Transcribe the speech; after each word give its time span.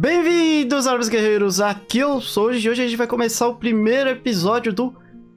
Bem-vindos, 0.00 0.86
árvores 0.86 1.10
guerreiros! 1.10 1.60
Aqui 1.60 1.98
eu 1.98 2.22
sou 2.22 2.46
hoje 2.46 2.66
e 2.66 2.70
hoje 2.70 2.80
a 2.80 2.86
gente 2.86 2.96
vai 2.96 3.06
começar 3.06 3.46
o 3.48 3.56
primeiro 3.56 4.08
episódio 4.08 4.72
do 4.72 4.94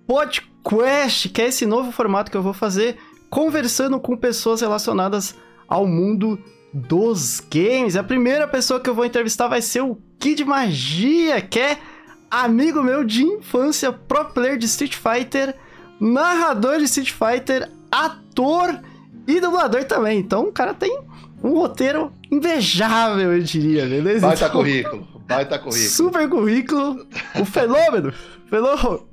Podcast, 0.07 1.27
que 1.27 1.41
é 1.41 1.47
esse 1.47 1.65
novo 1.65 1.91
formato 1.91 2.31
que 2.31 2.37
eu 2.37 2.41
vou 2.41 2.53
fazer 2.53 2.97
conversando 3.29 3.99
com 3.99 4.15
pessoas 4.15 4.61
relacionadas 4.61 5.35
ao 5.67 5.85
mundo 5.85 6.39
dos 6.73 7.41
games. 7.41 7.97
A 7.97 8.03
primeira 8.05 8.47
pessoa 8.47 8.79
que 8.79 8.89
eu 8.89 8.95
vou 8.95 9.03
entrevistar 9.03 9.49
vai 9.49 9.61
ser 9.61 9.81
o 9.81 9.97
Kid 10.17 10.45
Magia, 10.45 11.41
que 11.41 11.59
é 11.59 11.77
amigo 12.31 12.81
meu 12.81 13.03
de 13.03 13.21
infância, 13.21 13.91
pro 13.91 14.23
player 14.23 14.57
de 14.57 14.65
Street 14.67 14.95
Fighter, 14.95 15.57
narrador 15.99 16.77
de 16.77 16.85
Street 16.85 17.11
Fighter, 17.11 17.69
ator 17.91 18.79
e 19.27 19.41
dublador 19.41 19.83
também. 19.83 20.19
Então 20.19 20.45
o 20.45 20.53
cara 20.53 20.73
tem 20.73 20.97
um 21.43 21.51
roteiro 21.51 22.13
invejável, 22.33 23.33
eu 23.33 23.43
diria, 23.43 23.85
beleza? 23.85 24.27
Baita 24.27 24.45
então, 24.45 24.57
currículo, 24.57 25.07
baita 25.27 25.59
currículo. 25.59 25.89
Super 25.89 26.29
currículo, 26.29 27.07
o 27.39 27.45
fenômeno, 27.45 28.13
fenômeno. 28.49 29.07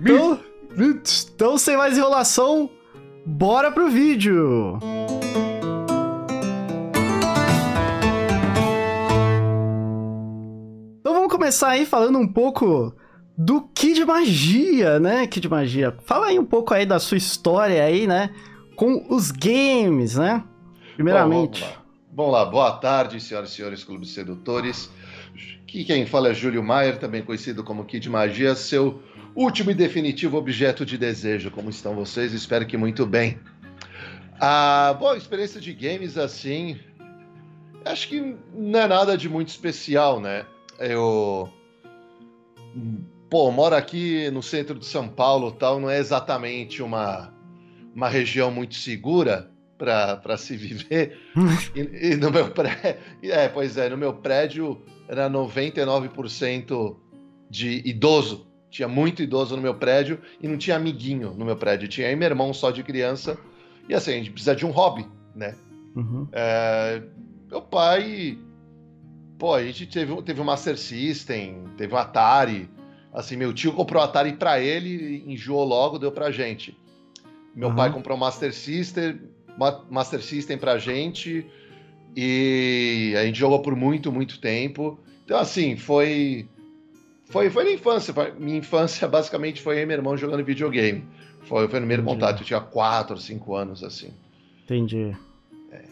Então, 0.00 0.40
então, 0.76 1.58
sem 1.58 1.76
mais 1.76 1.96
enrolação, 1.96 2.70
bora 3.26 3.70
pro 3.70 3.88
vídeo! 3.88 4.78
Então 11.00 11.14
vamos 11.14 11.30
começar 11.30 11.68
aí 11.70 11.84
falando 11.84 12.18
um 12.18 12.26
pouco 12.26 12.94
do 13.36 13.62
Kid 13.74 14.04
Magia, 14.04 14.98
né? 14.98 15.26
Kid 15.26 15.48
Magia. 15.48 15.94
Fala 16.04 16.28
aí 16.28 16.38
um 16.38 16.44
pouco 16.44 16.72
aí 16.72 16.86
da 16.86 16.98
sua 16.98 17.18
história 17.18 17.84
aí, 17.84 18.06
né? 18.06 18.30
Com 18.76 19.06
os 19.10 19.30
games, 19.30 20.16
né? 20.16 20.42
Primeiramente. 20.94 21.62
Bom, 21.62 21.81
vamos 22.12 22.32
lá, 22.32 22.44
boa 22.44 22.72
tarde, 22.72 23.20
senhoras 23.20 23.50
e 23.50 23.54
senhores 23.54 23.82
clubes 23.82 24.10
sedutores. 24.10 24.90
Aqui 25.62 25.84
quem 25.84 26.04
fala 26.04 26.28
é 26.28 26.34
Júlio 26.34 26.62
Maier, 26.62 26.98
também 26.98 27.22
conhecido 27.22 27.64
como 27.64 27.86
Kid 27.86 28.08
Magia, 28.10 28.54
seu 28.54 29.02
último 29.34 29.70
e 29.70 29.74
definitivo 29.74 30.36
objeto 30.36 30.84
de 30.84 30.98
desejo. 30.98 31.50
Como 31.50 31.70
estão 31.70 31.94
vocês? 31.94 32.34
Espero 32.34 32.66
que 32.66 32.76
muito 32.76 33.06
bem. 33.06 33.40
A 34.38 34.94
boa 34.98 35.16
experiência 35.16 35.60
de 35.60 35.72
games 35.72 36.18
assim, 36.18 36.78
acho 37.84 38.08
que 38.08 38.36
não 38.54 38.80
é 38.80 38.86
nada 38.86 39.16
de 39.16 39.28
muito 39.28 39.48
especial, 39.48 40.20
né? 40.20 40.44
Eu 40.78 41.50
pô, 43.30 43.50
moro 43.50 43.74
aqui 43.74 44.30
no 44.30 44.42
centro 44.42 44.78
de 44.78 44.84
São 44.84 45.08
Paulo, 45.08 45.52
tal, 45.52 45.80
não 45.80 45.88
é 45.88 45.98
exatamente 45.98 46.82
uma 46.82 47.32
uma 47.94 48.08
região 48.08 48.50
muito 48.50 48.74
segura 48.74 49.51
para 49.82 50.36
se 50.36 50.56
viver. 50.56 51.18
e, 51.74 52.12
e, 52.12 52.16
no 52.16 52.30
meu 52.30 52.50
prédio, 52.50 53.00
é, 53.22 53.48
pois 53.48 53.76
é, 53.76 53.88
no 53.88 53.96
meu 53.96 54.14
prédio 54.14 54.80
era 55.08 55.28
99% 55.28 56.96
de 57.50 57.82
idoso. 57.84 58.46
Tinha 58.70 58.86
muito 58.86 59.22
idoso 59.22 59.56
no 59.56 59.62
meu 59.62 59.74
prédio 59.74 60.20
e 60.40 60.46
não 60.46 60.56
tinha 60.56 60.76
amiguinho 60.76 61.32
no 61.32 61.44
meu 61.44 61.56
prédio. 61.56 61.88
Tinha 61.88 62.06
aí 62.06 62.16
meu 62.16 62.28
irmão 62.28 62.54
só 62.54 62.70
de 62.70 62.82
criança. 62.82 63.36
E 63.88 63.94
assim, 63.94 64.12
a 64.12 64.14
gente 64.14 64.30
precisa 64.30 64.54
de 64.54 64.64
um 64.64 64.70
hobby, 64.70 65.06
né? 65.34 65.56
Uhum. 65.96 66.28
É, 66.32 67.02
meu 67.50 67.60
pai. 67.60 68.38
Pô, 69.36 69.54
a 69.54 69.64
gente 69.64 69.86
teve, 69.86 70.22
teve 70.22 70.40
um 70.40 70.44
Master 70.44 70.78
System, 70.78 71.64
teve 71.76 71.92
um 71.92 71.98
Atari. 71.98 72.70
Assim, 73.12 73.36
meu 73.36 73.52
tio 73.52 73.72
comprou 73.72 74.00
o 74.00 74.04
Atari 74.04 74.34
pra 74.34 74.60
ele, 74.60 75.24
enjoou 75.26 75.64
logo, 75.64 75.98
deu 75.98 76.12
pra 76.12 76.30
gente. 76.30 76.78
Meu 77.54 77.68
uhum. 77.68 77.74
pai 77.74 77.92
comprou 77.92 78.16
um 78.16 78.20
Master 78.20 78.54
System, 78.54 79.20
Master 79.90 80.22
System 80.22 80.58
pra 80.58 80.78
gente 80.78 81.46
e 82.16 83.14
a 83.16 83.24
gente 83.24 83.38
jogou 83.38 83.60
por 83.60 83.74
muito, 83.74 84.12
muito 84.12 84.40
tempo. 84.40 84.98
Então, 85.24 85.38
assim, 85.38 85.76
foi. 85.76 86.48
Foi, 87.26 87.48
foi 87.48 87.64
na 87.64 87.72
infância. 87.72 88.14
Minha 88.38 88.58
infância 88.58 89.08
basicamente 89.08 89.62
foi 89.62 89.78
eu 89.78 89.82
e 89.82 89.86
meu 89.86 89.96
irmão 89.96 90.16
jogando 90.16 90.44
videogame. 90.44 91.04
Foi, 91.42 91.68
foi 91.68 91.80
no 91.80 91.86
primeiro 91.86 92.02
Entendi. 92.02 92.20
contato, 92.20 92.40
eu 92.42 92.46
tinha 92.46 92.60
4, 92.60 93.16
5 93.18 93.54
anos, 93.54 93.82
assim. 93.82 94.10
Entendi. 94.64 95.16
É. 95.70 95.82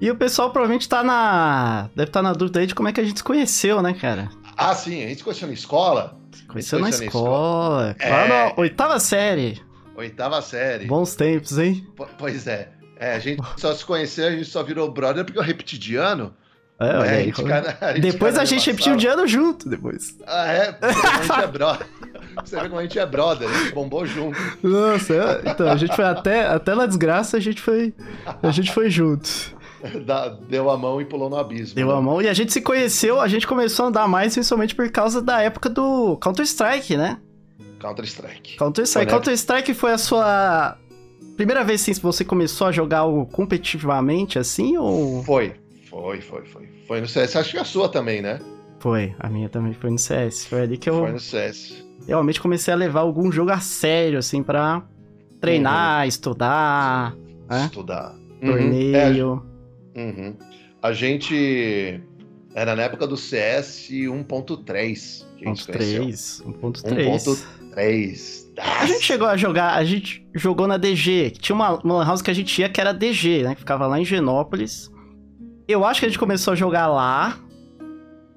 E 0.00 0.10
o 0.10 0.16
pessoal 0.16 0.50
provavelmente 0.50 0.88
tá 0.88 1.02
na. 1.02 1.90
Deve 1.94 2.10
estar 2.10 2.20
tá 2.20 2.22
na 2.22 2.32
dúvida 2.32 2.60
aí 2.60 2.66
de 2.66 2.74
como 2.74 2.88
é 2.88 2.92
que 2.92 3.00
a 3.00 3.04
gente 3.04 3.18
se 3.18 3.24
conheceu, 3.24 3.82
né, 3.82 3.92
cara? 3.94 4.30
Ah, 4.56 4.74
sim, 4.74 5.02
a 5.02 5.08
gente 5.08 5.18
se 5.18 5.24
conheceu 5.24 5.48
na 5.48 5.54
escola. 5.54 6.18
Conheceu, 6.48 6.78
na, 6.78 6.90
escola. 6.90 7.06
escola. 7.08 7.96
É... 7.98 8.10
Lá 8.10 8.28
na 8.28 8.54
oitava 8.56 9.00
série. 9.00 9.60
Oitava 9.96 10.40
série. 10.42 10.84
Bons 10.86 11.14
tempos, 11.14 11.58
hein? 11.58 11.86
P 11.96 12.04
pois 12.18 12.46
é. 12.46 12.75
É, 12.98 13.14
a 13.14 13.18
gente 13.18 13.42
só 13.58 13.74
se 13.74 13.84
conheceu, 13.84 14.28
a 14.28 14.30
gente 14.30 14.46
só 14.46 14.62
virou 14.62 14.90
brother 14.90 15.24
porque 15.24 15.38
eu 15.38 15.42
repeti 15.42 15.78
de 15.78 15.96
ano. 15.96 16.34
É, 16.78 16.86
é, 16.86 16.90
a 16.90 17.22
gente 17.22 17.42
cara, 17.42 17.78
a 17.80 17.92
gente 17.94 18.00
depois 18.02 18.38
a 18.38 18.44
gente 18.44 18.70
repetiu 18.70 18.96
de 18.96 19.06
ano 19.06 19.26
junto, 19.26 19.68
depois. 19.68 20.16
Ah, 20.26 20.46
é? 20.46 20.78
A 20.80 21.22
gente 21.22 21.40
é 21.40 21.46
brother. 21.46 21.86
Você 22.44 22.60
vê 22.60 22.68
como 22.68 22.80
a 22.80 22.82
gente 22.82 22.98
é 22.98 23.06
brother, 23.06 23.48
a 23.48 23.52
gente 23.52 23.72
bombou 23.72 24.04
junto. 24.04 24.38
Nossa, 24.62 25.14
é, 25.14 25.50
então, 25.50 25.70
a 25.70 25.76
gente 25.76 25.96
foi 25.96 26.04
até, 26.04 26.46
até 26.46 26.74
na 26.74 26.84
desgraça, 26.84 27.38
a 27.38 27.40
gente 27.40 27.62
foi, 27.62 27.94
a 28.42 28.50
gente 28.50 28.72
foi 28.72 28.90
junto. 28.90 29.56
Deu 30.48 30.68
a 30.70 30.76
mão 30.76 31.00
e 31.00 31.04
pulou 31.04 31.30
no 31.30 31.36
abismo. 31.36 31.74
Deu 31.74 31.88
né? 31.88 31.94
a 31.94 32.00
mão 32.00 32.20
e 32.20 32.28
a 32.28 32.34
gente 32.34 32.52
se 32.52 32.60
conheceu, 32.60 33.20
a 33.20 33.28
gente 33.28 33.46
começou 33.46 33.86
a 33.86 33.88
andar 33.88 34.08
mais, 34.08 34.34
principalmente 34.34 34.74
por 34.74 34.90
causa 34.90 35.22
da 35.22 35.40
época 35.40 35.70
do 35.70 36.16
Counter-Strike, 36.18 36.96
né? 36.96 37.18
Counter-Strike. 37.78 38.56
Counter-Strike. 38.56 39.10
Counter-Strike 39.10 39.74
foi 39.74 39.92
a 39.92 39.98
sua 39.98 40.76
primeira 41.36 41.62
vez 41.62 41.80
sim, 41.80 41.92
você 41.94 42.24
começou 42.24 42.66
a 42.66 42.72
jogar 42.72 43.04
o 43.04 43.26
competitivamente 43.26 44.38
assim 44.38 44.76
ou 44.76 45.22
Foi. 45.22 45.54
Foi, 45.88 46.20
foi, 46.20 46.44
foi. 46.44 46.68
Foi 46.86 47.00
no 47.00 47.08
CS, 47.08 47.36
acho 47.36 47.52
que 47.52 47.58
a 47.58 47.64
sua 47.64 47.88
também, 47.88 48.22
né? 48.22 48.40
Foi, 48.78 49.14
a 49.18 49.28
minha 49.28 49.48
também 49.48 49.72
foi 49.72 49.90
no 49.90 49.98
CS. 49.98 50.46
Foi 50.46 50.62
ali 50.62 50.76
que 50.76 50.88
eu 50.88 51.00
Foi 51.00 51.12
no 51.12 51.20
CS. 51.20 51.84
Realmente 52.06 52.40
comecei 52.40 52.72
a 52.72 52.76
levar 52.76 53.00
algum 53.00 53.32
jogo 53.32 53.50
a 53.50 53.58
sério 53.58 54.18
assim 54.18 54.42
para 54.42 54.82
treinar, 55.40 56.02
uhum. 56.02 56.08
estudar, 56.08 57.16
né? 57.48 57.64
Estudar. 57.66 58.14
Torneio. 58.40 59.32
Uhum. 59.32 59.42
É, 59.94 60.02
uhum. 60.02 60.36
A 60.82 60.92
gente 60.92 62.00
era 62.54 62.76
na 62.76 62.82
época 62.84 63.06
do 63.06 63.16
CS 63.16 63.88
1.3. 63.90 65.24
1.3, 65.42 66.42
1.3. 66.44 67.44
3. 67.72 68.45
A 68.58 68.86
gente 68.86 69.02
chegou 69.02 69.28
a 69.28 69.36
jogar, 69.36 69.74
a 69.74 69.84
gente 69.84 70.26
jogou 70.34 70.66
na 70.66 70.76
DG. 70.76 71.32
Tinha 71.38 71.54
uma, 71.54 71.78
uma 71.82 72.04
house 72.04 72.22
que 72.22 72.30
a 72.30 72.34
gente 72.34 72.60
ia 72.60 72.68
que 72.68 72.80
era 72.80 72.92
DG, 72.92 73.42
né? 73.42 73.54
Que 73.54 73.60
ficava 73.60 73.86
lá 73.86 74.00
em 74.00 74.04
Genópolis. 74.04 74.90
Eu 75.68 75.84
acho 75.84 76.00
que 76.00 76.06
a 76.06 76.08
gente 76.08 76.18
começou 76.18 76.52
a 76.52 76.56
jogar 76.56 76.86
lá. 76.86 77.38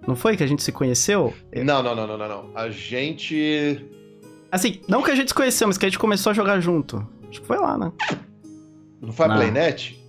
Não 0.07 0.15
foi 0.15 0.35
que 0.35 0.43
a 0.43 0.47
gente 0.47 0.63
se 0.63 0.71
conheceu? 0.71 1.33
Não, 1.55 1.83
não, 1.83 1.95
não, 1.95 2.07
não, 2.07 2.17
não, 2.17 2.27
não. 2.27 2.49
A 2.55 2.69
gente. 2.69 3.85
Assim, 4.51 4.81
não 4.87 5.03
que 5.03 5.11
a 5.11 5.15
gente 5.15 5.27
se 5.27 5.33
conheceu, 5.33 5.67
mas 5.67 5.77
que 5.77 5.85
a 5.85 5.89
gente 5.89 5.99
começou 5.99 6.31
a 6.31 6.33
jogar 6.33 6.59
junto. 6.59 7.07
Acho 7.29 7.41
que 7.41 7.47
foi 7.47 7.57
lá, 7.57 7.77
né? 7.77 7.91
Não 9.01 9.13
foi 9.13 9.27
a 9.27 9.35
Playnet? 9.35 10.03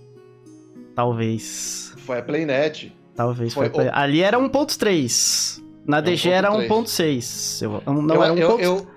Talvez. 0.95 1.93
Foi 1.97 2.17
a 2.17 2.21
Playnet. 2.23 2.93
Talvez 3.15 3.53
foi. 3.53 3.69
foi. 3.69 3.87
Ali 3.89 4.21
era 4.21 4.37
1.3. 4.39 5.61
Na 5.85 6.01
DG 6.01 6.29
1. 6.29 6.31
era 6.31 6.51
1.6. 6.51 7.61
Não 7.85 8.15
eu, 8.15 8.23
era 8.23 8.33
1. 8.33 8.37
Eu, 8.37 8.59
eu, 8.59 8.87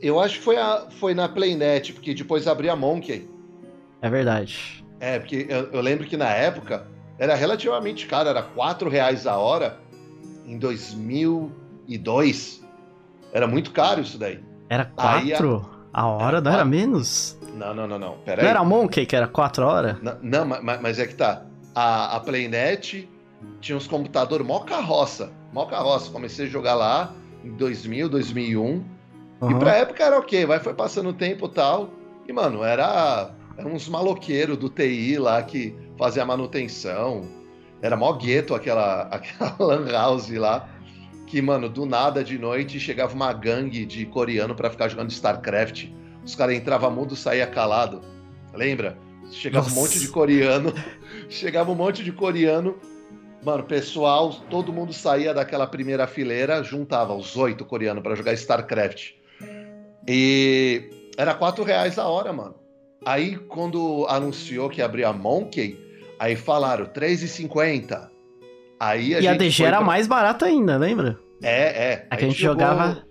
eu 0.00 0.20
acho 0.20 0.38
que 0.38 0.44
foi, 0.44 0.56
a, 0.56 0.86
foi 0.98 1.14
na 1.14 1.28
Playnet, 1.28 1.92
porque 1.92 2.14
depois 2.14 2.46
abriu 2.46 2.72
a 2.72 2.76
Monkey. 2.76 3.28
É 4.00 4.08
verdade. 4.08 4.84
É, 5.00 5.18
porque 5.18 5.46
eu, 5.48 5.72
eu, 5.72 5.80
lembro 5.80 6.06
que 6.06 6.16
na 6.16 6.28
época 6.28 6.86
era 7.18 7.34
relativamente 7.34 8.06
caro, 8.06 8.28
era 8.28 8.42
4 8.42 8.88
reais 8.88 9.26
a 9.26 9.36
hora 9.36 9.78
em 10.46 10.58
2002. 10.58 12.64
Era 13.32 13.46
muito 13.46 13.72
caro 13.72 14.00
isso 14.00 14.18
daí. 14.18 14.40
Era 14.68 14.84
4 14.84 15.68
a... 15.92 16.00
a... 16.00 16.06
hora? 16.06 16.38
Era 16.38 16.40
não 16.40 16.52
era 16.52 16.64
menos? 16.64 17.36
Não, 17.54 17.74
não, 17.74 17.88
não, 17.88 17.98
não. 17.98 18.18
Pera 18.18 18.42
não 18.42 18.48
aí. 18.48 18.50
era 18.50 18.60
a 18.60 18.64
Monkey 18.64 19.06
que 19.06 19.16
era 19.16 19.26
4 19.26 19.64
horas? 19.64 19.96
Não, 20.00 20.16
não 20.22 20.46
mas, 20.46 20.80
mas, 20.80 20.98
é 20.98 21.06
que 21.06 21.14
tá. 21.14 21.42
A, 21.74 22.16
a 22.16 22.20
Playnet 22.20 23.08
tinha 23.60 23.76
uns 23.76 23.86
computadores 23.86 24.46
mó 24.46 24.60
carroça. 24.60 25.30
Mó 25.52 25.66
carroça. 25.66 26.10
Comecei 26.10 26.46
a 26.46 26.48
jogar 26.48 26.74
lá 26.74 27.12
em 27.44 27.50
2000, 27.50 28.08
2001. 28.08 28.97
Uhum. 29.40 29.52
E 29.52 29.54
pra 29.58 29.76
época 29.76 30.04
era 30.04 30.18
ok, 30.18 30.46
vai, 30.46 30.58
foi 30.58 30.74
passando 30.74 31.10
o 31.10 31.12
tempo 31.12 31.46
e 31.46 31.50
tal. 31.50 31.90
E, 32.26 32.32
mano, 32.32 32.62
era, 32.62 33.30
era 33.56 33.68
uns 33.68 33.88
maloqueiros 33.88 34.56
do 34.56 34.68
TI 34.68 35.18
lá 35.18 35.42
que 35.42 35.74
fazia 35.96 36.24
manutenção. 36.24 37.22
Era 37.80 37.96
mó 37.96 38.12
gueto 38.12 38.54
aquela, 38.54 39.02
aquela 39.10 39.56
lan 39.58 39.90
house 39.90 40.30
lá. 40.30 40.68
Que, 41.26 41.40
mano, 41.42 41.68
do 41.68 41.84
nada 41.84 42.24
de 42.24 42.38
noite 42.38 42.80
chegava 42.80 43.14
uma 43.14 43.32
gangue 43.32 43.84
de 43.84 44.06
coreano 44.06 44.54
para 44.54 44.70
ficar 44.70 44.88
jogando 44.88 45.10
StarCraft. 45.10 45.86
Os 46.24 46.34
caras 46.34 46.56
entravam 46.56 46.90
mudo 46.90 47.14
saía 47.14 47.46
calado. 47.46 48.02
Lembra? 48.54 48.98
Chegava 49.30 49.68
Nossa. 49.68 49.78
um 49.78 49.82
monte 49.82 50.00
de 50.00 50.08
coreano. 50.08 50.72
chegava 51.28 51.70
um 51.70 51.74
monte 51.74 52.02
de 52.02 52.12
coreano. 52.12 52.76
Mano, 53.44 53.62
pessoal, 53.62 54.32
todo 54.50 54.72
mundo 54.72 54.92
saía 54.92 55.32
daquela 55.32 55.66
primeira 55.66 56.06
fileira, 56.06 56.62
juntava 56.62 57.14
os 57.14 57.36
oito 57.36 57.64
coreanos 57.64 58.02
para 58.02 58.16
jogar 58.16 58.32
StarCraft. 58.32 59.17
E 60.08 60.90
era 61.18 61.34
4 61.34 61.62
reais 61.62 61.98
a 61.98 62.08
hora, 62.08 62.32
mano. 62.32 62.54
Aí, 63.04 63.36
quando 63.36 64.06
anunciou 64.08 64.70
que 64.70 64.80
abria 64.80 65.08
a 65.08 65.12
Monkey, 65.12 65.78
aí 66.18 66.34
falaram 66.34 66.86
3,50. 66.86 68.08
Aí 68.80 69.14
a 69.14 69.20
e 69.20 69.28
a 69.28 69.34
DG 69.34 69.64
era 69.64 69.78
pra... 69.78 69.86
mais 69.86 70.06
barata 70.06 70.46
ainda, 70.46 70.76
lembra? 70.76 71.18
É, 71.42 71.92
é. 71.92 72.06
A, 72.10 72.16
que 72.16 72.24
a 72.24 72.28
gente 72.28 72.40
jogava. 72.40 73.04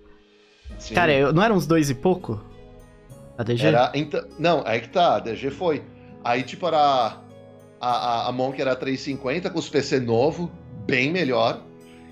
Sim. 0.80 0.96
Cara, 0.96 1.14
eu, 1.14 1.32
não 1.32 1.44
eram 1.44 1.56
uns 1.56 1.68
dois 1.68 1.90
e 1.90 1.96
pouco? 1.96 2.42
A 3.38 3.44
DG? 3.44 3.68
Era, 3.68 3.92
então, 3.94 4.24
não, 4.40 4.64
aí 4.66 4.82
que 4.82 4.90
tá, 4.90 5.16
a 5.16 5.20
DG 5.20 5.52
foi. 5.52 5.84
Aí, 6.24 6.44
tipo, 6.44 6.68
era. 6.68 7.22
A, 7.80 7.90
a, 7.90 8.28
a 8.30 8.32
Monk 8.32 8.60
era 8.60 8.76
350 8.76 9.52
com 9.52 9.60
os 9.60 9.70
PC 9.70 10.00
novo, 10.00 10.52
bem 10.86 11.12
melhor. 11.12 11.62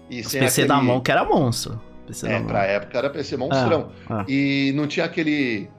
E 0.10 0.22
os 0.22 0.32
PC 0.32 0.62
aquele... 0.62 0.68
da 0.68 0.82
Monk 0.82 1.10
era 1.10 1.26
monstro. 1.26 1.82
PC 2.06 2.28
é, 2.28 2.40
pra 2.42 2.64
época 2.66 2.98
era 2.98 3.10
PC 3.10 3.38
monstrão. 3.38 3.92
Ah, 4.10 4.22
ah. 4.22 4.26
E 4.28 4.72
não 4.76 4.88
tinha 4.88 5.06
aquele 5.06 5.70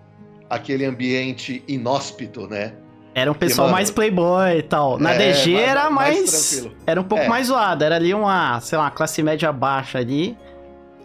aquele 0.48 0.84
ambiente 0.84 1.62
inóspito, 1.66 2.46
né? 2.46 2.74
Era 3.14 3.32
um 3.32 3.34
pessoal 3.34 3.70
mais 3.70 3.90
playboy 3.90 4.58
e 4.58 4.62
tal. 4.62 4.98
Na 4.98 5.14
é, 5.14 5.32
DG 5.32 5.52
mais, 5.54 5.68
era 5.68 5.90
mais. 5.90 6.16
mais 6.18 6.70
era 6.86 7.00
um 7.00 7.04
pouco 7.04 7.24
é. 7.24 7.28
mais 7.28 7.46
zoado. 7.46 7.82
Era 7.82 7.96
ali 7.96 8.12
uma, 8.12 8.60
sei 8.60 8.76
lá, 8.76 8.90
classe 8.90 9.22
média 9.22 9.50
baixa 9.50 9.98
ali. 9.98 10.36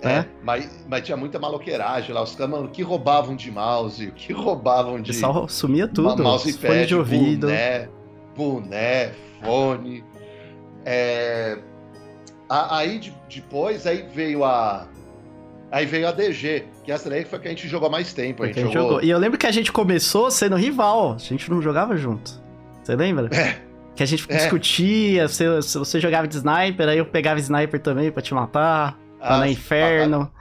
É, 0.02 0.08
né? 0.08 0.26
mas, 0.44 0.86
mas 0.90 1.04
tinha 1.04 1.16
muita 1.16 1.40
maloqueiragem 1.40 2.14
lá. 2.14 2.22
Os 2.22 2.36
caras, 2.36 2.52
mano, 2.52 2.68
que 2.68 2.82
roubavam 2.82 3.36
de 3.36 3.50
mouse, 3.50 4.12
que 4.16 4.34
roubavam 4.34 5.02
de. 5.02 5.12
O 5.12 5.14
pessoal 5.14 5.48
sumia 5.48 5.88
tudo. 5.88 6.22
Mouse 6.22 6.52
pad, 6.54 6.68
fone 6.68 6.86
de 6.86 6.96
ouvido. 6.96 7.48
Boné, 7.48 7.90
boné, 8.36 9.12
fone. 9.42 10.04
É... 10.84 11.60
Aí 12.50 13.00
depois 13.30 13.88
aí 13.88 14.06
veio 14.14 14.44
a. 14.44 14.86
Aí 15.72 15.86
veio 15.86 16.08
a 16.08 16.12
DG, 16.12 16.66
que 16.84 16.92
essa 16.92 17.10
daí 17.10 17.24
foi 17.24 17.40
que 17.40 17.48
a 17.48 17.52
gente 17.52 17.68
jogou 17.68 17.90
mais 17.90 18.14
tempo. 18.14 18.44
A 18.44 18.48
gente, 18.48 18.60
a 18.60 18.64
gente 18.64 18.74
jogou... 18.74 18.90
jogou... 18.90 19.04
E 19.04 19.10
eu 19.10 19.18
lembro 19.18 19.38
que 19.38 19.48
a 19.48 19.52
gente 19.52 19.72
começou 19.72 20.30
sendo 20.30 20.58
rival, 20.58 21.14
a 21.14 21.18
gente 21.18 21.50
não 21.50 21.62
jogava 21.62 21.96
junto. 21.96 22.42
Você 22.84 22.96
lembra? 22.96 23.30
É. 23.34 23.58
Que 23.96 24.04
a 24.04 24.06
gente 24.06 24.26
é. 24.30 24.36
discutia, 24.36 25.28
se, 25.28 25.62
se 25.62 25.78
você 25.78 26.00
jogava 26.00 26.28
de 26.28 26.36
sniper, 26.36 26.90
aí 26.90 26.98
eu 26.98 27.06
pegava 27.06 27.40
sniper 27.40 27.80
também 27.80 28.12
pra 28.12 28.22
te 28.22 28.34
matar, 28.34 28.98
ah, 29.20 29.38
pra 29.38 29.48
inferno. 29.48 30.32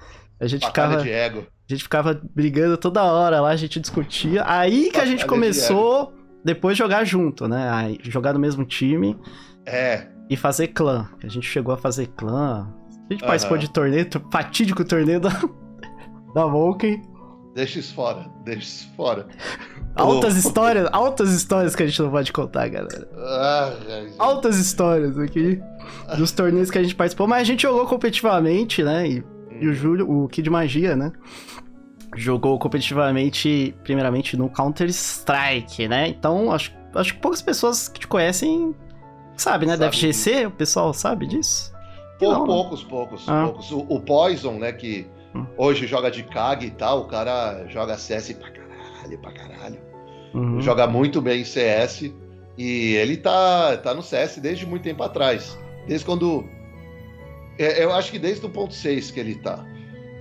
A 0.41 0.47
gente 0.47 0.67
ficava. 0.67 1.03
De 1.03 1.11
ego. 1.11 1.47
A 1.69 1.73
gente 1.73 1.85
ficava 1.85 2.21
brigando 2.35 2.77
toda 2.77 3.03
hora 3.05 3.41
lá, 3.41 3.50
a 3.50 3.56
gente 3.56 3.79
discutia. 3.79 4.43
Aí 4.44 4.91
que 4.91 4.99
a 4.99 5.05
gente 5.05 5.25
começou 5.25 6.12
depois 6.44 6.77
jogar 6.77 7.05
junto, 7.05 7.47
né? 7.47 7.71
Aí, 7.71 7.99
jogar 8.03 8.32
no 8.32 8.41
mesmo 8.41 8.65
time. 8.65 9.17
É. 9.65 10.06
E 10.29 10.37
fazer 10.37 10.69
clã. 10.69 11.09
A 11.23 11.29
gente 11.29 11.47
chegou 11.47 11.73
a 11.73 11.77
fazer 11.77 12.09
clã. 12.09 12.69
A 13.10 13.12
gente 13.12 13.22
uhum. 13.22 13.28
participou 13.28 13.58
de 13.58 13.68
torneio, 13.68 14.08
fatídico 14.30 14.84
torneio 14.84 15.20
da, 15.20 15.30
da 16.32 16.46
Vulcan. 16.46 17.00
Deixa 17.54 17.80
isso 17.80 17.92
fora, 17.92 18.30
deixa 18.44 18.60
isso 18.60 18.88
fora. 18.96 19.26
Altas 19.96 20.36
histórias, 20.36 20.88
altas 20.92 21.32
histórias 21.32 21.74
que 21.74 21.82
a 21.82 21.86
gente 21.86 22.00
não 22.00 22.10
pode 22.10 22.32
contar, 22.32 22.68
galera. 22.68 23.08
Ah, 23.16 23.72
altas 24.18 24.56
histórias 24.56 25.18
aqui 25.18 25.60
dos 26.16 26.30
torneios 26.30 26.70
que 26.70 26.78
a 26.78 26.82
gente 26.82 26.94
participou, 26.94 27.26
mas 27.26 27.42
a 27.42 27.44
gente 27.44 27.62
jogou 27.62 27.84
competitivamente, 27.86 28.84
né? 28.84 29.08
E, 29.08 29.24
e 29.60 29.66
o 29.66 29.74
Júlio, 29.74 30.08
o 30.08 30.28
Kid 30.28 30.48
Magia, 30.48 30.94
né? 30.94 31.10
Jogou 32.16 32.56
competitivamente, 32.58 33.74
primeiramente 33.82 34.36
no 34.36 34.48
Counter-Strike, 34.48 35.88
né? 35.88 36.08
Então, 36.08 36.52
acho, 36.52 36.72
acho 36.94 37.14
que 37.14 37.20
poucas 37.20 37.42
pessoas 37.42 37.88
que 37.88 37.98
te 37.98 38.06
conhecem 38.06 38.74
sabem, 39.36 39.68
né? 39.68 39.76
Sabe. 39.76 39.86
Da 39.86 39.92
FGC, 39.92 40.46
o 40.46 40.50
pessoal 40.52 40.94
sabe 40.94 41.26
disso? 41.26 41.72
Pou, 42.20 42.32
não, 42.32 42.40
né? 42.40 42.46
poucos, 42.46 42.84
poucos, 42.84 43.28
ah. 43.28 43.44
poucos. 43.46 43.72
O, 43.72 43.78
o, 43.88 44.00
Poison, 44.00 44.52
né, 44.52 44.72
que 44.72 45.06
hum. 45.34 45.46
hoje 45.56 45.87
joga 45.87 46.11
de 46.11 46.22
CAG 46.22 46.67
e 46.67 46.70
tal, 46.70 47.00
o 47.00 47.05
cara 47.06 47.67
joga 47.67 47.96
CS 47.96 48.32
pra 48.34 48.50
caralho, 48.50 49.19
pra 49.19 49.32
caralho. 49.32 49.78
Uhum. 50.34 50.61
Joga 50.61 50.87
muito 50.87 51.20
bem 51.20 51.44
CS 51.44 52.12
e 52.56 52.94
ele 52.94 53.17
tá, 53.17 53.76
tá 53.78 53.94
no 53.94 54.02
CS 54.02 54.38
desde 54.38 54.67
muito 54.67 54.82
tempo 54.82 55.02
atrás. 55.02 55.58
Desde 55.88 56.05
quando. 56.05 56.44
É, 57.58 57.82
eu 57.82 57.93
acho 57.93 58.12
que 58.12 58.19
desde 58.19 58.44
o 58.44 58.50
ponto 58.50 58.75
6 58.75 59.11
que 59.11 59.19
ele 59.19 59.37
tá. 59.37 59.64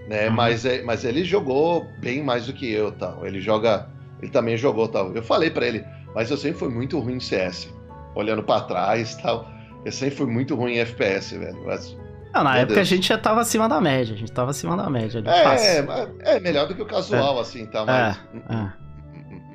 Né? 0.07 0.27
Uhum. 0.27 0.35
Mas, 0.35 0.65
é, 0.65 0.81
mas 0.81 1.03
ele 1.05 1.23
jogou 1.23 1.85
bem 1.99 2.23
mais 2.23 2.47
do 2.47 2.53
que 2.53 2.71
eu 2.71 2.91
tal. 2.93 3.25
Ele 3.25 3.39
joga. 3.39 3.89
Ele 4.21 4.31
também 4.31 4.57
jogou 4.57 4.87
tal. 4.87 5.13
Eu 5.13 5.21
falei 5.21 5.49
para 5.49 5.67
ele, 5.67 5.85
mas 6.15 6.31
eu 6.31 6.37
sempre 6.37 6.59
fui 6.59 6.69
muito 6.69 6.97
ruim 6.99 7.15
em 7.15 7.19
CS. 7.19 7.71
Olhando 8.15 8.41
para 8.41 8.61
trás 8.61 9.15
tal. 9.17 9.47
Eu 9.85 9.91
sempre 9.91 10.15
fui 10.15 10.27
muito 10.27 10.55
ruim 10.55 10.73
em 10.73 10.79
FPS, 10.79 11.37
velho. 11.37 11.61
Mas, 11.65 11.95
não, 12.33 12.43
na 12.43 12.57
época 12.57 12.75
Deus. 12.75 12.87
a 12.87 12.95
gente 12.95 13.07
já 13.07 13.17
tava 13.17 13.41
acima 13.41 13.67
da 13.67 13.81
média. 13.81 14.13
A 14.13 14.17
gente 14.17 14.31
tava 14.31 14.51
acima 14.51 14.77
da 14.77 14.89
média. 14.89 15.19
Ali, 15.19 15.29
é, 15.29 16.35
é, 16.35 16.39
melhor 16.39 16.67
do 16.67 16.75
que 16.75 16.81
o 16.81 16.85
casual, 16.85 17.37
é. 17.37 17.41
assim, 17.41 17.65
tá? 17.65 17.85
Mas... 17.85 18.17
É, 18.49 18.55
é. 18.55 18.89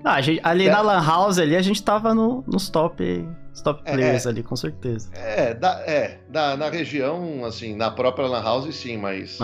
Não, 0.04 0.20
gente, 0.20 0.40
ali 0.42 0.68
é. 0.68 0.70
na 0.70 0.80
Lan 0.82 1.02
House 1.02 1.38
ali, 1.38 1.56
a 1.56 1.62
gente 1.62 1.82
tava 1.82 2.14
no, 2.14 2.44
nos 2.46 2.68
top, 2.68 3.26
top 3.62 3.82
é, 3.86 3.92
players 3.92 4.26
ali, 4.26 4.42
com 4.42 4.54
certeza. 4.54 5.08
É, 5.14 5.54
da, 5.54 5.80
é 5.86 6.18
da, 6.28 6.56
na 6.56 6.68
região, 6.68 7.44
assim, 7.44 7.74
na 7.74 7.90
própria 7.90 8.26
Lan 8.26 8.42
House 8.42 8.74
sim, 8.74 8.98
mas 8.98 9.38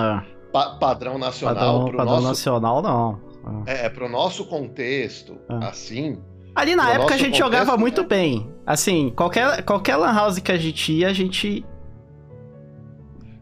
pa, 0.52 0.76
padrão 0.78 1.16
nacional 1.16 1.54
padrão, 1.54 1.84
pro 1.86 1.96
padrão 1.96 2.14
nosso... 2.16 2.28
nacional 2.28 2.82
não. 2.82 3.30
É, 3.64 3.88
pro 3.88 4.06
nosso 4.06 4.44
contexto, 4.44 5.38
assim, 5.62 6.20
Ali 6.60 6.76
na 6.76 6.90
época 6.90 7.14
a 7.14 7.16
gente 7.16 7.30
contexto, 7.30 7.38
jogava 7.38 7.76
muito 7.78 8.02
né? 8.02 8.06
bem. 8.06 8.54
Assim, 8.66 9.08
qualquer, 9.16 9.62
qualquer 9.62 9.96
lan 9.96 10.12
house 10.12 10.38
que 10.40 10.52
a 10.52 10.58
gente 10.58 10.92
ia, 10.92 11.08
a 11.08 11.12
gente. 11.14 11.64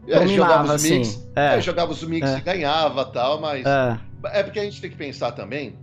É, 0.07 0.25
jogava 0.25 0.63
os 0.63 0.71
assim. 0.71 0.99
mix, 0.99 1.29
é. 1.35 1.57
É, 1.57 1.61
jogava 1.61 1.91
os 1.91 2.01
mix 2.03 2.29
é. 2.29 2.37
e 2.37 2.41
ganhava 2.41 3.03
tal, 3.03 3.41
mas. 3.41 3.65
É. 3.65 3.99
é 4.39 4.43
porque 4.43 4.57
a 4.57 4.63
gente 4.63 4.79
tem 4.79 4.89
que 4.89 4.95
pensar 4.95 5.33
também 5.33 5.77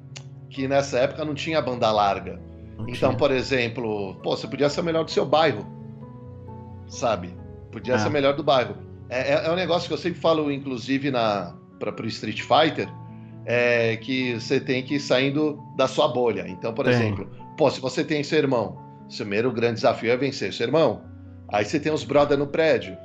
que 0.49 0.67
nessa 0.67 0.99
época 0.99 1.27
não 1.27 1.35
tinha 1.35 1.61
banda 1.61 1.93
larga. 1.93 2.41
Não 2.79 2.89
então, 2.89 3.11
tinha. 3.11 3.19
por 3.19 3.31
exemplo, 3.31 4.15
pô, 4.23 4.35
você 4.35 4.49
podia 4.49 4.71
ser 4.71 4.81
o 4.81 4.85
melhor 4.85 5.05
do 5.05 5.11
seu 5.11 5.27
bairro. 5.27 5.67
Sabe? 6.89 7.37
Podia 7.71 7.97
é. 7.97 7.99
ser 7.99 8.09
o 8.09 8.11
melhor 8.11 8.35
do 8.35 8.43
bairro. 8.43 8.77
É, 9.11 9.35
é, 9.35 9.47
é, 9.47 9.51
um 9.51 9.57
negócio 9.57 9.89
que 9.89 9.93
eu 9.93 9.99
sempre 9.99 10.19
falo, 10.19 10.51
inclusive, 10.51 11.11
na, 11.11 11.55
para 11.79 12.03
o 12.03 12.07
Street 12.07 12.41
Fighter 12.41 12.89
é, 13.47 13.97
que 13.97 14.35
você 14.35 14.59
tem 14.59 14.83
que 14.83 14.97
ir 14.97 15.01
saindo 15.01 15.59
da 15.77 15.87
sua 15.87 16.09
bolha. 16.09 16.45
Então, 16.49 16.75
por 16.75 16.87
exemplo, 16.89 17.31
pô, 17.57 17.71
se 17.71 17.81
você 17.81 18.05
tem 18.05 18.23
seu 18.23 18.39
irmão, 18.39 18.77
seu 19.09 19.25
primeiro 19.25 19.53
grande 19.53 19.77
desafio 19.77 20.11
é 20.11 20.17
vencer 20.17 20.53
seu 20.53 20.67
irmão. 20.67 21.03
Aí 21.53 21.65
você 21.65 21.79
tem 21.79 21.93
os 21.93 22.03
brothers 22.03 22.39
no 22.39 22.49
prédio, 22.49 22.99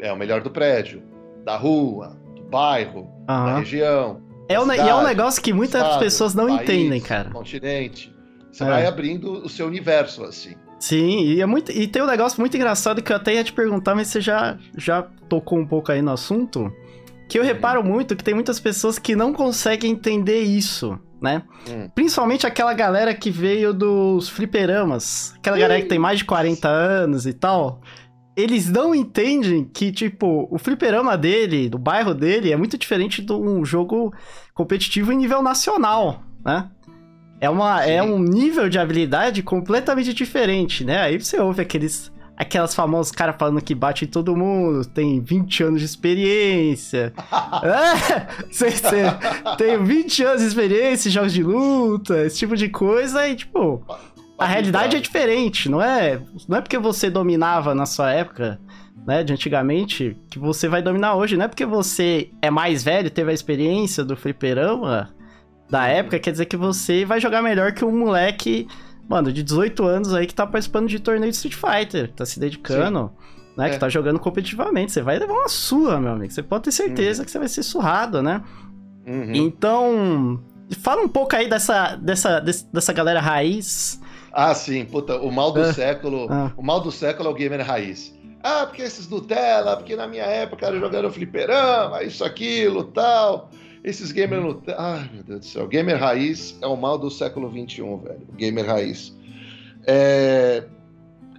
é 0.00 0.10
o 0.10 0.16
melhor 0.16 0.40
do 0.40 0.50
prédio, 0.50 1.02
da 1.44 1.56
rua, 1.56 2.18
do 2.34 2.42
bairro, 2.44 3.00
uhum. 3.00 3.26
da 3.26 3.58
região. 3.58 4.22
É 4.48 4.58
um, 4.58 4.62
cidade, 4.62 4.82
e 4.82 4.88
é 4.88 4.94
um 4.94 5.04
negócio 5.04 5.42
que 5.42 5.52
muitas 5.52 5.82
estado, 5.82 6.00
pessoas 6.00 6.34
não 6.34 6.46
país, 6.46 6.62
entendem, 6.62 7.00
cara. 7.00 7.30
Continente. 7.30 8.12
Você 8.50 8.64
é. 8.64 8.66
vai 8.66 8.86
abrindo 8.86 9.44
o 9.44 9.48
seu 9.48 9.66
universo, 9.66 10.24
assim. 10.24 10.54
Sim, 10.78 11.20
e, 11.20 11.40
é 11.40 11.46
muito, 11.46 11.70
e 11.70 11.86
tem 11.86 12.02
um 12.02 12.06
negócio 12.06 12.40
muito 12.40 12.56
engraçado 12.56 13.02
que 13.02 13.12
eu 13.12 13.16
até 13.16 13.34
ia 13.34 13.44
te 13.44 13.52
perguntar, 13.52 13.94
mas 13.94 14.08
você 14.08 14.20
já, 14.20 14.58
já 14.76 15.02
tocou 15.28 15.58
um 15.58 15.66
pouco 15.66 15.92
aí 15.92 16.02
no 16.02 16.10
assunto 16.10 16.72
que 17.32 17.38
eu 17.38 17.42
reparo 17.42 17.82
muito 17.82 18.14
que 18.14 18.22
tem 18.22 18.34
muitas 18.34 18.60
pessoas 18.60 18.98
que 18.98 19.16
não 19.16 19.32
conseguem 19.32 19.92
entender 19.92 20.42
isso, 20.42 20.98
né? 21.18 21.42
Hum. 21.66 21.88
Principalmente 21.94 22.46
aquela 22.46 22.74
galera 22.74 23.14
que 23.14 23.30
veio 23.30 23.72
dos 23.72 24.28
fliperamas, 24.28 25.32
aquela 25.38 25.56
galera 25.56 25.80
que 25.80 25.88
tem 25.88 25.98
mais 25.98 26.18
de 26.18 26.26
40 26.26 26.68
anos 26.68 27.24
e 27.24 27.32
tal. 27.32 27.80
Eles 28.36 28.68
não 28.68 28.94
entendem 28.94 29.64
que, 29.64 29.90
tipo, 29.90 30.46
o 30.50 30.58
fliperama 30.58 31.16
dele, 31.16 31.70
do 31.70 31.78
bairro 31.78 32.12
dele, 32.12 32.52
é 32.52 32.56
muito 32.56 32.76
diferente 32.76 33.22
de 33.22 33.32
um 33.32 33.64
jogo 33.64 34.12
competitivo 34.52 35.10
em 35.10 35.16
nível 35.16 35.40
nacional, 35.42 36.22
né? 36.44 36.68
É, 37.40 37.48
uma, 37.48 37.82
é 37.82 38.02
um 38.02 38.18
nível 38.18 38.68
de 38.68 38.78
habilidade 38.78 39.42
completamente 39.42 40.12
diferente, 40.12 40.84
né? 40.84 41.00
Aí 41.00 41.18
você 41.18 41.40
ouve 41.40 41.62
aqueles 41.62 42.11
aquelas 42.36 42.74
famosas 42.74 43.12
caras 43.12 43.36
falando 43.38 43.62
que 43.62 43.74
bate 43.74 44.04
em 44.04 44.08
todo 44.08 44.36
mundo, 44.36 44.84
tem 44.84 45.20
20 45.20 45.64
anos 45.64 45.80
de 45.80 45.86
experiência. 45.86 47.12
é, 47.62 48.52
cê, 48.52 48.70
cê, 48.70 49.02
tem 49.56 49.82
20 49.82 50.24
anos 50.24 50.42
de 50.42 50.48
experiência 50.48 51.08
em 51.08 51.12
jogos 51.12 51.32
de 51.32 51.42
luta, 51.42 52.24
esse 52.26 52.38
tipo 52.38 52.56
de 52.56 52.68
coisa, 52.68 53.28
e 53.28 53.36
tipo, 53.36 53.84
a 54.38 54.46
realidade 54.46 54.96
é 54.96 55.00
diferente, 55.00 55.68
não 55.68 55.80
é? 55.80 56.20
Não 56.48 56.58
é 56.58 56.60
porque 56.60 56.78
você 56.78 57.08
dominava 57.08 57.74
na 57.74 57.86
sua 57.86 58.12
época, 58.12 58.60
né, 59.06 59.22
de 59.22 59.32
antigamente, 59.32 60.16
que 60.30 60.38
você 60.38 60.68
vai 60.68 60.82
dominar 60.82 61.14
hoje. 61.14 61.36
Não 61.36 61.44
é 61.44 61.48
porque 61.48 61.66
você 61.66 62.30
é 62.40 62.50
mais 62.50 62.82
velho, 62.82 63.10
teve 63.10 63.30
a 63.30 63.34
experiência 63.34 64.04
do 64.04 64.16
fliperama 64.16 65.14
da 65.70 65.86
época, 65.86 66.18
quer 66.18 66.32
dizer 66.32 66.46
que 66.46 66.56
você 66.56 67.04
vai 67.04 67.20
jogar 67.20 67.40
melhor 67.40 67.72
que 67.72 67.84
um 67.84 67.96
moleque 67.96 68.68
mano, 69.08 69.32
de 69.32 69.42
18 69.42 69.84
anos 69.84 70.14
aí 70.14 70.26
que 70.26 70.34
tá 70.34 70.46
participando 70.46 70.88
de 70.88 70.98
torneio 70.98 71.30
de 71.30 71.36
Street 71.36 71.54
Fighter, 71.54 72.12
tá 72.12 72.24
se 72.24 72.38
dedicando, 72.40 73.10
Sim. 73.10 73.52
né? 73.56 73.68
É. 73.68 73.70
Que 73.70 73.78
tá 73.78 73.88
jogando 73.88 74.18
competitivamente. 74.18 74.92
Você 74.92 75.02
vai 75.02 75.18
levar 75.18 75.34
uma 75.34 75.48
surra, 75.48 76.00
meu 76.00 76.12
amigo. 76.12 76.32
Você 76.32 76.42
pode 76.42 76.64
ter 76.64 76.72
certeza 76.72 77.20
uhum. 77.20 77.24
que 77.24 77.30
você 77.30 77.38
vai 77.38 77.48
ser 77.48 77.62
surrado, 77.62 78.22
né? 78.22 78.42
Uhum. 79.06 79.34
Então, 79.34 80.40
fala 80.80 81.02
um 81.02 81.08
pouco 81.08 81.34
aí 81.34 81.48
dessa, 81.48 81.96
dessa, 81.96 82.40
dessa 82.40 82.92
galera 82.92 83.20
raiz. 83.20 84.00
Ah, 84.32 84.54
sim, 84.54 84.84
puta, 84.84 85.18
o 85.18 85.30
mal 85.30 85.52
do 85.52 85.60
ah, 85.60 85.72
século. 85.72 86.26
Ah. 86.30 86.52
O 86.56 86.62
mal 86.62 86.80
do 86.80 86.90
século 86.90 87.28
é 87.28 87.32
o 87.32 87.34
gamer 87.34 87.64
raiz. 87.66 88.14
Ah, 88.42 88.66
porque 88.66 88.82
esses 88.82 89.08
Nutella, 89.08 89.76
porque 89.76 89.94
na 89.94 90.06
minha 90.06 90.24
época 90.24 90.66
era 90.66 90.78
jogando 90.78 91.12
fliperama, 91.12 92.02
isso, 92.02 92.24
aquilo, 92.24 92.84
tal. 92.84 93.50
Esses 93.84 94.12
gamers 94.12 94.42
no. 94.42 94.62
Ai, 94.76 95.10
meu 95.12 95.22
Deus 95.24 95.40
do 95.40 95.46
céu. 95.46 95.66
Gamer 95.66 95.98
raiz 95.98 96.56
é 96.60 96.66
o 96.66 96.76
mal 96.76 96.96
do 96.96 97.10
século 97.10 97.50
XXI, 97.50 97.82
velho. 97.82 98.28
Gamer 98.36 98.66
raiz. 98.66 99.16
É... 99.86 100.64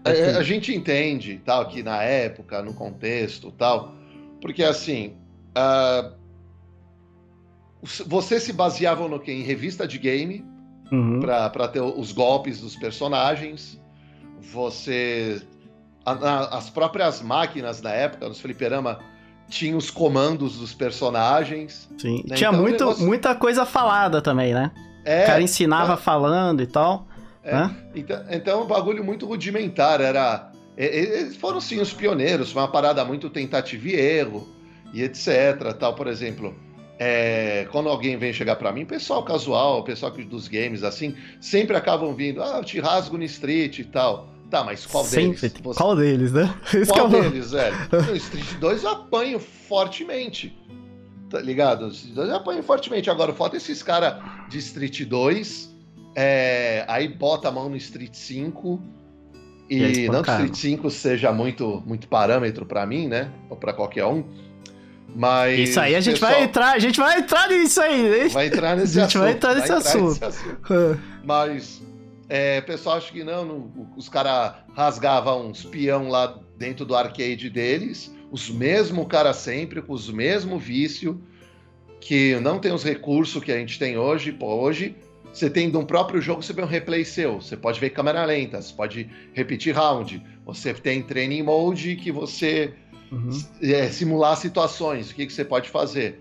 a, 0.03 0.39
a, 0.39 0.43
gente 0.43 0.75
entende, 0.75 1.41
tal, 1.45 1.67
que 1.69 1.81
na 1.81 2.03
época, 2.03 2.61
no 2.61 2.73
contexto, 2.73 3.51
tal, 3.51 3.95
porque 4.41 4.61
assim, 4.61 5.13
uh, 5.57 6.13
você 8.05 8.39
se 8.39 8.51
baseava 8.51 9.07
no 9.07 9.19
que 9.19 9.31
em 9.31 9.41
revista 9.41 9.87
de 9.87 9.97
game 9.97 10.45
uhum. 10.91 11.21
para 11.21 11.67
ter 11.69 11.81
os 11.81 12.11
golpes 12.11 12.59
dos 12.59 12.75
personagens. 12.75 13.81
Você 14.51 15.41
a, 16.05 16.11
a, 16.11 16.57
as 16.57 16.69
próprias 16.69 17.21
máquinas 17.21 17.81
na 17.81 17.91
época, 17.91 18.27
nos 18.27 18.41
fliperama, 18.41 18.99
tinham 19.49 19.77
os 19.77 19.89
comandos 19.89 20.57
dos 20.57 20.73
personagens. 20.73 21.89
Sim, 21.97 22.23
né? 22.27 22.35
tinha 22.35 22.49
então, 22.49 22.61
muito, 22.61 22.79
negócio... 22.79 23.05
muita 23.05 23.35
coisa 23.35 23.65
falada 23.65 24.21
também, 24.21 24.53
né? 24.53 24.71
É, 25.05 25.23
o 25.23 25.27
cara 25.27 25.41
ensinava 25.41 25.93
é, 25.93 25.97
falando 25.97 26.61
e 26.61 26.67
tal. 26.67 27.07
É, 27.43 27.53
né? 27.53 27.75
então, 27.93 28.25
então, 28.29 28.63
um 28.63 28.67
bagulho 28.67 29.03
muito 29.03 29.25
rudimentar. 29.25 30.01
Era. 30.01 30.51
Eles 30.75 31.35
foram 31.35 31.61
sim 31.61 31.79
os 31.79 31.93
pioneiros, 31.93 32.51
foi 32.51 32.61
uma 32.61 32.67
parada 32.67 33.05
muito 33.05 33.29
tentativa 33.29 33.89
e 33.89 33.93
erro, 33.93 34.47
e 34.93 35.03
etc. 35.03 35.73
Tal, 35.77 35.93
por 35.93 36.07
exemplo. 36.07 36.55
É, 36.99 37.67
quando 37.71 37.89
alguém 37.89 38.15
vem 38.17 38.31
chegar 38.31 38.55
para 38.55 38.71
mim, 38.71 38.85
pessoal 38.85 39.23
casual, 39.23 39.83
pessoal 39.83 40.11
dos 40.11 40.47
games, 40.47 40.83
assim, 40.83 41.15
sempre 41.41 41.75
acabam 41.75 42.13
vindo, 42.15 42.41
ah, 42.41 42.57
eu 42.57 42.63
te 42.63 42.79
rasgo 42.79 43.17
no 43.17 43.23
street 43.23 43.79
e 43.79 43.83
tal. 43.83 44.32
Tá, 44.53 44.63
mas 44.63 44.85
qual 44.85 45.03
sempre, 45.03 45.49
deles? 45.49 45.61
Você... 45.63 45.77
Qual 45.79 45.95
deles, 45.95 46.31
né? 46.31 46.53
Esse 46.75 46.91
qual 46.91 47.07
é 47.07 47.21
deles, 47.21 47.49
velho? 47.49 47.75
No 48.05 48.15
Street 48.15 48.53
2 48.59 48.83
eu 48.83 48.89
apanho 48.91 49.39
fortemente. 49.39 50.55
Tá 51.27 51.41
ligado? 51.41 51.87
No 51.87 51.91
Street 51.91 52.13
2 52.13 52.29
eu 52.29 52.35
apanho 52.35 52.61
fortemente. 52.61 53.09
Agora, 53.09 53.33
falta 53.33 53.57
esses 53.57 53.81
caras 53.81 54.21
de 54.49 54.59
Street 54.59 55.05
2, 55.05 55.75
é, 56.15 56.85
aí 56.87 57.07
bota 57.07 57.47
a 57.47 57.51
mão 57.51 57.67
no 57.67 57.75
Street 57.77 58.13
5. 58.13 58.79
E, 59.71 59.81
e 59.81 60.07
não 60.07 60.21
que 60.21 60.29
o 60.29 60.33
Street 60.33 60.55
5 60.55 60.91
seja 60.91 61.31
muito, 61.31 61.81
muito 61.83 62.07
parâmetro 62.07 62.63
para 62.63 62.85
mim, 62.85 63.07
né? 63.07 63.31
Ou 63.49 63.57
pra 63.57 63.73
qualquer 63.73 64.05
um. 64.05 64.23
Mas. 65.15 65.69
Isso 65.69 65.79
aí 65.79 65.95
a 65.95 65.99
gente 65.99 66.19
pessoal... 66.19 66.31
vai 66.31 66.43
entrar, 66.43 66.73
a 66.73 66.79
gente 66.79 66.99
vai 66.99 67.17
entrar 67.17 67.49
nisso 67.49 67.81
aí, 67.81 68.21
hein? 68.21 68.27
Vai 68.27 68.45
entrar 68.45 68.77
nesse 68.77 68.99
assunto. 68.99 69.01
A 69.01 69.07
gente 69.07 69.17
vai 69.17 69.31
entrar 69.31 69.55
nesse, 69.55 69.67
vai 69.67 69.77
entrar 69.77 69.89
assunto. 69.89 70.09
Nesse 70.09 70.25
assunto. 70.25 70.99
Mas 71.23 71.81
é, 72.29 72.59
o 72.59 72.63
pessoal 72.63 72.97
acha 72.97 73.11
que 73.11 73.23
não, 73.23 73.45
não 73.45 73.93
os 73.97 74.07
caras 74.09 74.55
rasgavam 74.75 75.47
uns 75.47 75.63
peão 75.63 76.09
lá 76.09 76.39
dentro 76.57 76.85
do 76.85 76.95
arcade 76.95 77.49
deles, 77.49 78.13
os 78.31 78.49
mesmos 78.49 79.07
caras 79.07 79.37
sempre, 79.37 79.81
com 79.81 79.93
os 79.93 80.09
mesmos 80.09 80.63
vícios, 80.63 81.15
que 81.99 82.39
não 82.39 82.59
tem 82.59 82.73
os 82.73 82.83
recursos 82.83 83.43
que 83.43 83.51
a 83.51 83.57
gente 83.57 83.77
tem 83.77 83.97
hoje. 83.97 84.31
Pô, 84.31 84.55
hoje 84.55 84.95
você 85.31 85.49
tem 85.49 85.69
de 85.69 85.77
um 85.77 85.85
próprio 85.85 86.21
jogo, 86.21 86.43
você 86.43 86.53
vê 86.53 86.61
um 86.61 86.67
replay 86.67 87.03
seu, 87.03 87.41
você 87.41 87.57
pode 87.57 87.79
ver 87.79 87.89
câmera 87.89 88.23
lenta, 88.23 88.61
você 88.61 88.73
pode 88.73 89.09
repetir 89.33 89.75
round, 89.75 90.23
você 90.45 90.73
tem 90.73 91.01
training 91.01 91.41
mode 91.41 91.95
que 91.95 92.11
você 92.11 92.73
uhum. 93.11 93.29
é, 93.61 93.89
simular 93.89 94.37
situações, 94.37 95.11
o 95.11 95.15
que, 95.15 95.25
que 95.25 95.33
você 95.33 95.43
pode 95.43 95.69
fazer. 95.69 96.19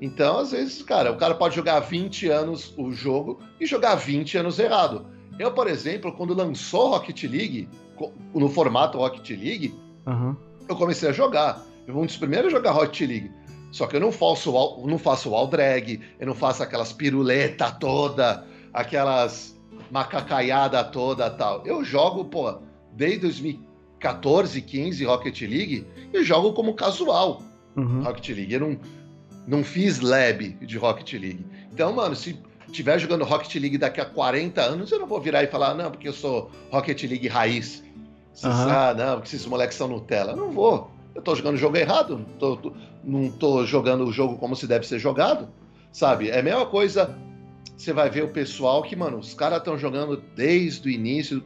Então, 0.00 0.38
às 0.38 0.52
vezes, 0.52 0.82
cara, 0.82 1.12
o 1.12 1.16
cara 1.16 1.34
pode 1.34 1.54
jogar 1.54 1.80
20 1.80 2.28
anos 2.28 2.74
o 2.76 2.90
jogo 2.90 3.40
e 3.60 3.66
jogar 3.66 3.94
20 3.94 4.38
anos 4.38 4.58
errado. 4.58 5.06
Eu, 5.40 5.50
por 5.52 5.66
exemplo, 5.68 6.12
quando 6.12 6.34
lançou 6.34 6.90
Rocket 6.90 7.22
League, 7.22 7.66
no 8.34 8.46
formato 8.50 8.98
Rocket 8.98 9.30
League, 9.30 9.74
uhum. 10.06 10.36
eu 10.68 10.76
comecei 10.76 11.08
a 11.08 11.12
jogar. 11.12 11.64
Eu 11.86 11.94
fui 11.94 12.02
um 12.02 12.04
dos 12.04 12.18
primeiros 12.18 12.52
a 12.52 12.56
jogar 12.58 12.72
Rocket 12.72 13.08
League. 13.08 13.30
Só 13.72 13.86
que 13.86 13.96
eu 13.96 14.00
não 14.00 14.12
faço, 14.12 14.52
não 14.84 14.98
faço 14.98 15.30
wall 15.30 15.46
drag, 15.46 15.98
eu 16.18 16.26
não 16.26 16.34
faço 16.34 16.62
aquelas 16.62 16.92
piruleta 16.92 17.72
toda, 17.72 18.44
aquelas 18.70 19.58
macacaiada 19.90 20.84
toda 20.84 21.30
tal. 21.30 21.66
Eu 21.66 21.82
jogo, 21.82 22.26
pô, 22.26 22.58
desde 22.92 23.20
2014, 23.20 24.60
15 24.60 25.04
Rocket 25.06 25.40
League, 25.40 25.86
eu 26.12 26.22
jogo 26.22 26.52
como 26.52 26.74
casual 26.74 27.40
uhum. 27.76 28.02
Rocket 28.02 28.28
League. 28.36 28.52
Eu 28.52 28.60
não, 28.60 28.78
não 29.46 29.64
fiz 29.64 30.00
lab 30.00 30.50
de 30.50 30.76
Rocket 30.76 31.14
League. 31.14 31.46
Então, 31.72 31.94
mano, 31.94 32.14
se 32.14 32.38
tiver 32.70 32.98
jogando 32.98 33.24
Rocket 33.24 33.54
League 33.56 33.78
daqui 33.78 34.00
a 34.00 34.04
40 34.04 34.60
anos, 34.60 34.90
eu 34.90 34.98
não 34.98 35.06
vou 35.06 35.20
virar 35.20 35.42
e 35.42 35.46
falar, 35.46 35.74
não, 35.74 35.90
porque 35.90 36.08
eu 36.08 36.12
sou 36.12 36.50
Rocket 36.70 37.02
League 37.04 37.28
raiz. 37.28 37.82
Uhum. 38.42 38.50
Ah, 38.50 38.94
não, 38.96 39.16
porque 39.16 39.28
esses 39.34 39.46
moleques 39.46 39.76
são 39.76 39.88
Nutella. 39.88 40.34
Não 40.34 40.50
vou. 40.50 40.90
Eu 41.14 41.22
tô 41.22 41.34
jogando 41.34 41.54
o 41.56 41.58
jogo 41.58 41.76
errado. 41.76 42.24
Tô, 42.38 42.56
tô, 42.56 42.72
não 43.04 43.30
tô 43.30 43.66
jogando 43.66 44.04
o 44.04 44.12
jogo 44.12 44.38
como 44.38 44.56
se 44.56 44.66
deve 44.66 44.86
ser 44.86 44.98
jogado. 44.98 45.48
Sabe? 45.92 46.30
É 46.30 46.38
a 46.38 46.42
mesma 46.42 46.66
coisa. 46.66 47.16
Você 47.76 47.92
vai 47.92 48.08
ver 48.10 48.24
o 48.24 48.28
pessoal 48.28 48.82
que, 48.82 48.94
mano, 48.94 49.18
os 49.18 49.34
caras 49.34 49.58
estão 49.58 49.76
jogando 49.78 50.22
desde 50.36 50.88
o 50.88 50.90
início 50.90 51.42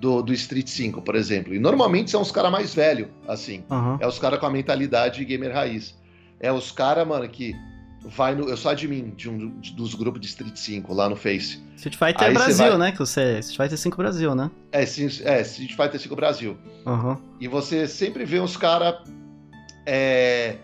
do, 0.00 0.22
do 0.22 0.32
Street 0.32 0.68
5, 0.68 1.02
por 1.02 1.14
exemplo. 1.14 1.54
E 1.54 1.58
normalmente 1.58 2.10
são 2.10 2.20
os 2.20 2.30
caras 2.30 2.50
mais 2.50 2.74
velhos, 2.74 3.08
assim. 3.26 3.64
Uhum. 3.70 3.96
É 4.00 4.06
os 4.06 4.18
caras 4.18 4.38
com 4.38 4.46
a 4.46 4.50
mentalidade 4.50 5.24
gamer 5.24 5.52
raiz. 5.52 5.96
É 6.40 6.52
os 6.52 6.70
caras, 6.70 7.06
mano, 7.06 7.28
que 7.28 7.54
vai 8.08 8.34
no. 8.34 8.48
Eu 8.48 8.56
sou 8.56 8.70
admin 8.70 9.12
de 9.16 9.28
um 9.28 9.48
dos 9.76 9.94
grupos 9.94 10.20
de 10.20 10.26
Street 10.26 10.56
5 10.56 10.92
lá 10.94 11.08
no 11.08 11.16
Face. 11.16 11.62
Street 11.76 11.96
Fighter 11.96 12.28
Aí 12.28 12.34
Brasil, 12.34 12.68
vai... 12.70 12.78
né? 12.78 12.92
Que 12.92 12.98
você. 12.98 13.38
Street 13.40 13.56
Fighter 13.56 13.78
5 13.78 13.96
Brasil, 13.96 14.34
né? 14.34 14.50
É, 14.72 14.86
sim, 14.86 15.06
é 15.24 15.40
Street 15.42 15.74
Fighter 15.74 16.00
5 16.00 16.16
Brasil. 16.16 16.56
Uhum. 16.86 17.16
E 17.40 17.46
você 17.46 17.86
sempre 17.86 18.24
vê 18.24 18.40
uns 18.40 18.56
caras 18.56 18.96
é, 19.86 20.56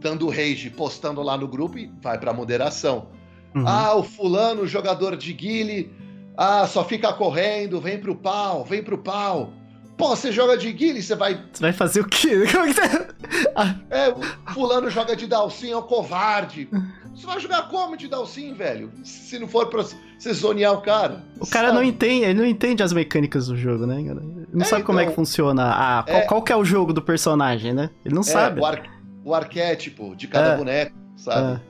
dando 0.00 0.28
rage, 0.28 0.70
postando 0.70 1.22
lá 1.22 1.36
no 1.36 1.48
grupo 1.48 1.78
e 1.78 1.90
vai 2.00 2.18
pra 2.18 2.32
moderação. 2.32 3.08
Uhum. 3.54 3.66
Ah, 3.66 3.94
o 3.94 4.02
fulano, 4.02 4.66
jogador 4.66 5.16
de 5.16 5.32
guile. 5.32 5.92
Ah, 6.36 6.66
só 6.66 6.84
fica 6.84 7.12
correndo, 7.12 7.80
vem 7.80 7.98
pro 7.98 8.14
pau, 8.14 8.64
vem 8.64 8.82
pro 8.82 8.98
pau. 8.98 9.52
Pô, 9.96 10.08
você 10.08 10.30
joga 10.30 10.56
de 10.58 10.70
guile, 10.72 11.02
você 11.02 11.14
vai. 11.14 11.42
Você 11.52 11.62
vai 11.62 11.72
fazer 11.72 12.00
o 12.00 12.04
quê? 12.06 12.44
Como 12.52 12.64
é 12.64 12.68
que 12.68 12.74
você... 12.74 13.08
Ah. 13.54 13.74
É, 13.90 14.14
fulano 14.52 14.90
joga 14.90 15.16
de 15.16 15.26
Dalsin, 15.26 15.70
é 15.70 15.76
um 15.76 15.82
covarde. 15.82 16.68
Você 17.14 17.26
vai 17.26 17.40
jogar 17.40 17.62
como 17.68 17.96
de 17.96 18.08
Dalsin, 18.08 18.52
velho? 18.52 18.92
Se 19.02 19.38
não 19.38 19.48
for 19.48 19.68
pra 19.68 19.82
você 19.82 20.32
zonear 20.34 20.74
o 20.74 20.82
cara. 20.82 21.24
O 21.40 21.46
cara 21.46 21.68
sabe? 21.68 21.78
não 21.78 21.82
entende, 21.82 22.24
ele 22.26 22.38
não 22.38 22.44
entende 22.44 22.82
as 22.82 22.92
mecânicas 22.92 23.46
do 23.46 23.56
jogo, 23.56 23.86
né, 23.86 24.04
cara? 24.04 24.20
Ele 24.20 24.46
não 24.52 24.62
é, 24.62 24.64
sabe 24.64 24.82
então, 24.82 24.86
como 24.86 25.00
é 25.00 25.04
que 25.04 25.12
então, 25.12 25.24
funciona. 25.24 25.70
A, 25.70 26.02
qual, 26.02 26.18
é, 26.18 26.20
qual, 26.26 26.42
que 26.42 26.52
é 26.52 26.56
o 26.56 26.64
jogo 26.64 26.92
do 26.92 27.00
personagem, 27.00 27.72
né? 27.72 27.88
Ele 28.04 28.14
não 28.14 28.20
é, 28.20 28.24
sabe. 28.24 28.60
O, 28.60 28.66
ar, 28.66 28.82
o, 29.24 29.34
arquétipo 29.34 30.14
de 30.14 30.28
cada 30.28 30.52
é. 30.52 30.56
boneco, 30.58 30.94
sabe? 31.16 31.62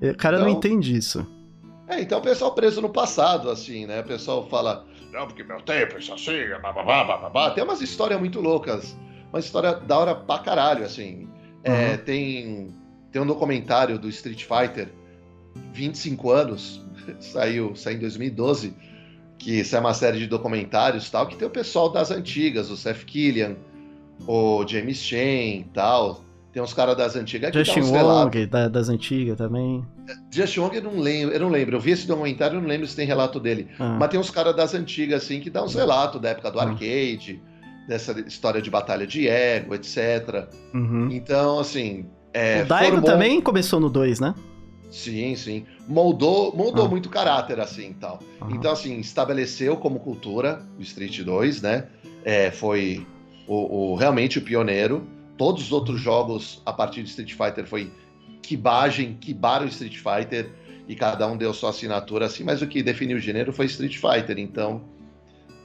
É. 0.00 0.10
O 0.10 0.16
cara 0.16 0.38
então, 0.38 0.48
não 0.48 0.56
entende 0.56 0.96
isso. 0.96 1.26
É, 1.88 2.00
então 2.00 2.18
o 2.18 2.22
pessoal 2.22 2.52
preso 2.52 2.80
no 2.80 2.88
passado, 2.88 3.50
assim, 3.50 3.84
né? 3.84 4.00
O 4.00 4.04
pessoal 4.04 4.48
fala 4.48 4.86
não, 5.12 5.26
porque 5.26 5.42
meu 5.42 5.60
tempo, 5.60 5.98
isso 5.98 6.12
assim, 6.12 6.48
bababá, 6.62 7.04
bababá. 7.04 7.50
Tem 7.50 7.64
umas 7.64 7.80
histórias 7.80 8.18
muito 8.18 8.40
loucas. 8.40 8.96
Uma 9.30 9.40
história 9.40 9.74
da 9.74 9.98
hora 9.98 10.14
pra 10.14 10.38
caralho, 10.38 10.84
assim. 10.84 11.28
É, 11.64 11.92
uhum. 11.92 11.96
Tem, 11.98 12.74
tem 13.10 13.22
um 13.22 13.26
documentário 13.26 13.98
do 13.98 14.08
Street 14.08 14.44
Fighter, 14.44 14.88
25 15.72 16.30
anos, 16.30 16.82
saiu, 17.20 17.74
saiu 17.74 17.96
em 17.96 18.00
2012, 18.00 18.74
que 19.38 19.60
isso 19.60 19.76
é 19.76 19.80
uma 19.80 19.94
série 19.94 20.18
de 20.18 20.26
documentários 20.26 21.10
tal, 21.10 21.26
que 21.26 21.36
tem 21.36 21.46
o 21.46 21.50
pessoal 21.50 21.90
das 21.90 22.10
antigas, 22.10 22.70
o 22.70 22.76
Seth 22.76 23.04
Killian, 23.04 23.56
o 24.26 24.66
James 24.66 24.98
Chen 24.98 25.68
tal. 25.74 26.25
Tem 26.56 26.62
uns 26.62 26.72
caras 26.72 26.96
das 26.96 27.14
antigas 27.14 27.50
que 27.50 27.62
Justin 27.62 27.82
Wong, 27.82 28.46
da, 28.46 28.66
das 28.66 28.88
antigas 28.88 29.36
também. 29.36 29.84
Justin 30.30 30.60
Wong 30.60 30.76
eu 30.76 30.82
não 30.84 30.98
lembro, 30.98 31.34
eu 31.34 31.40
não 31.40 31.50
lembro. 31.50 31.76
Eu 31.76 31.80
vi 31.82 31.90
esse 31.90 32.06
documentário, 32.06 32.56
eu 32.56 32.62
não 32.62 32.66
lembro 32.66 32.86
se 32.86 32.96
tem 32.96 33.06
relato 33.06 33.38
dele. 33.38 33.68
Ah. 33.78 33.98
Mas 34.00 34.08
tem 34.08 34.18
uns 34.18 34.30
caras 34.30 34.56
das 34.56 34.72
antigas, 34.72 35.22
assim, 35.22 35.38
que 35.38 35.50
dá 35.50 35.62
uns 35.62 35.74
relatos 35.74 36.18
da 36.18 36.30
época 36.30 36.50
do 36.50 36.58
ah. 36.58 36.62
arcade, 36.62 37.42
dessa 37.86 38.18
história 38.20 38.62
de 38.62 38.70
batalha 38.70 39.06
de 39.06 39.28
ego, 39.28 39.74
etc. 39.74 40.48
Uhum. 40.72 41.10
Então, 41.12 41.58
assim. 41.58 42.06
É, 42.32 42.62
o 42.62 42.66
Daigo 42.66 42.92
formou... 42.92 43.10
também 43.10 43.38
começou 43.38 43.78
no 43.78 43.90
2, 43.90 44.20
né? 44.20 44.34
Sim, 44.90 45.36
sim. 45.36 45.66
Moldou, 45.86 46.56
moldou 46.56 46.86
ah. 46.86 46.88
muito 46.88 47.10
caráter, 47.10 47.60
assim, 47.60 47.92
tal. 47.92 48.18
Então, 48.48 48.72
assim, 48.72 48.98
estabeleceu 48.98 49.76
como 49.76 50.00
cultura 50.00 50.62
o 50.78 50.80
Street 50.80 51.20
2, 51.20 51.60
né? 51.60 51.84
É, 52.24 52.50
foi 52.50 53.06
o, 53.46 53.92
o, 53.92 53.94
realmente 53.94 54.38
o 54.38 54.40
pioneiro 54.42 55.06
todos 55.36 55.64
os 55.64 55.72
outros 55.72 56.00
jogos 56.00 56.62
a 56.64 56.72
partir 56.72 57.02
de 57.02 57.08
Street 57.10 57.32
Fighter 57.32 57.66
foi 57.66 57.92
Kibagem, 58.42 59.14
Kibaram 59.14 59.66
Street 59.66 59.96
Fighter 59.96 60.50
e 60.88 60.94
cada 60.94 61.26
um 61.26 61.36
deu 61.36 61.52
sua 61.52 61.70
assinatura 61.70 62.26
assim, 62.26 62.44
mas 62.44 62.62
o 62.62 62.66
que 62.66 62.82
definiu 62.82 63.16
o 63.16 63.20
gênero 63.20 63.52
foi 63.52 63.66
Street 63.66 63.96
Fighter, 63.96 64.38
então 64.38 64.82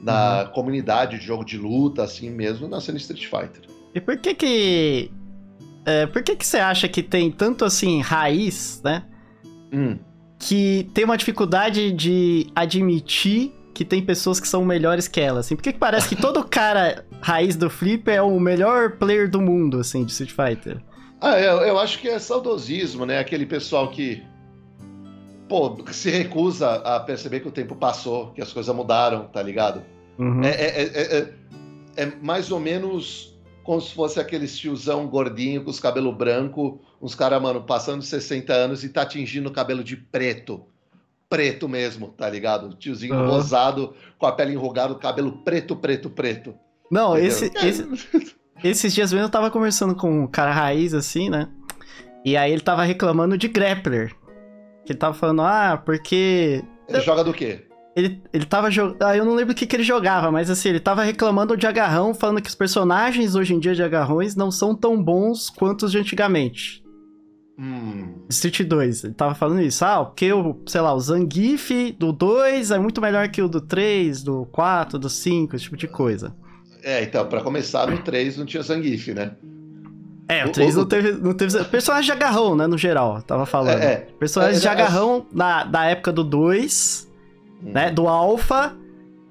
na 0.00 0.42
uhum. 0.42 0.50
comunidade 0.50 1.18
de 1.18 1.24
jogo 1.24 1.44
de 1.44 1.56
luta 1.56 2.02
assim 2.02 2.28
mesmo 2.28 2.66
nasceu 2.66 2.96
Street 2.96 3.26
Fighter. 3.26 3.62
E 3.94 4.00
por 4.00 4.16
que 4.16 4.34
que 4.34 5.10
é, 5.84 6.06
por 6.06 6.22
que 6.22 6.36
que 6.36 6.46
você 6.46 6.58
acha 6.58 6.88
que 6.88 7.02
tem 7.02 7.30
tanto 7.30 7.64
assim 7.64 8.00
raiz, 8.00 8.80
né? 8.84 9.04
Hum. 9.72 9.98
Que 10.38 10.90
tem 10.92 11.04
uma 11.04 11.16
dificuldade 11.16 11.92
de 11.92 12.46
admitir 12.54 13.52
que 13.74 13.84
tem 13.84 14.04
pessoas 14.04 14.38
que 14.38 14.48
são 14.48 14.64
melhores 14.64 15.08
que 15.08 15.20
ela, 15.20 15.40
assim? 15.40 15.56
Por 15.56 15.62
que, 15.62 15.72
que 15.72 15.78
parece 15.78 16.08
que 16.08 16.16
todo 16.16 16.44
cara 16.48 17.04
raiz 17.20 17.56
do 17.56 17.70
Flip 17.70 18.10
é 18.10 18.20
o 18.20 18.38
melhor 18.38 18.92
player 18.92 19.30
do 19.30 19.40
mundo, 19.40 19.78
assim, 19.80 20.04
de 20.04 20.12
Street 20.12 20.32
Fighter? 20.32 20.80
Ah, 21.20 21.38
eu, 21.38 21.58
eu 21.58 21.78
acho 21.78 21.98
que 22.00 22.08
é 22.08 22.18
saudosismo, 22.18 23.06
né? 23.06 23.18
Aquele 23.18 23.46
pessoal 23.46 23.90
que, 23.90 24.22
pô, 25.48 25.76
se 25.92 26.10
recusa 26.10 26.74
a 26.74 27.00
perceber 27.00 27.40
que 27.40 27.48
o 27.48 27.52
tempo 27.52 27.76
passou, 27.76 28.32
que 28.32 28.42
as 28.42 28.52
coisas 28.52 28.74
mudaram, 28.74 29.24
tá 29.28 29.42
ligado? 29.42 29.82
Uhum. 30.18 30.42
É, 30.42 30.50
é, 30.50 30.82
é, 30.82 31.18
é 31.18 31.32
é 31.96 32.06
mais 32.22 32.50
ou 32.50 32.60
menos 32.60 33.32
como 33.62 33.80
se 33.80 33.94
fosse 33.94 34.18
aquele 34.18 34.46
tiozão 34.48 35.06
gordinho 35.06 35.62
com 35.62 35.70
os 35.70 35.78
cabelos 35.78 36.14
branco, 36.16 36.80
uns 37.00 37.14
caras, 37.14 37.40
mano, 37.40 37.62
passando 37.62 38.02
60 38.02 38.52
anos 38.52 38.82
e 38.82 38.88
tá 38.88 39.02
atingindo 39.02 39.48
o 39.48 39.52
cabelo 39.52 39.84
de 39.84 39.96
preto. 39.96 40.64
Preto 41.32 41.66
mesmo, 41.66 42.08
tá 42.08 42.28
ligado? 42.28 42.76
Tiozinho 42.76 43.14
uhum. 43.14 43.26
rosado, 43.26 43.94
com 44.18 44.26
a 44.26 44.32
pele 44.32 44.52
enrugada, 44.52 44.92
o 44.92 44.98
cabelo 44.98 45.32
preto, 45.38 45.74
preto, 45.74 46.10
preto. 46.10 46.54
Não, 46.90 47.16
esse, 47.16 47.50
esse, 47.64 47.88
esses 48.62 48.92
dias 48.92 49.14
mesmo 49.14 49.24
eu 49.24 49.30
tava 49.30 49.50
conversando 49.50 49.94
com 49.94 50.24
um 50.24 50.26
cara 50.26 50.52
raiz, 50.52 50.92
assim, 50.92 51.30
né? 51.30 51.48
E 52.22 52.36
aí 52.36 52.52
ele 52.52 52.60
tava 52.60 52.84
reclamando 52.84 53.38
de 53.38 53.48
grappler. 53.48 54.14
Que 54.84 54.92
ele 54.92 54.98
tava 54.98 55.14
falando, 55.14 55.40
ah, 55.40 55.80
porque. 55.82 56.62
Ele 56.86 57.00
joga 57.00 57.24
do 57.24 57.32
quê? 57.32 57.66
Ele, 57.96 58.22
ele 58.30 58.44
tava 58.44 58.70
jogando. 58.70 59.02
Ah, 59.02 59.16
eu 59.16 59.24
não 59.24 59.34
lembro 59.34 59.54
o 59.54 59.56
que, 59.56 59.66
que 59.66 59.74
ele 59.74 59.82
jogava, 59.82 60.30
mas 60.30 60.50
assim, 60.50 60.68
ele 60.68 60.80
tava 60.80 61.02
reclamando 61.02 61.56
de 61.56 61.66
agarrão, 61.66 62.12
falando 62.12 62.42
que 62.42 62.50
os 62.50 62.54
personagens 62.54 63.34
hoje 63.34 63.54
em 63.54 63.58
dia 63.58 63.74
de 63.74 63.82
agarrões 63.82 64.36
não 64.36 64.50
são 64.50 64.74
tão 64.74 65.02
bons 65.02 65.48
quanto 65.48 65.86
os 65.86 65.92
de 65.92 65.98
antigamente. 65.98 66.81
Hum. 67.58 68.14
Street 68.30 68.62
2, 68.62 69.04
ele 69.04 69.14
tava 69.14 69.34
falando 69.34 69.60
isso. 69.60 69.84
Ah, 69.84 70.04
porque 70.04 70.32
o, 70.32 70.60
sei 70.66 70.80
lá, 70.80 70.94
o 70.94 71.00
Zangief 71.00 71.92
do 71.98 72.12
2 72.12 72.70
é 72.70 72.78
muito 72.78 73.00
melhor 73.00 73.28
que 73.28 73.42
o 73.42 73.48
do 73.48 73.60
3, 73.60 74.22
do 74.22 74.46
4, 74.46 74.98
do 74.98 75.08
5, 75.08 75.54
esse 75.54 75.64
tipo 75.64 75.76
de 75.76 75.86
coisa. 75.86 76.34
É, 76.82 77.02
então, 77.02 77.26
para 77.26 77.40
começar, 77.40 77.86
no 77.86 77.98
3 77.98 78.38
não 78.38 78.46
tinha 78.46 78.62
Zangief, 78.62 79.12
né? 79.12 79.32
É, 80.28 80.46
o 80.46 80.50
3 80.50 80.76
não 80.76 80.86
teve, 80.86 81.12
não 81.12 81.34
teve. 81.34 81.62
Personagens 81.64 82.06
de 82.06 82.12
agarrão, 82.12 82.56
né, 82.56 82.66
no 82.66 82.78
geral, 82.78 83.20
tava 83.22 83.44
falando. 83.44 83.82
É, 83.82 83.92
é. 83.92 83.96
Personagens 84.18 84.58
é, 84.58 84.60
de 84.62 84.68
é, 84.68 84.70
agarrão 84.70 85.26
da, 85.30 85.64
da 85.64 85.84
época 85.84 86.10
do 86.10 86.24
2 86.24 87.12
né, 87.62 87.90
do 87.90 88.08
Alpha 88.08 88.76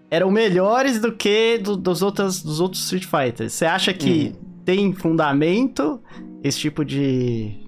eram 0.10 0.30
melhores 0.30 1.00
do 1.00 1.12
que 1.12 1.58
do, 1.58 1.76
dos, 1.76 2.02
outros, 2.02 2.44
dos 2.44 2.60
outros 2.60 2.84
Street 2.84 3.06
Fighters. 3.06 3.54
Você 3.54 3.66
acha 3.66 3.94
que 3.94 4.34
uhum. 4.36 4.62
tem 4.64 4.94
fundamento 4.94 6.02
esse 6.44 6.60
tipo 6.60 6.84
de 6.84 7.61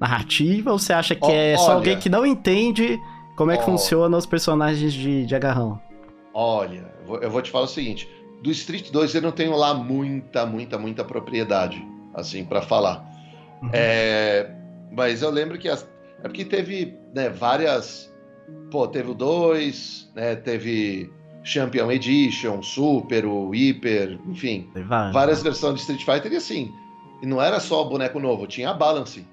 narrativa 0.00 0.72
ou 0.72 0.78
você 0.78 0.92
acha 0.92 1.14
que 1.14 1.26
o, 1.26 1.30
é 1.30 1.56
só 1.56 1.72
alguém 1.72 1.98
que 1.98 2.08
não 2.08 2.24
entende 2.24 2.98
como 3.36 3.50
é 3.50 3.56
que 3.56 3.64
funciona 3.64 4.16
os 4.16 4.26
personagens 4.26 4.92
de, 4.92 5.26
de 5.26 5.34
agarrão? 5.34 5.80
Olha, 6.32 6.92
eu 7.20 7.30
vou 7.30 7.42
te 7.42 7.50
falar 7.50 7.64
o 7.64 7.68
seguinte: 7.68 8.08
do 8.42 8.50
Street 8.50 8.90
2 8.90 9.14
eu 9.14 9.22
não 9.22 9.32
tenho 9.32 9.56
lá 9.56 9.74
muita, 9.74 10.46
muita, 10.46 10.78
muita 10.78 11.04
propriedade, 11.04 11.84
assim, 12.14 12.44
para 12.44 12.62
falar. 12.62 13.04
Uhum. 13.62 13.70
É, 13.72 14.50
mas 14.90 15.22
eu 15.22 15.30
lembro 15.30 15.58
que 15.58 15.68
as, 15.68 15.86
é 16.22 16.28
porque 16.28 16.44
teve 16.44 16.98
né, 17.14 17.28
várias 17.28 18.10
Pô, 18.70 18.86
teve 18.86 19.10
o 19.10 19.14
2, 19.14 20.12
né? 20.14 20.36
Teve 20.36 21.12
Champion 21.42 21.90
Edition, 21.90 22.62
Super, 22.62 23.24
o 23.26 23.50
Hyper, 23.50 24.18
enfim. 24.28 24.70
Várias 25.12 25.42
versões 25.42 25.74
de 25.74 25.80
Street 25.80 26.04
Fighter 26.04 26.32
e 26.32 26.36
assim. 26.36 26.72
E 27.22 27.26
não 27.26 27.42
era 27.42 27.58
só 27.58 27.84
boneco 27.84 28.20
novo, 28.20 28.46
tinha 28.46 28.70
a 28.70 28.74
balance. 28.74 29.26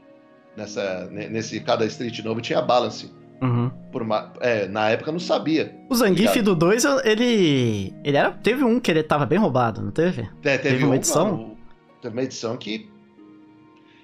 Nessa, 0.58 1.08
nesse 1.12 1.60
cada 1.60 1.86
Street 1.86 2.20
novo 2.20 2.42
tinha 2.42 2.62
balance. 2.62 3.12
Uhum. 3.42 3.70
Por 3.92 4.02
uma, 4.02 4.34
é, 4.42 4.68
na 4.68 4.90
época 4.90 5.12
não 5.12 5.20
sabia. 5.20 5.74
O 5.88 5.96
Zangief 5.96 6.42
do 6.42 6.56
2, 6.56 6.84
ele. 7.06 7.94
Ele 8.04 8.18
era. 8.18 8.32
Teve 8.32 8.64
um 8.64 8.80
que 8.80 8.90
ele 8.90 9.04
tava 9.04 9.26
bem 9.26 9.38
roubado, 9.38 9.82
não 9.82 9.92
teve? 9.92 10.24
É, 10.44 10.58
teve, 10.58 10.64
teve 10.64 10.84
uma 10.84 10.94
um, 10.94 10.96
edição. 10.96 11.38
Não, 11.38 11.58
teve 12.02 12.16
uma 12.16 12.24
edição 12.24 12.58
que. 12.58 12.90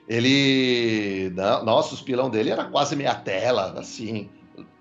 Ele. 0.07 1.33
Nossa, 1.65 1.95
os 1.95 2.01
pilão 2.01 2.29
dele 2.29 2.51
era 2.51 2.65
quase 2.65 2.95
meia 2.95 3.15
tela, 3.15 3.73
assim 3.79 4.29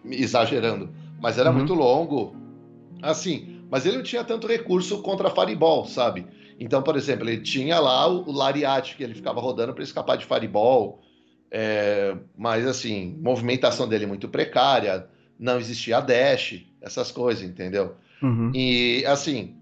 exagerando, 0.05 0.91
mas 1.21 1.39
era 1.39 1.51
uhum. 1.51 1.57
muito 1.57 1.75
longo. 1.75 2.35
Assim, 3.01 3.63
mas 3.71 3.87
ele 3.87 3.97
não 3.97 4.05
tinha 4.05 4.25
tanto 4.25 4.47
recurso 4.47 5.03
contra 5.03 5.31
Fireball, 5.31 5.87
sabe? 5.87 6.27
Então, 6.59 6.83
por 6.83 6.97
exemplo, 6.97 7.29
ele 7.29 7.43
tinha 7.43 7.81
lá 7.81 8.07
o, 8.07 8.29
o 8.29 8.33
Lariat, 8.33 8.97
que 8.97 9.03
ele 9.03 9.15
ficava 9.15 9.41
rodando 9.41 9.75
para 9.75 9.83
escapar 9.83 10.17
de 10.17 10.27
Fireball. 10.27 11.01
É, 11.55 12.17
mas, 12.35 12.67
assim, 12.67 13.15
movimentação 13.21 13.87
dele 13.87 14.07
muito 14.07 14.27
precária, 14.27 15.07
não 15.39 15.59
existia 15.59 16.01
dash, 16.01 16.65
essas 16.81 17.13
coisas, 17.13 17.43
entendeu? 17.43 17.95
Uhum. 18.23 18.51
E, 18.55 19.05
assim, 19.05 19.55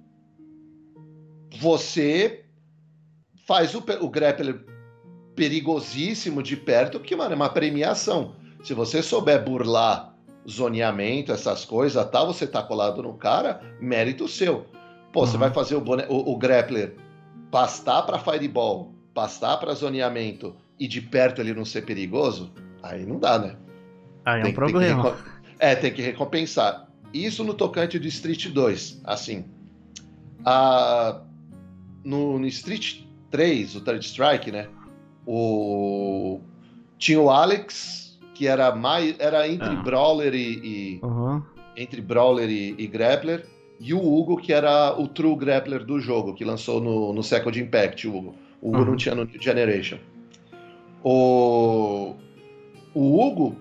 você 1.59 2.45
faz 3.45 3.75
o, 3.75 3.83
o 4.01 4.09
grappler 4.09 4.65
perigosíssimo 5.35 6.45
de 6.45 6.57
perto, 6.57 7.01
porque, 7.01 7.17
mano, 7.17 7.33
é 7.33 7.37
uma 7.37 7.49
premiação. 7.49 8.37
Se 8.63 8.73
você 8.73 9.03
souber 9.03 9.45
burlar 9.45 10.15
zoneamento, 10.49 11.33
essas 11.33 11.65
coisas, 11.65 12.09
tal, 12.11 12.29
você 12.29 12.47
tá 12.47 12.63
colado 12.63 13.03
no 13.03 13.15
cara, 13.15 13.61
mérito 13.81 14.29
seu. 14.29 14.65
Pô, 15.13 15.21
uhum. 15.21 15.27
você 15.27 15.37
vai 15.37 15.51
fazer 15.51 15.75
o, 15.75 15.83
o, 16.09 16.33
o 16.33 16.39
grappler 16.39 16.95
pastar 17.51 18.03
para 18.03 18.21
fireball, 18.21 18.95
pastar 19.13 19.59
para 19.59 19.75
zoneamento 19.75 20.55
e 20.81 20.89
de 20.89 21.03
perto 21.03 21.43
ele 21.43 21.53
não 21.53 21.65
ser 21.65 21.83
perigoso, 21.83 22.51
aí 22.83 23.05
não 23.05 23.19
dá, 23.19 23.39
né? 23.39 23.57
Aí 24.25 24.41
tem, 24.41 24.51
é 24.51 24.53
um 24.53 24.55
problema. 24.55 25.11
Tem. 25.13 25.23
É, 25.59 25.75
tem 25.75 25.93
que 25.93 26.01
recompensar. 26.01 26.89
Isso 27.13 27.45
no 27.45 27.53
tocante 27.53 27.99
do 27.99 28.09
Street 28.09 28.49
2, 28.49 29.03
assim. 29.05 29.45
A... 30.43 31.21
No, 32.03 32.39
no 32.39 32.47
Street 32.47 33.03
3, 33.31 33.77
o 33.77 33.81
Third 33.83 34.05
Strike, 34.05 34.51
né? 34.51 34.69
O... 35.27 36.41
Tinha 36.97 37.21
o 37.21 37.29
Alex, 37.29 38.19
que 38.41 38.47
era 38.47 38.75
mais 38.75 39.15
era 39.19 39.47
entre 39.47 39.69
ah. 39.69 39.83
brawler 39.83 40.35
e, 40.35 40.39
e 40.65 41.01
uhum. 41.03 41.43
entre 41.77 42.01
brawler 42.01 42.49
e, 42.49 42.75
e, 42.79 42.87
grappler 42.87 43.45
e 43.79 43.93
o 43.93 43.99
Hugo 43.99 44.39
que 44.39 44.51
era 44.51 44.99
o 44.99 45.07
true 45.07 45.37
grappler 45.37 45.85
do 45.85 46.01
jogo 46.01 46.33
que 46.33 46.43
lançou 46.43 46.81
no, 46.81 47.13
no 47.13 47.23
Second 47.23 47.61
Impact 47.61 48.09
o 48.09 48.17
Hugo 48.17 48.35
o 48.63 48.69
Hugo 48.71 48.79
uhum. 48.79 48.85
não 48.87 48.97
tinha 48.97 49.15
no 49.15 49.25
New 49.25 49.43
Generation 49.43 49.99
o 51.03 52.15
o 52.95 53.21
Hugo 53.21 53.57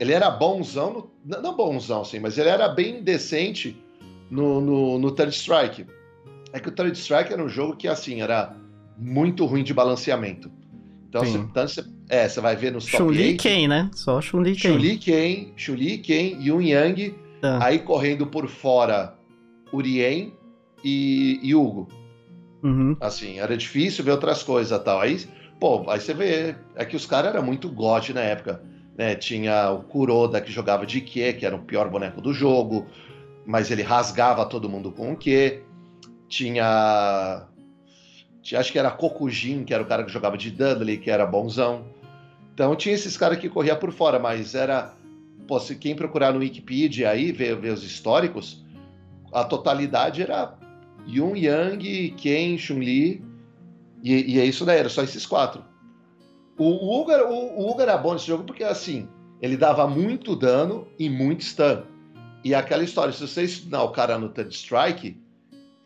ele 0.00 0.12
era 0.12 0.30
bonzão 0.30 1.10
no, 1.24 1.40
não 1.40 1.56
bonzão 1.56 2.02
assim 2.02 2.18
mas 2.18 2.38
ele 2.38 2.48
era 2.48 2.68
bem 2.68 3.02
decente 3.02 3.76
no, 4.30 4.60
no, 4.60 4.98
no 4.98 5.10
Third 5.12 5.34
Strike 5.34 5.86
é 6.52 6.60
que 6.60 6.68
o 6.68 6.72
Third 6.72 6.96
Strike 6.98 7.32
era 7.32 7.42
um 7.42 7.48
jogo 7.48 7.76
que 7.76 7.88
assim 7.88 8.20
era 8.20 8.54
muito 8.96 9.46
ruim 9.46 9.62
de 9.62 9.72
balanceamento 9.72 10.50
então, 11.08 11.24
você, 11.24 11.38
tanto 11.54 11.72
você, 11.72 11.84
é, 12.08 12.28
você 12.28 12.40
vai 12.40 12.54
ver 12.54 12.70
nos 12.70 12.84
top 12.84 13.36
Ken, 13.36 13.66
né? 13.66 13.90
Só 13.94 14.20
Chun-Li 14.20 14.54
Ken. 14.54 14.72
Chun-Li 14.72 14.98
Ken, 14.98 15.52
Chun-Li 15.56 15.98
Ken, 15.98 16.36
Yun 16.38 16.60
Yang, 16.60 17.14
ah. 17.42 17.64
aí 17.64 17.78
correndo 17.78 18.26
por 18.26 18.46
fora 18.46 19.14
Urien 19.72 20.32
e, 20.84 21.40
e 21.42 21.54
Hugo. 21.54 21.88
Uhum. 22.62 22.96
Assim, 23.00 23.38
era 23.38 23.56
difícil 23.56 24.04
ver 24.04 24.10
outras 24.12 24.42
coisas 24.42 24.82
tal. 24.82 25.00
Aí, 25.00 25.18
pô, 25.58 25.88
aí 25.90 26.00
você 26.00 26.14
vê, 26.14 26.54
é 26.74 26.84
que 26.84 26.96
os 26.96 27.06
caras 27.06 27.34
eram 27.34 27.44
muito 27.44 27.68
god 27.68 28.10
na 28.10 28.20
época. 28.20 28.62
Né? 28.96 29.14
Tinha 29.14 29.70
o 29.70 29.82
Kuroda 29.82 30.40
que 30.40 30.50
jogava 30.50 30.84
de 30.86 30.98
Ike, 30.98 31.32
que 31.34 31.46
era 31.46 31.54
o 31.54 31.62
pior 31.62 31.88
boneco 31.88 32.20
do 32.20 32.32
jogo, 32.32 32.86
mas 33.46 33.70
ele 33.70 33.82
rasgava 33.82 34.44
todo 34.46 34.68
mundo 34.68 34.90
com 34.90 35.10
o 35.10 35.12
Ike. 35.12 35.62
Tinha 36.28 37.46
acho 38.56 38.72
que 38.72 38.78
era 38.78 38.90
Kokujin, 38.90 39.64
que 39.64 39.74
era 39.74 39.82
o 39.82 39.86
cara 39.86 40.04
que 40.04 40.12
jogava 40.12 40.36
de 40.38 40.50
Dudley, 40.50 40.98
que 40.98 41.10
era 41.10 41.26
bonzão. 41.26 41.84
Então 42.54 42.74
tinha 42.74 42.94
esses 42.94 43.16
caras 43.16 43.38
que 43.38 43.48
corria 43.48 43.76
por 43.76 43.92
fora, 43.92 44.18
mas 44.18 44.54
era. 44.54 44.94
Pô, 45.46 45.58
se 45.58 45.74
quem 45.76 45.94
procurar 45.94 46.32
no 46.32 46.40
Wikipedia 46.40 47.10
aí, 47.10 47.32
ver, 47.32 47.56
ver 47.56 47.72
os 47.72 47.82
históricos, 47.82 48.64
a 49.32 49.44
totalidade 49.44 50.22
era 50.22 50.54
Yun 51.06 51.36
Yang, 51.36 52.14
Ken, 52.18 52.58
Chun-Li, 52.58 53.22
e, 54.02 54.34
e, 54.34 54.40
é 54.40 54.44
isso 54.44 54.64
daí, 54.64 54.78
era 54.78 54.88
só 54.88 55.02
esses 55.02 55.26
quatro. 55.26 55.64
O, 56.56 56.64
o, 56.64 57.02
Uga, 57.02 57.28
o, 57.28 57.60
o 57.60 57.70
Uga 57.70 57.82
era 57.84 57.96
bom 57.96 58.12
nesse 58.12 58.26
jogo 58.26 58.44
porque, 58.44 58.64
assim, 58.64 59.08
ele 59.40 59.56
dava 59.56 59.86
muito 59.86 60.34
dano 60.34 60.88
e 60.98 61.08
muito 61.08 61.44
stun. 61.44 61.82
E 62.44 62.54
aquela 62.54 62.84
história, 62.84 63.12
se 63.12 63.20
você 63.20 63.44
ensinar 63.44 63.82
o 63.82 63.90
cara 63.90 64.18
no 64.18 64.28
Third 64.28 64.54
Strike, 64.54 65.20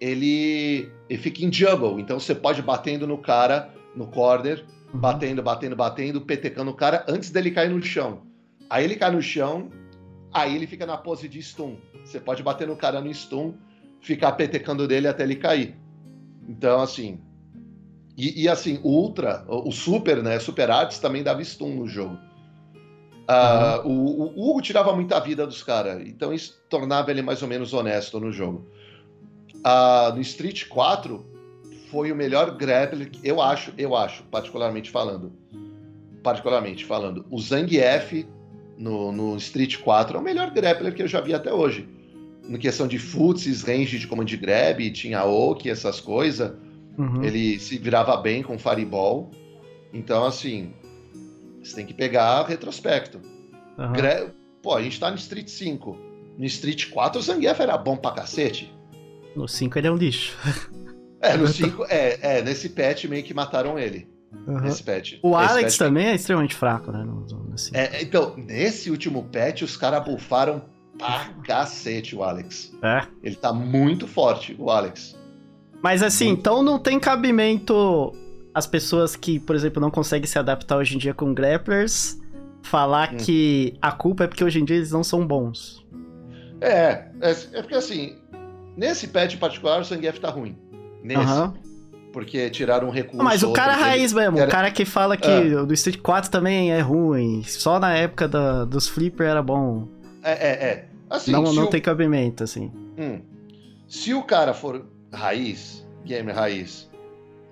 ele, 0.01 0.91
ele 1.09 1.23
fica 1.23 1.45
em 1.45 1.53
juggle. 1.53 1.99
Então 1.99 2.19
você 2.19 2.35
pode 2.35 2.61
batendo 2.63 3.07
no 3.07 3.19
cara, 3.19 3.73
no 3.95 4.07
corner, 4.07 4.65
uhum. 4.93 5.01
batendo, 5.01 5.43
batendo, 5.43 5.77
batendo, 5.77 6.21
petecando 6.21 6.71
o 6.71 6.75
cara 6.75 7.05
antes 7.09 7.31
dele 7.31 7.51
cair 7.51 7.71
no 7.71 7.83
chão. 7.83 8.23
Aí 8.69 8.85
ele 8.85 8.97
cai 8.97 9.11
no 9.11 9.23
chão, 9.23 9.71
aí 10.33 10.57
ele 10.57 10.67
fica 10.67 10.87
na 10.87 10.97
pose 10.97 11.29
de 11.29 11.41
stun. 11.43 11.77
Você 12.05 12.19
pode 12.19 12.43
bater 12.43 12.67
no 12.67 12.77
cara 12.77 13.01
no 13.01 13.13
stun, 13.13 13.55
ficar 14.01 14.33
petecando 14.33 14.89
dele 14.89 15.07
até 15.07 15.23
ele 15.23 15.37
cair. 15.37 15.77
Então, 16.49 16.81
assim. 16.81 17.21
E, 18.17 18.43
e 18.43 18.49
assim, 18.49 18.79
o 18.83 18.91
Ultra, 18.91 19.45
o 19.49 19.73
Super, 19.73 20.23
né? 20.23 20.39
Super 20.39 20.71
Arts 20.71 20.99
também 20.99 21.23
dava 21.23 21.43
stun 21.43 21.75
no 21.75 21.89
jogo. 21.89 22.19
Uh, 23.23 23.87
uhum. 23.87 23.93
o, 23.93 24.23
o 24.37 24.51
Hugo 24.51 24.61
tirava 24.61 24.95
muita 24.95 25.19
vida 25.21 25.47
dos 25.47 25.63
caras, 25.63 26.03
então 26.07 26.35
isso 26.35 26.61
tornava 26.69 27.11
ele 27.11 27.23
mais 27.23 27.41
ou 27.41 27.49
menos 27.49 27.73
honesto 27.73 28.19
no 28.19 28.33
jogo 28.33 28.67
uh, 29.63 30.15
no 30.15 30.21
Street 30.21 30.69
4 30.69 31.25
foi 31.91 32.11
o 32.11 32.17
melhor 32.17 32.57
grappler, 32.57 33.11
eu 33.23 33.41
acho, 33.41 33.73
eu 33.77 33.95
acho, 33.95 34.23
particularmente 34.25 34.91
falando. 34.91 35.33
Particularmente 36.23 36.85
falando. 36.85 37.27
O 37.31 37.39
Zangief 37.41 38.27
no, 38.79 39.13
no 39.13 39.37
Street 39.37 39.79
4 39.79 40.17
é 40.17 40.21
o 40.21 40.23
melhor 40.23 40.51
grappler 40.51 40.95
que 40.95 41.03
eu 41.03 41.09
já 41.09 41.21
vi 41.21 41.35
até 41.35 41.53
hoje. 41.53 41.89
na 42.49 42.59
questão 42.59 42.89
de 42.89 42.99
futsis, 42.99 43.63
range 43.63 43.99
de 43.99 44.07
command 44.07 44.25
grab, 44.25 44.91
tinha 44.91 45.25
oak, 45.25 45.69
essas 45.69 46.01
coisas. 46.01 46.53
Uhum. 46.99 47.23
Ele 47.23 47.59
se 47.59 47.79
virava 47.79 48.17
bem 48.17 48.43
com 48.43 48.59
fireball. 48.59 49.31
Então, 49.93 50.25
assim, 50.25 50.73
você 51.63 51.77
tem 51.77 51.87
que 51.87 51.95
pegar 51.95 52.47
retrospecto. 52.47 53.21
Uhum. 53.79 53.93
Gra... 53.93 54.33
Pô, 54.63 54.75
a 54.75 54.83
gente 54.83 54.99
tá 54.99 55.11
no 55.11 55.17
Street 55.17 55.49
5. 55.49 55.97
No 56.39 56.45
Street 56.45 56.91
4 56.91 57.19
o 57.19 57.23
Zangief 57.23 57.61
era 57.61 57.77
bom 57.77 57.97
pra 57.97 58.13
cacete. 58.13 58.73
No 59.35 59.49
5 59.49 59.79
ele 59.79 59.87
é 59.87 59.91
um 59.91 59.97
lixo. 59.97 60.37
É, 61.21 61.37
no 61.37 61.47
5, 61.49 61.85
é, 61.89 62.39
é, 62.39 62.43
nesse 62.43 62.69
patch 62.69 63.05
meio 63.05 63.23
que 63.23 63.35
mataram 63.35 63.79
ele. 63.79 64.09
Uhum. 64.47 64.61
Nesse 64.61 64.83
patch. 64.83 65.19
O 65.23 65.39
Esse 65.39 65.51
Alex 65.51 65.77
patch 65.77 65.79
também 65.79 66.07
é 66.07 66.15
extremamente 66.15 66.55
fraco, 66.55 66.91
né? 66.91 67.05
No, 67.05 67.21
no 67.27 67.55
é, 67.75 68.03
então, 68.03 68.35
nesse 68.37 68.91
último 68.91 69.25
patch, 69.25 69.63
os 69.63 69.77
caras 69.77 70.05
bufaram 70.05 70.63
pra 70.99 71.31
cacete 71.45 72.17
o 72.17 72.23
Alex. 72.23 72.73
É. 72.83 73.07
Ele 73.23 73.37
tá 73.37 73.53
muito 73.53 74.07
forte, 74.07 74.57
o 74.59 74.71
Alex. 74.71 75.17
Mas 75.83 76.03
assim, 76.03 76.29
então 76.29 76.63
não 76.63 76.79
tem 76.79 76.99
cabimento 77.01 78.13
as 78.55 78.67
pessoas 78.67 79.17
que, 79.17 79.39
por 79.41 79.57
exemplo, 79.57 79.81
não 79.81 79.91
conseguem 79.91 80.27
se 80.27 80.39
adaptar 80.39 80.77
hoje 80.77 80.95
em 80.95 80.99
dia 80.99 81.13
com 81.13 81.35
grapplers 81.35 82.21
falar 82.63 83.13
hum. 83.13 83.17
que 83.17 83.77
a 83.83 83.91
culpa 83.91 84.25
é 84.25 84.27
porque 84.27 84.45
hoje 84.45 84.61
em 84.61 84.65
dia 84.65 84.77
eles 84.77 84.93
não 84.93 85.03
são 85.03 85.27
bons. 85.27 85.85
É, 86.61 87.07
é, 87.21 87.31
é 87.55 87.63
porque 87.63 87.75
assim, 87.75 88.17
nesse 88.77 89.09
patch 89.09 89.37
particular 89.37 89.81
o 89.81 89.85
Zangief 89.85 90.21
tá 90.21 90.31
ruim. 90.31 90.57
Nesse. 91.03 91.21
Uhum. 91.21 91.53
Porque 92.13 92.51
tiraram 92.51 92.89
um 92.89 92.91
recurso. 92.91 93.25
Mas 93.25 93.43
o 93.43 93.53
cara 93.53 93.75
raiz 93.75 94.13
mesmo, 94.13 94.39
era... 94.39 94.47
o 94.47 94.51
cara 94.51 94.71
que 94.71 94.85
fala 94.85 95.17
que 95.17 95.29
ah. 95.29 95.63
o 95.63 95.67
do 95.67 95.75
Street 95.75 95.99
4 96.01 96.31
também 96.31 96.71
é 96.71 96.81
ruim. 96.81 97.43
Só 97.43 97.81
na 97.81 97.95
época 97.95 98.29
da, 98.29 98.65
dos 98.65 98.87
Flipper 98.87 99.27
era 99.27 99.43
bom. 99.43 99.89
É, 100.23 100.33
é, 100.33 100.51
é. 100.51 100.89
Assim, 101.11 101.33
não 101.33 101.43
não 101.53 101.65
o... 101.65 101.67
tem 101.67 101.81
cabimento, 101.81 102.45
assim. 102.45 102.71
Hum. 102.99 103.21
Se 103.89 104.15
o 104.15 104.23
cara 104.23 104.55
for 104.55 104.85
raiz, 105.13 105.87
gamer 106.05 106.35
raiz, 106.35 106.91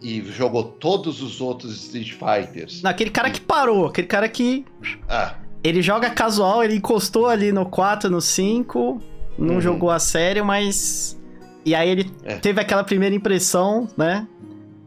e 0.02 0.22
jogou 0.22 0.64
todos 0.64 1.22
os 1.22 1.40
outros 1.40 1.72
Street 1.84 2.12
Fighters. 2.12 2.82
Não, 2.82 2.90
aquele 2.90 3.10
cara 3.10 3.30
que 3.30 3.40
parou, 3.40 3.86
aquele 3.86 4.06
cara 4.06 4.28
que. 4.28 4.64
Ah. 5.08 5.34
Ele 5.62 5.82
joga 5.82 6.08
casual, 6.08 6.64
ele 6.64 6.76
encostou 6.76 7.26
ali 7.26 7.52
no 7.52 7.66
4, 7.66 8.08
no 8.08 8.20
5, 8.20 9.00
não 9.38 9.54
uhum. 9.54 9.60
jogou 9.60 9.90
a 9.90 9.98
sério, 9.98 10.44
mas. 10.44 11.20
E 11.64 11.74
aí 11.74 11.90
ele 11.90 12.10
é. 12.24 12.36
teve 12.36 12.60
aquela 12.60 12.82
primeira 12.82 13.14
impressão, 13.14 13.86
né? 13.96 14.26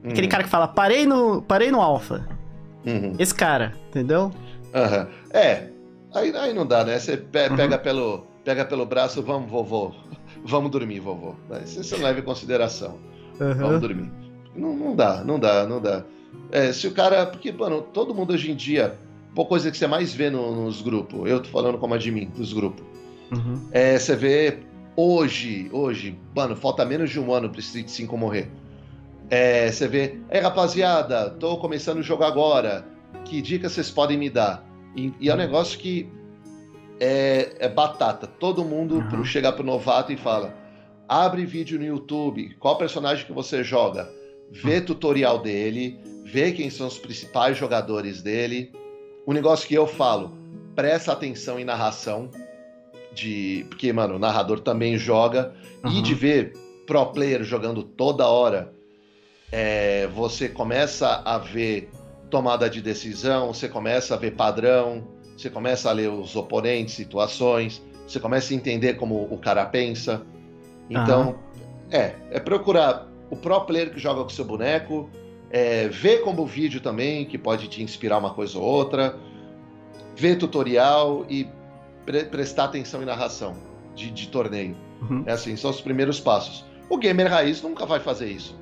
Uhum. 0.04 0.10
Aquele 0.10 0.28
cara 0.28 0.44
que 0.44 0.50
fala, 0.50 0.68
parei 0.68 1.06
no, 1.06 1.42
parei 1.44 1.72
no 1.72 1.80
Alpha. 1.80 2.28
Uhum. 2.86 3.16
Esse 3.20 3.34
cara, 3.34 3.74
entendeu? 3.90 4.32
Uhum. 4.74 5.08
É, 5.30 5.68
aí, 6.14 6.36
aí 6.36 6.54
não 6.54 6.66
dá, 6.66 6.84
né? 6.84 6.98
Você 6.98 7.16
pe 7.16 7.50
pega, 7.56 7.78
pelo, 7.78 8.26
pega 8.44 8.66
pelo 8.66 8.86
braço, 8.86 9.22
vamos, 9.22 9.50
vovô. 9.50 9.94
Vamos 10.46 10.72
dormir, 10.72 11.00
vovô. 11.00 11.36
Isso 11.64 11.84
você 11.84 11.96
não 11.96 12.04
leva 12.04 12.20
em 12.20 12.24
consideração. 12.24 12.98
Vamos 13.38 13.82
dormir. 13.82 14.12
Não, 14.56 14.76
não 14.76 14.96
dá, 14.96 15.24
não 15.24 15.40
dá, 15.40 15.66
não 15.66 15.82
dá. 15.82 16.04
É, 16.52 16.72
se 16.72 16.88
o 16.88 16.92
cara. 16.92 17.26
Porque, 17.26 17.52
mano, 17.52 17.82
todo 17.82 18.14
mundo 18.14 18.34
hoje 18.34 18.52
em 18.52 18.56
dia. 18.56 18.98
Uma 19.36 19.46
coisa 19.46 19.72
que 19.72 19.78
você 19.78 19.88
mais 19.88 20.14
vê 20.14 20.30
no, 20.30 20.64
nos 20.64 20.80
grupos, 20.84 21.28
eu 21.28 21.42
tô 21.42 21.50
falando 21.50 21.80
como 21.80 21.96
admin 21.96 22.30
dos 22.38 22.54
grupos. 22.54 22.86
Uhum. 23.32 23.68
É, 23.72 23.98
você 23.98 24.16
vê 24.16 24.60
hoje, 24.96 25.70
hoje, 25.72 26.20
mano, 26.36 26.56
falta 26.56 26.86
menos 26.86 27.10
de 27.10 27.20
um 27.20 27.34
ano 27.34 27.50
pro 27.50 27.60
Street 27.60 27.88
5 27.88 28.16
morrer. 28.16 28.52
É, 29.30 29.72
você 29.72 29.88
vê, 29.88 30.20
é 30.30 30.40
rapaziada, 30.40 31.32
tô 31.32 31.58
começando 31.58 31.98
o 31.98 32.04
jogo 32.04 32.24
agora, 32.24 32.86
que 33.26 33.42
dicas 33.42 33.72
vocês 33.72 33.90
podem 33.90 34.18
me 34.18 34.30
dar? 34.30 34.64
E, 34.96 35.12
e 35.20 35.30
é 35.30 35.34
um 35.34 35.38
negócio 35.38 35.80
que 35.80 36.08
é, 37.04 37.56
é 37.60 37.68
batata. 37.68 38.26
Todo 38.26 38.64
mundo 38.64 38.96
uhum. 38.96 39.10
pro 39.10 39.26
chegar 39.26 39.52
pro 39.52 39.64
novato 39.64 40.14
e 40.14 40.18
fala: 40.18 40.56
abre 41.08 41.46
vídeo 41.46 41.78
no 41.78 41.86
YouTube, 41.86 42.56
qual 42.60 42.78
personagem 42.78 43.26
que 43.26 43.34
você 43.34 43.62
joga? 43.62 44.10
Vê 44.50 44.78
uhum. 44.78 44.86
tutorial 44.86 45.40
dele, 45.40 46.00
vê 46.24 46.54
quem 46.54 46.70
são 46.70 46.88
os 46.88 46.98
principais 46.98 47.58
jogadores 47.58 48.22
dele. 48.22 48.72
O 49.26 49.34
negócio 49.34 49.68
que 49.68 49.74
eu 49.74 49.86
falo, 49.86 50.32
presta 50.76 51.12
atenção 51.12 51.60
em 51.60 51.66
narração, 51.66 52.30
de 53.14 53.66
porque, 53.70 53.92
mano, 53.92 54.16
o 54.16 54.20
narrador 54.20 54.62
também 54.62 54.98
joga, 54.98 55.54
uhum. 55.84 55.92
e 55.92 56.02
de 56.02 56.14
ver 56.14 56.54
pro 56.88 57.06
player 57.08 57.44
jogando 57.44 57.84
toda 57.84 58.28
hora 58.28 58.74
é, 59.52 60.08
você 60.08 60.50
começa 60.50 61.22
a 61.24 61.38
ver 61.38 61.90
tomada 62.30 62.70
de 62.70 62.82
decisão, 62.82 63.54
você 63.54 63.70
começa 63.70 64.16
a 64.16 64.18
ver 64.18 64.32
padrão, 64.32 65.08
você 65.36 65.50
começa 65.50 65.90
a 65.90 65.94
ler 65.94 66.10
os 66.10 66.36
oponentes, 66.36 66.96
situações, 66.96 67.82
você 68.08 68.20
começa 68.20 68.54
a 68.54 68.56
entender 68.56 68.96
como 68.96 69.24
o 69.32 69.38
cara 69.38 69.66
pensa. 69.66 70.22
Então, 70.90 71.36
é, 71.90 72.14
é 72.32 72.40
procurar 72.40 73.08
o 73.30 73.36
pro 73.36 73.62
player 73.62 73.92
que 73.92 74.00
joga 74.00 74.24
com 74.24 74.30
seu 74.30 74.46
boneco, 74.46 75.10
é, 75.50 75.88
ver 75.88 76.22
como 76.22 76.46
vídeo 76.46 76.82
também, 76.82 77.26
que 77.26 77.38
pode 77.38 77.68
te 77.68 77.82
inspirar 77.82 78.18
uma 78.18 78.34
coisa 78.34 78.58
ou 78.58 78.64
outra, 78.64 79.16
ver 80.16 80.38
tutorial 80.38 81.26
e 81.30 81.48
pre 82.06 82.26
prestar 82.26 82.66
atenção 82.66 83.02
em 83.02 83.06
narração 83.06 83.56
de, 83.96 84.12
de 84.12 84.28
torneio. 84.28 84.76
Uhum. 85.02 85.24
É 85.26 85.32
assim, 85.32 85.56
são 85.56 85.72
os 85.72 85.82
primeiros 85.82 86.20
passos. 86.20 86.66
O 86.90 86.98
gamer 86.98 87.30
raiz 87.30 87.62
nunca 87.62 87.86
vai 87.86 88.00
fazer 88.00 88.30
isso. 88.30 88.58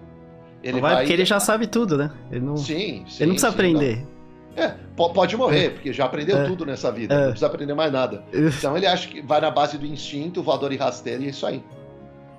Ele 0.64 0.80
vai, 0.80 0.94
vai 0.94 1.04
porque 1.04 1.14
ele 1.14 1.26
já 1.26 1.40
sabe 1.40 1.68
tudo, 1.68 1.98
né? 1.98 2.12
Ele 2.30 2.46
não, 2.46 2.56
sim, 2.56 3.04
sim 3.08 3.24
ele 3.24 3.26
não 3.26 3.34
precisa 3.34 3.50
sim, 3.50 3.56
aprender. 3.56 3.98
Não. 3.98 4.21
É, 4.56 4.74
pode 4.96 5.38
morrer, 5.38 5.66
é. 5.66 5.70
porque 5.70 5.94
já 5.94 6.06
aprendeu 6.06 6.38
é. 6.38 6.46
tudo 6.46 6.66
nessa 6.66 6.92
vida, 6.92 7.14
é. 7.14 7.18
não 7.18 7.26
precisa 7.28 7.48
aprender 7.48 7.74
mais 7.74 7.92
nada. 7.92 8.24
Então 8.34 8.76
ele 8.76 8.86
acha 8.86 9.08
que 9.08 9.22
vai 9.22 9.40
na 9.40 9.50
base 9.50 9.78
do 9.78 9.86
instinto, 9.86 10.44
voador 10.44 10.72
e 10.74 10.78
rasteiro, 10.78 11.24
e 11.24 11.28
é 11.28 11.30
isso 11.30 11.46
aí. 11.46 11.64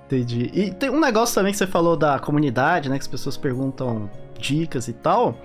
Entendi. 0.05 0.51
E 0.53 0.71
tem 0.71 0.89
um 0.89 0.99
negócio 0.99 1.33
também 1.33 1.51
que 1.51 1.57
você 1.57 1.65
falou 1.65 1.95
da 1.95 2.19
comunidade, 2.19 2.89
né? 2.89 2.97
Que 2.97 3.01
as 3.01 3.07
pessoas 3.07 3.35
perguntam 3.35 4.09
dicas 4.37 4.87
e 4.87 4.93
tal. 4.93 5.35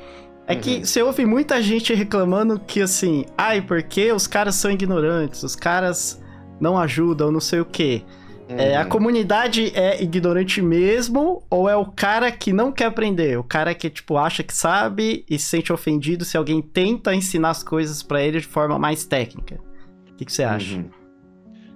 É 0.46 0.54
uhum. 0.54 0.60
que 0.60 0.86
você 0.86 1.02
ouve 1.02 1.24
muita 1.24 1.62
gente 1.62 1.94
reclamando 1.94 2.58
que 2.58 2.80
assim, 2.80 3.24
ai, 3.36 3.62
porque 3.62 4.12
os 4.12 4.26
caras 4.26 4.54
são 4.56 4.70
ignorantes, 4.70 5.42
os 5.42 5.54
caras 5.54 6.22
não 6.60 6.78
ajudam, 6.78 7.30
não 7.30 7.40
sei 7.40 7.60
o 7.60 7.64
quê. 7.64 8.02
É, 8.48 8.76
a 8.76 8.82
uhum. 8.82 8.88
comunidade 8.88 9.72
é 9.74 10.02
ignorante 10.02 10.62
mesmo 10.62 11.42
ou 11.50 11.68
é 11.68 11.76
o 11.76 11.84
cara 11.84 12.32
que 12.32 12.52
não 12.52 12.72
quer 12.72 12.86
aprender? 12.86 13.38
O 13.38 13.44
cara 13.44 13.74
que, 13.74 13.90
tipo, 13.90 14.16
acha 14.16 14.42
que 14.42 14.54
sabe 14.54 15.24
e 15.28 15.38
se 15.38 15.46
sente 15.46 15.72
ofendido 15.72 16.24
se 16.24 16.36
alguém 16.36 16.62
tenta 16.62 17.14
ensinar 17.14 17.50
as 17.50 17.62
coisas 17.62 18.02
para 18.02 18.22
ele 18.22 18.40
de 18.40 18.46
forma 18.46 18.78
mais 18.78 19.04
técnica? 19.04 19.60
O 20.10 20.14
que, 20.14 20.24
que 20.24 20.32
você 20.32 20.44
acha? 20.44 20.76
Uhum. 20.76 20.90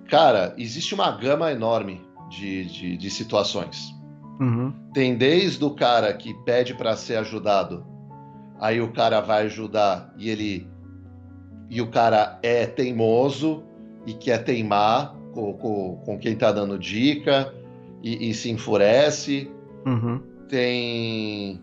Cara, 0.08 0.54
existe 0.56 0.94
uma 0.94 1.10
gama 1.10 1.52
enorme 1.52 2.00
de, 2.30 2.64
de, 2.64 2.96
de 2.96 3.10
situações. 3.10 3.94
Uhum. 4.40 4.72
Tem 4.94 5.16
desde 5.16 5.62
o 5.64 5.70
cara 5.70 6.12
que 6.14 6.34
pede 6.44 6.74
para 6.74 6.96
ser 6.96 7.16
ajudado, 7.16 7.86
aí 8.58 8.80
o 8.80 8.92
cara 8.92 9.20
vai 9.20 9.44
ajudar 9.44 10.12
e 10.16 10.30
ele. 10.30 10.70
E 11.68 11.80
o 11.80 11.90
cara 11.90 12.38
é 12.42 12.66
teimoso 12.66 13.62
e 14.06 14.12
quer 14.12 14.44
teimar, 14.44 15.14
com, 15.32 15.52
com, 15.54 15.96
com 16.04 16.18
quem 16.18 16.36
tá 16.36 16.52
dando 16.52 16.78
dica 16.78 17.52
e, 18.02 18.30
e 18.30 18.34
se 18.34 18.50
enfurece. 18.50 19.50
Uhum. 19.86 20.20
Tem 20.48 21.60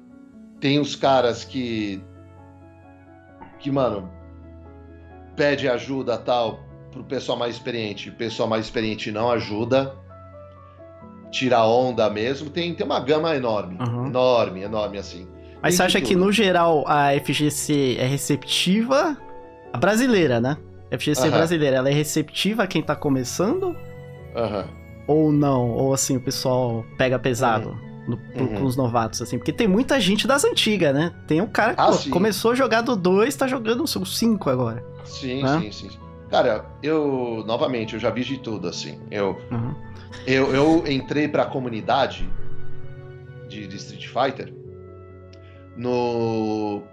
tem 0.60 0.80
os 0.80 0.96
caras 0.96 1.44
que 1.44 2.02
que 3.60 3.72
mano 3.72 4.10
pede 5.36 5.70
ajuda 5.70 6.18
tal 6.18 6.60
pro 6.92 7.04
pessoal 7.04 7.38
mais 7.38 7.56
experiente, 7.56 8.10
o 8.10 8.14
pessoal 8.14 8.50
mais 8.50 8.66
experiente 8.66 9.12
não 9.12 9.32
ajuda. 9.32 9.96
Tira 11.32 11.64
onda 11.64 12.10
mesmo, 12.10 12.50
tem, 12.50 12.74
tem 12.74 12.84
uma 12.84 13.00
gama 13.00 13.36
enorme, 13.36 13.78
uhum. 13.80 14.08
enorme, 14.08 14.64
enorme 14.64 14.98
assim. 14.98 15.28
Mas 15.62 15.76
você 15.76 15.84
acha 15.84 16.02
que 16.02 16.16
no 16.16 16.32
geral 16.32 16.84
a 16.88 17.12
FGC 17.20 17.98
é 18.00 18.06
receptiva? 18.06 19.16
A 19.72 19.78
brasileira, 19.78 20.40
né? 20.42 20.58
FGC 20.92 21.26
uhum. 21.26 21.32
brasileira, 21.32 21.78
ela 21.78 21.90
é 21.90 21.94
receptiva 21.94 22.64
a 22.64 22.68
quem 22.68 22.82
tá 22.82 22.96
começando? 22.96 23.76
Uhum. 24.36 24.64
Ou 25.08 25.32
não? 25.32 25.72
Ou 25.72 25.94
assim, 25.94 26.18
o 26.18 26.22
pessoal 26.22 26.86
pega 26.98 27.18
pesado 27.20 27.70
uhum. 27.70 28.20
no, 28.36 28.42
uhum. 28.42 28.56
com 28.56 28.64
os 28.66 28.76
novatos, 28.76 29.22
assim? 29.22 29.38
Porque 29.38 29.54
tem 29.54 29.68
muita 29.68 30.00
gente 30.00 30.28
das 30.28 30.44
antigas, 30.44 30.94
né? 30.94 31.14
Tem 31.28 31.42
um 31.42 31.48
cara 31.48 31.74
que 31.74 31.82
ah, 31.82 31.92
pô, 31.92 32.10
começou 32.10 32.52
a 32.52 32.56
jogar 32.56 32.82
do 32.82 32.96
2, 32.96 33.36
tá 33.36 33.48
jogando 33.48 33.84
o 33.84 33.88
5 33.88 34.50
agora. 34.50 34.84
Sim, 35.04 35.44
né? 35.44 35.60
sim, 35.60 35.72
sim. 35.72 35.98
Cara, 36.30 36.66
eu, 36.84 37.44
novamente, 37.46 37.96
eu 37.96 38.00
já 38.00 38.12
vi 38.12 38.24
de 38.24 38.38
tudo, 38.38 38.68
assim. 38.68 39.00
Eu, 39.10 39.38
uhum. 39.52 39.74
eu, 40.28 40.54
eu 40.54 40.88
entrei 40.88 41.28
pra 41.28 41.46
comunidade 41.46 42.30
de, 43.48 43.68
de 43.68 43.76
Street 43.78 44.08
Fighter 44.08 44.54
no 45.76 46.84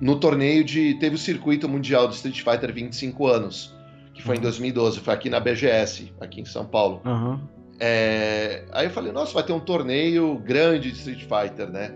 no 0.00 0.16
torneio 0.16 0.64
de. 0.64 0.94
Teve 0.94 1.16
o 1.16 1.18
circuito 1.18 1.68
mundial 1.68 2.06
do 2.06 2.14
Street 2.14 2.42
Fighter 2.42 2.72
25 2.72 3.26
anos, 3.26 3.74
que 4.12 4.22
foi 4.22 4.36
uhum. 4.36 4.40
em 4.40 4.42
2012, 4.42 5.00
foi 5.00 5.14
aqui 5.14 5.30
na 5.30 5.40
BGS, 5.40 6.12
aqui 6.20 6.40
em 6.40 6.44
São 6.44 6.64
Paulo. 6.64 7.00
Uhum. 7.04 7.40
É, 7.78 8.64
aí 8.72 8.86
eu 8.86 8.90
falei, 8.90 9.12
nossa, 9.12 9.34
vai 9.34 9.42
ter 9.42 9.52
um 9.52 9.60
torneio 9.60 10.38
grande 10.38 10.90
de 10.90 10.98
Street 10.98 11.22
Fighter, 11.22 11.68
né? 11.68 11.92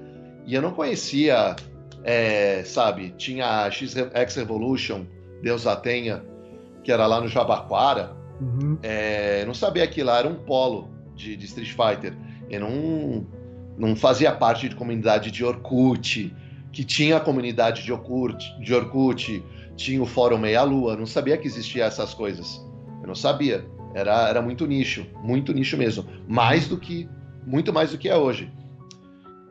E 0.46 0.54
eu 0.54 0.60
não 0.60 0.72
conhecia, 0.72 1.56
é, 2.04 2.62
sabe, 2.64 3.14
tinha 3.16 3.64
a 3.64 3.70
X 3.70 4.34
Revolution, 4.36 5.06
Deus 5.42 5.66
a 5.66 5.76
tenha, 5.76 6.22
que 6.82 6.92
era 6.92 7.06
lá 7.06 7.20
no 7.20 7.28
Jabaquara. 7.28 8.16
Uhum. 8.40 8.78
É, 8.82 9.42
eu 9.42 9.46
não 9.46 9.54
sabia 9.54 9.86
que 9.86 10.02
lá 10.02 10.18
era 10.18 10.28
um 10.28 10.34
polo 10.34 10.90
de, 11.14 11.36
de 11.36 11.44
Street 11.46 11.70
Fighter. 11.70 12.14
Eu 12.48 12.60
não, 12.60 13.26
não 13.78 13.96
fazia 13.96 14.32
parte 14.32 14.68
de 14.68 14.74
comunidade 14.74 15.30
de 15.30 15.44
Orkut, 15.44 16.34
que 16.72 16.84
tinha 16.84 17.16
a 17.16 17.20
comunidade 17.20 17.82
de 17.82 17.92
Orkut, 17.92 18.44
de 18.60 18.74
Orkut 18.74 19.42
tinha 19.76 20.02
o 20.02 20.06
Fórum 20.06 20.38
Meia 20.38 20.62
Lua, 20.62 20.96
não 20.96 21.06
sabia 21.06 21.36
que 21.38 21.46
existia 21.46 21.84
essas 21.84 22.12
coisas. 22.12 22.64
Eu 23.00 23.08
não 23.08 23.14
sabia. 23.14 23.66
Era, 23.94 24.28
era 24.28 24.42
muito 24.42 24.66
nicho, 24.66 25.06
muito 25.22 25.52
nicho 25.52 25.76
mesmo. 25.76 26.04
Mais 26.28 26.68
do 26.68 26.76
que, 26.76 27.08
muito 27.46 27.72
mais 27.72 27.90
do 27.90 27.98
que 27.98 28.08
é 28.08 28.16
hoje. 28.16 28.52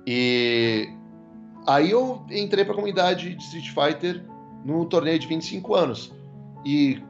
E 0.05 0.87
aí 1.67 1.91
eu 1.91 2.25
entrei 2.31 2.63
para 2.63 2.73
a 2.73 2.75
comunidade 2.75 3.35
de 3.35 3.43
Street 3.43 3.69
Fighter 3.69 4.23
no 4.63 4.85
torneio 4.85 5.19
de 5.19 5.27
25 5.27 5.75
anos. 5.75 6.11
E 6.65 7.01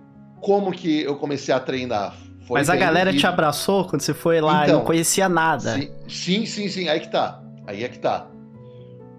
como 0.42 0.72
que 0.72 1.02
eu 1.02 1.16
comecei 1.18 1.54
a 1.54 1.60
treinar? 1.60 2.16
Foi 2.48 2.60
Mas 2.60 2.70
a 2.70 2.76
galera 2.76 3.14
te 3.14 3.28
abraçou 3.28 3.86
quando 3.86 4.02
você 4.02 4.14
foi 4.14 4.42
lá 4.42 4.64
então, 4.64 4.76
e 4.76 4.78
não 4.80 4.86
conhecia 4.86 5.30
nada. 5.30 5.76
Sim, 5.76 5.92
sim, 6.08 6.46
sim, 6.46 6.68
sim, 6.68 6.88
aí 6.88 7.00
que 7.00 7.12
tá. 7.12 7.44
Aí 7.68 7.84
é 7.84 7.90
que 7.90 8.00
tá. 8.00 8.28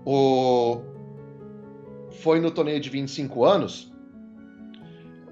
O... 0.05 0.81
Foi 2.23 2.41
no 2.41 2.51
torneio 2.51 2.81
de 2.81 2.89
25 2.91 3.45
anos. 3.45 3.91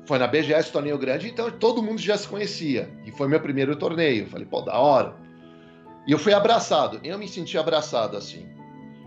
Foi 0.06 0.18
na 0.18 0.26
BGS, 0.26 0.72
torneio 0.72 0.96
grande, 0.96 1.28
então 1.28 1.50
todo 1.50 1.82
mundo 1.82 2.00
já 2.00 2.16
se 2.16 2.26
conhecia. 2.26 2.90
E 3.04 3.10
foi 3.10 3.28
meu 3.28 3.40
primeiro 3.40 3.76
torneio. 3.76 4.26
Falei, 4.26 4.46
pô, 4.46 4.62
da 4.62 4.78
hora. 4.78 5.14
E 6.06 6.12
eu 6.12 6.18
fui 6.18 6.32
abraçado. 6.32 6.98
Eu 7.04 7.18
me 7.18 7.28
senti 7.28 7.58
abraçado 7.58 8.16
assim. 8.16 8.46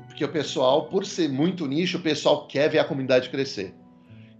Porque 0.06 0.24
o 0.24 0.30
pessoal, 0.30 0.88
por 0.90 1.06
ser 1.06 1.30
muito 1.30 1.66
nicho, 1.66 1.98
o 1.98 2.02
pessoal 2.02 2.46
quer 2.46 2.70
ver 2.70 2.80
a 2.80 2.84
comunidade 2.84 3.30
crescer. 3.30 3.74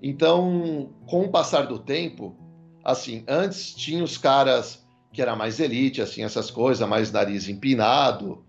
Então, 0.02 0.94
com 1.08 1.24
o 1.24 1.30
passar 1.30 1.66
do 1.66 1.80
tempo, 1.80 2.36
assim, 2.84 3.24
antes 3.28 3.74
tinha 3.74 4.04
os 4.04 4.18
caras 4.18 4.86
que 5.14 5.22
era 5.22 5.36
mais 5.36 5.60
elite, 5.60 6.02
assim, 6.02 6.24
essas 6.24 6.52
coisas, 6.52 6.88
mais 6.88 7.12
nariz 7.12 7.50
empinado, 7.50 8.46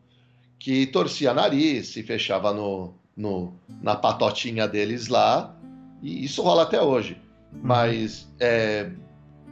que 0.62 0.86
torcia 0.86 1.34
nariz, 1.34 1.88
se 1.88 2.04
fechava 2.04 2.54
no, 2.54 2.94
no, 3.16 3.52
na 3.82 3.96
patotinha 3.96 4.68
deles 4.68 5.08
lá, 5.08 5.56
e 6.00 6.24
isso 6.24 6.40
rola 6.40 6.62
até 6.62 6.80
hoje. 6.80 7.20
Uhum. 7.52 7.60
Mas, 7.64 8.32
é, 8.38 8.88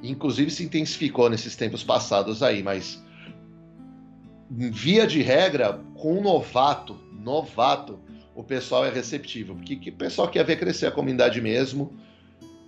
inclusive, 0.05 0.53
se 0.53 0.63
intensificou 0.63 1.29
nesses 1.29 1.57
tempos 1.57 1.83
passados 1.83 2.45
aí, 2.45 2.63
mas 2.63 3.03
via 4.49 5.05
de 5.05 5.21
regra, 5.21 5.81
com 5.97 6.21
um 6.21 6.23
novato, 6.23 6.97
novato, 7.13 7.99
o 8.33 8.45
pessoal 8.45 8.87
é 8.87 8.91
receptível, 8.91 9.57
porque 9.57 9.91
o 9.91 9.95
pessoal 9.95 10.29
quer 10.29 10.45
ver 10.45 10.61
crescer 10.61 10.87
a 10.87 10.93
comunidade 10.93 11.41
mesmo, 11.41 11.93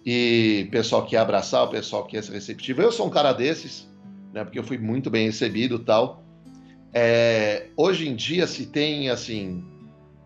e 0.05 0.65
o 0.67 0.71
pessoal 0.73 1.07
quer 1.07 1.19
abraçar, 1.19 1.63
o 1.63 1.69
pessoal 1.69 2.05
quer 2.07 2.25
ser 2.25 2.33
receptivo. 2.33 2.83
Eu 2.83 2.91
sou 2.91 3.07
um 3.07 3.11
cara 3.11 3.33
desses, 3.33 3.89
né, 4.35 4.43
porque 4.43 4.59
eu 4.59 4.65
fui 4.65 4.79
muito 4.79 5.09
bem 5.11 5.27
recebido 5.27 5.79
tal. 5.79 6.22
É, 6.93 7.67
hoje 7.77 8.09
em 8.09 8.15
dia, 8.15 8.47
se 8.47 8.67
tem, 8.67 9.09
assim, 9.09 9.65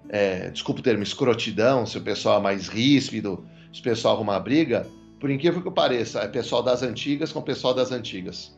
é, 0.08 0.50
desculpa 0.50 0.80
o 0.80 0.82
termo, 0.82 1.02
escrotidão, 1.02 1.86
se 1.86 1.96
o 1.98 2.00
pessoal 2.00 2.40
é 2.40 2.42
mais 2.42 2.68
ríspido, 2.68 3.44
se 3.72 3.80
o 3.80 3.82
pessoal 3.82 4.16
arruma 4.16 4.38
briga, 4.40 4.86
por 5.20 5.30
incrível 5.30 5.62
que 5.62 5.70
pareça, 5.70 6.20
é 6.20 6.28
pessoal 6.28 6.62
das 6.62 6.82
antigas 6.82 7.32
com 7.32 7.38
o 7.38 7.42
pessoal 7.42 7.72
das 7.72 7.92
antigas. 7.92 8.56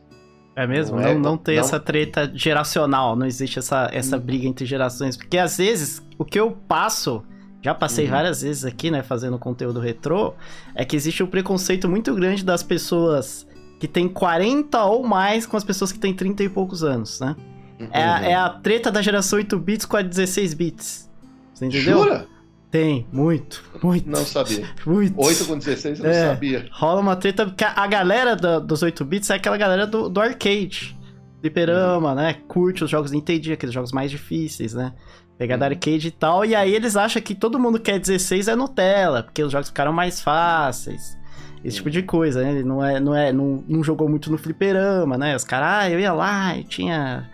É 0.55 0.67
mesmo? 0.67 0.97
Não, 0.97 1.07
é, 1.07 1.13
não, 1.13 1.21
não 1.21 1.37
tem 1.37 1.55
não... 1.55 1.63
essa 1.63 1.79
treta 1.79 2.29
geracional, 2.33 3.15
não 3.15 3.25
existe 3.25 3.59
essa, 3.59 3.89
essa 3.93 4.17
hum. 4.17 4.19
briga 4.19 4.47
entre 4.47 4.65
gerações. 4.65 5.15
Porque 5.15 5.37
às 5.37 5.57
vezes 5.57 6.01
o 6.17 6.25
que 6.25 6.39
eu 6.39 6.51
passo, 6.51 7.23
já 7.61 7.73
passei 7.73 8.05
uhum. 8.05 8.11
várias 8.11 8.41
vezes 8.41 8.65
aqui, 8.65 8.91
né, 8.91 9.01
fazendo 9.03 9.37
conteúdo 9.37 9.79
retrô, 9.79 10.33
é 10.75 10.83
que 10.83 10.95
existe 10.95 11.23
um 11.23 11.27
preconceito 11.27 11.87
muito 11.87 12.13
grande 12.13 12.43
das 12.43 12.63
pessoas 12.63 13.47
que 13.79 13.87
têm 13.87 14.09
40 14.09 14.83
ou 14.83 15.07
mais 15.07 15.45
com 15.45 15.55
as 15.55 15.63
pessoas 15.63 15.91
que 15.91 15.99
têm 15.99 16.13
30 16.13 16.43
e 16.43 16.49
poucos 16.49 16.83
anos, 16.83 17.19
né? 17.21 17.35
Uhum. 17.79 17.87
É, 17.91 18.03
a, 18.03 18.21
é 18.21 18.33
a 18.35 18.49
treta 18.49 18.91
da 18.91 19.01
geração 19.01 19.37
8 19.37 19.57
bits 19.57 19.85
com 19.85 19.97
a 19.97 20.01
16 20.01 20.53
bits. 20.53 21.09
Você 21.53 21.65
entendeu? 21.65 21.99
Jura? 21.99 22.27
Tem, 22.71 23.07
muito, 23.11 23.63
muito. 23.81 24.07
Não 24.07 24.23
sabia. 24.23 24.63
Muito. 24.85 25.19
8 25.19 25.45
com 25.45 25.57
16 25.57 25.99
eu 25.99 26.05
não 26.05 26.11
é, 26.11 26.27
sabia. 26.27 26.67
Rola 26.71 27.01
uma 27.01 27.15
treta, 27.15 27.45
porque 27.47 27.63
a 27.63 27.87
galera 27.87 28.35
dos 28.35 28.83
8 28.83 29.03
bits 29.03 29.29
é 29.31 29.35
aquela 29.35 29.57
galera 29.57 29.87
do, 29.87 30.07
do 30.07 30.21
arcade. 30.21 30.95
Fliperama, 31.41 32.09
uhum. 32.09 32.15
né? 32.15 32.35
Curte 32.47 32.83
os 32.83 32.89
jogos 32.89 33.11
Nintendo, 33.11 33.53
aqueles 33.53 33.73
jogos 33.73 33.91
mais 33.91 34.11
difíceis, 34.11 34.75
né? 34.75 34.93
Pegar 35.35 35.55
uhum. 35.55 35.59
da 35.61 35.65
arcade 35.67 36.09
e 36.09 36.11
tal. 36.11 36.45
E 36.45 36.53
aí 36.53 36.75
eles 36.75 36.95
acham 36.95 37.21
que 37.21 37.33
todo 37.33 37.57
mundo 37.57 37.79
quer 37.79 37.97
16 37.97 38.47
é 38.47 38.55
Nutella, 38.55 39.23
porque 39.23 39.43
os 39.43 39.51
jogos 39.51 39.69
ficaram 39.69 39.91
mais 39.91 40.21
fáceis. 40.21 41.17
Esse 41.63 41.77
tipo 41.77 41.89
de 41.89 42.03
coisa, 42.03 42.43
né? 42.43 42.51
Ele 42.51 42.63
não, 42.63 42.85
é, 42.85 42.99
não, 42.99 43.15
é, 43.15 43.33
não, 43.33 43.63
não 43.67 43.83
jogou 43.83 44.07
muito 44.07 44.29
no 44.29 44.37
fliperama, 44.37 45.17
né? 45.17 45.35
Os 45.35 45.43
caras, 45.43 45.85
ah, 45.85 45.89
eu 45.89 45.99
ia 45.99 46.13
lá 46.13 46.55
e 46.55 46.63
tinha 46.63 47.27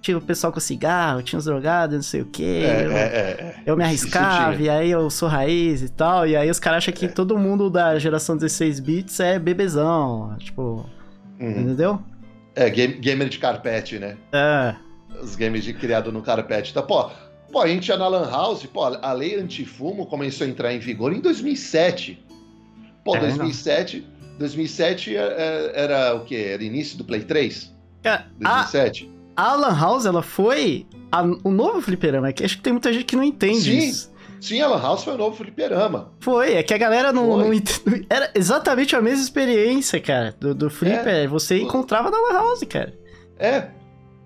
tinha 0.00 0.16
o 0.16 0.20
pessoal 0.20 0.52
com 0.52 0.60
cigarro, 0.60 1.22
tinha 1.22 1.38
os 1.38 1.44
drogados, 1.44 1.94
não 1.94 2.02
sei 2.02 2.22
o 2.22 2.26
quê. 2.26 2.62
É, 2.64 2.86
eu, 2.86 2.92
é, 2.92 3.02
é, 3.02 3.54
eu 3.66 3.76
me 3.76 3.84
arriscava, 3.84 4.60
e 4.60 4.68
aí 4.68 4.90
eu 4.90 5.10
sou 5.10 5.28
raiz 5.28 5.82
e 5.82 5.88
tal. 5.88 6.26
E 6.26 6.34
aí 6.34 6.50
os 6.50 6.58
caras 6.58 6.78
acham 6.78 6.94
que 6.94 7.06
é. 7.06 7.08
todo 7.08 7.38
mundo 7.38 7.68
da 7.68 7.98
geração 7.98 8.36
16 8.36 8.80
bits 8.80 9.20
é 9.20 9.38
bebezão. 9.38 10.36
Tipo. 10.38 10.86
Uhum. 11.38 11.50
Entendeu? 11.50 12.02
É, 12.54 12.68
game, 12.70 12.94
gamer 12.94 13.28
de 13.28 13.38
carpete, 13.38 13.98
né? 13.98 14.16
É. 14.32 14.74
Os 15.22 15.36
games 15.36 15.64
de 15.64 15.74
criado 15.74 16.10
no 16.10 16.22
carpete. 16.22 16.72
Tá, 16.72 16.82
pô, 16.82 17.10
pô, 17.52 17.60
a 17.60 17.68
gente 17.68 17.88
ia 17.88 17.96
na 17.96 18.08
Lan 18.08 18.30
House, 18.30 18.64
pô, 18.66 18.84
a 18.84 19.12
lei 19.12 19.38
antifumo 19.38 20.06
começou 20.06 20.46
a 20.46 20.50
entrar 20.50 20.72
em 20.72 20.78
vigor 20.78 21.12
em 21.12 21.20
2007. 21.20 22.24
Pô, 23.04 23.16
é, 23.16 23.20
2007. 23.20 24.00
Não. 24.00 24.38
2007 24.38 25.14
era, 25.14 25.34
era 25.74 26.14
o 26.14 26.24
quê? 26.24 26.50
Era 26.54 26.64
início 26.64 26.96
do 26.96 27.04
Play 27.04 27.24
3? 27.24 27.74
É, 28.04 28.22
2007. 28.38 29.10
A 29.14 29.19
a 29.40 29.54
Lan 29.54 29.74
House, 29.74 30.04
ela 30.04 30.22
foi 30.22 30.86
a, 31.10 31.22
o 31.22 31.50
novo 31.50 31.80
fliperama. 31.80 32.30
Que 32.32 32.44
acho 32.44 32.58
que 32.58 32.62
tem 32.62 32.74
muita 32.74 32.92
gente 32.92 33.04
que 33.06 33.16
não 33.16 33.24
entende 33.24 33.62
Sim. 33.62 33.78
isso. 33.78 34.12
Sim, 34.38 34.60
a 34.60 34.68
Lan 34.68 34.80
House 34.80 35.04
foi 35.04 35.14
o 35.14 35.18
novo 35.18 35.36
fliperama. 35.36 36.12
Foi, 36.20 36.54
é 36.54 36.62
que 36.62 36.74
a 36.74 36.78
galera 36.78 37.12
não, 37.12 37.38
não, 37.38 37.50
Era 38.08 38.30
exatamente 38.34 38.94
a 38.94 39.00
mesma 39.00 39.22
experiência, 39.22 40.00
cara, 40.00 40.34
do, 40.38 40.54
do 40.54 40.70
Flipper. 40.70 41.08
É, 41.08 41.26
você 41.26 41.58
encontrava 41.58 42.10
na 42.10 42.18
Lan 42.18 42.32
House, 42.32 42.64
cara. 42.68 42.94
É. 43.38 43.68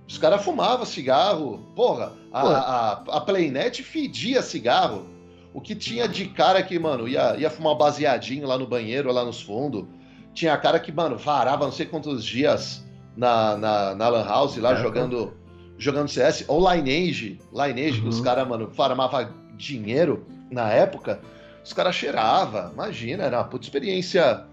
Os 0.07 0.19
caras 0.19 0.45
fumavam 0.45 0.85
cigarro. 0.85 1.65
Porra, 1.77 2.13
a, 2.33 2.41
a, 2.43 2.93
a 3.17 3.21
Playnet 3.21 3.83
fedia 3.83 4.43
cigarro. 4.43 5.07
O 5.53 5.61
que 5.61 5.77
tinha 5.77 6.09
de 6.09 6.27
cara 6.27 6.61
que, 6.63 6.77
mano, 6.77 7.07
ia, 7.07 7.37
ia 7.37 7.51
fumar 7.51 7.77
baseadinho 7.77 8.47
lá 8.47 8.59
no 8.59 8.67
banheiro, 8.67 9.13
lá 9.13 9.25
nos 9.25 9.41
fundos. 9.41 9.85
Tinha 10.33 10.57
cara 10.57 10.81
que, 10.81 10.91
mano, 10.91 11.17
varava 11.17 11.65
não 11.65 11.73
sei 11.73 11.87
quantos 11.87 12.25
dias 12.25 12.84
na, 13.17 13.57
na, 13.57 13.95
na 13.95 14.09
Lan 14.09 14.25
House 14.25 14.57
lá 14.57 14.73
é, 14.73 14.83
jogando, 14.83 15.35
jogando 15.79 16.09
CS, 16.09 16.45
ou 16.49 16.73
Lineage, 16.73 17.41
Lineage, 17.53 17.99
uhum. 17.99 18.03
que 18.03 18.09
os 18.09 18.19
uhum. 18.19 18.25
caras, 18.25 18.49
mano, 18.49 18.71
farmavam 18.71 19.29
dinheiro 19.57 20.27
na 20.51 20.71
época, 20.71 21.21
os 21.65 21.73
caras 21.73 21.95
cheiravam, 21.95 22.73
imagina, 22.73 23.25
era 23.25 23.39
uma 23.39 23.45
puta 23.45 23.65
experiência. 23.65 24.45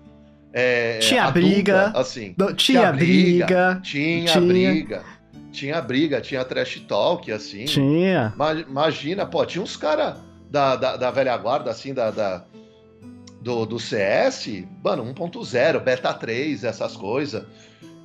É, 0.54 1.00
tinha 1.00 1.24
adulta, 1.24 1.40
briga, 1.48 1.92
assim. 1.96 2.34
Não, 2.38 2.54
tinha, 2.54 2.80
tinha 2.82 2.94
briga, 2.94 3.46
briga, 3.46 3.80
tinha, 3.84 4.26
tinha 4.26 4.42
briga. 4.42 5.04
Tinha 5.52 5.82
briga, 5.82 6.22
tinha 6.22 6.46
trash 6.46 6.80
talk, 6.88 7.30
assim. 7.30 7.66
Tinha. 7.66 8.34
Imagina, 8.70 9.26
pô, 9.26 9.46
tinha 9.46 9.62
uns 9.62 9.76
caras 9.76 10.16
da, 10.50 10.78
da, 10.78 10.96
da, 10.96 11.12
velha 11.12 11.36
guarda, 11.36 11.72
assim, 11.72 11.94
da, 11.94 12.10
da 12.10 12.46
do, 13.42 13.66
do 13.66 13.78
CS, 13.80 14.64
mano, 14.84 15.04
1.0, 15.14 15.80
beta 15.80 16.14
3, 16.14 16.64
essas 16.64 16.96
coisas 16.96 17.44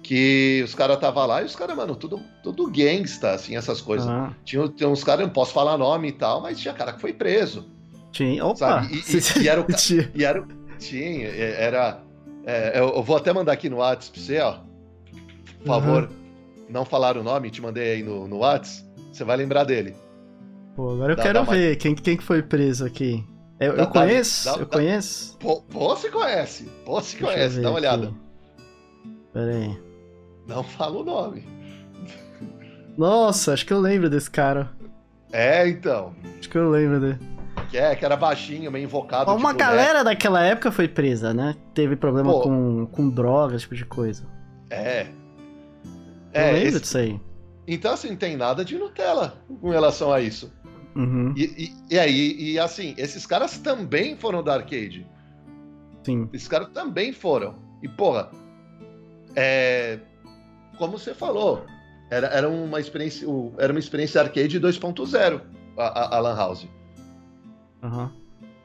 que 0.06 0.62
os 0.64 0.72
caras 0.72 0.98
tava 0.98 1.26
lá 1.26 1.42
e 1.42 1.46
os 1.46 1.56
caras, 1.56 1.76
mano, 1.76 1.96
tudo, 1.96 2.20
tudo 2.40 2.70
gangsta, 2.70 3.32
assim, 3.32 3.56
essas 3.56 3.80
coisas. 3.80 4.06
Uhum. 4.06 4.30
Tinha, 4.44 4.68
tinha 4.68 4.88
uns 4.88 5.02
caras, 5.02 5.26
não 5.26 5.32
posso 5.32 5.52
falar 5.52 5.76
nome 5.76 6.08
e 6.08 6.12
tal, 6.12 6.40
mas 6.40 6.60
tinha 6.60 6.72
cara 6.72 6.92
que 6.92 7.00
foi 7.00 7.12
preso. 7.12 7.68
Tinha, 8.12 8.44
opa! 8.46 8.86
E, 8.88 8.98
e, 8.98 9.42
e, 9.42 9.48
era 9.48 9.60
o 9.60 9.64
tinha. 9.64 10.08
E 10.14 10.24
era, 10.24 10.46
tinha, 10.78 11.26
era. 11.26 12.00
É, 12.46 12.78
eu 12.78 13.02
vou 13.02 13.16
até 13.16 13.32
mandar 13.32 13.52
aqui 13.52 13.68
no 13.68 13.78
WhatsApp 13.78 14.16
pra 14.16 14.22
você, 14.22 14.40
ó. 14.40 14.58
Por 15.58 15.66
favor, 15.66 16.04
uhum. 16.04 16.66
não 16.70 16.84
falar 16.84 17.16
o 17.16 17.24
nome, 17.24 17.50
te 17.50 17.60
mandei 17.60 17.94
aí 17.94 18.02
no, 18.04 18.28
no 18.28 18.38
WhatsApp. 18.38 18.88
Você 19.12 19.24
vai 19.24 19.36
lembrar 19.36 19.64
dele. 19.64 19.96
Pô, 20.76 20.90
agora 20.92 21.14
eu 21.14 21.16
dá, 21.16 21.22
quero 21.24 21.44
dá 21.44 21.50
ver 21.50 21.76
quem, 21.76 21.96
quem 21.96 22.16
que 22.16 22.22
foi 22.22 22.44
preso 22.44 22.86
aqui. 22.86 23.24
Eu, 23.58 23.74
dá, 23.74 23.82
eu 23.82 23.86
conheço? 23.88 24.44
Dá, 24.44 24.60
eu 24.60 24.66
conheço? 24.66 25.36
Pô, 25.38 25.62
pô, 25.62 25.96
você 25.96 26.08
conhece. 26.10 26.70
Pô, 26.84 27.00
você 27.00 27.16
conhece, 27.16 27.60
dá 27.60 27.70
uma 27.70 27.78
aqui. 27.78 27.88
olhada. 27.88 28.14
Pera 29.32 29.50
aí. 29.50 29.85
Não 30.46 30.62
fala 30.62 30.98
o 30.98 31.04
nome. 31.04 31.44
Nossa, 32.96 33.52
acho 33.52 33.66
que 33.66 33.72
eu 33.72 33.80
lembro 33.80 34.08
desse 34.08 34.30
cara. 34.30 34.70
É, 35.32 35.68
então. 35.68 36.14
Acho 36.38 36.48
que 36.48 36.56
eu 36.56 36.70
lembro 36.70 37.00
dele. 37.00 37.18
Que 37.70 37.78
é, 37.78 37.94
que 37.96 38.04
era 38.04 38.16
baixinho, 38.16 38.70
meio 38.70 38.84
invocado. 38.84 39.30
Uma 39.32 39.48
tipo, 39.48 39.58
galera 39.58 39.98
né? 39.98 40.04
daquela 40.04 40.42
época 40.42 40.70
foi 40.70 40.86
presa, 40.86 41.34
né? 41.34 41.56
Teve 41.74 41.96
problema 41.96 42.32
com, 42.40 42.86
com 42.86 43.08
drogas, 43.08 43.62
tipo 43.62 43.74
de 43.74 43.84
coisa. 43.84 44.24
É. 44.70 45.08
é 46.32 46.50
eu 46.50 46.54
lembro 46.54 46.68
esse... 46.68 46.80
disso 46.80 46.98
aí. 46.98 47.20
Então, 47.66 47.92
assim, 47.92 48.10
não 48.10 48.16
tem 48.16 48.36
nada 48.36 48.64
de 48.64 48.78
Nutella 48.78 49.42
com 49.60 49.70
relação 49.70 50.12
a 50.12 50.20
isso. 50.20 50.52
Uhum. 50.94 51.34
E, 51.36 51.44
e, 51.44 51.94
e, 51.94 51.98
aí, 51.98 52.36
e 52.38 52.58
assim, 52.58 52.94
esses 52.96 53.26
caras 53.26 53.58
também 53.58 54.16
foram 54.16 54.42
da 54.42 54.54
arcade. 54.54 55.06
Sim. 56.04 56.28
Esses 56.32 56.46
caras 56.46 56.68
também 56.68 57.12
foram. 57.12 57.56
E, 57.82 57.88
porra, 57.88 58.30
é, 59.34 59.98
como 60.78 60.98
você 60.98 61.14
falou, 61.14 61.64
era, 62.10 62.28
era, 62.28 62.48
uma 62.48 62.80
experiência, 62.80 63.26
era 63.58 63.72
uma 63.72 63.78
experiência 63.78 64.20
arcade 64.20 64.60
2.0 64.60 65.40
a, 65.76 65.82
a, 65.82 66.16
a 66.16 66.20
Lan 66.20 66.36
House. 66.36 66.68
Uhum. 67.82 68.10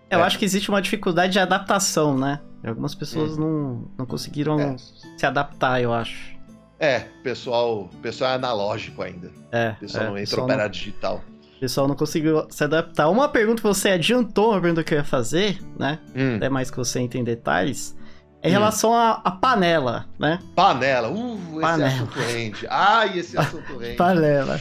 Eu 0.09 0.19
é. 0.19 0.23
acho 0.23 0.37
que 0.37 0.45
existe 0.45 0.69
uma 0.69 0.81
dificuldade 0.81 1.33
de 1.33 1.39
adaptação, 1.39 2.17
né? 2.17 2.41
Algumas 2.63 2.93
pessoas 2.93 3.37
hum. 3.37 3.41
não, 3.41 3.91
não 3.99 4.05
conseguiram 4.05 4.59
é. 4.59 4.75
se 4.77 5.25
adaptar, 5.25 5.81
eu 5.81 5.93
acho. 5.93 6.35
É, 6.79 6.99
pessoal, 7.23 7.89
pessoal 8.01 8.31
é 8.31 8.35
analógico 8.35 9.01
ainda. 9.01 9.31
É. 9.51 9.71
O 9.71 9.75
pessoal 9.75 10.03
é, 10.03 10.07
não 10.09 10.17
entrou 10.17 10.45
para 10.45 10.63
não... 10.63 10.69
digital. 10.69 11.23
O 11.55 11.59
pessoal 11.59 11.87
não 11.87 11.95
conseguiu 11.95 12.47
se 12.49 12.63
adaptar. 12.63 13.07
Uma 13.09 13.29
pergunta 13.29 13.61
que 13.61 13.67
você 13.67 13.89
adiantou, 13.89 14.51
uma 14.51 14.61
pergunta 14.61 14.83
que 14.83 14.93
eu 14.93 14.97
ia 14.97 15.03
fazer, 15.03 15.61
né? 15.77 15.99
Hum. 16.15 16.37
Até 16.37 16.49
mais 16.49 16.71
que 16.71 16.77
você 16.77 16.99
entra 16.99 17.19
em 17.19 17.23
detalhes. 17.23 17.95
É 18.41 18.47
em 18.47 18.51
hum. 18.51 18.53
relação 18.53 18.93
à, 18.93 19.31
panela, 19.31 20.05
né? 20.17 20.39
Panela, 20.55 21.09
uh, 21.09 21.39
panela. 21.59 21.87
esse 21.87 21.95
assunto 21.95 22.19
rende. 22.19 22.67
Ai, 22.69 23.19
esse 23.19 23.37
assunto 23.37 23.77
rende. 23.77 23.95
panela. 23.95 24.59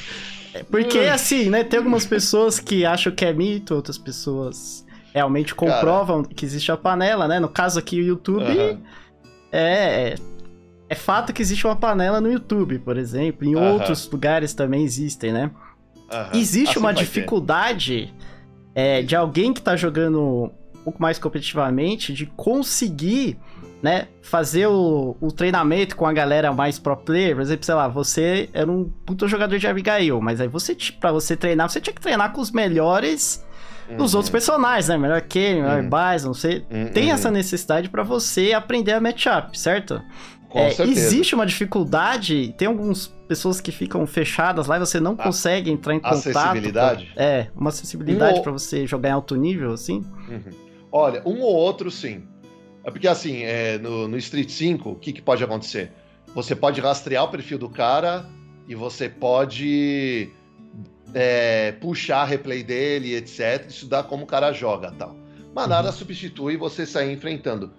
É, 0.52 0.62
porque, 0.64 0.98
uh. 0.98 1.12
assim, 1.12 1.48
né, 1.48 1.64
tem 1.64 1.78
algumas 1.78 2.04
pessoas 2.04 2.58
que 2.58 2.84
acham 2.84 3.12
que 3.12 3.24
é 3.24 3.32
mito, 3.32 3.74
outras 3.74 3.96
pessoas 3.96 4.84
realmente 5.14 5.54
comprovam 5.54 6.22
Cara. 6.22 6.34
que 6.34 6.44
existe 6.44 6.70
a 6.70 6.76
panela, 6.76 7.26
né? 7.26 7.40
No 7.40 7.48
caso 7.48 7.78
aqui, 7.78 8.00
o 8.00 8.04
YouTube 8.04 8.78
é, 9.50 10.14
é 10.88 10.94
fato 10.94 11.32
que 11.32 11.40
existe 11.40 11.66
uma 11.66 11.76
panela 11.76 12.20
no 12.20 12.30
YouTube, 12.30 12.78
por 12.80 12.96
exemplo. 12.96 13.46
Em 13.46 13.56
outros 13.56 14.08
lugares 14.10 14.54
também 14.54 14.82
existem, 14.82 15.32
né? 15.32 15.50
Existe 16.34 16.70
assim 16.70 16.80
uma 16.80 16.92
dificuldade 16.92 18.12
é, 18.74 19.00
de 19.02 19.14
alguém 19.14 19.52
que 19.52 19.62
tá 19.62 19.76
jogando 19.76 20.52
um 20.74 20.82
pouco 20.82 21.00
mais 21.00 21.18
competitivamente 21.18 22.12
de 22.12 22.26
conseguir 22.26 23.38
né, 23.82 24.08
fazer 24.22 24.66
o, 24.66 25.16
o, 25.20 25.32
treinamento 25.32 25.96
com 25.96 26.06
a 26.06 26.12
galera 26.12 26.52
mais 26.52 26.78
pro 26.78 26.96
player, 26.96 27.34
por 27.34 27.42
exemplo, 27.42 27.64
sei 27.64 27.74
lá, 27.74 27.88
você 27.88 28.48
era 28.52 28.70
um 28.70 28.90
puta 29.06 29.26
jogador 29.26 29.58
de 29.58 29.66
Abigail, 29.66 30.20
mas 30.20 30.40
aí 30.40 30.48
você, 30.48 30.76
para 31.00 31.12
você 31.12 31.36
treinar, 31.36 31.68
você 31.70 31.80
tinha 31.80 31.94
que 31.94 32.00
treinar 32.00 32.32
com 32.32 32.40
os 32.40 32.50
melhores 32.50 33.44
dos 33.96 34.14
outros 34.14 34.30
personagens, 34.30 34.88
né? 34.88 34.96
Melhor 34.96 35.20
Kenny, 35.22 35.62
melhor 35.62 35.82
uhum. 35.82 35.90
Bison, 35.90 36.34
você 36.34 36.64
uhum. 36.70 36.88
tem 36.92 37.10
essa 37.10 37.30
necessidade 37.30 37.88
para 37.88 38.02
você 38.02 38.52
aprender 38.52 38.92
a 38.92 39.00
matchup, 39.00 39.58
certo? 39.58 40.00
Com 40.48 40.58
é, 40.58 40.70
certeza. 40.70 41.00
Existe 41.00 41.34
uma 41.34 41.46
dificuldade, 41.46 42.54
tem 42.58 42.66
algumas 42.66 43.06
pessoas 43.06 43.60
que 43.60 43.70
ficam 43.70 44.04
fechadas 44.06 44.66
lá 44.66 44.76
e 44.76 44.80
você 44.80 44.98
não 44.98 45.12
a 45.12 45.16
consegue 45.16 45.70
entrar 45.70 45.94
em 45.94 46.00
contato. 46.00 46.28
Acessibilidade? 46.28 47.12
É, 47.16 47.46
uma 47.54 47.70
acessibilidade 47.70 48.40
um 48.40 48.42
para 48.42 48.52
você 48.52 48.86
jogar 48.86 49.10
em 49.10 49.12
alto 49.12 49.36
nível, 49.36 49.72
assim? 49.72 50.04
Uhum. 50.28 50.70
Olha, 50.90 51.22
um 51.24 51.40
ou 51.40 51.54
outro 51.54 51.90
sim. 51.90 52.24
É 52.90 52.92
porque 52.92 53.06
assim, 53.06 53.44
é, 53.44 53.78
no, 53.78 54.08
no 54.08 54.18
Street 54.18 54.50
5, 54.50 54.90
o 54.90 54.96
que, 54.96 55.12
que 55.12 55.22
pode 55.22 55.44
acontecer? 55.44 55.92
Você 56.34 56.56
pode 56.56 56.80
rastrear 56.80 57.24
o 57.24 57.28
perfil 57.28 57.56
do 57.56 57.68
cara 57.68 58.28
e 58.66 58.74
você 58.74 59.08
pode 59.08 60.28
é, 61.14 61.72
puxar 61.72 62.24
replay 62.24 62.64
dele, 62.64 63.14
etc. 63.14 63.64
Estudar 63.68 64.04
como 64.04 64.24
o 64.24 64.26
cara 64.26 64.52
joga 64.52 64.90
tal. 64.90 65.16
Mas 65.54 65.68
nada 65.68 65.88
uhum. 65.88 65.94
substitui 65.94 66.56
você 66.56 66.84
sair 66.84 67.12
enfrentando. 67.12 67.72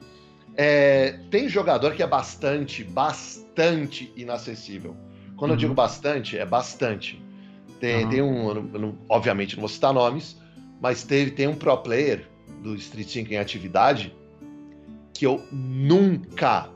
É, 0.56 1.20
tem 1.30 1.50
jogador 1.50 1.94
que 1.94 2.04
é 2.04 2.08
bastante, 2.08 2.84
bastante 2.86 4.14
inacessível. 4.16 4.96
Quando 5.36 5.52
uhum. 5.52 5.56
eu 5.56 5.60
digo 5.60 5.74
bastante, 5.74 6.38
é 6.38 6.46
bastante. 6.46 7.22
Tem, 7.82 8.06
uhum. 8.06 8.10
tem 8.10 8.22
um, 8.22 8.54
não, 8.54 8.98
obviamente 9.10 9.56
não 9.56 9.62
vou 9.62 9.70
citar 9.70 9.94
nomes, 9.94 10.40
mas 10.80 11.04
teve, 11.04 11.32
tem 11.32 11.48
um 11.48 11.56
pro 11.56 11.78
player 11.78 12.30
do 12.62 12.76
Street 12.76 13.10
5 13.10 13.34
em 13.34 13.38
atividade 13.38 14.16
que 15.22 15.28
eu 15.28 15.40
nunca, 15.52 16.68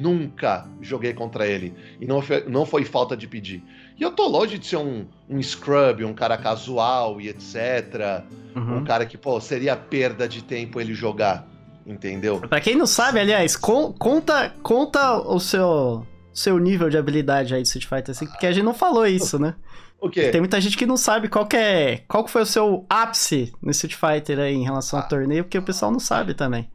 nunca 0.00 0.66
joguei 0.80 1.12
contra 1.12 1.46
ele. 1.46 1.74
E 2.00 2.06
não 2.06 2.22
foi, 2.22 2.48
não 2.48 2.64
foi 2.64 2.86
falta 2.86 3.14
de 3.14 3.28
pedir. 3.28 3.62
E 3.98 4.02
eu 4.02 4.12
tô 4.12 4.26
longe 4.28 4.56
de 4.56 4.66
ser 4.66 4.78
um, 4.78 5.06
um 5.28 5.42
scrub, 5.42 6.02
um 6.02 6.14
cara 6.14 6.38
casual 6.38 7.20
e 7.20 7.28
etc. 7.28 8.24
Uhum. 8.56 8.78
Um 8.78 8.84
cara 8.84 9.04
que, 9.04 9.18
pô, 9.18 9.38
seria 9.42 9.76
perda 9.76 10.26
de 10.26 10.42
tempo 10.42 10.80
ele 10.80 10.94
jogar. 10.94 11.46
Entendeu? 11.86 12.40
Pra 12.40 12.62
quem 12.62 12.74
não 12.74 12.86
sabe, 12.86 13.20
aliás, 13.20 13.56
con 13.56 13.92
conta, 13.92 14.54
conta 14.62 15.18
o 15.18 15.38
seu, 15.38 16.06
seu 16.32 16.58
nível 16.58 16.88
de 16.88 16.96
habilidade 16.96 17.54
aí 17.54 17.60
de 17.60 17.68
Street 17.68 17.86
Fighter 17.86 18.14
5, 18.14 18.32
porque 18.32 18.46
a 18.46 18.52
gente 18.52 18.64
não 18.64 18.72
falou 18.72 19.06
isso, 19.06 19.38
né? 19.38 19.54
O 20.00 20.08
quê? 20.08 20.30
Tem 20.30 20.40
muita 20.40 20.58
gente 20.62 20.78
que 20.78 20.86
não 20.86 20.96
sabe 20.96 21.28
qual 21.28 21.46
que 21.46 21.58
é. 21.58 22.04
Qual 22.08 22.24
que 22.24 22.30
foi 22.30 22.40
o 22.40 22.46
seu 22.46 22.86
ápice 22.88 23.52
no 23.60 23.70
Street 23.70 23.96
Fighter 23.96 24.38
aí 24.38 24.54
em 24.54 24.64
relação 24.64 24.98
ah. 24.98 25.02
ao 25.02 25.08
torneio, 25.10 25.44
porque 25.44 25.58
o 25.58 25.62
pessoal 25.62 25.92
não 25.92 26.00
sabe 26.00 26.32
também. 26.32 26.70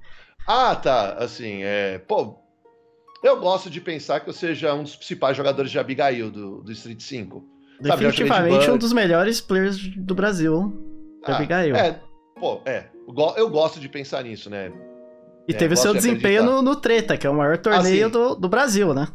Ah, 0.47 0.75
tá. 0.75 1.13
Assim, 1.13 1.63
é. 1.63 1.99
Pô, 1.99 2.37
eu 3.23 3.39
gosto 3.39 3.69
de 3.69 3.81
pensar 3.81 4.19
que 4.19 4.29
eu 4.29 4.33
seja 4.33 4.73
um 4.73 4.83
dos 4.83 4.95
principais 4.95 5.35
jogadores 5.35 5.71
de 5.71 5.79
Abigail 5.79 6.29
do, 6.29 6.61
do 6.61 6.71
Street 6.71 7.01
5. 7.01 7.43
Definitivamente 7.81 8.69
um 8.69 8.77
dos 8.77 8.93
melhores 8.93 9.41
players 9.41 9.77
do 9.97 10.15
Brasil 10.15 10.71
de 11.25 11.31
ah, 11.31 11.35
Abigail. 11.35 11.75
É, 11.75 11.99
pô, 12.39 12.61
é. 12.65 12.85
Eu 13.35 13.49
gosto 13.49 13.79
de 13.79 13.89
pensar 13.89 14.23
nisso, 14.23 14.49
né? 14.49 14.71
E 15.47 15.53
é, 15.53 15.57
teve 15.57 15.73
o 15.73 15.77
seu 15.77 15.93
desempenho 15.93 16.43
no, 16.43 16.61
no, 16.61 16.75
Treta, 16.75 17.17
que 17.17 17.27
é 17.27 17.29
o 17.29 17.35
maior 17.35 17.57
torneio 17.57 18.07
ah, 18.07 18.09
do, 18.09 18.35
do 18.35 18.49
Brasil, 18.49 18.93
né? 18.93 19.07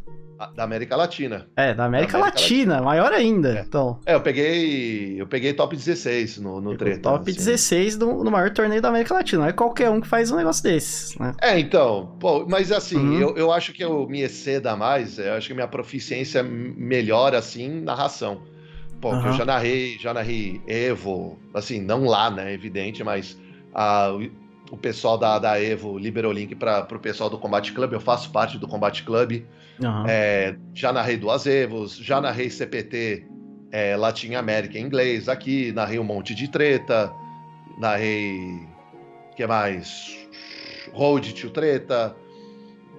Da 0.55 0.65
América 0.65 0.97
Latina. 0.97 1.47
É, 1.55 1.75
da 1.75 1.85
América, 1.85 2.13
da 2.13 2.19
América 2.19 2.19
Latina, 2.19 2.73
Latina, 2.75 2.83
maior 2.83 3.13
ainda. 3.13 3.59
É. 3.59 3.61
Então. 3.61 4.01
É, 4.07 4.15
eu 4.15 4.21
peguei. 4.23 5.21
Eu 5.21 5.27
peguei 5.27 5.53
top 5.53 5.77
16 5.77 6.39
no, 6.39 6.61
no 6.61 6.77
treta. 6.77 7.03
Top 7.03 7.31
assim. 7.31 7.39
16 7.39 7.99
no, 7.99 8.25
no 8.25 8.31
maior 8.31 8.51
torneio 8.51 8.81
da 8.81 8.89
América 8.89 9.13
Latina. 9.13 9.43
Não 9.43 9.49
é 9.49 9.53
qualquer 9.53 9.91
um 9.91 10.01
que 10.01 10.09
faz 10.09 10.31
um 10.31 10.37
negócio 10.37 10.63
desses, 10.63 11.17
né? 11.19 11.35
É, 11.43 11.59
então. 11.59 12.17
Pô, 12.19 12.47
mas 12.49 12.73
assim, 12.73 12.97
uhum. 12.97 13.21
eu, 13.21 13.37
eu 13.37 13.53
acho 13.53 13.73
que 13.73 13.85
eu 13.85 14.09
me 14.09 14.23
exceda 14.23 14.75
mais. 14.77 15.19
Eu 15.19 15.35
acho 15.35 15.47
que 15.47 15.55
minha 15.55 15.69
proficiência 15.69 16.43
melhora, 16.43 17.39
assim, 17.39 17.69
narração. 17.81 18.41
Pô, 19.01 19.11
uhum. 19.13 19.27
eu 19.27 19.33
já 19.35 19.45
narrei, 19.45 19.99
já 19.99 20.15
narrei 20.15 20.61
Evo, 20.67 21.39
assim, 21.53 21.81
não 21.81 22.05
lá, 22.05 22.31
né? 22.31 22.53
Evidente, 22.53 23.05
mas 23.05 23.39
a, 23.75 24.11
o 24.71 24.77
pessoal 24.77 25.19
da, 25.19 25.39
da 25.39 25.61
Evo 25.61 25.99
liberou 25.99 26.31
o 26.31 26.35
link 26.35 26.55
para 26.55 26.87
o 26.91 26.99
pessoal 26.99 27.29
do 27.29 27.39
Combate 27.39 27.73
Club. 27.73 27.93
Eu 27.93 28.01
faço 28.01 28.31
parte 28.31 28.59
do 28.59 28.69
Combate 28.69 29.03
Club. 29.03 29.43
Uhum. 29.83 30.05
É, 30.07 30.57
já 30.75 30.93
narrei 30.93 31.17
duas 31.17 31.47
Evos, 31.47 31.97
já 31.97 32.21
narrei 32.21 32.51
CPT 32.51 33.27
é, 33.73 33.97
Latin 33.97 34.35
América 34.35 34.79
em 34.79 34.83
inglês 34.83 35.29
aqui, 35.29 35.73
narrei 35.73 35.99
um 35.99 36.05
monte 36.05 36.35
de 36.35 36.49
treta, 36.49 37.13
narrei. 37.79 38.39
que 39.37 39.47
mais? 39.47 40.17
Road 40.93 41.33
to 41.35 41.51
Treta, 41.51 42.17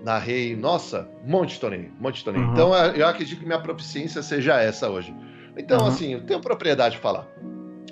narrei. 0.03 0.55
Nossa, 0.55 1.09
um 1.25 1.29
monte 1.29 1.53
de 1.53 1.59
torneio, 1.59 1.91
um 1.99 2.03
monte 2.03 2.17
de 2.17 2.23
torneio. 2.23 2.45
Uhum. 2.45 2.53
Então 2.53 2.75
eu 2.75 3.07
acredito 3.07 3.39
que 3.39 3.45
minha 3.45 3.59
proficiência 3.59 4.23
seja 4.23 4.61
essa 4.61 4.89
hoje. 4.89 5.13
Então, 5.57 5.81
uhum. 5.81 5.87
assim, 5.87 6.13
eu 6.13 6.25
tenho 6.25 6.39
propriedade 6.39 6.95
de 6.95 7.01
falar. 7.01 7.27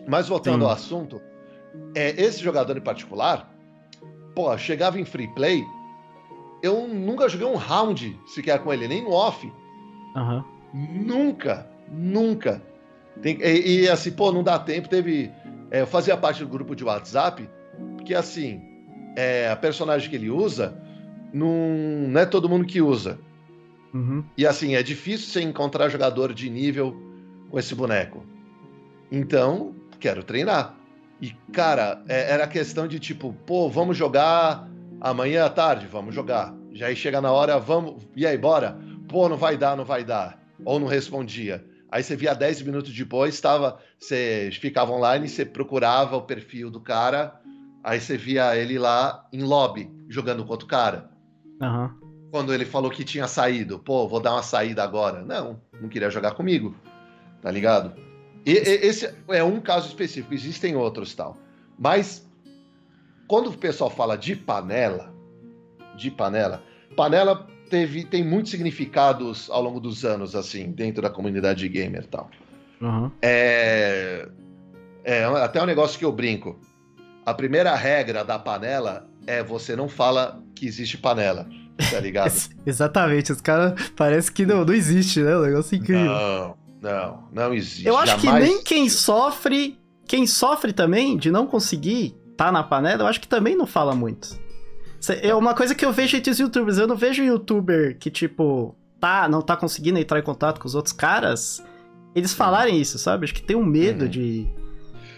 Mas 0.08 0.28
voltando 0.28 0.62
Sim. 0.62 0.66
ao 0.66 0.72
assunto, 0.72 1.22
é, 1.94 2.10
esse 2.22 2.42
jogador 2.42 2.78
em 2.78 2.82
particular, 2.82 3.54
pô, 4.34 4.58
chegava 4.58 5.00
em 5.00 5.06
free 5.06 5.28
play, 5.36 5.64
eu 6.62 6.88
nunca 6.88 7.30
joguei 7.30 7.48
um 7.48 7.56
round 7.56 8.20
sequer 8.28 8.60
com 8.60 8.74
ele, 8.74 8.88
nem 8.88 9.04
no 9.04 9.12
off. 9.12 9.52
Uhum. 10.16 10.44
Nunca, 10.74 11.68
nunca. 11.92 12.62
Tem, 13.22 13.38
e, 13.42 13.82
e, 13.82 13.90
assim, 13.90 14.12
pô, 14.12 14.32
não 14.32 14.44
dá 14.44 14.60
tempo. 14.60 14.88
Teve. 14.88 15.32
É, 15.72 15.82
eu 15.82 15.88
fazia 15.88 16.18
parte 16.18 16.44
do 16.44 16.50
grupo 16.50 16.76
de 16.76 16.84
WhatsApp, 16.84 17.48
porque 17.96 18.14
assim, 18.14 18.62
é, 19.16 19.50
a 19.50 19.56
personagem 19.56 20.10
que 20.10 20.16
ele 20.16 20.30
usa 20.30 20.76
não, 21.34 22.08
não 22.08 22.22
é 22.22 22.26
todo 22.26 22.50
mundo 22.50 22.66
que 22.66 22.82
usa. 22.82 23.20
Uhum. 23.94 24.24
E 24.38 24.46
assim, 24.46 24.76
é 24.76 24.84
difícil 24.84 25.28
você 25.28 25.42
encontrar 25.42 25.90
jogador 25.90 26.34
de 26.34 26.50
nível 26.50 26.96
com 27.50 27.58
esse 27.58 27.74
boneco. 27.74 28.24
Então, 29.12 29.76
quero 30.00 30.24
treinar. 30.24 30.76
E, 31.22 31.32
cara, 31.52 32.02
é, 32.08 32.32
era 32.32 32.48
questão 32.48 32.88
de 32.88 33.00
tipo, 33.00 33.34
pô, 33.46 33.70
vamos 33.70 33.98
jogar 33.98 34.69
amanhã 35.02 35.46
à 35.46 35.50
tarde? 35.50 35.88
Vamos 35.88 36.14
jogar. 36.14 36.54
Já 36.74 36.88
aí 36.88 36.96
chega 36.96 37.22
na 37.22 37.32
hora, 37.32 37.60
vamos. 37.60 38.08
E 38.16 38.26
aí, 38.26 38.38
bora? 38.38 38.78
Pô, 39.08 39.28
não 39.28 39.38
vai 39.38 39.58
dar, 39.58 39.76
não 39.76 39.86
vai 39.86 40.04
dar. 40.04 40.40
Ou 40.66 40.80
não 40.80 40.88
respondia. 40.88 41.66
Aí 41.92 42.04
você 42.04 42.16
via 42.16 42.36
10 42.36 42.62
minutos 42.62 42.94
depois, 42.94 43.34
estava, 43.34 43.80
você 43.98 44.50
ficava 44.54 44.92
online, 44.92 45.28
você 45.28 45.44
procurava 45.44 46.16
o 46.16 46.22
perfil 46.22 46.70
do 46.70 46.80
cara, 46.80 47.42
aí 47.84 48.00
você 48.00 48.16
via 48.16 48.56
ele 48.56 48.78
lá 48.78 49.28
em 49.34 49.42
lobby, 49.42 49.92
jogando 50.08 50.46
com 50.46 50.52
outro 50.52 50.68
cara. 50.68 51.10
Uhum. 51.60 51.90
Quando 52.32 52.54
ele 52.54 52.66
falou 52.66 52.92
que 52.92 53.04
tinha 53.04 53.28
saído, 53.28 53.80
pô, 53.80 54.08
vou 54.08 54.20
dar 54.20 54.34
uma 54.34 54.44
saída 54.44 54.84
agora. 54.84 55.24
Não, 55.24 55.60
não 55.82 55.90
queria 55.90 56.12
jogar 56.12 56.32
comigo. 56.32 56.76
Tá 57.42 57.50
ligado? 57.50 57.96
E, 58.46 58.52
esse 58.52 59.12
é 59.30 59.44
um 59.44 59.60
caso 59.60 59.88
específico, 59.88 60.34
existem 60.34 60.76
outros 60.76 61.16
tal. 61.16 61.36
Mas 61.78 62.29
quando 63.30 63.52
o 63.52 63.58
pessoal 63.58 63.92
fala 63.92 64.18
de 64.18 64.36
panela, 64.36 65.14
de 65.96 66.10
panela, 66.10 66.64
panela 66.98 67.48
teve, 67.70 68.04
tem 68.04 68.26
muitos 68.26 68.50
significados 68.50 69.48
ao 69.52 69.62
longo 69.62 69.80
dos 69.80 70.04
anos, 70.04 70.36
assim, 70.36 70.72
dentro 70.72 71.00
da 71.00 71.12
comunidade 71.12 71.70
gamer 71.70 72.04
e 72.06 72.08
tal. 72.08 72.30
Uhum. 72.82 73.12
É, 73.22 74.28
é 75.04 75.24
até 75.26 75.62
um 75.62 75.68
negócio 75.68 76.00
que 76.00 76.04
eu 76.04 76.12
brinco. 76.12 76.60
A 77.24 77.32
primeira 77.32 77.76
regra 77.76 78.26
da 78.26 78.40
panela 78.40 79.08
é 79.28 79.44
você 79.44 79.76
não 79.76 79.88
fala 79.88 80.42
que 80.56 80.66
existe 80.66 80.98
panela. 80.98 81.48
Tá 81.92 82.00
ligado? 82.00 82.34
Exatamente, 82.66 83.32
os 83.32 83.42
caras 83.42 83.92
parece 83.96 84.32
que 84.32 84.44
não, 84.44 84.66
não 84.66 84.74
existe, 84.74 85.22
né? 85.22 85.38
O 85.38 85.44
negócio 85.44 85.78
incrível. 85.78 86.06
Não, 86.06 86.58
não, 86.82 87.24
não 87.32 87.54
existe. 87.54 87.86
Eu 87.86 87.96
acho 87.96 88.20
Jamais 88.20 88.44
que 88.44 88.54
nem 88.54 88.64
quem 88.64 88.90
sofre, 88.90 89.80
quem 90.08 90.26
sofre 90.26 90.74
também 90.74 91.16
de 91.16 91.30
não 91.30 91.46
conseguir 91.46 92.19
tá 92.40 92.52
na 92.54 92.64
panela, 92.64 93.04
eu 93.04 93.08
acho 93.08 93.20
que 93.20 93.28
também 93.28 93.54
não 93.54 93.68
fala 93.68 93.94
muito. 93.94 94.40
É 95.22 95.36
uma 95.36 95.54
coisa 95.54 95.76
que 95.76 95.84
eu 95.86 95.92
vejo 95.92 96.16
entre 96.16 96.32
os 96.32 96.40
youtubers, 96.40 96.78
eu 96.78 96.88
não 96.88 96.96
vejo 96.96 97.22
youtuber 97.22 97.98
que, 98.00 98.10
tipo, 98.10 98.74
tá, 99.00 99.28
não 99.28 99.42
tá 99.42 99.58
conseguindo 99.58 100.00
entrar 100.00 100.20
em 100.20 100.24
contato 100.24 100.58
com 100.60 100.66
os 100.68 100.74
outros 100.74 100.94
caras, 100.94 101.62
eles 102.16 102.34
falarem 102.34 102.80
isso, 102.80 102.98
sabe? 102.98 103.26
Acho 103.26 103.34
que 103.34 103.42
tem 103.44 103.58
um 103.58 103.66
medo 103.66 104.06
Uhum. 104.06 104.10
de. 104.10 104.48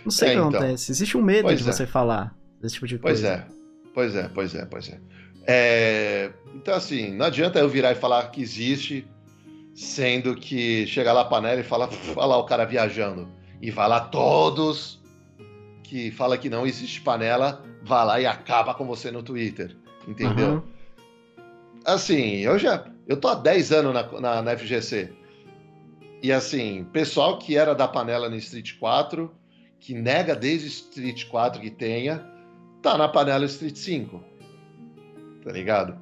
Não 0.04 0.12
sei 0.12 0.30
É, 0.30 0.32
o 0.32 0.34
que 0.34 0.48
então. 0.48 0.60
acontece. 0.62 0.92
Existe 0.92 1.16
um 1.16 1.22
medo 1.22 1.44
Pois 1.44 1.60
de 1.62 1.70
é. 1.70 1.72
você 1.72 1.86
falar 1.86 2.36
desse 2.60 2.74
tipo 2.76 2.88
de 2.88 2.98
Pois 2.98 3.22
coisa. 3.22 3.28
é, 3.36 3.46
pois 3.94 4.16
é, 4.16 4.28
pois 4.34 4.56
é, 4.56 4.66
pois 4.66 4.90
é. 4.90 5.00
É, 5.48 6.32
Então, 6.56 6.74
assim, 6.74 7.12
não 7.16 7.26
adianta 7.28 7.60
eu 7.60 7.70
virar 7.70 7.92
e 7.92 7.96
falar 7.96 8.24
que 8.32 8.42
existe, 8.42 9.08
sendo 9.76 10.36
que 10.36 10.86
chega 10.88 11.14
lá 11.14 11.22
a 11.22 11.26
panela 11.26 11.60
e 11.60 11.64
fala, 11.64 11.88
olha 12.16 12.26
lá 12.26 12.38
o 12.38 12.46
cara 12.46 12.66
viajando. 12.66 13.28
E 13.62 13.70
vai 13.72 13.88
lá 13.88 14.00
todos 14.00 15.01
que 15.92 16.10
fala 16.10 16.38
que 16.38 16.50
não 16.50 16.66
existe 16.66 17.02
panela, 17.02 17.62
vai 17.84 18.06
lá 18.06 18.22
e 18.22 18.26
acaba 18.26 18.74
com 18.74 18.88
você 18.88 19.12
no 19.12 19.22
Twitter. 19.22 19.76
Entendeu? 20.08 20.54
Uhum. 20.54 20.62
Assim, 21.84 22.38
eu 22.38 22.58
já. 22.58 22.86
Eu 23.06 23.18
tô 23.18 23.28
há 23.28 23.36
10 23.36 23.74
anos 23.74 23.94
na, 23.94 24.22
na, 24.22 24.42
na 24.42 24.58
FGC. 24.58 25.12
E 26.24 26.32
assim, 26.32 26.86
pessoal 26.94 27.38
que 27.40 27.58
era 27.58 27.76
da 27.76 27.90
panela 27.90 28.30
no 28.30 28.38
Street 28.38 28.78
4, 28.80 29.30
que 29.82 29.94
nega 29.94 30.34
desde 30.34 30.68
Street 30.68 31.26
4 31.28 31.60
que 31.60 31.70
tenha, 31.70 32.26
tá 32.82 32.98
na 32.98 33.10
panela 33.10 33.44
Street 33.44 33.76
5. 33.76 34.24
Tá 35.44 35.52
ligado? 35.52 35.98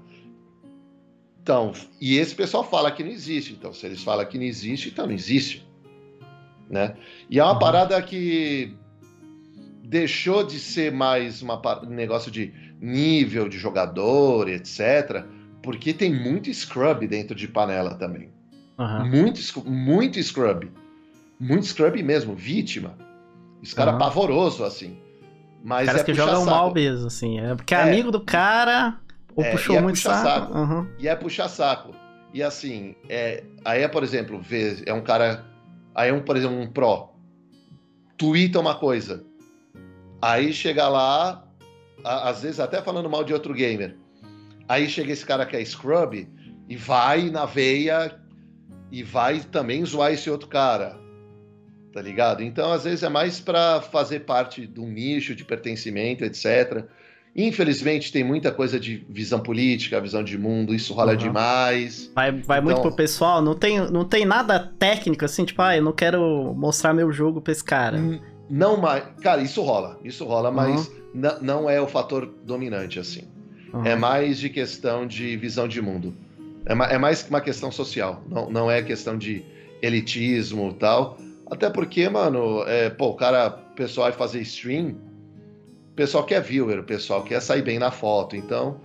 Então, 1.42 1.74
e 2.00 2.16
esse 2.20 2.36
pessoal 2.36 2.64
fala 2.64 2.92
que 2.92 3.04
não 3.04 3.10
existe. 3.10 3.54
Então, 3.54 3.74
se 3.74 3.88
eles 3.88 4.04
falam 4.04 4.24
que 4.28 4.38
não 4.38 4.46
existe, 4.46 4.90
então 4.90 5.08
não 5.08 5.14
existe. 5.14 5.68
Né? 6.70 6.96
E 7.28 7.40
é 7.40 7.44
uma 7.44 7.54
Uhum. 7.54 7.60
parada 7.60 8.00
que 8.04 8.78
deixou 9.90 10.44
de 10.44 10.60
ser 10.60 10.92
mais 10.92 11.42
um 11.42 11.48
negócio 11.90 12.30
de 12.30 12.54
nível 12.80 13.50
de 13.50 13.58
jogador, 13.58 14.48
etc. 14.48 15.26
Porque 15.64 15.94
tem 15.94 16.14
muito 16.14 16.54
scrub 16.54 17.08
dentro 17.08 17.34
de 17.36 17.48
panela 17.48 17.96
também. 17.96 18.30
Aham. 18.78 19.06
Muito, 19.06 19.42
muito 19.68 20.22
scrub. 20.22 20.72
Muito 21.40 21.66
scrub 21.66 22.02
mesmo, 22.04 22.36
vítima. 22.36 22.96
Esse 23.64 23.74
cara 23.74 23.90
Aham. 23.92 23.98
pavoroso, 24.00 24.64
assim. 24.64 24.96
Mas 25.64 25.88
Caras 25.88 26.02
é 26.02 26.04
que 26.06 26.14
jogam 26.14 26.36
saco. 26.46 26.52
mal 26.52 26.74
mesmo, 26.74 27.08
assim. 27.08 27.40
É 27.40 27.56
porque 27.56 27.74
é 27.74 27.80
É. 27.80 27.82
amigo 27.82 28.12
do 28.12 28.22
cara, 28.24 29.00
ou 29.36 29.44
É, 29.44 29.52
puxou 29.52 29.76
é 29.76 29.82
muito 29.82 29.98
saco. 29.98 30.22
saco. 30.24 30.54
Aham. 30.54 30.88
E 31.00 31.08
é 31.08 31.16
puxar 31.16 31.50
saco. 31.50 31.96
E 32.32 32.44
assim, 32.44 32.96
é, 33.10 33.44
aí 33.66 33.82
é, 33.82 33.88
por 33.88 34.04
exemplo, 34.04 34.40
vê, 34.40 34.84
é 34.86 34.94
um 34.94 35.02
cara. 35.02 35.44
Aí 35.96 36.10
é 36.10 36.14
um, 36.14 36.22
por 36.22 36.38
exemplo, 36.38 36.58
um 36.58 36.68
pró. 36.68 37.12
Twitta 38.18 38.60
uma 38.60 38.76
coisa. 38.76 39.26
Aí 40.22 40.52
chega 40.54 40.88
lá, 40.90 41.44
a- 42.04 42.30
às 42.30 42.42
vezes 42.42 42.60
até 42.60 42.82
falando 42.82 43.10
mal 43.10 43.24
de 43.24 43.34
outro 43.34 43.54
gamer. 43.54 43.96
Aí 44.68 44.88
chega 44.90 45.12
esse 45.14 45.26
cara 45.26 45.46
que 45.46 45.56
é 45.56 45.64
Scrub 45.66 46.28
e 46.68 46.76
vai 46.76 47.30
na 47.30 47.46
veia 47.46 48.16
e 48.92 49.02
vai 49.04 49.40
também 49.40 49.84
zoar 49.86 50.12
esse 50.12 50.30
outro 50.30 50.48
cara. 50.48 50.98
Tá 51.92 52.02
ligado? 52.02 52.44
Então, 52.44 52.72
às 52.72 52.84
vezes, 52.84 53.02
é 53.02 53.10
mais 53.10 53.40
pra 53.40 53.82
fazer 53.82 54.20
parte 54.20 54.68
de 54.68 54.80
um 54.80 54.88
nicho 54.88 55.34
de 55.34 55.44
pertencimento, 55.44 56.24
etc. 56.24 56.86
Infelizmente, 57.36 58.12
tem 58.12 58.24
muita 58.24 58.52
coisa 58.52 58.80
de 58.80 59.06
visão 59.10 59.40
política, 59.40 60.00
visão 60.00 60.24
de 60.24 60.38
mundo, 60.38 60.74
isso 60.74 60.94
rola 60.94 61.12
Uhum. 61.14 61.18
demais. 61.18 62.12
Vai, 62.14 62.32
vai 62.32 62.62
muito 62.62 62.78
Então- 62.80 62.88
pro 62.90 62.96
pessoal, 62.96 63.42
não 63.42 63.56
tem, 63.56 63.80
não 63.92 64.06
tem 64.06 64.24
nada 64.26 64.60
técnico 64.60 65.26
assim, 65.26 65.46
tipo, 65.46 65.62
ah, 65.64 65.76
eu 65.78 65.82
não 65.84 65.92
quero 65.92 66.54
mostrar 66.56 66.94
meu 66.94 67.12
jogo 67.12 67.42
pra 67.42 67.52
esse 67.54 67.64
cara. 67.64 67.98
N- 67.98 68.22
Não 68.50 68.78
mais. 68.78 69.04
Cara, 69.22 69.42
isso 69.42 69.62
rola. 69.62 70.00
Isso 70.04 70.26
rola, 70.26 70.50
Uhum. 70.50 70.56
mas 70.56 70.92
não 71.42 71.70
é 71.70 71.80
o 71.80 71.88
fator 71.88 72.26
dominante, 72.44 73.00
assim. 73.00 73.24
Uhum. 73.74 73.86
É 73.86 73.96
mais 73.96 74.40
de 74.40 74.50
questão 74.50 75.06
de 75.06 75.38
visão 75.38 75.68
de 75.68 75.82
mundo. 75.82 76.14
É, 76.66 76.74
ma- 76.74 76.88
é 76.88 76.98
mais 76.98 77.28
uma 77.30 77.42
questão 77.42 77.72
social. 77.72 78.24
Não, 78.28 78.50
não 78.50 78.72
é 78.72 78.82
questão 78.82 79.18
de 79.18 79.46
elitismo 79.82 80.70
e 80.72 80.74
tal. 80.80 81.18
Até 81.50 81.70
porque, 81.70 82.08
mano, 82.10 82.64
é, 82.68 82.90
pô, 82.90 83.08
o 83.10 83.16
cara, 83.16 83.48
o 83.72 83.76
pessoal 83.76 84.08
vai 84.10 84.18
fazer 84.18 84.42
stream, 84.42 84.96
o 85.92 85.96
pessoal 85.96 86.24
quer 86.24 86.42
viewer, 86.42 86.80
o 86.80 86.84
pessoal 86.84 87.24
quer 87.24 87.42
sair 87.42 87.62
bem 87.62 87.80
na 87.80 87.92
foto. 87.92 88.36
Então, 88.36 88.80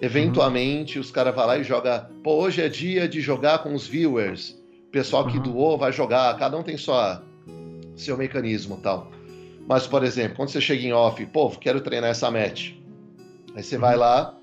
eventualmente, 0.00 0.98
os 0.98 1.10
caras 1.10 1.34
vão 1.34 1.46
lá 1.46 1.58
e 1.58 1.64
joga. 1.64 2.10
Pô, 2.22 2.34
hoje 2.34 2.62
é 2.62 2.68
dia 2.68 3.08
de 3.08 3.20
jogar 3.20 3.58
com 3.62 3.74
os 3.74 3.86
viewers. 3.86 4.50
O 4.88 4.90
pessoal 4.90 5.26
que 5.26 5.36
Uhum. 5.36 5.42
doou 5.42 5.78
vai 5.78 5.92
jogar. 5.92 6.36
Cada 6.38 6.56
um 6.56 6.62
tem 6.62 6.76
sua, 6.76 7.22
seu 8.00 8.16
mecanismo 8.16 8.76
e 8.78 8.82
tal. 8.82 9.10
Mas, 9.68 9.86
por 9.86 10.02
exemplo, 10.02 10.36
quando 10.36 10.48
você 10.48 10.60
chega 10.60 10.82
em 10.82 10.92
off, 10.92 11.24
pô, 11.26 11.50
quero 11.50 11.80
treinar 11.80 12.10
essa 12.10 12.30
match. 12.30 12.72
Aí 13.54 13.62
você 13.62 13.78
vai 13.78 13.96
lá, 13.96 14.34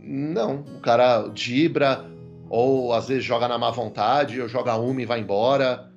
não, 0.00 0.60
o 0.76 0.80
cara 0.80 1.28
dibra, 1.28 2.04
ou 2.48 2.92
às 2.92 3.08
vezes 3.08 3.24
joga 3.24 3.46
na 3.48 3.58
má 3.58 3.70
vontade, 3.70 4.40
ou 4.40 4.48
joga 4.48 4.76
uma 4.76 5.02
e 5.02 5.06
vai 5.06 5.20
embora, 5.20 5.90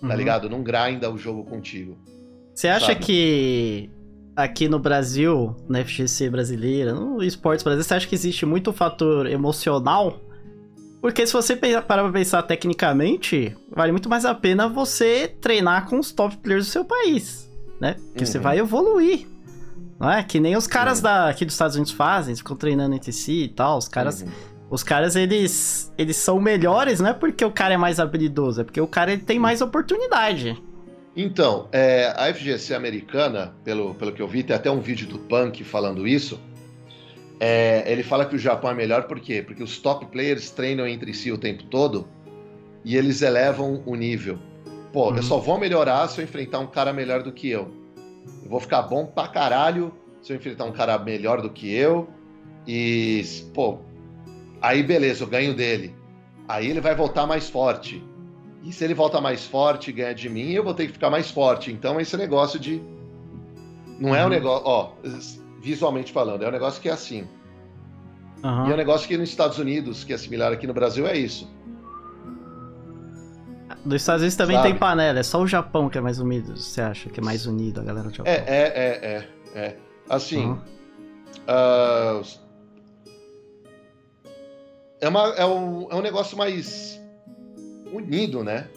tá 0.00 0.06
Uhum. 0.08 0.16
ligado? 0.16 0.48
Não 0.48 0.62
grinda 0.62 1.10
o 1.10 1.18
jogo 1.18 1.44
contigo. 1.44 1.98
Você 2.54 2.68
acha 2.68 2.86
Sabe? 2.92 3.04
que 3.04 3.90
aqui 4.34 4.68
no 4.68 4.78
Brasil, 4.78 5.54
na 5.68 5.80
FGC 5.84 6.30
brasileira, 6.30 6.92
no 6.94 7.22
esportes 7.22 7.62
brasileiro, 7.62 7.86
você 7.88 7.94
acha 7.94 8.06
que 8.06 8.14
existe 8.14 8.46
muito 8.46 8.72
fator 8.72 9.26
emocional? 9.26 10.20
Porque 11.00 11.26
se 11.26 11.32
você 11.32 11.54
parar 11.56 11.82
pra 11.82 12.10
pensar 12.12 12.42
tecnicamente, 12.42 13.56
vale 13.70 13.92
muito 13.92 14.08
mais 14.08 14.24
a 14.24 14.34
pena 14.34 14.68
você 14.68 15.28
treinar 15.40 15.86
com 15.88 15.98
os 15.98 16.10
top 16.12 16.36
players 16.38 16.66
do 16.66 16.70
seu 16.70 16.84
país, 16.84 17.48
né? 17.80 17.94
Porque 18.12 18.26
você 18.26 18.38
Uhum. 18.38 18.44
vai 18.44 18.58
evoluir. 18.58 19.26
Não 20.00 20.10
é? 20.10 20.22
Que 20.22 20.38
nem 20.40 20.56
os 20.56 20.66
caras 20.66 20.98
Uhum. 20.98 21.04
da, 21.04 21.28
aqui 21.28 21.44
dos 21.44 21.54
Estados 21.54 21.76
Unidos 21.76 21.92
fazem, 21.92 22.34
ficam 22.34 22.56
treinando 22.56 22.94
entre 22.94 23.12
si 23.12 23.44
e 23.44 23.48
tal. 23.48 23.78
Os 23.78 23.88
caras, 23.88 24.22
Uhum. 24.22 24.28
os 24.70 24.82
caras 24.82 25.14
eles, 25.16 25.92
eles 25.98 26.16
são 26.16 26.40
melhores, 26.40 27.00
não 27.00 27.10
é 27.10 27.14
porque 27.14 27.44
o 27.44 27.50
cara 27.50 27.74
é 27.74 27.76
mais 27.76 27.98
habilidoso, 28.00 28.60
é 28.60 28.64
porque 28.64 28.80
o 28.80 28.86
cara 28.86 29.12
ele 29.12 29.22
tem 29.22 29.38
mais 29.38 29.60
oportunidade. 29.60 30.60
Então, 31.16 31.68
é, 31.72 32.12
a 32.16 32.32
FGC 32.32 32.74
americana, 32.74 33.52
pelo, 33.64 33.92
pelo 33.94 34.12
que 34.12 34.22
eu 34.22 34.28
vi, 34.28 34.44
tem 34.44 34.54
até 34.54 34.70
um 34.70 34.78
vídeo 34.80 35.06
do 35.08 35.18
Punk 35.18 35.64
falando 35.64 36.06
isso. 36.06 36.38
É, 37.40 37.84
ele 37.90 38.02
fala 38.02 38.24
que 38.26 38.34
o 38.34 38.38
Japão 38.38 38.70
é 38.70 38.74
melhor 38.74 39.04
por 39.04 39.20
quê? 39.20 39.42
Porque 39.46 39.62
os 39.62 39.78
top 39.78 40.06
players 40.06 40.50
treinam 40.50 40.86
entre 40.86 41.14
si 41.14 41.30
o 41.30 41.38
tempo 41.38 41.64
todo 41.64 42.08
e 42.84 42.96
eles 42.96 43.22
elevam 43.22 43.82
o 43.86 43.94
nível. 43.94 44.38
Pô, 44.92 45.10
Uhum. 45.10 45.16
eu 45.16 45.22
só 45.22 45.38
vou 45.38 45.58
melhorar 45.58 46.08
se 46.08 46.20
eu 46.20 46.24
enfrentar 46.24 46.58
um 46.58 46.66
cara 46.66 46.92
melhor 46.92 47.22
do 47.22 47.30
que 47.32 47.48
eu. 47.48 47.70
Eu 48.42 48.50
vou 48.50 48.58
ficar 48.60 48.82
bom 48.82 49.06
pra 49.06 49.28
caralho 49.28 49.92
se 50.20 50.32
eu 50.32 50.36
enfrentar 50.36 50.64
um 50.64 50.72
cara 50.72 50.98
melhor 50.98 51.40
do 51.40 51.50
que 51.50 51.72
eu. 51.72 52.08
E, 52.66 53.22
pô, 53.54 53.78
aí 54.60 54.82
beleza, 54.82 55.22
eu 55.22 55.28
ganho 55.28 55.54
dele. 55.54 55.94
Aí 56.48 56.66
ele 56.68 56.80
vai 56.80 56.94
voltar 56.94 57.26
mais 57.26 57.48
forte. 57.48 58.02
E 58.64 58.72
se 58.72 58.82
ele 58.82 58.94
volta 58.94 59.20
mais 59.20 59.44
forte 59.46 59.90
e 59.90 59.92
ganha 59.92 60.14
de 60.14 60.28
mim, 60.28 60.50
eu 60.50 60.64
vou 60.64 60.74
ter 60.74 60.86
que 60.86 60.92
ficar 60.92 61.08
mais 61.10 61.30
forte. 61.30 61.70
Então, 61.70 62.00
esse 62.00 62.16
negócio 62.16 62.58
de. 62.58 62.82
Não 64.00 64.14
é 64.14 64.20
um 64.22 64.24
Uhum. 64.24 64.30
negócio. 64.30 64.66
Ó, 64.66 64.92
visualmente 65.68 66.12
falando, 66.12 66.42
é 66.42 66.48
um 66.48 66.50
negócio 66.50 66.80
que 66.80 66.88
é 66.88 66.92
assim. 66.92 67.28
Aham. 68.42 68.68
E 68.68 68.70
é 68.70 68.74
um 68.74 68.76
negócio 68.76 69.06
que 69.06 69.16
nos 69.18 69.28
Estados 69.28 69.58
Unidos, 69.58 70.02
que 70.02 70.12
é 70.12 70.18
similar 70.18 70.52
aqui 70.52 70.66
no 70.66 70.72
Brasil, 70.72 71.06
é 71.06 71.16
isso. 71.16 71.48
Dos 73.84 74.00
Estados 74.00 74.22
Unidos 74.22 74.36
também 74.36 74.56
Sabe? 74.56 74.70
tem 74.70 74.78
panela, 74.78 75.18
é 75.18 75.22
só 75.22 75.40
o 75.40 75.46
Japão 75.46 75.88
que 75.88 75.98
é 75.98 76.00
mais 76.00 76.18
unido, 76.18 76.56
você 76.56 76.80
acha 76.80 77.10
que 77.10 77.20
é 77.20 77.22
mais 77.22 77.46
unido 77.46 77.80
a 77.80 77.84
galera 77.84 78.08
do 78.08 78.14
Japão? 78.14 78.32
É, 78.32 78.36
é, 78.46 78.62
é, 78.74 79.28
é. 79.54 79.60
é. 79.60 79.76
Assim. 80.08 80.46
Uhum. 80.46 80.58
ah, 81.46 82.22
é, 85.00 85.08
uma, 85.08 85.28
é, 85.34 85.44
um, 85.44 85.88
é 85.90 85.94
um 85.94 86.02
negócio 86.02 86.36
mais 86.36 87.00
unido, 87.92 88.42
né? 88.42 88.68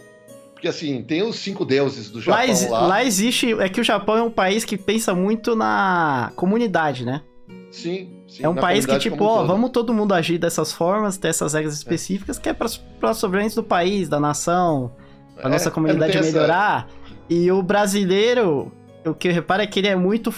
Porque 0.61 0.67
assim, 0.67 1.01
tem 1.01 1.23
os 1.23 1.37
cinco 1.39 1.65
deuses 1.65 2.11
do 2.11 2.19
Lá, 2.19 2.21
Japão 2.23 2.43
exi- 2.51 2.69
lá. 2.69 2.81
lá 2.85 3.03
existe. 3.03 3.51
É 3.59 3.67
que 3.67 3.81
o 3.81 3.83
Japão 3.83 4.15
é 4.15 4.21
um 4.21 4.29
país 4.29 4.63
que 4.63 4.77
pensa 4.77 5.11
muito 5.15 5.55
na 5.55 6.31
comunidade, 6.35 7.03
né? 7.03 7.23
Sim, 7.71 8.21
sim. 8.27 8.43
é 8.43 8.47
um 8.49 8.53
país 8.53 8.85
que, 8.85 8.95
tipo, 8.99 9.23
ó, 9.23 9.43
vamos 9.43 9.71
todo 9.71 9.91
mundo 9.91 10.13
agir 10.13 10.37
dessas 10.37 10.71
formas, 10.71 11.17
ter 11.17 11.29
essas 11.29 11.53
regras 11.53 11.73
específicas, 11.73 12.37
que 12.37 12.47
é 12.47 12.53
pra, 12.53 12.67
pra 12.99 13.13
sobrevivência 13.15 13.59
do 13.59 13.67
país, 13.67 14.07
da 14.07 14.19
nação, 14.19 14.91
pra 15.35 15.49
É, 15.49 15.51
nossa 15.53 15.65
não 15.65 15.73
comunidade 15.73 16.21
melhorar. 16.21 16.87
E 17.27 17.49
o 17.51 17.63
brasileiro, 17.63 18.71
o 19.03 19.15
que 19.15 19.29
eu 19.29 19.33
reparo 19.33 19.63
é 19.63 19.67
que 19.67 19.79
ele 19.79 19.87
é 19.87 19.95
muito. 19.95 20.31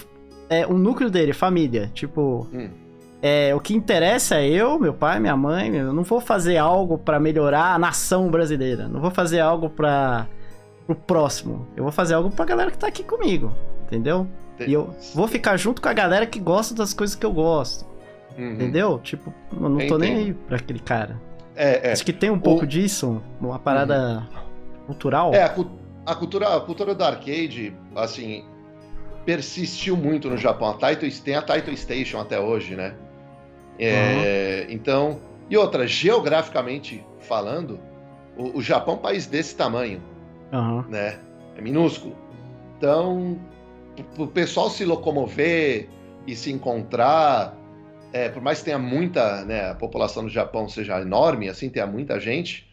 É, 0.50 0.66
o 0.66 0.78
núcleo 0.78 1.10
dele, 1.10 1.34
família. 1.34 1.92
Tipo. 1.94 2.48
Hum. 2.54 2.70
É, 3.26 3.56
o 3.56 3.60
que 3.62 3.74
interessa 3.74 4.36
é 4.36 4.50
eu, 4.50 4.78
meu 4.78 4.94
pai, 4.94 5.18
minha 5.18 5.38
mãe. 5.38 5.74
Eu 5.74 5.94
não 5.94 6.04
vou 6.04 6.20
fazer 6.20 6.58
algo 6.58 6.98
pra 6.98 7.22
melhorar 7.22 7.74
a 7.74 7.80
nação 7.80 8.30
brasileira. 8.30 8.90
Não 8.90 9.00
vou 9.00 9.12
fazer 9.12 9.40
algo 9.40 9.70
para 9.70 10.28
pro 10.86 10.94
próximo. 10.94 11.66
Eu 11.74 11.84
vou 11.84 11.92
fazer 11.94 12.16
algo 12.16 12.30
pra 12.30 12.44
galera 12.44 12.70
que 12.70 12.78
tá 12.78 12.88
aqui 12.88 13.02
comigo. 13.02 13.56
Entendeu? 13.86 14.28
E 14.60 14.74
eu 14.74 14.94
vou 15.16 15.26
ficar 15.26 15.56
junto 15.56 15.82
com 15.82 15.88
a 15.88 15.94
galera 15.94 16.26
que 16.26 16.38
gosta 16.38 16.76
das 16.76 16.94
coisas 16.94 17.16
que 17.16 17.26
eu 17.26 17.32
gosto. 17.32 17.86
Uhum. 18.38 18.56
Entendeu? 18.56 19.00
Tipo, 19.00 19.34
eu 19.54 19.70
não 19.70 19.88
tô 19.88 19.98
nem 19.98 20.16
aí 20.16 20.34
pra 20.34 20.58
aquele 20.58 20.80
cara. 20.80 21.18
É, 21.56 21.88
é. 21.88 21.92
Acho 21.94 22.04
que 22.04 22.12
tem 22.12 22.30
um 22.30 22.40
pouco 22.40 22.66
o... 22.66 22.68
disso, 22.68 23.22
uma 23.40 23.58
parada 23.58 24.18
uhum. 24.18 24.86
cultural. 24.88 25.34
É, 25.34 25.44
a, 25.44 25.56
a, 26.06 26.16
cultura, 26.16 26.58
a 26.58 26.60
cultura 26.60 26.94
do 26.94 27.04
arcade, 27.06 27.74
assim, 27.96 28.44
persistiu 29.26 29.96
muito 29.96 30.30
no 30.30 30.38
Japão. 30.38 30.72
A 30.72 30.74
Taito, 30.74 31.10
tem 31.22 31.36
a 31.36 31.42
Taito 31.42 31.76
Station 31.78 32.20
até 32.20 32.38
hoje, 32.38 32.76
né? 32.76 32.94
É, 33.80 34.66
uhum. 34.68 34.74
Então, 34.74 35.20
e 35.50 35.58
outra, 35.58 35.88
geograficamente 35.88 37.04
falando, 37.20 37.80
o, 38.38 38.58
o 38.58 38.62
Japão 38.62 38.96
é 38.96 38.98
um 38.98 39.02
país 39.02 39.28
desse 39.28 39.56
tamanho, 39.56 40.02
uhum. 40.52 40.82
né? 40.90 41.20
É 41.56 41.62
minúsculo. 41.62 42.16
Então, 42.78 43.40
o 44.18 44.28
pessoal 44.28 44.70
se 44.70 44.84
locomover 44.86 45.88
e 46.26 46.36
se 46.36 46.52
encontrar, 46.52 47.56
é, 48.12 48.30
por 48.30 48.42
mais 48.42 48.60
que 48.60 48.66
tenha 48.66 48.80
muita, 48.80 49.44
né, 49.46 49.72
a 49.72 49.76
população 49.76 50.24
do 50.24 50.30
Japão 50.30 50.68
seja 50.68 51.00
enorme, 51.02 51.50
assim, 51.50 51.70
tenha 51.70 51.88
muita 51.88 52.20
gente, 52.20 52.68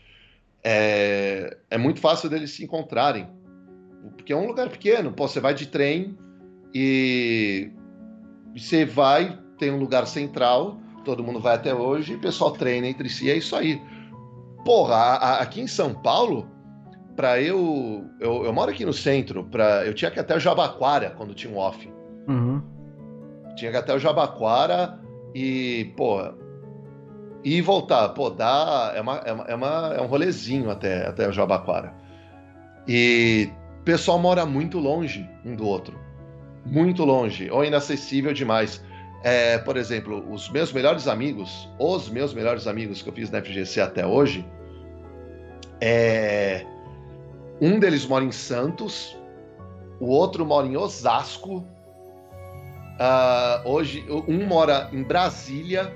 é, 0.62 1.56
é 1.70 1.78
muito 1.78 2.00
fácil 2.00 2.28
deles 2.28 2.52
se 2.52 2.64
encontrarem. 2.64 3.28
Porque 4.16 4.32
é 4.32 4.36
um 4.36 4.46
lugar 4.46 4.68
pequeno, 4.68 5.12
pô, 5.12 5.28
você 5.28 5.40
vai 5.40 5.54
de 5.54 5.66
trem 5.66 6.16
e 6.74 7.70
você 8.56 8.84
vai, 8.84 9.38
tem 9.58 9.70
um 9.70 9.78
lugar 9.78 10.06
central, 10.06 10.80
todo 11.10 11.24
mundo 11.24 11.40
vai 11.40 11.56
até 11.56 11.74
hoje, 11.74 12.12
e 12.12 12.16
o 12.16 12.20
pessoal 12.20 12.52
treina 12.52 12.86
entre 12.86 13.08
si, 13.08 13.28
é 13.28 13.36
isso 13.36 13.56
aí. 13.56 13.82
Porra, 14.64 14.94
a, 14.94 15.16
a, 15.16 15.38
aqui 15.40 15.60
em 15.60 15.66
São 15.66 15.92
Paulo, 15.92 16.48
para 17.16 17.40
eu, 17.42 18.04
eu, 18.20 18.44
eu 18.44 18.52
moro 18.52 18.70
aqui 18.70 18.84
no 18.84 18.92
centro, 18.92 19.42
para 19.42 19.84
eu 19.84 19.92
tinha 19.92 20.08
que 20.08 20.18
ir 20.18 20.20
até 20.20 20.36
o 20.36 20.38
Jabaquara 20.38 21.10
quando 21.10 21.34
tinha 21.34 21.52
um 21.52 21.58
off. 21.58 21.92
Uhum. 22.28 22.62
Tinha 23.56 23.72
que 23.72 23.76
ir 23.76 23.80
até 23.80 23.92
o 23.92 23.98
Jabaquara 23.98 25.00
e, 25.34 25.92
porra, 25.96 26.32
e 27.42 27.60
voltar, 27.60 28.10
pô, 28.10 28.30
dá, 28.30 28.92
é, 28.94 29.00
uma, 29.00 29.16
é, 29.16 29.32
uma, 29.32 29.44
é, 29.46 29.54
uma, 29.56 29.94
é 29.96 30.00
um 30.00 30.06
rolezinho 30.06 30.70
até, 30.70 31.08
até 31.08 31.28
o 31.28 31.32
Jabaquara. 31.32 31.92
E 32.86 33.50
o 33.80 33.82
pessoal 33.82 34.16
mora 34.16 34.46
muito 34.46 34.78
longe 34.78 35.28
um 35.44 35.56
do 35.56 35.66
outro. 35.66 35.98
Muito 36.64 37.04
longe, 37.04 37.50
ou 37.50 37.64
inacessível 37.64 38.32
demais. 38.32 38.80
É, 39.22 39.58
por 39.58 39.76
exemplo, 39.76 40.24
os 40.32 40.48
meus 40.48 40.72
melhores 40.72 41.06
amigos, 41.06 41.68
os 41.78 42.08
meus 42.08 42.32
melhores 42.32 42.66
amigos 42.66 43.02
que 43.02 43.08
eu 43.08 43.12
fiz 43.12 43.30
na 43.30 43.42
FGC 43.42 43.80
até 43.80 44.06
hoje, 44.06 44.46
é, 45.80 46.64
um 47.60 47.78
deles 47.78 48.06
mora 48.06 48.24
em 48.24 48.32
Santos, 48.32 49.16
o 50.00 50.06
outro 50.06 50.46
mora 50.46 50.66
em 50.66 50.76
Osasco, 50.76 51.58
uh, 51.58 53.68
hoje 53.68 54.04
um 54.26 54.46
mora 54.46 54.88
em 54.92 55.02
Brasília, 55.02 55.92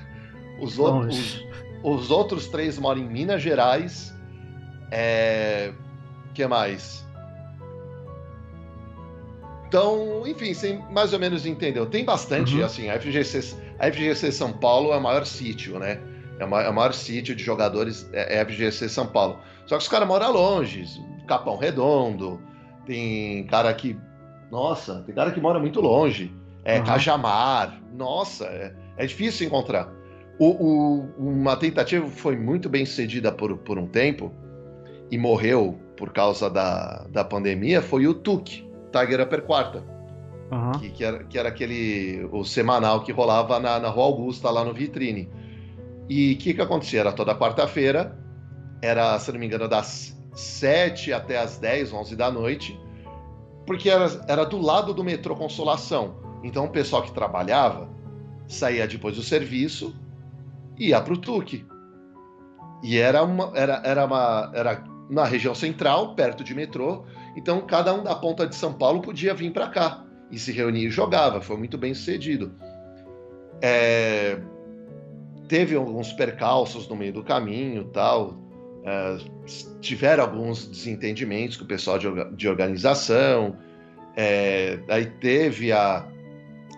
os, 0.60 0.78
outros, 0.78 1.42
os, 1.82 2.02
os, 2.02 2.10
outros 2.10 2.48
três 2.48 2.78
moram 2.78 3.00
em 3.00 3.08
Minas 3.08 3.42
Gerais. 3.42 4.14
É, 4.90 5.72
que 6.34 6.46
mais? 6.46 7.07
Então, 9.68 10.26
enfim, 10.26 10.54
você 10.54 10.80
mais 10.90 11.12
ou 11.12 11.18
menos 11.18 11.44
entendeu. 11.44 11.84
Tem 11.84 12.02
bastante, 12.02 12.56
uhum. 12.56 12.64
assim, 12.64 12.88
a 12.88 12.98
FGC, 12.98 13.54
a 13.78 13.92
FGC 13.92 14.32
São 14.32 14.50
Paulo 14.50 14.92
é 14.92 14.96
o 14.96 15.02
maior 15.02 15.26
sítio, 15.26 15.78
né? 15.78 16.00
É 16.38 16.44
o 16.44 16.48
maior 16.48 16.94
sítio 16.94 17.36
de 17.36 17.44
jogadores, 17.44 18.08
é, 18.12 18.36
é 18.36 18.40
a 18.40 18.46
FGC 18.46 18.88
São 18.88 19.06
Paulo. 19.06 19.38
Só 19.66 19.76
que 19.76 19.82
os 19.82 19.88
caras 19.88 20.08
moram 20.08 20.32
longe, 20.32 20.84
Capão 21.26 21.58
Redondo, 21.58 22.40
tem 22.86 23.46
cara 23.46 23.72
que. 23.74 23.98
Nossa, 24.50 25.02
tem 25.04 25.14
cara 25.14 25.30
que 25.32 25.40
mora 25.40 25.58
muito 25.58 25.80
longe. 25.80 26.32
É, 26.64 26.78
uhum. 26.78 26.84
Cajamar, 26.84 27.78
nossa, 27.94 28.46
é, 28.46 28.74
é 28.96 29.04
difícil 29.06 29.46
encontrar. 29.46 29.92
O, 30.38 30.46
o, 30.46 31.08
uma 31.18 31.56
tentativa 31.56 32.06
foi 32.06 32.36
muito 32.36 32.68
bem 32.68 32.86
sucedida 32.86 33.30
por, 33.30 33.56
por 33.58 33.78
um 33.78 33.86
tempo 33.86 34.32
e 35.10 35.18
morreu 35.18 35.78
por 35.96 36.12
causa 36.12 36.48
da, 36.48 37.04
da 37.10 37.24
pandemia 37.24 37.82
foi 37.82 38.06
o 38.06 38.14
Tuque. 38.14 38.67
Tiger 38.92 39.22
Upper 39.22 39.42
Quarta. 39.42 39.84
Uhum. 40.50 40.72
Que, 40.72 40.90
que, 40.90 41.04
era, 41.04 41.24
que 41.24 41.38
era 41.38 41.48
aquele 41.48 42.26
o 42.32 42.42
semanal 42.44 43.02
que 43.02 43.12
rolava 43.12 43.60
na, 43.60 43.78
na 43.78 43.88
Rua 43.88 44.04
Augusta, 44.04 44.50
lá 44.50 44.64
no 44.64 44.72
Vitrine. 44.72 45.28
E 46.08 46.32
o 46.32 46.38
que, 46.38 46.54
que 46.54 46.62
acontecia? 46.62 47.00
Era 47.00 47.12
toda 47.12 47.34
quarta-feira, 47.34 48.18
era, 48.80 49.18
se 49.18 49.30
não 49.30 49.38
me 49.38 49.46
engano, 49.46 49.68
das 49.68 50.18
7 50.34 51.12
até 51.12 51.38
as 51.38 51.58
10, 51.58 51.92
11 51.92 52.16
da 52.16 52.30
noite, 52.30 52.80
porque 53.66 53.90
era, 53.90 54.06
era 54.26 54.44
do 54.44 54.58
lado 54.58 54.94
do 54.94 55.04
metrô 55.04 55.36
Consolação. 55.36 56.16
Então 56.42 56.64
o 56.64 56.70
pessoal 56.70 57.02
que 57.02 57.12
trabalhava 57.12 57.88
saía 58.46 58.86
depois 58.86 59.16
do 59.16 59.22
serviço 59.22 59.94
e 60.78 60.88
ia 60.88 61.00
para 61.00 61.12
o 61.12 61.18
TUC. 61.18 61.66
E 62.82 62.96
era 62.96 63.22
uma, 63.22 63.52
era, 63.54 63.82
era 63.84 64.06
uma, 64.06 64.50
era 64.54 64.84
na 65.10 65.24
região 65.24 65.54
central, 65.54 66.14
perto 66.14 66.44
de 66.44 66.54
metrô, 66.54 67.04
então, 67.36 67.60
cada 67.62 67.94
um 67.94 68.02
da 68.02 68.14
ponta 68.14 68.46
de 68.46 68.54
São 68.54 68.72
Paulo 68.72 69.00
podia 69.00 69.34
vir 69.34 69.52
para 69.52 69.68
cá 69.68 70.04
e 70.30 70.38
se 70.38 70.52
reunir 70.52 70.86
e 70.86 70.90
jogava. 70.90 71.40
Foi 71.40 71.56
muito 71.56 71.78
bem 71.78 71.94
sucedido. 71.94 72.52
É... 73.60 74.38
Teve 75.48 75.74
alguns 75.76 76.12
percalços 76.12 76.88
no 76.88 76.96
meio 76.96 77.12
do 77.12 77.22
caminho 77.22 77.84
tal. 77.84 78.38
É... 78.84 79.18
Tiveram 79.80 80.24
alguns 80.24 80.66
desentendimentos 80.68 81.56
com 81.56 81.64
o 81.64 81.68
pessoal 81.68 81.98
de, 81.98 82.48
organização. 82.48 83.56
É... 84.16 84.78
Aí 84.88 85.06
teve 85.06 85.72
a, 85.72 86.06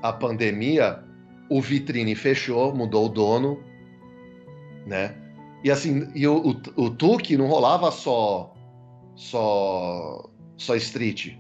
a 0.03 0.13
pandemia, 0.13 1.03
o 1.49 1.61
vitrine 1.61 2.15
fechou, 2.15 2.75
mudou 2.75 3.07
o 3.07 3.09
dono, 3.09 3.61
né? 4.87 5.17
E 5.63 5.71
assim, 5.71 6.09
e 6.15 6.27
o, 6.27 6.55
o, 6.77 6.85
o 6.85 6.91
Tuque 6.91 7.37
não 7.37 7.47
rolava 7.47 7.91
só 7.91 8.55
só 9.21 10.30
só 10.61 10.77
Street. 10.77 11.33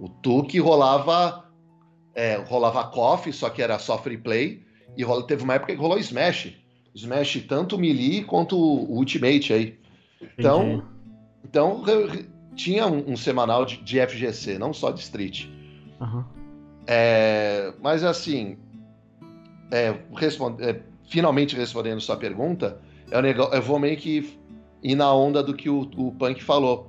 O 0.00 0.08
Tuque 0.08 0.58
rolava 0.58 1.44
é, 2.14 2.36
rolava 2.36 2.84
KOF, 2.84 3.32
só 3.32 3.48
que 3.48 3.62
era 3.62 3.78
só 3.78 3.96
free 3.98 4.18
play, 4.18 4.62
e 4.96 5.02
rola, 5.02 5.26
teve 5.26 5.42
uma 5.42 5.54
época 5.54 5.74
que 5.74 5.80
rolou 5.80 5.98
Smash. 5.98 6.52
Smash 6.94 7.44
tanto 7.48 7.78
Melee 7.78 8.24
quanto 8.24 8.56
o 8.56 8.96
Ultimate 8.96 9.52
aí. 9.52 9.78
Então, 10.38 10.84
então 11.44 11.82
tinha 12.54 12.86
um, 12.86 13.12
um 13.12 13.16
semanal 13.16 13.64
de, 13.64 13.78
de, 13.78 14.06
FGC, 14.06 14.58
não 14.58 14.72
só 14.72 14.90
de 14.90 15.00
Street. 15.00 15.46
Uhum. 16.00 16.24
É, 16.86 17.72
mas 17.80 18.04
assim, 18.04 18.58
é, 19.72 19.98
responde, 20.14 20.62
é, 20.62 20.80
finalmente 21.08 21.56
respondendo 21.56 22.00
sua 22.00 22.16
pergunta, 22.16 22.80
eu, 23.10 23.22
eu 23.22 23.62
vou 23.62 23.78
meio 23.78 23.96
que 23.96 24.38
ir 24.82 24.94
na 24.94 25.12
onda 25.12 25.42
do 25.42 25.54
que 25.54 25.68
o, 25.68 25.80
o 25.96 26.12
Punk 26.12 26.42
falou 26.42 26.88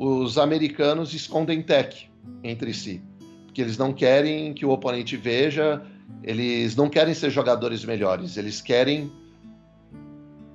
os 0.00 0.38
americanos 0.38 1.12
escondem 1.12 1.60
tech 1.60 2.10
entre 2.42 2.72
si, 2.72 3.02
porque 3.44 3.60
eles 3.60 3.76
não 3.76 3.92
querem 3.92 4.54
que 4.54 4.64
o 4.64 4.70
oponente 4.70 5.14
veja, 5.14 5.82
eles 6.22 6.74
não 6.74 6.88
querem 6.88 7.12
ser 7.12 7.28
jogadores 7.28 7.84
melhores, 7.84 8.38
eles 8.38 8.62
querem 8.62 9.12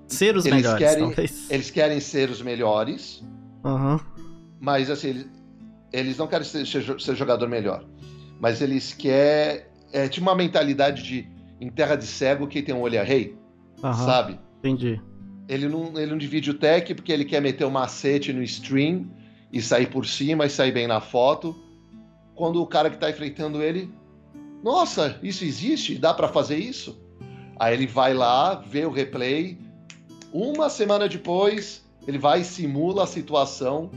ser 0.07 0.35
os 0.35 0.47
eles 0.47 0.63
melhores. 0.63 0.79
Querem, 0.79 1.13
eles 1.51 1.69
querem 1.69 1.99
ser 1.99 2.31
os 2.31 2.41
melhores, 2.41 3.23
uhum. 3.63 3.99
mas 4.59 4.89
assim 4.89 5.09
eles, 5.09 5.27
eles 5.93 6.17
não 6.17 6.25
querem 6.25 6.43
ser, 6.43 6.65
ser, 6.65 7.15
jogador 7.15 7.47
melhor, 7.47 7.85
mas 8.41 8.63
eles 8.63 8.95
querem 8.95 9.63
é 9.93 10.09
tipo 10.09 10.25
uma 10.25 10.35
mentalidade 10.35 11.03
de 11.03 11.29
em 11.61 11.69
terra 11.69 11.95
de 11.95 12.07
cego 12.07 12.47
quem 12.47 12.63
tem 12.63 12.73
um 12.73 12.81
olho 12.81 12.97
é 12.97 13.03
rei, 13.03 13.37
uhum. 13.83 13.93
sabe? 13.93 14.39
Entendi. 14.57 14.99
Ele 15.47 15.69
não, 15.69 15.95
ele 15.95 16.07
não 16.07 16.17
divide 16.17 16.49
o 16.49 16.55
tech 16.55 16.95
porque 16.95 17.11
ele 17.11 17.25
quer 17.25 17.39
meter 17.39 17.63
o 17.63 17.67
um 17.67 17.71
macete 17.71 18.33
no 18.33 18.41
stream 18.41 19.05
e 19.51 19.61
sair 19.61 19.87
por 19.87 20.05
cima 20.05 20.45
e 20.45 20.49
sair 20.49 20.71
bem 20.71 20.87
na 20.87 20.99
foto. 20.99 21.55
Quando 22.35 22.61
o 22.61 22.67
cara 22.67 22.89
que 22.89 22.95
está 22.95 23.09
enfrentando 23.09 23.61
ele, 23.61 23.89
nossa, 24.63 25.19
isso 25.21 25.45
existe? 25.45 25.97
Dá 25.97 26.13
para 26.13 26.27
fazer 26.27 26.57
isso? 26.57 26.99
Aí 27.57 27.73
ele 27.73 27.87
vai 27.87 28.13
lá, 28.13 28.55
vê 28.55 28.85
o 28.85 28.91
replay. 28.91 29.57
Uma 30.33 30.69
semana 30.69 31.07
depois, 31.07 31.85
ele 32.07 32.17
vai 32.17 32.41
e 32.41 32.43
simula 32.43 33.03
a 33.03 33.07
situação 33.07 33.91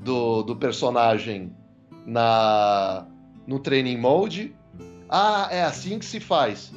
do, 0.00 0.42
do 0.42 0.56
personagem 0.56 1.54
na 2.04 3.06
no 3.46 3.60
training 3.60 3.96
mode. 3.96 4.56
Ah, 5.08 5.48
é 5.50 5.62
assim 5.62 5.98
que 5.98 6.04
se 6.04 6.18
faz. 6.18 6.72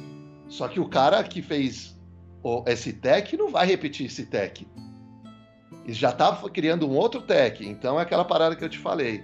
Só 0.48 0.68
que 0.68 0.78
o 0.78 0.88
cara 0.88 1.22
que 1.24 1.42
fez 1.42 1.98
esse 2.66 2.92
tech 2.92 3.36
não 3.36 3.50
vai 3.50 3.66
repetir 3.66 4.06
esse 4.06 4.26
tech. 4.26 4.66
E 5.84 5.92
já 5.92 6.10
estava 6.10 6.48
criando 6.50 6.88
um 6.88 6.96
outro 6.96 7.22
tech. 7.22 7.66
Então 7.66 7.98
é 7.98 8.02
aquela 8.02 8.24
parada 8.24 8.54
que 8.54 8.64
eu 8.64 8.68
te 8.68 8.78
falei. 8.78 9.22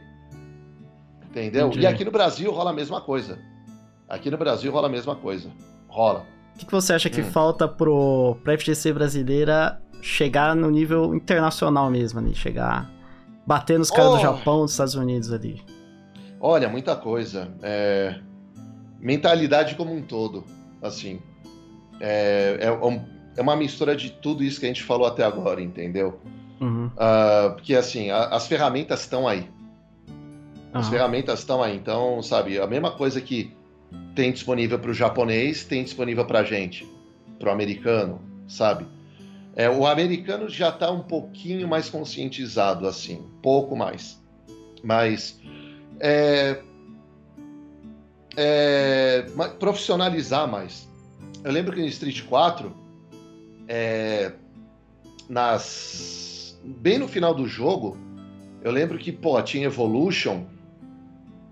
Entendeu? 1.30 1.68
Entendi. 1.68 1.84
E 1.84 1.86
aqui 1.86 2.04
no 2.04 2.10
Brasil 2.10 2.50
rola 2.50 2.70
a 2.70 2.72
mesma 2.72 3.00
coisa. 3.00 3.38
Aqui 4.08 4.30
no 4.30 4.38
Brasil 4.38 4.72
rola 4.72 4.86
a 4.86 4.90
mesma 4.90 5.14
coisa. 5.14 5.50
Rola. 5.88 6.24
O 6.54 6.58
que, 6.58 6.66
que 6.66 6.72
você 6.72 6.94
acha 6.94 7.10
que 7.10 7.20
hum. 7.20 7.30
falta 7.30 7.68
pro, 7.68 8.36
pra 8.42 8.56
FGC 8.56 8.92
brasileira 8.92 9.80
chegar 10.00 10.56
no 10.56 10.70
nível 10.70 11.14
internacional 11.14 11.90
mesmo 11.90 12.18
ali? 12.18 12.34
Chegar. 12.34 12.90
Bater 13.46 13.78
nos 13.78 13.90
caras 13.90 14.12
oh. 14.12 14.16
do 14.16 14.22
Japão, 14.22 14.62
dos 14.62 14.70
Estados 14.72 14.94
Unidos 14.94 15.32
ali. 15.32 15.62
Olha, 16.40 16.68
muita 16.68 16.96
coisa. 16.96 17.54
É... 17.62 18.18
Mentalidade 18.98 19.74
como 19.74 19.94
um 19.94 20.02
todo. 20.02 20.44
Assim. 20.80 21.20
É, 22.00 22.58
é, 22.60 23.36
é, 23.36 23.42
uma 23.42 23.56
mistura 23.56 23.94
de 23.94 24.10
tudo 24.10 24.42
isso 24.42 24.60
que 24.60 24.66
a 24.66 24.68
gente 24.68 24.82
falou 24.82 25.06
até 25.06 25.24
agora, 25.24 25.60
entendeu? 25.60 26.20
Uhum. 26.60 26.86
Uh, 26.86 27.54
porque 27.54 27.74
assim, 27.74 28.10
a, 28.10 28.24
as 28.26 28.46
ferramentas 28.46 29.00
estão 29.00 29.26
aí. 29.26 29.48
As 30.72 30.86
uhum. 30.86 30.92
ferramentas 30.92 31.40
estão 31.40 31.62
aí. 31.62 31.76
Então, 31.76 32.22
sabe, 32.22 32.58
a 32.58 32.66
mesma 32.66 32.90
coisa 32.90 33.20
que 33.20 33.54
tem 34.14 34.32
disponível 34.32 34.78
para 34.78 34.90
o 34.90 34.94
japonês, 34.94 35.64
tem 35.64 35.84
disponível 35.84 36.24
para 36.24 36.40
a 36.40 36.44
gente, 36.44 36.88
para 37.38 37.50
o 37.50 37.52
americano, 37.52 38.20
sabe? 38.48 38.86
É, 39.54 39.70
o 39.70 39.86
americano 39.86 40.48
já 40.48 40.68
está 40.68 40.90
um 40.90 41.00
pouquinho 41.00 41.66
mais 41.66 41.88
conscientizado, 41.88 42.86
assim, 42.86 43.24
pouco 43.42 43.74
mais. 43.74 44.20
Mas 44.82 45.40
é, 45.98 46.60
é, 48.36 49.26
profissionalizar 49.58 50.46
mais. 50.46 50.86
Eu 51.42 51.52
lembro 51.52 51.74
que 51.74 51.80
no 51.80 51.86
Street 51.86 52.22
4, 52.24 52.70
é, 53.66 54.32
nas, 55.28 56.35
bem 56.66 56.98
no 56.98 57.08
final 57.08 57.34
do 57.34 57.46
jogo, 57.46 57.96
eu 58.62 58.72
lembro 58.72 58.98
que 58.98 59.12
pô, 59.12 59.40
tinha 59.42 59.66
Evolution, 59.66 60.44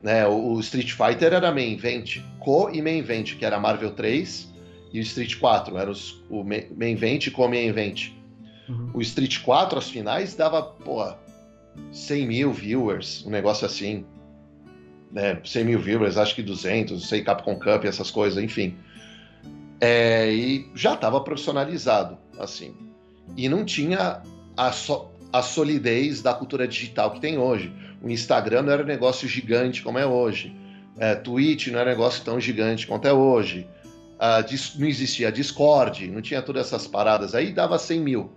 né, 0.03 0.27
o, 0.27 0.59
Street 0.61 0.93
Fighter 0.93 1.33
era 1.33 1.53
main 1.53 1.73
event, 1.73 2.19
co 2.41 2.71
e 2.71 2.83
main 2.83 2.99
event, 2.99 3.37
que 3.37 3.45
era 3.45 3.59
Marvel 3.59 3.93
3 3.93 4.53
e 4.93 4.99
o 4.99 5.03
Street 5.03 5.39
4, 5.39 5.79
era 5.79 5.91
os, 5.91 6.23
o 6.29 6.45
main 6.45 6.93
event 6.93 7.27
e 7.27 7.31
co 7.31 7.49
main 7.49 7.69
event. 7.69 8.11
Uhum. 8.69 8.91
O 8.95 9.01
Street 9.01 9.43
4, 9.43 9.79
as 9.79 9.89
finais, 9.89 10.35
dava, 10.35 10.63
pô, 10.63 11.15
100 11.93 12.27
mil 12.27 12.53
viewers, 12.53 13.25
um 13.27 13.31
negócio 13.31 13.67
assim. 13.67 14.05
Né, 15.11 15.41
100 15.45 15.65
mil 15.65 15.79
viewers, 15.79 16.17
acho 16.17 16.35
que 16.35 16.43
200, 16.43 16.93
não 16.93 17.01
sei, 17.01 17.23
Capcom 17.23 17.57
Cup, 17.57 17.85
essas 17.85 18.11
coisas, 18.11 18.43
enfim. 18.43 18.77
É, 19.81 20.33
e 20.33 20.69
já 20.75 20.95
estava 20.95 21.21
profissionalizado, 21.21 22.19
assim. 22.39 22.75
E 23.37 23.49
não 23.49 23.65
tinha 23.65 24.23
a, 24.57 24.73
so, 24.73 25.11
a 25.33 25.43
solidez 25.43 26.23
da 26.23 26.35
cultura 26.35 26.67
digital 26.67 27.11
que 27.11 27.21
tem 27.21 27.39
hoje. 27.39 27.73
O 28.03 28.11
Instagram 28.11 28.63
não 28.63 28.73
era 28.73 28.83
um 28.83 28.87
negócio 28.87 29.29
gigante 29.29 29.83
como 29.83 29.99
é 29.99 30.07
hoje. 30.07 30.55
É, 30.99 31.15
Twitch 31.15 31.69
não 31.69 31.79
era 31.79 31.91
um 31.91 31.93
negócio 31.93 32.25
tão 32.25 32.39
gigante 32.39 32.87
quanto 32.87 33.07
é 33.07 33.13
hoje. 33.13 33.67
Não 34.79 34.87
existia 34.87 35.31
Discord, 35.31 36.11
não 36.11 36.23
tinha 36.23 36.41
todas 36.41 36.67
essas 36.67 36.87
paradas. 36.87 37.35
Aí 37.35 37.53
dava 37.53 37.79
100 37.79 38.01
mil. 38.01 38.31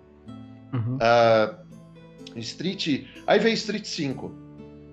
Uhum. 0.74 0.97
Uh, 0.97 2.39
Street. 2.39 3.05
Aí 3.26 3.39
veio 3.39 3.53
Street 3.53 3.86
5. 3.86 4.32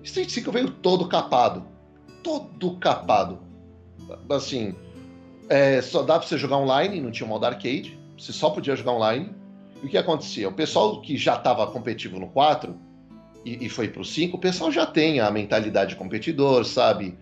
Street 0.03 0.29
5 0.29 0.51
veio 0.51 0.71
todo 0.71 1.07
capado. 1.07 1.65
Todo 2.23 2.77
capado. 2.77 3.39
Assim, 4.29 4.75
é, 5.49 5.81
só 5.81 6.03
dá 6.03 6.19
pra 6.19 6.27
você 6.27 6.37
jogar 6.37 6.57
online, 6.57 7.01
não 7.01 7.11
tinha 7.11 7.27
modo 7.27 7.45
arcade. 7.45 7.99
Você 8.17 8.31
só 8.31 8.49
podia 8.49 8.75
jogar 8.75 8.93
online. 8.93 9.29
E 9.85 9.87
o 9.87 9.91
que 9.91 9.99
acontecia? 9.99 10.49
O 10.49 10.51
pessoal 10.51 10.99
que 10.99 11.15
já 11.15 11.35
estava 11.35 11.67
competitivo 11.67 12.19
no 12.19 12.27
4 12.29 12.75
e, 13.45 13.67
e 13.67 13.69
foi 13.69 13.87
pro 13.87 14.03
5, 14.03 14.35
o 14.35 14.39
pessoal 14.39 14.71
já 14.71 14.83
tem 14.83 15.19
a 15.19 15.29
mentalidade 15.29 15.91
de 15.91 15.95
competidor, 15.95 16.65
sabe? 16.65 17.15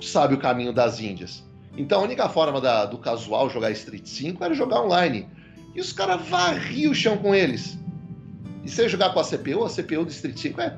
Sabe 0.00 0.34
o 0.34 0.38
caminho 0.38 0.72
das 0.72 1.00
Índias. 1.00 1.44
Então 1.76 2.00
a 2.00 2.04
única 2.04 2.28
forma 2.28 2.60
da, 2.60 2.86
do 2.86 2.96
casual 2.96 3.50
jogar 3.50 3.72
Street 3.72 4.06
5 4.06 4.44
era 4.44 4.54
jogar 4.54 4.82
online. 4.82 5.28
E 5.74 5.80
os 5.80 5.92
caras 5.92 6.24
varriam 6.28 6.92
o 6.92 6.94
chão 6.94 7.18
com 7.18 7.34
eles. 7.34 7.76
E 8.64 8.70
se 8.70 8.88
jogar 8.88 9.12
com 9.12 9.18
a 9.18 9.24
CPU, 9.24 9.64
a 9.64 9.68
CPU 9.68 10.04
do 10.04 10.10
Street 10.12 10.38
5 10.38 10.60
é 10.60 10.76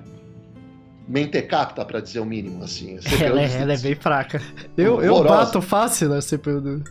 mentecapta, 1.06 1.84
para 1.84 2.00
dizer 2.00 2.20
o 2.20 2.24
mínimo, 2.24 2.64
assim. 2.64 2.98
Ela, 3.22 3.42
é, 3.42 3.60
ela 3.60 3.74
é 3.74 3.78
bem 3.78 3.94
fraca. 3.94 4.40
Eu, 4.78 5.02
eu 5.02 5.22
bato 5.22 5.60
fácil 5.60 6.08
na 6.08 6.20
CPU 6.22 6.58
do... 6.58 6.84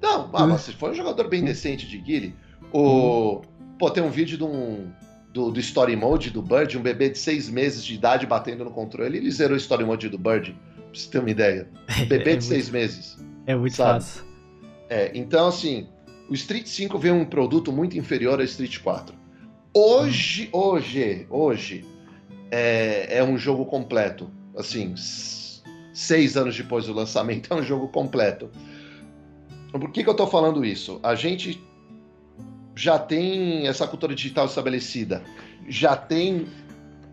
Não, 0.00 0.30
ah, 0.32 0.46
mas 0.48 0.62
se 0.62 0.72
for 0.72 0.92
um 0.92 0.94
jogador 0.94 1.28
bem 1.28 1.44
decente 1.44 1.86
de 1.86 1.98
Guile, 1.98 2.34
o... 2.76 3.36
Hum. 3.38 3.42
Pô, 3.78 3.90
tem 3.90 4.02
um 4.02 4.10
vídeo 4.10 4.38
de 4.38 4.44
um, 4.44 4.90
do, 5.32 5.50
do, 5.50 5.60
Story 5.60 5.94
Mode 5.96 6.30
do 6.30 6.40
Bird, 6.40 6.78
um 6.78 6.82
bebê 6.82 7.10
de 7.10 7.18
seis 7.18 7.48
meses 7.48 7.84
de 7.84 7.94
idade 7.94 8.26
batendo 8.26 8.64
no 8.64 8.70
controle, 8.70 9.18
ele 9.18 9.30
zerou 9.30 9.54
o 9.54 9.58
Story 9.58 9.84
Mode 9.84 10.08
do 10.08 10.18
Bird, 10.18 10.52
pra 10.52 10.84
você 10.92 11.10
ter 11.10 11.18
uma 11.18 11.30
ideia. 11.30 11.68
Um 12.00 12.06
bebê 12.06 12.14
é 12.14 12.18
de 12.18 12.30
muito, 12.30 12.44
seis 12.44 12.70
meses. 12.70 13.18
É 13.46 13.54
muito 13.54 13.76
sabe? 13.76 14.00
fácil. 14.00 14.24
É, 14.88 15.10
então, 15.14 15.48
assim, 15.48 15.88
o 16.28 16.34
Street 16.34 16.66
5 16.66 16.98
veio 16.98 17.14
um 17.14 17.24
produto 17.24 17.72
muito 17.72 17.98
inferior 17.98 18.38
ao 18.38 18.44
Street 18.44 18.78
4. 18.78 19.14
Hoje, 19.74 20.48
hoje, 20.52 21.26
hoje, 21.28 21.84
é, 22.50 23.18
é 23.18 23.24
um 23.24 23.36
jogo 23.36 23.66
completo. 23.66 24.30
Assim, 24.56 24.94
seis 25.92 26.36
anos 26.36 26.56
depois 26.56 26.86
do 26.86 26.94
lançamento, 26.94 27.52
é 27.52 27.56
um 27.56 27.62
jogo 27.62 27.88
completo. 27.88 28.50
Por 29.70 29.90
que, 29.90 30.02
que 30.02 30.08
eu 30.08 30.12
estou 30.12 30.26
falando 30.26 30.64
isso? 30.64 30.98
A 31.02 31.14
gente 31.14 31.62
já 32.76 32.98
tem 32.98 33.66
essa 33.66 33.88
cultura 33.88 34.14
digital 34.14 34.44
estabelecida, 34.44 35.22
já 35.66 35.96
tem 35.96 36.46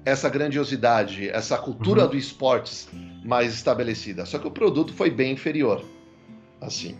essa 0.05 0.29
grandiosidade, 0.29 1.29
essa 1.29 1.57
cultura 1.57 2.03
uhum. 2.03 2.09
do 2.09 2.17
esportes 2.17 2.89
mais 3.23 3.53
estabelecida. 3.53 4.25
Só 4.25 4.37
que 4.37 4.45
o 4.45 4.51
produto 4.51 4.93
foi 4.93 5.09
bem 5.09 5.31
inferior. 5.31 5.83
Assim. 6.59 6.97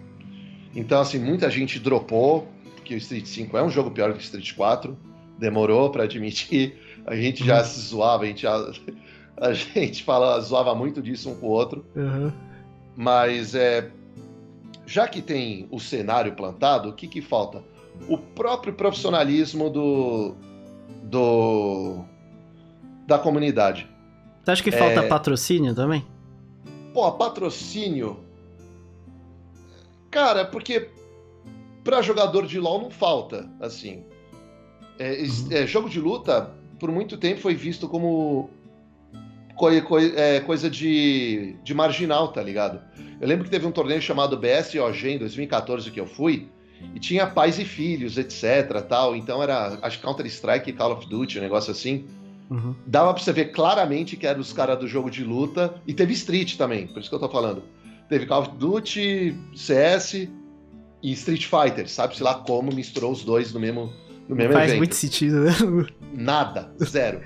Então, 0.74 1.02
assim, 1.02 1.20
muita 1.20 1.52
gente 1.52 1.78
dropou, 1.78 2.48
porque 2.76 2.96
o 2.96 2.98
Street 2.98 3.26
5 3.26 3.58
é 3.58 3.64
um 3.64 3.70
jogo 3.70 3.92
pior 3.92 4.14
que 4.14 4.20
o 4.20 4.22
Street 4.22 4.54
4 4.54 4.98
demorou 5.38 5.90
para 5.90 6.06
admitir. 6.06 6.80
A 7.06 7.16
gente 7.16 7.46
já 7.46 7.60
uhum. 7.60 7.66
se 7.66 7.80
zoava, 7.82 8.24
a 8.24 8.28
gente 8.28 8.44
já, 8.44 8.72
a 9.36 9.52
gente 9.52 10.04
fala, 10.06 10.40
zoava 10.40 10.74
muito 10.74 11.02
disso 11.02 11.30
um 11.30 11.36
com 11.36 11.48
o 11.48 11.50
outro. 11.50 11.86
Uhum. 11.94 12.32
Mas 12.96 13.56
é, 13.56 13.92
já 14.86 15.06
que 15.06 15.22
tem 15.22 15.68
o 15.70 15.82
cenário 15.82 16.34
plantado, 16.34 16.88
o 16.88 16.94
que, 16.94 17.10
que 17.10 17.22
falta? 17.22 17.62
O 18.08 18.18
próprio 18.18 18.74
profissionalismo 18.74 19.70
do, 19.70 20.36
do 21.04 22.04
da 23.08 23.18
comunidade. 23.20 23.88
Você 24.44 24.52
acha 24.52 24.64
que 24.64 24.72
falta 24.72 25.02
é... 25.02 25.08
patrocínio 25.08 25.74
também? 25.74 26.06
Pô, 26.94 27.12
patrocínio. 27.14 28.20
Cara, 30.12 30.46
porque 30.46 30.90
para 31.84 32.02
jogador 32.02 32.46
de 32.46 32.60
LoL 32.60 32.82
não 32.82 32.92
falta, 32.92 33.50
assim. 33.60 34.04
É, 35.00 35.24
é, 35.52 35.68
jogo 35.68 35.90
de 35.90 36.00
luta, 36.00 36.52
por 36.80 36.92
muito 36.92 37.18
tempo, 37.18 37.42
foi 37.42 37.56
visto 37.56 37.90
como 37.90 38.50
coi, 39.56 39.82
coi, 39.82 40.14
é, 40.16 40.40
coisa 40.42 40.70
de, 40.70 41.56
de 41.64 41.74
marginal, 41.74 42.30
tá 42.30 42.42
ligado? 42.42 42.82
Eu 43.20 43.28
lembro 43.28 43.46
que 43.46 43.50
teve 43.50 43.66
um 43.66 43.72
torneio 43.72 44.02
chamado 44.02 44.38
BSOG 44.38 45.10
em 45.10 45.18
2014 45.18 45.90
que 45.90 46.00
eu 46.00 46.06
fui, 46.06 46.48
e 46.96 47.00
tinha 47.00 47.28
pais 47.28 47.60
e 47.60 47.66
filhos, 47.66 48.18
etc. 48.18 48.82
tal. 48.88 49.16
Então 49.16 49.42
era, 49.42 49.78
acho 49.82 50.00
Counter-Strike 50.02 50.70
e 50.70 50.74
Call 50.74 50.94
of 50.94 51.08
Duty, 51.08 51.40
um 51.40 51.42
negócio 51.42 51.72
assim. 51.72 52.06
Uhum. 52.50 52.76
Dava 52.86 53.14
pra 53.14 53.24
você 53.24 53.32
ver 53.32 53.46
claramente 53.52 54.16
que 54.16 54.28
eram 54.28 54.42
os 54.42 54.54
caras 54.54 54.78
do 54.78 54.88
jogo 54.88 55.10
de 55.10 55.24
luta. 55.24 55.74
E 55.88 55.94
teve 55.94 56.14
Street 56.14 56.56
também, 56.56 56.88
por 56.88 57.00
isso 57.00 57.10
que 57.10 57.16
eu 57.16 57.20
tô 57.20 57.30
falando. 57.30 57.64
Teve 58.10 58.26
Call 58.26 58.42
of 58.42 58.52
Duty, 58.58 59.36
CS 59.56 60.28
e 61.02 61.12
Street 61.14 61.46
Fighter. 61.46 61.90
Sabe-se 61.90 62.22
lá 62.24 62.36
como 62.36 62.74
misturou 62.74 63.12
os 63.12 63.24
dois 63.24 63.54
no 63.54 63.60
mesmo, 63.60 63.92
no 64.28 64.36
mesmo 64.36 64.54
Faz 64.54 64.66
evento. 64.66 64.78
muito 64.78 64.96
sentido, 64.96 65.42
né? 65.42 65.52
Nada, 66.14 66.72
zero. 66.84 67.22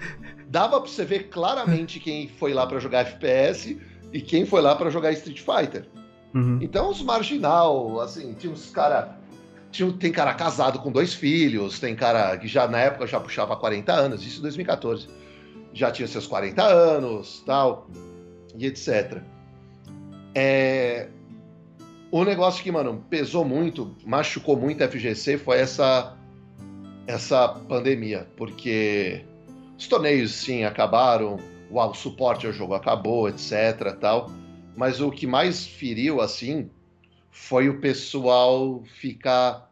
Dava 0.49 0.79
pra 0.79 0.89
você 0.89 1.03
ver 1.03 1.27
claramente 1.29 1.99
quem 1.99 2.27
foi 2.27 2.53
lá 2.53 2.65
para 2.65 2.79
jogar 2.79 2.99
FPS 3.01 3.77
e 4.13 4.21
quem 4.21 4.45
foi 4.45 4.61
lá 4.61 4.75
para 4.75 4.89
jogar 4.89 5.11
Street 5.11 5.41
Fighter. 5.41 5.85
Uhum. 6.33 6.59
Então, 6.61 6.89
os 6.89 7.01
marginal, 7.01 7.99
assim, 7.99 8.33
tinha 8.33 8.51
uns 8.51 8.69
cara. 8.69 9.16
Tem 9.99 10.11
cara 10.11 10.33
casado 10.33 10.79
com 10.79 10.91
dois 10.91 11.13
filhos, 11.13 11.79
tem 11.79 11.95
cara 11.95 12.37
que 12.37 12.47
já 12.47 12.67
na 12.67 12.79
época 12.79 13.07
já 13.07 13.19
puxava 13.19 13.55
40 13.55 13.93
anos, 13.93 14.25
isso 14.25 14.39
em 14.39 14.41
2014. 14.41 15.07
Já 15.73 15.91
tinha 15.91 16.07
seus 16.07 16.25
40 16.25 16.63
anos, 16.63 17.43
tal, 17.45 17.87
e 18.57 18.65
etc. 18.65 19.21
É, 20.33 21.09
o 22.11 22.23
negócio 22.23 22.63
que, 22.63 22.71
mano, 22.71 23.03
pesou 23.09 23.43
muito, 23.43 23.95
machucou 24.05 24.57
muito 24.57 24.83
a 24.83 24.87
FGC 24.87 25.37
foi 25.37 25.59
essa 25.59 26.17
essa 27.05 27.47
pandemia, 27.47 28.27
porque 28.35 29.23
os 29.77 29.87
torneios 29.87 30.33
sim 30.33 30.65
acabaram, 30.65 31.37
o 31.71 31.93
suporte 31.93 32.45
ao 32.45 32.51
jogo 32.51 32.73
acabou, 32.73 33.29
etc, 33.29 33.95
tal. 33.99 34.29
Mas 34.75 34.99
o 34.99 35.09
que 35.09 35.25
mais 35.25 35.65
feriu 35.65 36.19
assim 36.19 36.69
foi 37.31 37.69
o 37.69 37.79
pessoal 37.79 38.83
ficar 38.99 39.66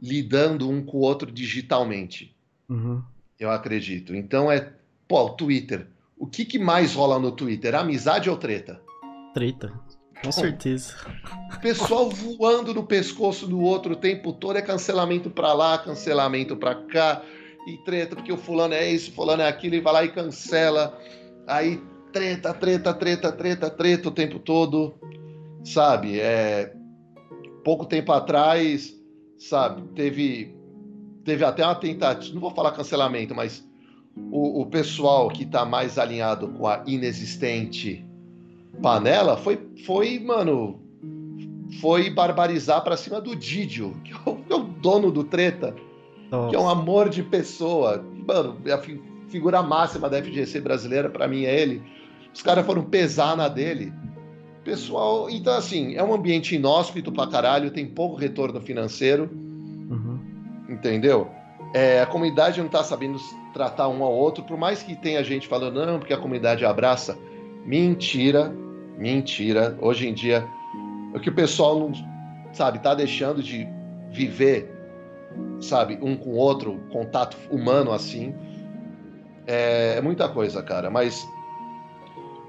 lidando 0.00 0.68
um 0.68 0.84
com 0.84 0.98
o 0.98 1.00
outro 1.00 1.30
digitalmente. 1.30 2.34
Uhum. 2.68 3.02
Eu 3.38 3.50
acredito. 3.50 4.14
Então 4.14 4.50
é, 4.50 4.72
pô, 5.06 5.24
o 5.24 5.30
Twitter. 5.30 5.86
O 6.16 6.26
que, 6.26 6.44
que 6.44 6.58
mais 6.58 6.94
rola 6.94 7.18
no 7.18 7.32
Twitter? 7.32 7.74
Amizade 7.74 8.28
ou 8.28 8.36
treta? 8.36 8.80
Treta. 9.34 9.72
Com 10.22 10.32
certeza. 10.32 10.94
Pessoal 11.62 12.10
voando 12.10 12.74
no 12.74 12.84
pescoço 12.84 13.46
do 13.46 13.60
outro 13.60 13.92
o 13.92 13.96
tempo 13.96 14.32
todo 14.32 14.56
é 14.56 14.62
cancelamento 14.62 15.30
pra 15.30 15.52
lá, 15.52 15.78
cancelamento 15.78 16.56
pra 16.56 16.74
cá, 16.74 17.22
e 17.66 17.76
treta, 17.78 18.16
porque 18.16 18.32
o 18.32 18.36
fulano 18.36 18.74
é 18.74 18.90
isso, 18.90 19.10
o 19.10 19.14
fulano 19.14 19.42
é 19.42 19.48
aquilo, 19.48 19.74
e 19.74 19.80
vai 19.80 19.92
lá 19.92 20.04
e 20.04 20.08
cancela. 20.08 20.98
Aí 21.46 21.80
treta, 22.12 22.52
treta, 22.52 22.94
treta, 22.94 23.30
treta, 23.30 23.70
treta 23.70 24.08
o 24.08 24.12
tempo 24.12 24.38
todo. 24.38 24.94
Sabe? 25.64 26.18
É. 26.18 26.72
pouco 27.64 27.84
tempo 27.84 28.12
atrás, 28.12 28.97
sabe, 29.38 29.82
teve, 29.94 30.54
teve 31.24 31.44
até 31.44 31.64
uma 31.64 31.74
tentativa, 31.74 32.34
não 32.34 32.40
vou 32.40 32.50
falar 32.50 32.72
cancelamento, 32.72 33.34
mas 33.34 33.66
o, 34.30 34.62
o 34.62 34.66
pessoal 34.66 35.28
que 35.28 35.46
tá 35.46 35.64
mais 35.64 35.98
alinhado 35.98 36.48
com 36.48 36.66
a 36.66 36.82
inexistente 36.86 38.04
panela 38.82 39.36
foi, 39.36 39.58
foi 39.86 40.18
mano, 40.18 40.80
foi 41.80 42.10
barbarizar 42.10 42.82
para 42.82 42.96
cima 42.96 43.20
do 43.20 43.36
Didio, 43.36 43.94
que 44.04 44.12
é 44.12 44.16
o, 44.30 44.36
que 44.36 44.52
é 44.52 44.56
o 44.56 44.64
dono 44.64 45.10
do 45.10 45.24
treta, 45.24 45.74
Nossa. 46.30 46.50
que 46.50 46.56
é 46.56 46.58
um 46.58 46.68
amor 46.68 47.08
de 47.08 47.22
pessoa. 47.22 48.04
Mano, 48.26 48.58
a 48.72 49.30
figura 49.30 49.62
máxima 49.62 50.08
da 50.08 50.22
FGC 50.22 50.60
brasileira, 50.60 51.08
para 51.08 51.28
mim, 51.28 51.44
é 51.44 51.60
ele. 51.60 51.82
Os 52.32 52.42
caras 52.42 52.66
foram 52.66 52.82
pesar 52.84 53.36
na 53.36 53.48
dele. 53.48 53.92
Pessoal, 54.68 55.30
então 55.30 55.54
assim, 55.54 55.94
é 55.94 56.04
um 56.04 56.12
ambiente 56.12 56.54
inóspito 56.54 57.10
pra 57.10 57.26
caralho, 57.26 57.70
tem 57.70 57.86
pouco 57.86 58.16
retorno 58.16 58.60
financeiro. 58.60 59.30
Uhum. 59.32 60.20
Entendeu? 60.68 61.30
É, 61.72 62.02
a 62.02 62.06
comunidade 62.06 62.60
não 62.60 62.68
tá 62.68 62.84
sabendo 62.84 63.18
tratar 63.54 63.88
um 63.88 64.04
ao 64.04 64.12
outro, 64.12 64.44
por 64.44 64.58
mais 64.58 64.82
que 64.82 64.94
tenha 64.94 65.24
gente 65.24 65.48
falando, 65.48 65.86
não, 65.86 65.98
porque 65.98 66.12
a 66.12 66.18
comunidade 66.18 66.66
abraça. 66.66 67.16
Mentira, 67.64 68.54
mentira. 68.98 69.74
Hoje 69.80 70.06
em 70.06 70.12
dia, 70.12 70.46
o 71.14 71.18
que 71.18 71.30
o 71.30 71.34
pessoal 71.34 71.80
não, 71.80 71.90
sabe, 72.52 72.78
tá 72.80 72.94
deixando 72.94 73.42
de 73.42 73.66
viver, 74.10 74.70
sabe, 75.62 75.98
um 76.02 76.14
com 76.14 76.32
o 76.32 76.36
outro, 76.36 76.78
contato 76.92 77.38
humano 77.50 77.90
assim. 77.90 78.34
É, 79.46 79.94
é 79.96 80.00
muita 80.02 80.28
coisa, 80.28 80.62
cara. 80.62 80.90
Mas 80.90 81.26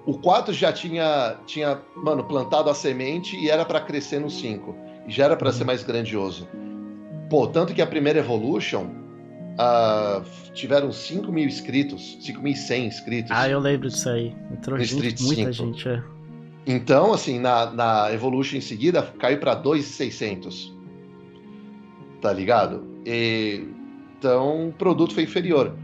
o 0.06 0.18
4 0.18 0.54
já 0.54 0.72
tinha, 0.72 1.38
tinha, 1.46 1.80
mano, 1.96 2.24
plantado 2.24 2.70
a 2.70 2.74
semente 2.74 3.36
e 3.38 3.50
era 3.50 3.66
para 3.66 3.80
crescer 3.82 4.20
no 4.20 4.30
5. 4.30 4.76
E 5.08 5.12
já 5.12 5.26
era 5.26 5.36
para 5.36 5.52
ser 5.52 5.62
uhum. 5.62 5.68
mais 5.68 5.84
grandioso. 5.84 6.48
Pô, 7.30 7.48
tanto 7.48 7.74
que 7.74 7.82
a 7.82 7.88
primeira 7.88 8.20
Evolution 8.20 8.86
uh, 9.60 10.24
tiveram 10.54 10.92
5 10.92 11.32
mil 11.32 11.46
inscritos, 11.46 12.18
5.100 12.22 12.86
inscritos. 12.86 13.32
Ah, 13.32 13.48
eu 13.50 13.60
lembro 13.60 13.90
disso 13.90 14.10
aí. 14.10 14.36
Entrou 14.52 14.80
gente, 14.80 15.22
muita 15.24 15.54
5. 15.54 15.54
gente, 15.54 15.90
é. 15.90 16.04
Então, 16.66 17.14
assim, 17.14 17.40
na, 17.40 17.72
na 17.72 18.14
Evolution 18.14 18.58
em 18.58 18.62
seguida, 18.62 19.02
caiu 19.20 19.40
para 19.40 19.56
2.600. 19.56 20.74
Tá 22.22 22.34
ligado? 22.34 22.84
E, 23.06 23.68
então, 24.18 24.70
o 24.70 24.74
produto 24.74 25.14
foi 25.14 25.24
inferior. 25.24 25.76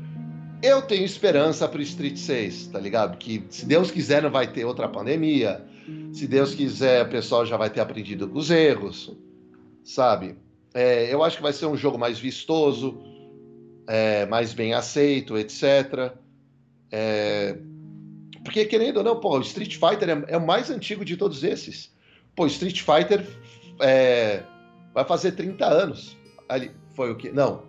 Eu 0.61 0.81
tenho 0.81 1.03
esperança 1.03 1.67
pro 1.67 1.81
Street 1.81 2.17
6, 2.17 2.67
tá 2.67 2.79
ligado? 2.79 3.17
Que 3.17 3.45
se 3.49 3.65
Deus 3.65 3.91
quiser 3.91 4.21
não 4.21 4.31
vai 4.31 4.51
ter 4.51 4.65
outra 4.65 4.87
pandemia. 4.87 5.63
Se 6.13 6.27
Deus 6.27 6.55
quiser, 6.55 7.05
o 7.05 7.09
pessoal 7.09 7.45
já 7.45 7.57
vai 7.57 7.69
ter 7.69 7.81
aprendido 7.81 8.27
com 8.27 8.39
os 8.39 8.49
erros, 8.49 9.15
sabe? 9.83 10.35
É, 10.73 11.13
eu 11.13 11.23
acho 11.23 11.37
que 11.37 11.43
vai 11.43 11.53
ser 11.53 11.67
um 11.67 11.77
jogo 11.77 11.97
mais 11.97 12.17
vistoso, 12.17 12.97
é, 13.87 14.25
mais 14.25 14.53
bem 14.53 14.73
aceito, 14.73 15.37
etc. 15.37 16.13
É, 16.91 17.57
porque, 18.43 18.65
querendo 18.65 18.97
ou 18.97 19.03
não, 19.03 19.19
pô, 19.19 19.37
o 19.37 19.41
Street 19.41 19.75
Fighter 19.75 20.09
é, 20.09 20.33
é, 20.33 20.37
o 20.37 20.45
mais 20.45 20.69
antigo 20.69 21.03
de 21.03 21.17
todos 21.17 21.43
esses. 21.43 21.93
Pô, 22.35 22.45
Street 22.45 22.81
Fighter 22.81 23.25
é, 23.79 24.43
vai 24.93 25.03
fazer 25.05 25.33
30 25.33 25.65
anos. 25.65 26.17
Ali, 26.47 26.71
foi 26.93 27.11
o 27.11 27.15
que? 27.15 27.31
Não, 27.31 27.63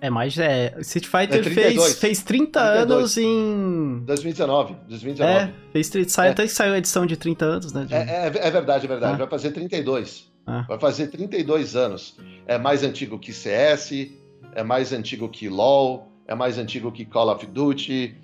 é, 0.00 0.08
mas 0.10 0.38
é. 0.38 0.74
Street 0.80 1.06
Fighter 1.06 1.40
é 1.40 1.50
fez, 1.50 1.94
fez 1.98 2.22
30 2.22 2.60
32. 2.60 2.90
anos 2.90 3.18
em. 3.18 4.02
2019. 4.04 4.76
2019. 4.88 5.34
É, 5.34 5.52
fez. 5.72 5.90
Saiu, 6.08 6.28
é. 6.28 6.32
Até 6.32 6.46
saiu 6.46 6.74
a 6.74 6.78
edição 6.78 7.04
de 7.04 7.16
30 7.16 7.44
anos, 7.44 7.72
né? 7.72 7.84
De... 7.84 7.94
É, 7.94 7.98
é, 7.98 8.26
é, 8.26 8.50
verdade, 8.50 8.84
é 8.84 8.88
verdade. 8.88 9.14
Ah. 9.14 9.18
Vai 9.18 9.28
fazer 9.28 9.50
32. 9.50 10.30
Ah. 10.46 10.64
Vai 10.68 10.78
fazer 10.78 11.08
32 11.08 11.74
anos. 11.74 12.16
É 12.46 12.56
mais 12.56 12.84
antigo 12.84 13.18
que 13.18 13.32
CS, 13.32 14.08
é 14.54 14.62
mais 14.62 14.92
antigo 14.92 15.28
que 15.28 15.48
LoL, 15.48 16.08
é 16.26 16.34
mais 16.34 16.58
antigo 16.58 16.92
que 16.92 17.04
Call 17.04 17.30
of 17.30 17.44
Duty, 17.46 18.14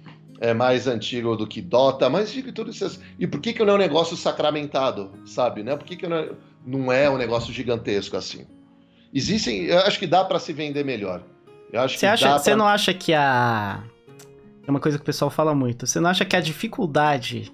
é 0.40 0.54
mais 0.54 0.86
antigo 0.86 1.36
do 1.36 1.46
que 1.46 1.60
Dota, 1.60 2.08
mais 2.08 2.28
antigo 2.28 2.46
que 2.48 2.52
tudo 2.52 2.70
isso. 2.70 3.00
E 3.18 3.26
por 3.26 3.40
que, 3.40 3.52
que 3.52 3.64
não 3.64 3.72
é 3.72 3.76
um 3.76 3.78
negócio 3.78 4.16
sacramentado, 4.16 5.10
sabe? 5.26 5.62
Né? 5.64 5.76
Por 5.76 5.84
que, 5.84 5.96
que 5.96 6.06
não, 6.06 6.16
é, 6.16 6.30
não 6.64 6.92
é 6.92 7.10
um 7.10 7.18
negócio 7.18 7.52
gigantesco 7.52 8.16
assim? 8.16 8.46
Existem. 9.12 9.64
Eu 9.64 9.80
acho 9.80 9.98
que 9.98 10.06
dá 10.06 10.24
para 10.24 10.38
se 10.38 10.52
vender 10.52 10.84
melhor. 10.84 11.22
Você 11.88 12.06
acha, 12.06 12.38
você 12.38 12.50
pra... 12.50 12.56
não 12.56 12.66
acha 12.66 12.94
que 12.94 13.12
a 13.12 13.82
é 14.66 14.70
uma 14.70 14.80
coisa 14.80 14.96
que 14.96 15.02
o 15.02 15.04
pessoal 15.04 15.30
fala 15.30 15.54
muito. 15.54 15.86
Você 15.86 16.00
não 16.00 16.08
acha 16.08 16.24
que 16.24 16.34
a 16.34 16.40
dificuldade 16.40 17.52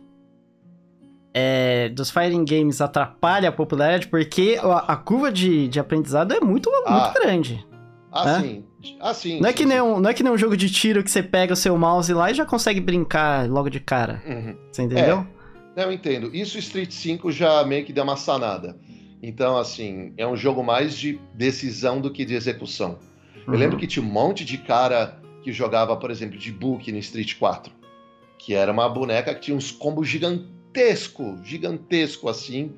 é, 1.34 1.88
dos 1.88 2.10
fighting 2.10 2.44
games 2.44 2.80
atrapalha 2.80 3.48
a 3.48 3.52
popularidade 3.52 4.08
porque 4.08 4.58
a, 4.62 4.92
a 4.92 4.96
curva 4.96 5.30
de, 5.32 5.68
de 5.68 5.80
aprendizado 5.80 6.32
é 6.32 6.40
muito, 6.40 6.70
ah. 6.86 6.92
muito 6.92 7.20
grande. 7.20 7.66
Ah, 8.12 8.24
né? 8.24 8.40
sim. 8.40 8.64
Ah, 8.98 9.14
sim. 9.14 9.40
Não, 9.40 9.48
é 9.48 9.52
sim, 9.52 9.56
que 9.56 9.66
nem 9.66 9.80
um, 9.80 10.00
não 10.00 10.10
é 10.10 10.14
que 10.14 10.22
nem 10.22 10.32
um 10.32 10.38
jogo 10.38 10.56
de 10.56 10.70
tiro 10.70 11.02
que 11.02 11.10
você 11.10 11.22
pega 11.22 11.52
o 11.52 11.56
seu 11.56 11.76
mouse 11.76 12.12
lá 12.12 12.30
e 12.30 12.34
já 12.34 12.46
consegue 12.46 12.80
brincar 12.80 13.48
logo 13.48 13.68
de 13.68 13.78
cara. 13.78 14.22
Uhum. 14.26 14.56
Você 14.70 14.82
entendeu? 14.82 15.26
É, 15.76 15.84
eu 15.84 15.92
entendo. 15.92 16.34
Isso 16.34 16.58
Street 16.58 16.90
5 16.90 17.30
já 17.30 17.64
meio 17.64 17.84
que 17.84 17.92
deu 17.92 18.04
uma 18.04 18.16
sanada. 18.16 18.76
Então, 19.22 19.56
assim, 19.58 20.14
é 20.16 20.26
um 20.26 20.34
jogo 20.34 20.62
mais 20.62 20.96
de 20.96 21.20
decisão 21.34 22.00
do 22.00 22.10
que 22.10 22.24
de 22.24 22.34
execução. 22.34 22.98
Uhum. 23.50 23.54
Eu 23.54 23.58
lembro 23.58 23.76
que 23.76 23.86
tinha 23.86 24.04
um 24.04 24.08
monte 24.08 24.44
de 24.44 24.56
cara 24.56 25.20
que 25.42 25.52
jogava, 25.52 25.96
por 25.96 26.10
exemplo, 26.10 26.38
de 26.38 26.52
Book 26.52 26.90
no 26.92 26.98
Street 26.98 27.36
4, 27.36 27.72
que 28.38 28.54
era 28.54 28.70
uma 28.70 28.88
boneca 28.88 29.34
que 29.34 29.40
tinha 29.40 29.56
uns 29.56 29.72
combos 29.72 30.08
gigantesco, 30.08 31.38
gigantesco 31.42 32.28
assim, 32.28 32.72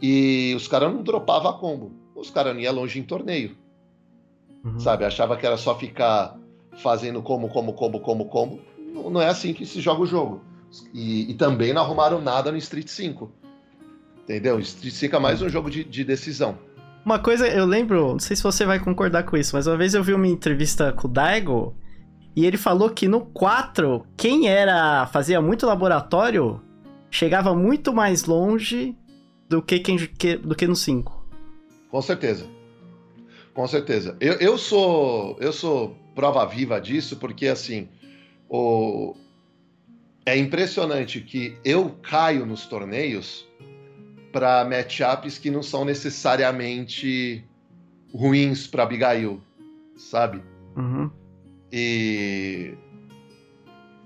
e 0.00 0.54
os 0.56 0.66
caras 0.66 0.92
não 0.92 1.02
dropavam 1.02 1.52
combo. 1.58 1.92
Os 2.14 2.30
caras 2.30 2.54
não 2.54 2.60
iam 2.60 2.74
longe 2.74 2.98
em 2.98 3.02
torneio. 3.02 3.56
Uhum. 4.64 4.78
Sabe? 4.80 5.04
Achava 5.04 5.36
que 5.36 5.46
era 5.46 5.56
só 5.56 5.76
ficar 5.78 6.36
fazendo 6.78 7.22
como, 7.22 7.48
como, 7.48 7.72
como, 7.74 8.00
como, 8.00 8.24
como. 8.26 8.60
Não 8.78 9.20
é 9.20 9.28
assim 9.28 9.52
que 9.52 9.66
se 9.66 9.80
joga 9.80 10.02
o 10.02 10.06
jogo. 10.06 10.42
E, 10.92 11.30
e 11.30 11.34
também 11.34 11.72
não 11.72 11.82
arrumaram 11.82 12.20
nada 12.20 12.50
no 12.50 12.58
Street 12.58 12.88
5. 12.88 13.30
Entendeu? 14.24 14.58
Street 14.60 14.94
5 14.94 15.16
é 15.16 15.18
mais 15.18 15.42
um 15.42 15.48
jogo 15.48 15.70
de, 15.70 15.84
de 15.84 16.04
decisão. 16.04 16.58
Uma 17.04 17.18
coisa, 17.18 17.48
eu 17.48 17.64
lembro, 17.64 18.12
não 18.12 18.18
sei 18.18 18.36
se 18.36 18.42
você 18.42 18.66
vai 18.66 18.78
concordar 18.78 19.22
com 19.22 19.36
isso, 19.36 19.54
mas 19.56 19.66
uma 19.66 19.76
vez 19.76 19.94
eu 19.94 20.02
vi 20.02 20.12
uma 20.12 20.26
entrevista 20.26 20.92
com 20.92 21.08
o 21.08 21.10
Daigo 21.10 21.74
e 22.36 22.44
ele 22.44 22.56
falou 22.56 22.90
que 22.90 23.08
no 23.08 23.22
4, 23.22 24.06
quem 24.16 24.48
era 24.48 25.06
fazia 25.06 25.40
muito 25.40 25.66
laboratório 25.66 26.60
chegava 27.10 27.54
muito 27.54 27.92
mais 27.92 28.26
longe 28.26 28.96
do 29.48 29.62
que, 29.62 29.78
quem, 29.80 29.96
que, 29.96 30.36
do 30.36 30.54
que 30.54 30.66
no 30.66 30.76
5. 30.76 31.26
Com 31.90 32.02
certeza. 32.02 32.46
Com 33.54 33.66
certeza. 33.66 34.16
Eu, 34.20 34.34
eu 34.34 34.58
sou 34.58 35.36
eu 35.40 35.52
sou 35.52 35.96
prova 36.14 36.44
viva 36.46 36.80
disso 36.80 37.16
porque 37.16 37.48
assim, 37.48 37.88
o 38.48 39.16
é 40.24 40.36
impressionante 40.36 41.20
que 41.20 41.56
eu 41.64 41.96
caio 42.02 42.44
nos 42.44 42.66
torneios 42.66 43.47
para 44.32 44.64
matchups 44.64 45.38
que 45.38 45.50
não 45.50 45.62
são 45.62 45.84
necessariamente 45.84 47.44
ruins 48.12 48.66
para 48.66 48.82
Abigail, 48.82 49.40
sabe? 49.96 50.42
Uhum. 50.76 51.10
E. 51.72 52.74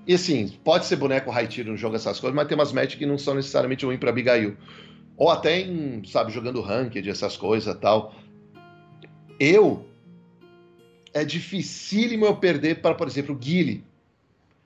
E 0.04 0.14
assim, 0.14 0.48
pode 0.64 0.86
ser 0.86 0.96
boneco 0.96 1.30
high 1.30 1.46
tier 1.46 1.66
no 1.66 1.76
jogo, 1.76 1.94
essas 1.94 2.18
coisas, 2.18 2.34
mas 2.34 2.48
tem 2.48 2.56
umas 2.56 2.72
matches 2.72 2.98
que 2.98 3.06
não 3.06 3.16
são 3.16 3.34
necessariamente 3.34 3.86
ruins 3.86 4.00
para 4.00 4.10
Abigail. 4.10 4.56
Ou 5.16 5.30
até 5.30 5.60
em, 5.60 6.02
sabe, 6.04 6.32
jogando 6.32 6.60
ranked, 6.60 7.08
essas 7.08 7.36
coisas 7.36 7.76
tal. 7.78 8.14
Eu. 9.38 9.86
É 11.14 11.24
dificílimo 11.24 12.24
eu 12.24 12.36
perder 12.36 12.80
para, 12.80 12.94
por 12.94 13.06
exemplo, 13.06 13.34
Guile. 13.34 13.84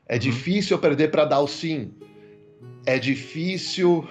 É 0.08 0.14
uhum. 0.14 0.20
difícil 0.20 0.76
eu 0.76 0.80
perder 0.80 1.10
para 1.10 1.24
Dalsin. 1.24 1.92
É 2.86 2.98
difícil 2.98 4.08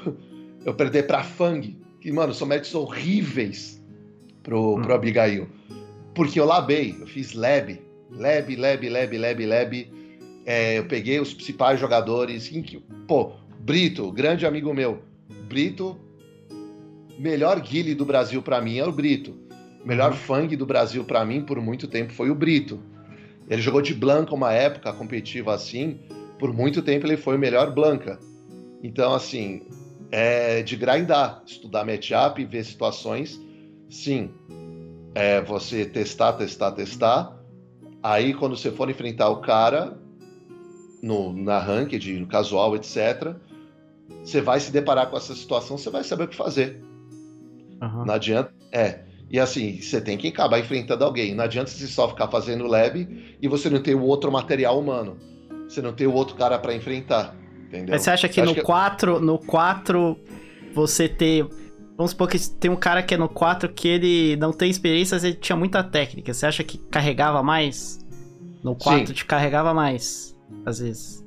eu 0.66 0.74
perder 0.74 1.06
pra 1.06 1.24
Fang, 1.24 1.78
que, 2.02 2.12
mano, 2.12 2.34
são 2.34 2.48
matches 2.48 2.74
horríveis 2.74 3.82
pro, 4.42 4.76
hum. 4.76 4.82
pro 4.82 4.96
Abigail. 4.96 5.48
Porque 6.14 6.40
eu 6.40 6.46
labei, 6.46 6.96
eu 7.00 7.08
fiz 7.08 7.34
lab, 7.34 7.80
lab, 8.12 8.56
lab, 8.56 8.90
lab, 8.90 9.18
lab, 9.18 9.46
lab. 9.46 9.94
É, 10.46 10.80
eu 10.80 10.86
peguei 10.86 11.20
os 11.20 11.34
principais 11.34 11.80
jogadores. 11.80 12.52
Pô, 13.08 13.34
Brito, 13.60 14.12
grande 14.12 14.46
amigo 14.46 14.74
meu. 14.74 15.02
Brito, 15.48 16.00
melhor 17.20 17.60
guile 17.60 17.94
do 17.94 18.06
Brasil 18.06 18.42
para 18.42 18.62
mim 18.62 18.78
é 18.78 18.86
o 18.86 18.92
Brito. 18.92 19.36
Melhor 19.84 20.12
uhum. 20.12 20.18
Fang 20.18 20.56
do 20.56 20.66
Brasil 20.66 21.04
para 21.04 21.24
mim 21.24 21.42
por 21.42 21.62
muito 21.62 21.88
tempo 21.88 22.12
foi 22.12 22.32
o 22.32 22.36
Brito. 22.36 22.80
Ele 23.48 23.62
jogou 23.62 23.82
de 23.82 23.94
Blanca 23.94 24.34
uma 24.34 24.52
época 24.52 24.92
competitiva 24.94 25.54
assim. 25.54 26.00
Por 26.40 26.54
muito 26.54 26.82
tempo 26.82 27.06
ele 27.06 27.18
foi 27.18 27.36
o 27.36 27.40
melhor 27.40 27.74
Blanca. 27.74 28.20
Então, 28.82 29.14
assim, 29.14 29.64
é 30.18 30.64
de 30.64 30.78
grindar, 30.78 31.44
estudar 31.46 31.86
matchup, 31.86 32.46
ver 32.46 32.64
situações. 32.64 33.38
Sim, 33.90 34.32
é 35.14 35.42
você 35.42 35.84
testar, 35.86 36.32
testar, 36.34 36.72
testar. 36.72 37.38
Aí, 38.02 38.34
quando 38.34 38.56
você 38.56 38.72
for 38.72 38.90
enfrentar 38.90 39.28
o 39.28 39.42
cara 39.42 40.00
no, 41.04 41.34
na 41.34 41.60
ranked, 41.60 42.18
no 42.18 42.28
casual, 42.28 42.78
etc., 42.78 43.36
você 44.24 44.40
vai 44.40 44.58
se 44.62 44.72
deparar 44.72 45.10
com 45.10 45.18
essa 45.18 45.36
situação, 45.36 45.78
você 45.78 45.90
vai 45.90 46.04
saber 46.06 46.24
o 46.24 46.28
que 46.30 46.36
fazer. 46.36 46.82
Uhum. 47.82 48.06
Não 48.06 48.14
adianta. 48.14 48.54
É. 48.72 49.02
E 49.30 49.38
assim, 49.38 49.82
você 49.82 50.00
tem 50.00 50.18
que 50.18 50.30
acabar 50.30 50.60
enfrentando 50.60 51.04
alguém. 51.04 51.36
Não 51.36 51.44
adianta 51.44 51.70
você 51.70 51.88
só 51.88 52.08
ficar 52.08 52.30
fazendo 52.30 52.66
lab 52.68 53.36
e 53.42 53.48
você 53.50 53.70
não 53.70 53.82
ter 53.82 53.96
o 53.96 54.04
outro 54.04 54.32
material 54.32 54.80
humano. 54.80 55.18
Você 55.68 55.82
não 55.82 55.92
ter 55.92 56.08
o 56.08 56.14
outro 56.14 56.38
cara 56.38 56.58
para 56.58 56.74
enfrentar. 56.74 57.36
Entendeu? 57.68 57.94
Mas 57.94 58.04
você 58.04 58.12
acha 58.12 58.30
que 58.30 58.42
no 58.42 58.56
4, 58.62 59.20
no 59.20 59.38
4 59.40 60.18
você 60.74 61.08
ter 61.08 61.48
Vamos 61.98 62.12
supor 62.12 62.28
que 62.28 62.38
tem 62.38 62.70
um 62.70 62.76
cara 62.76 63.02
que 63.02 63.14
é 63.14 63.18
no 63.18 63.30
4 63.30 63.70
que 63.70 63.88
ele 63.88 64.36
não 64.36 64.52
tem 64.52 64.70
experiência, 64.70 65.16
mas 65.16 65.24
ele 65.24 65.36
tinha 65.36 65.56
muita 65.56 65.82
técnica. 65.82 66.34
Você 66.34 66.46
acha 66.46 66.64
que 66.64 66.78
carregava 66.78 67.42
mais? 67.42 68.00
No 68.62 68.76
4 68.76 69.08
Sim. 69.08 69.14
te 69.14 69.26
carregava 69.26 69.74
mais, 69.74 70.36
às 70.66 70.80
vezes. 70.80 71.26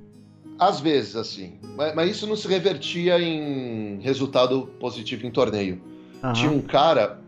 Às 0.58 0.80
vezes, 0.80 1.16
assim. 1.16 1.58
Mas, 1.76 1.94
mas, 1.94 2.10
isso 2.10 2.26
não 2.26 2.36
se 2.36 2.46
revertia 2.48 3.18
em 3.18 3.98
resultado 4.00 4.66
positivo 4.78 5.26
em 5.26 5.30
torneio. 5.30 5.80
Uhum. 6.22 6.32
Tinha 6.32 6.50
um 6.50 6.60
cara 6.60 7.18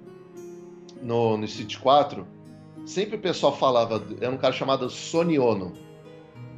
no, 1.01 1.37
no 1.39 1.49
City 1.49 1.79
4, 1.79 2.27
sempre 2.85 3.17
o 3.17 3.21
pessoal 3.21 3.57
falava, 3.57 4.03
era 4.21 4.31
um 4.31 4.37
cara 4.37 4.53
chamado 4.53 4.91
Soniono. 4.91 5.73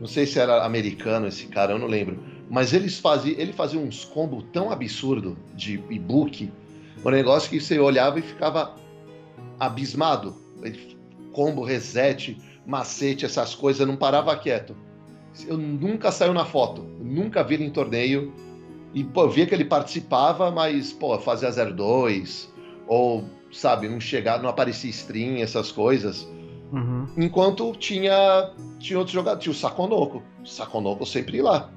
Não 0.01 0.07
sei 0.09 0.27
se 0.27 0.41
era 0.41 0.65
americano 0.65 1.29
esse 1.29 1.47
cara, 1.47 1.73
eu 1.73 1.79
não 1.79 1.87
lembro. 1.87 2.19
Mas 2.53 2.75
eles 2.75 2.99
fazia, 2.99 3.35
ele 3.41 3.51
fazia 3.51 3.81
uns 3.81 4.05
combos 4.05 4.45
tão 4.53 4.71
absurdo 4.71 5.39
de 5.55 5.83
e-book 5.89 6.53
um 7.03 7.09
negócio 7.09 7.49
que 7.49 7.59
você 7.59 7.79
olhava 7.79 8.19
e 8.19 8.23
ficava 8.23 8.77
abismado. 9.59 10.37
Combo, 11.33 11.65
reset, 11.65 12.37
macete, 12.67 13.25
essas 13.25 13.55
coisas, 13.55 13.87
não 13.87 13.97
parava 13.97 14.37
quieto. 14.37 14.77
Eu 15.47 15.57
nunca 15.57 16.13
saiu 16.13 16.35
na 16.35 16.45
foto, 16.45 16.83
nunca 17.01 17.43
vi 17.43 17.55
ele 17.55 17.65
em 17.65 17.71
torneio. 17.71 18.35
E 18.93 19.03
pô, 19.03 19.23
eu 19.23 19.31
via 19.31 19.47
que 19.47 19.55
ele 19.55 19.65
participava, 19.65 20.51
mas 20.51 20.93
pô, 20.93 21.19
fazia 21.19 21.49
0-2, 21.49 22.49
ou 22.87 23.25
sabe, 23.51 23.89
não 23.89 23.99
chegava, 23.99 24.43
não 24.43 24.51
aparecia 24.51 24.91
stream, 24.91 25.39
essas 25.39 25.73
coisas. 25.73 26.29
Uhum. 26.71 27.07
Enquanto 27.17 27.75
tinha, 27.77 28.53
tinha 28.79 28.99
outros 28.99 29.15
jogadores, 29.15 29.43
tinha 29.43 29.53
o 29.53 29.57
Sakonoco. 29.57 30.23
O 30.43 30.47
Sakonoco 30.47 31.07
sempre 31.07 31.39
ia 31.39 31.45
lá. 31.45 31.71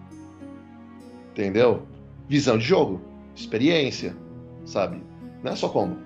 Entendeu? 1.36 1.83
Visão 2.29 2.57
de 2.57 2.63
jogo, 2.63 3.01
experiência, 3.36 4.15
sabe? 4.63 5.03
Não 5.43 5.51
é 5.51 5.55
só 5.57 5.67
combo. 5.67 5.97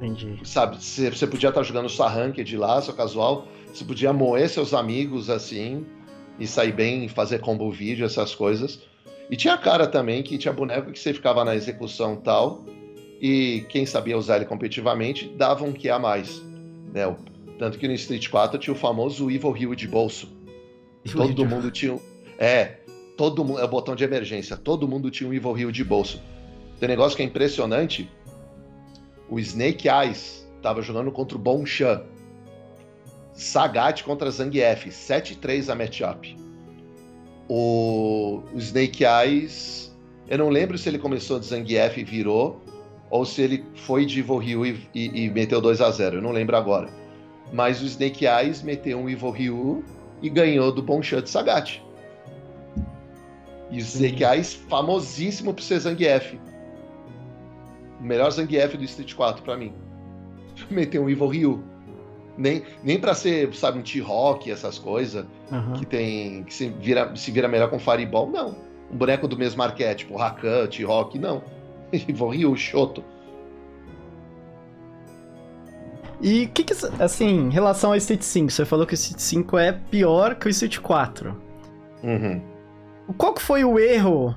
Entendi. 0.00 0.36
Sabe, 0.42 0.82
você 0.82 1.26
podia 1.28 1.50
estar 1.50 1.62
jogando 1.62 1.88
sua 1.88 2.08
ranked 2.08 2.56
lá, 2.56 2.82
seu 2.82 2.92
casual, 2.92 3.46
você 3.72 3.84
podia 3.84 4.12
moer 4.12 4.48
seus 4.48 4.74
amigos 4.74 5.30
assim 5.30 5.86
e 6.40 6.46
sair 6.46 6.72
bem, 6.72 7.06
fazer 7.06 7.38
combo 7.38 7.70
vídeo, 7.70 8.04
essas 8.04 8.34
coisas. 8.34 8.80
E 9.30 9.36
tinha 9.36 9.56
cara 9.56 9.86
também 9.86 10.24
que 10.24 10.36
tinha 10.36 10.52
boneco 10.52 10.90
que 10.90 10.98
você 10.98 11.14
ficava 11.14 11.44
na 11.44 11.54
execução 11.54 12.16
tal 12.16 12.64
e 13.20 13.64
quem 13.68 13.86
sabia 13.86 14.18
usar 14.18 14.36
ele 14.36 14.44
competitivamente 14.44 15.28
dava 15.36 15.64
um 15.64 15.72
que 15.72 15.88
a 15.88 16.00
mais. 16.00 16.42
Né? 16.92 17.16
Tanto 17.60 17.78
que 17.78 17.86
no 17.86 17.94
Street 17.94 18.28
4 18.28 18.58
tinha 18.58 18.74
o 18.74 18.76
famoso 18.76 19.30
Evil 19.30 19.56
Hill 19.56 19.74
de 19.76 19.86
bolso. 19.86 20.28
Todo 21.12 21.46
mundo 21.46 21.70
tinha. 21.70 21.96
É, 22.36 22.78
todo 23.22 23.44
mundo. 23.44 23.60
É 23.60 23.64
o 23.64 23.68
botão 23.68 23.94
de 23.94 24.02
emergência. 24.02 24.56
Todo 24.56 24.88
mundo 24.88 25.08
tinha 25.08 25.30
um 25.30 25.32
Evil 25.32 25.56
Hill 25.56 25.70
de 25.70 25.84
bolso. 25.84 26.20
Tem 26.80 26.88
um 26.88 26.90
negócio 26.90 27.16
que 27.16 27.22
é 27.22 27.24
impressionante 27.24 28.10
o 29.28 29.38
Snake 29.38 29.88
Eyes 29.88 30.44
estava 30.56 30.82
jogando 30.82 31.12
contra 31.12 31.36
o 31.36 31.40
Bonchan. 31.40 32.02
Sagat 33.32 34.02
contra 34.02 34.28
Zangief, 34.28 34.88
7-3 34.88 35.70
a 35.70 35.74
matchup. 35.76 36.36
O, 37.48 38.42
Snake 38.56 39.04
Eyes, 39.04 39.96
eu 40.28 40.38
não 40.38 40.48
lembro 40.48 40.76
se 40.76 40.88
ele 40.88 40.98
começou 40.98 41.38
de 41.38 41.46
Zangief 41.46 41.98
e 41.98 42.04
virou, 42.04 42.60
ou 43.08 43.24
se 43.24 43.40
ele 43.40 43.64
foi 43.74 44.04
de 44.04 44.18
Evil 44.18 44.38
Ryu 44.38 44.66
e, 44.66 44.88
e, 44.92 45.24
e 45.24 45.30
meteu 45.30 45.60
2 45.60 45.80
a 45.80 45.90
0 45.92 46.16
eu 46.16 46.22
não 46.22 46.32
lembro 46.32 46.56
agora. 46.56 46.90
Mas 47.52 47.80
o 47.80 47.86
Snake 47.86 48.26
Eyes 48.26 48.62
meteu 48.62 48.98
um 48.98 49.08
Evil 49.08 49.30
Ryu 49.30 49.84
e 50.20 50.28
ganhou 50.28 50.72
do 50.72 50.82
Bonchan 50.82 51.22
de 51.22 51.30
Sagat. 51.30 51.80
E 53.72 53.78
o 53.78 53.80
Snake 53.80 54.22
Eyes, 54.22 54.52
famosíssimo 54.68 55.54
por 55.54 55.62
ser 55.62 55.80
Zangief. 55.80 56.38
O 57.98 58.04
melhor 58.04 58.30
Zangief 58.30 58.76
do 58.76 58.84
Street 58.84 59.14
4 59.14 59.42
para 59.42 59.56
mim. 59.56 59.72
Meter 60.70 61.00
um 61.00 61.08
Evil 61.08 61.26
Ryu. 61.26 61.64
Nem, 62.36 62.62
nem 62.84 63.00
pra 63.00 63.14
ser, 63.14 63.52
sabe, 63.54 63.78
um 63.78 63.82
T-Rock, 63.82 64.50
essas 64.50 64.78
coisas, 64.78 65.24
uhum. 65.50 65.72
que 65.74 65.86
tem. 65.86 66.44
que 66.44 66.52
se 66.52 66.68
vira, 66.68 67.14
se 67.16 67.30
vira 67.30 67.48
melhor 67.48 67.70
com 67.70 67.78
Fireball, 67.78 68.30
não. 68.30 68.54
Um 68.90 68.96
boneco 68.96 69.26
do 69.26 69.36
mesmo 69.36 69.62
arquétipo, 69.62 70.16
Rakan, 70.16 70.66
T-Rock, 70.66 71.18
não. 71.18 71.42
Evil 71.92 72.28
Ryu, 72.28 72.56
Shoto. 72.56 73.02
E 76.20 76.44
o 76.44 76.48
que 76.50 76.62
que, 76.62 76.74
assim, 77.00 77.46
em 77.46 77.50
relação 77.50 77.90
ao 77.90 77.96
Street 77.96 78.22
5, 78.22 78.50
você 78.50 78.64
falou 78.64 78.86
que 78.86 78.92
o 78.92 78.96
Street 78.96 79.18
5 79.18 79.58
é 79.58 79.72
pior 79.72 80.34
que 80.34 80.46
o 80.46 80.50
Street 80.50 80.78
4. 80.78 81.36
Uhum. 82.02 82.51
Qual 83.16 83.34
que 83.34 83.42
foi 83.42 83.64
o 83.64 83.78
erro 83.78 84.34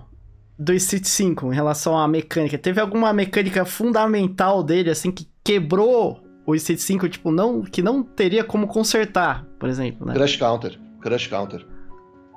do 0.57 0.73
Street 0.73 1.05
5 1.05 1.51
em 1.51 1.55
relação 1.55 1.97
à 1.97 2.07
mecânica? 2.07 2.57
Teve 2.57 2.79
alguma 2.79 3.11
mecânica 3.13 3.65
fundamental 3.65 4.63
dele, 4.63 4.89
assim, 4.89 5.11
que 5.11 5.27
quebrou 5.43 6.21
o 6.45 6.55
Street 6.55 6.79
5, 6.79 7.09
tipo, 7.09 7.31
não, 7.31 7.61
que 7.61 7.81
não 7.81 8.03
teria 8.03 8.43
como 8.43 8.67
consertar, 8.67 9.45
por 9.59 9.67
exemplo, 9.67 10.05
né? 10.05 10.13
Crush 10.13 10.37
Counter. 10.37 10.79
Crush 11.01 11.27
Counter. 11.27 11.65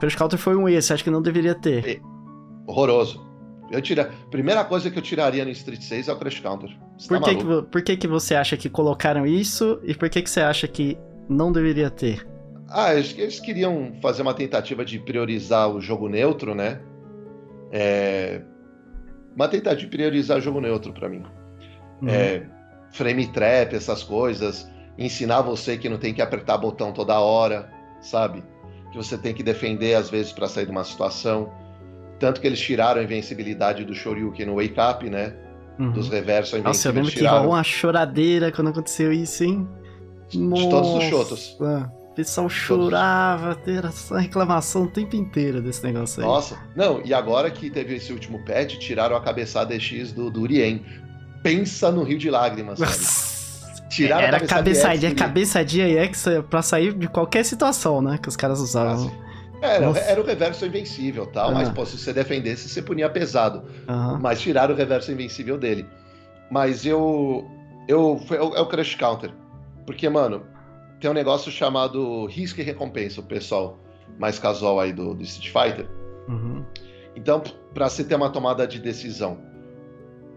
Crush 0.01 0.17
Counter 0.17 0.39
foi 0.39 0.57
um 0.57 0.69
esse, 0.69 0.93
acho 0.93 1.05
que 1.05 1.11
não 1.11 1.23
deveria 1.23 1.55
ter. 1.55 1.87
É 1.87 2.01
horroroso. 2.67 3.27
Eu 3.71 3.83
tira... 3.83 4.11
Primeira 4.31 4.65
coisa 4.65 4.91
que 4.91 4.99
eu 4.99 5.03
tiraria 5.03 5.45
no 5.45 5.51
Street 5.51 5.83
6 5.83 6.09
é 6.09 6.13
o 6.13 6.17
Crush 6.17 6.41
Counter. 6.41 6.71
Você 6.99 7.09
por, 7.09 7.21
tá 7.21 7.31
que, 7.31 7.37
que, 7.37 7.63
por 7.71 7.83
que, 7.83 7.97
que 7.97 8.09
você 8.09 8.35
acha 8.35 8.57
que 8.57 8.69
colocaram 8.69 9.27
isso 9.27 9.79
e 9.83 9.95
por 9.95 10.09
que, 10.09 10.23
que 10.23 10.31
você 10.31 10.41
acha 10.41 10.67
que 10.67 10.97
não 11.29 11.53
deveria 11.53 11.91
ter? 11.91 12.27
Ah, 12.71 12.95
eles 12.95 13.41
queriam 13.41 13.93
fazer 14.03 14.23
uma 14.23 14.35
tentativa 14.35 14.85
de 14.85 14.99
priorizar 14.99 15.71
o 15.71 15.81
jogo 15.81 16.09
neutro, 16.09 16.55
né? 16.55 16.81
É, 17.73 18.43
uma 19.35 19.49
tentativa 19.49 19.81
de 19.81 19.87
priorizar 19.87 20.41
jogo 20.41 20.61
neutro 20.61 20.93
para 20.93 21.09
mim. 21.09 21.23
Uhum. 22.03 22.09
É, 22.09 22.47
frame 22.93 23.27
trap, 23.29 23.75
essas 23.75 24.03
coisas. 24.03 24.69
Ensinar 24.99 25.41
você 25.43 25.79
que 25.79 25.89
não 25.89 25.97
tem 25.97 26.13
que 26.13 26.21
apertar 26.21 26.59
botão 26.59 26.93
toda 26.93 27.19
hora, 27.19 27.71
sabe? 28.03 28.45
Que 28.93 28.97
você 28.99 29.17
tem 29.17 29.33
que 29.33 29.43
defender 29.43 29.95
às 29.95 30.11
vezes 30.11 30.33
para 30.33 30.47
sair 30.47 30.67
de 30.67 30.71
uma 30.71 30.85
situação. 30.85 31.51
Tanto 32.19 32.41
que 32.41 32.47
eles 32.47 32.61
tiraram 32.61 33.01
a 33.01 33.05
invencibilidade 33.05 33.85
do 33.85 33.95
Shoryuken 33.95 34.47
no 34.47 34.57
Wake 34.57 34.75
Up, 34.79 35.09
né? 35.09 35.35
Uhum. 35.79 35.93
Dos 35.93 36.09
reversos 36.09 36.61
Nossa, 36.61 36.89
eu 36.89 36.93
lembro 36.93 37.13
que 37.13 37.25
rolou 37.25 37.53
uma 37.53 37.63
choradeira 37.63 38.51
quando 38.51 38.69
aconteceu 38.69 39.13
isso, 39.13 39.45
hein? 39.45 39.67
De 40.29 40.39
Nossa. 40.39 40.69
todos 40.69 40.95
os 40.95 41.05
Shotos 41.05 41.57
pessoal 42.19 42.49
chorava, 42.49 43.55
ter 43.55 43.85
essa 43.85 44.19
reclamação 44.19 44.83
o 44.83 44.89
tempo 44.89 45.15
inteiro 45.15 45.63
desse 45.63 45.85
negócio 45.85 46.21
aí. 46.21 46.29
Nossa, 46.29 46.59
não, 46.75 47.01
e 47.05 47.15
agora 47.15 47.49
que 47.49 47.71
teve 47.71 47.95
esse 47.95 48.13
último 48.13 48.41
patch, 48.41 48.77
tiraram 48.79 49.15
a 49.15 49.21
cabeçada 49.21 49.73
EX 49.73 50.11
do, 50.11 50.29
do 50.29 50.41
Urien. 50.41 50.85
Pensa 51.45 51.93
no 51.93 52.03
Rio 52.03 52.19
de 52.19 52.29
Lágrimas, 52.29 52.81
sabe? 52.81 53.89
Tiraram 53.89 54.27
Era 54.27 54.39
a 54.39 54.47
cabeçadinha, 54.47 55.15
cabeçadinha 55.15 55.87
EX 55.87 56.25
pra 56.51 56.61
sair 56.61 56.93
de 56.93 57.07
qualquer 57.07 57.45
situação, 57.45 58.03
né? 58.03 58.19
Que 58.21 58.29
os 58.29 58.35
caras 58.35 58.59
usavam. 58.59 59.13
era, 59.63 59.87
era 60.01 60.21
o 60.21 60.25
reverso 60.25 60.67
invencível 60.67 61.25
tal, 61.25 61.55
mas 61.55 61.69
pô, 61.69 61.87
se 61.87 61.97
você 61.97 62.13
defendesse, 62.13 62.69
você 62.69 62.83
punia 62.83 63.09
pesado. 63.09 63.63
Uhum. 63.89 64.19
Mas 64.19 64.41
tiraram 64.41 64.75
o 64.75 64.77
reverso 64.77 65.13
invencível 65.13 65.57
dele. 65.57 65.87
Mas 66.51 66.85
eu. 66.85 67.49
eu 67.87 68.21
é 68.57 68.61
o 68.61 68.67
Crush 68.67 68.97
Counter. 68.97 69.31
Porque, 69.87 70.09
mano, 70.09 70.43
tem 71.01 71.11
um 71.11 71.15
negócio 71.15 71.51
chamado 71.51 72.27
risco 72.27 72.61
e 72.61 72.65
recompensa, 72.65 73.21
o 73.21 73.25
pessoal 73.25 73.79
mais 74.19 74.39
casual 74.39 74.81
aí 74.81 74.93
do, 74.93 75.15
do 75.15 75.23
Street 75.23 75.53
Fighter. 75.53 75.89
Uhum. 76.29 76.65
Então, 77.15 77.43
para 77.73 77.89
você 77.89 78.05
ter 78.05 78.15
uma 78.15 78.31
tomada 78.31 78.67
de 78.67 78.79
decisão, 78.79 79.39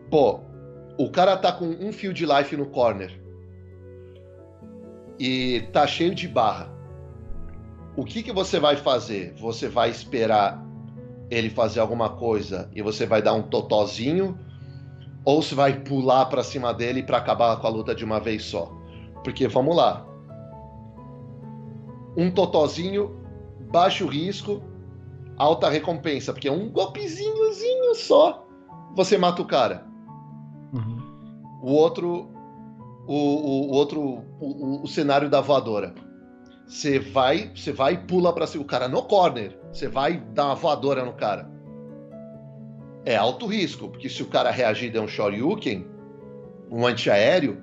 pô, 0.09 0.41
o 0.97 1.09
cara 1.09 1.35
tá 1.37 1.51
com 1.51 1.65
um 1.65 1.91
fio 1.91 2.13
de 2.13 2.25
life 2.25 2.55
no 2.55 2.67
corner 2.67 3.19
e 5.19 5.61
tá 5.71 5.85
cheio 5.87 6.13
de 6.13 6.27
barra. 6.27 6.71
O 7.95 8.05
que, 8.05 8.23
que 8.23 8.31
você 8.31 8.59
vai 8.59 8.77
fazer? 8.77 9.33
Você 9.37 9.67
vai 9.67 9.89
esperar 9.89 10.63
ele 11.29 11.49
fazer 11.49 11.79
alguma 11.79 12.09
coisa 12.09 12.69
e 12.73 12.81
você 12.81 13.05
vai 13.05 13.21
dar 13.21 13.33
um 13.33 13.43
totozinho? 13.43 14.37
Ou 15.23 15.41
você 15.41 15.53
vai 15.53 15.79
pular 15.81 16.25
para 16.25 16.43
cima 16.43 16.73
dele 16.73 17.03
para 17.03 17.17
acabar 17.17 17.57
com 17.57 17.67
a 17.67 17.69
luta 17.69 17.93
de 17.93 18.03
uma 18.03 18.19
vez 18.19 18.43
só? 18.43 18.71
Porque 19.23 19.47
vamos 19.47 19.75
lá, 19.75 20.05
um 22.15 22.29
totozinho, 22.31 23.15
baixo 23.71 24.05
risco, 24.05 24.61
alta 25.37 25.69
recompensa, 25.69 26.33
porque 26.33 26.47
é 26.47 26.51
um 26.51 26.69
golpezinhozinho 26.69 27.95
só, 27.95 28.45
você 28.95 29.17
mata 29.17 29.41
o 29.41 29.45
cara. 29.45 29.85
Uhum. 30.73 30.99
O 31.61 31.71
outro, 31.71 32.29
o, 33.07 33.15
o, 33.15 33.69
o 33.69 33.71
outro, 33.71 34.01
o, 34.39 34.83
o, 34.83 34.87
cenário 34.87 35.29
da 35.29 35.41
voadora. 35.41 35.93
Você 36.67 36.99
vai, 36.99 37.51
você 37.55 37.71
vai 37.71 37.93
e 37.93 37.97
pula 37.97 38.33
para 38.33 38.47
cima, 38.47 38.63
o 38.63 38.67
cara 38.67 38.87
no 38.87 39.03
corner, 39.03 39.59
você 39.71 39.87
vai 39.87 40.17
dar 40.17 40.45
uma 40.45 40.55
voadora 40.55 41.03
no 41.03 41.13
cara. 41.13 41.49
É 43.05 43.15
alto 43.15 43.47
risco, 43.47 43.89
porque 43.89 44.07
se 44.07 44.21
o 44.21 44.27
cara 44.27 44.51
reagir 44.51 44.87
e 44.87 44.91
der 44.91 45.01
um 45.01 45.07
Shoryuken, 45.07 45.87
um 46.69 46.85
antiaéreo, 46.85 47.61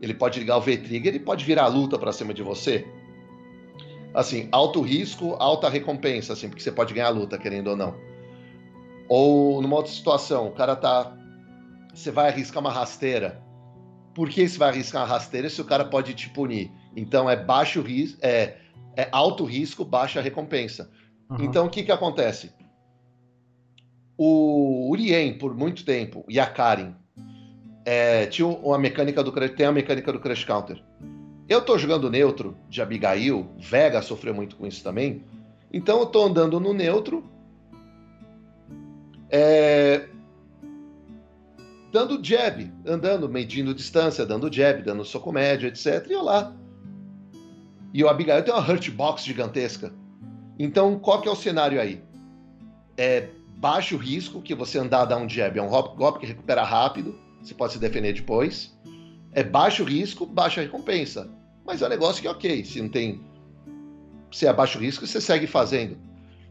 ele 0.00 0.14
pode 0.14 0.38
ligar 0.38 0.56
o 0.58 0.60
V-Trigger 0.60 1.14
e 1.14 1.18
pode 1.18 1.44
virar 1.44 1.64
a 1.64 1.68
luta 1.68 1.98
para 1.98 2.12
cima 2.12 2.32
de 2.32 2.42
você. 2.42 2.86
Assim, 4.16 4.48
alto 4.50 4.80
risco, 4.80 5.36
alta 5.38 5.68
recompensa, 5.68 6.32
assim, 6.32 6.48
porque 6.48 6.62
você 6.62 6.72
pode 6.72 6.94
ganhar 6.94 7.08
a 7.08 7.10
luta, 7.10 7.36
querendo 7.36 7.68
ou 7.68 7.76
não. 7.76 7.94
Ou 9.10 9.60
numa 9.60 9.76
outra 9.76 9.92
situação, 9.92 10.48
o 10.48 10.52
cara 10.52 10.74
tá. 10.74 11.14
Você 11.92 12.10
vai 12.10 12.28
arriscar 12.28 12.62
uma 12.62 12.72
rasteira. 12.72 13.42
Por 14.14 14.30
que 14.30 14.48
você 14.48 14.56
vai 14.56 14.70
arriscar 14.70 15.02
uma 15.02 15.08
rasteira 15.08 15.50
se 15.50 15.60
o 15.60 15.66
cara 15.66 15.84
pode 15.84 16.14
te 16.14 16.30
punir? 16.30 16.72
Então 16.96 17.28
é 17.28 17.36
baixo 17.36 17.82
risco, 17.82 18.18
é, 18.22 18.56
é 18.96 19.06
alto 19.12 19.44
risco, 19.44 19.84
baixa 19.84 20.22
recompensa. 20.22 20.90
Uhum. 21.30 21.44
Então 21.44 21.66
o 21.66 21.70
que 21.70 21.82
que 21.82 21.92
acontece? 21.92 22.50
O 24.16 24.88
Urien, 24.90 25.36
por 25.36 25.54
muito 25.54 25.84
tempo, 25.84 26.24
e 26.26 26.40
a 26.40 26.46
Karen, 26.46 26.94
é, 27.84 28.24
tinha 28.24 28.48
uma 28.48 28.78
mecânica 28.78 29.22
do 29.22 29.30
tem 29.50 29.66
a 29.66 29.72
mecânica 29.72 30.10
do 30.10 30.18
Crash 30.18 30.44
Counter. 30.44 30.82
Eu 31.48 31.62
tô 31.62 31.78
jogando 31.78 32.10
neutro 32.10 32.56
de 32.68 32.82
Abigail, 32.82 33.48
Vega 33.58 34.02
sofreu 34.02 34.34
muito 34.34 34.56
com 34.56 34.66
isso 34.66 34.82
também. 34.82 35.22
Então 35.72 36.00
eu 36.00 36.06
tô 36.06 36.24
andando 36.24 36.58
no 36.58 36.72
neutro, 36.72 37.24
é, 39.30 40.08
dando 41.92 42.22
jab, 42.22 42.72
andando, 42.84 43.28
medindo 43.28 43.74
distância, 43.74 44.26
dando 44.26 44.52
jab, 44.52 44.82
dando 44.82 45.04
soco 45.04 45.32
médio, 45.32 45.68
etc. 45.68 46.06
E 46.08 46.12
eu 46.12 46.22
lá. 46.22 46.52
E 47.94 48.02
o 48.02 48.08
Abigail 48.08 48.42
tem 48.42 48.52
uma 48.52 48.60
hurt 48.60 48.90
box 48.90 49.24
gigantesca. 49.24 49.92
Então, 50.58 50.98
qual 50.98 51.20
que 51.20 51.28
é 51.28 51.30
o 51.30 51.36
cenário 51.36 51.80
aí? 51.80 52.02
É 52.96 53.28
baixo 53.56 53.96
risco, 53.96 54.42
que 54.42 54.54
você 54.54 54.78
andar, 54.78 55.04
dar 55.04 55.16
um 55.18 55.28
jab, 55.28 55.58
é 55.58 55.62
um 55.62 55.70
golpe 55.70 56.20
que 56.20 56.26
recupera 56.26 56.62
rápido, 56.62 57.18
você 57.40 57.54
pode 57.54 57.72
se 57.72 57.78
defender 57.78 58.12
depois. 58.12 58.76
É 59.36 59.44
baixo 59.44 59.84
risco, 59.84 60.24
baixa 60.24 60.62
recompensa. 60.62 61.30
Mas 61.62 61.82
é 61.82 61.86
um 61.86 61.90
negócio 61.90 62.22
que, 62.22 62.26
ok, 62.26 62.64
se 62.64 62.80
não 62.80 62.88
tem. 62.88 63.20
Se 64.32 64.46
é 64.46 64.52
baixo 64.52 64.78
risco, 64.78 65.06
você 65.06 65.20
segue 65.20 65.46
fazendo. 65.46 65.98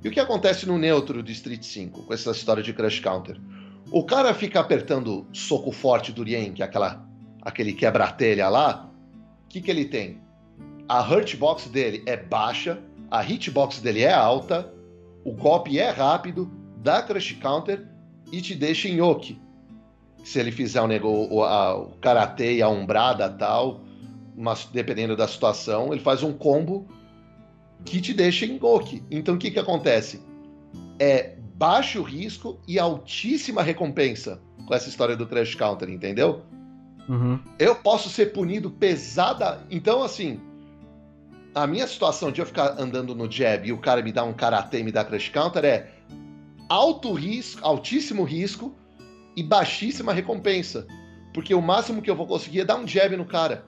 E 0.04 0.08
o 0.08 0.12
que 0.12 0.20
acontece 0.20 0.68
no 0.68 0.78
neutro 0.78 1.24
do 1.24 1.32
Street 1.32 1.64
5, 1.64 2.04
com 2.04 2.14
essa 2.14 2.30
história 2.30 2.62
de 2.62 2.72
Crush 2.74 3.00
Counter? 3.00 3.42
O 3.90 4.04
cara 4.04 4.36
fica 4.36 4.60
apertando 4.60 5.26
soco 5.34 5.72
forte 5.72 6.12
do 6.12 6.22
Rien, 6.22 6.54
que 6.54 6.62
é 6.62 6.66
aquela, 6.66 7.04
aquele 7.42 7.74
quebra-telha 7.74 8.48
lá. 8.50 8.88
O 9.46 9.48
que, 9.50 9.62
que 9.62 9.72
ele 9.72 9.86
tem? 9.86 10.22
A 10.88 11.02
hurtbox 11.02 11.68
dele 11.70 12.04
é 12.06 12.16
baixa, 12.16 12.80
a 13.10 13.24
hitbox 13.24 13.80
dele 13.80 14.04
é 14.04 14.14
alta, 14.14 14.72
o 15.24 15.32
golpe 15.32 15.80
é 15.80 15.90
rápido, 15.90 16.52
dá 16.84 17.02
crush 17.02 17.34
counter 17.42 17.88
e 18.32 18.44
te 18.44 18.54
deixa 18.54 18.88
em 18.88 19.00
yoke. 19.00 19.40
Se 20.26 20.40
ele 20.40 20.52
fizer 20.52 20.82
um 20.82 20.88
negócio, 20.88 21.32
o, 21.32 21.44
a, 21.44 21.78
o 21.78 21.92
karatê 22.02 22.56
e 22.56 22.62
a 22.62 22.68
umbrada 22.68 23.30
tal, 23.30 23.82
mas 24.36 24.68
dependendo 24.74 25.16
da 25.16 25.28
situação, 25.28 25.94
ele 25.94 26.02
faz 26.02 26.24
um 26.24 26.34
combo 26.34 26.88
que 27.86 28.02
te 28.02 28.12
deixa 28.12 28.46
em 28.46 28.56
yoke. 28.56 29.04
Então 29.12 29.36
o 29.36 29.38
que, 29.38 29.52
que 29.52 29.60
acontece? 29.60 30.20
É 31.00 31.36
baixo 31.54 32.02
risco 32.02 32.60
e 32.68 32.80
altíssima 32.80 33.62
recompensa 33.62 34.42
com 34.66 34.74
essa 34.74 34.90
história 34.90 35.16
do 35.16 35.28
crush 35.28 35.56
counter, 35.56 35.90
entendeu? 35.90 36.42
Uhum. 37.08 37.40
Eu 37.60 37.76
posso 37.76 38.10
ser 38.10 38.34
punido 38.34 38.72
pesada. 38.72 39.64
Então, 39.70 40.02
assim, 40.02 40.40
a 41.54 41.68
minha 41.68 41.86
situação 41.86 42.32
de 42.32 42.42
eu 42.42 42.48
ficar 42.48 42.82
andando 42.82 43.14
no 43.14 43.32
jab 43.32 43.68
e 43.68 43.72
o 43.72 43.78
cara 43.78 44.02
me 44.02 44.12
dá 44.12 44.24
um 44.24 44.34
karatê 44.34 44.80
e 44.80 44.84
me 44.84 44.92
dá 44.92 45.06
crush 45.06 45.30
counter 45.30 45.64
é 45.64 45.92
alto 46.68 47.14
risco, 47.14 47.64
altíssimo 47.64 48.24
risco 48.24 48.76
e 49.36 49.44
baixíssima 49.44 50.14
recompensa. 50.14 50.88
Porque 51.34 51.54
o 51.54 51.62
máximo 51.62 52.02
que 52.02 52.10
eu 52.10 52.16
vou 52.16 52.28
conseguir 52.28 52.62
é 52.62 52.66
dar 52.66 52.78
um 52.78 52.88
jab 52.88 53.16
no 53.18 53.26
cara. 53.26 53.66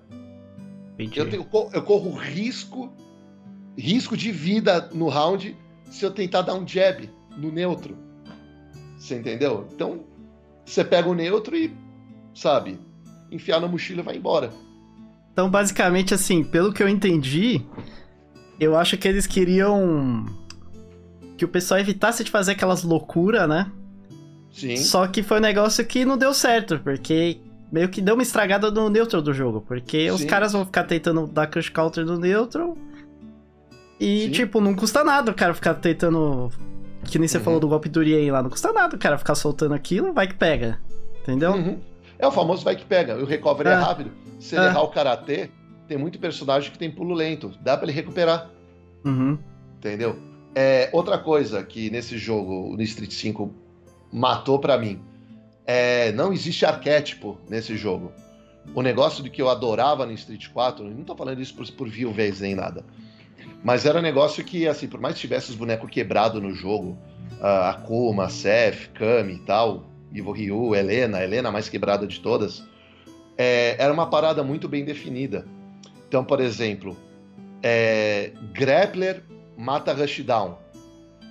Eu, 0.97 1.30
tenho, 1.30 1.47
eu 1.74 1.84
corro 1.84 2.15
risco, 2.15 2.91
risco 3.78 4.18
de 4.18 4.32
vida 4.32 4.89
no 4.93 5.09
round 5.09 5.55
se 5.91 6.03
eu 6.03 6.11
tentar 6.11 6.41
dar 6.41 6.55
um 6.55 6.68
jab 6.68 7.09
no 7.38 7.51
neutro. 7.51 7.95
Você 8.97 9.15
entendeu? 9.15 9.68
Então, 9.74 10.05
você 10.65 10.84
pega 10.84 11.07
o 11.07 11.13
neutro 11.13 11.55
e, 11.55 11.72
sabe, 12.34 12.80
enfiar 13.32 13.59
na 13.59 13.68
mochila 13.68 14.01
e 14.01 14.03
vai 14.03 14.18
embora. 14.18 14.51
Então, 15.32 15.49
basicamente, 15.49 16.13
assim, 16.13 16.43
pelo 16.43 16.74
que 16.74 16.82
eu 16.82 16.89
entendi, 16.89 17.61
eu 18.59 18.76
acho 18.76 18.97
que 18.97 19.07
eles 19.07 19.28
queriam 19.28 20.26
que 21.38 21.45
o 21.45 21.47
pessoal 21.47 21.80
evitasse 21.80 22.24
de 22.24 22.32
fazer 22.32 22.53
aquelas 22.53 22.82
loucuras, 22.84 23.47
né? 23.47 23.72
Sim. 24.58 24.76
Só 24.78 25.05
que 25.08 25.22
foi 25.22 25.38
um 25.38 25.41
negócio 25.41 25.86
que 25.86 26.03
não 26.03 26.18
deu 26.18 26.34
certo, 26.34 26.80
porque 26.80 27.38
meio 27.72 27.89
que 27.89 28.01
deu 28.01 28.16
uma 28.16 28.24
estragada 28.24 28.72
no 28.72 28.89
neutro 28.89 29.22
do 29.22 29.32
jogo. 29.32 29.62
Porque 29.62 30.10
Sim. 30.10 30.16
os 30.16 30.26
caras 30.26 30.53
vão 30.53 30.66
ficar 30.66 30.84
tentando 30.84 31.28
dar 31.28 31.45
crush 31.45 31.70
counter 31.70 32.03
no 32.03 32.18
neutro. 32.18 32.76
E, 33.99 34.24
Sim. 34.24 34.32
tipo, 34.32 34.60
não 34.60 34.76
custa 34.76 35.03
nada 35.03 35.32
o 35.32 35.36
cara 35.36 35.53
ficar 35.53 35.76
tentando. 35.76 36.51
Que 37.05 37.20
nem 37.20 37.28
você 37.28 37.38
uhum. 37.38 37.43
falou 37.43 37.60
do 37.60 37.68
golpe 37.68 37.88
do 37.88 37.99
Urien 37.99 38.32
lá. 38.32 38.41
Não 38.41 38.49
custa 38.49 38.74
nada 38.74 38.95
o 38.95 38.99
cara 38.99 39.18
ficar 39.20 39.36
soltando 39.36 39.76
aquilo, 39.76 40.12
vai 40.12 40.28
que 40.28 40.34
pega. 40.34 40.80
Entendeu? 41.22 41.51
Uhum. 41.51 41.80
É 42.18 42.26
o 42.26 42.32
famoso 42.32 42.64
vai 42.64 42.76
que 42.76 42.84
pega. 42.86 43.16
O 43.16 43.26
recovery 43.26 43.70
é, 43.70 43.74
é 43.74 43.76
rápido. 43.76 44.12
Se 44.39 44.55
ele 44.55 44.66
é. 44.66 44.70
errar 44.70 44.82
o 44.82 44.88
karatê, 44.88 45.51
tem 45.88 45.99
muito 45.99 46.18
personagem 46.18 46.72
que 46.72 46.80
tem 46.80 46.89
pulo 46.89 47.14
lento. 47.14 47.51
Dá 47.62 47.78
para 47.78 47.86
ele 47.86 47.93
recuperar. 47.93 48.49
Uhum. 49.05 49.38
Entendeu? 49.78 50.18
É, 50.55 50.89
outra 50.91 51.20
coisa 51.20 51.62
que 51.64 51.91
nesse 51.91 52.18
jogo, 52.18 52.76
no 52.76 52.82
Street 52.82 53.12
5, 53.12 53.66
matou 54.12 54.60
para 54.60 54.78
mim. 54.78 55.01
É, 55.66 56.12
não 56.14 56.32
existe 56.32 56.66
arquétipo 56.66 57.38
nesse 57.49 57.76
jogo. 57.76 58.12
O 58.74 58.82
negócio 58.82 59.24
de 59.24 59.30
que 59.30 59.41
eu 59.41 59.49
adorava 59.49 60.05
no 60.05 60.12
Street 60.14 60.47
4, 60.49 60.84
não 60.84 61.03
tô 61.03 61.16
falando 61.16 61.41
isso 61.41 61.53
por, 61.53 61.70
por 61.72 61.89
viuvez 61.89 62.41
nem 62.41 62.55
nada. 62.55 62.84
Mas 63.64 63.86
era 63.86 63.99
um 63.99 64.01
negócio 64.01 64.43
que, 64.43 64.68
assim, 64.68 64.88
por 64.88 64.99
mais 64.99 65.16
que 65.16 65.22
tivesse 65.22 65.49
os 65.49 65.55
bonecos 65.55 65.89
quebrados 65.89 66.41
no 66.41 66.53
jogo, 66.53 66.97
a 67.41 67.70
Akuma, 67.72 68.30
Seth, 68.30 68.89
Kami 68.93 69.34
e 69.34 69.39
tal, 69.39 69.86
Ivo 70.14 70.32
Ryu, 70.32 70.76
Helena, 70.76 71.24
Helena 71.24 71.51
mais 71.51 71.70
quebrada 71.70 72.08
de 72.08 72.20
todas, 72.20 72.64
é, 73.38 73.76
era 73.78 73.93
uma 73.93 74.10
parada 74.10 74.43
muito 74.43 74.68
bem 74.68 74.84
definida. 74.84 75.45
Então, 76.08 76.24
por 76.24 76.39
exemplo, 76.39 76.97
é, 77.62 78.32
Grappler 78.53 79.24
mata 79.58 79.93
Rushdown, 79.93 80.58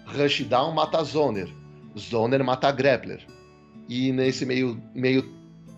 Rushdown 0.07 0.73
mata 0.73 1.03
Zoner, 1.03 1.49
Zoner 1.99 2.43
mata 2.45 2.71
Grappler. 2.71 3.25
E 3.89 4.13
nesse 4.13 4.45
meio, 4.45 4.81
meio 4.95 5.25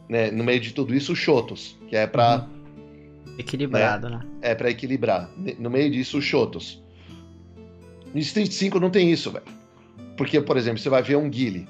né, 0.08 0.30
no 0.30 0.42
meio 0.44 0.60
de 0.60 0.72
tudo 0.72 0.94
isso, 0.94 1.12
o 1.12 1.16
Shotos, 1.16 1.78
que 1.88 1.96
é 1.96 2.06
para 2.06 2.46
uhum. 2.46 3.38
Equilibrado, 3.38 4.08
né? 4.08 4.18
né? 4.18 4.26
É 4.42 4.54
para 4.54 4.70
equilibrar. 4.70 5.30
No 5.58 5.70
meio 5.70 5.90
disso, 5.90 6.18
o 6.18 6.22
Shotos. 6.22 6.82
No 8.12 8.18
Street 8.20 8.50
5 8.50 8.80
não 8.80 8.90
tem 8.90 9.12
isso, 9.12 9.30
velho. 9.30 9.44
Porque, 10.16 10.40
por 10.40 10.56
exemplo, 10.56 10.78
você 10.78 10.88
vai 10.88 11.02
ver 11.02 11.16
um 11.16 11.28
Guile 11.28 11.68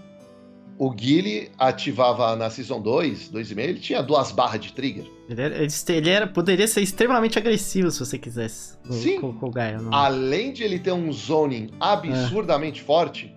o 0.79 0.91
Guile 0.91 1.51
ativava 1.59 2.37
na 2.37 2.49
Season 2.49 2.81
2, 2.81 3.31
2,5, 3.33 3.59
ele 3.59 3.81
tinha 3.81 4.01
duas 4.01 4.31
barras 4.31 4.61
de 4.61 4.73
trigger. 4.73 5.05
Ele, 5.29 5.43
era, 5.43 5.57
ele 5.89 6.09
era, 6.09 6.27
poderia 6.27 6.69
ser 6.69 6.81
extremamente 6.81 7.37
agressivo 7.37 7.91
se 7.91 7.99
você 7.99 8.17
quisesse. 8.17 8.79
Sim. 8.89 9.21
Com, 9.21 9.33
com 9.33 9.47
o 9.49 9.51
Gaia, 9.51 9.79
não... 9.79 9.93
Além 9.93 10.53
de 10.53 10.63
ele 10.63 10.79
ter 10.79 10.93
um 10.93 11.13
zoning 11.13 11.71
absurdamente 11.81 12.81
é. 12.81 12.85
forte, 12.85 13.35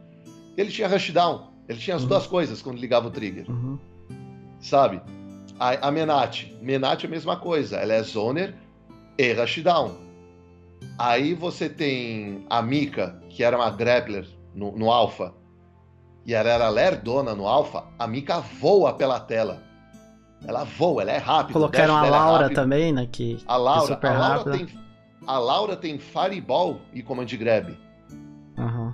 ele 0.57 0.71
tinha 0.71 0.87
rushdown. 0.87 1.51
Ele 1.67 1.79
tinha 1.79 1.95
as 1.95 2.03
uhum. 2.03 2.09
duas 2.09 2.27
coisas 2.27 2.61
quando 2.61 2.77
ligava 2.77 3.07
o 3.07 3.11
trigger. 3.11 3.49
Uhum. 3.49 3.79
Sabe? 4.59 5.01
A, 5.59 5.87
a 5.87 5.91
Menat. 5.91 6.51
Menat 6.61 7.03
é 7.03 7.07
a 7.07 7.09
mesma 7.09 7.37
coisa. 7.37 7.77
Ela 7.77 7.93
é 7.93 8.03
zoner 8.03 8.55
e 9.17 9.33
rushdown. 9.33 9.95
Aí 10.97 11.33
você 11.33 11.69
tem 11.69 12.45
a 12.49 12.61
Mika, 12.61 13.21
que 13.29 13.43
era 13.43 13.55
uma 13.55 13.69
grappler 13.69 14.27
no, 14.53 14.71
no 14.71 14.91
Alpha 14.91 15.33
e 16.25 16.33
ela 16.33 16.49
era 16.49 16.69
lerdona 16.69 17.33
no 17.33 17.47
Alpha, 17.47 17.83
a 17.97 18.07
Mika 18.07 18.39
voa 18.39 18.93
pela 18.93 19.19
tela. 19.19 19.61
Ela 20.45 20.63
voa, 20.63 21.01
ela 21.03 21.11
é 21.11 21.17
rápida. 21.17 21.53
Colocaram 21.53 21.97
a 21.97 22.05
é 22.05 22.09
Laura 22.09 22.45
é 22.45 22.49
também, 22.49 22.91
né? 22.91 23.07
Que 23.11 23.39
a 23.47 23.57
Laura, 23.57 23.99
é 24.01 24.07
a 24.07 24.17
Laura 24.17 24.51
tem, 24.51 24.67
a 25.27 25.37
Laura 25.37 25.75
tem 25.75 25.99
Fireball 25.99 26.79
e 26.93 27.03
Command 27.03 27.25
Grab. 27.25 27.77
Uhum. 28.57 28.93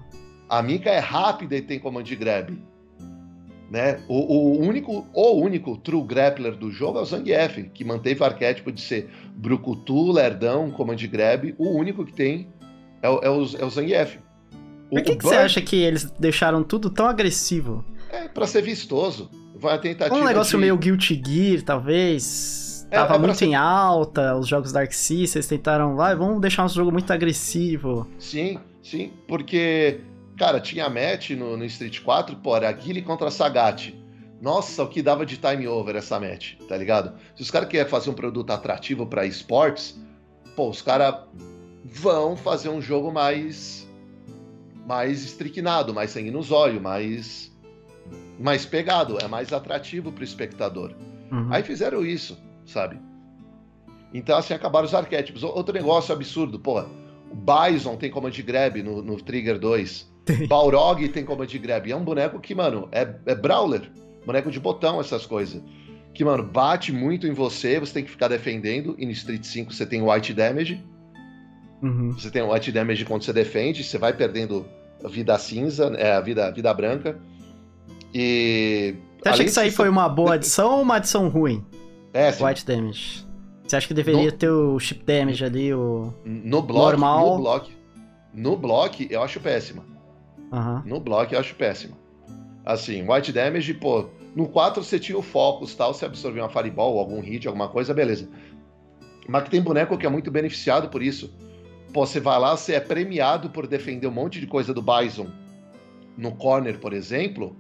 A 0.50 0.62
Mika 0.62 0.90
é 0.90 1.00
rápida 1.00 1.56
e 1.56 1.62
tem 1.62 1.80
Command 1.80 2.04
Grab. 2.04 2.58
Né? 3.70 4.00
O, 4.08 4.16
o, 4.16 4.60
único, 4.62 5.06
o 5.14 5.42
único 5.42 5.76
true 5.78 6.02
grappler 6.04 6.56
do 6.56 6.72
jogo 6.72 7.00
é 7.00 7.02
o 7.02 7.06
Zangief, 7.06 7.70
que 7.74 7.84
manteve 7.84 8.22
o 8.22 8.24
arquétipo 8.24 8.72
de 8.72 8.80
ser 8.80 9.10
Brucutu, 9.36 10.12
Lerdão, 10.12 10.72
Command 10.72 10.96
Grab. 10.96 11.54
O 11.58 11.72
único 11.72 12.06
que 12.06 12.14
tem 12.14 12.48
é, 13.02 13.10
o, 13.10 13.20
é 13.22 13.30
o, 13.30 13.44
é 13.60 13.66
o 13.66 13.70
Zangief. 13.70 14.20
Por 14.90 15.02
que, 15.02 15.18
que 15.18 15.24
você 15.24 15.36
acha 15.36 15.62
que 15.62 15.76
eles 15.76 16.10
deixaram 16.18 16.64
tudo 16.64 16.90
tão 16.90 17.08
agressivo? 17.08 17.84
É, 18.10 18.28
pra 18.30 18.48
ser 18.48 18.62
vistoso. 18.62 19.30
Vai 19.60 19.80
tentar 19.82 20.14
Um 20.14 20.24
negócio 20.24 20.58
de... 20.58 20.62
meio 20.62 20.78
Guilty 20.78 21.22
Gear, 21.26 21.62
talvez. 21.62 22.88
É, 22.90 22.96
Tava 22.96 23.16
é 23.16 23.18
muito 23.18 23.36
ser... 23.36 23.48
em 23.48 23.56
alta, 23.56 24.36
os 24.38 24.48
jogos 24.48 24.72
Dark 24.72 24.94
Sea, 24.94 25.28
vocês 25.28 25.46
tentaram 25.46 25.96
lá, 25.96 26.16
vamos 26.16 26.40
deixar 26.40 26.64
um 26.64 26.70
jogo 26.70 26.92
muito 26.92 27.12
agressivo. 27.12 28.08
Sim, 28.18 28.60
sim, 28.82 29.12
porque, 29.28 30.00
cara, 30.38 30.60
tinha 30.60 30.90
match 30.90 31.32
no, 31.32 31.58
no 31.58 31.66
Street 31.66 32.02
4, 32.02 32.36
pô, 32.38 32.56
era 32.56 32.72
Guile 32.72 33.02
contra 33.02 33.32
Sagat. 33.32 33.94
Nossa, 34.42 34.84
o 34.84 34.88
que 34.88 35.02
dava 35.02 35.26
de 35.26 35.38
time 35.38 35.68
over 35.68 35.96
essa 35.96 36.20
match, 36.20 36.56
tá 36.68 36.78
ligado? 36.78 37.18
Se 37.36 37.42
os 37.42 37.50
caras 37.50 37.68
querem 37.68 37.90
fazer 37.90 38.10
um 38.10 38.14
produto 38.14 38.52
atrativo 38.52 39.06
para 39.08 39.26
esportes, 39.26 40.00
pô, 40.56 40.70
os 40.70 40.82
caras 40.82 41.16
vão 41.84 42.38
fazer 42.38 42.70
um 42.70 42.82
jogo 42.82 43.12
mais 43.12 43.88
mais 44.86 45.26
estricnado, 45.26 45.94
mais 45.94 46.12
sangue 46.12 46.32
nos 46.32 46.52
olhos, 46.52 46.82
mais 46.82 47.52
mais 48.40 48.66
pegado, 48.66 49.18
é 49.20 49.28
mais 49.28 49.52
atrativo 49.52 50.12
pro 50.12 50.24
espectador. 50.24 50.94
Uhum. 51.32 51.48
Aí 51.52 51.64
fizeram 51.64 52.06
isso, 52.06 52.38
sabe? 52.66 53.00
Então, 54.14 54.38
assim, 54.38 54.54
acabaram 54.54 54.86
os 54.86 54.94
arquétipos. 54.94 55.44
Outro 55.44 55.74
negócio 55.74 56.14
absurdo, 56.14 56.60
pô. 56.60 56.80
O 56.80 57.36
Bison 57.36 57.98
tem 57.98 58.10
command 58.10 58.32
grab 58.32 58.82
no, 58.82 59.02
no 59.02 59.18
Trigger 59.18 59.60
2. 59.60 60.10
Tem. 60.28 60.46
Balrog 60.46 61.08
tem 61.08 61.24
command 61.24 61.48
grab. 61.48 61.90
É 61.90 61.96
um 61.96 62.04
boneco 62.04 62.40
que, 62.40 62.54
mano, 62.54 62.90
é, 62.92 63.08
é 63.26 63.34
brawler. 63.34 63.90
Boneco 64.26 64.52
de 64.52 64.60
botão, 64.60 65.00
essas 65.00 65.26
coisas. 65.26 65.62
Que, 66.14 66.26
mano, 66.26 66.44
bate 66.44 66.92
muito 66.92 67.26
em 67.26 67.32
você, 67.32 67.80
você 67.80 67.94
tem 67.94 68.04
que 68.04 68.12
ficar 68.12 68.28
defendendo. 68.28 68.94
E 69.00 69.06
no 69.06 69.12
Street 69.12 69.44
5 69.44 69.74
você 69.74 69.86
tem 69.86 70.02
white 70.02 70.34
damage. 70.34 70.84
Uhum. 71.82 72.12
Você 72.12 72.30
tem 72.30 72.42
white 72.42 72.72
damage 72.72 73.06
quando 73.06 73.24
você 73.24 73.32
defende, 73.32 73.84
você 73.84 73.98
vai 73.98 74.12
perdendo 74.12 74.66
vida 75.10 75.38
cinza, 75.38 75.86
é, 75.96 76.14
a 76.14 76.22
vida, 76.22 76.52
vida 76.52 76.74
branca. 76.74 77.18
E. 78.14 78.96
Você 79.22 79.30
acha 79.30 79.44
que 79.44 79.50
isso 79.50 79.60
aí 79.60 79.72
foi 79.72 79.88
uma 79.88 80.10
boa 80.10 80.34
adição 80.36 80.74
ou 80.74 80.82
uma 80.82 80.96
adição 80.96 81.30
ruim? 81.30 81.66
É, 82.14 82.32
sim. 82.32 82.44
White 82.44 82.66
damage. 82.66 83.26
Você 83.66 83.76
acha 83.76 83.88
que 83.88 83.94
deveria 83.94 84.26
no... 84.26 84.32
ter 84.32 84.50
o 84.50 84.80
chip 84.80 85.06
damage 85.06 85.46
ali, 85.46 85.74
o. 85.74 86.14
No 86.26 86.62
bloco, 86.62 86.90
normal? 86.90 87.30
No 87.30 87.44
bloco. 87.44 87.70
No 88.34 88.58
bloco, 88.58 89.04
eu 89.10 89.22
acho 89.22 89.40
péssima. 89.40 89.97
No 90.86 91.00
bloco, 91.00 91.34
eu 91.34 91.40
acho 91.40 91.56
péssima. 91.56 91.98
Assim, 92.66 93.10
white 93.10 93.32
damage, 93.32 93.74
pô. 93.74 94.10
No 94.36 94.48
4 94.48 94.84
você 94.84 95.00
tinha 95.00 95.18
o 95.18 95.22
focus 95.22 95.74
tal, 95.74 95.94
você 95.94 96.06
absorveu 96.06 96.44
uma 96.44 96.50
fireball, 96.50 97.00
algum 97.00 97.20
hit, 97.22 97.48
alguma 97.48 97.70
coisa, 97.70 97.94
beleza. 97.94 98.30
Mas 99.28 99.44
que 99.44 99.50
tem 99.50 99.62
boneco 99.62 99.98
que 99.98 100.06
é 100.06 100.10
muito 100.10 100.30
beneficiado 100.30 100.90
por 100.90 101.02
isso. 101.02 101.34
Pô, 101.92 102.06
você 102.06 102.20
vai 102.20 102.40
lá, 102.40 102.56
você 102.56 102.74
é 102.74 102.80
premiado 102.80 103.50
por 103.50 103.66
defender 103.66 104.08
um 104.08 104.12
monte 104.12 104.40
de 104.40 104.48
coisa 104.48 104.74
do 104.74 104.82
Bison 104.82 105.28
no 106.18 106.36
corner, 106.36 106.80
por 106.80 106.94
exemplo. 106.94 107.56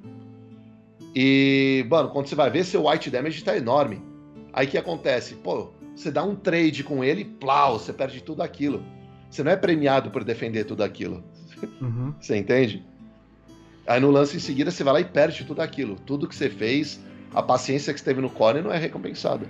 E, 1.15 1.85
mano, 1.89 2.09
quando 2.09 2.27
você 2.27 2.35
vai 2.35 2.49
ver, 2.49 2.63
seu 2.63 2.87
white 2.87 3.09
damage 3.09 3.43
tá 3.43 3.57
enorme. 3.57 4.01
Aí 4.53 4.67
que 4.67 4.77
acontece? 4.77 5.35
Pô, 5.35 5.71
você 5.95 6.11
dá 6.11 6.23
um 6.23 6.35
trade 6.35 6.83
com 6.83 7.03
ele, 7.03 7.25
plau, 7.25 7.79
você 7.79 7.91
perde 7.91 8.21
tudo 8.21 8.41
aquilo. 8.41 8.83
Você 9.29 9.43
não 9.43 9.51
é 9.51 9.55
premiado 9.55 10.11
por 10.11 10.23
defender 10.23 10.63
tudo 10.65 10.83
aquilo. 10.83 11.23
Uhum. 11.81 12.13
Você 12.19 12.37
entende? 12.37 12.83
Aí 13.87 13.99
no 13.99 14.11
lance 14.11 14.35
em 14.35 14.39
seguida 14.39 14.69
você 14.69 14.83
vai 14.83 14.93
lá 14.93 15.01
e 15.01 15.05
perde 15.05 15.45
tudo 15.45 15.61
aquilo. 15.61 15.95
Tudo 16.05 16.27
que 16.27 16.35
você 16.35 16.49
fez, 16.49 16.99
a 17.33 17.41
paciência 17.41 17.93
que 17.93 17.99
você 17.99 18.05
teve 18.05 18.21
no 18.21 18.29
corner 18.29 18.63
não 18.63 18.71
é 18.71 18.77
recompensada. 18.77 19.47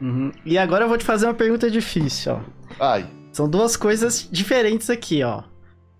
Uhum. 0.00 0.32
E 0.44 0.58
agora 0.58 0.84
eu 0.84 0.88
vou 0.88 0.98
te 0.98 1.04
fazer 1.04 1.26
uma 1.26 1.34
pergunta 1.34 1.70
difícil, 1.70 2.32
ó. 2.32 2.40
Ai. 2.80 3.08
São 3.32 3.48
duas 3.48 3.76
coisas 3.76 4.28
diferentes 4.30 4.88
aqui, 4.88 5.22
ó. 5.22 5.42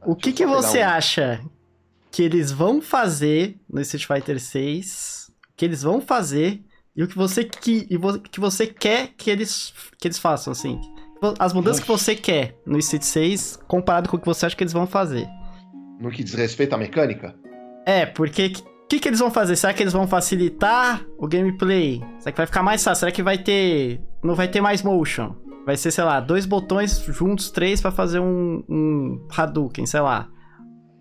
O 0.04 0.14
que, 0.14 0.32
que 0.32 0.46
você 0.46 0.80
um... 0.80 0.88
acha 0.88 1.40
que 2.10 2.22
eles 2.22 2.50
vão 2.52 2.80
fazer 2.80 3.56
no 3.68 3.80
Street 3.80 4.06
Fighter 4.06 4.40
6? 4.40 5.30
Que 5.56 5.64
eles 5.64 5.82
vão 5.82 6.00
fazer 6.00 6.62
e 6.96 7.02
o 7.02 7.08
que 7.08 7.16
você 7.16 7.44
que, 7.44 7.86
que 8.30 8.40
você 8.40 8.66
quer 8.66 9.08
que 9.16 9.30
eles 9.30 9.74
que 9.98 10.08
eles 10.08 10.18
façam 10.18 10.52
assim. 10.52 10.80
As 11.38 11.52
mudanças 11.52 11.80
que 11.80 11.88
você 11.88 12.14
quer 12.14 12.58
no 12.66 12.78
Street 12.78 13.02
6 13.02 13.58
comparado 13.66 14.08
com 14.08 14.16
o 14.16 14.20
que 14.20 14.26
você 14.26 14.46
acha 14.46 14.56
que 14.56 14.62
eles 14.62 14.72
vão 14.72 14.86
fazer. 14.86 15.26
No 16.00 16.10
que 16.10 16.22
diz 16.22 16.34
respeito 16.34 16.74
à 16.74 16.78
mecânica? 16.78 17.34
É, 17.86 18.04
porque 18.04 18.52
o 18.84 18.88
que, 18.88 19.00
que 19.00 19.08
eles 19.08 19.20
vão 19.20 19.30
fazer? 19.30 19.56
Será 19.56 19.72
que 19.72 19.82
eles 19.82 19.92
vão 19.92 20.06
facilitar 20.06 21.04
o 21.18 21.26
gameplay? 21.26 22.02
Será 22.18 22.32
que 22.32 22.36
vai 22.36 22.46
ficar 22.46 22.62
mais 22.62 22.84
fácil? 22.84 23.00
Será 23.00 23.12
que 23.12 23.22
vai 23.22 23.38
ter. 23.38 24.00
Não 24.22 24.34
vai 24.34 24.48
ter 24.48 24.60
mais 24.60 24.82
motion? 24.82 25.34
Vai 25.64 25.76
ser, 25.76 25.90
sei 25.90 26.04
lá, 26.04 26.20
dois 26.20 26.46
botões 26.46 26.98
juntos, 27.00 27.50
três 27.50 27.80
para 27.80 27.90
fazer 27.90 28.20
um, 28.20 28.62
um 28.68 29.26
Hadouken, 29.34 29.86
sei 29.86 30.00
lá. 30.00 30.28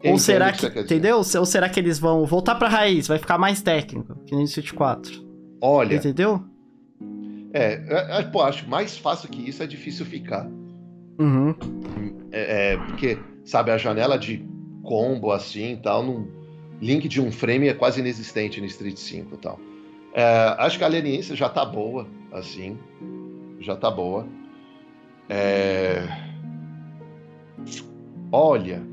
Ou 0.03 0.18
será 0.18 0.51
que. 0.51 0.70
que 0.70 0.80
entendeu? 0.80 1.18
Ou 1.18 1.45
será 1.45 1.68
que 1.70 1.80
eles 1.80 1.99
vão 1.99 2.26
voltar 2.26 2.55
pra 2.55 2.68
raiz? 2.68 3.07
Vai 3.07 3.18
ficar 3.18 3.38
mais 3.38 3.61
técnico, 3.61 4.16
que 4.26 4.36
no 4.36 4.41
Street 4.43 4.72
4. 4.72 5.26
Olha. 5.61 5.95
Entendeu? 5.95 6.43
É, 7.56 7.82
é, 7.88 8.20
é, 8.20 8.24
pô, 8.24 8.41
acho 8.41 8.70
mais 8.70 8.97
fácil 8.97 9.30
que 9.30 9.49
isso 9.49 9.64
é 9.64 9.66
difícil 9.66 10.06
ficar. 10.06 10.45
Uhum. 11.18 11.56
É, 12.30 12.74
é, 12.74 12.78
porque, 12.78 13.18
sabe, 13.45 13.72
a 13.72 13.78
janela 13.78 14.20
de 14.20 14.45
combo 14.84 15.32
assim 15.32 15.72
e 15.72 15.78
tal, 15.78 16.03
num, 16.03 16.28
link 16.82 17.08
de 17.08 17.22
um 17.22 17.32
frame 17.32 17.70
é 17.70 17.74
quase 17.74 18.01
inexistente 18.01 18.60
no 18.60 18.68
Street 18.68 18.97
5 18.97 19.36
e 19.36 19.38
tal. 19.38 19.58
É, 20.14 20.26
acho 20.58 20.78
que 20.78 20.84
a 20.84 20.89
leniência 20.89 21.34
já 21.34 21.47
tá 21.47 21.64
boa, 21.64 22.06
assim. 22.34 22.78
Já 23.62 23.78
tá 23.78 23.89
boa. 23.89 24.28
É... 25.30 26.06
Olha. 28.34 28.84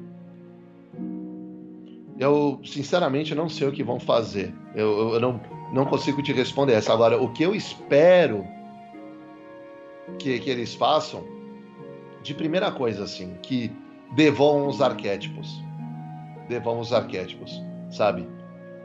Eu, 2.17 2.61
sinceramente, 2.65 3.35
não 3.35 3.49
sei 3.49 3.67
o 3.67 3.73
que 3.73 3.83
vão 3.83 3.99
fazer. 3.99 4.55
Eu, 4.73 5.15
eu 5.15 5.21
não 5.21 5.41
não 5.73 5.87
consigo 5.87 6.23
te 6.23 6.33
responder 6.33 6.75
essa. 6.75 6.93
Agora, 6.93 7.21
o 7.21 7.33
que 7.33 7.43
eu 7.43 7.55
espero 7.55 8.47
que, 10.19 10.39
que 10.39 10.51
eles 10.51 10.75
façam, 10.75 11.25
de 12.23 12.35
primeira 12.35 12.71
coisa, 12.71 13.05
assim, 13.05 13.37
que 13.43 13.71
devolvam 14.15 14.69
os 14.69 14.81
arquétipos. 14.81 15.63
Devolvam 16.49 16.83
os 16.83 16.93
arquétipos, 16.93 17.61
sabe? 17.91 18.29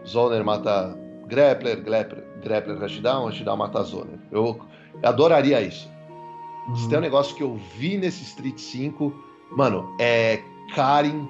Zoner 0.05 0.43
mata 0.43 0.97
Grappler, 1.28 1.84
Grappler, 1.84 2.23
Grappler 2.41 2.80
Rashdown, 2.80 3.25
Rashdown 3.25 3.57
mata 3.57 3.84
Zoner. 3.84 4.19
Eu 4.32 4.59
adoraria 5.03 5.61
isso. 5.61 5.89
Uhum. 6.67 6.75
Se 6.75 6.89
tem 6.89 6.97
um 6.97 7.01
negócio 7.01 7.36
que 7.36 7.43
eu 7.43 7.59
vi 7.78 7.97
nesse 7.97 8.23
Street 8.23 8.57
5, 8.57 9.13
mano, 9.51 9.95
é 9.99 10.41
Karin, 10.73 11.28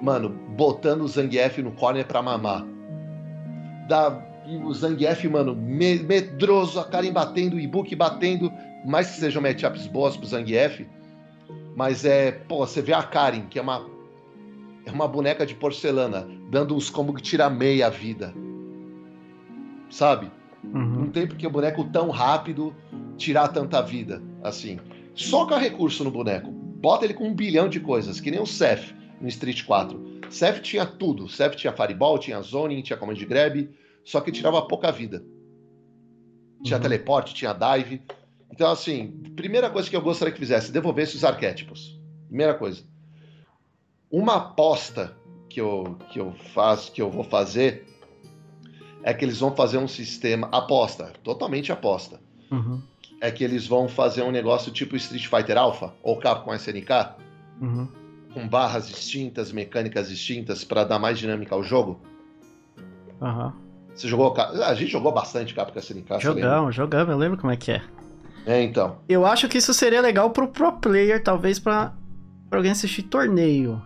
mano, 0.00 0.30
botando 0.56 1.02
o 1.02 1.08
Zangief 1.08 1.60
no 1.62 1.72
corner 1.72 2.06
pra 2.06 2.22
mamar. 2.22 2.64
Da 3.88 4.26
o 4.64 4.72
Zangief, 4.74 5.28
mano, 5.28 5.54
medroso, 5.54 6.80
a 6.80 6.84
Karen 6.84 7.12
batendo, 7.12 7.56
o 7.56 7.60
Ibuki 7.60 7.94
batendo, 7.94 8.52
mais 8.84 9.10
que 9.10 9.20
sejam 9.20 9.42
matchups 9.42 9.86
boas 9.86 10.16
pro 10.16 10.26
Zangief, 10.26 10.86
mas 11.76 12.04
é, 12.04 12.32
pô, 12.32 12.58
você 12.58 12.82
vê 12.82 12.92
a 12.92 13.02
Karen, 13.02 13.46
que 13.46 13.58
é 13.58 13.62
uma 13.62 13.88
é 14.84 14.90
uma 14.90 15.06
boneca 15.06 15.46
de 15.46 15.54
porcelana, 15.54 16.26
dando 16.50 16.74
uns 16.74 16.90
combos 16.90 17.16
que 17.16 17.22
tira 17.22 17.50
meia 17.50 17.88
vida. 17.90 18.34
Sabe? 19.90 20.30
Uhum. 20.64 21.02
Não 21.02 21.06
tem 21.10 21.26
porque 21.26 21.46
o 21.46 21.50
boneco 21.50 21.84
tão 21.84 22.10
rápido 22.10 22.74
tirar 23.16 23.48
tanta 23.48 23.80
vida, 23.82 24.22
assim. 24.42 24.78
Soca 25.14 25.58
recurso 25.58 26.02
no 26.02 26.10
boneco. 26.10 26.50
Bota 26.50 27.04
ele 27.04 27.14
com 27.14 27.28
um 27.28 27.34
bilhão 27.34 27.68
de 27.68 27.78
coisas, 27.78 28.20
que 28.20 28.30
nem 28.30 28.40
o 28.40 28.46
Seth 28.46 28.94
no 29.20 29.28
Street 29.28 29.64
4. 29.64 30.22
Seth 30.30 30.60
tinha 30.62 30.86
tudo. 30.86 31.28
Seth 31.28 31.56
tinha 31.56 31.72
Fireball, 31.72 32.18
tinha 32.18 32.40
Zoning, 32.40 32.82
tinha 32.82 32.96
Command 32.96 33.14
Grab, 33.14 33.68
só 34.04 34.20
que 34.20 34.32
tirava 34.32 34.62
pouca 34.62 34.90
vida. 34.90 35.22
Tinha 36.62 36.76
uhum. 36.76 36.82
teleporte, 36.82 37.34
tinha 37.34 37.52
dive. 37.52 38.02
Então, 38.52 38.70
assim, 38.70 39.08
primeira 39.36 39.70
coisa 39.70 39.88
que 39.88 39.96
eu 39.96 40.02
gostaria 40.02 40.32
que 40.32 40.40
fizesse, 40.40 40.72
devolvesse 40.72 41.16
os 41.16 41.24
arquétipos. 41.24 41.98
Primeira 42.28 42.54
coisa. 42.54 42.82
Uma 44.10 44.36
aposta 44.36 45.16
que 45.48 45.60
eu, 45.60 45.96
que 46.10 46.18
eu 46.18 46.32
faço, 46.52 46.92
que 46.92 47.00
eu 47.00 47.10
vou 47.10 47.24
fazer, 47.24 47.86
é 49.02 49.14
que 49.14 49.24
eles 49.24 49.40
vão 49.40 49.54
fazer 49.54 49.78
um 49.78 49.88
sistema. 49.88 50.48
Aposta, 50.52 51.12
totalmente 51.22 51.72
aposta. 51.72 52.20
Uhum. 52.50 52.82
É 53.20 53.30
que 53.30 53.44
eles 53.44 53.66
vão 53.66 53.88
fazer 53.88 54.22
um 54.22 54.30
negócio 54.30 54.72
tipo 54.72 54.96
Street 54.96 55.26
Fighter 55.26 55.56
Alpha 55.56 55.92
ou 56.02 56.18
Capcom 56.18 56.54
SNK, 56.54 56.90
uhum. 57.60 57.88
com 58.32 58.48
barras 58.48 58.88
distintas, 58.88 59.52
mecânicas 59.52 60.08
distintas, 60.08 60.64
para 60.64 60.84
dar 60.84 60.98
mais 60.98 61.18
dinâmica 61.18 61.54
ao 61.54 61.62
jogo. 61.62 62.00
Aham. 63.20 63.54
Você 63.94 64.08
jogou. 64.08 64.34
A 64.36 64.74
gente 64.74 64.90
jogou 64.90 65.12
bastante 65.12 65.54
Capcom 65.54 65.78
SNK. 65.78 66.20
Jogamos, 66.20 66.74
jogamos, 66.74 67.12
eu 67.12 67.18
lembro 67.18 67.38
como 67.38 67.52
é 67.52 67.56
que 67.56 67.72
é. 67.72 67.82
É, 68.50 68.60
então. 68.64 68.98
Eu 69.08 69.24
acho 69.24 69.48
que 69.48 69.58
isso 69.58 69.72
seria 69.72 70.00
legal 70.00 70.30
pro 70.30 70.48
pro 70.48 70.72
player, 70.72 71.22
talvez 71.22 71.60
pra, 71.60 71.92
pra 72.48 72.58
alguém 72.58 72.72
assistir 72.72 73.04
torneio. 73.04 73.80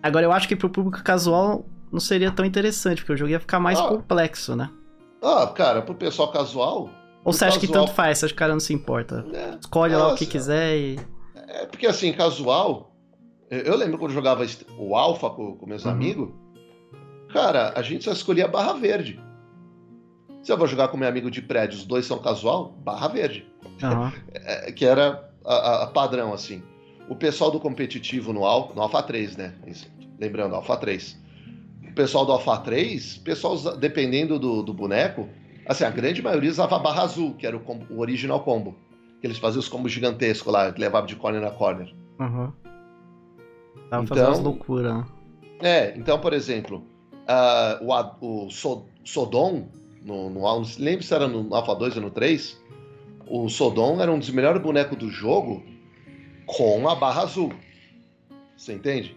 Agora, 0.00 0.24
eu 0.24 0.30
acho 0.30 0.46
que 0.46 0.54
pro 0.54 0.70
público 0.70 1.02
casual 1.02 1.66
não 1.90 1.98
seria 1.98 2.30
tão 2.30 2.44
interessante, 2.44 2.98
porque 2.98 3.14
o 3.14 3.16
jogo 3.16 3.32
ia 3.32 3.40
ficar 3.40 3.58
mais 3.58 3.76
ah. 3.80 3.88
complexo, 3.88 4.54
né? 4.54 4.70
Ah, 5.20 5.44
cara, 5.48 5.82
pro 5.82 5.96
pessoal 5.96 6.30
casual. 6.30 6.88
Ou 7.24 7.32
você 7.32 7.46
acha 7.46 7.58
casual... 7.58 7.60
que 7.60 7.72
tanto 7.72 7.96
faz, 7.96 8.18
você 8.18 8.26
acha 8.26 8.32
que 8.32 8.36
o 8.36 8.38
cara 8.38 8.52
não 8.52 8.60
se 8.60 8.72
importa? 8.72 9.26
É. 9.34 9.58
Escolhe 9.60 9.96
lá 9.96 10.12
o 10.12 10.14
que 10.14 10.24
quiser 10.24 10.76
e. 10.76 11.00
É 11.34 11.66
porque 11.66 11.88
assim, 11.88 12.12
casual. 12.12 12.94
Eu 13.50 13.76
lembro 13.76 13.98
quando 13.98 14.12
jogava 14.12 14.46
o 14.78 14.94
Alpha 14.94 15.30
com, 15.30 15.56
com 15.56 15.66
meus 15.66 15.84
uhum. 15.84 15.90
amigos. 15.90 16.28
Cara, 17.32 17.72
a 17.74 17.82
gente 17.82 18.04
só 18.04 18.12
escolhia 18.12 18.46
barra 18.46 18.74
verde. 18.74 19.20
Se 20.48 20.52
eu 20.52 20.56
vou 20.56 20.66
jogar 20.66 20.88
com 20.88 20.96
meu 20.96 21.06
amigo 21.06 21.30
de 21.30 21.42
prédio, 21.42 21.76
os 21.76 21.84
dois 21.84 22.06
são 22.06 22.18
casual, 22.20 22.72
barra 22.82 23.06
verde. 23.08 23.46
Uhum. 23.82 24.10
É, 24.32 24.72
que 24.72 24.86
era 24.86 25.30
a, 25.44 25.82
a, 25.82 25.86
padrão, 25.88 26.32
assim. 26.32 26.62
O 27.06 27.14
pessoal 27.14 27.50
do 27.50 27.60
competitivo 27.60 28.32
no, 28.32 28.46
Al, 28.46 28.72
no 28.74 28.80
Alpha 28.80 29.02
3, 29.02 29.36
né? 29.36 29.52
Lembrando, 30.18 30.54
Alpha 30.54 30.78
3. 30.78 31.18
pessoal 31.94 32.24
do 32.24 32.32
Alpha 32.32 32.56
3, 32.60 33.18
pessoal, 33.18 33.58
dependendo 33.76 34.38
do, 34.38 34.62
do 34.62 34.72
boneco, 34.72 35.28
assim, 35.66 35.84
a 35.84 35.90
grande 35.90 36.22
maioria 36.22 36.48
usava 36.48 36.78
barra 36.78 37.02
azul, 37.02 37.34
que 37.34 37.46
era 37.46 37.54
o, 37.54 37.60
combo, 37.60 37.86
o 37.90 38.00
original 38.00 38.40
combo. 38.40 38.74
Que 39.20 39.26
eles 39.26 39.36
faziam 39.36 39.60
os 39.60 39.68
combos 39.68 39.92
gigantescos 39.92 40.50
lá, 40.50 40.72
levava 40.78 41.06
de 41.06 41.14
corner 41.14 41.44
a 41.44 41.50
corner. 41.50 41.94
Uhum. 42.18 42.50
Dava 43.90 44.02
então, 44.02 44.06
fazer 44.06 44.24
umas 44.24 44.40
loucuras, 44.40 44.94
né? 44.94 45.04
É, 45.60 45.94
então, 45.94 46.18
por 46.18 46.32
exemplo, 46.32 46.86
uh, 47.28 48.16
o, 48.22 48.46
o 48.46 48.50
Sodom, 49.04 49.68
no, 50.08 50.30
no, 50.30 50.62
lembro 50.78 51.04
se 51.04 51.12
era 51.14 51.28
no 51.28 51.54
Alpha 51.54 51.74
2 51.74 51.96
ou 51.96 52.02
no 52.02 52.10
3, 52.10 52.58
o 53.26 53.48
Sodom 53.50 54.00
era 54.00 54.10
um 54.10 54.18
dos 54.18 54.30
melhores 54.30 54.62
bonecos 54.62 54.96
do 54.96 55.10
jogo 55.10 55.62
com 56.46 56.88
a 56.88 56.94
barra 56.94 57.22
azul. 57.22 57.52
Você 58.56 58.72
entende? 58.72 59.14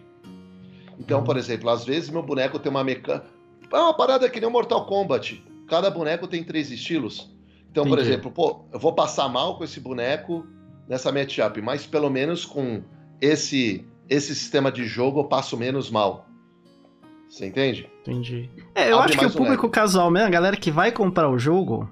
Então, 0.98 1.20
uhum. 1.20 1.24
por 1.24 1.38
exemplo, 1.38 1.70
às 1.70 1.84
vezes 1.84 2.10
meu 2.10 2.22
boneco 2.22 2.58
tem 2.58 2.70
uma 2.70 2.84
mecânica. 2.84 3.24
É 3.72 3.76
uma 3.76 3.94
parada 3.94 4.28
que 4.28 4.38
nem 4.38 4.48
o 4.48 4.52
Mortal 4.52 4.84
Kombat. 4.84 5.42
Cada 5.66 5.90
boneco 5.90 6.26
tem 6.26 6.44
três 6.44 6.70
estilos. 6.70 7.34
Então, 7.70 7.84
Entendi. 7.84 7.96
por 7.96 7.98
exemplo, 7.98 8.30
pô, 8.30 8.64
eu 8.70 8.78
vou 8.78 8.92
passar 8.92 9.30
mal 9.30 9.56
com 9.56 9.64
esse 9.64 9.80
boneco 9.80 10.46
nessa 10.86 11.10
matchup, 11.10 11.62
mas 11.62 11.86
pelo 11.86 12.10
menos 12.10 12.44
com 12.44 12.82
esse 13.18 13.86
esse 14.10 14.34
sistema 14.34 14.70
de 14.70 14.84
jogo 14.84 15.20
eu 15.20 15.24
passo 15.24 15.56
menos 15.56 15.90
mal. 15.90 16.26
Você 17.32 17.46
entende? 17.46 17.88
Entendi. 18.02 18.50
É, 18.74 18.92
eu 18.92 18.98
Abre 18.98 19.12
acho 19.14 19.18
que 19.18 19.24
o 19.24 19.30
público 19.30 19.66
casual 19.70 20.10
mesmo, 20.10 20.28
a 20.28 20.30
galera 20.30 20.54
que 20.54 20.70
vai 20.70 20.92
comprar 20.92 21.30
o 21.30 21.38
jogo. 21.38 21.88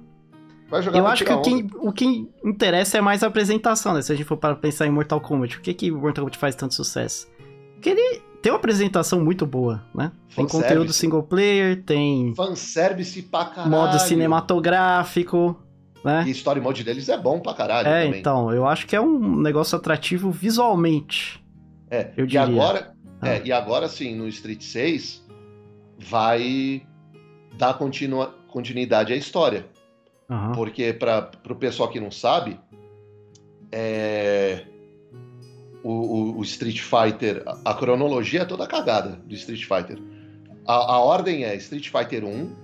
Vai 0.68 0.82
jogar 0.82 0.98
eu 0.98 1.06
acho 1.06 1.24
que 1.24 1.32
o 1.32 1.40
que, 1.40 1.66
o 1.78 1.92
que 1.92 2.28
interessa 2.44 2.98
é 2.98 3.00
mais 3.00 3.24
a 3.24 3.28
apresentação, 3.28 3.94
né? 3.94 4.02
Se 4.02 4.12
a 4.12 4.14
gente 4.14 4.26
for 4.26 4.36
para 4.36 4.54
pensar 4.54 4.86
em 4.86 4.90
Mortal 4.90 5.18
Kombat, 5.18 5.56
por 5.56 5.62
que, 5.62 5.72
que 5.72 5.90
Mortal 5.90 6.24
Kombat 6.24 6.36
faz 6.36 6.54
tanto 6.54 6.74
sucesso? 6.74 7.26
Porque 7.72 7.88
ele 7.88 8.20
tem 8.42 8.52
uma 8.52 8.58
apresentação 8.58 9.24
muito 9.24 9.46
boa, 9.46 9.82
né? 9.94 10.12
Tem 10.36 10.46
conteúdo 10.46 10.92
single 10.92 11.22
player, 11.22 11.82
tem. 11.84 12.34
Fanservice 12.34 13.22
pra 13.22 13.46
caralho. 13.46 13.70
Modo 13.70 13.98
cinematográfico, 13.98 15.58
né? 16.04 16.22
E 16.26 16.32
story 16.32 16.60
mode 16.60 16.84
deles 16.84 17.08
é 17.08 17.16
bom 17.16 17.40
pra 17.40 17.54
caralho. 17.54 17.88
É, 17.88 18.04
também. 18.04 18.20
então, 18.20 18.52
eu 18.52 18.68
acho 18.68 18.86
que 18.86 18.94
é 18.94 19.00
um 19.00 19.40
negócio 19.40 19.74
atrativo 19.74 20.30
visualmente. 20.30 21.42
É, 21.90 22.10
eu 22.14 22.26
diria. 22.26 22.40
E 22.40 22.42
agora, 22.42 22.92
ah. 23.22 23.28
é, 23.30 23.42
e 23.42 23.50
agora 23.50 23.88
sim, 23.88 24.14
no 24.14 24.28
Street 24.28 24.60
6, 24.60 25.19
vai 26.00 26.86
dar 27.56 27.74
continua, 27.74 28.34
continuidade 28.48 29.12
à 29.12 29.16
história. 29.16 29.66
Uhum. 30.28 30.52
Porque, 30.52 30.92
para 30.92 31.30
o 31.48 31.54
pessoal 31.54 31.88
que 31.88 32.00
não 32.00 32.10
sabe, 32.10 32.58
é, 33.70 34.64
o, 35.82 35.90
o, 35.90 36.38
o, 36.38 36.42
Street 36.42 36.80
Fighter, 36.80 37.42
a, 37.46 37.72
a, 37.72 37.74
cronologia 37.74 38.42
é 38.42 38.44
toda 38.44 38.66
cagada 38.66 39.16
do 39.26 39.34
Street 39.34 39.64
Fighter. 39.64 39.98
A, 40.66 40.94
a 40.94 41.00
ordem 41.00 41.44
é 41.44 41.54
Street 41.56 41.88
Fighter 41.88 42.24
1, 42.24 42.54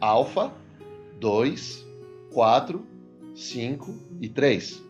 Alpha, 0.00 0.52
2, 1.20 1.86
4, 2.32 2.86
5 3.34 3.94
e 4.20 4.28
3. 4.28 4.82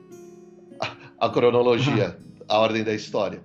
A, 0.81 1.27
a 1.27 1.31
cronologia, 1.31 2.19
a 2.49 2.59
ordem 2.59 2.83
da 2.83 2.95
história. 2.95 3.43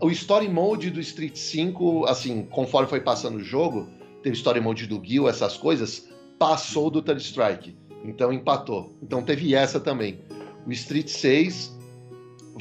O 0.00 0.10
Story 0.10 0.48
Mode 0.48 0.90
do 0.90 1.00
Street 1.00 1.36
5, 1.36 2.06
assim, 2.06 2.44
conforme 2.44 2.88
foi 2.88 3.00
passando 3.00 3.36
o 3.36 3.42
jogo, 3.42 3.88
teve 4.22 4.36
Story 4.36 4.60
Mode 4.60 4.86
do 4.86 5.02
Gil, 5.04 5.28
essas 5.28 5.56
coisas, 5.56 6.08
passou 6.38 6.88
do 6.88 7.02
Third 7.02 7.20
Strike. 7.20 7.76
Então 8.04 8.32
empatou. 8.32 8.96
Então 9.02 9.22
teve 9.22 9.54
essa 9.54 9.80
também. 9.80 10.20
O 10.64 10.70
Street 10.70 11.08
6 11.08 11.76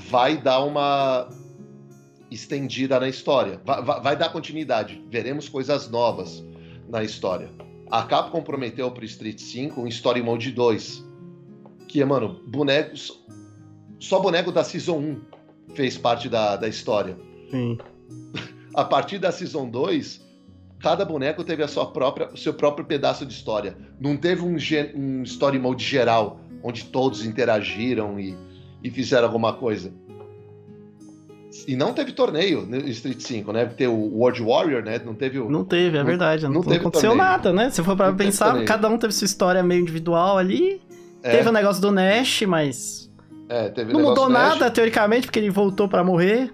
vai 0.09 0.37
dar 0.37 0.63
uma 0.63 1.29
estendida 2.31 2.99
na 2.99 3.07
história. 3.07 3.61
Vai, 3.63 3.83
vai, 3.83 4.01
vai 4.01 4.17
dar 4.17 4.29
continuidade. 4.29 5.03
Veremos 5.09 5.47
coisas 5.47 5.89
novas 5.89 6.43
na 6.89 7.03
história. 7.03 7.51
A 7.91 8.03
Capcom 8.03 8.41
prometeu 8.41 8.89
pro 8.91 9.05
Street 9.05 9.39
5 9.39 9.79
um 9.79 9.87
Story 9.87 10.23
Mode 10.23 10.51
2. 10.51 11.05
Que 11.87 12.03
mano, 12.03 12.41
bonecos. 12.47 13.23
Só 13.99 14.19
boneco 14.19 14.51
da 14.51 14.63
Season 14.63 14.97
1 14.97 15.21
fez 15.75 15.97
parte 15.97 16.27
da, 16.27 16.55
da 16.55 16.67
história. 16.67 17.26
Sim. 17.49 17.77
A 18.73 18.83
partir 18.83 19.17
da 19.17 19.31
Season 19.31 19.69
2, 19.69 20.21
cada 20.79 21.03
boneco 21.03 21.43
teve 21.43 21.63
a 21.63 21.67
sua 21.67 21.87
própria, 21.87 22.29
o 22.33 22.37
seu 22.37 22.53
próprio 22.53 22.85
pedaço 22.85 23.25
de 23.25 23.33
história. 23.33 23.75
Não 23.99 24.15
teve 24.15 24.41
um, 24.41 24.57
um 24.95 25.23
story 25.23 25.59
mode 25.59 25.83
geral, 25.83 26.39
onde 26.63 26.85
todos 26.85 27.25
interagiram 27.25 28.19
e, 28.19 28.37
e 28.83 28.89
fizeram 28.89 29.25
alguma 29.25 29.53
coisa. 29.53 29.91
E 31.67 31.75
não 31.75 31.93
teve 31.93 32.11
torneio 32.11 32.65
no 32.65 32.77
Street 32.89 33.19
5, 33.19 33.51
né? 33.51 33.65
Ter 33.65 33.87
o 33.87 33.95
World 33.95 34.43
Warrior, 34.43 34.83
né? 34.83 35.01
Não 35.03 35.15
teve 35.15 35.39
o... 35.39 35.49
Não 35.49 35.63
teve, 35.63 35.97
é 35.97 36.03
verdade. 36.03 36.43
Não, 36.43 36.51
não, 36.51 36.61
não 36.61 36.73
aconteceu 36.73 37.09
torneio. 37.09 37.29
nada, 37.29 37.53
né? 37.53 37.69
Se 37.69 37.81
for 37.83 37.95
para 37.95 38.13
pensar, 38.13 38.63
cada 38.65 38.87
um 38.87 38.97
teve 38.97 39.13
sua 39.13 39.25
história 39.25 39.63
meio 39.63 39.81
individual 39.81 40.37
ali. 40.37 40.81
É. 41.23 41.31
Teve 41.31 41.49
o 41.49 41.51
negócio 41.51 41.81
do 41.81 41.91
Nash, 41.91 42.43
mas. 42.43 43.09
É, 43.49 43.69
teve 43.69 43.91
Não 43.93 44.01
mudou 44.01 44.29
nada, 44.29 44.69
teoricamente, 44.69 45.25
porque 45.25 45.39
ele 45.39 45.49
voltou 45.49 45.87
para 45.87 46.03
morrer. 46.03 46.53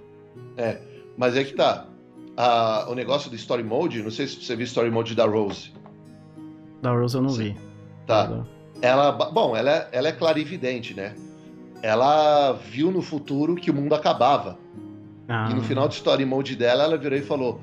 É, 0.57 0.79
mas 1.17 1.35
é 1.35 1.43
que 1.43 1.53
tá. 1.53 1.87
A, 2.35 2.87
o 2.89 2.95
negócio 2.95 3.29
do 3.29 3.35
Story 3.35 3.63
Mode, 3.63 4.01
não 4.01 4.11
sei 4.11 4.27
se 4.27 4.43
você 4.43 4.55
viu 4.55 4.65
Story 4.65 4.89
Mode 4.89 5.15
da 5.15 5.25
Rose. 5.25 5.71
Da 6.81 6.91
Rose 6.91 7.15
eu 7.15 7.21
não 7.21 7.29
vi. 7.29 7.55
Tá. 8.07 8.43
Ela, 8.81 9.11
bom, 9.11 9.55
ela, 9.55 9.71
é, 9.71 9.89
ela 9.91 10.07
é 10.07 10.11
clarividente, 10.11 10.93
né? 10.93 11.15
Ela 11.81 12.53
viu 12.53 12.91
no 12.91 13.01
futuro 13.01 13.55
que 13.55 13.69
o 13.69 13.73
mundo 13.73 13.93
acabava. 13.93 14.57
Ah. 15.27 15.47
E 15.51 15.53
no 15.53 15.61
final 15.61 15.87
do 15.87 15.93
Story 15.93 16.25
Mode 16.25 16.55
dela, 16.55 16.83
ela 16.83 16.97
virou 16.97 17.17
e 17.17 17.21
falou: 17.21 17.61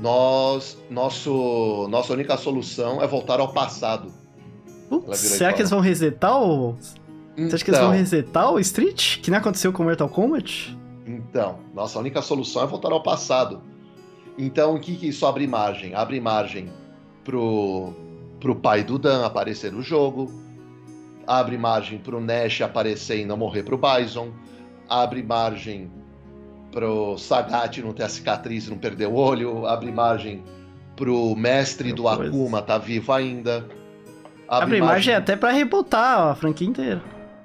Nós, 0.00 0.78
nosso, 0.90 1.86
nossa 1.88 2.12
única 2.12 2.36
solução 2.36 3.02
é 3.02 3.06
voltar 3.06 3.38
ao 3.38 3.52
passado. 3.52 4.12
Putz, 4.88 5.18
será 5.18 5.52
que 5.52 5.60
eles 5.60 5.70
vão 5.70 5.80
resetar 5.80 6.40
o. 6.42 6.76
Então, 7.36 7.48
Você 7.50 7.54
acha 7.56 7.64
que 7.64 7.70
eles 7.70 7.80
vão 7.80 7.88
então. 7.88 8.00
resetar 8.00 8.52
o 8.52 8.60
Street? 8.60 9.20
Que 9.20 9.30
nem 9.30 9.38
aconteceu 9.38 9.72
com 9.72 9.82
Mortal 9.82 10.08
Kombat? 10.08 10.76
Então, 11.06 11.58
nossa 11.74 11.98
única 11.98 12.22
solução 12.22 12.62
é 12.62 12.66
voltar 12.66 12.92
ao 12.92 13.02
passado. 13.02 13.62
Então, 14.38 14.74
o 14.74 14.80
que, 14.80 14.96
que 14.96 15.08
isso 15.08 15.26
abre 15.26 15.46
margem? 15.46 15.94
Abre 15.94 16.20
margem 16.20 16.72
pro, 17.22 17.92
pro 18.40 18.56
pai 18.56 18.82
do 18.82 18.98
Dan 18.98 19.24
aparecer 19.24 19.70
no 19.70 19.82
jogo, 19.82 20.32
abre 21.26 21.56
margem 21.58 21.98
pro 21.98 22.20
Nash 22.20 22.62
aparecer 22.62 23.20
e 23.20 23.24
não 23.24 23.36
morrer 23.36 23.62
pro 23.62 23.78
Bison, 23.78 24.32
abre 24.88 25.22
margem 25.22 25.90
pro 26.72 27.16
Sagat 27.16 27.80
não 27.80 27.92
ter 27.92 28.02
a 28.02 28.08
cicatriz 28.08 28.66
e 28.66 28.70
não 28.70 28.78
perder 28.78 29.06
o 29.06 29.14
olho, 29.14 29.66
abre 29.66 29.92
margem 29.92 30.42
pro 30.96 31.34
mestre 31.36 31.92
do 31.92 32.08
Akuma 32.08 32.62
tá 32.62 32.78
vivo 32.78 33.12
ainda. 33.12 33.66
Abre, 34.48 34.64
abre 34.64 34.80
margem 34.80 35.14
até 35.14 35.36
para 35.36 35.52
rebutar 35.52 36.18
a 36.20 36.34
franquia 36.34 36.66
inteira. 36.66 37.02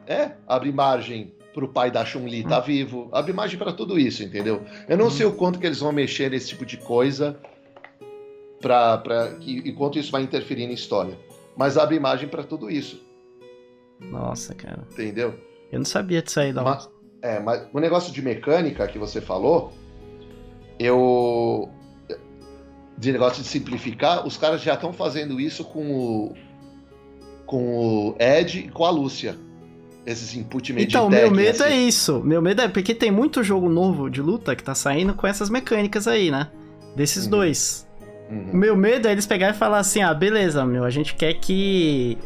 É, 0.07 0.31
abre 0.47 0.71
margem 0.71 1.31
pro 1.59 1.67
pai 1.67 1.91
da 1.91 2.05
Chun-Li 2.05 2.45
tá 2.45 2.61
vivo, 2.61 3.09
abre 3.11 3.33
margem 3.33 3.59
para 3.59 3.73
tudo 3.73 3.99
isso, 3.99 4.23
entendeu? 4.23 4.63
Eu 4.87 4.97
não 4.97 5.05
uhum. 5.05 5.11
sei 5.11 5.25
o 5.25 5.33
quanto 5.33 5.59
que 5.59 5.65
eles 5.65 5.79
vão 5.79 5.91
mexer 5.91 6.31
nesse 6.31 6.47
tipo 6.47 6.65
de 6.65 6.77
coisa 6.77 7.37
para 8.61 8.97
pra 8.99 9.33
que 9.35 9.61
enquanto 9.65 9.99
isso 9.99 10.09
vai 10.09 10.21
interferir 10.21 10.67
na 10.67 10.73
história, 10.73 11.17
mas 11.57 11.77
abre 11.77 11.97
imagem 11.97 12.29
para 12.29 12.43
tudo 12.43 12.71
isso. 12.71 13.05
Nossa, 13.99 14.55
cara. 14.55 14.87
Entendeu? 14.89 15.37
Eu 15.69 15.79
não 15.79 15.85
sabia 15.85 16.21
disso 16.21 16.39
aí, 16.39 16.53
não. 16.53 16.63
Mas, 16.63 16.89
é, 17.21 17.41
mas 17.41 17.67
o 17.73 17.79
negócio 17.79 18.13
de 18.13 18.21
mecânica 18.21 18.87
que 18.87 18.97
você 18.97 19.19
falou, 19.19 19.73
eu 20.79 21.69
de 22.97 23.11
negócio 23.11 23.43
de 23.43 23.49
simplificar, 23.49 24.25
os 24.25 24.37
caras 24.37 24.61
já 24.61 24.75
estão 24.75 24.93
fazendo 24.93 25.41
isso 25.41 25.65
com 25.65 25.91
o 25.91 26.33
com 27.45 27.77
o 27.77 28.15
Ed 28.17 28.59
e 28.59 28.69
com 28.69 28.85
a 28.85 28.89
Lúcia 28.89 29.48
esses 30.05 30.35
input 30.35 30.73
meditech. 30.73 30.97
Então, 30.97 31.09
meu 31.09 31.31
medo 31.31 31.63
assim. 31.63 31.73
é 31.73 31.77
isso. 31.77 32.21
Meu 32.23 32.41
medo 32.41 32.61
é 32.61 32.67
porque 32.67 32.93
tem 32.93 33.11
muito 33.11 33.43
jogo 33.43 33.69
novo 33.69 34.09
de 34.09 34.21
luta 34.21 34.55
que 34.55 34.63
tá 34.63 34.73
saindo 34.73 35.13
com 35.13 35.27
essas 35.27 35.49
mecânicas 35.49 36.07
aí, 36.07 36.31
né? 36.31 36.47
Desses 36.95 37.25
uhum. 37.25 37.31
dois. 37.31 37.87
Uhum. 38.29 38.51
O 38.53 38.57
meu 38.57 38.75
medo 38.75 39.07
é 39.07 39.11
eles 39.11 39.25
pegarem 39.25 39.55
e 39.55 39.57
falar 39.57 39.79
assim: 39.79 40.01
ah, 40.01 40.13
beleza, 40.13 40.65
meu, 40.65 40.83
a 40.83 40.89
gente 40.89 41.15
quer 41.15 41.33
que. 41.33 42.17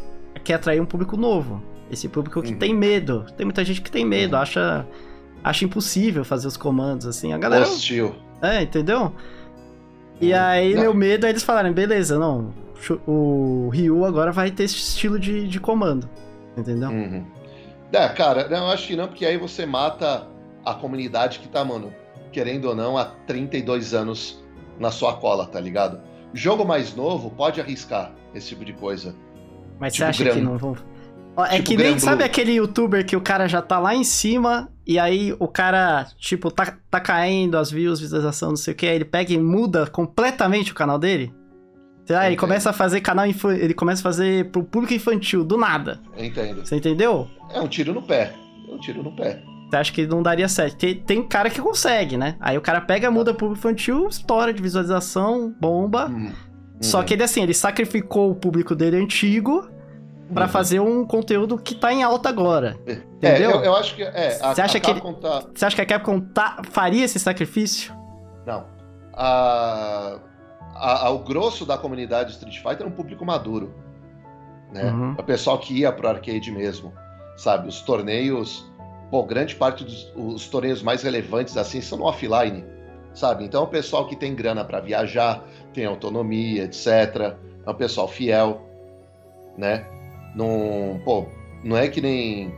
quer 0.42 0.54
atrair 0.54 0.80
um 0.80 0.86
público 0.86 1.16
novo. 1.16 1.62
Esse 1.90 2.08
público 2.08 2.42
que 2.42 2.52
uhum. 2.52 2.58
tem 2.58 2.74
medo. 2.74 3.26
Tem 3.36 3.44
muita 3.44 3.64
gente 3.64 3.80
que 3.82 3.90
tem 3.90 4.04
medo, 4.04 4.34
uhum. 4.34 4.42
acha. 4.42 4.86
acha 5.42 5.64
impossível 5.64 6.24
fazer 6.24 6.46
os 6.46 6.56
comandos, 6.56 7.06
assim. 7.06 7.32
A 7.32 7.38
galera. 7.38 7.64
Hostil. 7.64 8.14
É, 8.40 8.62
entendeu? 8.62 9.12
E 10.20 10.32
uhum. 10.32 10.38
aí, 10.38 10.74
não. 10.74 10.82
meu 10.82 10.94
medo 10.94 11.26
é 11.26 11.30
eles 11.30 11.42
falarem: 11.42 11.72
beleza, 11.72 12.18
não. 12.18 12.52
O 13.06 13.70
Ryu 13.72 14.04
agora 14.04 14.30
vai 14.30 14.50
ter 14.50 14.64
esse 14.64 14.76
estilo 14.76 15.18
de, 15.18 15.48
de 15.48 15.58
comando. 15.58 16.08
Entendeu? 16.56 16.90
Uhum. 16.90 17.24
É, 17.94 18.08
cara, 18.08 18.48
eu 18.50 18.66
acho 18.68 18.88
que 18.88 18.96
não, 18.96 19.06
porque 19.06 19.24
aí 19.24 19.36
você 19.36 19.64
mata 19.64 20.26
a 20.64 20.74
comunidade 20.74 21.38
que 21.38 21.48
tá, 21.48 21.64
mano, 21.64 21.94
querendo 22.32 22.66
ou 22.66 22.74
não, 22.74 22.98
há 22.98 23.04
32 23.26 23.94
anos 23.94 24.44
na 24.78 24.90
sua 24.90 25.14
cola, 25.14 25.46
tá 25.46 25.60
ligado? 25.60 26.00
Jogo 26.32 26.64
mais 26.64 26.96
novo 26.96 27.30
pode 27.30 27.60
arriscar 27.60 28.12
esse 28.34 28.48
tipo 28.48 28.64
de 28.64 28.72
coisa. 28.72 29.14
Mas 29.78 29.92
tipo 29.94 30.06
você 30.12 30.22
acha 30.24 30.30
que 30.32 30.40
não 30.40 30.58
vão. 30.58 30.76
É 31.36 31.56
Tipo 31.56 31.68
que 31.68 31.76
nem, 31.76 31.98
sabe 31.98 32.22
aquele 32.22 32.52
youtuber 32.52 33.04
que 33.04 33.16
o 33.16 33.20
cara 33.20 33.48
já 33.48 33.60
tá 33.60 33.78
lá 33.78 33.94
em 33.94 34.04
cima 34.04 34.68
e 34.86 34.98
aí 34.98 35.34
o 35.38 35.48
cara, 35.48 36.06
tipo, 36.16 36.50
tá, 36.50 36.76
tá 36.90 37.00
caindo 37.00 37.56
as 37.56 37.70
views, 37.70 38.00
visualização, 38.00 38.50
não 38.50 38.56
sei 38.56 38.72
o 38.72 38.76
que, 38.76 38.86
aí 38.86 38.94
ele 38.94 39.04
pega 39.04 39.32
e 39.32 39.38
muda 39.38 39.86
completamente 39.86 40.70
o 40.70 40.74
canal 40.74 40.98
dele? 40.98 41.34
Sei 42.04 42.14
lá, 42.14 42.26
ele 42.26 42.36
começa 42.36 42.70
a 42.70 42.72
fazer 42.72 43.00
canal 43.00 43.26
infantil, 43.26 43.62
ele 43.64 43.72
começa 43.74 44.00
a 44.00 44.04
fazer 44.04 44.50
pro 44.50 44.62
público 44.62 44.92
infantil, 44.92 45.42
do 45.44 45.56
nada. 45.56 46.00
Entendo. 46.16 46.64
Você 46.66 46.76
entendeu? 46.76 47.28
É 47.52 47.60
um 47.60 47.66
tiro 47.68 47.94
no 47.94 48.02
pé. 48.02 48.32
É 48.68 48.74
um 48.74 48.78
tiro 48.78 49.02
no 49.02 49.14
pé. 49.16 49.42
Você 49.70 49.76
acha 49.76 49.92
que 49.92 50.06
não 50.06 50.22
daria 50.22 50.46
certo? 50.48 50.76
Tem, 50.76 50.94
tem 50.94 51.22
cara 51.26 51.48
que 51.48 51.60
consegue, 51.60 52.16
né? 52.18 52.36
Aí 52.40 52.56
o 52.58 52.60
cara 52.60 52.80
pega, 52.80 53.10
muda 53.10 53.32
pro 53.32 53.46
público 53.46 53.58
infantil, 53.66 54.06
estoura 54.08 54.52
de 54.52 54.60
visualização, 54.62 55.54
bomba. 55.60 56.08
Hum. 56.08 56.30
Só 56.80 56.98
Uhum. 56.98 57.04
que 57.04 57.14
ele, 57.14 57.22
assim, 57.22 57.42
ele 57.42 57.54
sacrificou 57.54 58.30
o 58.30 58.34
público 58.34 58.74
dele 58.74 58.98
antigo 58.98 59.66
pra 60.34 60.44
Uhum. 60.44 60.50
fazer 60.50 60.80
um 60.80 61.06
conteúdo 61.06 61.56
que 61.56 61.74
tá 61.74 61.92
em 61.92 62.02
alta 62.02 62.28
agora. 62.28 62.76
É, 62.86 62.92
Entendeu? 63.16 63.50
eu, 63.52 63.60
eu 63.64 63.76
acho 63.76 63.94
que. 63.96 64.02
É, 64.02 64.38
a, 64.42 64.54
Você 64.54 64.60
acha 64.60 64.78
que 64.78 64.86
Capcom 64.92 65.14
tá- 65.14 65.44
Você 65.54 65.64
acha 65.64 65.74
que 65.76 65.82
a 65.82 65.86
Capcom 65.86 66.20
tá- 66.20 66.58
faria 66.70 67.04
esse 67.04 67.18
sacrifício? 67.18 67.94
Não. 68.46 68.66
A, 69.14 70.18
a- 70.74 71.06
a- 71.06 71.10
o 71.10 71.20
grosso 71.20 71.64
da 71.64 71.78
comunidade 71.78 72.32
Street 72.32 72.56
Fighter 72.56 72.82
é 72.82 72.86
um 72.86 72.90
público 72.92 73.24
maduro. 73.24 73.74
Né? 74.72 74.90
Uhum. 74.90 75.14
É 75.16 75.20
o 75.20 75.24
pessoal 75.24 75.58
que 75.58 75.78
ia 75.78 75.92
pro 75.92 76.08
arcade 76.08 76.50
mesmo. 76.50 76.92
Sabe? 77.36 77.68
Os 77.68 77.80
torneios. 77.82 78.70
Pô, 79.10 79.22
grande 79.22 79.54
parte 79.54 79.84
dos 79.84 80.12
os 80.16 80.48
torneios 80.48 80.82
mais 80.82 81.02
relevantes 81.02 81.56
assim 81.56 81.80
são 81.80 81.98
no 81.98 82.04
offline. 82.04 82.64
Sabe? 83.12 83.44
Então 83.44 83.60
é 83.60 83.64
o 83.64 83.68
pessoal 83.68 84.06
que 84.08 84.16
tem 84.16 84.34
grana 84.34 84.64
para 84.64 84.80
viajar, 84.80 85.44
tem 85.72 85.84
autonomia, 85.84 86.64
etc. 86.64 87.36
É 87.64 87.70
um 87.70 87.74
pessoal 87.74 88.08
fiel. 88.08 88.60
Né? 89.56 89.86
Não, 90.34 91.00
pô, 91.04 91.26
não 91.62 91.76
é 91.76 91.88
que 91.88 92.00
nem. 92.00 92.52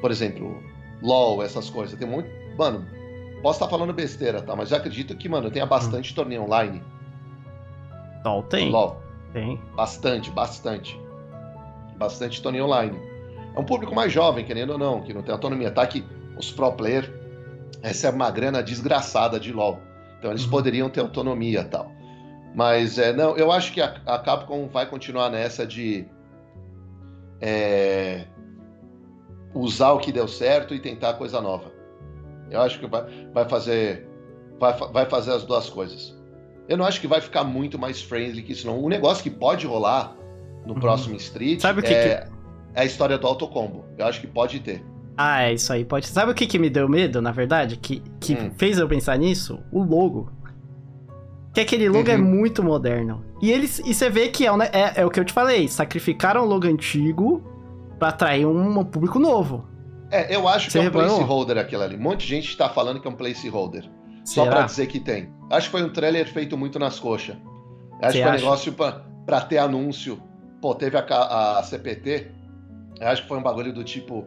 Por 0.00 0.10
exemplo, 0.10 0.56
LOL, 1.02 1.42
essas 1.42 1.68
coisas. 1.68 1.98
Tem 1.98 2.08
muito. 2.08 2.30
Mano, 2.56 2.86
posso 3.42 3.58
estar 3.62 3.68
falando 3.68 3.92
besteira, 3.92 4.40
tá? 4.40 4.56
Mas 4.56 4.70
eu 4.70 4.78
acredito 4.78 5.14
que, 5.16 5.28
mano, 5.28 5.50
tenha 5.50 5.66
bastante 5.66 6.14
torneio 6.14 6.44
online. 6.44 6.82
Não, 8.24 8.42
tem. 8.42 8.70
LOL. 8.70 9.00
Tem. 9.32 9.60
Bastante, 9.74 10.30
bastante. 10.30 11.00
Bastante 11.96 12.42
torneio 12.42 12.64
online. 12.64 12.98
É 13.54 13.58
um 13.60 13.64
público 13.64 13.94
mais 13.94 14.12
jovem, 14.12 14.44
querendo 14.44 14.70
ou 14.70 14.78
não, 14.78 15.02
que 15.02 15.12
não 15.12 15.22
tem 15.22 15.32
autonomia. 15.32 15.70
Tá 15.70 15.86
que 15.86 16.04
os 16.36 16.50
pro 16.50 16.72
player 16.72 17.12
recebem 17.82 18.16
uma 18.20 18.30
grana 18.30 18.62
desgraçada 18.62 19.38
de 19.38 19.52
LoL. 19.52 19.78
Então 20.18 20.30
eles 20.30 20.44
Uhum. 20.44 20.50
poderiam 20.50 20.90
ter 20.90 21.00
autonomia 21.00 21.60
e 21.60 21.64
tal. 21.64 21.90
Mas, 22.54 22.98
é, 22.98 23.12
não, 23.12 23.36
eu 23.36 23.52
acho 23.52 23.72
que 23.72 23.80
a, 23.80 23.94
a 24.06 24.18
Capcom 24.18 24.68
vai 24.68 24.84
continuar 24.86 25.30
nessa 25.30 25.66
de 25.66 26.06
é, 27.40 28.26
usar 29.54 29.92
o 29.92 29.98
que 29.98 30.12
deu 30.12 30.28
certo 30.28 30.74
e 30.74 30.80
tentar 30.80 31.14
coisa 31.14 31.40
nova. 31.40 31.72
Eu 32.50 32.60
acho 32.60 32.78
que 32.80 32.86
vai, 32.86 33.04
vai 33.32 33.48
fazer 33.48 34.08
vai, 34.58 34.72
vai 34.76 35.06
fazer 35.06 35.32
as 35.32 35.44
duas 35.44 35.70
coisas. 35.70 36.18
Eu 36.70 36.76
não 36.78 36.84
acho 36.86 37.00
que 37.00 37.06
vai 37.08 37.20
ficar 37.20 37.42
muito 37.44 37.78
mais 37.78 38.00
friendly 38.00 38.42
que 38.42 38.52
isso, 38.52 38.66
não. 38.66 38.78
O 38.82 38.88
negócio 38.88 39.22
que 39.24 39.28
pode 39.30 39.66
rolar 39.66 40.16
no 40.64 40.74
Uhum. 40.74 40.80
próximo 40.80 41.16
Street 41.16 41.60
Sabe 41.60 41.80
o 41.80 41.82
que 41.82 41.92
é, 41.92 42.28
é 42.74 42.80
a 42.80 42.84
história 42.84 43.18
do 43.18 43.26
autocombo. 43.26 43.84
Eu 43.98 44.06
acho 44.06 44.20
que 44.20 44.26
pode 44.28 44.60
ter. 44.60 44.82
Ah, 45.16 45.42
é 45.42 45.52
isso 45.54 45.72
aí. 45.72 45.84
Pode. 45.84 46.06
Sabe 46.06 46.30
o 46.30 46.34
que, 46.34 46.46
que 46.46 46.58
me 46.58 46.70
deu 46.70 46.88
medo, 46.88 47.20
na 47.20 47.32
verdade? 47.32 47.76
Que, 47.76 48.00
que 48.20 48.34
Hum. 48.34 48.52
fez 48.56 48.78
eu 48.78 48.86
pensar 48.88 49.18
nisso? 49.18 49.58
O 49.72 49.82
logo. 49.82 50.30
Que 51.52 51.60
aquele 51.60 51.88
logo 51.88 52.08
é 52.08 52.14
Uhum. 52.16 52.22
muito 52.22 52.62
moderno. 52.62 53.24
E 53.42 53.50
eles. 53.50 53.80
E 53.84 53.92
você 53.92 54.08
vê 54.08 54.28
que 54.28 54.46
é, 54.46 54.50
é, 54.72 55.00
é 55.00 55.04
o 55.04 55.10
que 55.10 55.18
eu 55.18 55.24
te 55.24 55.32
falei. 55.32 55.66
Sacrificaram 55.66 56.42
o 56.44 56.46
logo 56.46 56.68
antigo 56.68 57.42
pra 57.98 58.08
atrair 58.10 58.46
um, 58.46 58.78
um 58.78 58.84
público 58.84 59.18
novo. 59.18 59.66
É, 60.12 60.34
eu 60.34 60.46
acho 60.46 60.70
Você 60.70 60.72
que 60.72 60.78
é 60.78 60.80
um 60.82 60.84
reparou? 60.84 61.16
placeholder 61.18 61.58
aquilo 61.58 61.82
ali. 61.82 61.96
Um 61.96 62.00
monte 62.00 62.20
de 62.20 62.28
gente 62.28 62.56
tá 62.56 62.68
falando 62.68 63.00
que 63.00 63.08
é 63.08 63.10
um 63.10 63.14
placeholder. 63.14 63.90
Só 64.24 64.44
pra 64.50 64.62
dizer 64.62 64.86
que 64.86 65.00
tem. 65.00 65.30
Acho 65.50 65.66
que 65.66 65.72
foi 65.72 65.82
um 65.82 65.92
trailer 65.92 66.26
feito 66.32 66.56
muito 66.56 66.78
nas 66.78 66.98
coxas. 67.00 67.36
Acho 68.00 68.12
que 68.12 68.18
foi 68.22 68.30
um 68.30 68.34
negócio 68.44 68.72
pra, 68.72 68.92
pra 69.26 69.40
ter 69.40 69.58
anúncio. 69.58 70.22
Pô, 70.60 70.74
teve 70.74 70.96
a, 70.96 71.58
a 71.58 71.62
CPT. 71.62 72.28
Acho 73.00 73.22
que 73.22 73.28
foi 73.28 73.38
um 73.38 73.42
bagulho 73.42 73.72
do 73.72 73.82
tipo. 73.82 74.26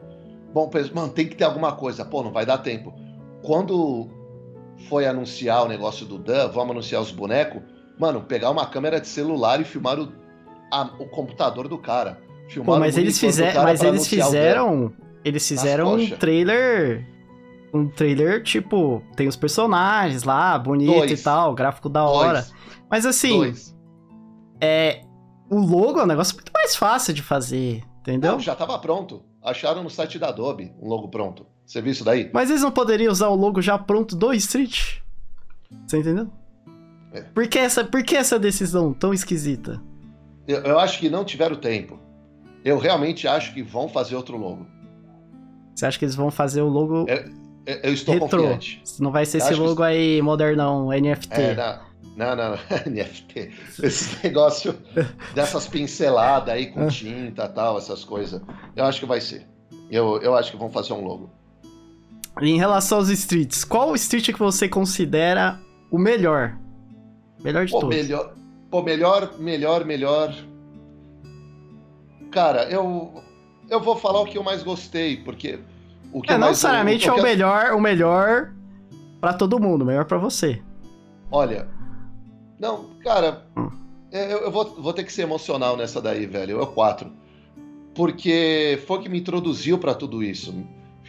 Bom, 0.54 0.70
mano, 0.94 1.12
tem 1.12 1.28
que 1.28 1.36
ter 1.36 1.44
alguma 1.44 1.72
coisa. 1.74 2.04
Pô, 2.06 2.24
não 2.24 2.32
vai 2.32 2.46
dar 2.46 2.58
tempo. 2.60 2.94
Quando 3.42 4.10
foi 4.90 5.06
anunciar 5.06 5.64
o 5.64 5.68
negócio 5.68 6.06
do 6.06 6.18
Dan, 6.18 6.48
vamos 6.50 6.72
anunciar 6.72 7.02
os 7.02 7.12
bonecos. 7.12 7.62
Mano, 8.00 8.22
pegar 8.22 8.50
uma 8.50 8.66
câmera 8.66 9.00
de 9.00 9.08
celular 9.08 9.62
e 9.62 9.64
filmar 9.64 10.00
o, 10.00 10.12
a- 10.72 10.92
o 11.00 11.08
computador 11.10 11.68
do 11.68 11.78
cara. 11.78 12.20
Filmar 12.50 12.76
Pô, 12.76 12.80
mas 12.80 12.96
o 12.98 13.00
eles 13.00 13.20
fizeram. 13.20 13.64
Mas 13.64 13.82
eles 13.82 14.08
fizeram. 14.08 14.94
Eles 15.24 15.48
fizeram 15.48 15.86
um 15.94 15.98
trailer. 16.18 17.08
Um 17.74 17.88
trailer, 17.88 18.44
tipo, 18.44 19.02
tem 19.16 19.28
os 19.28 19.36
personagens 19.36 20.24
lá, 20.24 20.58
bonito 20.60 20.94
Dois. 20.94 21.20
e 21.20 21.24
tal, 21.24 21.56
gráfico 21.56 21.90
da 21.90 22.04
hora. 22.04 22.42
Dois. 22.42 22.54
Mas 22.90 23.06
assim, 23.06 23.38
Dois. 23.38 23.76
é. 24.62 25.02
O 25.50 25.60
logo 25.60 26.00
é 26.00 26.04
um 26.04 26.08
negócio 26.08 26.36
muito 26.36 26.52
mais 26.54 26.76
fácil 26.76 27.14
de 27.14 27.22
fazer, 27.22 27.84
entendeu? 28.02 28.34
Não, 28.34 28.40
já 28.40 28.56
tava 28.56 28.78
pronto. 28.80 29.24
Acharam 29.44 29.84
no 29.84 29.90
site 29.90 30.18
da 30.18 30.30
Adobe 30.30 30.74
um 30.82 30.88
logo 30.88 31.10
pronto. 31.10 31.46
Você 31.66 31.82
viu 31.82 31.92
isso 31.92 32.04
daí? 32.04 32.30
Mas 32.34 32.50
eles 32.50 32.62
não 32.62 32.72
poderiam 32.72 33.12
usar 33.12 33.28
o 33.30 33.36
logo 33.36 33.62
já 33.62 33.78
pronto 33.78 34.16
do 34.16 34.34
Street? 34.34 35.00
Você 35.86 35.98
entendeu? 36.00 36.30
É. 37.12 37.22
Por, 37.22 37.48
que 37.48 37.60
essa, 37.60 37.84
por 37.84 38.04
que 38.04 38.16
essa 38.16 38.40
decisão 38.40 38.94
tão 38.94 39.14
esquisita? 39.14 39.82
Eu, 40.48 40.62
eu 40.62 40.80
acho 40.80 41.00
que 41.00 41.10
não 41.10 41.24
tiveram 41.24 41.56
tempo. 41.56 42.00
Eu 42.64 42.78
realmente 42.78 43.28
acho 43.28 43.54
que 43.54 43.62
vão 43.62 43.88
fazer 43.88 44.16
outro 44.16 44.38
logo. 44.38 44.66
Você 45.76 45.86
acha 45.86 46.00
que 46.00 46.06
eles 46.06 46.16
vão 46.16 46.32
fazer 46.32 46.62
o 46.62 46.68
logo 46.68 47.06
É, 47.08 47.26
Eu, 47.66 47.76
eu 47.84 47.94
estou 47.94 48.14
retrô? 48.16 48.42
confiante. 48.44 48.82
Não 49.00 49.12
vai 49.12 49.26
ser 49.26 49.38
Eu 49.38 49.40
esse 49.40 49.50
acho 49.54 49.62
que- 49.62 49.68
logo 49.68 49.84
aí 49.84 50.22
modernão, 50.22 50.90
NFT. 50.92 51.34
É, 51.42 51.56
não, 51.56 52.36
não, 52.36 52.36
não, 52.52 52.58
NFT. 52.92 53.52
Esse 53.82 54.24
negócio 54.24 54.76
dessas 55.34 55.68
pinceladas 55.68 56.54
aí 56.54 56.68
com 56.68 56.88
tinta 56.88 57.46
e 57.46 57.50
tal, 57.50 57.78
essas 57.78 58.04
coisas. 58.04 58.42
Eu 58.76 58.86
acho 58.86 59.00
que 59.00 59.06
vai 59.06 59.22
ser. 59.22 59.48
Eu, 59.90 60.20
eu 60.22 60.36
acho 60.36 60.52
que 60.52 60.58
vão 60.58 60.70
fazer 60.70 60.94
um 60.94 61.04
logo. 61.06 61.30
Em 62.42 62.58
relação 62.58 62.98
aos 62.98 63.10
streets, 63.10 63.64
qual 63.64 63.94
street 63.96 64.32
que 64.32 64.40
você 64.40 64.68
considera 64.68 65.60
o 65.92 65.98
melhor? 66.00 66.58
Melhor 67.44 67.66
de 67.66 67.72
Pô, 67.72 67.80
todos. 67.82 67.96
melhor, 67.96 68.34
pô, 68.72 68.82
melhor, 68.82 69.38
melhor, 69.40 69.86
melhor. 69.86 70.34
Cara, 72.32 72.70
eu 72.70 73.14
eu 73.70 73.80
vou 73.80 73.96
falar 73.96 74.22
o 74.22 74.26
que 74.26 74.38
eu 74.38 74.44
mais 74.44 74.64
gostei, 74.64 75.18
porque 75.18 75.60
o 76.14 76.22
que 76.22 76.30
É, 76.32 76.34
não 76.34 76.42
mais 76.42 76.52
necessariamente 76.52 77.08
é 77.08 77.12
o 77.12 77.16
o 77.16 77.18
eu- 77.20 77.24
melhor, 77.24 77.74
o 77.74 77.82
melhor 77.82 78.54
pra 79.20 79.34
todo 79.34 79.60
mundo, 79.60 79.82
o 79.82 79.86
melhor 79.86 80.06
pra 80.06 80.18
você. 80.18 80.62
Olha, 81.32 81.68
não, 82.60 82.92
cara, 83.04 83.46
Hum. 83.58 83.70
é, 84.12 84.32
eu, 84.34 84.38
eu 84.40 84.52
vou, 84.52 84.66
vou 84.82 84.94
ter 84.94 85.04
que 85.04 85.12
ser 85.12 85.24
emocional 85.24 85.76
nessa 85.76 86.02
daí, 86.02 86.26
velho. 86.26 86.60
Eu 86.60 86.68
quatro. 86.68 87.12
Porque 87.96 88.82
foi 88.88 88.98
o 88.98 89.02
que 89.02 89.10
me 89.10 89.20
introduziu 89.20 89.78
pra 89.78 89.94
tudo 89.94 90.24
isso. 90.24 90.54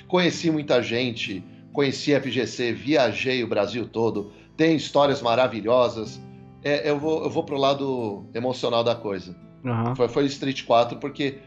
Conheci 0.06 0.50
muita 0.50 0.82
gente, 0.82 1.42
conheci 1.72 2.14
a 2.14 2.20
FGC, 2.20 2.72
viajei 2.72 3.42
o 3.42 3.46
Brasil 3.48 3.88
todo, 3.88 4.32
tem 4.56 4.76
histórias 4.76 5.22
maravilhosas. 5.22 6.20
É, 6.62 6.88
eu, 6.88 6.98
vou, 6.98 7.24
eu 7.24 7.30
vou 7.30 7.42
pro 7.42 7.56
lado 7.56 8.26
emocional 8.34 8.84
da 8.84 8.94
coisa. 8.94 9.34
Aham. 9.64 9.94
Foi, 9.94 10.08
foi 10.08 10.24
Street 10.26 10.64
4 10.64 10.98
porque 10.98 11.38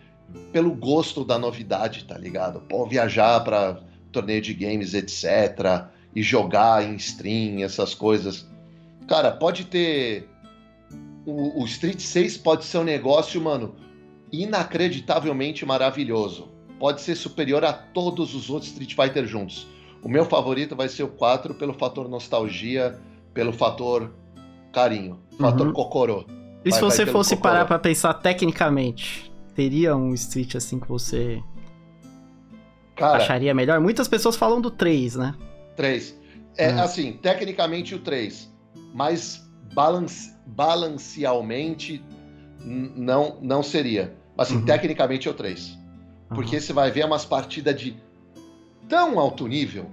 pelo 0.52 0.72
gosto 0.74 1.24
da 1.26 1.38
novidade, 1.38 2.06
tá 2.06 2.18
ligado? 2.18 2.60
Pô, 2.62 2.86
viajar 2.86 3.40
pra 3.44 3.80
torneio 4.12 4.42
de 4.42 4.54
games, 4.54 4.94
etc. 4.94 5.86
E 6.16 6.22
jogar 6.24 6.84
em 6.84 6.96
stream, 6.96 7.64
essas 7.64 7.94
coisas. 7.94 8.48
Cara, 9.08 9.32
pode 9.32 9.66
ter. 9.66 10.28
O, 11.26 11.62
o 11.62 11.66
Street 11.66 12.00
6 12.00 12.38
pode 12.38 12.64
ser 12.66 12.78
um 12.80 12.84
negócio, 12.84 13.40
mano, 13.42 13.76
inacreditavelmente 14.32 15.66
maravilhoso. 15.66 16.50
Pode 16.80 17.02
ser 17.02 17.16
superior 17.16 17.64
a 17.66 17.74
todos 17.74 18.34
os 18.36 18.50
outros 18.50 18.72
Street 18.72 18.96
Fighter 18.96 19.26
juntos. 19.26 19.68
O 20.04 20.08
meu 20.10 20.26
favorito 20.26 20.76
vai 20.76 20.88
ser 20.88 21.04
o 21.04 21.08
4 21.10 21.54
pelo 21.56 21.74
fator 21.74 22.08
nostalgia, 22.08 22.98
pelo 23.34 23.52
fator 23.52 24.14
carinho, 24.72 25.20
fator 25.40 25.68
Uhum. 25.68 25.74
cocorô. 25.74 26.24
E 26.64 26.72
se 26.72 26.80
Vai- 26.80 26.90
você 26.92 27.06
fosse 27.06 27.36
Cocorô. 27.36 27.54
parar 27.54 27.66
pra 27.66 27.80
pensar 27.80 28.14
tecnicamente, 28.16 29.32
teria 29.58 29.96
um 29.96 30.14
street 30.14 30.54
assim 30.56 30.80
que 30.80 30.88
você 30.88 31.42
Cara, 32.96 33.18
acharia 33.18 33.54
melhor? 33.56 33.80
Muitas 33.82 34.08
pessoas 34.08 34.36
falam 34.36 34.62
do 34.62 34.70
3, 34.70 35.16
né? 35.16 35.34
3. 35.76 36.16
É, 36.56 36.66
É. 36.68 36.72
assim, 36.74 37.14
tecnicamente 37.14 37.96
o 37.96 38.00
3, 38.00 38.54
mas 38.94 39.44
balance, 39.74 40.32
balancealmente 40.46 42.04
não, 42.64 43.38
não 43.42 43.64
seria. 43.64 44.16
Assim, 44.38 44.58
Uhum. 44.58 44.66
tecnicamente 44.66 45.28
é 45.28 45.32
o 45.32 45.34
3. 45.34 45.76
Porque 46.30 46.60
você 46.60 46.72
vai 46.74 46.92
ver 46.92 47.06
umas 47.06 47.26
partidas 47.26 47.80
de 47.80 47.96
tão 48.88 49.20
alto 49.20 49.48
nível, 49.48 49.88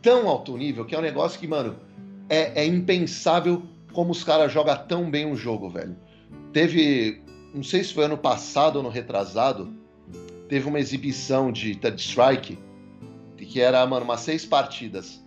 tão 0.00 0.28
alto 0.28 0.56
nível, 0.56 0.84
que 0.86 0.94
é 0.94 0.98
um 0.98 1.02
negócio 1.02 1.38
que, 1.38 1.46
mano, 1.46 1.76
é, 2.28 2.62
é 2.62 2.66
impensável 2.66 3.62
como 3.92 4.12
os 4.12 4.24
caras 4.24 4.50
jogam 4.52 4.76
tão 4.86 5.10
bem 5.10 5.26
um 5.26 5.34
jogo, 5.36 5.68
velho. 5.68 5.96
Teve, 6.52 7.22
não 7.58 7.64
sei 7.64 7.82
se 7.82 7.92
foi 7.92 8.04
ano 8.04 8.16
passado 8.16 8.76
ou 8.76 8.84
no 8.84 8.88
retrasado, 8.88 9.68
teve 10.48 10.68
uma 10.68 10.78
exibição 10.78 11.50
de 11.50 11.74
Third 11.74 12.00
Strike, 12.00 12.56
que 13.36 13.60
era, 13.60 13.84
mano, 13.84 14.04
umas 14.04 14.20
seis 14.20 14.46
partidas. 14.46 15.20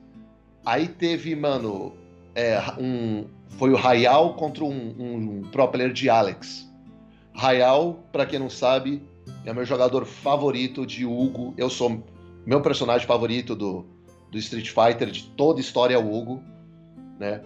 Aí 0.66 0.88
teve, 0.88 1.36
mano, 1.36 1.92
é, 2.34 2.58
um, 2.80 3.26
foi 3.50 3.72
o 3.72 3.78
Hayal 3.78 4.36
contra 4.36 4.64
um, 4.64 4.96
um, 4.98 5.16
um 5.16 5.42
pro 5.52 5.68
player 5.68 5.92
de 5.92 6.10
Alex. 6.10 6.72
Hayal, 7.36 8.00
para 8.14 8.26
quem 8.26 8.40
não 8.40 8.50
sabe, 8.50 9.04
é 9.44 9.52
o 9.52 9.56
meu 9.56 9.66
jogador 9.66 10.06
favorito 10.06 10.86
de 10.86 11.06
Hugo. 11.06 11.54
Eu 11.58 11.70
sou 11.70 12.02
meu 12.46 12.62
personagem 12.62 13.06
favorito 13.06 13.58
do, 13.58 13.86
do 14.32 14.38
Street 14.38 14.70
Fighter 14.70 15.12
de 15.12 15.24
toda 15.24 15.60
a 15.60 15.62
história 15.62 15.96
é 15.96 15.98
o 15.98 16.14
Hugo, 16.14 16.42
né? 17.20 17.42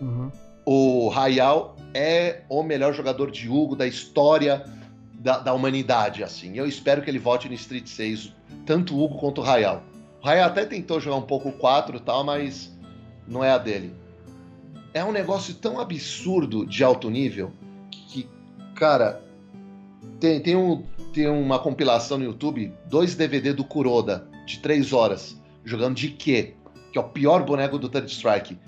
Uhum. 0.00 0.32
O 0.64 1.12
Hayal 1.14 1.75
é 1.96 2.42
o 2.50 2.62
melhor 2.62 2.92
jogador 2.92 3.30
de 3.30 3.48
Hugo 3.48 3.74
da 3.74 3.86
história 3.86 4.66
da, 5.14 5.38
da, 5.38 5.54
humanidade, 5.54 6.22
assim. 6.22 6.58
Eu 6.58 6.66
espero 6.66 7.00
que 7.00 7.08
ele 7.08 7.18
volte 7.18 7.48
no 7.48 7.54
Street 7.54 7.86
6, 7.86 8.34
tanto 8.66 9.02
Hugo 9.02 9.16
quanto 9.18 9.40
o 9.40 9.44
Hayal. 9.44 9.82
O 10.22 10.28
Hayal 10.28 10.48
até 10.48 10.66
tentou 10.66 11.00
jogar 11.00 11.16
um 11.16 11.22
pouco 11.22 11.48
o 11.48 11.52
4 11.52 11.96
e 11.96 12.00
tal, 12.00 12.22
mas 12.22 12.70
não 13.26 13.42
é 13.42 13.50
a 13.50 13.56
dele. 13.56 13.94
É 14.92 15.02
um 15.02 15.10
negócio 15.10 15.54
tão 15.54 15.80
absurdo 15.80 16.66
de 16.66 16.84
alto 16.84 17.08
nível 17.08 17.50
que, 17.90 18.28
cara, 18.74 19.22
tem, 20.20 20.38
tem, 20.40 20.54
um, 20.54 20.84
tem 21.14 21.26
uma 21.28 21.58
compilação 21.58 22.18
no 22.18 22.24
YouTube, 22.24 22.74
dois 22.90 23.14
DVD 23.14 23.54
do 23.54 23.64
Kuroda, 23.64 24.28
de 24.44 24.58
três 24.58 24.92
horas, 24.92 25.40
jogando 25.64 25.96
de 25.96 26.10
quê? 26.10 26.54
Que 26.92 26.98
é 26.98 27.00
o 27.00 27.08
pior 27.08 27.42
boneco 27.42 27.78
do 27.78 27.88
Third 27.88 28.10
Strike. 28.10 28.58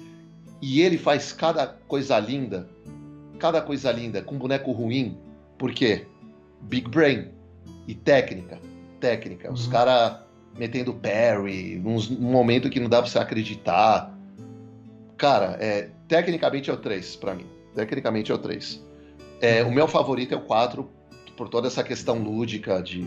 E 0.62 0.80
ele 0.80 0.96
faz 0.96 1.30
cada 1.30 1.66
coisa 1.66 2.18
linda, 2.18 2.68
cada 3.38 3.60
coisa 3.62 3.90
linda, 3.92 4.22
com 4.22 4.36
boneco 4.36 4.72
ruim. 4.72 5.16
Por 5.56 5.72
quê? 5.72 6.06
Big 6.62 6.88
Brain 6.88 7.28
e 7.86 7.94
técnica. 7.94 8.58
Técnica. 9.00 9.48
Uhum. 9.48 9.54
Os 9.54 9.66
caras 9.66 10.18
metendo 10.56 10.92
parry, 10.92 11.76
num, 11.76 11.96
num 11.96 12.30
momento 12.30 12.68
que 12.68 12.80
não 12.80 12.88
dá 12.88 13.00
pra 13.00 13.10
você 13.10 13.18
acreditar. 13.18 14.12
Cara, 15.16 15.56
é, 15.60 15.90
tecnicamente 16.06 16.68
é 16.68 16.72
o 16.72 16.76
3 16.76 17.16
para 17.16 17.34
mim. 17.34 17.46
Tecnicamente 17.74 18.32
é 18.32 18.34
o 18.34 18.38
3. 18.38 18.84
É, 19.40 19.62
o 19.62 19.72
meu 19.72 19.86
favorito 19.86 20.34
é 20.34 20.36
o 20.36 20.40
4, 20.40 20.88
por 21.36 21.48
toda 21.48 21.68
essa 21.68 21.84
questão 21.84 22.18
lúdica 22.18 22.82
de, 22.82 23.06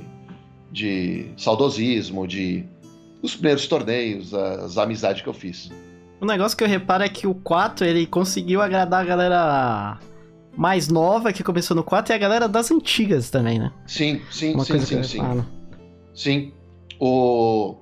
de 0.72 1.32
saudosismo, 1.38 2.26
de 2.26 2.66
os 3.22 3.36
primeiros 3.36 3.68
torneios, 3.68 4.34
as 4.34 4.78
amizades 4.78 5.22
que 5.22 5.28
eu 5.28 5.34
fiz. 5.34 5.70
O 6.20 6.26
negócio 6.26 6.58
que 6.58 6.64
eu 6.64 6.68
reparo 6.68 7.04
é 7.04 7.10
que 7.10 7.28
o 7.28 7.36
4 7.36 7.86
ele 7.86 8.06
conseguiu 8.06 8.62
agradar 8.62 9.02
a 9.02 9.06
galera 9.06 10.00
mais 10.56 10.88
nova 10.88 11.32
que 11.32 11.44
começou 11.44 11.76
no 11.76 11.84
4 11.84 12.14
e 12.14 12.16
a 12.16 12.18
galera 12.18 12.48
das 12.48 12.72
antigas 12.72 13.30
também, 13.30 13.60
né? 13.60 13.72
Sim, 13.86 14.22
sim, 14.32 14.54
Uma 14.54 14.66
sim, 14.66 14.80
sim, 14.80 15.04
sim. 15.04 15.46
Sim. 16.14 16.54
O 17.00 17.78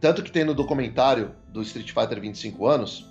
tanto 0.00 0.22
que 0.22 0.30
tem 0.30 0.44
no 0.44 0.54
documentário 0.54 1.32
do 1.48 1.62
Street 1.62 1.92
Fighter 1.92 2.20
25 2.20 2.66
anos 2.66 3.06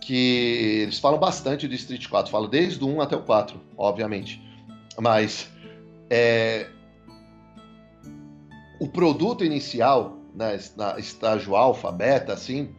que 0.00 0.82
eles 0.82 0.98
falam 0.98 1.18
bastante 1.18 1.68
do 1.68 1.74
Street 1.74 2.06
4, 2.08 2.30
falam 2.30 2.48
desde 2.48 2.82
o 2.82 2.88
1 2.88 3.00
até 3.02 3.16
o 3.16 3.22
4, 3.22 3.60
obviamente. 3.76 4.42
Mas 4.98 5.50
é, 6.08 6.66
o 8.80 8.88
produto 8.88 9.44
inicial, 9.44 10.16
né, 10.34 10.58
na 10.76 10.98
estágio 10.98 11.56
alfa, 11.56 11.92
beta, 11.92 12.32
assim, 12.32 12.70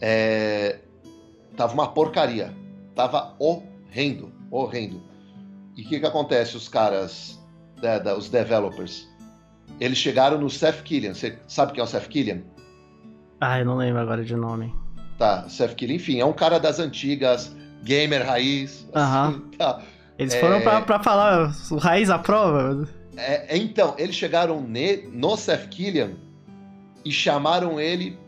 é, 0.00 0.80
tava 1.56 1.72
uma 1.72 1.88
porcaria. 1.88 2.54
Tava 2.94 3.34
horrendo, 3.88 4.32
horrendo. 4.50 5.02
E 5.76 5.82
o 5.82 5.88
que, 5.88 6.00
que 6.00 6.06
acontece? 6.06 6.56
Os 6.56 6.68
caras, 6.68 7.38
né, 7.82 8.00
os 8.12 8.28
developers, 8.28 9.08
eles 9.80 9.98
chegaram 9.98 10.38
no 10.38 10.48
Seth 10.48 10.82
Killian. 10.82 11.14
Você 11.14 11.38
sabe 11.46 11.72
quem 11.72 11.80
é 11.80 11.84
o 11.84 11.86
Seth 11.86 12.08
Killian? 12.08 12.42
Ah, 13.40 13.58
eu 13.58 13.66
não 13.66 13.76
lembro 13.76 14.00
agora 14.00 14.24
de 14.24 14.34
nome. 14.34 14.74
Tá, 15.18 15.48
Seth 15.48 15.74
Killian, 15.74 15.96
enfim, 15.96 16.20
é 16.20 16.24
um 16.24 16.32
cara 16.32 16.58
das 16.58 16.78
antigas, 16.78 17.54
gamer 17.82 18.26
raiz. 18.26 18.88
Aham. 18.94 19.28
Assim, 19.28 19.40
tá. 19.58 19.82
Eles 20.18 20.34
foram 20.34 20.56
é... 20.56 20.60
pra, 20.60 20.80
pra 20.80 21.02
falar 21.02 21.52
o 21.70 21.76
raiz 21.76 22.08
à 22.08 22.18
prova. 22.18 22.88
É, 23.16 23.56
então, 23.56 23.94
eles 23.98 24.14
chegaram 24.14 24.60
ne, 24.60 25.08
no 25.08 25.36
Seth 25.36 25.68
Killian 25.68 26.12
e 27.04 27.10
chamaram 27.10 27.78
ele 27.80 28.18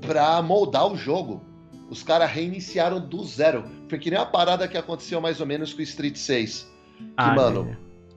pra 0.00 0.40
moldar 0.42 0.86
o 0.86 0.96
jogo. 0.96 1.42
Os 1.88 2.02
caras 2.02 2.30
reiniciaram 2.30 3.00
do 3.00 3.24
zero. 3.24 3.64
Foi 3.88 3.98
que 3.98 4.10
nem 4.10 4.18
a 4.18 4.26
parada 4.26 4.68
que 4.68 4.76
aconteceu 4.76 5.20
mais 5.20 5.40
ou 5.40 5.46
menos 5.46 5.72
com 5.72 5.80
o 5.80 5.82
Street 5.82 6.16
6. 6.16 6.70
Que, 6.98 7.04
ah, 7.16 7.34
mano, 7.34 7.76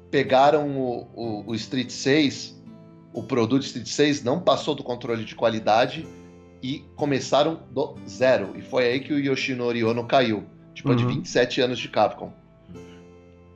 pegaram 0.09 0.77
o, 0.77 1.07
o, 1.13 1.43
o, 1.47 1.55
Street 1.55 1.89
6, 1.89 2.61
o 3.13 3.23
produto 3.23 3.63
Street 3.63 3.87
6 3.87 4.23
não 4.23 4.39
passou 4.39 4.75
do 4.75 4.83
controle 4.83 5.23
de 5.23 5.35
qualidade 5.35 6.07
e 6.61 6.83
começaram 6.95 7.61
do 7.71 7.95
zero. 8.07 8.53
E 8.57 8.61
foi 8.61 8.85
aí 8.85 8.99
que 8.99 9.13
o 9.13 9.19
Yoshinori 9.19 9.83
Ono 9.83 10.05
caiu. 10.05 10.43
Depois 10.75 11.01
uhum. 11.01 11.07
de 11.07 11.15
27 11.15 11.61
anos 11.61 11.79
de 11.79 11.87
Capcom. 11.87 12.33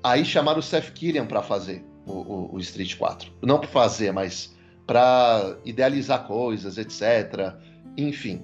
Aí 0.03 0.23
chamaram 0.23 0.59
o 0.59 0.63
Seth 0.63 0.91
Killian 0.91 1.25
para 1.25 1.41
fazer 1.41 1.83
o, 2.05 2.11
o, 2.11 2.55
o, 2.55 2.59
Street 2.59 2.95
4. 2.95 3.31
Não 3.41 3.59
para 3.59 3.67
fazer, 3.67 4.11
mas 4.11 4.55
para 4.85 5.57
idealizar 5.65 6.27
coisas, 6.27 6.77
etc. 6.77 7.55
Enfim. 7.97 8.43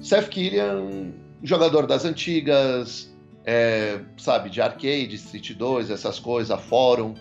Seth 0.00 0.28
Killian, 0.28 1.12
jogador 1.42 1.86
das 1.86 2.04
antigas, 2.04 3.14
é, 3.44 4.00
sabe, 4.16 4.50
de 4.50 4.60
arcade, 4.60 5.14
Street 5.14 5.52
2, 5.52 5.90
essas 5.90 6.18
coisas, 6.18 6.60
fórum. 6.62 7.14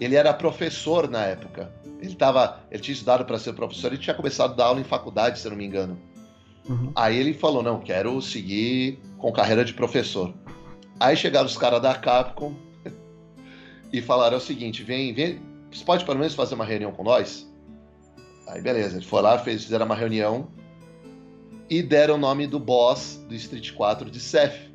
Ele 0.00 0.14
era 0.14 0.32
professor 0.32 1.08
na 1.08 1.24
época. 1.24 1.72
Ele, 2.00 2.14
tava, 2.14 2.60
ele 2.70 2.82
tinha 2.82 2.92
estudado 2.92 3.24
para 3.24 3.38
ser 3.38 3.52
professor, 3.52 3.88
ele 3.88 3.98
tinha 3.98 4.14
começado 4.14 4.52
a 4.52 4.54
dar 4.54 4.64
aula 4.66 4.80
em 4.80 4.84
faculdade, 4.84 5.38
se 5.38 5.48
não 5.48 5.56
me 5.56 5.64
engano. 5.64 5.98
Uhum. 6.68 6.92
Aí 6.94 7.16
ele 7.16 7.34
falou: 7.34 7.62
não, 7.62 7.80
quero 7.80 8.20
seguir 8.22 9.00
com 9.18 9.32
carreira 9.32 9.64
de 9.64 9.74
professor. 9.74 10.32
Aí 10.98 11.16
chegaram 11.16 11.46
os 11.46 11.56
caras 11.56 11.82
da 11.82 11.94
Capcom 11.94 12.54
e 13.92 14.00
falaram 14.00 14.38
o 14.38 14.40
seguinte: 14.40 14.82
vem, 14.82 15.12
vem, 15.12 15.40
você 15.70 15.84
pode 15.84 16.04
pelo 16.04 16.18
menos 16.18 16.34
fazer 16.34 16.54
uma 16.54 16.64
reunião 16.64 16.92
com 16.92 17.04
nós? 17.04 17.48
Aí 18.48 18.60
beleza, 18.60 18.96
ele 18.96 19.06
foi 19.06 19.22
lá, 19.22 19.38
fez, 19.38 19.64
fizeram 19.64 19.86
uma 19.86 19.94
reunião 19.94 20.48
e 21.68 21.82
deram 21.82 22.14
o 22.14 22.18
nome 22.18 22.46
do 22.46 22.58
boss 22.58 23.24
do 23.28 23.34
Street 23.34 23.72
4 23.72 24.10
de 24.10 24.20
Seth. 24.20 24.70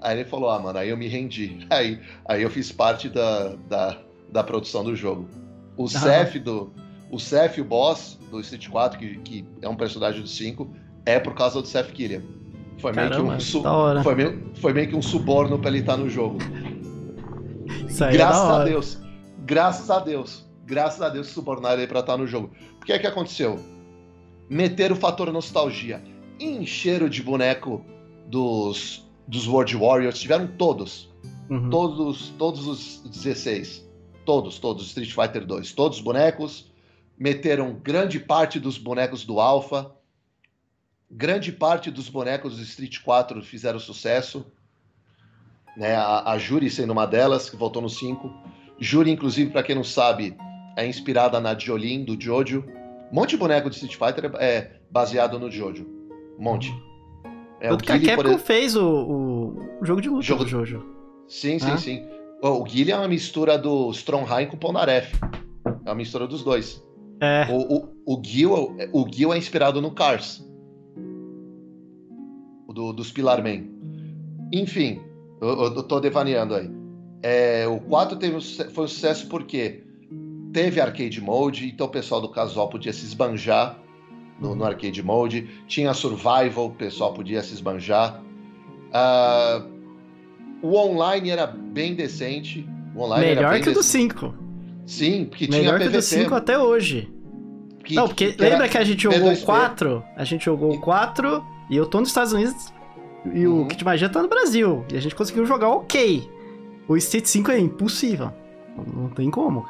Aí 0.00 0.18
ele 0.18 0.28
falou: 0.28 0.50
Ah, 0.50 0.58
mano, 0.58 0.78
aí 0.78 0.88
eu 0.88 0.96
me 0.96 1.08
rendi. 1.08 1.66
Aí, 1.70 2.00
aí 2.26 2.42
eu 2.42 2.50
fiz 2.50 2.72
parte 2.72 3.08
da, 3.08 3.54
da, 3.68 3.98
da 4.30 4.42
produção 4.42 4.82
do 4.82 4.96
jogo. 4.96 5.28
O 5.76 5.88
Seth 5.88 6.38
do. 6.38 6.72
O 7.10 7.18
Seth, 7.18 7.58
o 7.58 7.64
boss 7.64 8.18
do 8.30 8.40
Street 8.40 8.68
4, 8.68 8.98
que, 8.98 9.18
que 9.18 9.44
é 9.60 9.68
um 9.68 9.76
personagem 9.76 10.22
do 10.22 10.28
5, 10.28 10.74
é 11.04 11.20
por 11.20 11.34
causa 11.34 11.60
do 11.60 11.68
Seth 11.68 11.92
Killian. 11.92 12.22
Foi 12.78 12.90
meio, 12.92 13.10
que 13.10 13.20
um 13.20 14.02
foi, 14.02 14.14
meio, 14.14 14.50
foi 14.54 14.72
meio 14.72 14.88
que 14.88 14.96
um 14.96 15.02
suborno 15.02 15.58
pra 15.58 15.70
ele 15.70 15.80
estar 15.80 15.96
no 15.96 16.08
jogo. 16.08 16.38
Isso 17.86 18.02
aí 18.02 18.14
é 18.14 18.16
graças 18.16 18.48
é 18.48 18.52
a 18.52 18.64
Deus. 18.64 18.98
Graças 19.44 19.90
a 19.90 20.00
Deus. 20.00 20.46
Graças 20.64 21.02
a 21.02 21.08
Deus 21.08 21.28
subornaram 21.28 21.78
ele 21.78 21.86
pra 21.86 22.00
estar 22.00 22.16
no 22.16 22.26
jogo. 22.26 22.50
O 22.80 22.84
que 22.84 22.92
é 22.92 22.98
que 22.98 23.06
aconteceu? 23.06 23.60
Meteram 24.48 24.96
o 24.96 24.98
fator 24.98 25.30
nostalgia. 25.32 26.02
Encheram 26.44 27.08
de 27.08 27.22
boneco 27.22 27.84
dos, 28.26 29.08
dos 29.26 29.46
World 29.46 29.76
Warriors. 29.76 30.18
Tiveram 30.18 30.46
todos. 30.46 31.10
Uhum. 31.48 31.70
Todos, 31.70 32.30
todos 32.38 32.66
os 32.66 33.00
16. 33.08 33.88
Todos, 34.24 34.58
todos. 34.58 34.86
Street 34.86 35.12
Fighter 35.12 35.46
2. 35.46 35.72
Todos 35.72 35.98
os 35.98 36.04
bonecos. 36.04 36.70
Meteram 37.18 37.74
grande 37.74 38.18
parte 38.18 38.58
dos 38.58 38.78
bonecos 38.78 39.24
do 39.24 39.40
Alpha 39.40 39.92
grande 41.12 41.52
parte 41.52 41.90
dos 41.90 42.08
bonecos 42.08 42.56
do 42.56 42.62
Street 42.62 43.00
4 43.00 43.42
fizeram 43.42 43.78
sucesso. 43.78 44.46
Né? 45.76 45.94
A, 45.94 46.32
a 46.32 46.38
Juri 46.38 46.70
sendo 46.70 46.92
uma 46.92 47.06
delas, 47.06 47.50
que 47.50 47.56
voltou 47.56 47.82
no 47.82 47.90
5. 47.90 48.32
Juri, 48.78 49.10
inclusive, 49.10 49.50
para 49.50 49.62
quem 49.62 49.74
não 49.74 49.84
sabe, 49.84 50.36
é 50.76 50.86
inspirada 50.86 51.38
na 51.38 51.56
Jolene 51.56 52.04
do 52.04 52.20
Jojo. 52.20 52.64
Um 53.12 53.14
monte 53.14 53.30
de 53.30 53.36
boneco 53.36 53.68
de 53.68 53.76
Street 53.76 53.96
Fighter 53.96 54.32
é 54.40 54.80
baseado 54.90 55.38
no 55.38 55.50
Jojo. 55.50 55.86
Um 56.38 56.44
monte. 56.44 56.72
É, 57.60 57.68
Tanto 57.68 57.82
o 57.82 57.84
que 57.84 57.92
a 57.92 58.00
Capcom 58.00 58.32
por... 58.32 58.38
fez 58.40 58.74
o, 58.76 58.84
o, 59.80 59.84
jogo 59.84 60.00
de 60.00 60.08
luta 60.08 60.22
jogo... 60.22 60.44
do 60.44 60.50
Jojo. 60.50 60.84
Sim, 61.28 61.58
sim, 61.58 61.70
ah. 61.70 61.76
sim. 61.76 62.04
O, 62.42 62.64
Guilherme 62.64 62.92
é 62.92 62.96
uma 63.04 63.08
mistura 63.08 63.56
do 63.56 63.90
Strongheim 63.92 64.48
com 64.48 64.56
o 64.56 64.58
Polnareff. 64.58 65.16
É 65.84 65.88
uma 65.88 65.94
mistura 65.94 66.26
dos 66.26 66.42
dois. 66.42 66.84
É. 67.20 67.46
O, 67.48 67.76
o, 67.76 68.14
o, 68.16 68.22
Gil, 68.24 68.76
o 68.92 69.06
Gil 69.08 69.32
é 69.32 69.38
inspirado 69.38 69.80
no 69.80 69.92
Cars 69.92 70.44
do, 72.72 72.92
dos 72.92 73.12
Pilar 73.12 73.42
Man. 73.42 73.64
Enfim, 74.52 75.00
eu, 75.40 75.62
eu 75.62 75.82
tô 75.82 76.00
devaneando 76.00 76.54
aí. 76.54 76.70
É, 77.22 77.66
o 77.68 77.78
4 77.80 78.18
teve, 78.18 78.40
foi 78.40 78.84
um 78.84 78.88
sucesso 78.88 79.28
porque 79.28 79.84
teve 80.52 80.80
arcade 80.80 81.20
mode, 81.20 81.68
então 81.68 81.86
o 81.86 81.90
pessoal 81.90 82.20
do 82.20 82.28
Casual 82.28 82.68
podia 82.68 82.92
se 82.92 83.04
esbanjar 83.04 83.81
no, 84.42 84.54
no 84.54 84.64
arcade 84.64 85.02
mode. 85.02 85.48
Tinha 85.66 85.94
survival, 85.94 86.66
o 86.66 86.70
pessoal 86.70 87.14
podia 87.14 87.42
se 87.42 87.54
esbanjar. 87.54 88.20
Uh, 88.90 89.66
o 90.60 90.74
online 90.76 91.30
era 91.30 91.46
bem 91.46 91.94
decente. 91.94 92.68
O 92.94 93.08
Melhor 93.16 93.58
que 93.60 93.70
o 93.70 93.74
do 93.74 93.82
5. 93.82 94.34
Sim, 94.86 95.24
porque 95.26 95.46
Melhor 95.48 95.78
tinha 95.78 95.78
que 95.78 95.84
o 95.84 95.90
PVP. 95.90 95.96
do 95.96 96.02
5 96.02 96.34
até 96.34 96.58
hoje. 96.58 97.10
que- 97.84 97.94
não, 97.94 98.06
porque 98.06 98.32
que 98.32 98.40
lembra 98.42 98.68
que 98.68 98.78
a 98.78 98.84
gente 98.84 99.02
jogou 99.02 99.30
o 99.30 99.32
P2P. 99.32 99.44
4? 99.44 100.04
A 100.16 100.24
gente 100.24 100.44
jogou 100.44 100.72
o 100.74 100.80
4 100.80 101.44
e 101.70 101.76
eu 101.76 101.86
tô 101.86 101.98
nos 102.00 102.10
Estados 102.10 102.32
Unidos 102.32 102.72
e 103.34 103.46
o 103.46 103.54
Uhum. 103.62 103.68
Kit 103.68 103.84
Magia 103.84 104.08
tá 104.08 104.22
no 104.22 104.28
Brasil. 104.28 104.84
E 104.92 104.96
a 104.96 105.00
gente 105.00 105.14
conseguiu 105.16 105.44
jogar 105.46 105.68
ok. 105.68 106.28
O 106.86 106.96
Street 106.96 107.26
5 107.26 107.50
é 107.50 107.58
impossível. 107.58 108.30
Não 108.94 109.08
tem 109.08 109.30
como. 109.30 109.66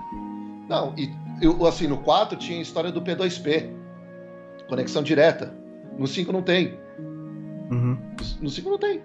Não, 0.68 0.92
e 0.98 1.10
eu, 1.40 1.64
assim, 1.66 1.86
no 1.86 1.96
4 1.98 2.36
tinha 2.38 2.58
a 2.58 2.62
história 2.62 2.90
do 2.92 3.00
P2P. 3.00 3.70
Conexão 4.72 5.02
direta. 5.02 5.52
No 5.98 6.06
5 6.06 6.32
não 6.32 6.40
tem. 6.40 6.78
Uhum. 7.70 7.98
No 8.40 8.48
5 8.48 8.70
não 8.70 8.78
tem. 8.78 9.02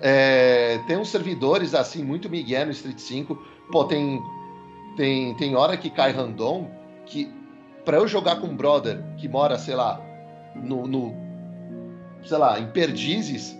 É, 0.00 0.80
tem 0.88 0.96
uns 0.96 1.10
servidores 1.10 1.76
assim, 1.76 2.02
muito 2.02 2.28
migué 2.28 2.64
no 2.64 2.72
Street 2.72 2.98
5. 2.98 3.36
Pô, 3.70 3.84
tem, 3.84 4.20
tem, 4.96 5.32
tem 5.36 5.54
hora 5.54 5.76
que 5.76 5.88
cai 5.88 6.10
random 6.10 6.68
que 7.06 7.32
pra 7.84 7.98
eu 7.98 8.08
jogar 8.08 8.40
com 8.40 8.48
um 8.48 8.56
brother 8.56 9.00
que 9.16 9.28
mora, 9.28 9.56
sei 9.56 9.76
lá, 9.76 10.00
no, 10.56 10.88
no 10.88 11.14
sei 12.24 12.36
lá, 12.36 12.58
em 12.58 12.66
Perdizes, 12.72 13.56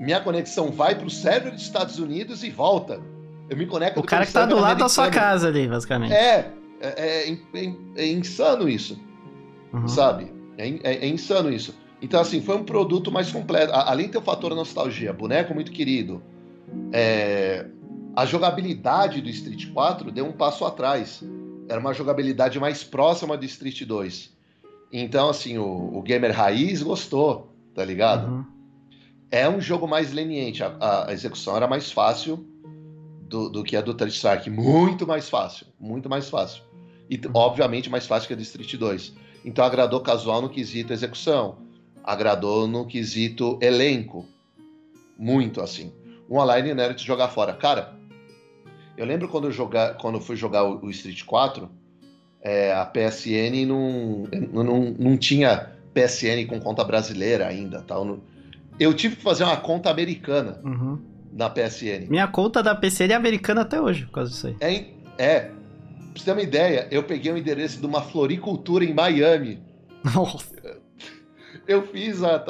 minha 0.00 0.20
conexão 0.20 0.72
vai 0.72 0.96
pro 0.96 1.08
server 1.08 1.52
dos 1.52 1.62
Estados 1.62 2.00
Unidos 2.00 2.42
e 2.42 2.50
volta. 2.50 3.00
Eu 3.48 3.56
me 3.56 3.64
conecto 3.64 4.00
O 4.00 4.02
cara 4.02 4.26
que 4.26 4.32
tá 4.32 4.44
do 4.44 4.56
lado 4.56 4.80
da 4.80 4.88
sua 4.88 5.08
casa 5.08 5.46
ali, 5.46 5.68
basicamente. 5.68 6.12
É, 6.12 6.50
é, 6.80 7.28
é, 7.28 7.32
é- 7.32 7.74
é 7.94 8.06
insano 8.08 8.68
isso 8.68 9.08
Uhum. 9.72 9.86
sabe? 9.88 10.32
É, 10.58 10.68
é- 10.68 11.04
é 11.04 11.08
insano 11.08 11.52
isso. 11.52 11.74
Então, 12.02 12.20
assim, 12.20 12.40
foi 12.40 12.56
um 12.56 12.64
produto 12.64 13.12
mais 13.12 13.30
completo. 13.30 13.72
Além 13.74 14.06
de 14.06 14.12
ter 14.12 14.18
o 14.18 14.22
fator 14.22 14.54
nostalgia, 14.54 15.12
boneco 15.12 15.52
muito 15.54 15.70
querido, 15.70 16.22
é, 16.92 17.66
a 18.16 18.24
jogabilidade 18.26 19.20
do 19.20 19.28
Street 19.28 19.70
4 19.72 20.10
deu 20.10 20.26
um 20.26 20.32
passo 20.32 20.64
atrás. 20.64 21.22
Era 21.68 21.78
uma 21.78 21.92
jogabilidade 21.92 22.58
mais 22.58 22.82
próxima 22.82 23.36
do 23.36 23.44
Street 23.44 23.82
2. 23.84 24.32
Então, 24.92 25.28
assim, 25.28 25.56
o, 25.58 25.98
o 25.98 26.02
gamer 26.02 26.34
raiz 26.34 26.82
gostou, 26.82 27.52
tá 27.74 27.84
ligado? 27.84 28.28
Uhum. 28.30 28.44
É 29.30 29.48
um 29.48 29.60
jogo 29.60 29.86
mais 29.86 30.12
leniente. 30.12 30.64
A, 30.64 31.04
a- 31.06 31.12
execução 31.12 31.56
era 31.56 31.68
mais 31.68 31.92
fácil 31.92 32.44
do, 33.28 33.48
do 33.48 33.62
que 33.62 33.76
a 33.76 33.80
do 33.80 33.94
Third 33.94 34.12
Strike. 34.12 34.50
Muito 34.50 35.06
mais 35.06 35.28
fácil. 35.28 35.66
Muito 35.78 36.08
mais 36.08 36.28
fácil. 36.28 36.62
E, 37.08 37.16
t- 37.16 37.30
obviamente, 37.32 37.88
mais 37.88 38.06
fácil 38.06 38.26
que 38.26 38.32
a 38.32 38.36
do 38.36 38.42
Street 38.42 38.74
2. 38.74 39.14
Então, 39.44 39.64
agradou 39.64 40.00
casual 40.00 40.42
no 40.42 40.48
quesito 40.48 40.92
execução. 40.92 41.58
Agradou 42.04 42.66
no 42.66 42.86
quesito 42.86 43.58
elenco. 43.62 44.26
Muito, 45.18 45.60
assim. 45.60 45.92
Um 46.28 46.38
online 46.38 46.74
não 46.74 46.82
era 46.82 46.94
de 46.94 47.04
jogar 47.04 47.28
fora. 47.28 47.52
Cara, 47.52 47.94
eu 48.96 49.04
lembro 49.06 49.28
quando 49.28 49.44
eu, 49.48 49.52
jogar, 49.52 49.94
quando 49.96 50.16
eu 50.16 50.20
fui 50.20 50.36
jogar 50.36 50.64
o, 50.64 50.84
o 50.84 50.90
Street 50.90 51.24
4, 51.24 51.68
é, 52.42 52.72
a 52.72 52.84
PSN 52.86 53.66
não, 53.66 54.24
não, 54.52 54.94
não 54.98 55.16
tinha 55.16 55.70
PSN 55.92 56.46
com 56.48 56.60
conta 56.60 56.84
brasileira 56.84 57.46
ainda. 57.46 57.82
Tal. 57.82 58.18
Eu 58.78 58.94
tive 58.94 59.16
que 59.16 59.22
fazer 59.22 59.44
uma 59.44 59.56
conta 59.58 59.90
americana 59.90 60.60
Uhum. 60.64 60.98
na 61.32 61.50
PSN. 61.50 62.08
Minha 62.08 62.28
conta 62.28 62.62
da 62.62 62.74
PC 62.74 63.06
é 63.08 63.14
americana 63.14 63.62
até 63.62 63.80
hoje, 63.80 64.06
por 64.06 64.12
causa 64.12 64.30
disso 64.30 64.46
aí. 64.46 64.56
É, 64.60 65.22
é, 65.22 65.50
Pra 66.20 66.24
você 66.24 66.24
ter 66.24 66.32
uma 66.32 66.42
ideia, 66.42 66.88
eu 66.90 67.02
peguei 67.02 67.32
o 67.32 67.36
endereço 67.36 67.80
de 67.80 67.86
uma 67.86 68.02
floricultura 68.02 68.84
em 68.84 68.92
Miami. 68.92 69.62
Nossa. 70.14 70.80
Eu 71.66 71.86
fiz 71.86 72.22
a. 72.22 72.44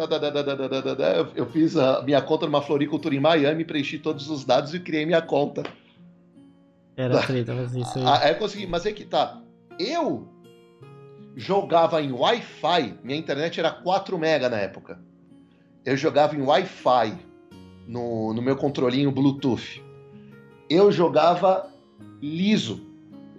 Eu 1.34 1.46
fiz 1.46 1.76
a 1.76 2.02
minha 2.02 2.22
conta 2.22 2.46
numa 2.46 2.62
floricultura 2.62 3.14
em 3.14 3.20
Miami, 3.20 3.64
preenchi 3.64 3.98
todos 3.98 4.30
os 4.30 4.44
dados 4.44 4.74
e 4.74 4.80
criei 4.80 5.04
minha 5.04 5.22
conta. 5.22 5.62
Era 6.96 7.20
tá. 7.20 7.26
treta, 7.26 7.54
mas 7.54 7.74
isso 7.74 7.98
aí. 7.98 8.04
Aí 8.06 8.32
eu 8.32 8.36
consegui, 8.36 8.66
mas 8.66 8.86
é 8.86 8.92
que 8.92 9.04
tá. 9.04 9.40
Eu 9.78 10.28
jogava 11.36 12.02
em 12.02 12.12
Wi-Fi, 12.12 12.98
minha 13.02 13.18
internet 13.18 13.58
era 13.60 13.70
4 13.70 14.18
mega 14.18 14.48
na 14.48 14.58
época. 14.58 14.98
Eu 15.84 15.96
jogava 15.96 16.36
em 16.36 16.42
Wi-Fi 16.42 17.18
no, 17.86 18.34
no 18.34 18.42
meu 18.42 18.56
controlinho 18.56 19.10
Bluetooth. 19.10 19.82
Eu 20.68 20.92
jogava 20.92 21.68
liso, 22.22 22.89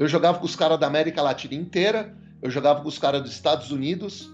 eu 0.01 0.07
jogava 0.07 0.39
com 0.39 0.45
os 0.45 0.55
caras 0.55 0.79
da 0.79 0.87
América 0.87 1.21
Latina 1.21 1.53
inteira, 1.53 2.17
eu 2.41 2.49
jogava 2.49 2.81
com 2.81 2.87
os 2.87 2.97
caras 2.97 3.21
dos 3.21 3.33
Estados 3.33 3.69
Unidos, 3.69 4.33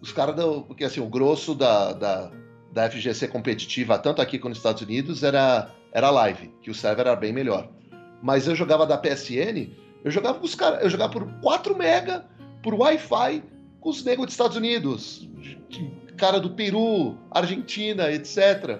os 0.00 0.12
caras. 0.12 0.36
Porque 0.68 0.84
assim, 0.84 1.00
o 1.00 1.08
grosso 1.08 1.52
da, 1.52 1.92
da, 1.92 2.30
da 2.72 2.88
FGC 2.88 3.26
competitiva, 3.26 3.98
tanto 3.98 4.22
aqui 4.22 4.38
quanto 4.38 4.50
nos 4.50 4.58
Estados 4.58 4.80
Unidos, 4.80 5.24
era, 5.24 5.68
era 5.90 6.10
live, 6.10 6.54
que 6.62 6.70
o 6.70 6.74
server 6.76 7.08
era 7.08 7.16
bem 7.16 7.32
melhor. 7.32 7.68
Mas 8.22 8.46
eu 8.46 8.54
jogava 8.54 8.86
da 8.86 8.96
PSN, 8.96 9.68
eu 10.04 10.12
jogava 10.12 10.38
com 10.38 10.44
os 10.44 10.54
caras, 10.54 10.80
eu 10.80 10.88
jogava 10.88 11.12
por 11.12 11.26
4 11.40 11.76
mega, 11.76 12.24
por 12.62 12.72
Wi-Fi, 12.72 13.42
com 13.80 13.88
os 13.88 14.04
negros 14.04 14.26
dos 14.26 14.34
Estados 14.34 14.56
Unidos, 14.56 15.28
cara 16.16 16.38
do 16.38 16.50
Peru, 16.50 17.18
Argentina, 17.32 18.12
etc. 18.12 18.78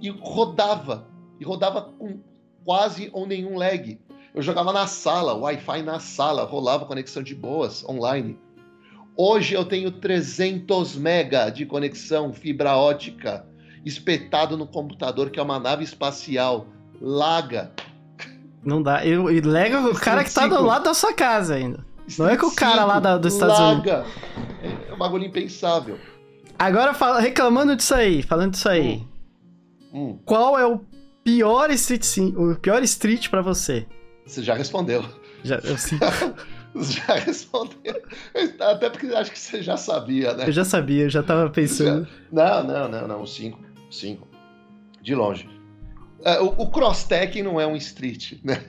E 0.00 0.10
rodava, 0.10 1.06
e 1.38 1.44
rodava 1.44 1.82
com 1.82 2.18
quase 2.64 3.10
ou 3.12 3.28
nenhum 3.28 3.56
lag. 3.56 3.96
Eu 4.34 4.42
jogava 4.42 4.72
na 4.72 4.86
sala, 4.86 5.34
Wi-Fi 5.34 5.82
na 5.82 5.98
sala, 5.98 6.44
rolava 6.44 6.84
conexão 6.86 7.22
de 7.22 7.34
boas, 7.34 7.84
online. 7.88 8.38
Hoje 9.16 9.54
eu 9.54 9.64
tenho 9.64 9.90
300 9.90 10.96
mega 10.96 11.50
de 11.50 11.66
conexão 11.66 12.32
fibra 12.32 12.76
ótica 12.76 13.44
espetado 13.84 14.56
no 14.56 14.66
computador, 14.66 15.30
que 15.30 15.40
é 15.40 15.42
uma 15.42 15.58
nave 15.58 15.82
espacial. 15.84 16.66
Laga. 17.00 17.72
Não 18.64 18.82
dá. 18.82 19.04
Eu, 19.04 19.30
e 19.30 19.40
lega 19.40 19.80
o 19.80 19.94
cara 19.94 20.22
que 20.22 20.32
tá 20.32 20.46
do 20.46 20.62
lado 20.62 20.84
da 20.84 20.94
sua 20.94 21.12
casa 21.14 21.54
ainda. 21.54 21.84
Não 22.18 22.28
é 22.28 22.36
que 22.36 22.44
o 22.44 22.54
cara 22.54 22.84
lá 22.84 23.00
da- 23.00 23.16
dos 23.16 23.32
Estados 23.32 23.58
Laga. 23.58 24.04
É 24.88 24.92
um 24.92 24.98
bagulho 24.98 25.24
impensável. 25.24 25.98
Agora, 26.58 26.92
fala- 26.92 27.20
reclamando 27.20 27.74
disso 27.74 27.94
aí, 27.94 28.22
falando 28.22 28.52
disso 28.52 28.68
aí. 28.68 29.02
Hum, 29.92 30.18
Qual 30.26 30.58
é 30.58 30.66
o 30.66 30.80
pior 31.24 31.70
Street 31.70 32.02
sim, 32.02 32.34
o 32.36 32.54
pior 32.56 32.82
Street 32.82 33.28
pra 33.28 33.40
você? 33.40 33.86
Você 34.30 34.42
já 34.42 34.54
respondeu. 34.54 35.04
Já, 35.42 35.56
eu, 35.56 35.76
sim, 35.78 35.98
já 36.76 37.14
respondeu. 37.14 38.02
Até 38.60 38.90
porque 38.90 39.06
acho 39.06 39.30
que 39.32 39.38
você 39.38 39.62
já 39.62 39.76
sabia, 39.76 40.34
né? 40.34 40.46
eu 40.46 40.52
já 40.52 40.64
sabia, 40.64 41.04
eu 41.04 41.10
já 41.10 41.22
tava 41.22 41.48
pensando. 41.50 42.06
Não, 42.30 42.64
não, 42.64 42.88
não, 42.88 43.08
não. 43.08 43.22
O 43.22 43.26
5. 43.26 43.58
5. 43.90 44.28
De 45.02 45.14
longe. 45.14 45.48
É, 46.22 46.38
o, 46.40 46.46
o 46.46 46.70
cross-tech 46.70 47.42
não 47.42 47.60
é 47.60 47.66
um 47.66 47.76
street, 47.76 48.34
né? 48.44 48.62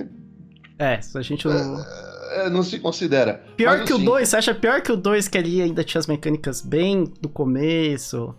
É, 0.80 1.00
a 1.14 1.22
gente 1.22 1.48
não... 1.48 1.86
É, 2.32 2.50
não 2.50 2.64
se 2.64 2.80
considera. 2.80 3.44
Pior 3.58 3.80
Mas 3.80 3.88
que 3.88 3.94
o 3.94 3.98
cinco- 3.98 4.12
2, 4.12 4.30
você 4.30 4.38
acha 4.38 4.56
pior 4.56 4.82
que 4.82 4.92
o 4.92 4.96
2 4.96 5.28
que 5.28 5.38
ali 5.38 5.62
ainda 5.62 5.84
tinha 5.84 6.00
as 6.00 6.08
mecânicas 6.08 6.62
bem 6.62 7.04
do 7.20 7.28
começo? 7.28 8.34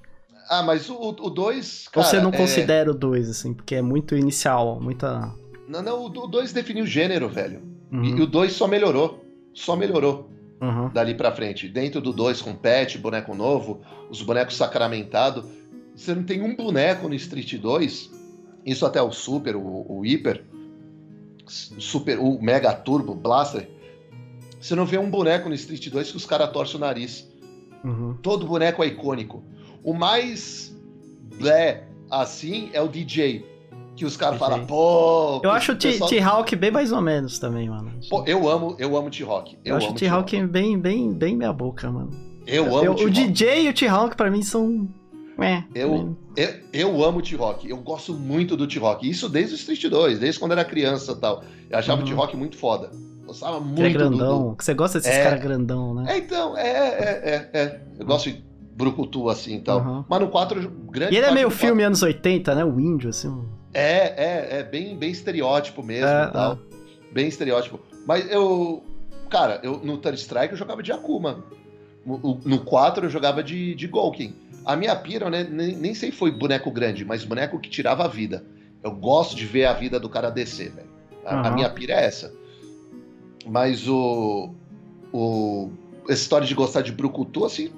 Ah, 0.48 0.62
mas 0.62 0.88
o 0.88 1.12
2. 1.12 1.88
Ou 1.94 2.02
você 2.02 2.20
não 2.20 2.32
considera 2.32 2.90
o 2.90 2.94
2, 2.94 3.28
assim, 3.28 3.52
porque 3.52 3.74
é 3.74 3.82
muito 3.82 4.16
inicial, 4.16 4.80
muita. 4.80 5.32
Não, 5.68 5.82
não, 5.82 6.04
o 6.04 6.08
2 6.08 6.52
definiu 6.52 6.84
o 6.84 6.86
gênero, 6.86 7.28
velho. 7.28 7.62
Uhum, 7.90 8.04
E, 8.04 8.10
e 8.10 8.20
o 8.20 8.26
2 8.26 8.52
só 8.52 8.66
melhorou. 8.66 9.24
Só 9.52 9.76
melhorou 9.76 10.30
uhum. 10.62 10.88
dali 10.90 11.14
pra 11.14 11.32
frente. 11.32 11.68
Dentro 11.68 12.00
do 12.00 12.12
2 12.12 12.40
com 12.40 12.54
pet, 12.54 12.96
boneco 12.96 13.34
novo, 13.34 13.80
os 14.08 14.22
bonecos 14.22 14.56
sacramentados. 14.56 15.44
Você 15.94 16.14
não 16.14 16.22
tem 16.22 16.40
um 16.40 16.54
boneco 16.54 17.08
no 17.08 17.14
Street 17.14 17.54
2. 17.56 18.10
Isso 18.64 18.86
até 18.86 19.02
o 19.02 19.10
Super, 19.10 19.56
o, 19.56 19.60
o 19.88 20.02
Hyper, 20.02 20.44
Super, 21.46 22.18
o 22.18 22.40
Mega 22.40 22.72
Turbo, 22.72 23.14
Blaster. 23.14 23.68
Você 24.60 24.76
não 24.76 24.86
vê 24.86 24.96
um 24.96 25.10
boneco 25.10 25.48
no 25.48 25.54
Street 25.54 25.88
2 25.88 26.12
que 26.12 26.16
os 26.16 26.24
caras 26.24 26.52
torcem 26.52 26.76
o 26.76 26.80
nariz. 26.80 27.28
uhum. 27.84 28.16
Todo 28.22 28.46
boneco 28.46 28.82
é 28.82 28.86
icônico. 28.86 29.42
O 29.82 29.92
mais 29.92 30.74
blé 31.38 31.88
assim 32.08 32.70
é 32.72 32.80
o 32.80 32.86
DJ. 32.86 33.44
Que 34.02 34.06
os 34.06 34.16
caras 34.16 34.36
falam, 34.36 34.66
pô. 34.66 35.40
Eu 35.44 35.50
acho 35.52 35.70
o 35.70 35.76
pessoal- 35.76 36.10
T-Hawk 36.10 36.56
bem 36.56 36.72
mais 36.72 36.90
ou 36.90 37.00
menos 37.00 37.38
também, 37.38 37.70
mano. 37.70 37.92
Pô, 38.10 38.24
eu 38.26 38.48
amo, 38.48 38.74
eu 38.76 38.96
amo 38.96 39.08
T-Rock. 39.08 39.56
eu 39.64 39.76
acho 39.76 39.90
o 39.90 39.94
T-Hawk 39.94 40.42
bem, 40.48 40.76
bem, 40.76 41.12
bem 41.12 41.36
minha 41.36 41.52
boca, 41.52 41.88
mano. 41.88 42.10
Eu 42.44 42.64
amo 42.76 42.84
Eu- 42.84 43.06
o. 43.06 43.08
DJ 43.10 43.66
e 43.66 43.68
o 43.68 43.72
T-Hawk 43.72 44.16
pra 44.16 44.28
mim 44.28 44.42
são. 44.42 44.88
É, 45.38 45.62
Eu- 45.72 46.16
Eu, 46.36 46.48
eu 46.72 47.04
amo 47.04 47.20
o 47.20 47.22
T-Rock. 47.22 47.70
Eu 47.70 47.76
gosto 47.76 48.12
muito 48.12 48.56
do 48.56 48.66
T-Rock. 48.66 49.08
Isso 49.08 49.28
desde 49.28 49.54
o 49.54 49.56
Street 49.56 49.84
2, 49.88 50.18
desde 50.18 50.40
quando 50.40 50.50
era 50.50 50.64
criança 50.64 51.12
e 51.12 51.16
tal. 51.16 51.44
Eu 51.70 51.78
achava 51.78 52.00
Uhum. 52.00 52.06
o 52.06 52.10
T-Rock 52.10 52.36
muito 52.36 52.56
foda. 52.56 52.90
Gostava 53.24 53.58
que 53.60 53.64
muito 53.66 53.82
é 53.82 53.88
do- 53.90 53.98
grandão. 53.98 54.48
do. 54.50 54.56
Que 54.56 54.64
você 54.64 54.74
gosta 54.74 54.98
desses 54.98 55.14
É. 55.16 55.22
caras 55.22 55.40
grandão, 55.40 55.94
né? 55.94 56.12
É, 56.12 56.18
então, 56.18 56.58
é, 56.58 56.66
é, 56.66 57.50
é, 57.54 57.60
é. 57.60 57.80
Eu 58.00 58.04
gosto 58.06 58.30
de 58.32 58.44
brucutu 58.76 59.28
assim 59.28 59.58
e 59.58 59.60
tal. 59.60 59.78
Uhum. 59.80 60.04
Mas 60.08 60.20
no 60.20 60.28
4, 60.28 60.68
grande 60.90 61.14
E 61.14 61.18
ele 61.18 61.26
é 61.26 61.30
meio 61.30 61.50
filme 61.50 61.84
anos 61.84 62.02
80, 62.02 62.52
né? 62.56 62.64
O 62.64 62.80
índio, 62.80 63.10
assim. 63.10 63.28
um- 63.28 63.61
É, 63.74 64.14
é, 64.16 64.58
é 64.58 64.62
bem, 64.62 64.96
bem 64.96 65.10
estereótipo 65.10 65.82
mesmo 65.82 66.08
É, 66.08 66.28
e 66.28 66.32
tal. 66.32 66.58
Bem 67.10 67.28
estereótipo. 67.28 67.80
Mas 68.06 68.30
eu. 68.30 68.84
Cara, 69.30 69.60
eu, 69.62 69.78
no 69.82 69.96
Third 69.98 70.18
Strike 70.18 70.52
eu 70.52 70.58
jogava 70.58 70.82
de 70.82 70.92
Akuma. 70.92 71.44
No, 72.04 72.40
no 72.44 72.64
4 72.64 73.06
eu 73.06 73.10
jogava 73.10 73.42
de, 73.42 73.74
de 73.74 73.86
Golkin. 73.86 74.34
A 74.64 74.76
minha 74.76 74.94
pira, 74.94 75.30
né, 75.30 75.44
nem, 75.48 75.74
nem 75.76 75.94
sei 75.94 76.10
foi 76.10 76.30
boneco 76.30 76.70
grande, 76.70 77.04
mas 77.04 77.24
boneco 77.24 77.58
que 77.58 77.70
tirava 77.70 78.04
a 78.04 78.08
vida. 78.08 78.44
Eu 78.82 78.92
gosto 78.92 79.34
de 79.34 79.46
ver 79.46 79.64
a 79.66 79.72
vida 79.72 79.98
do 79.98 80.08
cara 80.08 80.30
descer, 80.30 80.70
velho. 80.70 80.88
A, 81.24 81.34
a 81.34 81.40
Aham. 81.40 81.54
minha 81.54 81.70
pira 81.70 81.94
é 81.94 82.04
essa. 82.04 82.32
Mas 83.46 83.88
o, 83.88 84.52
o. 85.12 85.70
Essa 86.08 86.22
história 86.22 86.46
de 86.46 86.54
gostar 86.54 86.82
de 86.82 86.92
Brucutu, 86.92 87.44
assim, 87.44 87.72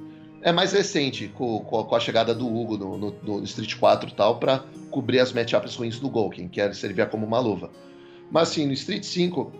é 0.45 0.53
mais 0.53 0.73
recente, 0.73 1.29
com, 1.29 1.59
com 1.61 1.97
a 1.97 1.99
chegada 1.99 2.35
do 2.35 2.47
Hugo 2.47 2.77
no, 2.77 2.99
no, 2.99 3.11
no 3.23 3.45
Street 3.45 3.77
4 3.77 4.11
e 4.11 4.13
tal, 4.13 4.39
pra 4.39 4.63
cobrir 4.91 5.19
as 5.19 5.33
matchups 5.33 5.75
ruins 5.75 5.99
do 5.99 6.11
Golken, 6.11 6.49
que 6.49 6.61
era 6.61 6.75
servir 6.75 7.09
como 7.09 7.27
uma 7.27 7.41
luva. 7.41 7.71
Mas 8.31 8.51
assim, 8.51 8.67
no 8.67 8.75
Street 8.75 9.05
5, 9.05 9.51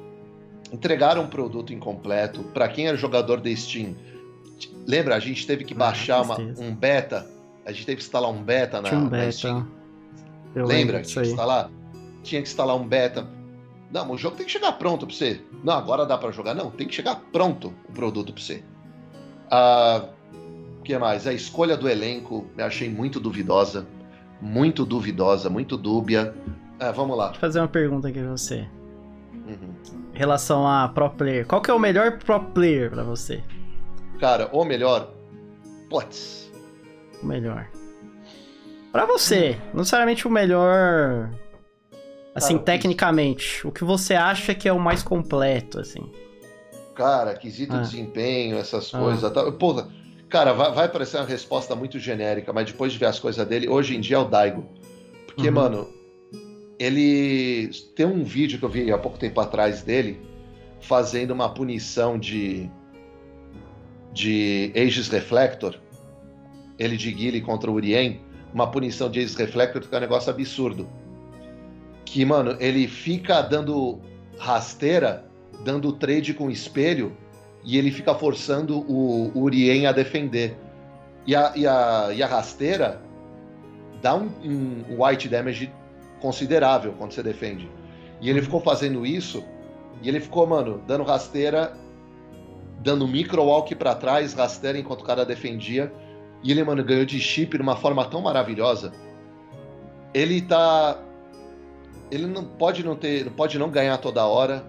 entregaram 0.71 1.23
um 1.23 1.27
produto 1.27 1.73
incompleto. 1.73 2.43
Para 2.53 2.69
quem 2.69 2.87
era 2.87 2.99
jogador 2.99 3.41
da 3.41 3.55
Steam, 3.57 3.97
lembra? 4.87 5.17
A 5.17 5.21
gente 5.21 5.47
teve 5.47 5.65
que 5.65 5.73
ah, 5.73 5.79
baixar 5.79 6.21
uma, 6.21 6.39
um 6.39 6.75
beta. 6.75 7.27
A 7.65 7.73
gente 7.73 7.87
teve 7.87 7.97
que 7.97 8.03
instalar 8.03 8.31
um 8.31 8.43
beta 8.43 8.83
na, 8.83 8.91
um 8.93 9.09
beta. 9.09 9.25
na 9.25 9.33
Steam. 9.33 9.69
Eu 10.55 10.67
lembra? 10.67 11.01
Tinha 11.01 11.23
que 11.23 11.31
instalar? 11.31 11.71
Tinha 12.23 12.43
que 12.43 12.49
instalar 12.49 12.77
um 12.77 12.87
beta. 12.87 13.27
Não, 13.91 14.11
o 14.11 14.19
jogo 14.19 14.37
tem 14.37 14.45
que 14.45 14.53
chegar 14.53 14.73
pronto 14.73 15.07
para 15.07 15.17
você. 15.17 15.41
Não, 15.63 15.73
agora 15.73 16.05
dá 16.05 16.19
para 16.19 16.31
jogar. 16.31 16.55
Não, 16.55 16.71
tem 16.71 16.87
que 16.87 16.95
chegar 16.95 17.17
pronto 17.33 17.73
o 17.89 17.93
produto 17.93 18.35
para 18.35 18.43
você. 18.43 18.63
Ah, 19.51 20.09
que 20.85 20.97
mais? 20.99 21.27
A 21.27 21.33
escolha 21.33 21.77
do 21.77 21.89
elenco 21.89 22.47
me 22.57 22.63
achei 22.63 22.89
muito 22.89 23.19
duvidosa. 23.19 23.87
Muito 24.41 24.85
duvidosa, 24.85 25.51
muito 25.51 25.77
dúbia. 25.77 26.35
Ah, 26.79 26.93
vamos 26.93 27.17
lá. 27.17 27.29
Vou 27.29 27.41
fazer 27.41 27.61
uma 27.61 27.69
pergunta 27.69 28.09
aqui 28.09 28.21
pra 28.21 28.31
você. 28.31 28.69
Uhum. 29.33 29.75
Em 30.15 30.19
relação 30.19 30.67
a 30.67 30.89
pro 30.89 31.11
player. 31.11 31.47
Qual 31.47 31.61
que 31.61 31.71
é 31.71 31.75
o 31.75 31.79
melhor 31.79 32.19
pro 32.19 32.41
player 32.41 32.91
para 32.91 33.03
você? 33.03 33.43
Cara, 34.21 34.49
o 34.53 34.65
melhor. 34.65 35.11
Putz. 35.89 36.53
O 37.23 37.27
melhor. 37.27 37.67
Para 38.93 39.07
você, 39.07 39.59
não 39.73 39.81
necessariamente 39.81 40.27
o 40.27 40.31
melhor 40.31 41.31
Assim, 42.35 42.55
cara, 42.55 42.65
tecnicamente, 42.65 43.65
o 43.67 43.71
que 43.71 43.85
você 43.85 44.15
acha 44.15 44.55
que 44.55 44.69
é 44.69 44.73
o 44.73 44.81
mais 44.81 45.05
completo, 45.05 45.79
assim? 45.79 46.11
Cara, 46.95 47.35
quesito 47.35 47.77
ah. 47.77 47.79
desempenho, 47.79 48.59
essas 48.59 48.93
ah. 48.93 48.99
coisas. 48.99 49.33
Tá... 49.33 49.53
Pô, 49.53 49.85
cara, 50.35 50.53
vai, 50.53 50.73
vai, 50.73 50.89
parecer 50.89 51.19
uma 51.19 51.27
resposta 51.27 51.77
muito 51.77 51.97
genérica, 52.01 52.53
mas 52.53 52.67
depois 52.67 52.93
de 52.93 52.99
ver 52.99 53.07
as 53.07 53.21
coisas 53.21 53.47
dele, 53.47 53.69
hoje 53.69 53.95
em 53.95 54.01
dia 54.01 54.17
é 54.17 54.19
o 54.19 54.25
Daigo. 54.25 54.67
Porque, 55.27 55.47
uhum. 55.47 55.55
mano, 55.55 55.89
ele. 56.77 57.71
Tem 57.95 58.05
um 58.05 58.25
vídeo 58.25 58.59
que 58.59 58.65
eu 58.65 58.69
vi 58.69 58.91
há 58.91 58.99
pouco 58.99 59.17
tempo 59.17 59.41
atrás 59.41 59.83
dele 59.83 60.21
fazendo 60.81 61.31
uma 61.31 61.49
punição 61.49 62.19
de. 62.19 62.69
de 64.13 64.73
Aegis 64.75 65.09
Reflector. 65.09 65.79
Ele 66.81 66.97
de 66.97 67.13
Guile 67.13 67.41
contra 67.41 67.71
o 67.71 67.75
Urien. 67.75 68.21
Uma 68.53 68.69
punição 68.69 69.09
de 69.09 69.21
Aegis 69.21 69.37
Reflector 69.37 69.83
que 69.83 69.95
é 69.95 69.99
um 69.99 70.01
negócio 70.01 70.31
absurdo 70.31 70.89
que, 72.05 72.25
mano, 72.25 72.57
ele 72.61 72.87
fica 72.89 73.41
dando 73.41 74.01
rasteira, 74.39 75.25
dando 75.65 75.93
trade 75.93 76.35
com 76.35 76.51
espelho, 76.51 77.17
e 77.65 77.79
ele 77.79 77.91
fica 77.91 78.15
forçando 78.15 78.81
o, 78.81 79.31
o 79.35 79.43
Urien 79.43 79.87
a 79.87 79.93
defender. 79.93 80.57
E 81.27 81.35
a, 81.35 81.53
e 81.57 81.67
a, 81.67 82.11
e 82.15 82.23
a 82.23 82.27
rasteira 82.27 83.01
dá 84.03 84.15
um, 84.15 84.31
um 84.45 85.03
white 85.03 85.29
damage 85.29 85.73
considerável 86.21 86.93
quando 86.99 87.13
você 87.13 87.23
defende. 87.23 87.71
E 88.21 88.29
ele 88.29 88.43
ficou 88.43 88.61
fazendo 88.61 89.07
isso, 89.07 89.43
e 90.03 90.09
ele 90.09 90.21
ficou, 90.21 90.47
mano, 90.47 90.83
dando 90.87 91.05
rasteira, 91.05 91.75
dando 92.81 93.09
micro 93.09 93.43
walk 93.43 93.75
para 93.75 93.95
trás, 93.95 94.35
rasteira 94.35 94.79
enquanto 94.79 95.01
o 95.01 95.05
cara 95.05 95.25
defendia. 95.25 95.93
E 96.43 96.51
ele, 96.51 96.63
mano, 96.63 96.85
ganhou 96.85 97.07
de 97.07 97.19
chip 97.19 97.57
de 97.57 97.63
uma 97.63 97.77
forma 97.77 98.05
tão 98.05 98.21
maravilhosa. 98.21 98.93
Ele 100.13 100.43
tá 100.43 100.99
ele 102.11 102.27
não 102.27 102.45
pode 102.45 102.85
não 102.85 102.95
ter, 102.95 103.31
pode 103.31 103.59
não 103.59 103.71
ganhar 103.71 103.99
toda 103.99 104.25
hora. 104.25 104.65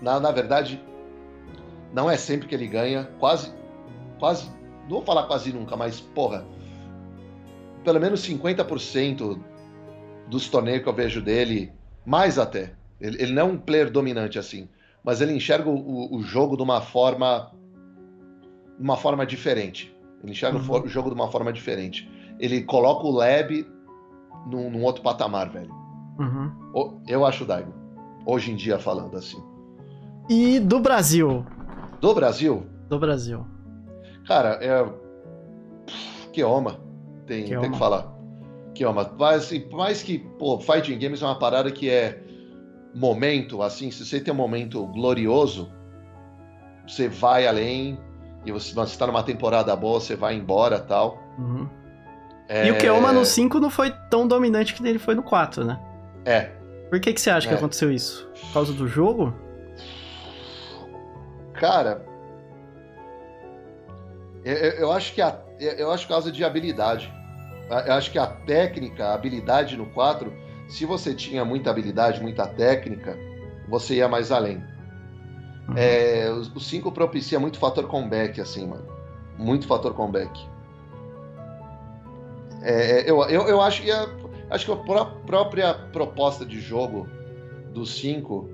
Na, 0.00 0.18
na 0.20 0.30
verdade, 0.30 0.80
não 1.92 2.10
é 2.10 2.16
sempre 2.16 2.48
que 2.48 2.54
ele 2.54 2.66
ganha. 2.66 3.04
Quase, 3.18 3.52
quase, 4.18 4.48
não 4.82 4.96
vou 4.96 5.02
falar 5.02 5.24
quase 5.24 5.52
nunca, 5.52 5.76
mas 5.76 6.00
porra, 6.00 6.44
pelo 7.84 8.00
menos 8.00 8.26
50% 8.26 9.38
dos 10.28 10.48
torneios 10.48 10.82
que 10.82 10.88
eu 10.88 10.92
vejo 10.92 11.22
dele, 11.22 11.72
mais 12.04 12.38
até. 12.38 12.74
Ele, 13.00 13.22
ele 13.22 13.32
não 13.32 13.42
é 13.42 13.44
um 13.44 13.58
player 13.58 13.90
dominante 13.90 14.38
assim, 14.38 14.68
mas 15.04 15.20
ele 15.20 15.32
enxerga 15.32 15.70
o, 15.70 16.14
o 16.14 16.22
jogo 16.22 16.56
de 16.56 16.62
uma 16.62 16.80
forma, 16.80 17.50
uma 18.78 18.96
forma 18.96 19.24
diferente. 19.24 19.94
Ele 20.22 20.32
enxerga 20.32 20.58
uhum. 20.58 20.82
o 20.84 20.88
jogo 20.88 21.08
de 21.08 21.14
uma 21.14 21.30
forma 21.30 21.52
diferente. 21.52 22.10
Ele 22.38 22.62
coloca 22.62 23.06
o 23.06 23.10
lab 23.10 23.66
num, 24.46 24.70
num 24.70 24.82
outro 24.82 25.02
patamar, 25.02 25.48
velho. 25.48 25.72
Uhum. 26.18 27.00
Eu 27.06 27.24
acho 27.24 27.44
o 27.44 27.46
Daigo. 27.46 27.72
Hoje 28.26 28.50
em 28.50 28.56
dia, 28.56 28.78
falando 28.78 29.16
assim. 29.16 29.42
E 30.28 30.60
do 30.60 30.80
Brasil? 30.80 31.46
Do 32.00 32.14
Brasil? 32.14 32.66
Do 32.88 32.98
Brasil. 32.98 33.46
Cara, 34.26 34.58
é. 34.62 34.86
Keoma. 36.32 36.80
Tem, 37.26 37.44
Keoma. 37.44 37.62
tem 37.62 37.72
que 37.72 37.78
falar. 37.78 38.14
Keoma. 38.74 39.10
Mas, 39.18 39.44
assim, 39.44 39.60
por 39.60 39.78
mais 39.78 40.02
que, 40.02 40.18
pô, 40.18 40.58
Fighting 40.60 40.98
Games 40.98 41.22
é 41.22 41.24
uma 41.24 41.38
parada 41.38 41.70
que 41.70 41.90
é 41.90 42.22
momento, 42.94 43.62
assim, 43.62 43.90
se 43.90 44.04
você 44.04 44.20
tem 44.20 44.32
um 44.32 44.36
momento 44.36 44.86
glorioso, 44.86 45.70
você 46.86 47.08
vai 47.08 47.46
além, 47.46 47.98
e 48.44 48.52
você 48.52 48.78
está 48.80 49.06
numa 49.06 49.22
temporada 49.22 49.74
boa, 49.76 50.00
você 50.00 50.16
vai 50.16 50.34
embora 50.34 50.78
tal. 50.78 51.22
Uhum. 51.38 51.68
É... 52.48 52.66
E 52.66 52.70
o 52.70 52.78
Keoma 52.78 53.12
no 53.12 53.24
5 53.24 53.60
não 53.60 53.68
foi 53.68 53.92
tão 54.10 54.26
dominante 54.26 54.74
que 54.74 54.86
ele 54.86 54.98
foi 54.98 55.14
no 55.14 55.22
4, 55.22 55.64
né? 55.64 55.78
É. 56.24 56.52
Por 56.88 56.98
que, 56.98 57.12
que 57.12 57.20
você 57.20 57.30
acha 57.30 57.46
é. 57.46 57.50
que 57.50 57.54
aconteceu 57.54 57.92
isso? 57.92 58.28
Por 58.40 58.52
causa 58.54 58.72
do 58.72 58.88
jogo? 58.88 59.34
Cara, 61.58 62.04
eu, 64.44 64.54
eu 64.54 64.92
acho 64.92 65.12
que 65.14 65.20
a, 65.20 65.38
eu 65.58 65.90
acho 65.90 66.04
por 66.06 66.14
causa 66.14 66.32
de 66.32 66.44
habilidade. 66.44 67.12
Eu 67.86 67.94
acho 67.94 68.10
que 68.10 68.18
a 68.18 68.26
técnica, 68.26 69.06
a 69.06 69.14
habilidade 69.14 69.76
no 69.76 69.86
4, 69.86 70.32
se 70.68 70.86
você 70.86 71.14
tinha 71.14 71.44
muita 71.44 71.70
habilidade, 71.70 72.22
muita 72.22 72.46
técnica, 72.46 73.16
você 73.68 73.96
ia 73.96 74.08
mais 74.08 74.32
além. 74.32 74.56
Uhum. 75.68 75.74
É, 75.76 76.30
o 76.30 76.60
5 76.60 76.90
propicia 76.92 77.38
muito 77.38 77.58
fator 77.58 77.86
comeback, 77.86 78.40
assim, 78.40 78.66
mano. 78.66 78.86
Muito 79.36 79.66
fator 79.66 79.92
comeback. 79.92 80.48
É, 82.62 83.08
eu, 83.08 83.22
eu, 83.24 83.42
eu 83.48 83.60
acho 83.60 83.82
que 83.82 83.90
a, 83.90 84.08
Acho 84.50 84.64
que 84.64 84.72
a 84.72 84.76
própria 85.26 85.74
proposta 85.74 86.44
de 86.44 86.60
jogo 86.60 87.06
do 87.72 87.84
5 87.84 88.48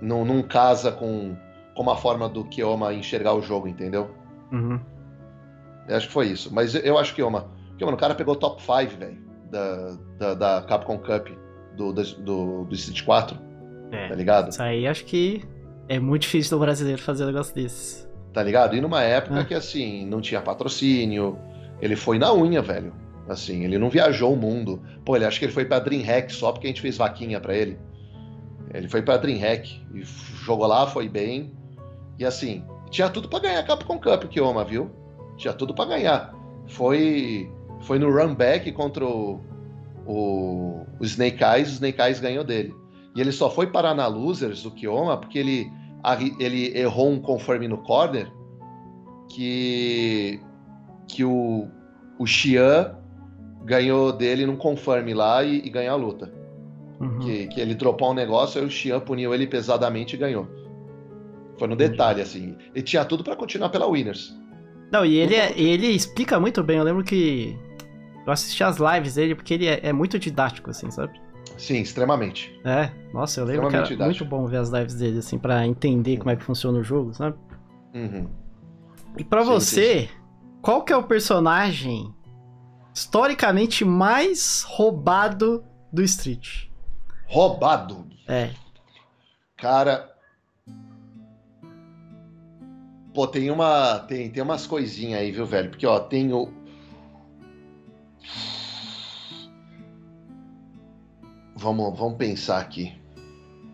não, 0.00 0.24
não 0.24 0.42
casa 0.42 0.90
com, 0.90 1.36
com 1.74 1.82
uma 1.82 1.96
forma 1.96 2.28
do 2.28 2.44
Kioma 2.44 2.92
enxergar 2.92 3.34
o 3.34 3.42
jogo, 3.42 3.68
entendeu? 3.68 4.10
Uhum. 4.50 4.78
Eu 5.88 5.96
acho 5.96 6.06
que 6.06 6.12
foi 6.12 6.28
isso. 6.28 6.52
Mas 6.52 6.74
eu 6.74 6.98
acho 6.98 7.14
que 7.14 7.22
Kioma. 7.22 7.50
Kioma, 7.76 7.94
o 7.94 7.96
cara 7.96 8.14
pegou 8.14 8.34
o 8.34 8.38
top 8.38 8.62
5, 8.62 8.98
velho, 8.98 9.18
da, 9.50 9.96
da, 10.18 10.34
da, 10.34 10.62
Capcom 10.62 10.98
Cup 10.98 11.28
do, 11.76 11.92
do, 11.92 12.64
do 12.64 12.74
Street 12.74 13.04
4. 13.04 13.38
É, 13.90 14.08
tá 14.08 14.14
ligado? 14.14 14.50
Isso 14.50 14.62
aí 14.62 14.86
acho 14.86 15.04
que 15.04 15.44
é 15.88 15.98
muito 15.98 16.22
difícil 16.22 16.56
do 16.56 16.60
brasileiro 16.64 17.00
fazer 17.02 17.24
um 17.24 17.26
negócio 17.26 17.54
desses. 17.54 18.08
Tá 18.32 18.42
ligado? 18.42 18.74
E 18.76 18.80
numa 18.80 19.02
época 19.02 19.40
é. 19.40 19.44
que, 19.44 19.54
assim, 19.54 20.06
não 20.06 20.20
tinha 20.20 20.40
patrocínio, 20.40 21.38
ele 21.80 21.96
foi 21.96 22.18
na 22.18 22.32
unha, 22.32 22.62
velho. 22.62 22.94
Assim, 23.28 23.64
ele 23.64 23.78
não 23.78 23.90
viajou 23.90 24.32
o 24.32 24.36
mundo. 24.36 24.82
Pô, 25.04 25.16
ele 25.16 25.24
acha 25.24 25.38
que 25.38 25.44
ele 25.44 25.52
foi 25.52 25.64
pra 25.64 25.78
Dreamhack 25.78 26.32
só 26.32 26.52
porque 26.52 26.66
a 26.66 26.70
gente 26.70 26.80
fez 26.80 26.96
vaquinha 26.96 27.40
para 27.40 27.54
ele. 27.54 27.78
Ele 28.72 28.88
foi 28.88 29.02
pra 29.02 29.16
Dreamhack 29.16 29.84
e 29.94 30.02
jogou 30.44 30.66
lá, 30.66 30.86
foi 30.86 31.08
bem. 31.08 31.52
E 32.18 32.24
assim, 32.24 32.64
tinha 32.90 33.08
tudo 33.08 33.28
para 33.28 33.40
ganhar 33.40 33.62
Capcom 33.64 33.98
Cup, 33.98 34.24
Kioma, 34.24 34.64
viu? 34.64 34.90
Tinha 35.36 35.52
tudo 35.52 35.74
para 35.74 35.90
ganhar. 35.90 36.34
Foi 36.68 37.50
foi 37.82 37.98
no 37.98 38.10
run 38.10 38.34
back 38.34 38.70
contra 38.72 39.04
o, 39.04 39.40
o, 40.06 40.86
o 41.00 41.04
Snake 41.04 41.42
Eyes, 41.42 41.68
o 41.68 41.72
Snake 41.72 42.00
Eyes 42.00 42.20
ganhou 42.20 42.44
dele. 42.44 42.74
E 43.14 43.20
ele 43.20 43.32
só 43.32 43.50
foi 43.50 43.66
parar 43.66 43.94
na 43.94 44.06
Losers 44.06 44.62
do 44.62 44.70
Kioma 44.70 45.16
porque 45.16 45.38
ele, 45.38 45.70
ele 46.38 46.78
errou 46.78 47.10
um 47.10 47.20
conforme 47.20 47.68
no 47.68 47.78
corner 47.78 48.32
que, 49.28 50.40
que 51.08 51.24
o, 51.24 51.68
o 52.18 52.26
Xian 52.26 52.94
ganhou 53.64 54.12
dele 54.12 54.46
num 54.46 54.56
conforme 54.56 55.12
lá 55.12 55.42
e, 55.42 55.58
e 55.58 55.70
ganhou 55.70 55.94
a 55.94 55.96
luta. 55.96 56.32
Uhum. 57.00 57.18
Que, 57.18 57.48
que 57.48 57.60
ele 57.60 57.74
dropou 57.74 58.12
um 58.12 58.14
negócio, 58.14 58.60
aí 58.60 58.66
o 58.66 58.70
Xian 58.70 59.00
puniu 59.00 59.34
ele 59.34 59.46
pesadamente 59.46 60.14
e 60.14 60.18
ganhou. 60.18 60.46
Foi 61.58 61.68
no 61.68 61.76
detalhe, 61.76 62.20
assim. 62.20 62.56
Ele 62.74 62.82
tinha 62.82 63.04
tudo 63.04 63.22
para 63.22 63.36
continuar 63.36 63.68
pela 63.68 63.86
Winners. 63.86 64.36
Não, 64.90 65.04
e 65.04 65.16
ele, 65.16 65.34
é, 65.34 65.58
ele 65.58 65.86
explica 65.88 66.38
muito 66.38 66.62
bem. 66.62 66.78
Eu 66.78 66.84
lembro 66.84 67.04
que 67.04 67.56
eu 68.26 68.32
assisti 68.32 68.62
as 68.62 68.76
lives 68.78 69.14
dele 69.14 69.34
porque 69.34 69.54
ele 69.54 69.66
é, 69.66 69.80
é 69.82 69.92
muito 69.92 70.18
didático, 70.18 70.70
assim, 70.70 70.90
sabe? 70.90 71.20
Sim, 71.56 71.80
extremamente. 71.80 72.58
É, 72.64 72.90
nossa, 73.12 73.40
eu 73.40 73.44
lembro 73.44 73.68
que 73.68 73.76
era 73.76 73.86
didático. 73.86 74.04
muito 74.04 74.24
bom 74.24 74.46
ver 74.46 74.58
as 74.58 74.68
lives 74.68 74.94
dele, 74.94 75.18
assim, 75.18 75.38
para 75.38 75.66
entender 75.66 76.18
como 76.18 76.30
é 76.30 76.36
que 76.36 76.42
funciona 76.42 76.78
o 76.78 76.84
jogo, 76.84 77.14
sabe? 77.14 77.36
Uhum. 77.94 78.28
E 79.18 79.24
para 79.24 79.42
você, 79.42 80.00
sim, 80.00 80.06
sim. 80.06 80.12
qual 80.60 80.82
que 80.82 80.92
é 80.92 80.96
o 80.96 81.02
personagem 81.02 82.12
historicamente 82.94 83.84
mais 83.84 84.64
roubado 84.66 85.64
do 85.92 86.02
Street. 86.02 86.66
Roubado? 87.26 88.06
É. 88.28 88.50
Cara, 89.56 90.11
Pô, 93.14 93.26
tem 93.26 93.50
uma. 93.50 93.98
Tem, 94.00 94.30
tem 94.30 94.42
umas 94.42 94.66
coisinhas 94.66 95.20
aí, 95.20 95.30
viu, 95.30 95.44
velho? 95.46 95.70
Porque, 95.70 95.86
ó, 95.86 96.00
tem 96.00 96.32
o. 96.32 96.48
Vamos, 101.54 101.96
vamos 101.98 102.16
pensar 102.16 102.58
aqui. 102.58 102.92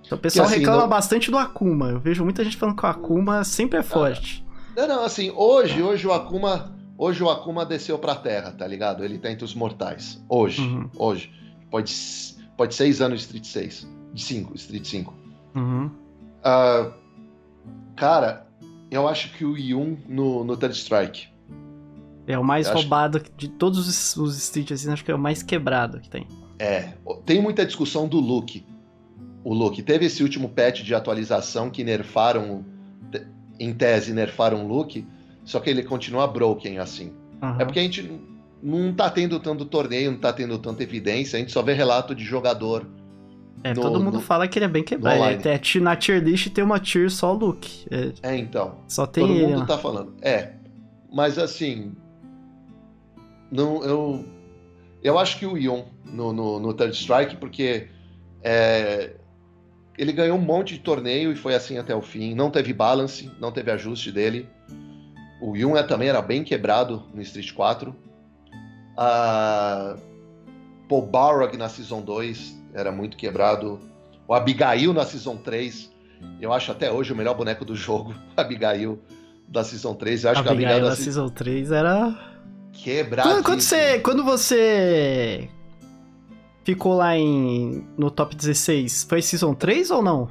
Então, 0.05 0.19
o 0.19 0.21
pessoal 0.21 0.47
assim, 0.47 0.59
reclama 0.59 0.83
não- 0.83 0.89
bastante 0.89 1.31
do 1.31 1.39
Akuma. 1.39 1.91
Eu 1.91 2.01
vejo 2.01 2.25
muita 2.25 2.43
gente 2.45 2.57
falando 2.57 2.77
que 2.77 2.85
o 2.85 2.89
Akuma 2.89 3.45
sempre 3.45 3.79
é 3.79 3.83
forte. 3.83 4.45
Não, 4.77 4.89
não, 4.89 5.05
assim, 5.05 5.31
hoje, 5.31 5.83
hoje 5.83 6.07
o 6.07 6.13
Akuma. 6.13 6.75
Hoje 6.97 7.23
o 7.23 7.31
Akuma 7.31 7.65
desceu 7.65 7.99
pra 7.99 8.17
terra, 8.17 8.51
tá 8.51 8.67
ligado? 8.67 9.05
Ele 9.05 9.19
tá 9.19 9.31
entre 9.31 9.45
os 9.45 9.55
mortais. 9.55 10.23
Hoje. 10.29 10.63
Uhum. 10.63 10.91
Hoje. 10.97 11.33
Pode, 11.71 11.95
pode 12.57 12.75
6 12.75 13.01
anos 13.01 13.21
de 13.21 13.27
Street 13.27 13.45
6. 13.45 13.89
De 14.13 14.23
5, 14.23 14.55
Street 14.57 14.85
5. 14.85 15.15
Uhum. 15.55 15.91
Ah, 16.43 16.91
cara, 17.95 18.48
eu 18.91 19.07
acho 19.09 19.33
que 19.35 19.45
o 19.45 19.57
Yun 19.57 19.97
no, 20.09 20.45
no 20.45 20.57
Third 20.57 20.77
Strike. 20.77 21.29
É 22.27 22.39
o 22.39 22.45
mais 22.45 22.67
Eu 22.67 22.73
acho- 22.75 22.83
roubado 22.83 23.23
de 23.37 23.49
todos 23.49 23.89
os, 23.89 24.17
os 24.17 24.37
Street, 24.37 24.71
assim, 24.73 24.91
acho 24.93 25.05
que 25.05 25.11
é 25.11 25.15
o 25.15 25.19
mais 25.19 25.43
quebrado 25.43 25.99
que 26.01 26.11
tem. 26.11 26.27
É, 26.59 26.93
tem 27.25 27.41
muita 27.41 27.65
discussão 27.65 28.07
do 28.07 28.19
look. 28.21 28.65
O 29.45 29.55
look. 29.55 29.81
Teve 29.83 30.07
esse 30.07 30.23
último 30.23 30.49
patch 30.49 30.83
de 30.83 30.95
atualização 30.95 31.71
que 31.71 31.83
nerfaram, 31.85 32.65
em 33.59 33.73
tese, 33.73 34.13
nerfaram 34.13 34.65
o 34.65 34.69
look, 34.69 35.07
só 35.45 35.59
que 35.61 35.71
ele 35.71 35.83
continua 35.83 36.27
broken 36.27 36.79
assim. 36.79 37.13
Aham. 37.43 37.57
É 37.61 37.65
porque 37.65 37.79
a 37.79 37.83
gente 37.83 38.11
não 38.63 38.93
tá 38.93 39.09
tendo 39.09 39.39
tanto 39.41 39.65
torneio, 39.65 40.11
não 40.11 40.19
tá 40.19 40.33
tendo 40.33 40.59
tanta 40.59 40.83
evidência, 40.83 41.37
a 41.37 41.41
gente 41.41 41.53
só 41.53 41.63
vê 41.63 41.73
relato 41.73 42.15
de 42.15 42.25
jogador. 42.25 42.87
É, 43.65 43.75
no- 43.75 43.83
todo 43.83 44.01
mundo 44.01 44.15
no- 44.15 44.21
fala 44.21 44.47
que 44.47 44.59
ele 44.59 44.65
é 44.67 44.69
bem 44.69 44.83
quebrado. 44.85 45.49
é, 45.49 45.59
ti- 45.59 45.81
na 45.81 45.97
tier 45.97 46.23
list 46.23 46.49
tem 46.51 46.63
uma 46.65 46.79
tier 46.79 47.11
só 47.11 47.35
o 47.35 47.39
look. 47.39 47.87
É, 47.91 48.31
É, 48.35 48.37
então. 48.37 48.77
só 48.89 49.07
tem 49.07 49.27
Todo 49.27 49.35
ele. 49.37 49.47
mundo 49.47 49.59
lá. 49.61 49.67
tá 49.67 49.79
falando. 49.79 50.15
É. 50.23 50.53
Mas 51.13 51.39
assim. 51.39 51.93
Não, 53.51 53.83
eu. 53.85 54.25
Eu 55.03 55.19
acho 55.19 55.39
que 55.39 55.47
o 55.47 55.57
Ion 55.57 55.85
no, 56.05 56.33
no, 56.33 56.59
no 56.61 56.75
Third 56.75 56.95
Strike, 56.95 57.37
porque 57.37 57.89
é, 58.43 59.13
ele 59.97 60.13
ganhou 60.13 60.37
um 60.37 60.41
monte 60.41 60.75
de 60.75 60.81
torneio 60.81 61.33
e 61.33 61.37
foi 61.37 61.55
assim 61.55 61.79
até 61.79 61.95
o 61.95 62.03
fim. 62.03 62.35
Não 62.35 62.51
teve 62.51 62.73
balance, 62.73 63.31
não 63.41 63.51
teve 63.53 63.71
ajuste 63.71 64.11
dele. 64.13 64.49
O 65.41 65.57
Yun 65.57 65.77
é, 65.77 65.83
também 65.85 66.09
era 66.09 66.21
bem 66.21 66.43
quebrado 66.43 67.05
no 67.15 67.23
Street 67.23 67.53
4. 67.53 67.95
A 68.97 69.97
Paul 70.89 71.07
Balrog 71.07 71.57
na 71.57 71.69
Season 71.69 72.01
2 72.03 72.61
era 72.79 72.93
muito 72.93 73.17
quebrado. 73.17 73.79
O 74.27 74.35
Abigail 74.35 74.93
na 74.93 75.05
Season 75.05 75.37
3, 75.37 75.91
eu 76.41 76.53
acho 76.53 76.71
até 76.71 76.91
hoje 76.91 77.13
o 77.13 77.17
melhor 77.17 77.35
boneco 77.35 77.65
do 77.65 77.75
jogo. 77.75 78.15
Abigail 78.37 78.99
da 79.49 79.65
Season 79.65 79.95
3. 79.95 80.25
Eu 80.25 80.31
acho 80.31 80.43
que 80.43 80.49
a 80.49 80.53
Abigail 80.53 80.73
Abigail 80.75 80.91
da 80.91 80.97
da 80.97 81.03
Season 81.03 81.29
3 81.29 81.73
era. 81.73 82.15
quebrada. 82.73 83.31
Quando, 83.31 83.45
quando 83.45 83.61
você, 83.61 83.99
quando 84.01 84.25
você 84.25 85.49
ficou 86.65 86.95
lá 86.97 87.17
em 87.17 87.87
no 87.97 88.11
top 88.11 88.37
16, 88.37 89.07
foi 89.09 89.23
Season 89.23 89.55
3 89.55 89.91
ou 89.91 90.03
não? 90.03 90.29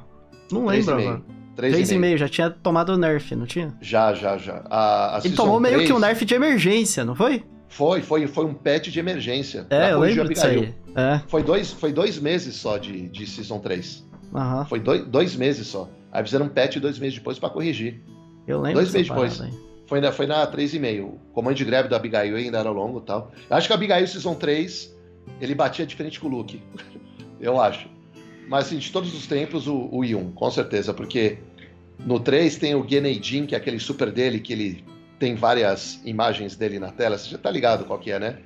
Não 0.50 0.66
lembro 0.66 0.94
agora. 0.94 1.22
3,5, 1.56 2.16
já 2.16 2.28
tinha 2.28 2.50
tomado 2.50 2.90
o 2.90 2.96
nerf, 2.96 3.34
não 3.34 3.44
tinha? 3.44 3.76
Já, 3.80 4.14
já, 4.14 4.38
já. 4.38 4.62
A, 4.70 5.16
a 5.16 5.20
Ele 5.24 5.34
tomou 5.34 5.58
meio 5.58 5.74
3 5.74 5.88
que 5.88 5.92
um 5.92 5.98
nerf 5.98 6.24
de 6.24 6.34
emergência, 6.34 7.04
não 7.04 7.16
foi? 7.16 7.44
Foi, 7.68 8.00
foi, 8.02 8.26
foi 8.26 8.44
um 8.44 8.54
patch 8.54 8.88
de 8.88 8.98
emergência. 8.98 9.66
É, 9.70 9.92
eu 9.92 9.98
lembro 10.00 10.22
a 10.22 10.26
disso 10.26 10.44
Abigail. 10.46 10.74
aí. 10.96 11.14
É, 11.16 11.20
Foi 11.28 11.42
dois, 11.42 11.70
foi 11.72 11.92
dois 11.92 12.18
meses 12.18 12.56
só 12.56 12.78
de, 12.78 13.08
de 13.08 13.26
Season 13.26 13.58
3. 13.58 14.04
aham. 14.34 14.64
Foi 14.64 14.80
dois, 14.80 15.04
dois 15.06 15.36
meses 15.36 15.66
só. 15.66 15.88
Aí 16.10 16.24
fizeram 16.24 16.46
um 16.46 16.48
patch 16.48 16.76
dois 16.78 16.98
meses 16.98 17.18
depois 17.18 17.38
pra 17.38 17.50
corrigir. 17.50 18.00
Eu 18.46 18.60
lembro 18.60 18.80
Dois 18.80 18.92
meses 18.92 19.08
depois. 19.08 19.40
aí. 19.40 19.52
Foi 19.86 20.00
na, 20.00 20.10
foi 20.10 20.26
na 20.26 20.46
3,5. 20.46 21.04
O 21.04 21.18
comando 21.32 21.54
de 21.54 21.64
greve 21.64 21.88
do 21.88 21.94
Abigail 21.94 22.34
ainda 22.36 22.58
era 22.58 22.70
longo 22.70 22.98
e 23.00 23.02
tal. 23.02 23.30
Eu 23.48 23.56
acho 23.56 23.66
que 23.66 23.72
o 23.72 23.76
Abigail 23.76 24.06
Season 24.08 24.34
3, 24.34 24.94
ele 25.40 25.54
batia 25.54 25.84
diferente 25.86 26.18
com 26.18 26.26
o 26.26 26.30
Luke. 26.30 26.60
Eu 27.40 27.60
acho. 27.60 27.88
Mas 28.48 28.66
assim, 28.66 28.78
de 28.78 28.90
todos 28.90 29.14
os 29.14 29.26
tempos, 29.26 29.66
o, 29.68 29.88
o 29.92 30.02
Yun, 30.04 30.32
com 30.32 30.50
certeza. 30.50 30.92
Porque 30.94 31.38
no 32.04 32.18
3 32.18 32.56
tem 32.56 32.74
o 32.74 32.86
Geneidin, 32.88 33.44
que 33.46 33.54
é 33.54 33.58
aquele 33.58 33.78
super 33.78 34.10
dele, 34.10 34.40
que 34.40 34.52
ele 34.52 34.84
tem 35.18 35.34
várias 35.34 36.00
imagens 36.04 36.56
dele 36.56 36.78
na 36.78 36.90
tela. 36.90 37.18
Você 37.18 37.30
já 37.30 37.38
tá 37.38 37.50
ligado 37.50 37.84
qual 37.84 37.98
que 37.98 38.10
é, 38.10 38.18
né? 38.18 38.38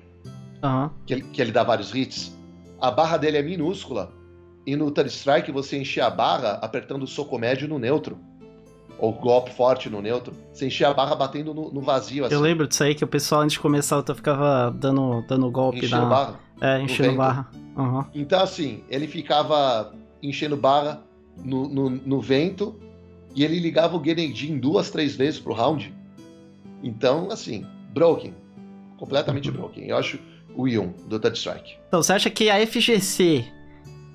Aham. 0.63 0.91
Que 1.07 1.15
ele, 1.15 1.23
que 1.23 1.41
ele 1.41 1.53
dá 1.53 1.63
vários 1.63 1.95
hits. 1.95 2.37
A 2.81 2.91
barra 2.91 3.17
dele 3.17 3.39
é 3.39 3.43
minúscula. 3.43 4.13
E 4.67 4.77
no 4.77 4.91
Third 4.91 5.11
Strike 5.11 5.51
você 5.51 5.79
enchia 5.79 6.07
a 6.07 6.11
barra 6.11 6.53
apertando 6.63 7.03
o 7.03 7.07
soco 7.07 7.39
médio 7.39 7.69
no 7.69 7.79
neutro. 7.79 8.19
Ou 8.99 9.13
golpe 9.13 9.53
forte 9.53 9.91
no 9.91 10.01
neutro. 10.01 10.33
Você 10.53 10.67
enchia 10.67 10.89
a 10.89 10.95
barra 10.95 11.17
batendo 11.17 11.53
no, 11.53 11.73
no 11.73 11.81
vazio, 11.81 12.25
assim. 12.25 12.35
Eu 12.35 12.41
lembro 12.41 12.69
disso 12.69 12.85
aí 12.85 12.95
que 12.95 13.03
o 13.03 13.09
pessoal 13.09 13.41
antes 13.41 13.55
de 13.55 13.61
começar 13.61 13.97
luta 13.97 14.15
ficava 14.15 14.71
dando, 14.71 15.25
dando 15.29 15.51
golpe 15.51 15.79
Enchendo 15.79 16.03
na. 16.03 16.09
barra. 16.09 16.41
É, 16.61 16.81
enchendo 16.81 17.09
vento. 17.09 17.19
barra. 17.19 17.51
Aham. 17.77 18.07
Então, 18.15 18.41
assim, 18.41 18.85
ele 18.89 19.09
ficava 19.09 19.93
enchendo 20.23 20.57
barra 20.57 21.03
no, 21.45 21.69
no, 21.69 21.91
no 21.91 22.21
vento 22.21 22.79
e 23.35 23.43
ele 23.45 23.59
ligava 23.59 23.97
o 23.97 24.05
Geneidin 24.05 24.59
duas, 24.59 24.91
três 24.91 25.17
vezes 25.17 25.41
pro 25.41 25.53
round. 25.53 25.93
Então, 26.83 27.31
assim, 27.31 27.67
broken. 27.93 28.35
Completamente 28.99 29.49
Uhum. 29.51 29.57
broken. 29.57 29.85
Eu 29.87 29.97
acho 29.97 30.19
o 30.55 30.67
Yun, 30.69 30.93
do 31.09 31.19
Touch 31.19 31.39
Strike. 31.39 31.75
Então, 31.89 32.03
você 32.03 32.13
acha 32.13 32.31
que 32.31 32.51
a 32.51 32.59
FGC 32.67 33.45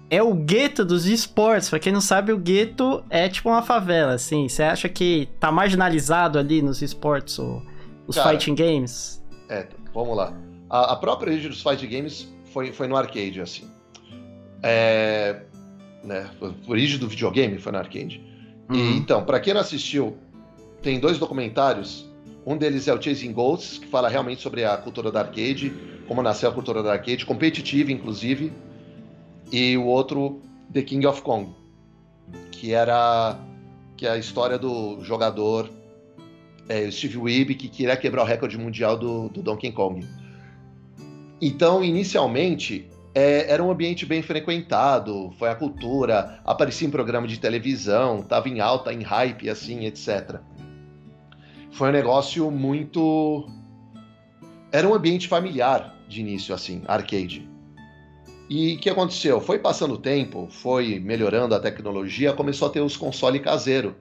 é 0.09 0.21
o 0.21 0.33
gueto 0.33 0.85
dos 0.85 1.05
esportes? 1.05 1.69
Pra 1.69 1.79
quem 1.79 1.91
não 1.91 2.01
sabe, 2.01 2.31
o 2.31 2.37
gueto 2.37 3.03
é 3.09 3.27
tipo 3.27 3.49
uma 3.49 3.61
favela, 3.63 4.13
assim. 4.13 4.47
Você 4.47 4.63
acha 4.63 4.87
que 4.87 5.27
tá 5.39 5.51
marginalizado 5.51 6.37
ali 6.39 6.61
nos 6.61 6.81
esportes, 6.81 7.37
o- 7.39 7.61
os 8.07 8.15
Cara, 8.15 8.29
fighting 8.31 8.55
games? 8.55 9.21
É, 9.49 9.67
vamos 9.93 10.15
lá. 10.15 10.33
A, 10.69 10.93
a 10.93 10.95
própria 10.95 11.31
origem 11.31 11.49
dos 11.49 11.61
fight 11.61 11.85
games 11.87 12.31
foi, 12.53 12.71
foi 12.71 12.87
no 12.87 12.95
arcade, 12.95 13.41
assim. 13.41 13.65
É, 14.63 15.41
né, 16.03 16.29
a 16.41 16.69
origem 16.71 16.97
do 16.99 17.07
videogame 17.07 17.57
foi 17.59 17.71
no 17.71 17.77
arcade. 17.77 18.21
E, 18.71 18.73
Uhum. 18.77 18.97
então, 18.97 19.23
pra 19.23 19.39
quem 19.39 19.53
não 19.53 19.61
assistiu, 19.61 20.17
tem 20.81 20.99
dois 20.99 21.17
documentários. 21.17 22.06
Um 22.47 22.55
deles 22.55 22.87
é 22.87 22.93
o 22.93 23.01
Chasing 23.01 23.33
Ghosts, 23.33 23.77
que 23.77 23.87
fala 23.87 24.07
realmente 24.07 24.41
sobre 24.41 24.63
a 24.63 24.77
cultura 24.77 25.11
da 25.11 25.19
arcade, 25.19 25.69
como 26.07 26.21
nasceu 26.21 26.47
a 26.47 26.53
cultura 26.53 26.81
da 26.81 26.93
arcade, 26.93 27.25
competitiva, 27.25 27.91
inclusive. 27.91 28.53
E 29.51 29.75
o 29.75 29.83
outro, 29.83 30.41
The 30.71 30.81
King 30.81 31.05
of 31.07 31.21
Kong, 31.23 31.53
que 32.49 32.71
era 32.71 33.37
que 33.97 34.07
é 34.07 34.11
a 34.11 34.17
história 34.17 34.57
do 34.57 35.03
jogador 35.03 35.69
é, 36.69 36.89
Steve 36.89 37.17
Weeb, 37.17 37.53
que 37.55 37.67
queria 37.67 37.97
quebrar 37.97 38.21
o 38.21 38.25
recorde 38.25 38.57
mundial 38.57 38.95
do, 38.95 39.27
do 39.27 39.41
Donkey 39.41 39.73
Kong. 39.73 40.07
Então, 41.41 41.83
inicialmente, 41.83 42.89
é, 43.13 43.51
era 43.51 43.61
um 43.61 43.69
ambiente 43.69 44.05
bem 44.05 44.21
frequentado, 44.21 45.33
foi 45.37 45.49
a 45.49 45.55
cultura, 45.55 46.39
aparecia 46.45 46.87
em 46.87 46.91
programa 46.91 47.27
de 47.27 47.41
televisão, 47.41 48.19
estava 48.19 48.47
em 48.47 48.61
alta, 48.61 48.93
em 48.93 49.01
hype, 49.01 49.49
assim, 49.49 49.85
etc. 49.85 50.39
Foi 51.77 51.89
um 51.89 51.91
negócio 51.91 52.49
muito. 52.49 53.47
Era 54.71 54.89
um 54.89 54.95
ambiente 54.95 55.27
familiar 55.27 55.95
de 56.09 56.21
início, 56.21 56.55
assim, 56.55 56.81
arcade. 56.87 57.47
E 58.49 58.73
o 58.73 58.79
que 58.79 58.89
aconteceu? 58.89 59.39
Foi 59.39 59.59
passando 59.59 59.93
o 59.93 59.97
tempo, 59.99 60.47
foi 60.49 60.99
melhorando 60.99 61.53
a 61.53 61.59
tecnologia, 61.59 62.33
começou 62.33 62.67
a 62.67 62.71
ter 62.71 62.81
os 62.81 62.97
consoles 62.97 63.43
caseiros. 63.43 63.93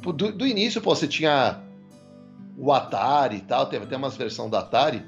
Do, 0.00 0.12
do 0.30 0.46
início, 0.46 0.80
pô, 0.80 0.94
você 0.94 1.08
tinha 1.08 1.60
o 2.56 2.72
Atari 2.72 3.38
e 3.38 3.40
tal, 3.40 3.66
teve 3.66 3.84
até 3.84 3.96
umas 3.96 4.16
versões 4.16 4.48
do 4.48 4.56
Atari. 4.56 5.02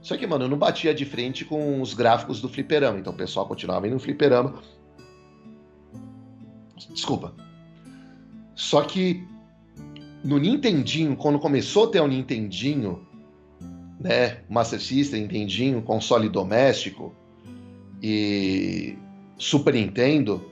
Só 0.00 0.16
que, 0.16 0.26
mano, 0.26 0.48
não 0.48 0.56
batia 0.56 0.94
de 0.94 1.04
frente 1.04 1.44
com 1.44 1.82
os 1.82 1.92
gráficos 1.92 2.40
do 2.40 2.48
fliperama. 2.48 2.98
Então 2.98 3.12
o 3.12 3.16
pessoal 3.16 3.46
continuava 3.46 3.86
indo 3.86 3.92
no 3.92 4.00
fliperama. 4.00 4.54
Desculpa. 6.94 7.34
Só 8.54 8.80
que 8.80 9.28
no 10.22 10.38
Nintendinho, 10.38 11.16
quando 11.16 11.38
começou 11.38 11.84
a 11.84 11.90
ter 11.90 12.00
o 12.00 12.06
Nintendinho, 12.06 13.06
né, 13.98 14.38
Master 14.48 14.80
System, 14.80 15.22
Nintendinho, 15.22 15.82
console 15.82 16.28
doméstico 16.28 17.14
e 18.02 18.96
Super 19.38 19.74
Nintendo, 19.74 20.44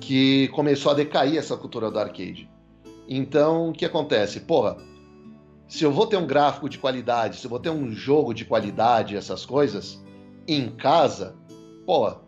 que 0.00 0.48
começou 0.48 0.92
a 0.92 0.94
decair 0.94 1.36
essa 1.36 1.56
cultura 1.56 1.90
do 1.90 1.98
arcade. 1.98 2.48
Então, 3.08 3.70
o 3.70 3.72
que 3.72 3.84
acontece? 3.84 4.40
Porra, 4.40 4.76
se 5.66 5.84
eu 5.84 5.92
vou 5.92 6.06
ter 6.06 6.16
um 6.16 6.26
gráfico 6.26 6.68
de 6.68 6.78
qualidade, 6.78 7.36
se 7.36 7.46
eu 7.46 7.50
vou 7.50 7.58
ter 7.58 7.70
um 7.70 7.90
jogo 7.90 8.32
de 8.32 8.44
qualidade, 8.44 9.16
essas 9.16 9.44
coisas, 9.44 10.02
em 10.46 10.70
casa, 10.70 11.36
porra, 11.84 12.20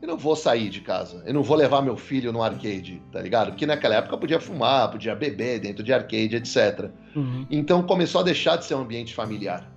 eu 0.00 0.06
não 0.06 0.16
vou 0.16 0.36
sair 0.36 0.68
de 0.68 0.80
casa. 0.80 1.22
Eu 1.26 1.34
não 1.34 1.42
vou 1.42 1.56
levar 1.56 1.82
meu 1.82 1.96
filho 1.96 2.32
no 2.32 2.42
arcade, 2.42 3.02
tá 3.10 3.20
ligado? 3.20 3.50
Porque 3.50 3.66
naquela 3.66 3.96
época 3.96 4.16
podia 4.16 4.40
fumar, 4.40 4.90
podia 4.90 5.14
beber 5.14 5.58
dentro 5.58 5.82
de 5.82 5.92
arcade, 5.92 6.36
etc. 6.36 6.90
Uhum. 7.16 7.46
Então 7.50 7.82
começou 7.82 8.20
a 8.20 8.24
deixar 8.24 8.56
de 8.56 8.64
ser 8.64 8.74
um 8.74 8.82
ambiente 8.82 9.14
familiar, 9.14 9.70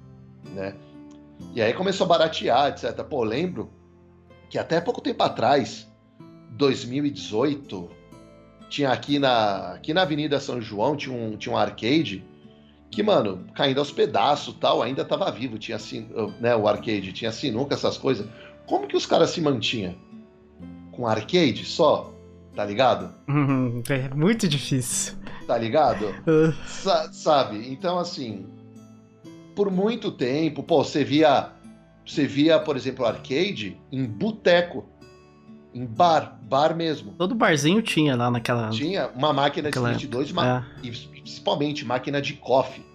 né? 0.54 0.76
E 1.56 1.62
aí 1.62 1.74
começou 1.74 2.06
a 2.06 2.08
baratear, 2.08 2.70
etc. 2.70 3.04
Pô, 3.04 3.24
lembro 3.24 3.72
que 4.50 4.60
até 4.60 4.80
pouco 4.80 5.02
tempo 5.02 5.24
atrás, 5.24 5.92
2018, 6.52 7.90
tinha 8.70 8.92
aqui 8.92 9.18
na, 9.18 9.74
aqui 9.74 9.94
na 9.94 10.04
Avenida 10.04 10.40
São 10.40 10.62
João, 10.62 10.96
tinha 10.96 11.16
um, 11.16 11.36
tinha 11.36 11.54
um 11.54 11.58
arcade 11.58 12.24
que, 12.92 13.02
mano, 13.02 13.46
caindo 13.56 13.80
aos 13.80 13.92
pedaços 13.92 14.56
tal, 14.60 14.84
ainda 14.84 15.04
tava 15.04 15.32
vivo, 15.32 15.58
tinha 15.58 15.78
assim, 15.78 16.10
né, 16.40 16.56
o 16.56 16.68
arcade, 16.68 17.14
tinha 17.14 17.32
sinuca, 17.32 17.74
essas 17.74 17.98
coisas. 17.98 18.28
Como 18.68 18.88
que 18.88 18.96
os 18.96 19.06
caras 19.06 19.32
se 19.32 19.42
mantinham? 19.42 19.96
Com 21.02 21.08
arcade 21.08 21.66
só? 21.66 22.14
Tá 22.56 22.64
ligado? 22.64 23.12
Uhum, 23.28 23.82
é 23.90 24.14
muito 24.14 24.48
difícil. 24.48 25.16
Tá 25.48 25.58
ligado? 25.58 26.14
Uh. 26.28 26.54
Sa 26.68 27.12
sabe? 27.12 27.72
Então, 27.72 27.98
assim, 27.98 28.46
por 29.56 29.72
muito 29.72 30.12
tempo, 30.12 30.62
pô, 30.62 30.84
você 30.84 31.04
via, 31.04 31.50
você 32.06 32.28
via, 32.28 32.60
por 32.60 32.78
exemplo, 32.78 33.04
arcade 33.04 33.82
em 33.92 34.06
boteco, 34.06 34.88
em 35.74 35.88
bar, 35.88 36.40
bar 36.44 36.76
mesmo. 36.76 37.14
Todo 37.14 37.34
barzinho 37.34 37.82
tinha 37.82 38.16
lá 38.16 38.30
naquela. 38.30 38.70
Tinha 38.70 39.08
uma 39.16 39.34
máquina 39.34 39.72
de 39.72 39.78
Split 39.80 40.06
2 40.06 40.32
uma... 40.34 40.68
é. 40.84 40.86
e 40.86 40.92
principalmente 40.92 41.84
máquina 41.84 42.22
de 42.22 42.34
coffee. 42.34 42.86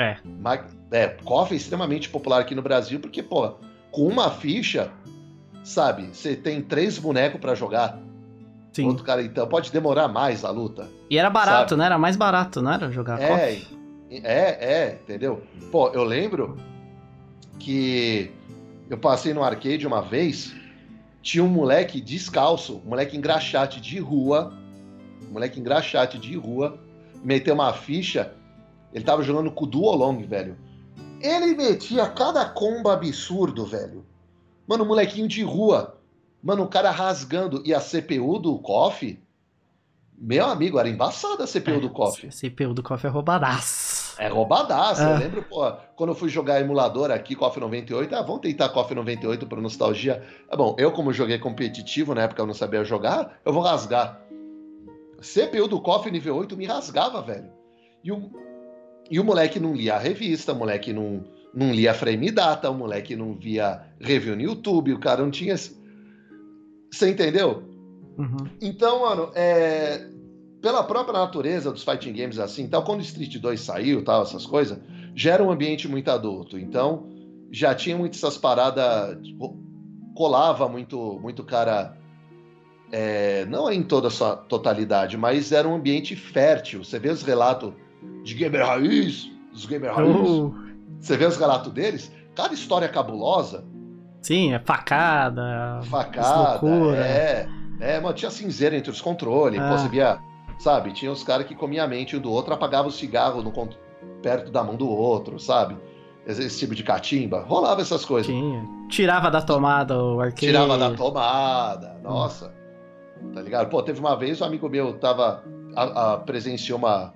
É. 0.00 0.16
Ma... 0.24 0.66
É, 0.90 1.06
coffee 1.06 1.56
é 1.56 1.60
extremamente 1.60 2.08
popular 2.08 2.40
aqui 2.40 2.56
no 2.56 2.62
Brasil 2.62 2.98
porque, 2.98 3.22
pô, 3.22 3.54
com 3.92 4.08
uma 4.08 4.32
ficha, 4.32 4.90
sabe, 5.62 6.08
você 6.12 6.36
tem 6.36 6.62
três 6.62 6.98
bonecos 6.98 7.40
para 7.40 7.54
jogar. 7.54 7.98
Sim. 8.72 8.86
Outro 8.86 9.04
cara, 9.04 9.22
então, 9.22 9.46
pode 9.46 9.70
demorar 9.70 10.08
mais 10.08 10.44
a 10.44 10.50
luta. 10.50 10.88
E 11.10 11.18
era 11.18 11.28
barato, 11.28 11.70
sabe? 11.70 11.80
né? 11.80 11.86
Era 11.86 11.98
mais 11.98 12.16
barato, 12.16 12.62
não 12.62 12.72
era 12.72 12.90
jogar 12.90 13.20
é, 13.20 13.28
coffee? 13.28 13.78
É, 14.10 14.20
é, 14.22 14.98
entendeu? 15.02 15.42
Pô, 15.70 15.88
eu 15.88 16.04
lembro 16.04 16.56
que 17.58 18.30
eu 18.88 18.96
passei 18.96 19.34
no 19.34 19.42
arcade 19.42 19.86
uma 19.86 20.00
vez 20.00 20.54
tinha 21.22 21.44
um 21.44 21.48
moleque 21.48 22.00
descalço, 22.00 22.82
um 22.84 22.90
moleque 22.90 23.16
engraxate 23.16 23.80
de 23.80 23.98
rua, 24.00 24.52
um 25.28 25.32
moleque 25.32 25.60
engraxate 25.60 26.18
de 26.18 26.36
rua, 26.36 26.78
meteu 27.22 27.54
uma 27.54 27.72
ficha, 27.72 28.32
ele 28.92 29.04
tava 29.04 29.22
jogando 29.22 29.50
com 29.50 29.64
o 29.64 29.68
Duolong, 29.68 30.22
velho. 30.24 30.56
Ele 31.20 31.54
metia 31.54 32.08
cada 32.08 32.44
comba 32.44 32.92
absurdo, 32.94 33.64
velho. 33.64 34.04
Mano, 34.66 34.84
molequinho 34.84 35.28
de 35.28 35.42
rua. 35.42 35.98
Mano, 36.42 36.64
o 36.64 36.68
cara 36.68 36.90
rasgando. 36.90 37.62
E 37.64 37.74
a 37.74 37.80
CPU 37.80 38.38
do 38.38 38.58
KOF, 38.58 39.18
meu 40.16 40.46
amigo, 40.46 40.78
era 40.78 40.88
embaçada 40.88 41.44
a 41.44 41.46
CPU 41.46 41.70
é, 41.70 41.80
do 41.80 41.90
KOF. 41.90 42.26
A 42.26 42.30
CPU 42.30 42.74
do 42.74 42.82
KOF 42.82 43.06
é 43.06 43.10
roubadaço. 43.10 44.14
É 44.18 44.28
roubadaço. 44.28 45.02
Eu 45.02 45.14
ah. 45.14 45.18
lembro, 45.18 45.42
pô, 45.42 45.72
quando 45.96 46.10
eu 46.10 46.14
fui 46.14 46.28
jogar 46.28 46.60
emulador 46.60 47.10
aqui, 47.10 47.34
KOF 47.34 47.58
98, 47.58 48.14
ah, 48.14 48.22
vamos 48.22 48.40
tentar 48.40 48.68
KOF 48.68 48.94
98 48.94 49.46
por 49.46 49.60
nostalgia. 49.60 50.22
É 50.50 50.56
bom, 50.56 50.74
eu 50.78 50.92
como 50.92 51.12
joguei 51.12 51.38
competitivo, 51.38 52.14
na 52.14 52.22
época 52.22 52.42
eu 52.42 52.46
não 52.46 52.54
sabia 52.54 52.84
jogar, 52.84 53.40
eu 53.44 53.52
vou 53.52 53.62
rasgar. 53.62 54.20
CPU 55.20 55.68
do 55.68 55.80
KOF 55.80 56.10
nível 56.10 56.36
8 56.36 56.56
me 56.56 56.66
rasgava, 56.66 57.22
velho. 57.22 57.50
E 58.02 58.10
o, 58.10 58.30
e 59.08 59.20
o 59.20 59.24
moleque 59.24 59.60
não 59.60 59.74
lia 59.74 59.94
a 59.94 59.98
revista, 59.98 60.52
o 60.52 60.56
moleque 60.56 60.92
não, 60.92 61.24
não 61.54 61.72
lia 61.72 61.94
frame 61.94 62.30
data, 62.30 62.70
o 62.70 62.74
moleque 62.74 63.14
não 63.14 63.34
via 63.34 63.82
review 64.00 64.36
no 64.36 64.42
YouTube, 64.42 64.92
o 64.92 64.98
cara 64.98 65.22
não 65.22 65.30
tinha... 65.30 65.56
Você 65.56 67.10
entendeu? 67.10 67.62
Uhum. 68.18 68.48
Então, 68.60 69.00
mano, 69.00 69.30
é, 69.34 70.06
pela 70.60 70.84
própria 70.84 71.18
natureza 71.18 71.72
dos 71.72 71.82
fighting 71.82 72.12
games 72.12 72.38
assim, 72.38 72.68
tal, 72.68 72.84
quando 72.84 73.00
Street 73.00 73.36
2 73.36 73.60
saiu, 73.60 74.04
tal, 74.04 74.22
essas 74.22 74.46
coisas, 74.46 74.78
já 75.14 75.32
era 75.34 75.42
um 75.42 75.50
ambiente 75.50 75.88
muito 75.88 76.10
adulto. 76.10 76.58
Então, 76.58 77.06
já 77.50 77.74
tinha 77.74 77.96
muitas 77.96 78.22
essas 78.22 78.38
paradas, 78.38 79.18
colava 80.14 80.68
muito, 80.68 81.18
muito 81.20 81.42
cara, 81.42 81.96
é, 82.90 83.44
não 83.46 83.70
em 83.70 83.82
toda 83.82 84.08
a 84.08 84.10
sua 84.10 84.36
totalidade, 84.36 85.16
mas 85.16 85.52
era 85.52 85.68
um 85.68 85.74
ambiente 85.74 86.14
fértil. 86.14 86.84
Você 86.84 86.98
vê 86.98 87.10
os 87.10 87.22
relatos 87.22 87.72
de 88.22 88.34
gamer 88.34 88.64
raiz, 88.64 89.30
dos 89.52 89.66
gamer 89.66 89.92
raiz, 89.92 90.16
uh. 90.16 90.54
Você 91.02 91.16
vê 91.16 91.26
os 91.26 91.36
relatos 91.36 91.72
deles, 91.72 92.12
cada 92.34 92.54
história 92.54 92.88
cabulosa. 92.88 93.64
Sim, 94.22 94.54
é 94.54 94.58
facada, 94.60 95.80
facada, 95.84 96.60
é, 96.96 97.48
é, 97.80 98.00
mano, 98.00 98.14
tinha 98.14 98.30
cinzeira 98.30 98.76
entre 98.76 98.90
os 98.90 99.00
controles, 99.00 99.60
ah. 99.60 99.68
pô, 99.68 99.78
você 99.78 99.88
via 99.88 100.20
sabe? 100.62 100.92
Tinha 100.92 101.10
os 101.10 101.24
caras 101.24 101.46
que 101.46 101.54
comiam 101.54 101.84
a 101.84 101.88
mente 101.88 102.16
um 102.16 102.20
do 102.20 102.30
outro, 102.30 102.54
apagava 102.54 102.88
o 102.88 102.92
cigarro 102.92 103.42
no, 103.42 103.52
perto 104.22 104.50
da 104.50 104.62
mão 104.62 104.76
do 104.76 104.88
outro, 104.88 105.38
sabe? 105.38 105.76
Esse, 106.24 106.56
tipo 106.56 106.74
de 106.74 106.84
catimba. 106.84 107.42
Rolava 107.42 107.80
essas 107.80 108.04
coisas. 108.04 108.32
Tinha. 108.32 108.64
Tirava 108.88 109.28
da 109.28 109.42
tomada 109.42 109.98
o 110.00 110.20
arcade. 110.20 110.46
Tirava 110.46 110.78
da 110.78 110.92
tomada. 110.92 111.98
Nossa. 112.00 112.54
Hum. 113.20 113.32
Tá 113.32 113.42
ligado? 113.42 113.68
Pô, 113.68 113.82
teve 113.82 113.98
uma 113.98 114.16
vez 114.16 114.40
um 114.40 114.44
amigo 114.44 114.68
meu 114.68 114.98
tava. 114.98 115.42
A, 115.74 116.12
a, 116.12 116.18
presenciou 116.18 116.78
uma, 116.78 117.12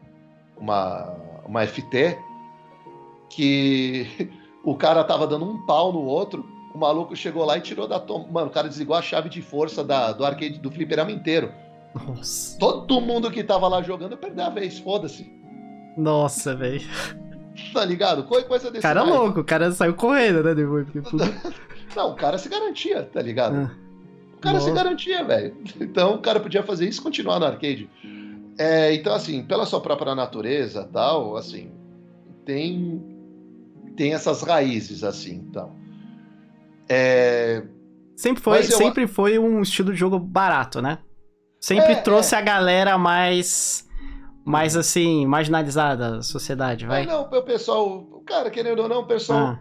uma, 0.56 1.14
uma 1.46 1.66
FT 1.66 2.18
que 3.30 4.30
o 4.64 4.74
cara 4.74 5.04
tava 5.04 5.26
dando 5.26 5.44
um 5.44 5.64
pau 5.66 5.92
no 5.92 6.02
outro. 6.02 6.44
O 6.74 6.78
maluco 6.78 7.16
chegou 7.16 7.44
lá 7.44 7.56
e 7.56 7.62
tirou 7.62 7.88
da 7.88 7.98
tomada. 7.98 8.30
Mano, 8.30 8.46
o 8.48 8.50
cara 8.50 8.68
desligou 8.68 8.94
a 8.94 9.02
chave 9.02 9.28
de 9.28 9.40
força 9.40 9.82
da, 9.82 10.12
do 10.12 10.24
arcade 10.24 10.58
do 10.58 10.70
fliperama 10.70 11.10
inteiro. 11.10 11.52
Nossa. 11.94 12.58
Todo 12.58 13.00
mundo 13.00 13.30
que 13.30 13.42
tava 13.42 13.66
lá 13.68 13.82
jogando 13.82 14.16
perdeu 14.16 14.44
a 14.44 14.50
vez, 14.50 14.78
foda-se. 14.78 15.32
Nossa, 15.96 16.54
velho. 16.54 16.82
Tá 17.72 17.84
ligado? 17.84 18.24
Coisa 18.24 18.70
desse 18.70 18.82
Cara 18.82 19.02
louco, 19.02 19.40
o 19.40 19.44
cara 19.44 19.72
saiu 19.72 19.94
correndo, 19.94 20.42
né? 20.42 20.54
Depois. 20.54 20.86
Não, 21.96 22.10
o 22.12 22.14
cara 22.14 22.36
se 22.36 22.48
garantia, 22.50 23.02
tá 23.04 23.22
ligado? 23.22 23.56
Ah. 23.56 23.86
O 24.36 24.40
cara 24.40 24.58
Nossa. 24.58 24.68
se 24.68 24.74
garantia, 24.74 25.24
velho. 25.24 25.56
Então 25.80 26.16
o 26.16 26.18
cara 26.18 26.38
podia 26.38 26.62
fazer 26.62 26.86
isso 26.86 27.00
e 27.00 27.02
continuar 27.02 27.40
no 27.40 27.46
arcade. 27.46 27.88
É, 28.58 28.94
então, 28.94 29.14
assim, 29.14 29.42
pela 29.42 29.64
sua 29.66 29.80
própria 29.80 30.14
natureza 30.14 30.88
tal, 30.92 31.36
assim, 31.36 31.70
tem, 32.44 33.02
tem 33.96 34.14
essas 34.14 34.42
raízes, 34.42 35.02
assim, 35.02 35.34
então. 35.34 35.74
É... 36.88 37.62
Sempre 38.16 38.42
foi, 38.42 38.58
eu... 38.58 38.62
sempre 38.62 39.06
foi 39.06 39.38
um 39.38 39.60
estilo 39.60 39.92
de 39.92 39.98
jogo 39.98 40.18
barato, 40.18 40.80
né? 40.80 40.98
Sempre 41.60 41.92
é, 41.92 41.96
trouxe 41.96 42.34
é. 42.34 42.38
a 42.38 42.40
galera 42.40 42.96
mais. 42.98 43.84
Mais 44.44 44.76
assim, 44.76 45.26
marginalizada 45.26 46.12
da 46.12 46.22
sociedade, 46.22 46.86
vai. 46.86 47.02
É, 47.02 47.06
não, 47.06 47.22
o 47.22 47.42
pessoal. 47.42 48.22
Cara, 48.24 48.48
querendo 48.48 48.80
ou 48.82 48.88
não, 48.88 49.00
o 49.00 49.06
pessoal 49.06 49.38
ah. 49.38 49.60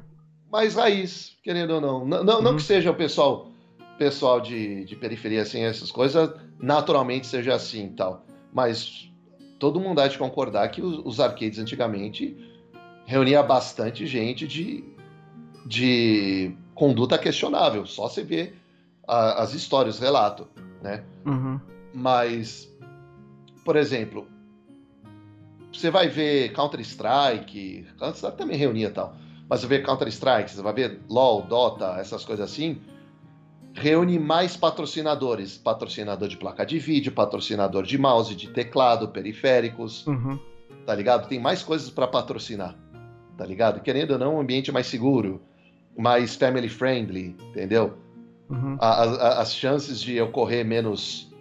mais 0.52 0.76
raiz, 0.76 1.36
querendo 1.44 1.72
ou 1.72 1.82
não. 1.82 2.06
Não, 2.06 2.24
não, 2.24 2.36
uhum. 2.36 2.42
não 2.44 2.56
que 2.56 2.62
seja 2.62 2.92
o 2.92 2.96
pessoal 2.96 3.52
pessoal 3.98 4.42
de, 4.42 4.86
de 4.86 4.96
periferia, 4.96 5.42
assim, 5.42 5.62
essas 5.62 5.92
coisas, 5.92 6.30
naturalmente 6.60 7.28
seja 7.28 7.56
assim 7.56 7.88
e 7.88 7.92
tal. 7.92 8.26
Mas 8.54 9.12
todo 9.60 9.80
mundo 9.80 10.00
há 10.00 10.08
de 10.08 10.18
concordar 10.18 10.70
que 10.70 10.82
os, 10.82 11.00
os 11.06 11.20
arcades 11.20 11.60
antigamente 11.60 12.38
reunia 13.06 13.42
bastante 13.44 14.06
gente 14.06 14.48
de, 14.48 14.84
de 15.66 16.56
conduta 16.74 17.18
questionável. 17.18 17.86
Só 17.86 18.10
você 18.10 18.24
vê 18.24 18.54
a, 19.08 19.44
as 19.44 19.54
histórias, 19.54 20.00
relato, 20.00 20.48
né? 20.82 21.04
Uhum. 21.26 21.60
Mas, 21.94 22.70
por 23.64 23.76
exemplo, 23.76 24.28
você 25.72 25.90
vai 25.90 26.08
ver 26.08 26.54
Counter-Strike, 26.54 27.88
Counter-Strike 27.98 28.38
também 28.38 28.58
reunia 28.58 28.90
tal, 28.90 29.16
mas 29.50 29.62
você 29.62 29.68
vê 29.68 29.80
Counter-Strike, 29.80 30.52
você 30.52 30.62
vai 30.62 30.74
ver 30.74 31.02
LoL, 31.10 31.44
Dota, 31.44 31.96
essas 32.00 32.26
coisas 32.26 32.50
assim, 32.50 32.82
reúne 33.74 34.18
mais 34.18 34.56
patrocinadores, 34.56 35.58
patrocinador 35.58 36.28
de 36.28 36.38
placa 36.38 36.66
de 36.66 36.80
vídeo, 36.80 37.12
patrocinador 37.12 37.84
de 37.84 37.98
mouse, 37.98 38.34
de 38.34 38.50
teclado, 38.50 39.10
periféricos, 39.10 40.08
uhum. 40.08 40.40
tá 40.86 40.96
ligado? 40.96 41.28
Tem 41.28 41.40
mais 41.40 41.62
coisas 41.62 41.90
para 41.90 42.08
patrocinar, 42.08 42.76
tá 43.38 43.46
ligado? 43.46 43.82
Querendo 43.82 44.12
ou 44.12 44.20
não, 44.20 44.36
um 44.36 44.40
ambiente 44.40 44.72
mais 44.72 44.88
seguro, 44.88 45.42
mais 45.98 46.36
family 46.36 46.70
friendly, 46.70 47.36
entendeu? 47.50 47.98
Uhum. 48.50 48.78
A, 48.80 49.04
a, 49.04 49.42
as 49.42 49.56
chances 49.56 50.02
de 50.02 50.20
ocorrer 50.22 50.66
menos 50.66 51.32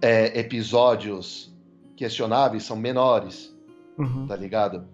é, 0.00 0.38
episódios 0.38 1.54
questionáveis 1.96 2.62
são 2.64 2.76
menores, 2.76 3.54
uhum. 3.98 4.26
tá 4.26 4.36
ligado? 4.36 4.86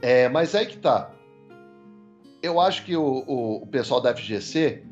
É, 0.00 0.28
mas 0.28 0.54
é 0.54 0.64
que 0.64 0.76
tá. 0.76 1.10
Eu 2.42 2.60
acho 2.60 2.84
que 2.84 2.96
o, 2.96 3.24
o, 3.26 3.62
o, 3.62 3.66
pessoal 3.66 4.00
da 4.00 4.14
FGC, 4.14 4.82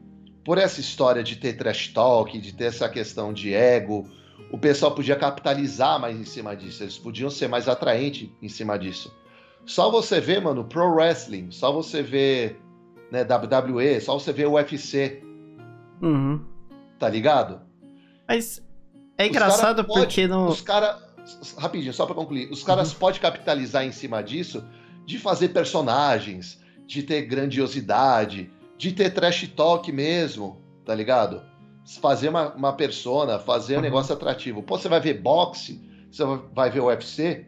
por 0.42 0.56
essa 0.56 0.80
história 0.80 1.22
de 1.22 1.36
ter 1.36 1.54
trash 1.54 1.88
talk, 1.88 2.38
de 2.38 2.54
ter 2.54 2.64
essa 2.64 2.88
questão 2.88 3.32
de 3.32 3.52
ego, 3.52 4.08
o 4.50 4.56
pessoal 4.56 4.94
podia 4.94 5.16
capitalizar 5.16 6.00
mais 6.00 6.18
em 6.18 6.24
cima 6.24 6.56
disso. 6.56 6.82
Eles 6.82 6.98
podiam 6.98 7.28
ser 7.28 7.48
mais 7.48 7.68
atraentes 7.68 8.30
em 8.40 8.48
cima 8.48 8.78
disso. 8.78 9.14
Só 9.64 9.90
você 9.90 10.20
vê, 10.20 10.40
mano, 10.40 10.64
pro 10.64 10.94
wrestling, 10.94 11.50
só 11.50 11.72
você 11.72 12.02
vê 12.02 12.56
né, 13.10 13.22
WWE, 13.22 14.00
só 14.00 14.18
você 14.18 14.32
vê 14.32 14.44
o 14.44 14.52
UFC. 14.52 15.22
Uhum. 16.00 16.44
Tá 16.98 17.08
ligado? 17.08 17.60
Mas 18.26 18.62
é 19.16 19.26
engraçado 19.26 19.84
porque 19.84 20.26
não. 20.26 20.48
Os 20.48 20.60
caras. 20.60 20.96
Rapidinho, 21.56 21.92
só 21.92 22.04
para 22.04 22.14
concluir. 22.16 22.50
Os 22.50 22.64
caras 22.64 22.92
uhum. 22.92 22.98
podem 22.98 23.20
capitalizar 23.20 23.84
em 23.84 23.92
cima 23.92 24.22
disso 24.22 24.64
de 25.06 25.18
fazer 25.18 25.48
personagens, 25.48 26.60
de 26.86 27.02
ter 27.02 27.22
grandiosidade, 27.22 28.50
de 28.76 28.92
ter 28.92 29.10
trash 29.10 29.48
talk 29.54 29.90
mesmo, 29.92 30.60
tá 30.84 30.94
ligado? 30.94 31.42
fazer 32.00 32.28
uma, 32.28 32.52
uma 32.54 32.72
persona, 32.72 33.38
fazer 33.38 33.74
um 33.74 33.76
Uhum. 33.76 33.82
negócio 33.82 34.14
atrativo. 34.14 34.62
Pô, 34.62 34.78
você 34.78 34.88
vai 34.88 35.00
ver 35.00 35.14
boxe, 35.14 35.80
você 36.10 36.24
vai 36.54 36.70
ver 36.70 36.80
UFC, 36.80 37.46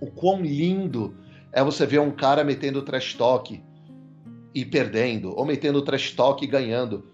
o 0.00 0.10
quão 0.10 0.40
lindo 0.40 1.16
é 1.56 1.64
você 1.64 1.86
ver 1.86 2.00
um 2.00 2.10
cara 2.10 2.44
metendo 2.44 2.82
trash 2.82 3.14
talk 3.14 3.62
e 4.54 4.62
perdendo, 4.62 5.34
ou 5.34 5.46
metendo 5.46 5.80
trash 5.80 6.12
talk 6.12 6.44
e 6.44 6.46
ganhando. 6.46 7.06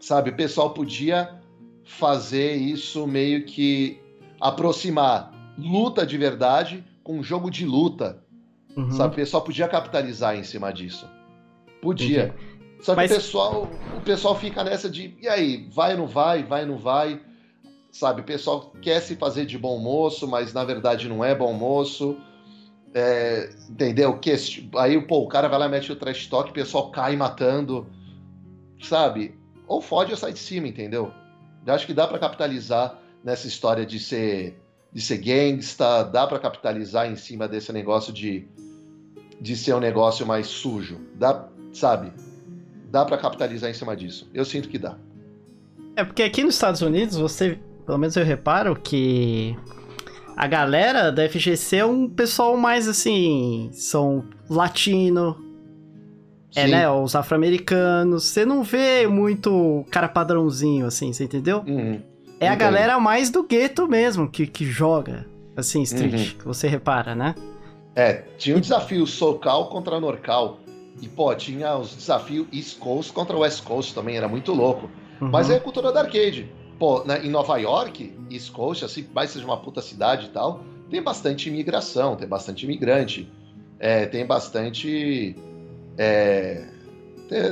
Sabe, 0.00 0.30
o 0.30 0.34
pessoal 0.36 0.70
podia 0.70 1.40
fazer 1.84 2.56
isso 2.56 3.06
meio 3.06 3.44
que 3.44 4.00
aproximar 4.40 5.32
luta 5.56 6.04
de 6.04 6.18
verdade 6.18 6.84
com 7.04 7.22
jogo 7.22 7.48
de 7.48 7.64
luta. 7.64 8.24
Uhum. 8.76 8.90
Sabe, 8.90 9.12
o 9.12 9.16
pessoal 9.16 9.44
podia 9.44 9.68
capitalizar 9.68 10.36
em 10.36 10.42
cima 10.42 10.72
disso. 10.72 11.08
Podia. 11.80 12.34
Só 12.80 12.94
que 12.94 13.02
Mas- 13.02 13.12
o, 13.12 13.14
pessoal, 13.14 13.70
o 13.96 14.00
pessoal 14.00 14.34
fica 14.34 14.64
nessa 14.64 14.90
de, 14.90 15.16
e 15.22 15.28
aí, 15.28 15.68
vai 15.72 15.92
ou 15.92 15.98
não 15.98 16.06
vai, 16.08 16.42
vai 16.42 16.62
ou 16.62 16.68
não 16.70 16.76
vai? 16.76 17.20
Sabe, 17.92 18.22
o 18.22 18.24
pessoal 18.24 18.72
quer 18.82 19.00
se 19.00 19.14
fazer 19.14 19.46
de 19.46 19.56
bom 19.56 19.78
moço, 19.78 20.26
mas 20.26 20.52
na 20.52 20.64
verdade 20.64 21.08
não 21.08 21.24
é 21.24 21.36
bom 21.36 21.52
moço. 21.52 22.16
É, 22.92 23.50
entendeu? 23.68 24.18
Que, 24.18 24.34
aí 24.76 25.00
pô, 25.00 25.20
o 25.20 25.28
cara 25.28 25.48
vai 25.48 25.58
lá 25.58 25.66
e 25.66 25.68
mete 25.68 25.92
o 25.92 25.96
trash 25.96 26.26
talk, 26.26 26.50
o 26.50 26.54
pessoal 26.54 26.90
cai 26.90 27.16
matando. 27.16 27.86
Sabe? 28.82 29.38
Ou 29.66 29.80
fode 29.80 30.10
ou 30.10 30.16
sai 30.16 30.32
de 30.32 30.38
cima, 30.38 30.66
entendeu? 30.66 31.12
Eu 31.66 31.74
acho 31.74 31.86
que 31.86 31.94
dá 31.94 32.06
pra 32.06 32.18
capitalizar 32.18 32.98
nessa 33.22 33.46
história 33.46 33.84
de 33.86 33.98
ser 33.98 34.60
de 34.92 35.00
ser 35.00 35.18
gangsta, 35.18 36.02
dá 36.02 36.26
pra 36.26 36.40
capitalizar 36.40 37.08
em 37.08 37.14
cima 37.14 37.46
desse 37.46 37.72
negócio 37.72 38.12
de 38.12 38.48
de 39.40 39.56
ser 39.56 39.74
um 39.74 39.80
negócio 39.80 40.26
mais 40.26 40.46
sujo. 40.48 41.00
Dá, 41.14 41.48
sabe? 41.72 42.12
Dá 42.90 43.04
pra 43.04 43.16
capitalizar 43.16 43.70
em 43.70 43.74
cima 43.74 43.96
disso. 43.96 44.28
Eu 44.34 44.44
sinto 44.44 44.68
que 44.68 44.78
dá. 44.78 44.98
É 45.96 46.04
porque 46.04 46.22
aqui 46.22 46.42
nos 46.42 46.54
Estados 46.54 46.82
Unidos, 46.82 47.16
você, 47.16 47.58
pelo 47.86 47.98
menos 47.98 48.16
eu 48.16 48.24
reparo 48.24 48.74
que 48.74 49.56
a 50.40 50.46
galera 50.46 51.12
da 51.12 51.28
FGC 51.28 51.76
é 51.76 51.84
um 51.84 52.08
pessoal 52.08 52.56
mais 52.56 52.88
assim, 52.88 53.68
são 53.74 54.24
latino, 54.48 55.36
é, 56.56 56.64
Sim. 56.64 56.70
né, 56.70 56.88
os 56.90 57.14
afro-americanos. 57.14 58.24
Você 58.24 58.46
não 58.46 58.62
vê 58.62 59.06
muito 59.06 59.84
cara 59.90 60.08
padrãozinho 60.08 60.86
assim, 60.86 61.12
você 61.12 61.24
entendeu? 61.24 61.62
Uhum. 61.68 62.00
É 62.40 62.48
a 62.48 62.54
galera 62.54 62.98
mais 62.98 63.28
do 63.28 63.42
gueto 63.42 63.86
mesmo 63.86 64.30
que, 64.30 64.46
que 64.46 64.64
joga, 64.64 65.26
assim, 65.54 65.82
street, 65.82 66.14
Uhum. 66.14 66.38
que 66.38 66.44
você 66.46 66.68
repara, 66.68 67.14
né? 67.14 67.34
É, 67.94 68.22
tinha 68.38 68.56
um 68.56 68.60
desafio 68.60 69.06
SoCal 69.06 69.68
contra 69.68 70.00
Norcal. 70.00 70.58
E, 71.02 71.06
pô, 71.06 71.34
tinha 71.34 71.76
os 71.76 71.94
desafios 71.94 72.46
East 72.50 72.78
Coast 72.78 73.12
contra 73.12 73.36
West 73.36 73.62
Coast 73.62 73.94
também, 73.94 74.16
era 74.16 74.26
muito 74.26 74.54
louco. 74.54 74.88
Uhum. 75.20 75.28
Mas 75.28 75.50
é 75.50 75.56
a 75.56 75.60
cultura 75.60 75.92
da 75.92 76.00
arcade. 76.00 76.50
Pô, 76.80 77.04
né, 77.04 77.20
em 77.24 77.28
Nova 77.30 77.58
York, 77.58 78.12
East 78.30 78.50
Coast, 78.52 78.84
assim, 78.86 79.06
mais 79.14 79.30
seja 79.30 79.44
uma 79.44 79.58
puta 79.58 79.80
cidade 79.82 80.26
e 80.26 80.28
tal, 80.30 80.64
tem 80.90 81.02
bastante 81.02 81.48
imigração, 81.48 82.16
tem 82.16 82.26
bastante 82.26 82.64
imigrante, 82.64 83.30
é, 83.78 84.06
tem 84.06 84.26
bastante. 84.26 85.36
é, 85.98 86.64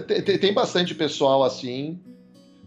tem, 0.06 0.22
tem- 0.22 0.38
tem 0.38 0.52
bastante 0.54 0.94
pessoal 0.94 1.44
assim, 1.44 2.00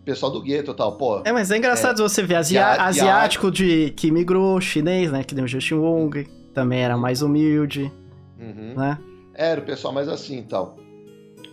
pessoal 0.05 0.31
do 0.31 0.41
gueto 0.41 0.71
e 0.71 0.73
tal. 0.75 0.97
Pô, 0.97 1.21
É, 1.25 1.31
mas 1.31 1.49
é 1.51 1.57
engraçado 1.57 1.97
você 2.07 2.21
ver 2.23 2.35
asia- 2.35 2.65
a- 2.65 2.73
a- 2.75 2.85
asiático 2.85 3.49
de 3.51 3.89
que 3.91 4.11
migrou, 4.11 4.61
chinês, 4.61 5.11
né, 5.11 5.23
que 5.23 5.33
o 5.33 5.47
Justin 5.47 5.73
Wong, 5.75 6.27
também 6.53 6.81
era 6.81 6.95
mais 6.95 7.21
humilde, 7.23 7.91
uhum. 8.39 8.75
né? 8.77 8.99
Era 9.33 9.61
o 9.61 9.63
pessoal 9.63 9.93
mais 9.93 10.07
assim 10.07 10.39
e 10.39 10.43
tal. 10.43 10.77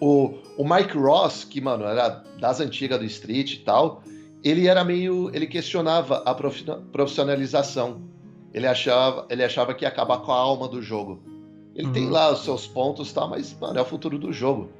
O, 0.01 0.35
o 0.59 0.69
Mike 0.69 0.97
Ross, 0.99 1.45
que, 1.45 1.61
mano, 1.61 1.85
era 1.85 2.23
das 2.39 2.61
antigas 2.61 2.99
do 2.99 3.05
Street 3.07 3.55
e 3.55 3.59
tal, 3.61 4.03
ele 4.43 4.66
era 4.66 4.85
meio. 4.85 5.31
Ele 5.35 5.47
questionava 5.47 6.23
a 6.24 6.35
profi- 6.35 6.65
profissionalização. 6.93 8.01
Ele 8.52 8.66
achava, 8.66 9.27
ele 9.28 9.44
achava 9.44 9.74
que 9.74 9.85
ia 9.85 9.89
acabar 9.89 10.19
com 10.19 10.32
a 10.32 10.36
alma 10.36 10.69
do 10.69 10.81
jogo. 10.81 11.23
Ele 11.74 11.89
tem 11.90 12.06
Uhum. 12.06 12.10
lá 12.12 12.32
os 12.32 12.44
seus 12.44 12.66
pontos 12.66 13.12
tal, 13.12 13.28
mas, 13.28 13.56
mano, 13.59 13.78
é 13.78 13.82
o 13.82 13.85
futuro 13.85 14.19
do 14.19 14.32
jogo. 14.32 14.70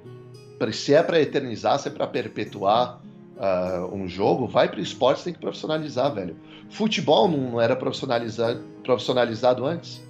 Se 0.73 0.95
é 0.95 1.03
pra 1.03 1.21
eternizar, 1.21 1.79
se 1.79 1.89
é 1.89 1.91
pra 1.91 2.07
perpetuar 2.07 3.01
ah, 3.39 3.89
um 3.93 4.09
jogo, 4.09 4.49
vai 4.49 4.69
pro 4.69 4.81
esporte, 4.81 5.23
tem 5.23 5.33
que 5.33 5.39
profissionalizar, 5.39 6.13
velho. 6.13 6.37
Futebol 6.71 7.29
não 7.29 7.61
era 7.61 7.77
profissionalizado, 7.77 8.65
profissionalizado 8.83 9.65
antes. 9.65 10.03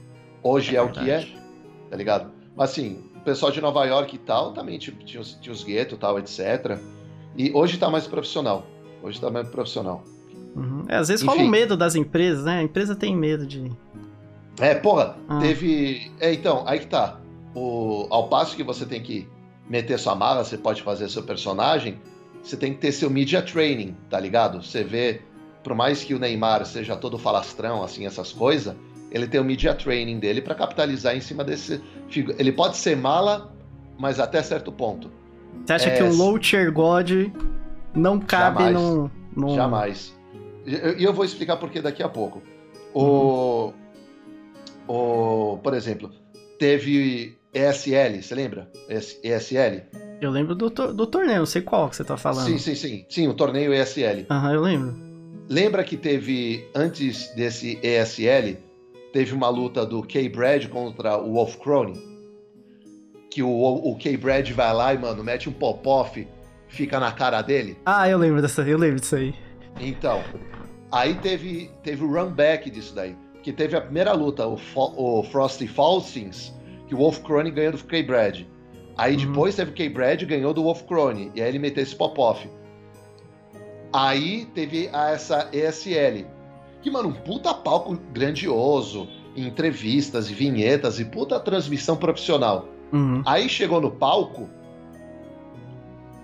Hoje 0.42 0.74
é, 0.76 0.80
o 0.80 0.90
que 0.90 1.10
é 1.10 1.28
tá 1.90 1.96
ligado? 1.96 2.30
Mas 2.56 2.70
assim, 2.70 3.02
o 3.16 3.20
pessoal 3.20 3.52
de 3.52 3.60
Nova 3.60 3.84
York 3.84 4.14
e 4.16 4.18
tal 4.18 4.52
também 4.52 4.78
tipo, 4.78 5.04
tinha, 5.04 5.20
os, 5.20 5.34
tinha 5.34 5.52
os 5.52 5.62
guetos 5.62 5.96
e 5.96 6.00
tal, 6.00 6.18
etc. 6.18 6.78
E 7.36 7.52
hoje 7.52 7.76
tá 7.76 7.90
mais 7.90 8.06
profissional. 8.06 8.64
Hoje 9.02 9.20
tá 9.20 9.30
mais 9.30 9.48
profissional. 9.48 10.02
Uhum. 10.56 10.84
É, 10.88 10.96
às 10.96 11.08
vezes 11.08 11.22
Enfim. 11.24 11.36
rola 11.36 11.46
um 11.46 11.50
medo 11.50 11.76
das 11.76 11.94
empresas, 11.94 12.44
né? 12.44 12.58
A 12.58 12.62
empresa 12.62 12.94
tem 12.96 13.14
medo 13.16 13.46
de. 13.46 13.70
É, 14.60 14.74
porra, 14.74 15.16
Ah. 15.28 15.38
teve. 15.38 16.10
É, 16.18 16.32
então, 16.32 16.64
aí 16.66 16.80
que 16.80 16.86
tá. 16.86 17.20
O... 17.54 18.06
Ao 18.10 18.28
passo 18.28 18.56
que 18.56 18.62
você 18.62 18.84
tem 18.84 19.02
que 19.02 19.28
meter 19.68 19.98
sua 19.98 20.14
mala, 20.14 20.42
você 20.44 20.56
pode 20.58 20.82
fazer 20.82 21.08
seu 21.08 21.22
personagem, 21.22 21.98
você 22.42 22.56
tem 22.56 22.72
que 22.72 22.80
ter 22.80 22.92
seu 22.92 23.08
media 23.10 23.42
training, 23.42 23.96
tá 24.10 24.18
ligado? 24.18 24.62
Você 24.62 24.82
vê, 24.82 25.20
por 25.62 25.74
mais 25.74 26.02
que 26.02 26.14
o 26.14 26.18
Neymar 26.18 26.64
seja 26.66 26.96
todo 26.96 27.18
falastrão, 27.18 27.82
assim, 27.82 28.06
essas 28.06 28.32
coisas, 28.32 28.74
ele 29.10 29.26
tem 29.26 29.40
o 29.40 29.44
media 29.44 29.74
training 29.74 30.18
dele 30.18 30.40
pra 30.40 30.54
capitalizar 30.54 31.16
em 31.16 31.20
cima 31.20 31.44
desse. 31.44 31.80
Ele 32.38 32.50
pode 32.52 32.76
ser 32.76 32.96
mala, 32.96 33.52
mas 33.98 34.18
até 34.18 34.42
certo 34.42 34.72
ponto. 34.72 35.10
Você 35.64 35.72
acha 35.72 35.88
É, 35.90 35.96
que 35.96 36.02
low 36.16 36.38
tier 36.38 36.72
god 36.72 37.10
não 37.94 38.18
cabe 38.20 38.64
Jamais. 38.64 38.74
num, 38.74 39.10
num. 39.36 39.54
Jamais. 39.54 40.18
E 40.66 40.74
eu, 40.74 40.98
eu 40.98 41.12
vou 41.12 41.24
explicar 41.24 41.56
por 41.56 41.70
que 41.70 41.80
daqui 41.80 42.02
a 42.02 42.08
pouco. 42.08 42.42
O, 42.94 43.72
o, 44.86 45.58
por 45.62 45.74
exemplo, 45.74 46.10
teve 46.58 47.36
ESL, 47.54 48.22
você 48.22 48.34
lembra? 48.34 48.70
ES- 48.88 49.20
ESL? 49.22 49.82
Eu 50.20 50.30
lembro 50.30 50.54
do, 50.54 50.68
do 50.68 51.06
torneio, 51.06 51.38
não 51.38 51.46
sei 51.46 51.62
qual 51.62 51.88
que 51.88 51.96
você 51.96 52.04
tá 52.04 52.16
falando. 52.16 52.46
Sim, 52.46 52.58
sim, 52.58 52.74
sim. 52.74 53.06
Sim, 53.08 53.28
o 53.28 53.34
torneio 53.34 53.72
ESL. 53.72 54.26
Aham, 54.30 54.52
eu 54.52 54.60
lembro. 54.60 54.96
Lembra 55.48 55.84
que 55.84 55.96
teve, 55.96 56.68
antes 56.74 57.32
desse 57.34 57.78
ESL, 57.82 58.58
teve 59.12 59.32
uma 59.32 59.48
luta 59.48 59.86
do 59.86 60.02
K-Brad 60.02 60.66
contra 60.68 61.16
o 61.16 61.34
Wolf 61.34 61.56
Crone? 61.56 61.98
Que 63.30 63.42
o, 63.42 63.48
o 63.50 63.96
K-Brad 63.96 64.50
vai 64.50 64.74
lá 64.74 64.92
e, 64.92 64.98
mano, 64.98 65.22
mete 65.22 65.48
um 65.48 65.52
pop-off, 65.52 66.26
fica 66.68 67.00
na 67.00 67.10
cara 67.12 67.42
dele? 67.42 67.78
Ah, 67.84 68.08
eu 68.08 68.18
lembro 68.18 68.40
dessa, 68.42 68.62
eu 68.62 68.78
lembro 68.78 69.00
disso 69.00 69.16
aí. 69.16 69.34
Então, 69.80 70.22
aí 70.92 71.14
teve, 71.14 71.70
teve 71.82 72.04
o 72.04 72.12
run 72.12 72.30
back 72.30 72.70
disso 72.70 72.94
daí. 72.94 73.16
Que 73.42 73.52
teve 73.52 73.76
a 73.76 73.80
primeira 73.80 74.12
luta, 74.12 74.46
o, 74.46 74.56
Fo- 74.56 74.92
o 74.96 75.22
Frosty 75.24 75.66
Falsings, 75.66 76.52
que 76.86 76.94
o 76.94 76.98
Wolf 76.98 77.18
Crone 77.20 77.50
ganhou 77.50 77.72
do 77.72 77.78
K-Brad. 77.84 78.42
Aí 78.96 79.16
Uhum. 79.16 79.26
depois 79.26 79.54
teve 79.54 79.70
o 79.70 79.74
K-Brad 79.74 80.22
ganhou 80.24 80.52
do 80.52 80.62
Wolf 80.64 80.82
Crone. 80.82 81.30
E 81.34 81.40
aí 81.40 81.48
ele 81.48 81.58
meteu 81.58 81.82
esse 81.82 81.94
pop-off. 81.94 82.48
Aí 83.92 84.46
teve 84.54 84.88
a- 84.92 85.10
essa 85.10 85.48
ESL. 85.52 86.26
Que, 86.82 86.90
mano, 86.90 87.08
um 87.08 87.12
puta 87.12 87.54
palco 87.54 87.96
grandioso, 88.12 89.08
entrevistas 89.36 90.30
e 90.30 90.34
vinhetas 90.34 90.98
e 91.00 91.04
puta 91.04 91.38
transmissão 91.40 91.96
profissional. 91.96 92.68
Uhum. 92.92 93.22
Aí 93.24 93.48
chegou 93.48 93.80
no 93.80 93.90
palco. 93.90 94.48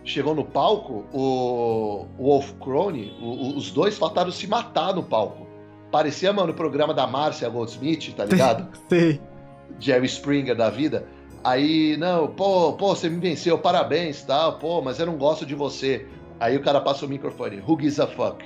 Chegou 0.05 0.35
no 0.35 0.45
palco, 0.45 1.05
o, 1.13 2.07
o 2.19 2.25
Wolf 2.25 2.53
Crone, 2.61 3.17
o- 3.21 3.57
os 3.57 3.71
dois 3.71 3.97
faltaram 3.97 4.31
se 4.31 4.47
matar 4.47 4.95
no 4.95 5.03
palco. 5.03 5.47
Parecia, 5.91 6.33
mano, 6.33 6.53
o 6.53 6.55
programa 6.55 6.93
da 6.93 7.07
Márcia 7.07 7.49
Goldsmith, 7.49 8.13
tá 8.15 8.25
ligado? 8.25 8.69
Sei. 8.89 9.21
Jerry 9.81 10.07
Springer 10.07 10.55
da 10.57 10.69
vida. 10.69 11.07
Aí, 11.43 11.97
não, 11.97 12.29
pô, 12.29 12.73
pô, 12.75 12.95
você 12.95 13.09
me 13.09 13.19
venceu, 13.19 13.59
parabéns, 13.59 14.23
tal, 14.23 14.59
pô, 14.59 14.81
mas 14.83 14.99
eu 14.99 15.07
não 15.07 15.17
gosto 15.17 15.45
de 15.47 15.55
você. 15.55 16.07
Aí 16.41 16.57
o 16.57 16.63
cara 16.63 16.81
passa 16.81 17.07
o 17.07 17.09
microfone, 17.09 17.61
who 17.67 17.77
gives 17.81 17.99
a 18.01 18.07
fuck? 18.07 18.45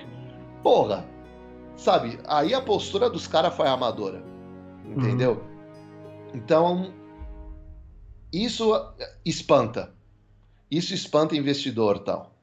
Porra, 0.62 1.05
sabe? 1.76 2.18
Aí 2.26 2.55
a 2.55 2.60
postura 2.60 3.09
dos 3.10 3.26
caras 3.26 3.55
foi 3.55 3.66
amadora, 3.66 4.22
entendeu? 4.85 5.43
Então, 6.35 6.93
isso 8.32 8.72
espanta. 9.24 9.93
Isso 10.70 10.93
espanta 10.93 11.36
investidor, 11.36 12.01
tal. 12.01 12.35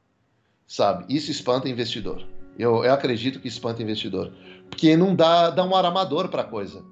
Sabe? 0.68 1.06
Isso 1.14 1.30
espanta 1.30 1.70
investidor. 1.70 2.26
Eu, 2.58 2.84
eu 2.84 2.94
acredito 2.94 3.40
que 3.40 3.48
espanta 3.48 3.84
investidor. 3.84 4.34
Porque 4.70 4.98
não 4.98 5.16
dá, 5.16 5.50
dá 5.50 5.64
um 5.64 5.76
ar 5.76 5.86
amador 5.86 6.30
pra 6.30 6.44
coisa. 6.44 6.84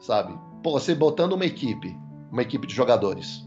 Sabe? 0.00 0.38
Pô, 0.62 0.72
você 0.72 0.94
botando 0.94 1.32
uma 1.32 1.46
equipe, 1.46 1.96
uma 2.30 2.42
equipe 2.42 2.66
de 2.66 2.74
jogadores, 2.74 3.44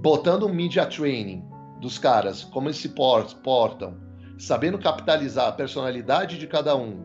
botando 0.00 0.46
um 0.46 0.52
media 0.52 0.86
training 0.86 1.44
dos 1.80 1.98
caras, 1.98 2.44
como 2.44 2.68
eles 2.68 2.78
se 2.78 2.88
por- 2.88 3.24
portam, 3.42 3.96
sabendo 4.38 4.78
capitalizar 4.78 5.48
a 5.48 5.52
personalidade 5.52 6.38
de 6.38 6.46
cada 6.46 6.76
um. 6.76 7.04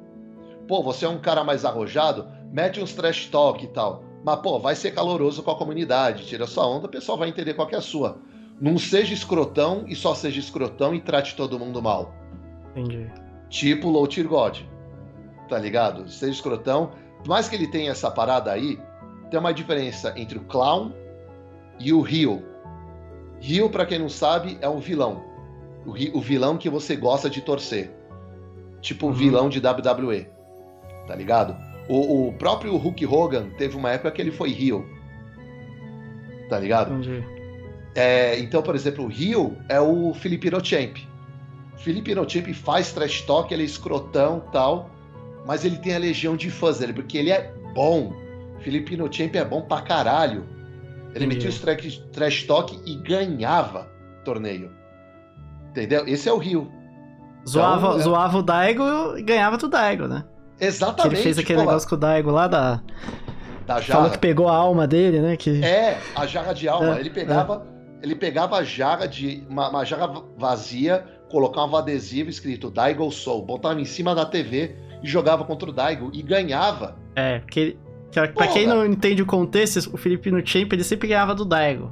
Pô, 0.68 0.82
você 0.82 1.06
é 1.06 1.10
um 1.10 1.20
cara 1.20 1.44
mais 1.44 1.66
arrojado, 1.66 2.28
mete 2.52 2.80
uns 2.80 2.94
trash 2.94 3.28
talk 3.28 3.64
e 3.64 3.68
tal. 3.68 4.04
Mas, 4.24 4.40
pô, 4.40 4.58
vai 4.58 4.76
ser 4.76 4.91
caloroso 4.91 5.44
com 5.44 5.52
a 5.52 5.58
comunidade, 5.58 6.26
tira 6.26 6.48
sua 6.48 6.66
onda, 6.66 6.88
o 6.88 6.91
pessoal 6.91 7.18
vai 7.18 7.28
entender 7.30 7.54
qual 7.54 7.70
é 7.70 7.76
a 7.76 7.82
sua. 7.82 8.20
Não 8.62 8.78
seja 8.78 9.14
escrotão 9.14 9.86
e 9.88 9.96
só 9.96 10.16
seja 10.16 10.40
escrotão 10.40 10.94
e 10.94 11.02
trate 11.02 11.36
todo 11.36 11.60
mundo 11.60 11.82
mal. 11.82 12.14
Entendi. 12.72 13.12
Tipo 13.50 13.90
Low 13.90 14.08
Tier 14.08 14.28
God. 14.28 14.60
Tá 15.50 15.60
ligado? 15.60 16.10
Seja 16.10 16.32
escrotão. 16.32 16.92
Por 17.20 17.28
mais 17.28 17.48
que 17.48 17.56
ele 17.56 17.68
tenha 17.68 17.92
essa 17.92 18.10
parada 18.10 18.52
aí, 18.52 18.80
tem 19.30 19.40
uma 19.40 19.54
diferença 19.54 20.14
entre 20.16 20.38
o 20.38 20.42
clown 20.46 20.92
e 21.80 21.94
o 21.94 22.08
heel. 22.08 22.44
Heel, 23.42 23.70
para 23.70 23.86
quem 23.86 24.00
não 24.00 24.10
sabe, 24.10 24.58
é 24.62 24.70
um 24.70 24.80
vilão. 24.80 25.24
O, 25.86 26.22
vilão 26.22 26.58
que 26.58 26.70
você 26.70 26.96
gosta 26.96 27.30
de 27.30 27.42
torcer. 27.42 27.92
Tipo 28.80 29.08
o 29.08 29.10
uhum. 29.10 29.16
vilão 29.16 29.50
de 29.50 29.60
WWE. 29.60 30.28
Tá 31.08 31.16
ligado? 31.16 31.56
O, 31.90 32.30
o, 32.30 32.34
próprio 32.34 32.76
Hulk 32.78 33.06
Hogan 33.06 33.50
teve 33.58 33.76
uma 33.76 33.92
época 33.92 34.12
que 34.12 34.22
ele 34.22 34.32
foi 34.32 34.52
heel. 34.52 34.86
Tá 36.50 36.58
ligado? 36.58 36.94
Entendi. 36.94 37.32
É, 37.95 38.40
então, 38.40 38.61
por 38.61 38.76
exemplo, 38.76 39.06
o 39.06 39.11
heel 39.11 39.56
é 39.70 39.80
o 39.80 40.14
Felipe 40.14 40.49
Rochamp. 40.49 40.98
Felipe 41.78 42.14
Rochamp 42.14 42.48
faz 42.53 42.91
trash 42.91 43.22
talk, 43.22 43.53
ele 43.53 43.64
é 43.64 43.65
escrotão 43.65 44.44
tal, 44.52 44.90
mas 45.45 45.65
ele 45.65 45.78
tem 45.78 45.95
a 45.95 45.99
legião 45.99 46.36
de 46.36 46.49
fãs 46.49 46.80
dele, 46.80 46.94
porque 46.94 47.18
ele 47.18 47.32
é 47.32 47.53
bom. 47.74 48.14
Felipe 48.61 48.95
Rochamp 48.95 49.36
é 49.36 49.44
bom 49.44 49.61
pra 49.61 49.82
caralho. 49.82 50.45
Ele 51.14 51.26
Entendi. 51.26 51.45
metia 51.45 51.49
os 51.49 51.60
trash, 51.60 52.03
trash 52.11 52.44
talk 52.44 52.80
e 52.86 52.95
ganhava 52.95 53.88
torneio. 54.24 54.72
Entendeu? 55.70 56.07
Esse 56.07 56.30
é 56.30 56.34
o 56.34 56.38
Rio. 56.38 56.72
Zoava, 57.48 57.88
então, 57.88 57.99
é... 57.99 58.03
zoava 58.03 58.38
o 58.38 58.41
Daigo 58.41 59.18
e 59.18 59.22
ganhava 59.22 59.57
do 59.57 59.68
Daigo, 59.68 60.07
né? 60.07 60.24
Exatamente. 60.60 61.02
Que 61.02 61.15
ele 61.15 61.24
fez 61.24 61.38
aquele 61.38 61.60
pô, 61.60 61.65
negócio 61.65 61.90
com 61.90 61.95
o 61.95 61.98
Daigo 61.98 62.32
lá 62.32 62.48
da. 62.48 62.82
Da 63.68 63.82
jarra. 63.82 63.99
Falou 63.99 64.10
que 64.11 64.18
pegou 64.18 64.48
a 64.48 64.56
alma 64.56 64.88
dele, 64.88 65.20
né? 65.20 65.36
Que... 65.36 65.64
É, 65.64 65.99
a 66.15 66.26
jarra 66.26 66.53
de 66.53 66.68
alma. 66.68 66.98
É, 66.98 66.99
ele 66.99 67.10
pegava. 67.10 67.73
É. 68.04 68.06
Ele 68.06 68.16
pegava 68.16 68.58
a 68.58 68.64
jarra 68.64 69.08
de. 69.08 69.44
Uma, 69.50 69.70
uma 69.70 69.86
jarra 69.86 70.24
vazia, 70.38 71.06
colocava 71.30 71.74
um 71.74 71.78
adesivo 71.78 72.30
escrito 72.30 72.70
Daigo 72.70 73.10
Soul, 73.12 73.46
botava 73.46 73.80
em 73.80 73.86
cima 73.86 74.14
da 74.14 74.26
TV 74.26 74.76
e 75.02 75.08
jogava 75.08 75.44
contra 75.44 75.70
o 75.70 75.74
Daigo 75.74 76.12
e 76.14 76.22
ganhava. 76.22 76.98
É, 77.16 77.40
porque. 77.40 77.78
Pra 78.36 78.48
quem 78.48 78.68
não 78.68 78.86
entende 78.86 79.24
o 79.24 79.26
contexto, 79.26 79.90
o 79.92 79.98
Felipe 79.98 80.30
no 80.30 80.46
Champ 80.46 80.72
ele 80.72 80.84
sempre 80.84 81.08
ganhava 81.08 81.34
do 81.34 81.44
Daigo. 81.44 81.92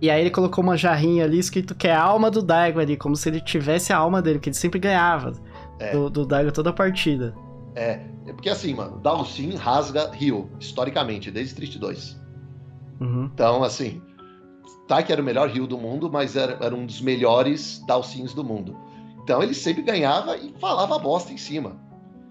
E 0.00 0.08
aí 0.08 0.20
ele 0.20 0.30
colocou 0.30 0.62
uma 0.62 0.76
jarrinha 0.76 1.24
ali 1.24 1.38
escrito 1.38 1.74
que 1.74 1.88
é 1.88 1.92
a 1.92 2.00
alma 2.00 2.30
do 2.30 2.40
Daigo 2.40 2.78
ali, 2.78 2.96
como 2.96 3.16
se 3.16 3.28
ele 3.28 3.40
tivesse 3.40 3.92
a 3.92 3.96
alma 3.96 4.22
dele, 4.22 4.38
que 4.38 4.48
ele 4.48 4.56
sempre 4.56 4.78
ganhava 4.78 5.32
é. 5.80 5.90
do, 5.90 6.08
do 6.08 6.24
Daigo 6.24 6.52
toda 6.52 6.70
a 6.70 6.72
partida. 6.72 7.34
É, 7.74 8.00
é 8.26 8.32
porque 8.32 8.48
assim, 8.48 8.74
mano, 8.74 8.98
Dalsin 9.00 9.56
rasga 9.56 10.10
Rio, 10.12 10.48
historicamente, 10.60 11.30
desde 11.30 11.52
Street 11.52 11.76
2. 11.76 12.20
Uhum. 13.00 13.30
Então, 13.32 13.64
assim, 13.64 14.00
tá 14.88 15.02
que 15.02 15.12
era 15.12 15.20
o 15.20 15.24
melhor 15.24 15.48
Rio 15.48 15.66
do 15.66 15.78
mundo, 15.78 16.10
mas 16.10 16.34
era, 16.34 16.58
era 16.60 16.74
um 16.74 16.86
dos 16.86 17.00
melhores 17.00 17.84
Dalsins 17.86 18.32
do 18.32 18.42
mundo. 18.42 18.76
Então 19.22 19.42
ele 19.42 19.54
sempre 19.54 19.82
ganhava 19.82 20.36
e 20.36 20.54
falava 20.58 20.98
bosta 20.98 21.32
em 21.32 21.36
cima. 21.36 21.76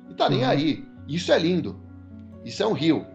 E 0.09 0.15
tá 0.15 0.27
nem 0.27 0.43
uhum. 0.43 0.49
aí. 0.49 0.85
Isso 1.07 1.31
é 1.31 1.38
lindo. 1.38 1.79
Isso 2.43 2.63
é 2.63 2.67
um 2.67 2.73
Rio. 2.73 3.05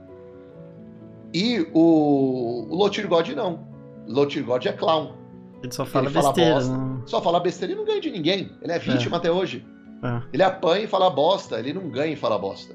E 1.34 1.66
o, 1.74 2.68
o 2.70 2.74
Lotir 2.74 3.08
God 3.08 3.28
não. 3.30 3.66
Lotir 4.06 4.44
God 4.44 4.64
é 4.64 4.72
clown. 4.72 5.14
Ele 5.62 5.72
só 5.72 5.84
fala 5.84 6.06
ele 6.06 6.14
besteira. 6.14 6.60
Fala 6.60 6.60
bosta, 6.60 6.76
né? 6.76 7.02
Só 7.06 7.20
fala 7.20 7.40
besteira 7.40 7.72
e 7.72 7.76
não 7.76 7.84
ganha 7.84 8.00
de 8.00 8.10
ninguém. 8.10 8.52
Ele 8.62 8.72
é 8.72 8.78
vítima 8.78 9.16
é. 9.16 9.18
até 9.18 9.30
hoje. 9.30 9.66
É. 10.02 10.22
Ele 10.32 10.42
apanha 10.42 10.84
e 10.84 10.86
fala 10.86 11.10
bosta, 11.10 11.58
ele 11.58 11.72
não 11.72 11.88
ganha 11.88 12.12
e 12.12 12.16
fala 12.16 12.38
bosta. 12.38 12.74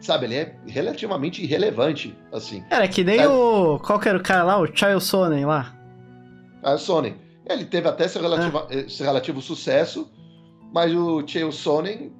Sabe, 0.00 0.26
ele 0.26 0.36
é 0.36 0.56
relativamente 0.66 1.42
irrelevante, 1.42 2.16
assim. 2.32 2.64
Era 2.70 2.88
que 2.88 3.04
nem 3.04 3.26
o. 3.26 3.78
Qual 3.78 3.98
que 4.00 4.08
era 4.08 4.16
o 4.16 4.22
cara 4.22 4.42
lá? 4.42 4.58
O 4.58 4.66
Child 4.66 5.02
Sonnen 5.02 5.44
lá. 5.44 5.74
Ah, 6.62 6.78
Sonnen. 6.78 7.16
Ele 7.48 7.64
teve 7.64 7.88
até 7.88 8.08
seu 8.08 8.22
relativo, 8.22 8.66
é. 8.70 8.88
seu 8.88 9.04
relativo 9.04 9.42
sucesso, 9.42 10.10
mas 10.72 10.94
o 10.94 11.26
Child 11.26 11.54
Sonnen 11.54 12.12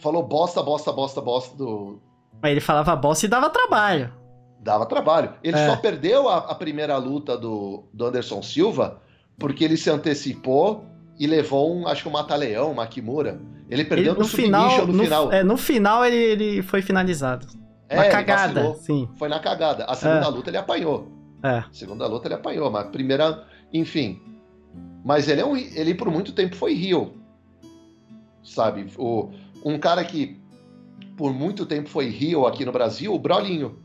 falou 0.00 0.22
bosta, 0.22 0.62
bosta, 0.62 0.92
bosta, 0.92 1.20
bosta 1.20 1.56
do. 1.56 2.00
Mas 2.42 2.52
ele 2.52 2.60
falava 2.60 2.94
bosta 2.94 3.24
e 3.24 3.28
dava 3.28 3.48
trabalho. 3.48 4.12
Dava 4.60 4.84
trabalho. 4.84 5.34
Ele 5.42 5.56
é. 5.56 5.66
só 5.66 5.76
perdeu 5.76 6.28
a, 6.28 6.38
a 6.38 6.54
primeira 6.54 6.96
luta 6.98 7.38
do, 7.38 7.84
do 7.92 8.06
Anderson 8.06 8.42
Silva 8.42 9.00
porque 9.38 9.64
ele 9.64 9.76
se 9.76 9.90
antecipou 9.90 10.84
e 11.18 11.26
levou 11.26 11.74
um, 11.74 11.86
acho 11.86 12.02
que 12.02 12.08
um 12.08 12.12
mata-leão, 12.12 12.72
uma 12.72 12.86
Kimura. 12.86 13.40
Ele 13.68 13.84
perdeu 13.84 14.12
ele, 14.12 14.20
no, 14.20 14.20
no 14.20 14.28
final, 14.28 14.86
no, 14.86 14.92
no, 14.92 15.02
final. 15.02 15.32
É, 15.32 15.42
no 15.42 15.56
final 15.56 16.04
ele, 16.04 16.16
ele 16.16 16.62
foi 16.62 16.82
finalizado. 16.82 17.46
É, 17.88 17.96
na 17.96 18.08
cagada, 18.08 18.74
sim. 18.74 19.08
Foi 19.16 19.28
na 19.28 19.38
cagada. 19.38 19.84
A 19.84 19.94
segunda 19.94 20.26
é. 20.26 20.28
luta 20.28 20.50
ele 20.50 20.56
apanhou. 20.56 21.08
É. 21.42 21.58
A 21.58 21.68
segunda 21.72 22.06
luta 22.06 22.28
ele 22.28 22.34
apanhou, 22.34 22.70
mas 22.70 22.86
a 22.86 22.88
primeira, 22.88 23.44
enfim. 23.72 24.20
Mas 25.04 25.28
ele 25.28 25.40
é 25.40 25.46
um, 25.46 25.56
ele 25.56 25.94
por 25.94 26.10
muito 26.10 26.32
tempo 26.32 26.56
foi 26.56 26.74
Rio. 26.74 27.14
Sabe? 28.42 28.86
O, 28.96 29.30
um 29.64 29.78
cara 29.78 30.04
que 30.04 30.40
por 31.16 31.32
muito 31.32 31.64
tempo 31.64 31.88
foi 31.88 32.08
Rio 32.08 32.46
aqui 32.46 32.64
no 32.64 32.72
Brasil, 32.72 33.14
o 33.14 33.18
Brolinho. 33.18 33.78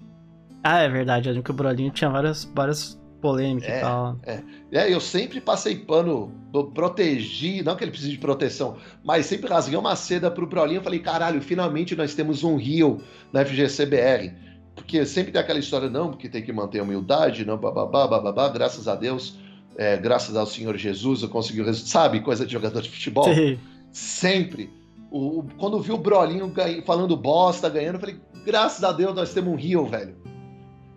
Ah, 0.64 0.80
é 0.80 0.90
verdade. 0.90 1.28
Eu 1.28 1.34
lembro 1.34 1.46
que 1.46 1.52
o 1.52 1.56
Brolinho 1.56 1.92
tinha 1.92 2.10
várias, 2.10 2.44
várias 2.44 3.01
polêmica 3.22 3.68
é, 3.68 3.78
e 3.78 3.82
tal. 3.82 4.18
É. 4.24 4.44
é, 4.72 4.94
eu 4.94 5.00
sempre 5.00 5.40
passei 5.40 5.76
pano, 5.76 6.32
protegi, 6.74 7.62
não 7.64 7.76
que 7.76 7.84
ele 7.84 7.92
precise 7.92 8.12
de 8.12 8.18
proteção, 8.18 8.78
mas 9.04 9.28
sempre 9.28 9.50
rasguei 9.50 9.78
uma 9.78 9.96
seda 9.96 10.30
pro 10.32 10.48
Brolinho. 10.48 10.82
Falei, 10.82 11.00
caralho, 11.00 11.42
finalmente 11.42 11.96
nós 11.96 12.16
temos 12.16 12.44
um 12.44 12.58
Rio 12.58 13.00
na 13.32 13.46
FGCBR. 13.46 14.34
Porque 14.76 15.06
sempre 15.06 15.32
tem 15.32 15.42
aquela 15.42 15.60
história, 15.60 15.90
não, 15.90 16.10
porque 16.10 16.28
tem 16.28 16.42
que 16.42 16.52
manter 16.52 16.80
a 16.80 16.84
humildade, 16.84 17.46
não, 17.46 17.58
bababá, 17.58 18.08
bababá, 18.08 18.50
graças 18.50 18.88
a 18.88 18.96
Deus, 18.96 19.38
é, 19.78 19.98
graças 19.98 20.36
ao 20.36 20.46
Senhor 20.46 20.76
Jesus, 20.78 21.22
eu 21.22 21.30
consegui 21.30 21.62
o 21.62 21.66
resultado. 21.66 21.90
Sabe, 21.90 22.22
coisa 22.22 22.46
de 22.46 22.54
jogador 22.54 22.82
de 22.82 22.90
futebol? 22.90 23.34
Sim. 23.34 23.60
Sempre. 23.92 24.70
O, 25.12 25.44
quando 25.58 25.80
vi 25.82 25.92
o 25.92 25.98
Brolinho 25.98 26.48
ganha, 26.48 26.82
falando 26.84 27.16
bosta, 27.18 27.70
ganhando, 27.70 27.96
eu 27.96 28.00
falei, 28.00 28.20
graças 28.46 28.84
a 28.84 28.92
Deus 28.94 29.14
nós 29.14 29.34
temos 29.34 29.54
um 29.54 29.58
Rio, 29.58 29.86
velho. 29.86 30.16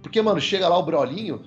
Porque, 0.03 0.23
mano, 0.23 0.41
chega 0.41 0.69
lá 0.69 0.79
o 0.79 0.83
Brolinho, 0.85 1.43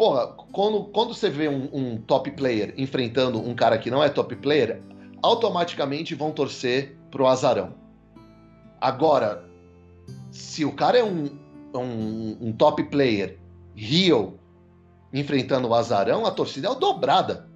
porra, 0.00 0.28
quando, 0.50 0.84
quando 0.84 1.12
você 1.12 1.28
vê 1.28 1.46
um, 1.46 1.68
um, 1.70 1.98
top 1.98 2.30
player 2.30 2.72
enfrentando 2.78 3.38
um 3.38 3.54
cara 3.54 3.76
que 3.76 3.90
não 3.90 4.02
é 4.02 4.08
top 4.08 4.34
player, 4.36 4.80
automaticamente 5.22 6.14
vão 6.14 6.32
torcer 6.32 6.96
pro 7.10 7.26
azarão. 7.26 7.74
Agora, 8.80 9.44
se 10.30 10.64
o 10.64 10.72
cara 10.72 10.96
é 10.96 11.04
um, 11.04 11.28
um, 11.74 12.36
um 12.40 12.50
top 12.50 12.82
player 12.84 13.38
heel 13.76 14.38
enfrentando 15.12 15.68
o 15.68 15.74
azarão, 15.74 16.24
a 16.24 16.30
torcida 16.30 16.68
é 16.68 16.74
dobrada. 16.74 17.46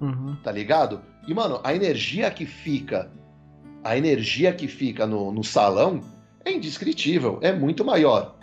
Uhum. 0.00 0.36
Tá 0.42 0.50
ligado? 0.50 1.02
E, 1.28 1.32
mano, 1.32 1.60
a 1.62 1.72
energia 1.72 2.32
que 2.32 2.44
fica, 2.44 3.12
a 3.84 3.96
energia 3.96 4.52
que 4.52 4.66
fica 4.66 5.06
no, 5.06 5.30
no 5.30 5.44
salão 5.44 6.00
é 6.44 6.50
indescritível, 6.50 7.38
é 7.42 7.52
muito 7.52 7.84
maior 7.84 8.41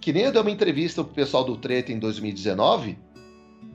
que 0.00 0.12
nem 0.12 0.24
eu 0.24 0.32
dei 0.32 0.40
uma 0.40 0.50
entrevista 0.50 1.04
pro 1.04 1.12
pessoal 1.12 1.44
do 1.44 1.56
Treta 1.56 1.92
em 1.92 1.98
2019, 1.98 2.98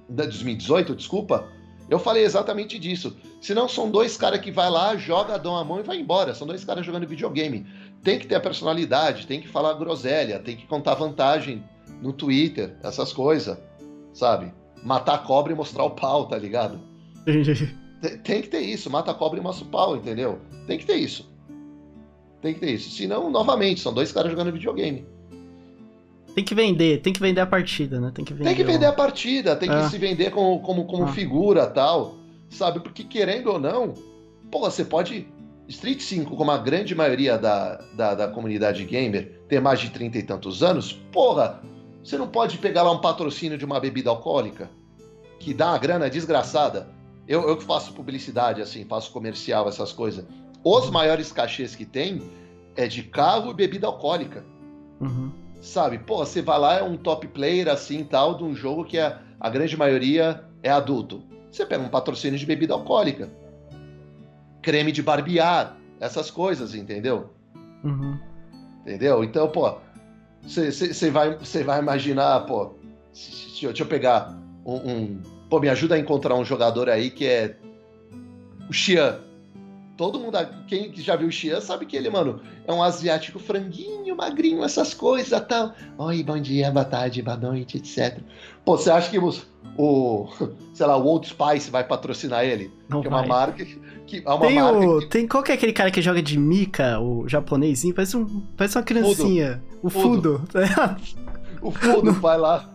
2018, 0.09 0.95
desculpa, 0.95 1.47
eu 1.89 1.99
falei 1.99 2.23
exatamente 2.23 2.79
disso. 2.79 3.15
Se 3.39 3.53
não 3.53 3.69
são 3.69 3.91
dois 3.91 4.17
caras 4.17 4.39
que 4.39 4.51
vai 4.51 4.69
lá, 4.69 4.95
joga, 4.97 5.37
dão 5.37 5.55
a 5.55 5.63
mão 5.63 5.79
e 5.79 5.83
vai 5.83 5.97
embora. 5.97 6.33
São 6.33 6.47
dois 6.47 6.63
caras 6.65 6.85
jogando 6.85 7.07
videogame. 7.07 7.65
Tem 8.01 8.17
que 8.17 8.25
ter 8.25 8.35
a 8.35 8.39
personalidade, 8.39 9.27
tem 9.27 9.39
que 9.39 9.47
falar 9.47 9.73
groselha, 9.73 10.39
tem 10.39 10.55
que 10.55 10.65
contar 10.65 10.95
vantagem 10.95 11.63
no 12.01 12.11
Twitter, 12.11 12.75
essas 12.83 13.13
coisas, 13.13 13.57
sabe? 14.13 14.51
Matar 14.83 15.15
a 15.15 15.19
cobra 15.19 15.53
e 15.53 15.55
mostrar 15.55 15.83
o 15.83 15.91
pau, 15.91 16.27
tá 16.27 16.37
ligado? 16.37 16.79
tem, 18.01 18.17
tem 18.17 18.41
que 18.41 18.47
ter 18.47 18.61
isso, 18.61 18.89
mata 18.89 19.11
a 19.11 19.15
cobra 19.15 19.39
e 19.39 19.43
mostra 19.43 19.65
o 19.65 19.69
pau, 19.69 19.95
entendeu? 19.95 20.39
Tem 20.65 20.77
que 20.77 20.85
ter 20.85 20.95
isso. 20.95 21.31
Tem 22.41 22.53
que 22.53 22.59
ter 22.59 22.71
isso. 22.71 22.91
Senão, 22.91 23.29
novamente, 23.29 23.81
são 23.81 23.93
dois 23.93 24.11
caras 24.11 24.31
jogando 24.31 24.51
videogame. 24.51 25.05
Tem 26.35 26.43
que 26.43 26.53
vender, 26.53 27.01
tem 27.01 27.13
que 27.13 27.19
vender 27.21 27.39
a 27.39 27.45
partida, 27.45 27.97
né? 28.01 28.11
Tem 28.13 28.25
que 28.25 28.33
vender, 28.33 28.43
tem 28.43 28.55
que 28.57 28.63
vender 28.65 28.85
a 28.85 28.91
partida, 28.91 29.55
tem 29.55 29.69
que 29.69 29.75
ah. 29.75 29.89
se 29.89 29.97
vender 29.97 30.31
como, 30.31 30.59
como, 30.59 30.83
como 30.83 31.05
ah. 31.05 31.07
figura 31.07 31.65
tal, 31.65 32.17
sabe? 32.49 32.81
Porque 32.81 33.05
querendo 33.05 33.53
ou 33.53 33.57
não, 33.57 33.93
pô, 34.51 34.59
você 34.59 34.83
pode. 34.83 35.25
Street 35.69 36.01
5, 36.01 36.35
como 36.35 36.51
a 36.51 36.57
grande 36.57 36.93
maioria 36.93 37.37
da, 37.37 37.81
da, 37.95 38.13
da 38.13 38.27
comunidade 38.27 38.83
gamer 38.83 39.41
tem 39.47 39.59
mais 39.61 39.79
de 39.79 39.89
30 39.89 40.17
e 40.17 40.23
tantos 40.23 40.61
anos, 40.61 40.91
porra, 41.11 41.61
você 42.03 42.17
não 42.17 42.27
pode 42.27 42.59
pegar 42.59 42.83
lá 42.83 42.91
um 42.91 42.99
patrocínio 42.99 43.57
de 43.57 43.65
uma 43.65 43.79
bebida 43.79 44.09
alcoólica 44.09 44.69
que 45.39 45.53
dá 45.53 45.69
uma 45.69 45.77
grana 45.77 46.09
desgraçada. 46.09 46.89
Eu, 47.27 47.47
eu 47.47 47.57
que 47.57 47.63
faço 47.63 47.93
publicidade, 47.93 48.61
assim, 48.61 48.85
faço 48.85 49.11
comercial, 49.11 49.67
essas 49.67 49.91
coisas. 49.91 50.25
Os 50.63 50.89
maiores 50.91 51.31
cachês 51.31 51.75
que 51.75 51.85
tem 51.85 52.21
é 52.75 52.87
de 52.87 53.01
carro 53.03 53.49
e 53.49 53.53
bebida 53.53 53.87
alcoólica. 53.87 54.45
Uhum 54.99 55.44
sabe? 55.65 55.99
Pô, 55.99 56.17
você 56.17 56.41
vai 56.41 56.59
lá, 56.59 56.79
é 56.79 56.83
um 56.83 56.97
top 56.97 57.27
player 57.27 57.67
assim 57.67 58.03
tal, 58.03 58.35
de 58.35 58.43
um 58.43 58.55
jogo 58.55 58.85
que 58.85 58.97
é, 58.97 59.17
a 59.39 59.49
grande 59.49 59.75
maioria 59.75 60.43
é 60.61 60.69
adulto. 60.69 61.23
Você 61.51 61.65
pega 61.65 61.83
um 61.83 61.89
patrocínio 61.89 62.37
de 62.37 62.45
bebida 62.45 62.73
alcoólica, 62.73 63.29
creme 64.61 64.91
de 64.91 65.01
barbear, 65.01 65.77
essas 65.99 66.29
coisas, 66.29 66.75
entendeu? 66.75 67.29
Uhum. 67.83 68.19
Entendeu? 68.81 69.23
Então, 69.23 69.47
pô, 69.49 69.77
você 70.41 71.09
vai, 71.09 71.37
vai 71.63 71.79
imaginar, 71.79 72.41
pô, 72.41 72.75
deixa, 73.13 73.67
deixa 73.67 73.83
eu 73.83 73.87
pegar 73.87 74.37
um, 74.65 74.75
um, 74.75 75.21
Pô, 75.49 75.59
me 75.59 75.69
ajuda 75.69 75.95
a 75.95 75.99
encontrar 75.99 76.35
um 76.35 76.43
jogador 76.43 76.89
aí 76.89 77.09
que 77.09 77.25
é 77.25 77.55
o 78.67 78.73
Xian. 78.73 79.19
Todo 79.97 80.19
mundo, 80.19 80.37
quem 80.67 80.93
já 80.93 81.15
viu 81.15 81.29
o 81.29 81.31
Xian 81.31 81.61
sabe 81.61 81.85
que 81.85 81.95
ele, 81.95 82.09
mano, 82.09 82.41
é 82.67 82.73
um 82.73 82.83
asiático 82.83 83.39
franguinho, 83.39 84.15
magrinho, 84.15 84.61
essas 84.61 84.93
coisas 84.93 85.41
tal. 85.47 85.71
Oi, 85.97 86.21
bom 86.21 86.37
dia, 86.37 86.69
boa 86.69 86.83
tarde, 86.83 87.21
boa 87.21 87.37
noite, 87.37 87.77
etc. 87.77 88.19
Pô, 88.65 88.77
você 88.77 88.91
acha 88.91 89.09
que 89.09 89.17
os, 89.17 89.47
o, 89.77 90.27
sei 90.75 90.85
lá, 90.85 90.97
o 90.97 91.05
Old 91.05 91.25
Spice 91.25 91.71
vai 91.71 91.85
patrocinar 91.85 92.43
ele? 92.43 92.73
Não 92.89 93.01
que 93.01 93.07
vai. 93.07 93.19
é 93.19 93.21
uma 93.21 93.27
marca 93.27 93.65
que. 94.05 94.21
É 94.25 94.29
uma 94.29 94.47
Tem, 94.47 94.55
marca 94.55 94.79
o, 94.79 94.99
que, 94.99 95.07
tem 95.07 95.27
qual 95.27 95.43
que 95.43 95.51
é 95.53 95.55
aquele 95.55 95.73
cara 95.73 95.89
que 95.89 96.01
joga 96.01 96.21
de 96.21 96.37
Mika, 96.37 96.99
o 96.99 97.25
japonesinho? 97.29 97.93
Parece, 97.93 98.17
um, 98.17 98.41
parece 98.57 98.77
uma 98.77 98.83
criancinha. 98.83 99.63
O 99.81 99.89
Fudo. 99.89 100.43
o 101.61 101.71
Fudo 101.71 102.11
vai 102.19 102.37
lá, 102.37 102.69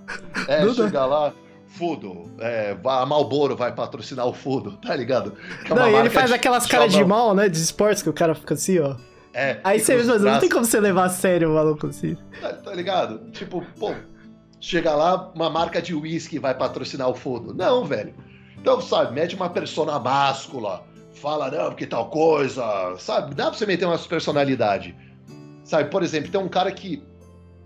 é, 0.49 0.63
Duda. 0.63 0.87
chega 0.87 1.05
lá. 1.05 1.35
Fudo, 1.71 2.31
é, 2.41 2.77
a 2.85 3.07
Malboro 3.07 3.57
vai 3.57 3.73
patrocinar 3.73 4.27
o 4.27 4.33
Fudo, 4.33 4.77
tá 4.79 4.95
ligado? 4.95 5.35
É 5.65 5.69
Não, 5.69 5.77
uma 5.77 5.91
e 5.91 5.95
ele 5.95 6.11
faz 6.11 6.29
de 6.29 6.35
aquelas 6.35 6.67
caras 6.67 6.93
de 6.93 7.05
mal, 7.05 7.35
né? 7.35 7.49
De 7.49 7.59
esportes, 7.59 8.03
que 8.03 8.09
o 8.09 8.13
cara 8.13 8.35
fica 8.35 8.55
assim, 8.55 8.79
ó. 8.81 8.97
É, 9.33 9.61
Aí 9.63 9.79
você 9.79 9.97
mas 9.97 10.23
não 10.23 10.41
tem 10.41 10.49
como 10.49 10.65
você 10.65 10.81
levar 10.81 11.05
a 11.05 11.09
sério 11.09 11.51
o 11.51 11.55
maluco 11.55 11.87
assim. 11.87 12.17
Tá, 12.41 12.53
tá 12.53 12.75
ligado? 12.75 13.31
Tipo, 13.31 13.65
pô, 13.79 13.95
chega 14.61 14.93
lá, 14.95 15.31
uma 15.35 15.49
marca 15.49 15.81
de 15.81 15.95
uísque 15.95 16.39
vai 16.39 16.55
patrocinar 16.55 17.09
o 17.09 17.15
Fudo. 17.15 17.55
Não, 17.55 17.85
velho. 17.85 18.13
Então, 18.59 18.81
sabe, 18.81 19.15
mete 19.15 19.37
uma 19.37 19.49
persona 19.49 19.99
máscula, 19.99 20.85
fala, 21.15 21.51
não, 21.51 21.69
porque 21.69 21.87
tal 21.87 22.11
coisa, 22.11 22.97
sabe? 22.99 23.35
Dá 23.35 23.47
pra 23.47 23.59
você 23.59 23.65
meter 23.65 23.87
umas 23.87 24.07
personalidade. 24.07 24.97
Sabe, 25.63 25.89
por 25.89 26.03
exemplo, 26.03 26.31
tem 26.31 26.41
um 26.41 26.49
cara 26.49 26.73
que 26.73 27.03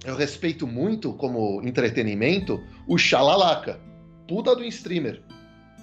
eu 0.04 0.14
respeito 0.14 0.66
muito 0.66 1.14
como 1.14 1.62
entretenimento, 1.66 2.62
o 2.86 2.98
Xalalaca. 2.98 3.80
Puta 4.28 4.54
do 4.56 4.64
streamer. 4.64 5.22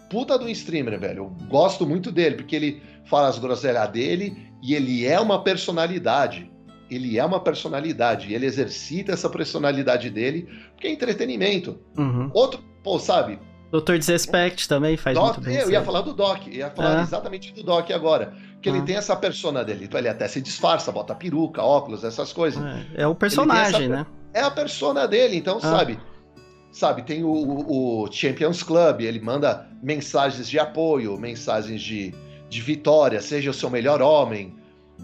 Puta 0.10 0.38
do 0.38 0.50
streamer, 0.50 1.00
velho. 1.00 1.18
Eu 1.40 1.48
gosto 1.48 1.86
muito 1.88 2.12
dele, 2.12 2.36
porque 2.36 2.56
ele 2.56 2.82
fala 3.06 3.28
as 3.28 3.40
groselhas 3.40 3.90
dele 3.90 4.36
e 4.62 4.74
ele 4.76 5.06
é 5.06 5.20
uma 5.20 5.44
personalidade 5.44 6.50
ele 6.90 7.18
é 7.18 7.24
uma 7.24 7.40
personalidade, 7.40 8.28
e 8.30 8.36
ele 8.36 8.46
exercita 8.46 9.14
essa 9.14 9.30
personalidade 9.30 10.10
dele, 10.10 10.46
porque 10.74 10.88
é 10.88 10.92
entretenimento. 10.92 11.80
Uhum. 11.98 12.30
Outro, 12.34 12.60
pô, 12.84 13.00
sabe? 13.00 13.40
Dr. 13.72 13.94
Desrespect 13.98 14.68
também 14.68 14.98
faz 14.98 15.16
Doc, 15.16 15.36
muito 15.38 15.40
bem. 15.46 15.56
eu 15.56 15.62
isso 15.62 15.72
ia 15.72 15.80
aí. 15.80 15.86
falar 15.86 16.02
do 16.02 16.14
Doc, 16.14 16.48
ia 16.48 16.70
falar 16.70 17.00
Ah. 17.00 17.02
exatamente 17.02 17.54
do 17.54 17.64
Doc 17.64 17.90
agora. 17.92 18.34
Que 18.62 18.68
ele 18.68 18.80
Ah. 18.80 18.82
tem 18.82 18.98
essa 18.98 19.16
persona 19.16 19.64
dele. 19.64 19.88
Ele 19.90 20.10
até 20.10 20.28
se 20.28 20.42
disfarça, 20.42 20.92
bota 20.92 21.16
peruca, 21.16 21.64
óculos, 21.64 22.04
essas 22.04 22.34
coisas. 22.34 22.62
É, 22.94 23.04
é 23.04 23.08
o 23.08 23.16
personagem, 23.16 23.86
essa- 23.86 23.96
né? 23.96 24.06
É 24.34 24.42
a 24.42 24.52
persona 24.52 25.08
dele, 25.08 25.38
então, 25.38 25.60
Ah. 25.60 25.62
sabe? 25.62 25.98
Sabe, 26.72 27.02
tem 27.04 27.24
o, 27.24 27.30
o- 27.30 28.12
Champions 28.12 28.64
Club, 28.64 29.02
ele 29.02 29.20
manda 29.20 29.68
mensagens 29.84 30.48
de 30.50 30.58
apoio, 30.58 31.18
mensagens 31.18 31.82
de, 31.82 32.14
de 32.50 32.62
vitória, 32.62 33.22
seja 33.22 33.50
o 33.52 33.54
seu 33.54 33.70
melhor 33.70 34.02
homem, 34.02 34.56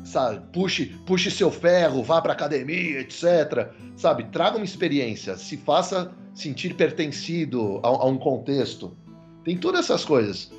sabe? 0.05 0.39
Puxe, 0.53 0.85
puxe 1.05 1.29
seu 1.29 1.51
ferro, 1.51 2.01
vá 2.03 2.21
pra 2.21 2.31
academia, 2.33 3.01
etc. 3.01 3.69
Sabe, 3.97 4.25
traga 4.25 4.55
uma 4.55 4.63
experiência, 4.65 5.35
se 5.35 5.57
faça 5.57 6.11
sentir 6.33 6.73
pertencido 6.75 7.79
a, 7.83 7.87
a 7.87 8.05
um 8.05 8.17
contexto. 8.17 8.95
Tem 9.43 9.57
todas 9.57 9.85
essas 9.85 10.05
coisas, 10.05 10.51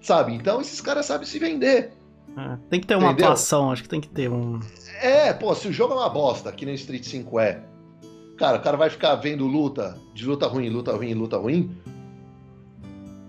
sabe? 0.00 0.34
Então 0.34 0.60
esses 0.60 0.80
caras 0.80 1.06
sabem 1.06 1.26
se 1.26 1.38
vender. 1.38 1.92
É, 2.36 2.58
Tem 2.70 2.80
que 2.80 2.86
ter 2.86 2.94
uma 2.96 3.06
Entendeu? 3.10 3.26
atuação, 3.26 3.70
acho 3.72 3.82
que 3.82 3.88
tem 3.88 4.00
que 4.00 4.08
ter 4.08 4.28
um. 4.30 4.60
É, 5.00 5.32
pô, 5.32 5.52
se 5.54 5.66
o 5.68 5.72
jogo 5.72 5.94
é 5.94 5.96
uma 5.96 6.08
bosta, 6.08 6.50
que 6.52 6.64
nem 6.66 6.74
Street 6.74 7.04
5 7.04 7.38
é, 7.40 7.62
cara, 8.36 8.58
o 8.58 8.62
cara 8.62 8.76
vai 8.76 8.90
ficar 8.90 9.14
vendo 9.16 9.46
luta, 9.46 9.98
de 10.14 10.26
luta 10.26 10.46
ruim, 10.46 10.68
luta 10.68 10.92
ruim, 10.92 11.14
luta 11.14 11.36
ruim. 11.36 11.76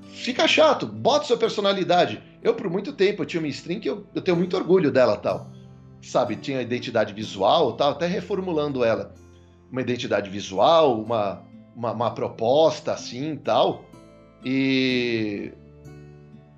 Fica 0.03 0.47
chato, 0.47 0.87
bota 0.87 1.25
sua 1.25 1.37
personalidade. 1.37 2.21
Eu, 2.41 2.53
por 2.53 2.69
muito 2.69 2.93
tempo, 2.93 3.21
eu 3.21 3.25
tinha 3.25 3.41
uma 3.41 3.47
stream 3.47 3.79
que 3.79 3.89
eu, 3.89 4.05
eu 4.13 4.21
tenho 4.21 4.37
muito 4.37 4.55
orgulho 4.55 4.91
dela 4.91 5.17
tal. 5.17 5.47
Sabe, 6.01 6.35
tinha 6.35 6.61
identidade 6.61 7.13
visual 7.13 7.73
tal, 7.73 7.91
até 7.91 8.07
reformulando 8.07 8.83
ela. 8.83 9.13
Uma 9.71 9.81
identidade 9.81 10.29
visual, 10.29 11.01
uma, 11.01 11.41
uma, 11.75 11.91
uma 11.91 12.11
proposta 12.11 12.93
assim 12.93 13.35
tal. 13.35 13.85
E. 14.43 15.51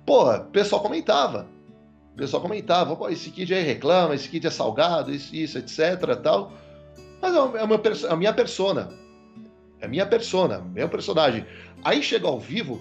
Pô, 0.04 0.30
o 0.30 0.44
pessoal 0.44 0.82
comentava. 0.82 1.46
O 2.12 2.16
pessoal 2.16 2.42
comentava, 2.42 2.94
pô, 2.96 3.08
esse 3.08 3.30
kid 3.30 3.54
aí 3.54 3.62
reclama, 3.62 4.14
esse 4.14 4.28
kid 4.28 4.46
é 4.46 4.50
salgado, 4.50 5.10
isso, 5.10 5.34
isso 5.34 5.58
etc, 5.58 6.16
tal. 6.22 6.52
Mas 7.20 7.34
é 7.34 7.40
uma- 7.40 7.58
é 7.58 7.62
uma 7.64 7.78
perso- 7.78 8.06
a 8.08 8.16
minha 8.16 8.32
persona. 8.32 8.88
É 9.80 9.86
a 9.86 9.88
minha 9.88 10.06
persona, 10.06 10.58
meu 10.60 10.88
personagem. 10.88 11.44
Aí 11.84 12.02
chega 12.02 12.26
ao 12.26 12.38
vivo, 12.40 12.80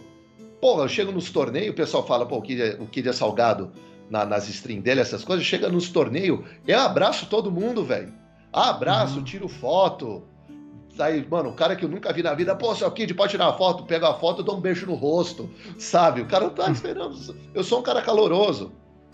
porra, 0.59 0.83
eu 0.83 0.87
chego 0.89 1.11
nos 1.11 1.29
torneios, 1.31 1.71
o 1.71 1.75
pessoal 1.75 2.05
fala, 2.05 2.25
pô, 2.25 2.37
o 2.37 2.41
kid 2.41 2.61
é, 2.61 2.77
o 2.79 2.87
kid 2.87 3.07
é 3.07 3.13
salgado 3.13 3.71
na- 4.09 4.25
nas 4.25 4.47
streams 4.49 4.83
dele, 4.83 5.01
essas 5.01 5.23
coisas. 5.23 5.45
Chega 5.45 5.69
nos 5.69 5.89
torneios, 5.89 6.39
eu 6.67 6.79
abraço 6.79 7.27
todo 7.27 7.51
mundo, 7.51 7.83
velho. 7.85 8.11
Abraço, 8.51 9.17
Uhum. 9.19 9.23
tiro 9.23 9.47
foto. 9.47 10.23
Aí, 10.99 11.23
mano, 11.29 11.49
o 11.49 11.53
cara 11.53 11.75
que 11.75 11.85
eu 11.85 11.89
nunca 11.89 12.11
vi 12.11 12.23
na 12.23 12.33
vida, 12.33 12.55
pô, 12.55 12.73
seu 12.73 12.89
Kid, 12.89 13.13
pode 13.13 13.29
tirar 13.29 13.49
a 13.49 13.53
foto, 13.53 13.83
pega 13.83 14.09
a 14.09 14.15
foto, 14.15 14.41
dou 14.41 14.57
um 14.57 14.59
beijo 14.59 14.87
no 14.87 14.95
rosto, 14.95 15.47
sabe? 15.77 16.21
O 16.21 16.25
cara 16.25 16.45
não 16.45 16.53
tá 16.55 16.71
esperando. 16.71 17.15
Eu 17.53 17.63
sou 17.63 17.81
um 17.81 17.83
cara 17.83 18.01
caloroso, 18.01 18.71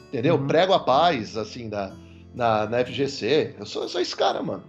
entendeu? 0.08 0.36
Uhum. 0.36 0.48
Prego 0.48 0.72
a 0.74 0.80
paz, 0.80 1.36
assim, 1.36 1.68
na, 1.68 1.92
na, 2.34 2.68
na 2.70 2.78
FGC. 2.86 3.56
Eu 3.60 3.66
sou, 3.66 3.82
eu 3.84 3.90
sou 3.90 4.00
esse 4.00 4.16
cara, 4.16 4.42
mano. 4.42 4.64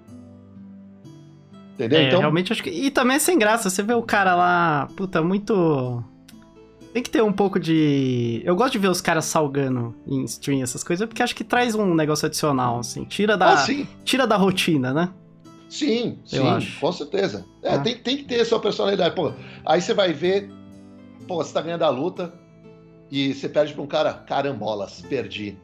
Entendeu? 1.75 1.99
É, 1.99 2.07
então, 2.07 2.21
realmente 2.21 2.53
acho 2.53 2.63
que. 2.63 2.71
E 2.71 2.91
também 2.91 3.17
é 3.17 3.19
sem 3.19 3.39
graça, 3.39 3.69
você 3.69 3.83
vê 3.83 3.95
o 3.95 4.03
cara 4.03 4.35
lá, 4.35 4.89
puta, 4.97 5.21
muito. 5.23 6.03
Tem 6.93 7.03
que 7.03 7.11
ter 7.11 7.23
um 7.23 7.33
pouco 7.33 7.59
de. 7.59 8.41
Eu 8.45 8.55
gosto 8.55 8.73
de 8.73 8.79
ver 8.79 8.89
os 8.89 9.01
caras 9.01 9.25
salgando 9.25 9.95
em 10.07 10.23
stream, 10.25 10.63
essas 10.63 10.85
coisas, 10.85 11.07
porque 11.09 11.23
acho 11.23 11.35
que 11.35 11.43
traz 11.43 11.75
um 11.75 11.93
negócio 11.95 12.27
adicional, 12.27 12.79
assim. 12.79 13.05
Tira 13.05 13.37
da, 13.37 13.55
ah, 13.55 13.57
sim, 13.57 13.87
tira 14.05 14.27
da 14.27 14.37
rotina, 14.37 14.95
né? 14.95 15.11
sim, 15.69 16.19
Eu 16.33 16.43
sim, 16.43 16.49
acho. 16.49 16.79
com 16.81 16.93
certeza. 16.93 17.45
É, 17.61 17.75
Ah. 17.75 17.79
tem, 17.81 17.97
tem 17.99 18.17
que 18.19 18.25
ter 18.25 18.41
a 18.41 18.45
sua 18.45 18.61
personalidade. 18.61 19.13
Pô, 19.17 19.33
aí 19.67 19.81
você 19.83 19.93
vai 19.93 20.13
ver, 20.13 20.49
pô, 21.27 21.37
você 21.43 21.53
tá 21.53 21.61
ganhando 21.61 21.83
a 21.83 21.89
luta 21.91 22.33
e 23.11 23.35
você 23.35 23.49
perde 23.49 23.73
pra 23.75 23.83
um 23.83 23.87
cara, 23.89 24.15
carambolas, 24.15 25.01
perdi. 25.09 25.57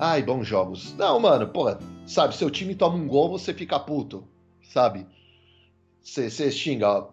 Ai, 0.00 0.20
bons 0.20 0.44
jogos. 0.48 0.96
Não, 0.98 1.20
mano, 1.20 1.46
pô, 1.46 1.72
sabe, 2.06 2.34
seu 2.34 2.50
time 2.50 2.74
toma 2.74 2.96
um 2.96 3.06
gol, 3.06 3.30
você 3.30 3.54
fica 3.54 3.78
puto, 3.78 4.24
sabe? 4.68 5.06
Você, 6.02 6.50
xinga. 6.50 7.06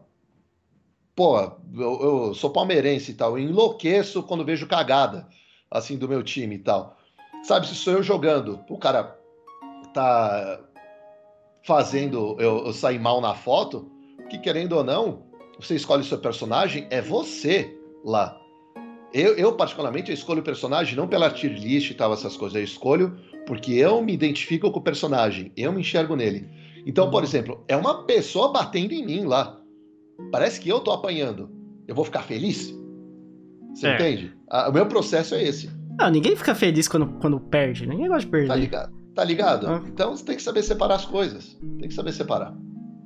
Pô, 1.15 1.39
eu, 1.75 2.01
eu 2.01 2.33
sou 2.33 2.49
palmeirense 2.49 3.11
e 3.11 3.13
tal, 3.13 3.37
eu 3.37 3.43
enlouqueço 3.43 4.23
quando 4.23 4.45
vejo 4.45 4.67
cagada, 4.67 5.27
assim, 5.69 5.97
do 5.97 6.07
meu 6.07 6.23
time 6.23 6.55
e 6.55 6.59
tal. 6.59 6.97
Sabe, 7.43 7.67
se 7.67 7.75
sou 7.75 7.93
eu 7.93 8.03
jogando, 8.03 8.63
o 8.69 8.77
cara 8.77 9.17
tá 9.93 10.61
fazendo 11.63 12.35
eu, 12.39 12.65
eu 12.65 12.73
sair 12.73 12.99
mal 12.99 13.19
na 13.21 13.35
foto, 13.35 13.91
que 14.29 14.37
querendo 14.37 14.73
ou 14.73 14.83
não, 14.83 15.23
você 15.59 15.75
escolhe 15.75 16.03
seu 16.03 16.17
personagem, 16.17 16.87
é 16.89 17.01
você 17.01 17.77
lá. 18.03 18.39
Eu, 19.13 19.35
eu, 19.35 19.55
particularmente, 19.55 20.09
eu 20.09 20.13
escolho 20.13 20.39
o 20.39 20.43
personagem 20.43 20.95
não 20.95 21.07
pela 21.07 21.31
tier 21.31 21.51
list 21.51 21.91
e 21.91 21.93
tal, 21.95 22.13
essas 22.13 22.37
coisas. 22.37 22.55
Eu 22.55 22.63
escolho 22.63 23.19
porque 23.45 23.73
eu 23.73 24.01
me 24.01 24.13
identifico 24.13 24.71
com 24.71 24.79
o 24.79 24.83
personagem, 24.83 25.51
eu 25.57 25.73
me 25.73 25.81
enxergo 25.81 26.15
nele. 26.15 26.47
Então, 26.85 27.09
por 27.09 27.23
exemplo, 27.23 27.63
é 27.67 27.75
uma 27.75 28.03
pessoa 28.05 28.51
batendo 28.51 28.93
em 28.93 29.05
mim 29.05 29.25
lá. 29.25 29.59
Parece 30.31 30.59
que 30.59 30.69
eu 30.69 30.79
tô 30.79 30.91
apanhando. 30.91 31.49
Eu 31.87 31.95
vou 31.95 32.05
ficar 32.05 32.21
feliz? 32.23 32.73
Você 33.73 33.87
É. 33.87 33.95
entende? 33.95 34.33
Ah, 34.49 34.69
o 34.69 34.73
meu 34.73 34.85
processo 34.85 35.35
é 35.35 35.43
esse. 35.43 35.69
Não, 35.99 36.09
ninguém 36.09 36.35
fica 36.35 36.55
feliz 36.55 36.87
quando, 36.87 37.07
quando 37.19 37.39
perde. 37.39 37.85
Ninguém 37.85 38.07
gosta 38.07 38.21
de 38.21 38.25
Tá 38.27 38.31
perder. 38.31 38.55
ligado? 38.59 38.93
Tá 39.15 39.23
ligado? 39.23 39.67
Ah. 39.67 39.83
Então 39.87 40.15
você 40.15 40.23
tem 40.25 40.35
que 40.35 40.41
saber 40.41 40.63
separar 40.63 40.95
as 40.95 41.05
coisas. 41.05 41.57
Tem 41.79 41.87
que 41.89 41.93
saber 41.93 42.11
separar. 42.13 42.55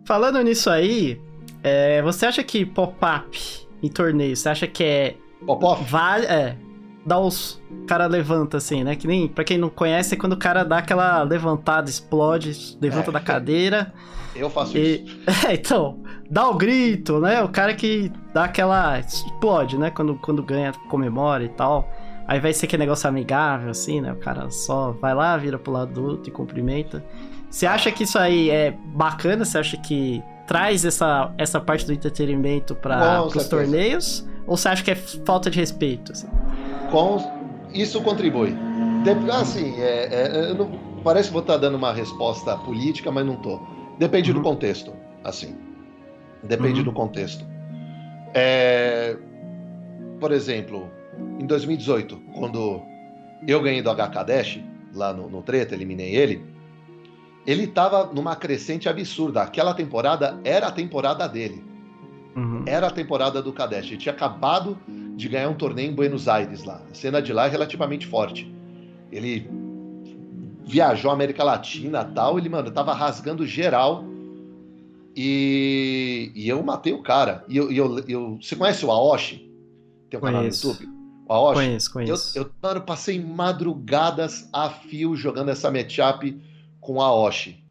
Falando 0.06 0.42
nisso 0.42 0.70
aí, 0.70 1.20
é, 1.64 2.02
você 2.02 2.26
acha 2.26 2.44
que 2.44 2.66
pop-up 2.66 3.38
em 3.82 3.90
torneio, 3.90 4.36
você 4.36 4.50
acha 4.50 4.68
que 4.68 4.84
é. 4.84 5.16
Popov? 5.46 5.82
Vale. 5.90 6.26
É. 6.26 6.58
Dá 7.06 7.20
os. 7.20 7.62
O 7.70 7.86
cara 7.86 8.08
levanta 8.08 8.58
assim, 8.58 8.84
né? 8.84 8.96
Que 8.96 9.06
nem. 9.08 9.28
Pra 9.28 9.44
quem 9.44 9.58
não 9.58 9.70
conhece, 9.70 10.14
é 10.14 10.18
quando 10.18 10.34
o 10.34 10.38
cara 10.38 10.64
dá 10.64 10.78
aquela 10.78 11.22
levantada, 11.24 11.90
explode, 11.90 12.78
levanta 12.82 13.10
É. 13.10 13.14
da 13.14 13.20
cadeira. 13.20 13.94
Eu 14.36 14.50
faço 14.50 14.78
E- 14.78 15.04
isso. 15.04 15.18
É, 15.48 15.54
então. 15.54 16.00
Dá 16.30 16.48
o 16.50 16.56
grito, 16.56 17.20
né? 17.20 17.44
O 17.44 17.50
cara 17.50 17.74
que 17.74 18.12
dá 18.34 18.46
aquela. 18.46 19.00
Explode, 19.00 19.78
né? 19.78 19.90
Quando, 19.92 20.16
quando 20.16 20.42
ganha, 20.42 20.72
comemora 20.90 21.44
e 21.44 21.50
tal. 21.50 21.92
Aí 22.26 22.40
vai 22.40 22.54
ser 22.54 22.66
aquele 22.68 22.84
negócio 22.84 23.08
amigável, 23.10 23.70
assim, 23.70 24.00
né? 24.00 24.14
O 24.14 24.16
cara 24.16 24.50
só 24.50 24.92
vai 24.94 25.14
lá, 25.14 25.36
vira 25.36 25.60
pro 25.60 25.74
lado 25.74 25.92
do 25.94 26.06
outro 26.06 26.30
e 26.30 26.32
cumprimenta. 26.32 27.04
Você 27.50 27.66
acha 27.68 27.92
que 27.92 28.04
isso 28.04 28.18
aí 28.18 28.50
é 28.50 28.72
bacana? 28.96 29.44
Você 29.44 29.58
acha 29.58 29.76
que 29.78 30.24
traz 30.48 30.86
essa, 30.86 31.32
essa 31.38 31.60
parte 31.60 31.86
do 31.86 31.92
entretenimento 31.94 32.74
para 32.76 33.22
os 33.24 33.48
torneios? 33.50 34.26
Ou 34.48 34.56
você 34.58 34.70
acha 34.70 34.84
que 34.84 34.92
é 34.92 34.96
falta 34.96 35.50
de 35.52 35.60
respeito? 35.60 36.14
assim? 36.14 36.28
Com... 36.94 37.18
Isso 37.74 38.02
contribui. 38.04 38.56
Assim, 39.34 39.74
é, 39.82 40.52
é, 40.52 40.54
não... 40.54 40.70
parece 41.04 41.30
que 41.30 41.34
vou 41.34 41.42
estar 41.42 41.58
dando 41.58 41.76
uma 41.76 41.92
resposta 41.92 42.56
política, 42.58 43.12
mas 43.12 43.26
não 43.26 43.36
tô. 43.36 43.60
Depende 43.98 44.32
Uhum. 44.32 44.38
do 44.38 44.44
contexto, 44.44 44.94
assim. 45.24 45.56
Depende 46.44 46.80
Uhum. 46.80 46.86
do 46.86 46.94
contexto. 46.94 47.46
É, 48.34 49.18
Por 50.20 50.32
exemplo, 50.32 50.90
em 51.40 51.46
2018, 51.46 52.16
quando 52.36 52.82
eu 53.46 53.60
ganhei 53.62 53.82
do 53.82 53.90
HK 53.90 54.24
Dash, 54.26 54.60
lá 54.94 55.12
no, 55.12 55.30
no 55.30 55.42
treta, 55.42 55.74
eliminei 55.76 56.16
ele. 56.16 56.46
Ele 57.46 57.68
tava 57.68 58.06
numa 58.14 58.36
crescente 58.36 58.88
absurda. 58.88 59.42
Aquela 59.42 59.74
temporada 59.74 60.40
era 60.46 60.68
a 60.68 60.72
temporada 60.72 61.28
dele. 61.28 61.62
Uhum. 62.38 62.64
Era 62.66 62.88
a 62.88 62.92
temporada 62.92 63.42
do 63.42 63.52
Kadesh. 63.52 63.88
Ele 63.88 63.98
tinha 63.98 64.14
acabado 64.14 64.78
de 65.24 65.30
ganhar 65.30 65.48
um 65.48 65.54
torneio 65.54 65.90
em 65.90 65.96
Buenos 65.96 66.28
Aires 66.28 66.66
lá. 66.66 66.82
A 66.92 66.94
cena 66.94 67.22
de 67.22 67.32
lá 67.32 67.46
é 67.46 67.50
relativamente 67.50 68.06
forte. 68.06 68.54
Ele 69.10 69.50
viajou 70.66 71.10
a 71.10 71.14
América 71.14 71.46
Latina 71.46 72.04
tal. 72.04 72.38
Ele, 72.38 72.50
mano, 72.50 72.70
tava 72.72 72.94
rasgando 72.94 73.48
geral. 73.48 74.04
E, 75.16 76.30
e 76.36 76.50
eu 76.50 76.62
matei 76.62 76.92
o 76.92 77.02
cara. 77.02 77.46
E 77.48 77.56
eu, 77.56 77.72
eu, 77.72 78.00
eu, 78.00 78.38
você 78.42 78.54
conhece 78.54 78.86
o 78.86 78.92
Aoshi? 78.92 79.50
Tem 80.10 80.20
um 80.20 80.24
canal 80.24 80.42
no. 80.42 80.50
YouTube? 80.50 80.90
O 81.26 81.34
Aoshi? 81.34 81.54
Conheço, 81.56 81.90
Eu, 81.90 81.94
conheço. 81.94 82.38
eu, 82.38 82.52
mano, 82.62 82.82
passei 82.82 83.24
madrugadas 83.24 84.50
a 84.52 84.70
fio 84.70 85.16
jogando 85.16 85.52
essa 85.52 85.72
matchup 85.72 86.38
com 86.82 87.02
a 87.02 87.06
Aoshi. 87.06 87.64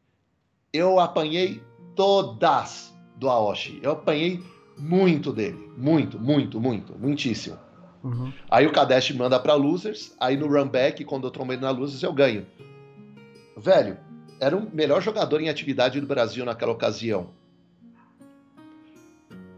Eu 0.72 0.98
apanhei 0.98 1.62
todas 1.94 2.94
do 3.16 3.28
Aoshi. 3.28 3.78
Eu 3.82 3.92
apanhei 3.92 4.42
muito 4.78 5.32
dele. 5.32 5.70
Muito, 5.76 6.18
muito, 6.18 6.60
muito. 6.60 6.98
Muitíssimo. 6.98 7.58
Uhum. 8.02 8.32
Aí 8.50 8.66
o 8.66 8.72
Kadesh 8.72 9.12
manda 9.12 9.38
pra 9.38 9.54
Losers. 9.54 10.14
Aí 10.18 10.36
no 10.36 10.46
runback, 10.48 11.04
quando 11.04 11.26
eu 11.26 11.30
trombei 11.30 11.56
na 11.56 11.70
Losers, 11.70 12.02
eu 12.02 12.12
ganho. 12.12 12.46
Velho, 13.56 13.96
era 14.40 14.56
o 14.56 14.68
melhor 14.74 15.00
jogador 15.00 15.40
em 15.40 15.48
atividade 15.48 16.00
do 16.00 16.06
Brasil 16.06 16.44
naquela 16.44 16.72
ocasião. 16.72 17.30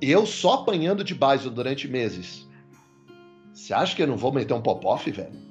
Eu 0.00 0.26
só 0.26 0.54
apanhando 0.54 1.02
de 1.02 1.14
Bison 1.14 1.50
durante 1.50 1.88
meses. 1.88 2.46
Você 3.52 3.72
acha 3.72 3.94
que 3.96 4.02
eu 4.02 4.06
não 4.06 4.16
vou 4.16 4.32
meter 4.32 4.52
um 4.52 4.60
pop-off, 4.60 5.10
velho? 5.10 5.32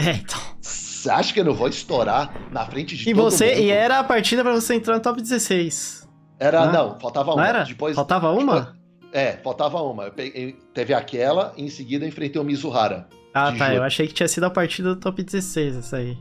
É, 0.00 0.12
então. 0.12 0.38
Você 0.60 1.10
acha 1.10 1.34
que 1.34 1.40
eu 1.40 1.44
não 1.44 1.54
vou 1.54 1.66
estourar 1.68 2.32
na 2.52 2.64
frente 2.66 2.96
de 2.96 3.10
E 3.10 3.12
todo 3.12 3.24
você, 3.30 3.50
mundo? 3.50 3.62
e 3.64 3.70
era 3.70 3.98
a 3.98 4.04
partida 4.04 4.42
pra 4.44 4.52
você 4.52 4.74
entrar 4.74 4.94
no 4.94 5.00
top 5.02 5.20
16. 5.20 5.97
Era, 6.38 6.66
Não? 6.66 6.72
não, 6.90 7.00
faltava 7.00 7.32
uma. 7.32 7.36
Não 7.42 7.48
era? 7.48 7.64
Depois, 7.64 7.94
Faltava 7.96 8.30
uma? 8.30 8.76
É, 9.12 9.32
faltava 9.38 9.80
uma. 9.82 10.04
Eu 10.04 10.12
peguei- 10.12 10.56
teve 10.74 10.94
aquela, 10.94 11.52
e 11.56 11.64
em 11.64 11.68
seguida 11.68 12.06
enfrentei 12.06 12.40
o 12.40 12.44
Mizuhara. 12.44 13.08
Ah, 13.34 13.52
tá. 13.52 13.66
julho. 13.66 13.78
Eu 13.78 13.82
achei 13.82 14.06
que 14.06 14.14
tinha 14.14 14.28
sido 14.28 14.44
a 14.44 14.50
partida 14.50 14.94
do 14.94 15.00
top 15.00 15.22
16, 15.22 15.76
essa 15.76 15.96
aí. 15.96 16.16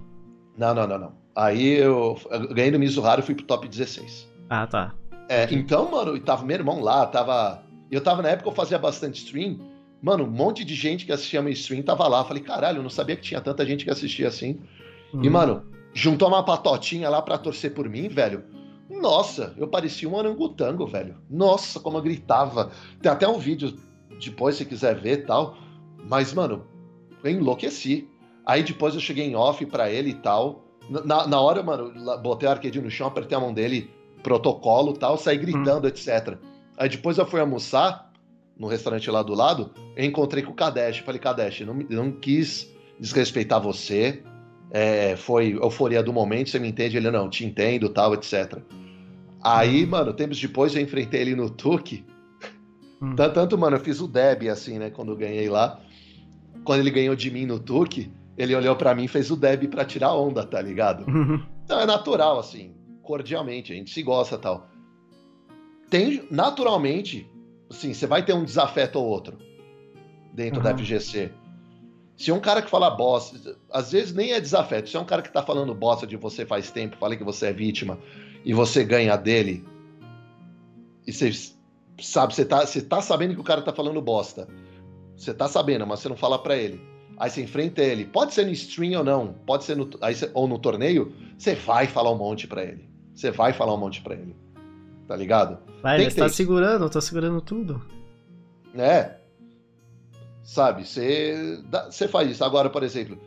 Não, 0.57 0.73
não, 0.73 0.87
não, 0.87 0.97
não. 0.97 1.13
Aí 1.35 1.73
eu, 1.73 2.19
eu 2.31 2.53
ganhei 2.53 2.71
no 2.71 2.79
Mizuhara 2.79 3.21
e 3.21 3.23
fui 3.23 3.35
pro 3.35 3.45
top 3.45 3.67
16. 3.67 4.27
Ah, 4.49 4.65
tá. 4.65 4.93
É, 5.29 5.47
então, 5.53 5.91
mano, 5.91 6.15
e 6.15 6.19
tava 6.19 6.45
meu 6.45 6.55
irmão 6.55 6.81
lá, 6.81 7.05
tava. 7.05 7.61
Eu 7.91 8.01
tava 8.01 8.21
na 8.21 8.29
época, 8.29 8.49
eu 8.49 8.53
fazia 8.53 8.77
bastante 8.79 9.23
stream. 9.23 9.59
Mano, 10.01 10.23
um 10.23 10.29
monte 10.29 10.63
de 10.63 10.73
gente 10.75 11.05
que 11.05 11.11
assistia 11.11 11.41
meu 11.41 11.51
stream 11.53 11.81
tava 11.83 12.07
lá. 12.07 12.23
Falei, 12.23 12.41
caralho, 12.41 12.77
eu 12.79 12.83
não 12.83 12.89
sabia 12.89 13.15
que 13.15 13.21
tinha 13.23 13.41
tanta 13.41 13.65
gente 13.65 13.83
que 13.83 13.91
assistia 13.91 14.27
assim. 14.27 14.59
E, 15.13 15.17
Uhum. 15.27 15.31
mano, 15.31 15.63
juntou 15.93 16.27
uma 16.27 16.43
patotinha 16.43 17.09
lá 17.09 17.21
pra 17.21 17.37
torcer 17.37 17.73
por 17.73 17.87
mim, 17.89 18.07
velho. 18.07 18.43
Nossa, 18.89 19.53
eu 19.57 19.67
parecia 19.67 20.07
um 20.07 20.15
orangotango, 20.15 20.85
velho. 20.87 21.17
Nossa, 21.29 21.79
como 21.79 21.97
eu 21.97 22.01
gritava. 22.01 22.71
Tem 23.01 23.11
até 23.11 23.27
um 23.27 23.37
vídeo 23.37 23.75
depois, 24.19 24.55
se 24.55 24.65
quiser 24.65 24.99
ver 24.99 25.19
e 25.19 25.23
tal. 25.23 25.57
Mas, 26.07 26.33
mano, 26.33 26.65
eu 27.23 27.31
enlouqueci. 27.31 28.09
Aí 28.45 28.63
depois 28.63 28.95
eu 28.95 29.01
cheguei 29.01 29.25
em 29.25 29.35
off 29.35 29.65
pra 29.65 29.91
ele 29.91 30.11
e 30.11 30.15
tal. 30.15 30.63
Na, 30.89 31.27
na 31.27 31.41
hora, 31.41 31.61
mano, 31.61 31.91
botei 32.21 32.47
o 32.47 32.51
arcade 32.51 32.81
no 32.81 32.89
chão, 32.89 33.07
apertei 33.07 33.37
a 33.37 33.41
mão 33.41 33.53
dele, 33.53 33.91
protocolo 34.23 34.93
e 34.93 34.97
tal, 34.97 35.17
saí 35.17 35.37
gritando, 35.37 35.85
etc. 35.87 36.37
Aí 36.77 36.87
depois 36.87 37.17
eu 37.17 37.25
fui 37.25 37.41
almoçar 37.41 38.11
no 38.57 38.67
restaurante 38.67 39.11
lá 39.11 39.21
do 39.21 39.33
lado, 39.33 39.71
eu 39.95 40.05
encontrei 40.05 40.41
com 40.41 40.51
o 40.51 40.55
Kadesh. 40.55 40.99
Falei, 40.99 41.19
Kadesh, 41.19 41.61
não, 41.61 41.73
não 41.73 42.11
quis 42.11 42.73
desrespeitar 42.99 43.61
você. 43.61 44.23
É, 44.71 45.15
foi 45.15 45.53
euforia 45.53 46.03
do 46.03 46.11
momento, 46.11 46.49
você 46.49 46.59
me 46.59 46.67
entende? 46.67 46.97
Ele, 46.97 47.09
não, 47.09 47.29
te 47.29 47.45
entendo, 47.45 47.87
tal, 47.89 48.13
etc. 48.13 48.59
Aí, 49.41 49.85
mano, 49.85 50.13
tempos 50.13 50.39
depois 50.39 50.75
eu 50.75 50.81
enfrentei 50.81 51.21
ele 51.21 51.35
no 51.35 51.49
Tuque. 51.49 52.03
Hum. 53.01 53.15
Tan- 53.15 53.29
Tanto, 53.29 53.57
mano, 53.57 53.77
eu 53.77 53.79
fiz 53.81 54.01
o 54.01 54.07
Deb, 54.07 54.47
assim, 54.49 54.77
né, 54.79 54.89
quando 54.89 55.11
eu 55.11 55.15
ganhei 55.15 55.47
lá. 55.49 55.79
Quando 56.65 56.81
ele 56.81 56.91
ganhou 56.91 57.15
de 57.15 57.31
mim 57.31 57.45
no 57.45 57.59
Tuque, 57.59 58.11
ele 58.37 58.53
olhou 58.55 58.75
pra 58.75 58.93
mim 58.93 59.05
e 59.05 59.07
fez 59.07 59.31
o 59.31 59.35
Deb 59.37 59.67
pra 59.69 59.85
tirar 59.85 60.13
onda, 60.13 60.45
tá 60.45 60.61
ligado? 60.61 61.09
Uhum. 61.09 61.41
Então 61.63 61.79
é 61.79 61.85
natural, 61.85 62.37
assim, 62.39 62.73
cordialmente, 63.03 63.71
a 63.71 63.75
gente 63.75 63.91
se 63.93 64.03
gosta 64.03 64.37
tal. 64.37 64.67
Tem, 65.89 66.23
naturalmente, 66.29 67.29
assim, 67.69 67.93
você 67.93 68.05
vai 68.05 68.23
ter 68.25 68.33
um 68.33 68.43
desafeto 68.43 68.99
ou 68.99 69.05
outro 69.05 69.37
dentro 70.33 70.61
da 70.61 70.71
Uhum. 70.71 70.77
FGC. 70.77 71.31
Se 72.17 72.31
um 72.31 72.39
cara 72.39 72.61
que 72.63 72.69
fala 72.69 72.89
bosta, 72.89 73.55
às 73.71 73.91
vezes 73.91 74.11
nem 74.13 74.33
é 74.33 74.41
desafeto, 74.41 74.89
se 74.89 74.97
é 74.97 74.99
um 74.99 75.05
cara 75.05 75.21
que 75.21 75.31
tá 75.31 75.43
falando 75.43 75.73
bosta 75.75 76.05
de 76.07 76.17
você 76.17 76.45
faz 76.45 76.71
tempo, 76.71 76.97
fala 76.97 77.15
que 77.15 77.23
você 77.23 77.47
é 77.47 77.53
vítima 77.53 77.99
e 78.43 78.53
você 78.53 78.83
ganha 78.83 79.15
dele, 79.15 79.63
e 81.05 81.13
você 81.13 81.31
sabe, 82.01 82.33
você 82.33 82.43
tá, 82.43 82.65
você 82.65 82.81
tá 82.81 83.01
sabendo 83.01 83.35
que 83.35 83.39
o 83.39 83.43
cara 83.43 83.61
tá 83.61 83.71
falando 83.71 84.01
bosta. 84.01 84.47
Você 85.15 85.33
tá 85.33 85.47
sabendo, 85.47 85.85
mas 85.87 85.99
você 85.99 86.09
não 86.09 86.15
fala 86.17 86.37
pra 86.37 86.55
ele. 86.55 86.81
Aí 87.17 87.29
você 87.29 87.41
enfrenta 87.41 87.81
ele. 87.81 88.05
Pode 88.05 88.33
ser 88.33 88.45
no 88.45 88.51
stream 88.51 88.97
ou 88.99 89.03
não, 89.03 89.33
pode 89.45 89.63
ser 89.63 89.75
no, 89.75 89.89
aí 90.01 90.13
você- 90.13 90.29
ou 90.33 90.47
no 90.47 90.59
torneio, 90.59 91.11
você 91.37 91.55
vai 91.55 91.87
falar 91.87 92.11
um 92.11 92.17
monte 92.17 92.45
pra 92.47 92.63
ele. 92.63 92.87
Você 93.15 93.31
vai 93.31 93.53
falar 93.53 93.73
um 93.73 93.77
monte 93.79 94.01
pra 94.01 94.13
ele. 94.15 94.35
Tá 95.07 95.15
ligado? 95.15 95.57
Vai, 95.81 95.97
Tem 95.97 96.05
mas 96.07 96.15
tá 96.15 96.25
isso. 96.27 96.35
segurando, 96.35 96.85
eu 96.85 96.89
tô 96.89 96.99
segurando 97.01 97.41
tudo. 97.41 97.81
É. 98.75 99.15
Sabe, 100.47 100.87
você, 100.87 101.61
você 101.91 102.07
faz 102.07 102.31
isso. 102.31 102.41
Agora, 102.41 102.69
por 102.69 102.81
exemplo, 102.81 103.19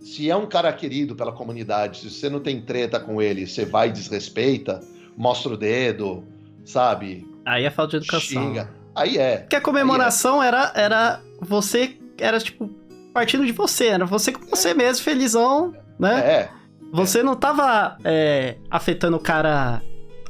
se 0.00 0.30
é 0.30 0.34
um 0.34 0.46
cara 0.46 0.72
querido 0.72 1.14
pela 1.14 1.30
comunidade, 1.30 1.98
se 1.98 2.10
você 2.10 2.30
não 2.30 2.40
tem 2.40 2.58
treta 2.58 2.98
com 2.98 3.20
ele, 3.20 3.46
você 3.46 3.66
vai 3.66 3.90
e 3.90 3.92
desrespeita, 3.92 4.80
mostra 5.14 5.52
o 5.52 5.58
dedo, 5.58 6.24
sabe? 6.64 7.28
Aí 7.44 7.66
é 7.66 7.70
falta 7.70 7.90
de 7.90 7.96
educação. 8.06 8.20
Xinga. 8.42 8.70
Aí 8.94 9.18
é. 9.18 9.36
Porque 9.40 9.56
a 9.56 9.60
comemoração 9.60 10.42
era, 10.42 10.72
era 10.74 11.20
você, 11.38 11.98
era 12.16 12.40
tipo, 12.40 12.66
partindo 13.12 13.44
de 13.44 13.52
você, 13.52 13.88
era 13.88 14.06
você 14.06 14.32
com 14.32 14.46
você 14.46 14.72
mesmo, 14.72 15.04
felizão, 15.04 15.74
né? 15.98 16.18
É. 16.20 16.50
Você 16.94 17.22
não 17.22 17.36
tava 17.36 17.98
é, 18.02 18.56
afetando 18.70 19.18
o 19.18 19.20
cara 19.20 19.82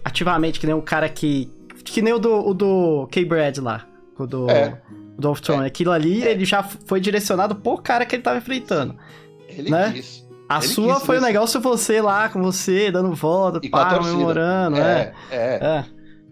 ativamente, 0.05 0.59
que 0.59 0.67
nem 0.67 0.75
o 0.75 0.83
cara 0.83 1.09
que. 1.09 1.49
Que 1.85 2.03
nem 2.03 2.13
o 2.13 2.19
do, 2.19 2.45
o 2.45 2.53
do 2.53 3.07
K-Brad 3.13 3.59
lá. 3.59 3.87
O 4.19 4.27
do, 4.27 4.51
É. 4.51 4.83
do 5.19 5.33
Throne. 5.35 5.67
Aquilo 5.67 5.91
ali, 5.93 6.23
ele 6.23 6.45
já 6.45 6.63
foi 6.63 7.01
direcionado 7.01 7.55
pro 7.57 7.79
cara 7.79 8.05
que 8.07 8.15
ele 8.17 8.23
tava 8.23 8.39
enfrentando. 8.39 8.97
Ele 9.49 9.71
Né? 9.71 9.93
quis. 9.93 10.27
A 10.49 10.59
Ele 10.59 10.69
sua 10.69 10.95
quis 10.97 11.03
foi 11.05 11.17
o 11.17 11.19
isso. 11.19 11.27
negócio 11.27 11.61
você 11.61 12.01
lá, 12.01 12.29
com 12.29 12.41
você, 12.43 12.91
dando 12.91 13.13
volta, 13.15 13.59
E 13.63 13.69
pá, 13.69 13.97
comemorando, 13.99 14.77
é. 14.77 15.13
É, 15.31 15.37
é. 15.37 15.85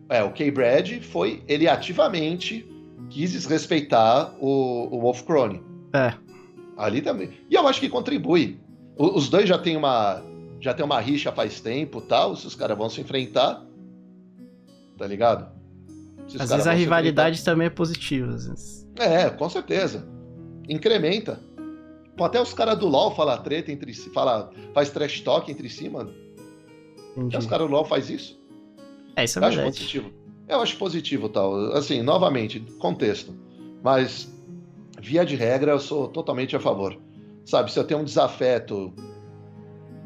É. 0.09 0.19
É, 0.19 0.23
o 0.23 0.31
K-Brad 0.33 1.01
foi. 1.03 1.43
Ele 1.49 1.67
ativamente 1.67 2.69
quis 3.11 3.33
desrespeitar 3.33 4.33
o, 4.39 4.89
o 4.95 5.01
Wolf 5.01 5.23
Crone. 5.23 5.63
É. 5.93 6.13
Ali 6.77 7.01
também. 7.01 7.31
E 7.51 7.55
eu 7.55 7.67
acho 7.67 7.81
que 7.81 7.89
contribui. 7.89 8.61
O- 8.97 9.17
os 9.17 9.29
dois 9.29 9.49
já 9.49 9.59
têm 9.59 9.77
uma. 9.77 10.23
Já 10.61 10.73
tem 10.75 10.85
uma 10.85 11.01
rixa 11.01 11.33
faz 11.33 11.61
tempo 11.61 12.01
tal. 12.01 12.37
Se 12.37 12.47
os 12.47 12.55
caras 12.55 12.77
vão 12.77 12.89
se 12.91 13.01
enfrentar. 13.01 13.63
Tá 14.97 15.07
ligado? 15.07 15.49
Se 16.37 16.43
Às 16.43 16.51
vezes 16.51 16.67
a 16.67 16.73
rivalidade 16.73 17.45
também 17.45 17.67
é 17.67 17.71
positiva. 17.71 18.35
Às 18.35 18.47
vezes. 18.47 18.87
enfrentar- 18.95 19.05
É, 19.27 19.31
com 19.31 19.49
certeza. 19.49 20.07
Incrementa. 20.69 21.41
Pô, 22.17 22.25
até 22.25 22.41
os 22.41 22.53
caras 22.55 22.79
do 22.79 22.87
LoL 22.87 23.15
falam 23.15 23.41
treta 23.43 23.73
entre 23.73 23.93
si, 23.93 24.09
fala, 24.11 24.51
faz 24.73 24.91
trash 24.91 25.21
talk 25.21 25.51
entre 25.51 25.69
si, 25.69 25.89
mano. 25.89 26.13
Entendi. 27.17 27.29
Até 27.37 27.39
os 27.39 27.47
caras 27.47 27.67
do 27.67 27.73
LoL 27.73 27.85
faz 27.85 28.09
isso. 28.11 28.41
É, 29.17 29.25
isso 29.25 29.39
é 29.39 29.43
Eu 29.43 29.47
acho 29.49 29.57
verdade. 29.57 29.77
positivo. 29.79 30.11
Eu 30.49 30.61
acho 30.61 30.77
positivo 30.77 31.29
tal. 31.29 31.73
Assim, 31.73 32.03
novamente, 32.03 32.61
contexto. 32.79 33.35
Mas, 33.83 34.33
via 35.01 35.25
de 35.25 35.35
regra, 35.37 35.73
eu 35.73 35.81
sou 35.81 36.09
totalmente 36.09 36.55
a 36.55 36.61
favor. 36.61 36.97
Sabe, 37.45 37.71
se 37.73 37.79
eu 37.79 37.85
tenho 37.85 38.01
um 38.01 38.05
desafeto 38.05 38.93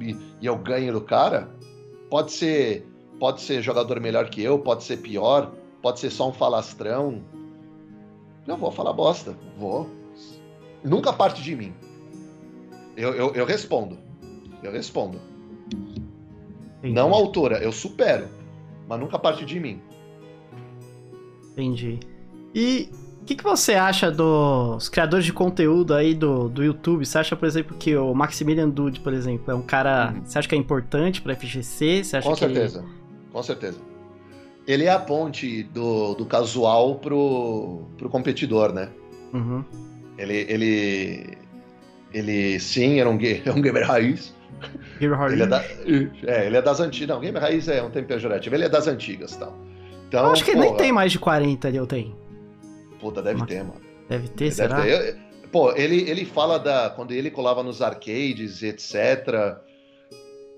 e, 0.00 0.16
e 0.40 0.46
eu 0.46 0.56
ganho 0.58 0.92
do 0.92 1.00
cara, 1.00 1.48
pode 2.10 2.32
ser, 2.32 2.86
pode 3.20 3.40
ser 3.40 3.62
jogador 3.62 4.00
melhor 4.00 4.28
que 4.30 4.42
eu, 4.42 4.58
pode 4.58 4.82
ser 4.84 4.96
pior, 4.98 5.52
pode 5.82 6.00
ser 6.00 6.10
só 6.10 6.28
um 6.28 6.32
falastrão. 6.32 7.22
Eu 8.46 8.56
vou 8.56 8.70
falar 8.70 8.92
bosta. 8.92 9.36
Vou. 9.56 9.88
Nunca 10.82 11.12
parte 11.12 11.42
de 11.42 11.54
mim. 11.54 11.74
Eu, 12.96 13.14
eu, 13.14 13.34
eu 13.34 13.44
respondo. 13.44 13.98
Eu 14.62 14.72
respondo. 14.72 15.20
Entendi. 16.78 16.94
Não 16.94 17.12
a 17.12 17.16
altura, 17.16 17.58
eu 17.58 17.72
supero. 17.72 18.28
Mas 18.88 18.98
nunca 18.98 19.18
parte 19.18 19.44
de 19.44 19.60
mim. 19.60 19.80
Entendi. 21.52 22.00
E 22.54 22.88
o 23.20 23.24
que, 23.24 23.34
que 23.34 23.44
você 23.44 23.74
acha 23.74 24.10
dos 24.10 24.88
criadores 24.88 25.26
de 25.26 25.32
conteúdo 25.32 25.92
aí 25.92 26.14
do, 26.14 26.48
do 26.48 26.64
YouTube? 26.64 27.04
Você 27.04 27.18
acha, 27.18 27.36
por 27.36 27.46
exemplo, 27.46 27.76
que 27.76 27.94
o 27.96 28.14
Maximilian 28.14 28.70
Dude, 28.70 29.00
por 29.00 29.12
exemplo, 29.12 29.52
é 29.52 29.54
um 29.54 29.62
cara. 29.62 30.12
Uhum. 30.14 30.24
Você 30.24 30.38
acha 30.38 30.48
que 30.48 30.54
é 30.54 30.58
importante 30.58 31.20
pra 31.20 31.34
FGC? 31.34 32.04
Você 32.04 32.16
acha 32.16 32.28
Com 32.28 32.34
que 32.34 32.40
certeza, 32.40 32.84
com 33.32 33.42
certeza. 33.42 33.78
Ele 34.68 34.84
é 34.84 34.90
a 34.90 34.98
ponte 34.98 35.62
do, 35.62 36.14
do 36.14 36.26
casual 36.26 36.96
pro, 36.96 37.86
pro 37.96 38.10
competidor, 38.10 38.70
né? 38.70 38.90
Uhum. 39.32 39.64
Ele, 40.18 40.44
ele, 40.46 41.38
Ele, 42.12 42.60
sim, 42.60 43.00
era 43.00 43.08
um, 43.08 43.16
é 43.46 43.50
um 43.50 43.62
gamer 43.62 43.86
raiz. 43.86 44.34
Gamer 45.00 45.18
raiz. 45.18 45.32
Ele 45.32 45.42
é, 45.42 45.46
da, 45.46 45.64
é, 45.64 46.46
ele 46.46 46.56
é 46.58 46.62
das 46.62 46.80
antigas. 46.80 47.08
Não, 47.08 47.18
gamer 47.18 47.40
raiz 47.40 47.66
é 47.66 47.82
um 47.82 47.90
tempo 47.90 48.08
pejorativo. 48.08 48.54
Ele 48.54 48.64
é 48.64 48.68
das 48.68 48.86
antigas 48.86 49.34
tal. 49.36 49.56
Então, 50.06 50.26
eu 50.26 50.32
acho 50.32 50.44
que 50.44 50.50
ele 50.50 50.60
nem 50.60 50.76
tem 50.76 50.92
mais 50.92 51.12
de 51.12 51.18
40 51.18 51.68
ali, 51.68 51.76
eu 51.78 51.86
tenho. 51.86 52.14
Puta, 53.00 53.22
deve 53.22 53.40
Mas... 53.40 53.48
ter, 53.48 53.62
mano. 53.62 53.80
Deve 54.06 54.28
ter, 54.28 54.44
ele 54.44 54.54
será? 54.54 54.80
Deve 54.80 55.12
ter. 55.12 55.18
Eu, 55.44 55.48
pô, 55.50 55.72
ele, 55.72 56.10
ele 56.10 56.26
fala 56.26 56.58
da. 56.58 56.90
Quando 56.90 57.12
ele 57.12 57.30
colava 57.30 57.62
nos 57.62 57.80
arcades, 57.80 58.62
etc. 58.62 59.56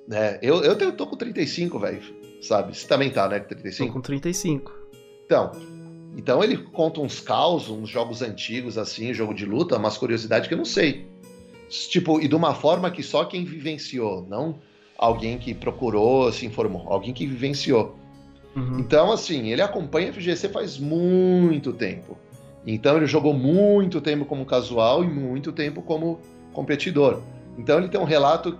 Né? 0.09 0.41
Eu, 0.43 0.65
eu, 0.65 0.77
eu 0.77 0.93
tô 0.93 1.07
com 1.07 1.16
35, 1.16 1.78
velho. 1.78 2.03
Sabe? 2.41 2.77
Você 2.77 2.87
também 2.87 3.11
tá, 3.11 3.29
né? 3.29 3.41
Com 3.41 3.49
35? 3.49 3.87
Tô 3.89 3.93
com 3.93 4.01
35. 4.01 4.73
Então, 5.27 5.53
então 6.17 6.43
ele 6.43 6.57
conta 6.57 7.01
uns 7.01 7.21
caos, 7.21 7.69
uns 7.69 7.89
jogos 7.89 8.23
antigos, 8.23 8.79
assim, 8.79 9.12
jogo 9.12 9.35
de 9.35 9.45
luta, 9.45 9.77
umas 9.77 9.97
curiosidades 9.99 10.49
que 10.49 10.55
eu 10.55 10.59
não 10.59 10.65
sei. 10.65 11.07
Tipo, 11.69 12.21
e 12.21 12.27
de 12.27 12.35
uma 12.35 12.55
forma 12.55 12.91
que 12.91 13.03
só 13.03 13.25
quem 13.25 13.45
vivenciou, 13.45 14.27
não 14.29 14.59
alguém 14.99 15.39
que 15.39 15.55
procurou, 15.55 16.31
se 16.33 16.45
informou, 16.45 16.87
alguém 16.89 17.15
que 17.15 17.27
vivenciou. 17.27 17.97
Uhum. 18.55 18.81
Então, 18.81 19.12
assim, 19.12 19.51
ele 19.51 19.62
acompanha 19.62 20.11
a 20.11 20.12
FGC 20.12 20.49
faz 20.49 20.79
muito 20.79 21.73
tempo. 21.73 22.19
Então 22.67 22.97
ele 22.97 23.07
jogou 23.07 23.33
muito 23.33 24.01
tempo 24.01 24.25
como 24.25 24.45
casual 24.45 25.03
e 25.03 25.09
muito 25.09 25.53
tempo 25.53 25.83
como 25.83 26.21
competidor. 26.53 27.23
Então 27.57 27.79
ele 27.79 27.89
tem 27.89 28.01
um 28.01 28.05
relato 28.05 28.59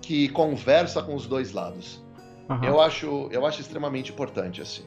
que 0.00 0.28
conversa 0.28 1.02
com 1.02 1.14
os 1.14 1.26
dois 1.26 1.52
lados. 1.52 2.02
Uhum. 2.48 2.64
Eu, 2.64 2.80
acho, 2.80 3.28
eu 3.30 3.46
acho 3.46 3.60
extremamente 3.60 4.12
importante, 4.12 4.60
assim. 4.60 4.84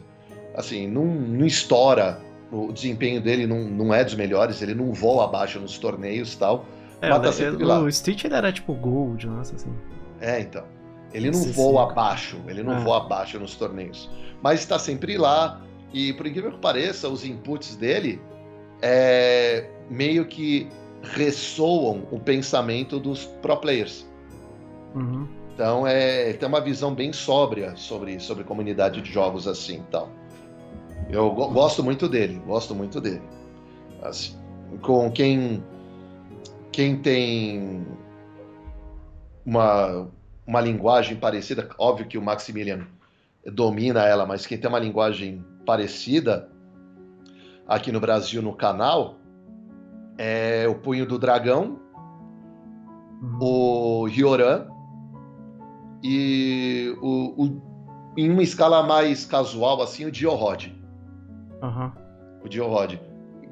Assim, 0.55 0.87
não, 0.87 1.05
não 1.05 1.45
estoura, 1.45 2.21
o 2.51 2.71
desempenho 2.71 3.21
dele 3.21 3.45
não, 3.45 3.63
não 3.65 3.93
é 3.93 4.03
dos 4.03 4.15
melhores, 4.15 4.61
ele 4.61 4.73
não 4.73 4.93
voa 4.93 5.25
abaixo 5.25 5.59
nos 5.59 5.77
torneios 5.77 6.33
e 6.33 6.37
tal. 6.37 6.65
É, 7.01 7.09
mas 7.09 7.21
tá 7.21 7.31
sempre 7.31 7.63
lá. 7.63 7.79
O 7.79 7.91
Stitch 7.91 8.25
ele 8.25 8.35
era 8.35 8.51
tipo 8.51 8.73
gold, 8.73 9.27
nossa, 9.27 9.55
assim. 9.55 9.73
É, 10.19 10.39
então. 10.39 10.63
Ele 11.13 11.31
não 11.31 11.41
voa 11.53 11.91
abaixo, 11.91 12.37
ele 12.47 12.63
não 12.63 12.77
é. 12.77 12.79
voa 12.79 12.97
abaixo 12.97 13.39
nos 13.39 13.55
torneios. 13.55 14.09
Mas 14.41 14.59
está 14.59 14.77
sempre 14.77 15.17
lá, 15.17 15.61
e 15.93 16.13
por 16.13 16.27
incrível 16.27 16.51
que 16.51 16.59
pareça, 16.59 17.07
os 17.07 17.23
inputs 17.23 17.75
dele 17.75 18.21
é, 18.81 19.69
meio 19.89 20.25
que 20.25 20.67
ressoam 21.01 22.07
o 22.11 22.19
pensamento 22.19 22.99
dos 22.99 23.25
pro 23.41 23.57
players. 23.57 24.07
Uhum. 24.95 25.27
Então 25.57 25.87
é, 25.87 26.33
tem 26.33 26.47
uma 26.47 26.61
visão 26.61 26.93
bem 26.93 27.11
sóbria 27.11 27.75
sobre, 27.75 28.19
sobre 28.19 28.43
comunidade 28.43 29.01
de 29.01 29.11
jogos 29.11 29.47
assim 29.47 29.83
tal. 29.89 30.07
Eu 31.09 31.31
go 31.31 31.47
gosto 31.47 31.83
muito 31.83 32.07
dele, 32.07 32.39
gosto 32.45 32.75
muito 32.75 33.01
dele. 33.01 33.23
Assim, 34.03 34.37
com 34.83 35.11
quem 35.11 35.63
quem 36.71 37.01
tem 37.01 37.87
uma, 39.43 40.07
uma 40.45 40.61
linguagem 40.61 41.17
parecida, 41.17 41.67
óbvio 41.79 42.05
que 42.05 42.19
o 42.19 42.21
Maximilian 42.21 42.85
domina 43.51 44.05
ela, 44.05 44.27
mas 44.27 44.45
quem 44.45 44.59
tem 44.59 44.69
uma 44.69 44.77
linguagem 44.77 45.43
parecida 45.65 46.51
aqui 47.67 47.91
no 47.91 47.99
Brasil 47.99 48.43
no 48.43 48.53
canal 48.53 49.15
é 50.19 50.67
o 50.67 50.75
Punho 50.75 51.07
do 51.07 51.17
Dragão, 51.17 51.79
uhum. 53.23 53.39
o 53.41 54.05
Rioran 54.05 54.76
e 56.03 56.95
o, 57.01 57.45
o, 57.45 57.61
em 58.17 58.31
uma 58.31 58.43
escala 58.43 58.83
mais 58.83 59.25
casual, 59.25 59.81
assim, 59.81 60.05
o 60.05 60.11
Diorod. 60.11 60.75
Uhum. 61.61 61.91
O 62.43 62.49
Diorod. 62.49 62.99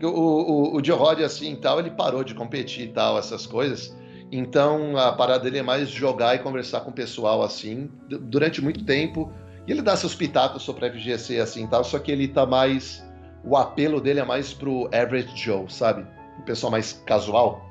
O, 0.01 0.07
o, 0.07 0.75
o 0.75 0.81
Diorod, 0.81 1.23
assim, 1.23 1.55
tal, 1.55 1.79
ele 1.79 1.91
parou 1.91 2.23
de 2.23 2.35
competir 2.35 2.89
e 2.89 2.91
tal, 2.91 3.17
essas 3.17 3.45
coisas. 3.45 3.95
Então, 4.31 4.97
a 4.97 5.11
parada 5.13 5.43
dele 5.43 5.59
é 5.59 5.63
mais 5.63 5.89
jogar 5.89 6.35
e 6.35 6.39
conversar 6.39 6.81
com 6.81 6.89
o 6.89 6.93
pessoal, 6.93 7.41
assim, 7.41 7.89
durante 8.07 8.61
muito 8.61 8.83
tempo. 8.83 9.31
E 9.67 9.71
ele 9.71 9.81
dá 9.81 9.95
seus 9.95 10.13
pitacos 10.13 10.63
sobre 10.63 10.85
a 10.85 10.91
FGC, 10.91 11.39
assim, 11.39 11.65
tal, 11.67 11.83
só 11.83 11.99
que 11.99 12.11
ele 12.11 12.27
tá 12.27 12.45
mais... 12.45 13.03
O 13.43 13.55
apelo 13.55 14.01
dele 14.01 14.19
é 14.19 14.25
mais 14.25 14.53
pro 14.53 14.87
average 14.87 15.31
Joe, 15.35 15.71
sabe? 15.71 16.05
O 16.39 16.41
pessoal 16.43 16.71
mais 16.71 16.93
casual. 17.05 17.63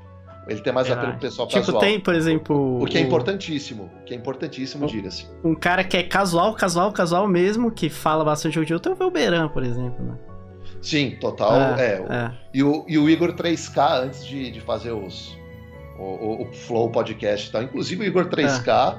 Ele 0.47 0.61
tem 0.61 0.73
mais 0.73 0.91
apelo 0.91 1.13
pro 1.13 1.21
pessoal 1.21 1.49
tipo, 1.49 1.61
casual. 1.61 1.81
Tipo, 1.81 1.93
tem, 1.93 2.01
por 2.01 2.15
exemplo. 2.15 2.83
O 2.83 2.87
que 2.87 2.99
é 2.99 3.01
importantíssimo. 3.01 3.91
O 4.01 4.05
que 4.05 4.13
é 4.13 4.17
importantíssimo, 4.17 4.87
diga-se. 4.87 5.27
Um 5.43 5.55
cara 5.55 5.83
que 5.83 5.97
é 5.97 6.03
casual, 6.03 6.55
casual, 6.55 6.93
casual 6.93 7.27
mesmo, 7.27 7.71
que 7.71 7.89
fala 7.89 8.25
bastante 8.25 8.55
jogo 8.55 8.67
de 8.67 8.75
luta, 8.75 8.91
é 8.91 8.93
o 8.93 8.97
Velberan, 8.97 9.49
por 9.49 9.63
exemplo, 9.63 10.05
né? 10.05 10.15
Sim, 10.83 11.17
total. 11.19 11.55
É, 11.79 11.81
é, 11.81 12.07
é. 12.11 12.33
E, 12.53 12.63
o, 12.63 12.85
e 12.87 12.99
o 12.99 13.09
Igor 13.09 13.33
3K, 13.33 14.03
antes 14.03 14.27
de, 14.27 14.51
de 14.51 14.61
fazer 14.61 14.93
os, 14.93 15.35
o, 15.99 16.43
o, 16.43 16.53
Flow 16.53 16.91
Podcast 16.91 17.49
e 17.49 17.53
tal. 17.53 17.63
Inclusive 17.63 18.05
o 18.05 18.07
Igor 18.07 18.27
3K, 18.27 18.99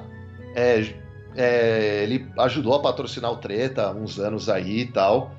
é. 0.54 0.80
é. 0.80 1.06
É, 1.38 2.02
ele 2.02 2.26
ajudou 2.38 2.74
a 2.74 2.80
patrocinar 2.80 3.30
o 3.30 3.36
Treta 3.36 3.92
uns 3.92 4.18
anos 4.18 4.48
aí 4.48 4.80
e 4.80 4.86
tal. 4.86 5.30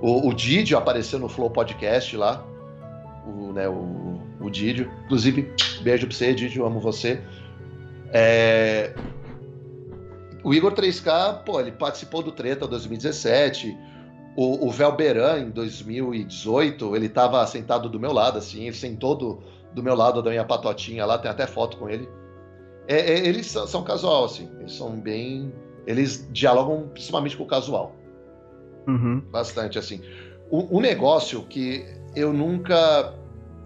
O, 0.00 0.28
o 0.28 0.34
Didi 0.34 0.74
apareceu 0.74 1.18
no 1.18 1.28
Flow 1.28 1.48
Podcast 1.48 2.16
lá. 2.16 2.44
O, 3.24 3.52
né, 3.52 3.68
o, 3.68 4.07
o 4.40 4.50
Didio. 4.50 4.90
Inclusive, 5.04 5.52
beijo 5.82 6.06
pra 6.06 6.16
você, 6.16 6.34
Didio, 6.34 6.64
amo 6.64 6.80
você. 6.80 7.20
É... 8.12 8.94
O 10.44 10.54
Igor 10.54 10.72
3K, 10.72 11.42
pô, 11.44 11.60
ele 11.60 11.72
participou 11.72 12.22
do 12.22 12.32
Treta 12.32 12.66
2017. 12.66 13.76
O, 14.36 14.68
o 14.68 14.70
Velberan, 14.70 15.40
em 15.40 15.50
2018, 15.50 16.94
ele 16.94 17.08
tava 17.08 17.44
sentado 17.46 17.88
do 17.88 17.98
meu 17.98 18.12
lado, 18.12 18.38
assim, 18.38 18.66
ele 18.66 18.76
sentou 18.76 19.16
do, 19.16 19.42
do 19.74 19.82
meu 19.82 19.96
lado 19.96 20.22
da 20.22 20.30
minha 20.30 20.44
patotinha 20.44 21.04
lá, 21.04 21.18
tem 21.18 21.30
até 21.30 21.46
foto 21.46 21.76
com 21.76 21.88
ele. 21.90 22.08
É, 22.86 22.96
é, 23.00 23.26
eles 23.26 23.46
são, 23.46 23.66
são, 23.66 23.82
casual, 23.82 24.24
assim, 24.24 24.48
eles 24.60 24.72
são 24.72 24.98
bem. 24.98 25.52
Eles 25.86 26.28
dialogam 26.32 26.88
principalmente 26.88 27.36
com 27.36 27.44
o 27.44 27.46
casual. 27.46 27.94
Uhum. 28.86 29.20
Bastante, 29.30 29.78
assim. 29.78 30.00
O, 30.50 30.78
o 30.78 30.80
negócio 30.80 31.42
que 31.42 31.84
eu 32.14 32.32
nunca 32.32 33.14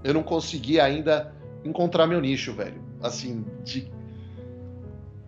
eu 0.04 0.14
não 0.14 0.22
consegui 0.22 0.80
ainda 0.80 1.32
encontrar 1.64 2.06
meu 2.06 2.20
nicho, 2.20 2.52
velho. 2.52 2.80
Assim, 3.02 3.44
de. 3.64 3.90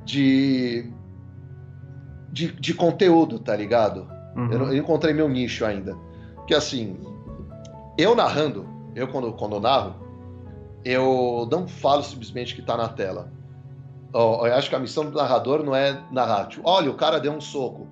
de. 0.05 0.91
de, 2.31 2.53
de 2.53 2.75
conteúdo, 2.75 3.39
tá 3.39 3.55
ligado? 3.57 4.09
Uhum. 4.37 4.53
Eu, 4.53 4.59
não, 4.59 4.67
eu 4.73 4.77
encontrei 4.77 5.15
meu 5.15 5.29
nicho 5.29 5.65
ainda. 5.65 5.97
Que 6.47 6.55
assim, 6.55 6.99
eu 7.97 8.15
narrando, 8.15 8.69
eu 8.95 9.09
quando, 9.09 9.33
quando 9.33 9.57
eu 9.57 9.61
narro, 9.61 9.95
eu 10.85 11.49
não 11.51 11.67
falo 11.67 12.03
simplesmente 12.03 12.55
que 12.55 12.63
tá 12.63 12.77
na 12.77 12.89
tela. 12.89 13.33
Eu, 14.13 14.47
eu 14.47 14.55
acho 14.55 14.69
que 14.69 14.77
a 14.77 14.81
missão 14.81 15.05
do 15.05 15.17
narrador 15.17 15.63
não 15.63 15.75
é 15.75 16.03
narrar, 16.11 16.47
tipo, 16.47 16.69
olha, 16.69 16.91
o 16.91 16.95
cara 16.95 17.19
deu 17.19 17.33
um 17.33 17.41
soco, 17.41 17.87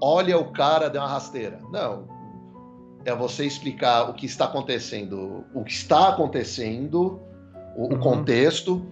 olha, 0.00 0.38
o 0.38 0.52
cara 0.52 0.88
deu 0.88 1.00
uma 1.00 1.08
rasteira. 1.08 1.58
Não, 1.70 2.04
é 3.06 3.14
você 3.14 3.46
explicar 3.46 4.10
o 4.10 4.14
que 4.14 4.26
está 4.26 4.46
acontecendo, 4.46 5.44
o 5.54 5.62
que 5.62 5.72
está 5.72 6.08
acontecendo, 6.08 7.22
o, 7.76 7.84
uhum. 7.84 7.94
o 7.94 7.98
contexto 8.00 8.84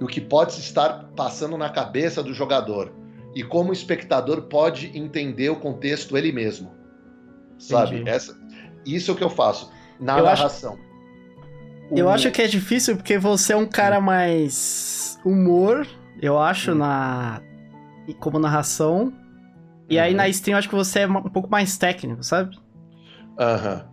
e 0.00 0.02
o 0.02 0.08
que 0.08 0.20
pode 0.20 0.58
estar 0.58 1.04
passando 1.14 1.56
na 1.56 1.70
cabeça 1.70 2.20
do 2.20 2.34
jogador 2.34 2.92
e 3.32 3.44
como 3.44 3.70
o 3.70 3.72
espectador 3.72 4.42
pode 4.42 4.90
entender 4.98 5.50
o 5.50 5.56
contexto 5.56 6.18
ele 6.18 6.32
mesmo. 6.32 6.72
Sabe? 7.58 8.02
Essa, 8.08 8.36
isso 8.84 9.12
é 9.12 9.14
o 9.14 9.16
que 9.16 9.22
eu 9.22 9.30
faço 9.30 9.70
na 10.00 10.18
eu 10.18 10.24
narração. 10.24 10.72
Acho, 10.72 11.94
o... 11.94 11.96
Eu 11.98 12.08
acho 12.08 12.28
que 12.32 12.42
é 12.42 12.48
difícil 12.48 12.96
porque 12.96 13.18
você 13.18 13.52
é 13.52 13.56
um 13.56 13.66
cara 13.66 14.00
mais 14.00 15.16
humor, 15.24 15.86
eu 16.20 16.40
acho, 16.40 16.72
hum. 16.72 16.76
na 16.76 17.40
como 18.18 18.40
narração. 18.40 19.12
E 19.88 19.96
aí 19.96 20.12
na 20.12 20.24
uhum. 20.24 20.30
stream 20.30 20.54
eu 20.54 20.58
acho 20.58 20.68
que 20.68 20.74
você 20.74 21.00
é 21.00 21.06
um 21.06 21.22
pouco 21.22 21.48
mais 21.48 21.78
técnico, 21.78 22.24
sabe? 22.24 22.58
Aham. 23.40 23.84
Uhum. 23.84 23.90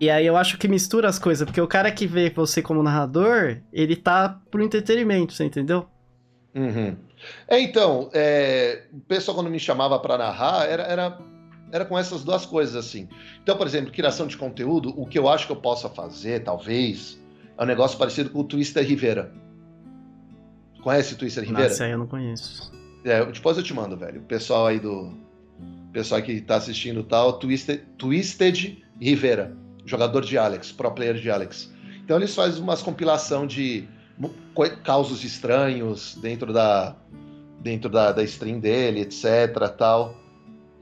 E 0.00 0.10
aí 0.10 0.26
eu 0.26 0.36
acho 0.36 0.58
que 0.58 0.68
mistura 0.68 1.08
as 1.08 1.18
coisas, 1.18 1.46
porque 1.46 1.60
o 1.60 1.68
cara 1.68 1.90
que 1.90 2.06
vê 2.06 2.28
você 2.28 2.60
como 2.60 2.82
narrador, 2.82 3.58
ele 3.72 3.96
tá 3.96 4.40
pro 4.50 4.62
entretenimento, 4.62 5.32
você 5.32 5.44
entendeu? 5.44 5.86
Uhum. 6.54 6.96
É, 7.48 7.60
então, 7.60 8.10
é, 8.12 8.84
o 8.92 9.00
pessoal 9.00 9.36
quando 9.36 9.48
me 9.48 9.58
chamava 9.58 9.98
para 9.98 10.18
narrar, 10.18 10.66
era, 10.66 10.82
era, 10.82 11.18
era 11.72 11.84
com 11.84 11.98
essas 11.98 12.22
duas 12.22 12.44
coisas, 12.44 12.76
assim. 12.76 13.08
Então, 13.42 13.56
por 13.56 13.66
exemplo, 13.66 13.92
criação 13.92 14.26
de 14.26 14.36
conteúdo, 14.36 14.92
o 15.00 15.06
que 15.06 15.18
eu 15.18 15.28
acho 15.28 15.46
que 15.46 15.52
eu 15.52 15.56
possa 15.56 15.88
fazer, 15.88 16.42
talvez, 16.42 17.18
é 17.56 17.62
um 17.62 17.66
negócio 17.66 17.96
parecido 17.96 18.30
com 18.30 18.40
o 18.40 18.44
Twister 18.44 18.84
Rivera. 18.84 19.32
Conhece 20.82 21.14
o 21.14 21.16
Twister 21.16 21.44
Rivera? 21.44 21.68
Nossa, 21.68 21.84
aí 21.84 21.92
eu 21.92 21.98
não 21.98 22.06
conheço. 22.06 22.70
É, 23.04 23.24
depois 23.24 23.56
eu 23.56 23.62
te 23.62 23.72
mando, 23.72 23.96
velho. 23.96 24.20
O 24.20 24.24
pessoal 24.24 24.66
aí 24.66 24.78
do, 24.78 25.14
pessoal 25.94 26.20
que 26.20 26.32
está 26.32 26.56
assistindo 26.56 27.04
tal, 27.04 27.34
Twisted, 27.34 27.80
Twisted 27.96 28.82
Rivera, 29.00 29.56
jogador 29.86 30.24
de 30.24 30.36
Alex, 30.36 30.72
pro 30.72 30.90
player 30.90 31.14
de 31.14 31.30
Alex. 31.30 31.72
Então 32.04 32.16
eles 32.16 32.34
fazem 32.34 32.60
umas 32.60 32.82
compilação 32.82 33.46
de 33.46 33.88
causos 34.82 35.24
estranhos 35.24 36.18
dentro 36.20 36.52
da 36.52 36.96
dentro 37.60 37.88
da, 37.88 38.12
da 38.12 38.22
stream 38.24 38.60
dele, 38.60 39.00
etc. 39.00 39.24
Tal. 39.78 40.14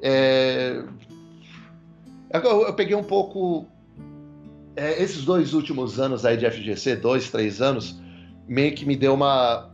É... 0.00 0.82
Eu, 2.32 2.62
eu, 2.62 2.74
peguei 2.74 2.96
um 2.96 3.04
pouco 3.04 3.66
é, 4.74 5.00
esses 5.00 5.24
dois 5.24 5.52
últimos 5.52 6.00
anos 6.00 6.24
aí 6.24 6.36
de 6.36 6.50
FGC, 6.50 6.96
dois, 6.96 7.30
três 7.30 7.60
anos, 7.60 8.00
meio 8.48 8.74
que 8.74 8.84
me 8.84 8.96
deu 8.96 9.14
uma 9.14 9.70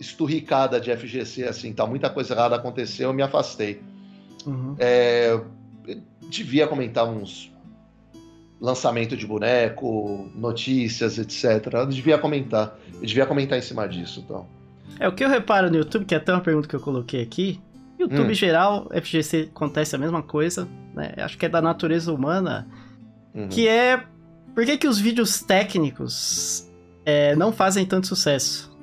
esturricada 0.00 0.80
de 0.80 0.96
FGC, 0.96 1.44
assim, 1.44 1.72
tá? 1.72 1.86
Muita 1.86 2.08
coisa 2.08 2.34
errada 2.34 2.56
aconteceu, 2.56 3.10
eu 3.10 3.14
me 3.14 3.22
afastei. 3.22 3.80
Uhum. 4.46 4.76
É, 4.78 5.40
devia 6.30 6.66
comentar 6.66 7.08
uns 7.08 7.52
lançamento 8.60 9.16
de 9.16 9.26
boneco, 9.26 10.30
notícias, 10.34 11.18
etc. 11.18 11.72
Eu 11.72 11.86
devia 11.86 12.18
comentar. 12.18 12.76
Eu 12.94 13.06
devia 13.06 13.26
comentar 13.26 13.58
em 13.58 13.62
cima 13.62 13.86
disso, 13.88 14.20
então. 14.24 14.46
É, 14.98 15.06
o 15.06 15.12
que 15.12 15.22
eu 15.22 15.28
reparo 15.28 15.70
no 15.70 15.76
YouTube, 15.76 16.04
que 16.04 16.14
é 16.14 16.18
até 16.18 16.32
uma 16.32 16.40
pergunta 16.40 16.66
que 16.66 16.74
eu 16.74 16.80
coloquei 16.80 17.22
aqui, 17.22 17.60
YouTube 17.98 18.30
hum. 18.30 18.34
geral, 18.34 18.88
FGC 18.90 19.50
acontece 19.54 19.94
a 19.94 19.98
mesma 19.98 20.22
coisa, 20.22 20.68
né? 20.94 21.12
Acho 21.18 21.36
que 21.38 21.46
é 21.46 21.48
da 21.48 21.60
natureza 21.60 22.12
humana, 22.12 22.66
uhum. 23.34 23.48
que 23.48 23.68
é 23.68 24.04
por 24.54 24.64
que, 24.64 24.76
que 24.76 24.88
os 24.88 24.98
vídeos 24.98 25.40
técnicos 25.40 26.68
é, 27.04 27.36
não 27.36 27.52
fazem 27.52 27.86
tanto 27.86 28.06
sucesso? 28.06 28.76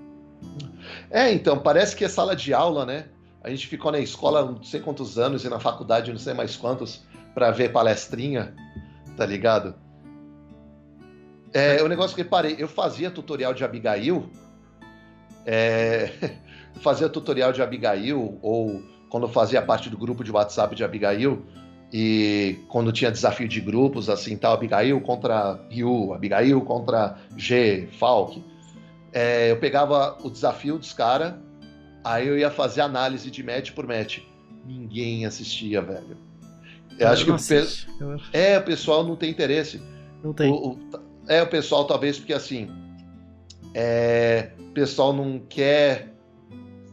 É, 1.10 1.32
então, 1.34 1.60
parece 1.60 1.96
que 1.96 2.06
é 2.06 2.10
sala 2.10 2.36
de 2.36 2.54
aula, 2.54 2.86
né? 2.86 3.06
A 3.46 3.50
gente 3.52 3.68
ficou 3.68 3.92
na 3.92 4.00
escola 4.00 4.44
não 4.44 4.64
sei 4.64 4.80
quantos 4.80 5.20
anos 5.20 5.46
e 5.46 5.50
na 5.50 5.60
faculdade 5.60 6.12
não 6.12 6.18
sei 6.18 6.34
mais 6.34 6.58
quantos 6.58 7.04
para 7.32 7.52
ver 7.52 7.72
palestrinha, 7.72 8.56
tá 9.16 9.24
ligado? 9.24 9.76
É, 11.54 11.84
o 11.84 11.88
negócio 11.88 12.16
que 12.16 12.22
eu 12.22 12.26
reparei, 12.26 12.56
eu 12.58 12.68
fazia 12.68 13.12
tutorial 13.12 13.54
de 13.54 13.64
Abigail, 13.64 14.32
é, 15.46 16.12
fazia 16.82 17.08
tutorial 17.08 17.54
de 17.54 17.62
Abigail, 17.62 18.40
ou 18.42 18.82
quando 19.10 19.28
fazia 19.28 19.62
parte 19.62 19.92
do 19.92 19.98
grupo 19.98 20.24
de 20.24 20.32
WhatsApp 20.32 20.76
de 20.76 20.84
Abigail, 20.84 21.46
e 21.94 22.58
quando 22.68 22.92
tinha 22.92 23.12
desafio 23.12 23.48
de 23.48 23.62
grupos, 23.62 24.10
assim, 24.10 24.36
tal, 24.36 24.54
Abigail 24.54 25.00
contra 25.02 25.60
Ryu, 25.70 26.16
Abigail 26.16 26.62
contra 26.62 27.16
G, 27.38 27.90
Falk, 28.00 28.44
é, 29.14 29.52
eu 29.52 29.58
pegava 29.58 30.18
o 30.24 30.32
desafio 30.32 30.80
dos 30.80 30.94
caras, 30.94 31.45
aí 32.06 32.28
eu 32.28 32.38
ia 32.38 32.52
fazer 32.52 32.82
análise 32.82 33.30
de 33.30 33.44
match 33.44 33.72
por 33.72 33.86
match. 33.88 34.20
Ninguém 34.66 35.26
assistia, 35.26 35.82
velho. 35.82 36.18
Eu, 36.92 37.00
eu 37.00 37.08
acho 37.10 37.26
que 37.26 37.32
o 37.32 37.38
pe... 37.38 38.18
é, 38.32 38.58
o 38.58 38.64
pessoal 38.64 39.04
não 39.04 39.16
tem 39.16 39.30
interesse. 39.30 39.82
Não 40.24 40.32
tem. 40.34 40.50
O, 40.50 40.74
o, 40.74 40.80
é, 41.28 41.42
o 41.42 41.48
pessoal 41.48 41.86
talvez 41.86 42.18
porque 42.18 42.34
assim, 42.34 42.70
é, 43.74 44.52
o 44.60 44.72
pessoal 44.72 45.12
não 45.12 45.40
quer 45.40 46.14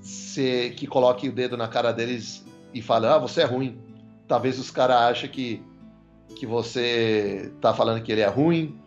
ser, 0.00 0.74
que 0.74 0.86
coloque 0.86 1.28
o 1.28 1.32
dedo 1.32 1.56
na 1.56 1.68
cara 1.68 1.92
deles 1.92 2.44
e 2.74 2.82
fale, 2.82 3.06
ah, 3.06 3.18
você 3.18 3.42
é 3.42 3.44
ruim. 3.44 3.78
Talvez 4.26 4.58
os 4.58 4.70
caras 4.70 4.96
achem 4.96 5.30
que, 5.30 5.62
que 6.36 6.46
você 6.46 7.52
tá 7.60 7.74
falando 7.74 8.02
que 8.02 8.10
ele 8.10 8.22
é 8.22 8.28
ruim, 8.28 8.80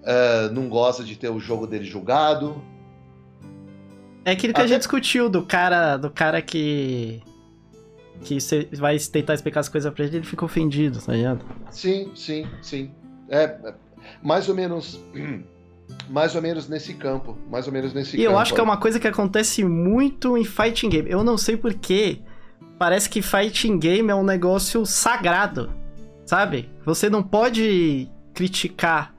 uh, 0.00 0.52
não 0.52 0.68
gosta 0.68 1.04
de 1.04 1.16
ter 1.16 1.28
o 1.28 1.38
jogo 1.38 1.66
dele 1.66 1.84
julgado. 1.84 2.62
É 4.24 4.32
aquilo 4.32 4.52
que 4.52 4.60
Até... 4.60 4.66
a 4.66 4.68
gente 4.68 4.78
discutiu 4.78 5.28
do 5.28 5.42
cara, 5.42 5.96
do 5.96 6.10
cara 6.10 6.40
que 6.40 7.22
que 8.22 8.40
você 8.40 8.68
vai 8.72 8.96
tentar 8.98 9.34
explicar 9.34 9.60
as 9.60 9.68
coisas 9.68 9.92
pra 9.92 10.04
ele, 10.04 10.18
ele 10.18 10.26
fica 10.26 10.44
ofendido, 10.44 11.00
tá 11.00 11.12
ligado? 11.12 11.44
Sim, 11.70 12.12
sim, 12.14 12.46
sim. 12.62 12.90
É, 13.28 13.44
é 13.44 13.74
mais 14.22 14.48
ou 14.48 14.54
menos. 14.54 15.00
Mais 16.08 16.34
ou 16.34 16.40
menos 16.40 16.68
nesse 16.68 16.94
campo. 16.94 17.36
Mais 17.50 17.66
ou 17.66 17.72
menos 17.72 17.92
nesse 17.92 18.16
e 18.16 18.20
campo. 18.20 18.32
eu 18.32 18.38
acho 18.38 18.54
que 18.54 18.60
é 18.60 18.62
uma 18.62 18.78
coisa 18.78 18.98
que 18.98 19.06
acontece 19.06 19.62
muito 19.62 20.38
em 20.38 20.44
fighting 20.44 20.88
game. 20.88 21.10
Eu 21.10 21.22
não 21.22 21.36
sei 21.36 21.54
porquê. 21.54 22.20
Parece 22.78 23.10
que 23.10 23.20
fighting 23.20 23.78
game 23.78 24.10
é 24.10 24.14
um 24.14 24.24
negócio 24.24 24.86
sagrado. 24.86 25.70
Sabe? 26.24 26.70
Você 26.86 27.10
não 27.10 27.22
pode 27.22 28.08
criticar 28.32 29.11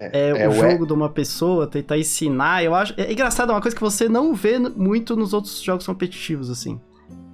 é, 0.00 0.10
é, 0.12 0.28
é 0.42 0.48
o 0.48 0.52
jogo 0.52 0.86
de 0.86 0.94
uma 0.94 1.10
pessoa, 1.10 1.66
tentar 1.66 1.98
ensinar. 1.98 2.64
Eu 2.64 2.74
acho. 2.74 2.94
É 2.96 3.12
engraçado, 3.12 3.50
é 3.50 3.54
uma 3.54 3.60
coisa 3.60 3.76
que 3.76 3.82
você 3.82 4.08
não 4.08 4.34
vê 4.34 4.58
muito 4.58 5.14
nos 5.14 5.34
outros 5.34 5.60
jogos 5.60 5.84
competitivos, 5.84 6.48
assim. 6.48 6.80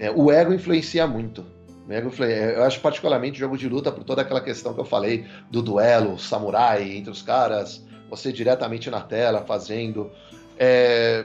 É, 0.00 0.10
o 0.10 0.32
ego 0.32 0.52
influencia 0.52 1.06
muito. 1.06 1.44
O 1.88 1.92
ego 1.92 2.10
Eu 2.24 2.64
acho 2.64 2.80
particularmente 2.80 3.38
jogo 3.38 3.56
de 3.56 3.68
luta 3.68 3.92
por 3.92 4.02
toda 4.02 4.22
aquela 4.22 4.40
questão 4.40 4.74
que 4.74 4.80
eu 4.80 4.84
falei 4.84 5.24
do 5.48 5.62
duelo, 5.62 6.18
samurai 6.18 6.96
entre 6.96 7.12
os 7.12 7.22
caras, 7.22 7.86
você 8.10 8.32
diretamente 8.32 8.90
na 8.90 9.00
tela 9.00 9.42
fazendo. 9.42 10.10
É... 10.58 11.24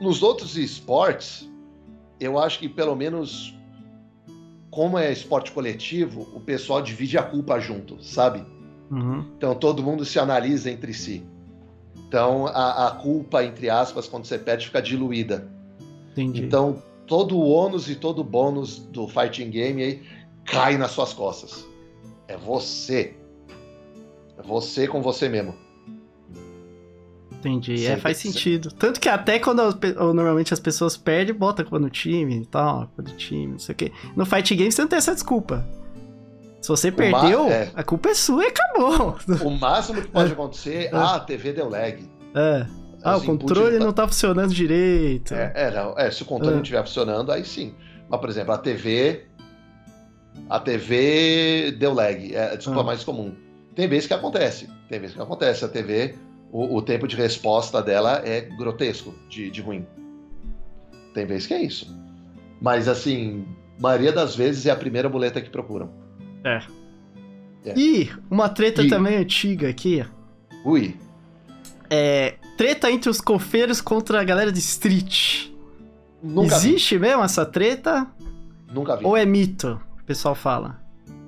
Nos 0.00 0.22
outros 0.22 0.56
esportes, 0.56 1.50
eu 2.20 2.38
acho 2.38 2.60
que 2.60 2.68
pelo 2.68 2.94
menos 2.94 3.56
como 4.70 4.98
é 4.98 5.10
esporte 5.10 5.50
coletivo, 5.52 6.28
o 6.34 6.40
pessoal 6.40 6.82
divide 6.82 7.16
a 7.16 7.22
culpa 7.22 7.58
junto, 7.58 8.02
sabe? 8.04 8.44
Uhum. 8.90 9.24
Então 9.36 9.54
todo 9.54 9.82
mundo 9.82 10.04
se 10.04 10.18
analisa 10.18 10.70
entre 10.70 10.92
si. 10.92 11.24
Então 12.08 12.46
a, 12.46 12.88
a, 12.88 12.90
culpa, 12.92 13.44
entre 13.44 13.68
aspas, 13.68 14.06
quando 14.06 14.24
você 14.24 14.38
perde, 14.38 14.66
fica 14.66 14.80
diluída. 14.80 15.50
Entendi. 16.12 16.44
Então 16.44 16.82
todo 17.06 17.36
o 17.36 17.48
ônus 17.48 17.88
e 17.88 17.94
todo 17.94 18.20
o 18.20 18.24
bônus 18.24 18.78
do 18.78 19.06
fighting 19.08 19.50
game 19.50 19.82
aí 19.82 20.02
cai 20.44 20.76
nas 20.76 20.92
suas 20.92 21.12
costas. 21.12 21.66
É 22.28 22.36
você. 22.36 23.14
É 24.38 24.42
você 24.42 24.86
com 24.86 25.02
você 25.02 25.28
mesmo. 25.28 25.54
Entendi. 27.38 27.78
Sempre, 27.78 27.92
é, 27.92 27.96
faz 27.96 28.16
sentido. 28.16 28.72
Tanto 28.72 28.98
que 29.00 29.08
até 29.08 29.38
quando 29.38 29.62
normalmente 30.14 30.52
as 30.52 30.60
pessoas 30.60 30.96
perdem, 30.96 31.34
bota 31.34 31.62
culpa 31.62 31.78
no 31.78 31.90
time 31.90 32.40
e 32.40 32.46
tal, 32.46 32.86
culpa 32.86 33.02
do 33.02 33.12
time, 33.12 33.52
não 33.52 33.58
sei 33.58 33.72
o 33.72 33.76
quê. 33.76 33.92
No 34.16 34.26
fighting 34.26 34.56
game 34.56 34.72
você 34.72 34.82
não 34.82 34.88
tem 34.88 34.96
essa 34.96 35.14
desculpa. 35.14 35.66
Se 36.66 36.70
você 36.70 36.90
perdeu, 36.90 37.46
é. 37.48 37.70
a 37.76 37.84
culpa 37.84 38.08
é 38.08 38.14
sua 38.14 38.42
e 38.42 38.48
acabou. 38.48 39.16
O 39.46 39.50
máximo 39.50 40.02
que 40.02 40.08
pode 40.08 40.32
acontecer, 40.32 40.86
é. 40.86 40.90
ah, 40.92 41.14
a 41.14 41.20
TV 41.20 41.52
deu 41.52 41.68
lag. 41.68 42.10
É. 42.34 42.66
Ah, 43.04 43.18
o 43.18 43.24
controle 43.24 43.78
não 43.78 43.92
tá 43.92 44.04
funcionando 44.08 44.52
direito. 44.52 45.32
É, 45.32 45.52
é, 45.54 45.70
não, 45.70 45.96
é 45.96 46.10
se 46.10 46.24
o 46.24 46.26
controle 46.26 46.54
é. 46.54 46.56
não 46.56 46.62
estiver 46.62 46.82
funcionando, 46.84 47.30
aí 47.30 47.44
sim. 47.44 47.72
Mas, 48.08 48.20
por 48.20 48.28
exemplo, 48.28 48.52
a 48.52 48.58
TV. 48.58 49.26
A 50.50 50.58
TV 50.58 51.70
deu 51.78 51.94
lag. 51.94 52.34
É 52.34 52.54
a 52.54 52.56
desculpa 52.56 52.80
ah. 52.80 52.84
mais 52.84 53.04
comum. 53.04 53.32
Tem 53.76 53.86
vezes 53.86 54.08
que 54.08 54.14
acontece. 54.14 54.68
Tem 54.88 54.98
vezes 54.98 55.14
que 55.14 55.22
acontece. 55.22 55.64
A 55.64 55.68
TV, 55.68 56.16
o, 56.50 56.78
o 56.78 56.82
tempo 56.82 57.06
de 57.06 57.14
resposta 57.14 57.80
dela 57.80 58.22
é 58.24 58.40
grotesco, 58.40 59.14
de, 59.28 59.52
de 59.52 59.60
ruim. 59.60 59.86
Tem 61.14 61.26
vezes 61.26 61.46
que 61.46 61.54
é 61.54 61.62
isso. 61.62 61.96
Mas, 62.60 62.88
assim, 62.88 63.46
maioria 63.78 64.10
das 64.10 64.34
vezes 64.34 64.66
é 64.66 64.72
a 64.72 64.76
primeira 64.76 65.08
muleta 65.08 65.40
que 65.40 65.48
procuram. 65.48 66.05
É. 66.46 66.62
é. 67.64 67.74
E 67.76 68.10
uma 68.30 68.48
treta 68.48 68.84
e... 68.84 68.88
também 68.88 69.16
antiga 69.16 69.68
aqui. 69.68 70.06
Ui. 70.64 70.96
É, 71.90 72.36
treta 72.56 72.90
entre 72.90 73.10
os 73.10 73.20
cofeiros 73.20 73.80
contra 73.80 74.20
a 74.20 74.24
galera 74.24 74.52
de 74.52 74.60
street. 74.60 75.48
Nunca 76.22 76.54
Existe 76.54 76.96
vi. 76.96 77.00
mesmo 77.02 77.24
essa 77.24 77.44
treta? 77.44 78.06
Nunca 78.72 78.96
vi. 78.96 79.04
Ou 79.04 79.16
é 79.16 79.26
mito, 79.26 79.80
o 80.00 80.04
pessoal 80.04 80.34
fala? 80.34 80.80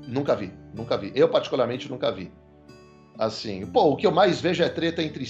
Nunca 0.06 0.34
vi, 0.34 0.52
nunca 0.72 0.96
vi. 0.96 1.12
Eu, 1.14 1.28
particularmente, 1.28 1.90
nunca 1.90 2.10
vi. 2.12 2.30
Assim, 3.18 3.66
pô, 3.66 3.90
o 3.90 3.96
que 3.96 4.06
eu 4.06 4.12
mais 4.12 4.40
vejo 4.40 4.62
é 4.62 4.68
treta 4.68 5.02
entre 5.02 5.24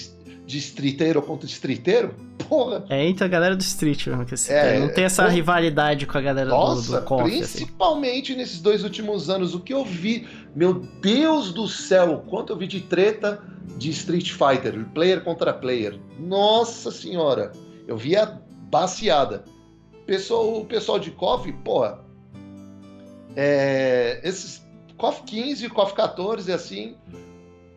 de 0.49 0.57
streeteiro 0.57 1.21
contra 1.21 1.47
streeteiro? 1.47 2.15
Porra! 2.49 2.83
É 2.89 3.07
entre 3.07 3.23
a 3.23 3.29
galera 3.29 3.55
do 3.55 3.61
street 3.61 4.07
mesmo, 4.07 4.25
que 4.25 4.35
é, 4.51 4.81
não 4.81 4.89
tem 4.89 5.05
essa 5.05 5.29
rivalidade 5.29 6.07
com 6.07 6.17
a 6.17 6.21
galera 6.23 6.49
nossa, 6.49 6.91
do, 6.91 7.01
do 7.01 7.07
coffee, 7.07 7.43
assim. 7.43 7.59
Principalmente 7.59 8.33
assim. 8.33 8.41
nesses 8.41 8.63
dois 8.63 8.83
últimos 8.83 9.29
anos, 9.29 9.55
o 9.55 9.61
que 9.61 9.75
eu 9.75 9.85
vi, 9.85 10.27
meu 10.57 10.81
Deus 11.03 11.53
do 11.53 11.69
céu, 11.69 12.25
quanto 12.27 12.55
eu 12.55 12.57
vi 12.57 12.67
de 12.67 12.81
treta 12.81 13.43
de 13.77 13.91
Street 13.91 14.33
Fighter, 14.33 14.87
player 14.95 15.23
contra 15.23 15.53
player. 15.53 16.01
Nossa 16.19 16.91
senhora, 16.91 17.53
eu 17.87 17.99
via 17.99 18.41
baseada. 18.71 19.45
Pessoal, 20.07 20.61
o 20.61 20.65
pessoal 20.65 20.99
de 20.99 21.11
KOF, 21.11 21.53
porra, 21.63 22.01
é, 23.37 24.19
esses 24.25 24.67
KOF 24.97 25.25
15 25.25 25.67
e 25.67 25.69
KOF 25.69 25.93
14, 25.93 26.51
assim, 26.51 26.97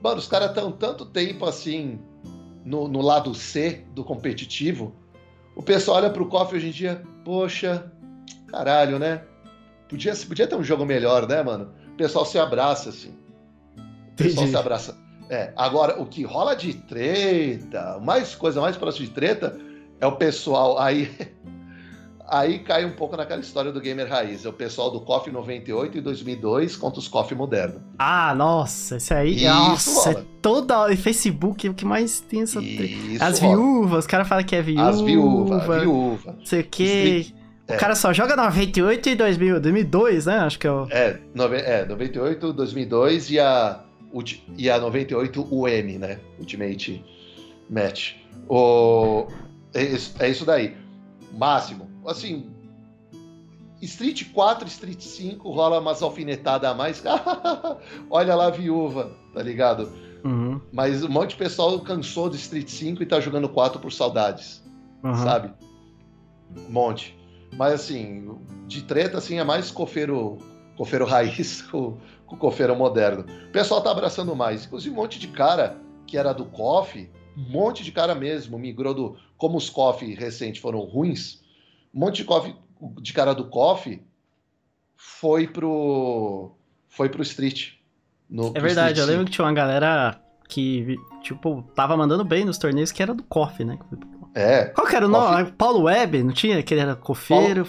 mano, 0.02 0.20
os 0.20 0.28
caras 0.28 0.52
estão 0.52 0.72
tanto 0.72 1.06
tempo 1.06 1.44
assim 1.44 2.00
no, 2.64 2.88
no, 2.88 3.02
lado 3.02 3.34
C 3.34 3.86
do 3.94 4.04
competitivo. 4.04 4.96
O 5.56 5.62
pessoal 5.62 5.98
olha 5.98 6.10
pro 6.10 6.28
KOF 6.28 6.56
hoje 6.56 6.68
em 6.68 6.72
dia, 6.72 7.04
poxa, 7.24 7.92
caralho, 8.48 8.98
né? 8.98 9.24
Podia, 9.88 10.16
podia 10.16 10.48
ter 10.48 10.56
um 10.56 10.64
jogo 10.64 10.86
melhor, 10.86 11.28
né, 11.28 11.44
mano? 11.44 11.74
O 11.94 11.98
pessoal 11.98 12.26
se 12.26 12.40
abraça, 12.40 12.90
assim. 12.90 13.14
O 13.78 14.16
pessoal 14.16 14.46
Entendi. 14.46 14.52
se 14.52 14.58
abraça. 14.58 14.98
É, 15.30 15.54
agora, 15.56 16.02
o 16.02 16.06
que 16.06 16.24
rola 16.24 16.56
de 16.56 16.74
treta, 16.74 18.00
mais 18.02 18.36
coisa 18.36 18.60
mais 18.60 18.76
próxima 18.76 19.06
de 19.06 19.14
treta, 19.14 19.58
é 20.00 20.06
o 20.06 20.16
pessoal. 20.18 20.78
Aí, 20.80 21.10
aí 22.32 22.60
cai 22.60 22.86
um 22.86 22.92
pouco 22.92 23.18
naquela 23.18 23.42
história 23.42 23.72
do 23.72 23.82
gamer 23.82 24.08
raiz. 24.08 24.46
É 24.46 24.50
o 24.50 24.54
pessoal 24.54 24.90
do 24.90 25.02
KOF 25.02 25.30
98 25.30 25.98
e 25.98 26.02
2002 26.02 26.78
contra 26.78 27.00
os 27.00 27.08
KOF 27.08 27.36
moderno. 27.36 27.82
Ah, 28.00 28.34
nossa, 28.34 28.96
esse 28.96 29.14
aí. 29.14 29.36
Isso 29.36 29.46
nossa, 29.46 30.10
rola. 30.12 30.20
é 30.22 30.26
toda. 30.42 30.98
Facebook 30.98 31.68
é 31.68 31.70
o 31.70 31.74
que 31.74 31.86
mais 31.86 32.22
tem 32.22 32.42
essa 32.44 32.62
treta. 32.62 33.24
As 33.26 33.40
rola. 33.40 33.56
viúvas, 33.58 34.00
os 34.00 34.08
caras 34.08 34.28
falam 34.28 34.44
que 34.46 34.56
é 34.56 34.62
viúva. 34.62 34.90
As 34.90 35.02
viúvas, 35.02 35.82
viúva. 35.82 36.36
Não 36.38 36.46
sei 36.46 36.62
o 36.62 36.64
quê. 36.64 37.26
O 37.70 37.74
é. 37.74 37.78
cara 37.78 37.96
só 37.96 38.12
joga 38.12 38.36
98 38.36 39.10
e 39.10 39.16
2000, 39.16 39.60
2002, 39.60 40.26
né? 40.26 40.40
Acho 40.40 40.58
que 40.60 40.68
é 40.68 40.72
o. 40.72 40.88
É, 40.90 41.20
nove, 41.34 41.58
é 41.58 41.86
98, 41.86 42.54
2002 42.54 43.30
e 43.30 43.40
a 43.40 43.84
e 44.58 44.70
a 44.70 44.78
98 44.80 45.42
UM, 45.50 46.00
né? 46.00 46.20
Ultimate 46.40 47.04
match. 47.70 48.14
O, 48.50 49.28
é, 49.74 49.84
isso- 49.84 50.14
é 50.20 50.30
isso 50.30 50.46
daí. 50.46 50.76
Máximo. 51.38 51.91
Assim, 52.06 52.50
Street 53.82 54.32
4, 54.32 54.68
Street 54.68 55.02
5, 55.02 55.50
rola 55.50 55.80
umas 55.80 56.02
alfinetadas 56.02 56.70
a 56.70 56.74
mais. 56.74 57.04
Olha 58.10 58.36
lá 58.36 58.48
a 58.48 58.52
viúva, 58.52 59.12
tá 59.34 59.42
ligado? 59.42 59.92
Uhum, 60.24 60.62
Mas 60.72 61.04
um 61.04 61.10
monte 61.10 61.32
de 61.32 61.38
pessoal 61.38 61.80
cansou 61.80 62.30
do 62.30 62.36
Street 62.36 62.70
5 62.70 63.02
e 63.02 63.06
tá 63.06 63.20
jogando 63.20 63.50
4 63.50 63.80
por 63.80 63.92
saudades, 63.92 64.64
uhum. 65.04 65.16
sabe? 65.16 65.52
Um 66.56 66.72
monte. 66.72 67.18
Mas 67.58 67.74
assim, 67.74 68.38
de 68.68 68.84
treta, 68.84 69.18
assim, 69.18 69.40
é 69.40 69.44
mais 69.44 69.72
cofeiro, 69.72 70.38
cofeiro 70.78 71.06
raiz 71.06 71.64
com, 71.72 71.98
com 72.28 72.38
cofeiro 72.38 72.76
moderno. 72.76 73.26
O 73.48 73.52
pessoal 73.52 73.82
tá 73.82 73.92
abraçando 73.92 74.36
mais. 74.36 74.66
Inclusive, 74.66 74.94
um 74.94 74.98
monte 74.98 75.20
de 75.20 75.28
cara 75.28 75.78
que 76.06 76.18
era 76.18 76.34
do 76.34 76.46
KOF, 76.46 77.10
um 77.36 77.52
monte 77.52 77.84
de 77.84 77.92
cara 77.92 78.14
mesmo 78.14 78.60
migrou 78.60 78.94
do. 78.94 79.18
Como 79.38 79.58
os 79.58 79.72
KOF 79.72 80.14
recentes 80.14 80.62
foram 80.62 80.82
ruins, 80.82 81.41
um 81.94 82.00
monte 82.00 82.18
de, 82.18 82.24
KOF, 82.26 82.56
de 83.02 83.14
cara 83.14 83.34
do 83.34 83.46
KOF 83.46 84.02
foi 84.96 85.48
pro. 85.48 86.52
Foi 86.90 87.10
pro 87.10 87.22
Street. 87.22 87.74
No, 88.30 88.52
É 88.56 88.60
verdade, 88.60 89.00
eu 89.00 89.06
lembro 89.06 89.22
5. 89.22 89.26
que 89.26 89.32
tinha 89.36 89.46
uma 89.46 89.54
galera 89.54 90.22
que, 90.48 90.96
tipo, 91.22 91.64
tava 91.76 91.96
mandando 91.98 92.24
bem 92.24 92.46
nos 92.46 92.58
torneios 92.58 92.92
que 92.92 93.02
era 93.02 93.14
do 93.14 93.24
KOF, 93.24 93.64
né? 93.64 93.78
É, 94.34 94.66
Qual 94.66 94.88
que 94.88 94.96
era 94.96 95.06
o 95.06 95.10
nome? 95.10 95.52
Paulo 95.54 95.84
Web, 95.84 96.24
não 96.24 96.32
tinha? 96.34 96.62
Que 96.64 96.74
ele 96.74 96.82
era 96.82 96.96
cofeiro. 96.96 97.68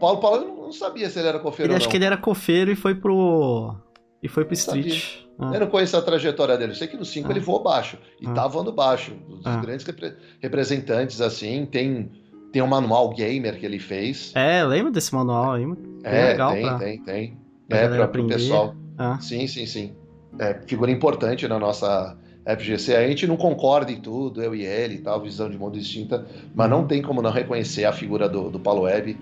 Paulo 0.00 0.18
Paulo 0.20 0.36
eu 0.42 0.56
não 0.64 0.72
sabia 0.72 1.08
se 1.10 1.18
ele 1.18 1.28
era 1.28 1.38
cofeiro 1.38 1.66
Ele 1.68 1.74
ou 1.74 1.76
acho 1.76 1.86
não. 1.86 1.90
que 1.90 1.96
ele 1.96 2.04
era 2.04 2.16
cofeiro 2.16 2.70
e 2.70 2.76
foi 2.76 2.94
pro. 2.94 3.76
E 4.22 4.28
foi 4.28 4.44
pro 4.44 4.52
Não. 4.54 4.58
Street. 4.58 5.20
Ah. 5.38 5.50
Eu 5.54 5.60
não 5.60 5.66
conheço 5.68 5.96
a 5.96 6.02
trajetória 6.02 6.56
dele. 6.58 6.72
Eu 6.72 6.76
sei 6.76 6.88
que 6.88 6.96
no 6.96 7.04
5 7.04 7.28
Ah. 7.28 7.30
ele 7.30 7.40
voou 7.40 7.62
baixo. 7.62 7.96
E 8.20 8.26
Ah. 8.26 8.32
tá 8.32 8.46
voando 8.46 8.72
baixo. 8.72 9.12
Os 9.28 9.46
Ah. 9.46 9.56
grandes 9.56 9.84
repre- 9.86 10.16
representantes, 10.40 11.20
assim, 11.20 11.64
tem, 11.66 12.10
tem 12.52 12.60
um 12.62 12.66
manual 12.66 13.10
gamer 13.10 13.58
que 13.58 13.64
ele 13.66 13.78
fez. 13.78 14.32
É, 14.34 14.62
eu 14.62 14.68
lembro 14.68 14.90
desse 14.92 15.14
manual 15.14 15.52
aí. 15.52 15.64
É, 16.02 16.28
legal 16.32 16.52
tem, 16.52 16.62
pra- 16.62 16.78
tem, 16.78 17.02
tem. 17.02 17.38
pra 17.68 17.78
É, 17.78 17.88
pra, 17.88 18.08
pro 18.08 18.26
pessoal. 18.26 18.74
Ah. 18.98 19.18
Sim, 19.20 19.46
sim, 19.46 19.66
sim. 19.66 19.92
É, 20.38 20.54
figura 20.66 20.90
importante 20.90 21.46
na 21.48 21.58
nossa 21.58 22.16
FGC. 22.44 22.94
A 22.96 23.06
gente 23.08 23.26
não 23.26 23.36
concorda 23.36 23.92
em 23.92 24.00
tudo, 24.00 24.42
eu 24.42 24.54
e 24.54 24.64
ele 24.64 24.94
e 24.96 24.98
tal, 24.98 25.20
visão 25.22 25.48
de 25.50 25.56
mundo 25.58 25.78
distinta, 25.78 26.26
mas 26.54 26.70
Uhum. 26.70 26.78
não 26.78 26.86
tem 26.86 27.00
como 27.02 27.20
não 27.22 27.30
reconhecer 27.30 27.84
a 27.84 27.92
figura 27.92 28.28
do, 28.28 28.50
do 28.50 28.58
Paulo 28.58 28.82
Web. 28.82 29.16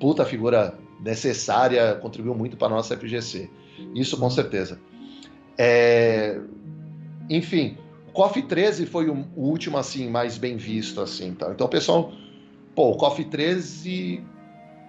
Puta 0.00 0.24
figura 0.24 0.74
necessária, 1.00 1.94
contribuiu 1.96 2.34
muito 2.34 2.56
para 2.56 2.68
nossa 2.68 2.94
FGC. 2.96 3.48
Isso 3.94 4.16
Uhum. 4.16 4.22
com 4.22 4.30
certeza. 4.30 4.78
É, 5.58 6.38
Enfim, 7.30 7.76
KOF 8.14 8.40
13 8.42 8.86
foi 8.86 9.10
o, 9.10 9.26
último 9.36 9.76
assim 9.76 10.08
mais 10.08 10.38
bem 10.38 10.56
visto 10.56 11.00
assim, 11.00 11.34
tá? 11.34 11.50
Então 11.50 11.66
o 11.66 11.70
pessoal, 11.70 12.12
pô, 12.74 12.92
o 12.92 12.96
KOF 12.96 13.24
13 13.24 14.24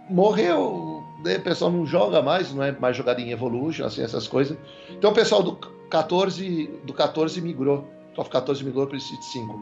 morreu, 0.09 1.03
né? 1.23 1.37
o 1.37 1.41
pessoal 1.41 1.71
não 1.71 1.85
joga 1.87 2.21
mais, 2.21 2.53
não 2.53 2.63
é 2.63 2.71
mais 2.71 2.95
jogado 2.95 3.19
em 3.19 3.31
Evolution, 3.31 3.85
assim, 3.85 4.03
essas 4.03 4.27
coisas. 4.27 4.55
Então 4.91 5.09
o 5.09 5.13
pessoal 5.13 5.41
do 5.41 5.55
14, 5.89 6.69
do 6.85 6.93
14 6.93 7.41
migrou, 7.41 7.87
KOF 8.15 8.29
14 8.29 8.63
migrou 8.63 8.85
para 8.85 8.93
o 8.93 8.97
Street 8.97 9.23
5. 9.23 9.59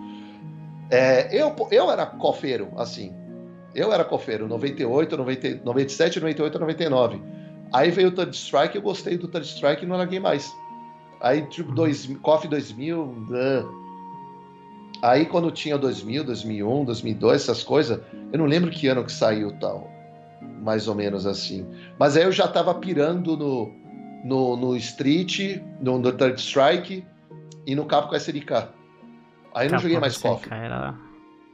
É, 0.92 1.42
eu, 1.42 1.56
eu 1.72 1.90
era 1.90 2.06
cofeiro, 2.06 2.70
assim, 2.76 3.14
eu 3.74 3.94
era 3.94 4.04
cofeiro, 4.04 4.46
98, 4.46 5.16
90, 5.18 5.62
97, 5.64 6.20
98, 6.20 6.60
99. 6.60 7.22
Aí 7.72 7.90
veio 7.90 8.10
o 8.10 8.12
Third 8.12 8.36
Strike, 8.36 8.76
eu 8.76 8.82
gostei 8.82 9.18
do 9.18 9.28
Third 9.28 9.48
Strike 9.48 9.84
e 9.84 9.88
não 9.88 9.96
larguei 9.96 10.20
mais. 10.20 10.54
Aí, 11.24 11.44
tipo, 11.44 11.72
dois, 11.72 12.06
KOF 12.22 12.50
2000, 12.50 13.16
ah. 13.32 13.64
aí 15.02 15.26
quando 15.26 15.50
tinha 15.52 15.78
2000, 15.78 16.26
2001, 16.26 16.84
2002, 16.84 17.42
essas 17.42 17.64
coisas, 17.64 18.02
eu 18.34 18.38
não 18.38 18.46
lembro 18.46 18.70
que 18.70 18.90
ano 18.90 19.06
que 19.06 19.12
saiu 19.12 19.58
tal, 19.58 19.90
mais 20.62 20.86
ou 20.90 20.94
menos 20.94 21.26
assim. 21.26 21.66
Mas 21.98 22.18
aí 22.18 22.24
eu 22.24 22.32
já 22.34 22.46
tava 22.46 22.76
pirando 22.76 23.38
no, 23.38 23.72
no, 24.26 24.58
no 24.58 24.76
Street, 24.76 25.62
no, 25.80 25.98
no 25.98 26.12
Third 26.12 26.42
Strike 26.42 27.06
e 27.66 27.74
no 27.74 27.86
Capcom 27.86 28.18
SNK. 28.18 28.68
Aí 29.56 29.68
eu 29.68 29.72
não 29.72 29.80
joguei 29.80 29.98
mais 29.98 30.18
KOF. 30.18 30.52
Era... 30.52 30.94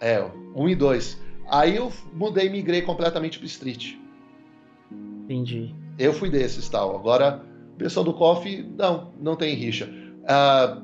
É, 0.01 0.25
um 0.55 0.67
e 0.67 0.73
dois. 0.73 1.21
Aí 1.47 1.75
eu 1.75 1.93
mudei 2.11 2.47
e 2.47 2.49
migrei 2.49 2.81
completamente 2.81 3.37
pro 3.37 3.45
Street. 3.45 3.93
Entendi. 4.91 5.75
Eu 5.99 6.11
fui 6.11 6.27
desses 6.27 6.67
tal. 6.69 6.95
Agora, 6.95 7.43
pessoal 7.79 8.03
do 8.03 8.13
KOF, 8.13 8.63
não, 8.77 9.11
não 9.19 9.35
tem 9.35 9.55
rixa. 9.55 9.89
Ah, 10.27 10.81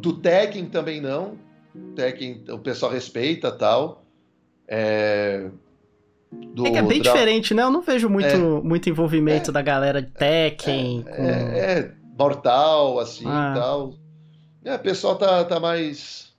do 0.00 0.14
Tekken 0.14 0.66
também 0.66 1.00
não. 1.00 1.36
Tekken, 1.94 2.44
o 2.50 2.58
pessoal 2.58 2.90
respeita 2.90 3.50
tal. 3.52 4.04
É, 4.66 5.48
do 6.30 6.66
É 6.66 6.70
que 6.70 6.78
é 6.78 6.82
bem 6.82 7.00
Dra- 7.02 7.12
diferente, 7.12 7.54
né? 7.54 7.62
Eu 7.62 7.70
não 7.70 7.82
vejo 7.82 8.08
muito, 8.08 8.62
muito 8.64 8.88
envolvimento 8.88 9.52
da 9.52 9.62
galera 9.62 10.00
de 10.02 10.10
Tekken. 10.10 11.02
com- 11.02 11.10
É, 11.22 11.58
é 11.80 11.92
mortal, 12.18 12.98
assim 12.98 13.24
Ah. 13.26 13.52
tal. 13.56 13.94
É, 14.64 14.74
o 14.74 14.78
pessoal 14.78 15.16
tá, 15.16 15.44
tá 15.44 15.60
mais. 15.60 16.32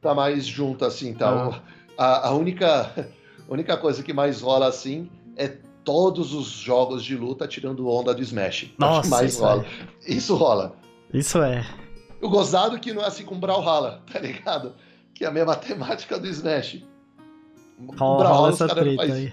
Tá 0.00 0.14
mais 0.14 0.46
junto 0.46 0.84
assim 0.84 1.14
tal. 1.14 1.54
Ah. 1.54 1.62
A, 1.98 2.28
a 2.28 2.32
única, 2.34 2.90
a 3.48 3.52
única 3.52 3.76
coisa 3.76 4.02
que 4.02 4.12
mais 4.12 4.40
rola 4.40 4.66
assim 4.68 5.08
é 5.36 5.56
todos 5.86 6.34
os 6.34 6.48
jogos 6.48 7.02
de 7.02 7.16
luta 7.16 7.46
tirando 7.48 7.88
onda 7.88 8.12
do 8.12 8.20
Smash. 8.20 8.64
É 8.64 8.66
o 8.66 8.86
Nossa, 8.86 9.08
mais 9.08 9.32
isso 9.32 9.42
rola. 9.42 9.64
Isso 10.06 10.34
rola. 10.36 10.76
Isso 11.14 11.42
é. 11.42 11.64
O 12.20 12.28
gozado 12.28 12.78
que 12.78 12.92
não 12.92 13.02
é 13.02 13.06
assim 13.06 13.24
com 13.24 13.38
Brawlhalla, 13.40 14.02
tá 14.12 14.18
ligado? 14.18 14.74
Que 15.14 15.24
é 15.24 15.28
a 15.28 15.30
mesma 15.30 15.54
temática 15.56 16.18
do 16.18 16.26
Smash. 16.26 16.82
O 17.78 17.92
Rola, 17.94 18.18
Brawlhalla, 18.18 18.34
rola 18.36 18.48
os 18.52 18.60
essa 18.60 18.74
treta 18.74 18.96
faz- 18.96 19.12
aí. 19.12 19.32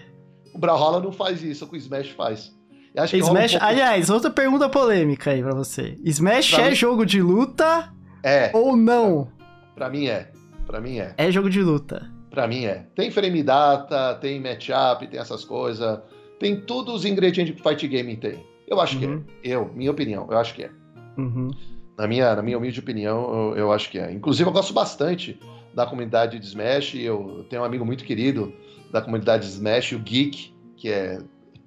o 0.53 0.57
Brawlhalla 0.59 0.99
não 1.01 1.11
faz 1.11 1.41
isso, 1.43 1.65
o 1.65 1.67
que 1.67 1.75
o 1.75 1.77
Smash 1.77 2.09
faz. 2.09 2.53
Acho 2.95 3.15
que 3.15 3.21
rola 3.21 3.33
um 3.33 3.35
Smash, 3.37 3.51
pouco- 3.53 3.65
aliás, 3.65 4.09
outra 4.09 4.29
pergunta 4.29 4.69
polêmica 4.69 5.31
aí 5.31 5.41
pra 5.41 5.55
você. 5.55 5.97
Smash 6.03 6.51
Pra 6.53 6.65
é 6.65 6.69
mim- 6.69 6.75
jogo 6.75 7.05
de 7.05 7.21
luta 7.21 7.91
É, 8.23 8.51
ou 8.53 8.75
não? 8.77 9.29
pra 9.73 9.89
mim 9.89 10.05
é. 10.07 10.29
Pra 10.67 10.79
mim 10.79 10.99
é. 10.99 11.13
É 11.17 11.31
jogo 11.31 11.49
de 11.49 11.61
luta. 11.63 12.09
Pra 12.29 12.47
mim 12.47 12.65
é. 12.65 12.85
Tem 12.95 13.09
frame 13.11 13.41
data, 13.43 14.15
tem 14.21 14.39
matchup, 14.39 15.07
tem 15.07 15.19
essas 15.19 15.43
coisas. 15.43 15.99
Tem 16.43 16.59
todos 16.59 16.93
os 16.93 17.05
ingredientes 17.05 17.55
que 17.55 17.63
Fight 17.63 17.87
Game 17.87 18.17
tem. 18.17 18.45
Eu 18.67 18.81
acho 18.81 18.99
Uhum. 18.99 19.23
que 19.41 19.49
é. 19.49 19.53
Eu, 19.55 19.71
minha 19.73 19.89
opinião, 19.89 20.27
eu 20.29 20.37
acho 20.37 20.53
que 20.53 20.63
é. 20.63 20.71
Uhum. 21.17 21.51
Na 21.97 22.05
minha, 22.05 22.35
na 22.35 22.41
minha 22.41 22.57
humilde 22.57 22.81
opinião, 22.81 23.33
eu, 23.53 23.57
eu 23.59 23.71
acho 23.71 23.89
que 23.89 23.97
é. 23.97 24.11
Inclusive, 24.11 24.49
eu 24.49 24.51
gosto 24.51 24.73
bastante 24.73 25.39
da 25.73 25.85
comunidade 25.85 26.37
de 26.37 26.45
Smash. 26.45 26.95
Eu 26.95 27.45
tenho 27.49 27.61
um 27.61 27.65
amigo 27.65 27.85
muito 27.85 28.03
querido 28.03 28.51
da 28.91 29.01
comunidade 29.01 29.47
de 29.47 29.53
Smash, 29.53 29.93
o 29.93 29.99
Geek, 29.99 30.53
que 30.75 30.89
é 30.89 31.19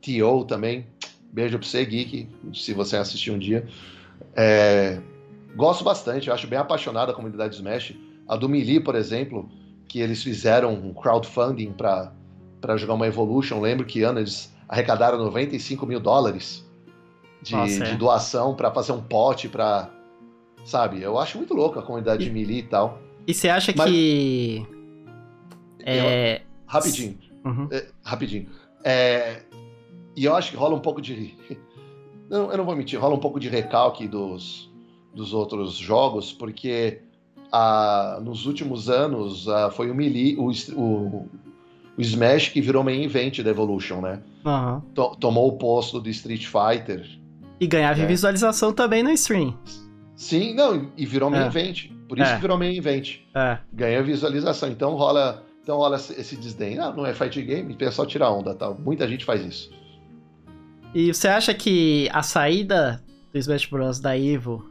TO 0.03 0.45
também. 0.45 0.87
Beijo 1.33 1.59
pra 1.59 1.67
você, 1.67 1.83
Geek, 1.83 2.29
se 2.53 2.75
você 2.75 2.99
assistir 2.99 3.31
um 3.31 3.39
dia. 3.39 3.67
É, 4.35 5.01
gosto 5.57 5.85
bastante, 5.85 6.29
eu 6.29 6.35
acho 6.35 6.47
bem 6.47 6.59
apaixonado 6.59 7.11
a 7.11 7.15
comunidade 7.15 7.51
de 7.53 7.57
Smash. 7.57 7.95
A 8.29 8.37
do 8.37 8.47
Melee, 8.47 8.81
por 8.81 8.95
exemplo, 8.95 9.49
que 9.89 10.01
eles 10.01 10.23
fizeram 10.23 10.75
um 10.75 10.93
crowdfunding 10.93 11.73
para 11.73 12.13
jogar 12.77 12.93
uma 12.93 13.07
Evolution. 13.07 13.59
Lembro 13.59 13.87
que 13.87 14.03
ano 14.03 14.19
eles 14.19 14.55
arrecadaram 14.69 15.19
95 15.19 15.86
mil 15.86 16.01
dólares 16.01 16.65
de, 17.43 17.55
Nossa, 17.55 17.85
é. 17.85 17.91
de 17.91 17.97
doação 17.97 18.55
para 18.55 18.70
fazer 18.70 18.93
um 18.93 19.01
pote 19.03 19.49
para. 19.49 19.91
Sabe? 20.65 21.01
Eu 21.01 21.17
acho 21.19 21.39
muito 21.39 21.55
louco 21.55 21.78
a 21.78 21.83
comunidade 21.83 22.25
de 22.25 22.31
Melee 22.31 22.59
e 22.59 22.62
tal. 22.65 22.99
E 23.27 23.33
você 23.33 23.49
acha 23.49 23.73
Mas- 23.77 23.91
que. 23.91 24.67
É. 25.85 26.43
Rapidinho. 26.67 27.19
Uhum. 27.45 27.69
É, 27.70 27.86
rapidinho. 28.03 28.49
É, 28.83 29.43
e 30.17 30.25
eu 30.25 30.35
acho 30.35 30.51
que 30.51 30.57
rola 30.57 30.75
um 30.75 30.81
pouco 30.81 31.01
de. 31.01 31.35
Não, 32.28 32.51
eu 32.51 32.59
não 32.59 32.65
vou 32.65 32.75
mentir, 32.75 32.99
rola 32.99 33.15
um 33.15 33.20
pouco 33.20 33.39
de 33.39 33.49
recalque 33.49 34.09
dos, 34.09 34.69
dos 35.15 35.33
outros 35.33 35.75
jogos, 35.75 36.33
porque 36.33 37.03
ah, 37.53 38.19
nos 38.20 38.47
últimos 38.47 38.91
anos 38.91 39.49
ah, 39.49 39.70
foi 39.70 39.93
o 39.93 39.95
Melee, 39.95 40.36
o, 40.36 40.51
o, 40.75 41.28
o 41.97 42.00
Smash 42.02 42.49
que 42.50 42.60
virou 42.60 42.83
main 42.84 43.02
event 43.05 43.41
da 43.41 43.50
Evolution, 43.50 44.00
né? 44.00 44.20
To- 44.94 45.16
tomou 45.16 45.49
o 45.49 45.58
posto 45.58 46.00
do 46.00 46.08
Street 46.10 46.47
Fighter. 46.47 47.07
E 47.60 47.66
ganhava 47.66 48.00
É. 48.00 48.07
visualização 48.07 48.73
também 48.73 49.02
no 49.02 49.10
stream. 49.12 49.57
Sim, 50.15 50.55
não, 50.55 50.91
e 50.97 51.07
virou 51.07 51.31
main 51.31 51.42
É. 51.42 51.47
event. 51.47 51.91
Por 52.08 52.18
isso 52.18 52.31
É. 52.31 52.34
que 52.36 52.41
virou 52.41 52.57
main 52.58 52.76
event. 52.76 53.20
É. 53.34 53.58
Ganha 53.73 54.02
visualização. 54.02 54.68
Então 54.70 54.94
rola, 54.94 55.42
então 55.62 55.76
rola 55.78 55.97
esse 55.97 56.36
desdém. 56.36 56.78
Ah, 56.78 56.92
não 56.92 57.05
é 57.07 57.12
fight 57.15 57.41
game, 57.42 57.73
o 57.73 57.76
pessoal 57.76 58.07
tira 58.07 58.31
onda, 58.31 58.55
tal. 58.55 58.75
Muita 58.78 59.08
gente 59.08 59.25
faz 59.25 59.44
isso. 59.44 59.70
E 60.94 61.12
você 61.12 61.28
acha 61.28 61.52
que 61.52 62.08
a 62.12 62.23
saída 62.23 63.02
do 63.33 63.39
Smash 63.39 63.66
Bros. 63.66 63.99
da 64.00 64.16
Evo 64.18 64.65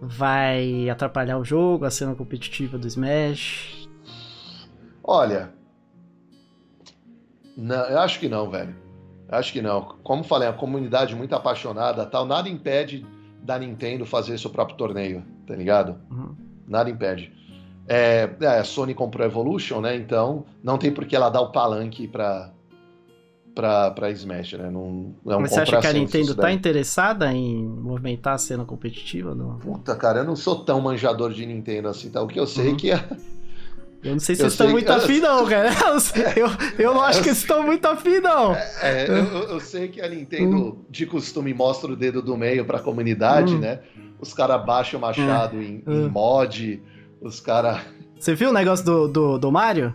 vai 0.00 0.88
atrapalhar 0.90 1.38
o 1.38 1.44
jogo, 1.44 1.84
a 1.84 1.90
cena 1.90 2.14
competitiva 2.14 2.76
do 2.78 2.86
Smash? 2.86 3.88
Olha, 5.02 5.50
não, 7.56 7.84
eu 7.86 7.98
acho 7.98 8.20
que 8.20 8.28
não, 8.28 8.50
velho. 8.50 8.74
Eu 9.28 9.38
acho 9.38 9.52
que 9.52 9.62
não. 9.62 9.82
Como 10.02 10.22
falei, 10.22 10.48
a 10.48 10.52
comunidade 10.52 11.14
muito 11.14 11.34
apaixonada, 11.34 12.04
tal, 12.06 12.26
nada 12.26 12.48
impede 12.48 13.06
da 13.42 13.58
Nintendo 13.58 14.04
fazer 14.04 14.38
seu 14.38 14.50
próprio 14.50 14.76
torneio, 14.76 15.24
tá 15.46 15.54
ligado? 15.54 15.96
Uhum. 16.10 16.34
nada 16.68 16.90
impede. 16.90 17.32
É, 17.88 18.28
é, 18.40 18.46
a 18.46 18.64
Sony 18.64 18.94
comprou 18.94 19.24
a 19.24 19.28
Evolution, 19.28 19.80
né? 19.80 19.96
Então 19.96 20.44
não 20.62 20.76
tem 20.76 20.92
por 20.92 21.06
que 21.06 21.14
ela 21.14 21.30
dar 21.30 21.40
o 21.40 21.52
palanque 21.52 22.08
para 22.08 22.52
pra, 23.54 23.90
pra 23.92 24.10
Smash, 24.10 24.52
né? 24.54 24.70
Não, 24.70 25.14
não 25.24 25.32
é 25.32 25.36
um 25.36 25.40
Mas 25.40 25.52
você 25.52 25.60
acha 25.60 25.80
que 25.80 25.86
a 25.86 25.92
Nintendo 25.92 26.34
tá 26.34 26.52
interessada 26.52 27.32
em 27.32 27.64
movimentar 27.64 28.34
a 28.34 28.38
cena 28.38 28.64
competitiva? 28.64 29.34
Não? 29.34 29.58
Puta, 29.58 29.96
cara, 29.96 30.18
eu 30.18 30.24
não 30.24 30.36
sou 30.36 30.64
tão 30.64 30.80
manjador 30.80 31.32
de 31.32 31.46
Nintendo 31.46 31.88
assim, 31.88 32.10
tá? 32.10 32.20
O 32.20 32.26
que 32.26 32.38
eu 32.38 32.46
sei 32.46 32.68
uhum. 32.68 32.74
é 32.74 32.76
que 32.76 32.92
a, 32.92 33.02
eu 34.02 34.12
não 34.12 34.18
sei 34.18 34.34
se 34.34 34.42
vocês 34.42 34.52
estão 34.52 34.68
muito 34.68 34.86
que... 34.86 34.92
afim, 34.92 35.20
não, 35.20 35.46
cara. 35.46 35.70
Eu, 36.36 36.48
eu 36.78 36.94
não 36.94 37.02
acho 37.02 37.18
que 37.18 37.24
vocês 37.24 37.38
estão 37.38 37.62
muito 37.62 37.84
afim, 37.86 38.20
não. 38.20 38.54
É, 38.54 38.72
é, 38.82 39.06
eu, 39.08 39.42
eu, 39.48 39.60
sei 39.60 39.88
que 39.88 40.00
a 40.00 40.08
Nintendo, 40.08 40.56
hum. 40.56 40.84
de 40.88 41.06
costume, 41.06 41.52
mostra 41.52 41.90
o 41.90 41.96
dedo 41.96 42.22
do 42.22 42.36
meio 42.36 42.64
pra 42.64 42.78
comunidade, 42.78 43.54
hum. 43.54 43.58
né? 43.58 43.80
Os 44.20 44.32
caras 44.32 44.64
baixam 44.64 44.98
o 44.98 45.00
machado 45.00 45.58
é. 45.58 45.64
em, 45.64 45.82
em 45.86 46.06
hum. 46.06 46.08
mod, 46.08 46.82
os 47.20 47.40
caras. 47.40 47.80
Você 48.18 48.34
viu 48.34 48.50
o 48.50 48.52
negócio 48.52 48.84
do, 48.84 49.08
do, 49.08 49.38
do 49.38 49.52
Mario? 49.52 49.94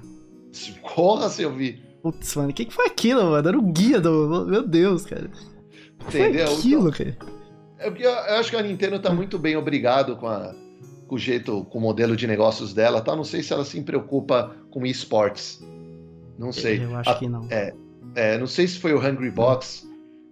Porra, 0.96 1.30
se 1.30 1.44
eu 1.44 1.54
vi. 1.54 1.82
Putz, 2.02 2.36
mano, 2.36 2.50
o 2.50 2.54
que, 2.54 2.66
que 2.66 2.74
foi 2.74 2.88
aquilo, 2.88 3.24
mano? 3.24 3.48
Era 3.48 3.58
o 3.58 3.62
guia 3.62 4.02
do. 4.02 4.46
Meu 4.46 4.68
Deus, 4.68 5.06
cara. 5.06 5.30
Entendeu? 6.08 6.48
Foi 6.48 6.58
aquilo, 6.58 6.90
então, 6.90 6.92
cara. 6.92 7.18
É 7.80 7.90
porque 7.90 8.06
eu 8.06 8.14
acho 8.14 8.50
que 8.50 8.56
a 8.56 8.62
Nintendo 8.62 9.00
tá 9.00 9.12
muito 9.12 9.40
bem 9.40 9.56
obrigado 9.56 10.16
com 10.16 10.28
a 10.28 10.54
com 11.12 11.16
o 11.16 11.20
jeito, 11.20 11.66
com 11.66 11.78
o 11.78 11.82
modelo 11.82 12.16
de 12.16 12.26
negócios 12.26 12.74
dela, 12.74 13.02
tá? 13.02 13.14
Não 13.18 13.26
sei 13.26 13.44
se 13.44 13.52
ela 13.52 13.66
se 13.66 13.82
preocupa 13.82 14.56
com 14.70 14.86
esportes. 14.86 15.62
Não 16.40 16.54
sei. 16.54 16.82
Eu 16.82 16.96
acho 16.96 17.10
a, 17.10 17.16
que 17.16 17.28
não. 17.28 17.46
É, 17.50 17.74
é, 18.16 18.38
não 18.38 18.48
sei 18.48 18.66
se 18.66 18.80
foi 18.80 18.94
o 18.94 18.98
Hungry 18.98 19.30
Box 19.30 19.86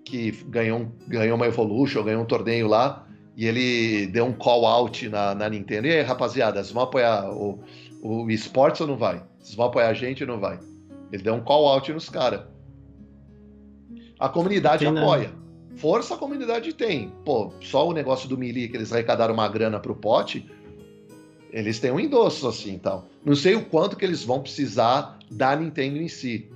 que 0.05 0.31
ganhou, 0.47 0.89
ganhou 1.05 1.35
uma 1.35 1.47
Evolution, 1.47 2.01
ganhou 2.01 2.23
um 2.23 2.25
torneio 2.25 2.65
lá, 2.65 3.05
e 3.35 3.45
ele 3.45 4.07
deu 4.07 4.25
um 4.25 4.31
call 4.31 4.65
out 4.65 5.09
na, 5.09 5.35
na 5.35 5.49
Nintendo. 5.49 5.87
E 5.87 5.91
aí, 5.91 6.01
rapaziada, 6.01 6.63
vocês 6.63 6.71
vão 6.71 6.83
apoiar 6.83 7.29
o, 7.29 7.59
o 8.01 8.31
esportes 8.31 8.79
ou 8.79 8.87
não 8.87 8.95
vai? 8.95 9.21
Vocês 9.37 9.55
vão 9.55 9.65
apoiar 9.65 9.89
a 9.89 9.93
gente 9.93 10.23
ou 10.23 10.29
não 10.29 10.39
vai? 10.39 10.61
Ele 11.11 11.21
deu 11.21 11.33
um 11.33 11.41
call 11.41 11.67
out 11.67 11.91
nos 11.91 12.09
caras. 12.09 12.43
A 14.17 14.29
comunidade 14.29 14.85
tem, 14.85 14.97
apoia. 14.97 15.27
Né? 15.27 15.33
Força 15.75 16.15
a 16.15 16.17
comunidade 16.17 16.71
tem. 16.71 17.11
Pô, 17.25 17.51
só 17.59 17.85
o 17.85 17.91
negócio 17.91 18.29
do 18.29 18.37
Melee 18.37 18.69
que 18.69 18.77
eles 18.77 18.93
arrecadaram 18.93 19.33
uma 19.33 19.47
grana 19.49 19.77
pro 19.77 19.93
pote, 19.93 20.49
eles 21.51 21.79
têm 21.79 21.91
um 21.91 21.99
endosso 21.99 22.47
assim, 22.47 22.77
tal. 22.77 23.05
Não 23.25 23.35
sei 23.35 23.55
o 23.55 23.65
quanto 23.65 23.95
que 23.95 24.05
eles 24.05 24.23
vão 24.23 24.41
precisar 24.41 25.17
da 25.29 25.55
Nintendo 25.55 25.97
em 25.97 26.07
si, 26.07 26.49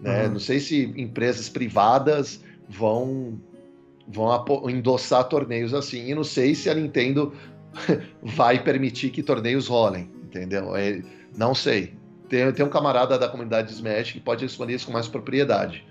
né? 0.00 0.26
Uhum. 0.26 0.32
Não 0.32 0.40
sei 0.40 0.60
se 0.60 0.92
empresas 0.96 1.48
privadas 1.48 2.42
vão 2.68 3.40
vão 4.08 4.44
endossar 4.68 5.24
torneios 5.28 5.72
assim. 5.72 6.10
E 6.10 6.14
não 6.14 6.24
sei 6.24 6.54
se 6.54 6.68
a 6.68 6.74
Nintendo 6.74 7.32
vai 8.22 8.62
permitir 8.62 9.10
que 9.10 9.22
torneios 9.22 9.68
rolem, 9.68 10.10
entendeu? 10.24 10.74
É, 10.76 11.02
não 11.36 11.54
sei. 11.54 11.94
Tem, 12.28 12.50
tem 12.52 12.64
um 12.64 12.68
camarada 12.68 13.18
da 13.18 13.28
comunidade 13.28 13.72
Smash 13.72 14.12
que 14.12 14.20
pode 14.20 14.44
responder 14.44 14.74
isso 14.74 14.86
com 14.86 14.92
mais 14.92 15.06
propriedade. 15.06 15.84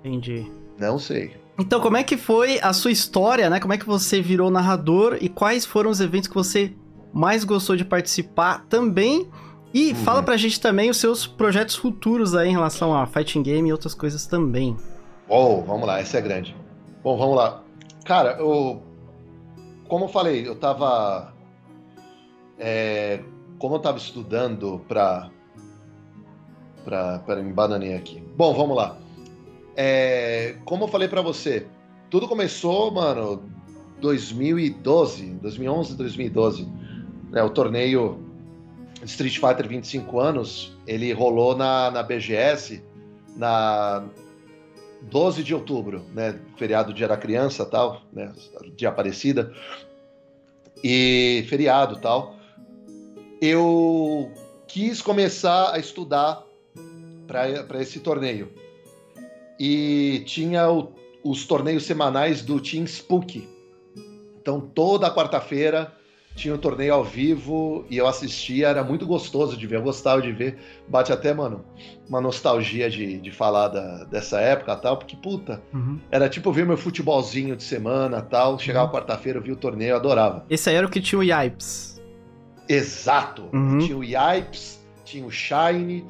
Entendi. 0.00 0.50
Não 0.78 0.98
sei. 0.98 1.36
Então, 1.58 1.80
como 1.80 1.96
é 1.96 2.02
que 2.02 2.16
foi 2.16 2.58
a 2.60 2.72
sua 2.72 2.90
história, 2.90 3.48
né? 3.48 3.58
Como 3.60 3.72
é 3.72 3.78
que 3.78 3.86
você 3.86 4.20
virou 4.20 4.50
narrador 4.50 5.16
e 5.20 5.28
quais 5.28 5.64
foram 5.64 5.90
os 5.90 6.00
eventos 6.00 6.28
que 6.28 6.34
você 6.34 6.72
mais 7.16 7.44
gostou 7.44 7.76
de 7.76 7.84
participar 7.84 8.66
também. 8.68 9.26
E 9.72 9.88
uhum. 9.88 9.94
fala 9.96 10.22
pra 10.22 10.36
gente 10.36 10.60
também 10.60 10.90
os 10.90 10.98
seus 10.98 11.26
projetos 11.26 11.74
futuros 11.74 12.34
aí 12.34 12.50
em 12.50 12.52
relação 12.52 12.94
a 12.94 13.06
fighting 13.06 13.42
game 13.42 13.70
e 13.70 13.72
outras 13.72 13.94
coisas 13.94 14.26
também. 14.26 14.76
Oh, 15.26 15.62
vamos 15.62 15.86
lá, 15.86 15.98
essa 15.98 16.18
é 16.18 16.20
grande. 16.20 16.54
Bom, 17.02 17.16
vamos 17.16 17.36
lá. 17.36 17.62
Cara, 18.04 18.36
eu. 18.38 18.82
Como 19.88 20.04
eu 20.04 20.08
falei, 20.08 20.46
eu 20.46 20.56
tava. 20.56 21.32
É, 22.58 23.20
como 23.58 23.76
eu 23.76 23.78
tava 23.78 23.96
estudando 23.96 24.82
pra. 24.86 25.30
pra. 26.84 27.18
Pera, 27.20 27.42
me 27.42 27.52
bananei 27.52 27.94
aqui. 27.94 28.22
Bom, 28.36 28.52
vamos 28.52 28.76
lá. 28.76 28.98
É, 29.74 30.56
como 30.66 30.84
eu 30.84 30.88
falei 30.88 31.08
para 31.08 31.22
você, 31.22 31.66
tudo 32.10 32.28
começou, 32.28 32.90
mano, 32.90 33.42
2012, 34.00 35.30
2011, 35.40 35.96
2012 35.96 36.85
né, 37.30 37.42
o 37.42 37.50
torneio 37.50 38.20
Street 39.04 39.38
Fighter 39.38 39.68
25 39.68 40.18
anos, 40.18 40.76
ele 40.86 41.12
rolou 41.12 41.56
na, 41.56 41.90
na 41.90 42.02
BGS 42.02 42.82
na 43.36 44.04
12 45.02 45.44
de 45.44 45.54
outubro, 45.54 46.04
né, 46.14 46.38
feriado 46.56 46.92
Dia 46.92 47.08
da 47.08 47.16
Criança 47.16 47.64
tal, 47.64 48.02
né, 48.12 48.32
dia 48.74 48.88
Aparecida, 48.88 49.52
e 50.82 51.44
feriado 51.48 51.96
tal. 51.96 52.36
Eu 53.40 54.30
quis 54.66 55.02
começar 55.02 55.74
a 55.74 55.78
estudar 55.78 56.42
para 57.26 57.80
esse 57.80 58.00
torneio. 58.00 58.52
E 59.58 60.22
tinha 60.26 60.70
o, 60.70 60.92
os 61.24 61.46
torneios 61.46 61.84
semanais 61.84 62.42
do 62.42 62.60
Team 62.60 62.84
Spook. 62.84 63.48
Então, 64.40 64.60
toda 64.60 65.12
quarta-feira 65.12 65.95
tinha 66.36 66.52
o 66.52 66.56
um 66.56 66.60
torneio 66.60 66.92
ao 66.92 67.02
vivo 67.02 67.84
e 67.88 67.96
eu 67.96 68.06
assistia, 68.06 68.68
era 68.68 68.84
muito 68.84 69.06
gostoso 69.06 69.56
de 69.56 69.66
ver, 69.66 69.76
eu 69.76 69.82
gostava 69.82 70.20
de 70.20 70.30
ver. 70.30 70.58
Bate 70.86 71.10
até, 71.10 71.32
mano, 71.32 71.64
uma 72.08 72.20
nostalgia 72.20 72.90
de, 72.90 73.18
de 73.18 73.30
falar 73.32 73.68
da, 73.68 74.04
dessa 74.04 74.38
época 74.38 74.76
tal, 74.76 74.98
porque, 74.98 75.16
puta, 75.16 75.62
uhum. 75.72 75.98
era 76.10 76.28
tipo 76.28 76.52
ver 76.52 76.66
meu 76.66 76.76
futebolzinho 76.76 77.56
de 77.56 77.64
semana 77.64 78.20
tal. 78.20 78.58
Chegava 78.58 78.86
uhum. 78.86 78.92
quarta-feira, 78.92 79.38
eu 79.38 79.42
via 79.42 79.54
o 79.54 79.56
torneio, 79.56 79.92
eu 79.92 79.96
adorava. 79.96 80.44
Esse 80.48 80.68
aí 80.68 80.76
era 80.76 80.86
o 80.86 80.90
que 80.90 81.00
tinha 81.00 81.18
o 81.18 81.24
Yipes. 81.24 82.00
Exato! 82.68 83.48
Uhum. 83.52 83.78
Tinha 83.78 83.96
o 83.96 84.04
Yipes, 84.04 84.84
tinha 85.04 85.24
o 85.24 85.30
Shine. 85.30 86.04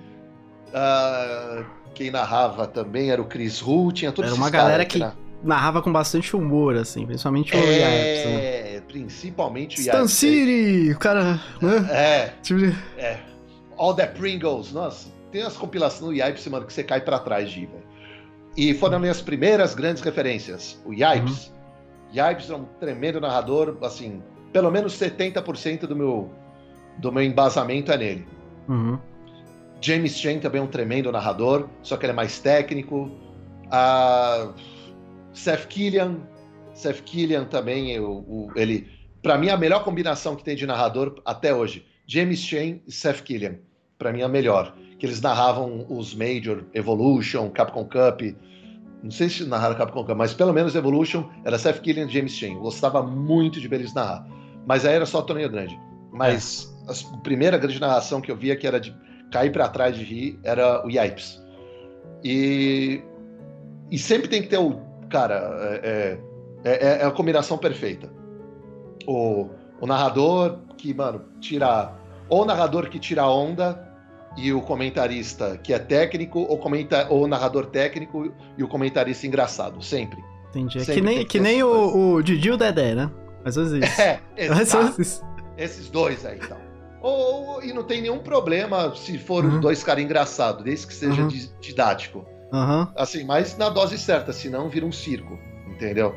Uh, 0.68 1.64
quem 1.94 2.10
narrava 2.10 2.66
também 2.66 3.10
era 3.10 3.22
o 3.22 3.24
Chris 3.24 3.62
Hu, 3.62 3.92
tinha 3.92 4.10
todos 4.10 4.32
Era 4.32 4.38
uma 4.38 4.50
galera 4.50 4.84
que, 4.84 4.98
que 4.98 5.06
narrava 5.42 5.80
com 5.80 5.92
bastante 5.92 6.34
humor, 6.34 6.76
assim, 6.76 7.06
principalmente 7.06 7.54
o 7.54 7.58
é... 7.58 7.60
Yipes. 7.60 8.26
Né? 8.26 8.75
Principalmente 8.96 9.78
o 9.78 9.80
Stan 9.80 10.08
City, 10.08 10.92
o 10.92 10.98
cara. 10.98 11.40
Né? 11.60 11.88
É. 11.90 12.32
Tipo 12.42 12.60
de... 12.60 12.74
É. 12.96 13.20
All 13.76 13.94
the 13.94 14.06
Pringles. 14.06 14.72
Nossa, 14.72 15.08
tem 15.30 15.42
as 15.42 15.56
compilações 15.56 16.00
no 16.00 16.12
Yipes, 16.14 16.46
mano, 16.46 16.64
que 16.64 16.72
você 16.72 16.82
cai 16.82 17.00
para 17.00 17.18
trás 17.18 17.50
de, 17.50 17.66
velho. 17.66 17.84
E 18.56 18.72
foram 18.72 18.98
minhas 18.98 19.20
primeiras 19.20 19.74
grandes 19.74 20.02
referências. 20.02 20.80
O 20.86 20.94
Yipes. 20.94 21.48
Uhum. 21.48 22.28
Yipes 22.28 22.48
é 22.48 22.56
um 22.56 22.64
tremendo 22.80 23.20
narrador, 23.20 23.76
assim, 23.82 24.22
pelo 24.52 24.70
menos 24.70 24.98
70% 24.98 25.80
do 25.80 25.94
meu, 25.94 26.30
do 26.96 27.12
meu 27.12 27.22
embasamento 27.22 27.92
é 27.92 27.98
nele. 27.98 28.26
Uhum. 28.66 28.98
James 29.82 30.16
Chen 30.16 30.40
também 30.40 30.60
é 30.60 30.64
um 30.64 30.68
tremendo 30.68 31.12
narrador, 31.12 31.68
só 31.82 31.98
que 31.98 32.06
ele 32.06 32.12
é 32.12 32.16
mais 32.16 32.38
técnico. 32.38 33.10
Uh, 33.66 34.54
Seth 35.34 35.66
Killian, 35.66 36.16
Seth 36.76 37.02
Killian 37.02 37.44
também, 37.46 37.98
o, 37.98 38.10
o 38.10 38.50
ele, 38.54 38.86
para 39.22 39.38
mim 39.38 39.48
a 39.48 39.56
melhor 39.56 39.82
combinação 39.82 40.36
que 40.36 40.44
tem 40.44 40.54
de 40.54 40.66
narrador 40.66 41.20
até 41.24 41.54
hoje, 41.54 41.86
James 42.06 42.38
Chen 42.40 42.82
e 42.86 42.92
Seth 42.92 43.22
Killian, 43.22 43.56
para 43.98 44.12
mim 44.12 44.22
a 44.22 44.28
melhor, 44.28 44.76
que 44.98 45.06
eles 45.06 45.20
narravam 45.20 45.86
os 45.88 46.14
Major, 46.14 46.64
Evolution, 46.74 47.48
Capcom 47.50 47.84
Cup, 47.84 48.20
não 49.02 49.10
sei 49.10 49.28
se 49.28 49.44
narraram 49.44 49.74
Capcom 49.74 50.04
Cup, 50.04 50.16
mas 50.16 50.34
pelo 50.34 50.52
menos 50.52 50.74
Evolution 50.74 51.24
era 51.44 51.58
Seth 51.58 51.80
Killian 51.80 52.06
e 52.06 52.10
James 52.10 52.32
Chen. 52.32 52.58
gostava 52.58 53.02
muito 53.02 53.58
de 53.58 53.68
ver 53.68 53.80
eles 53.80 53.94
narrar, 53.94 54.26
mas 54.66 54.84
aí 54.84 54.94
era 54.94 55.06
só 55.06 55.22
torneio 55.22 55.48
grande. 55.50 55.78
Mas 56.12 56.76
é. 56.86 56.92
a 56.92 57.20
primeira 57.20 57.56
grande 57.56 57.80
narração 57.80 58.20
que 58.20 58.30
eu 58.30 58.36
via 58.36 58.54
que 58.54 58.66
era 58.66 58.78
de 58.78 58.94
cair 59.30 59.50
para 59.50 59.68
trás 59.68 59.96
de 59.96 60.04
rir 60.04 60.38
era 60.44 60.86
o 60.86 60.90
Yipes. 60.90 61.42
E, 62.22 63.02
e 63.90 63.98
sempre 63.98 64.28
tem 64.28 64.42
que 64.42 64.48
ter 64.48 64.58
o 64.58 64.80
cara. 65.08 65.80
É, 65.82 66.18
é, 66.66 66.70
é, 66.70 67.02
é, 67.02 67.04
a 67.04 67.10
combinação 67.12 67.56
perfeita. 67.56 68.10
O, 69.06 69.48
o 69.80 69.86
narrador 69.86 70.58
que, 70.76 70.92
mano, 70.92 71.22
tira. 71.40 71.94
Ou 72.28 72.42
o 72.42 72.44
narrador 72.44 72.88
que 72.88 72.98
tira 72.98 73.22
a 73.22 73.32
onda 73.32 73.86
e 74.36 74.52
o 74.52 74.60
comentarista 74.60 75.56
que 75.56 75.72
é 75.72 75.78
técnico, 75.78 76.40
ou, 76.40 76.58
comenta, 76.58 77.06
ou 77.08 77.22
o 77.22 77.28
narrador 77.28 77.66
técnico 77.66 78.32
e 78.58 78.64
o 78.64 78.68
comentarista 78.68 79.28
engraçado, 79.28 79.80
sempre. 79.80 80.18
Entendi. 80.48 80.78
É 80.78 80.80
sempre 80.80 80.94
que 80.94 81.00
nem, 81.00 81.18
que, 81.18 81.24
que 81.26 81.40
nem 81.40 81.62
o, 81.62 82.14
o 82.14 82.22
Didi 82.22 82.48
e 82.48 82.50
o 82.50 82.56
Dedé, 82.56 82.96
né? 82.96 83.10
Ou 83.14 83.52
menos 83.52 83.72
isso. 83.72 84.00
É, 84.02 84.20
exato. 84.36 85.00
Esses 85.56 85.88
dois 85.88 86.26
aí, 86.26 86.38
então. 86.42 86.58
Ou, 87.00 87.62
e 87.62 87.72
não 87.72 87.84
tem 87.84 88.02
nenhum 88.02 88.18
problema 88.18 88.92
se 88.96 89.16
for 89.18 89.44
uhum. 89.44 89.60
dois 89.60 89.84
caras 89.84 90.02
engraçados, 90.02 90.64
desde 90.64 90.88
que 90.88 90.94
seja 90.94 91.22
uhum. 91.22 91.28
didático. 91.60 92.26
Uhum. 92.52 92.88
Assim, 92.96 93.24
mas 93.24 93.56
na 93.56 93.68
dose 93.68 93.96
certa, 93.96 94.32
senão 94.32 94.68
vira 94.68 94.84
um 94.84 94.92
circo, 94.92 95.38
entendeu? 95.68 96.12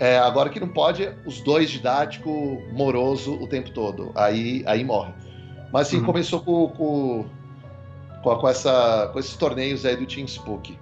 É, 0.00 0.16
agora 0.18 0.48
que 0.48 0.58
não 0.58 0.68
pode, 0.68 1.14
os 1.26 1.42
dois 1.42 1.68
didático, 1.70 2.30
moroso 2.72 3.34
o 3.34 3.46
tempo 3.46 3.70
todo. 3.70 4.10
Aí, 4.14 4.64
aí 4.66 4.82
morre. 4.82 5.12
Mas 5.70 5.88
assim, 5.88 5.98
uhum. 5.98 6.04
começou 6.04 6.40
com, 6.40 6.68
com, 6.68 7.26
com, 8.22 8.36
com, 8.36 8.48
essa, 8.48 9.10
com 9.12 9.18
esses 9.18 9.36
torneios 9.36 9.84
aí 9.84 9.96
do 9.96 10.06
Team 10.06 10.26
Spook. 10.26 10.76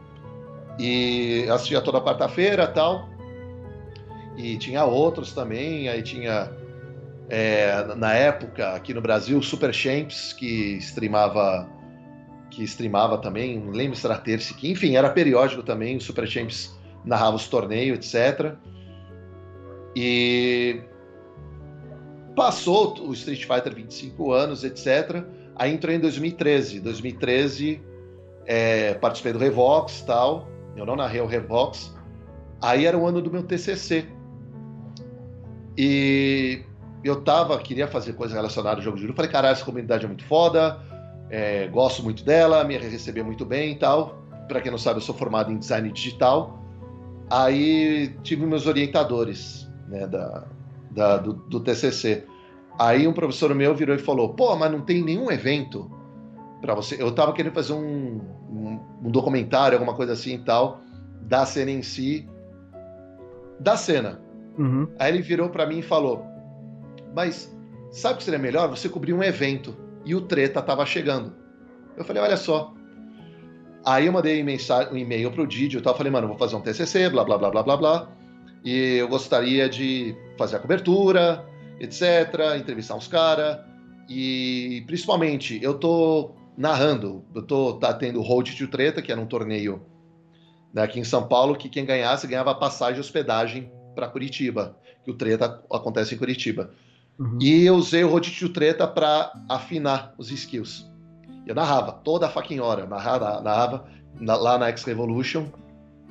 E 0.78 1.46
assistia 1.50 1.80
toda 1.80 2.00
quarta-feira 2.00 2.64
tal. 2.68 3.08
E 4.36 4.56
tinha 4.56 4.84
outros 4.84 5.32
também, 5.32 5.88
aí 5.88 6.00
tinha 6.00 6.48
é, 7.28 7.84
na 7.96 8.14
época, 8.14 8.72
aqui 8.74 8.94
no 8.94 9.00
Brasil, 9.00 9.42
Super 9.42 9.74
Champs, 9.74 10.32
que 10.32 10.78
streamava 10.78 11.68
que 12.50 12.64
streamava 12.64 13.18
também, 13.18 13.58
não 13.60 13.72
lembro 13.72 13.94
se 13.94 14.06
era 14.06 14.16
terça, 14.16 14.54
que 14.54 14.70
enfim, 14.70 14.96
era 14.96 15.10
periódico 15.10 15.62
também, 15.62 15.96
o 15.96 16.00
Super 16.00 16.26
Champs 16.26 16.74
narrava 17.04 17.36
os 17.36 17.46
torneios, 17.46 17.98
etc. 17.98 18.56
E 20.00 20.80
passou 22.36 22.96
o 23.00 23.12
Street 23.14 23.44
Fighter 23.44 23.74
25 23.74 24.30
anos, 24.30 24.62
etc. 24.62 25.24
Aí 25.56 25.74
entrou 25.74 25.92
em 25.92 25.98
2013. 25.98 26.78
2013 26.78 27.82
é, 28.46 28.94
participei 28.94 29.32
do 29.32 29.40
Revox 29.40 30.02
tal. 30.02 30.48
Eu 30.76 30.86
não 30.86 30.94
narrei 30.94 31.20
o 31.20 31.26
Revox. 31.26 31.92
Aí 32.62 32.86
era 32.86 32.96
o 32.96 33.08
ano 33.08 33.20
do 33.20 33.28
meu 33.28 33.42
TCC. 33.42 34.06
E 35.76 36.62
eu 37.02 37.20
tava, 37.22 37.58
queria 37.58 37.88
fazer 37.88 38.12
coisa 38.12 38.36
relacionada 38.36 38.76
ao 38.76 38.82
jogo 38.82 38.98
de 38.98 39.02
luta. 39.02 39.16
Falei, 39.16 39.32
caralho, 39.32 39.52
essa 39.54 39.64
comunidade 39.64 40.04
é 40.04 40.06
muito 40.06 40.24
foda. 40.26 40.78
É, 41.28 41.66
gosto 41.66 42.04
muito 42.04 42.24
dela, 42.24 42.62
me 42.62 42.78
recebia 42.78 43.24
muito 43.24 43.44
bem 43.44 43.72
e 43.72 43.76
tal. 43.76 44.22
Para 44.46 44.60
quem 44.60 44.70
não 44.70 44.78
sabe, 44.78 44.98
eu 44.98 45.02
sou 45.02 45.16
formado 45.16 45.50
em 45.50 45.58
design 45.58 45.90
digital. 45.90 46.62
Aí 47.28 48.16
tive 48.22 48.46
meus 48.46 48.68
orientadores 48.68 49.67
né, 49.88 50.06
da, 50.06 50.44
da 50.90 51.16
do, 51.16 51.32
do, 51.32 51.60
TCC. 51.60 52.24
Aí 52.78 53.08
um 53.08 53.12
professor 53.12 53.54
meu 53.54 53.74
virou 53.74 53.94
e 53.94 53.98
falou: 53.98 54.34
pô, 54.34 54.54
mas 54.56 54.70
não 54.70 54.80
tem 54.80 55.02
nenhum 55.02 55.30
evento 55.30 55.90
para 56.60 56.74
você. 56.74 57.00
Eu 57.00 57.12
tava 57.12 57.32
querendo 57.32 57.54
fazer 57.54 57.72
um, 57.72 58.20
um, 58.50 58.80
um, 59.04 59.10
documentário, 59.10 59.76
alguma 59.76 59.94
coisa 59.94 60.12
assim 60.12 60.34
e 60.34 60.38
tal, 60.38 60.80
da 61.22 61.44
cena 61.44 61.70
em 61.70 61.82
si, 61.82 62.28
da 63.58 63.76
cena. 63.76 64.20
Uhum. 64.56 64.88
Aí 64.98 65.12
ele 65.12 65.22
virou 65.22 65.48
para 65.48 65.66
mim 65.66 65.78
e 65.78 65.82
falou: 65.82 66.24
mas 67.14 67.56
sabe 67.90 68.14
o 68.14 68.18
que 68.18 68.24
seria 68.24 68.38
melhor? 68.38 68.68
Você 68.68 68.88
cobrir 68.88 69.12
um 69.12 69.22
evento 69.22 69.76
e 70.04 70.14
o 70.14 70.20
treta 70.20 70.62
tava 70.62 70.84
chegando. 70.86 71.32
Eu 71.96 72.04
falei: 72.04 72.22
olha 72.22 72.36
só. 72.36 72.74
Aí 73.84 74.06
eu 74.06 74.12
mandei 74.12 74.42
um 74.42 74.96
e-mail 74.96 75.30
pro 75.30 75.46
Didi 75.46 75.78
e 75.78 75.80
tal. 75.80 75.96
Falei, 75.96 76.12
mano, 76.12 76.28
vou 76.28 76.36
fazer 76.36 76.56
um 76.56 76.60
TCC, 76.60 77.08
blá, 77.08 77.24
blá, 77.24 77.38
blá, 77.38 77.50
blá, 77.50 77.62
blá, 77.62 77.76
blá. 77.76 78.17
E 78.64 78.96
eu 78.96 79.08
gostaria 79.08 79.68
de 79.68 80.16
fazer 80.36 80.56
a 80.56 80.58
cobertura, 80.58 81.44
etc., 81.80 82.56
entrevistar 82.58 82.94
uns 82.94 83.08
caras. 83.08 83.58
E 84.08 84.82
principalmente, 84.86 85.58
eu 85.62 85.74
tô 85.74 86.32
narrando, 86.56 87.24
eu 87.34 87.42
tô 87.42 87.74
tá 87.74 87.92
tendo 87.94 88.20
Road 88.20 88.56
to 88.56 88.66
Treta, 88.66 89.00
que 89.00 89.12
era 89.12 89.20
um 89.20 89.26
torneio 89.26 89.82
né, 90.72 90.82
aqui 90.82 90.98
em 90.98 91.04
São 91.04 91.26
Paulo, 91.26 91.56
que 91.56 91.68
quem 91.68 91.84
ganhasse 91.84 92.26
ganhava 92.26 92.54
passagem 92.54 92.96
e 92.96 93.00
hospedagem 93.00 93.70
para 93.94 94.08
Curitiba, 94.08 94.76
que 95.04 95.10
o 95.10 95.14
Treta 95.14 95.62
acontece 95.70 96.14
em 96.14 96.18
Curitiba. 96.18 96.70
Uhum. 97.18 97.38
E 97.40 97.64
eu 97.64 97.74
usei 97.74 98.04
o 98.04 98.08
Road 98.08 98.30
to 98.30 98.48
Treta 98.48 98.86
para 98.86 99.32
afinar 99.48 100.14
os 100.18 100.30
skills. 100.30 100.88
Eu 101.46 101.54
narrava 101.54 101.92
toda 101.92 102.26
a 102.26 102.28
fucking 102.28 102.60
hora, 102.60 102.86
narrava, 102.86 103.40
narrava 103.40 103.88
lá 104.20 104.58
na 104.58 104.68
X 104.68 104.84
Revolution 104.84 105.46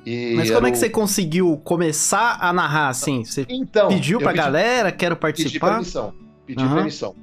e 0.06 0.34
Mas 0.34 0.50
como 0.50 0.66
é 0.66 0.70
que 0.70 0.78
você 0.78 0.88
conseguiu 0.88 1.56
começar 1.64 2.38
a 2.40 2.52
narrar 2.52 2.88
assim? 2.88 3.24
Você 3.24 3.46
então, 3.48 3.88
pediu 3.88 4.18
pra 4.18 4.30
pedi, 4.30 4.42
galera, 4.42 4.92
quero 4.92 5.16
participar? 5.16 5.50
Pedi 5.50 5.60
permissão. 5.60 6.14
Pedi 6.46 6.64
uhum. 6.64 6.74
permissão. 6.74 7.14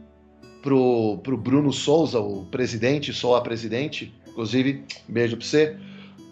Pro, 0.62 1.20
pro 1.24 1.38
Bruno 1.38 1.72
Souza, 1.72 2.20
o 2.20 2.46
presidente, 2.46 3.14
sou 3.14 3.36
a 3.36 3.42
presidente, 3.42 4.14
inclusive, 4.28 4.84
beijo 5.08 5.38
pra 5.38 5.46
você. 5.46 5.78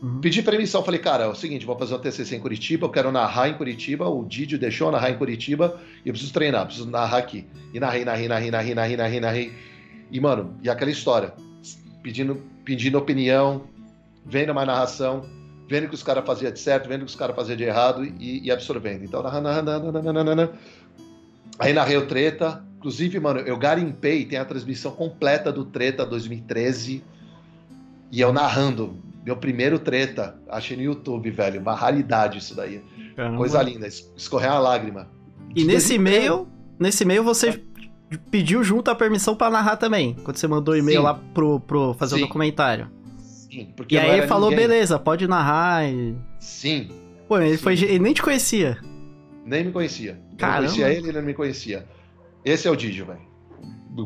Uhum. 0.02 0.20
Pedi 0.20 0.42
permissão, 0.42 0.84
falei, 0.84 1.00
cara, 1.00 1.26
é 1.26 1.28
o 1.28 1.36
seguinte, 1.36 1.66
vou 1.66 1.78
fazer 1.78 1.94
uma 1.94 2.00
TCC 2.00 2.36
em 2.36 2.40
Curitiba, 2.40 2.86
eu 2.86 2.90
quero 2.90 3.12
narrar 3.12 3.50
em 3.50 3.54
Curitiba, 3.54 4.08
o 4.08 4.26
Didio 4.26 4.60
deixou 4.60 4.92
narrar 4.92 5.12
em 5.12 5.18
Curitiba, 5.18 5.80
e 6.04 6.10
eu 6.10 6.14
preciso 6.14 6.34
treinar, 6.34 6.66
preciso 6.66 6.90
narrar 6.90 7.18
aqui. 7.18 7.48
E 7.74 7.80
narrei, 7.80 8.04
narrei, 8.04 8.28
narrei, 8.28 8.52
narrei, 8.52 8.76
narrei, 8.76 8.98
narrei, 8.98 9.20
narrei. 9.20 9.54
E, 10.12 10.20
mano, 10.20 10.56
e 10.62 10.70
aquela 10.70 10.92
história, 10.92 11.34
pedindo, 12.04 12.42
pedindo 12.66 12.98
opinião, 12.98 13.64
vendo 14.26 14.52
uma 14.52 14.66
narração, 14.66 15.26
vendo 15.74 15.90
que 15.90 15.96
os 15.96 16.04
caras 16.04 16.24
faziam 16.24 16.52
de 16.52 16.60
certo, 16.60 16.88
vendo 16.88 17.00
que 17.00 17.10
os 17.10 17.16
caras 17.16 17.36
faziam 17.36 17.58
de 17.58 17.64
errado 17.64 18.06
e, 18.06 18.46
e 18.46 18.52
absorvendo. 18.52 19.04
Então, 19.04 19.24
aí 21.58 21.74
narrei 21.74 21.98
o 21.98 22.06
Treta. 22.06 22.64
Inclusive, 22.78 23.20
mano, 23.20 23.40
eu 23.40 23.58
garimpei, 23.58 24.24
tem 24.24 24.38
a 24.38 24.46
transmissão 24.46 24.92
completa 24.92 25.52
do 25.52 25.66
Treta 25.66 26.06
2013 26.06 27.04
e 28.12 28.22
eu 28.22 28.32
narrando 28.32 29.00
meu 29.26 29.36
primeiro 29.36 29.80
Treta. 29.80 30.40
Achei 30.48 30.78
no 30.78 30.84
YouTube, 30.84 31.32
velho. 31.32 31.60
Uma 31.60 31.74
raridade 31.74 32.38
isso 32.38 32.54
daí. 32.54 32.84
Caramba. 33.16 33.38
Coisa 33.38 33.60
linda, 33.64 33.88
escorrer 33.88 34.52
a 34.52 34.60
lágrima. 34.60 35.10
E 35.56 35.64
nesse 35.64 35.96
e-mail, 35.96 36.48
nesse 36.78 37.04
e-mail 37.04 37.24
você 37.24 37.50
é. 37.50 37.60
pediu 38.30 38.64
junto 38.64 38.92
a 38.92 38.96
permissão 38.96 39.36
para 39.36 39.50
narrar 39.50 39.78
também, 39.78 40.14
quando 40.24 40.38
você 40.38 40.48
mandou 40.48 40.76
o 40.76 40.78
e-mail 40.78 41.02
lá 41.02 41.16
pro, 41.34 41.60
pro 41.60 41.96
fazer 41.96 42.18
o 42.18 42.20
documentário. 42.20 42.92
Sim, 43.54 43.68
porque 43.76 43.96
e 43.96 44.00
aí 44.00 44.18
ele 44.18 44.28
falou, 44.28 44.50
ninguém. 44.50 44.68
beleza, 44.68 44.98
pode 44.98 45.28
narrar. 45.28 45.88
E... 45.88 46.16
Sim. 46.40 46.90
Pô, 47.28 47.38
ele, 47.38 47.56
Sim. 47.56 47.64
Foi, 47.64 47.74
ele 47.74 48.00
nem 48.00 48.14
te 48.14 48.22
conhecia. 48.22 48.80
Nem 49.46 49.66
me 49.66 49.72
conhecia. 49.72 50.20
Caramba. 50.38 50.64
Eu 50.64 50.72
conhecia 50.72 50.90
ele, 50.90 51.10
ele 51.10 51.18
não 51.20 51.26
me 51.26 51.34
conhecia. 51.36 51.88
Esse 52.44 52.68
é 52.68 52.72
o 52.72 52.76
Didio, 52.76 53.06
velho. 53.06 53.22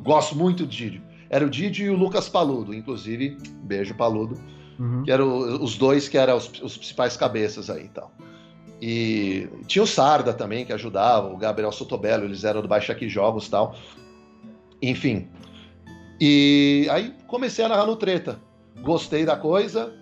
Gosto 0.04 0.36
muito 0.36 0.66
do 0.66 0.70
Didio. 0.70 1.02
Era 1.30 1.46
o 1.46 1.50
Didio 1.50 1.86
e 1.86 1.90
o 1.90 1.96
Lucas 1.96 2.28
Paludo, 2.28 2.74
inclusive, 2.74 3.38
beijo 3.64 3.96
Paludo, 3.96 4.38
uhum. 4.78 5.04
que 5.04 5.12
eram 5.12 5.62
os 5.64 5.78
dois 5.78 6.10
que 6.10 6.18
eram 6.18 6.36
os, 6.36 6.52
os 6.62 6.78
principais 6.78 7.16
cabeças 7.16 7.70
aí 7.70 7.86
e 7.86 7.90
tal. 7.90 8.12
E 8.82 9.48
tinha 9.66 9.82
o 9.82 9.88
Sarda 9.88 10.34
também, 10.34 10.66
que 10.66 10.74
ajudava, 10.74 11.28
o 11.28 11.38
Gabriel 11.38 11.72
Sotobello, 11.72 12.26
eles 12.26 12.44
eram 12.44 12.62
do 12.62 12.68
Baixa 12.68 12.92
Aqui 12.92 13.08
Jogos 13.08 13.48
e 13.48 13.50
tal. 13.50 13.76
Enfim. 14.82 15.30
E 16.20 16.86
aí 16.92 17.14
comecei 17.28 17.64
a 17.64 17.70
narrar 17.70 17.86
no 17.86 17.96
Treta 17.96 18.46
gostei 18.84 19.26
da 19.26 19.36
coisa. 19.36 19.94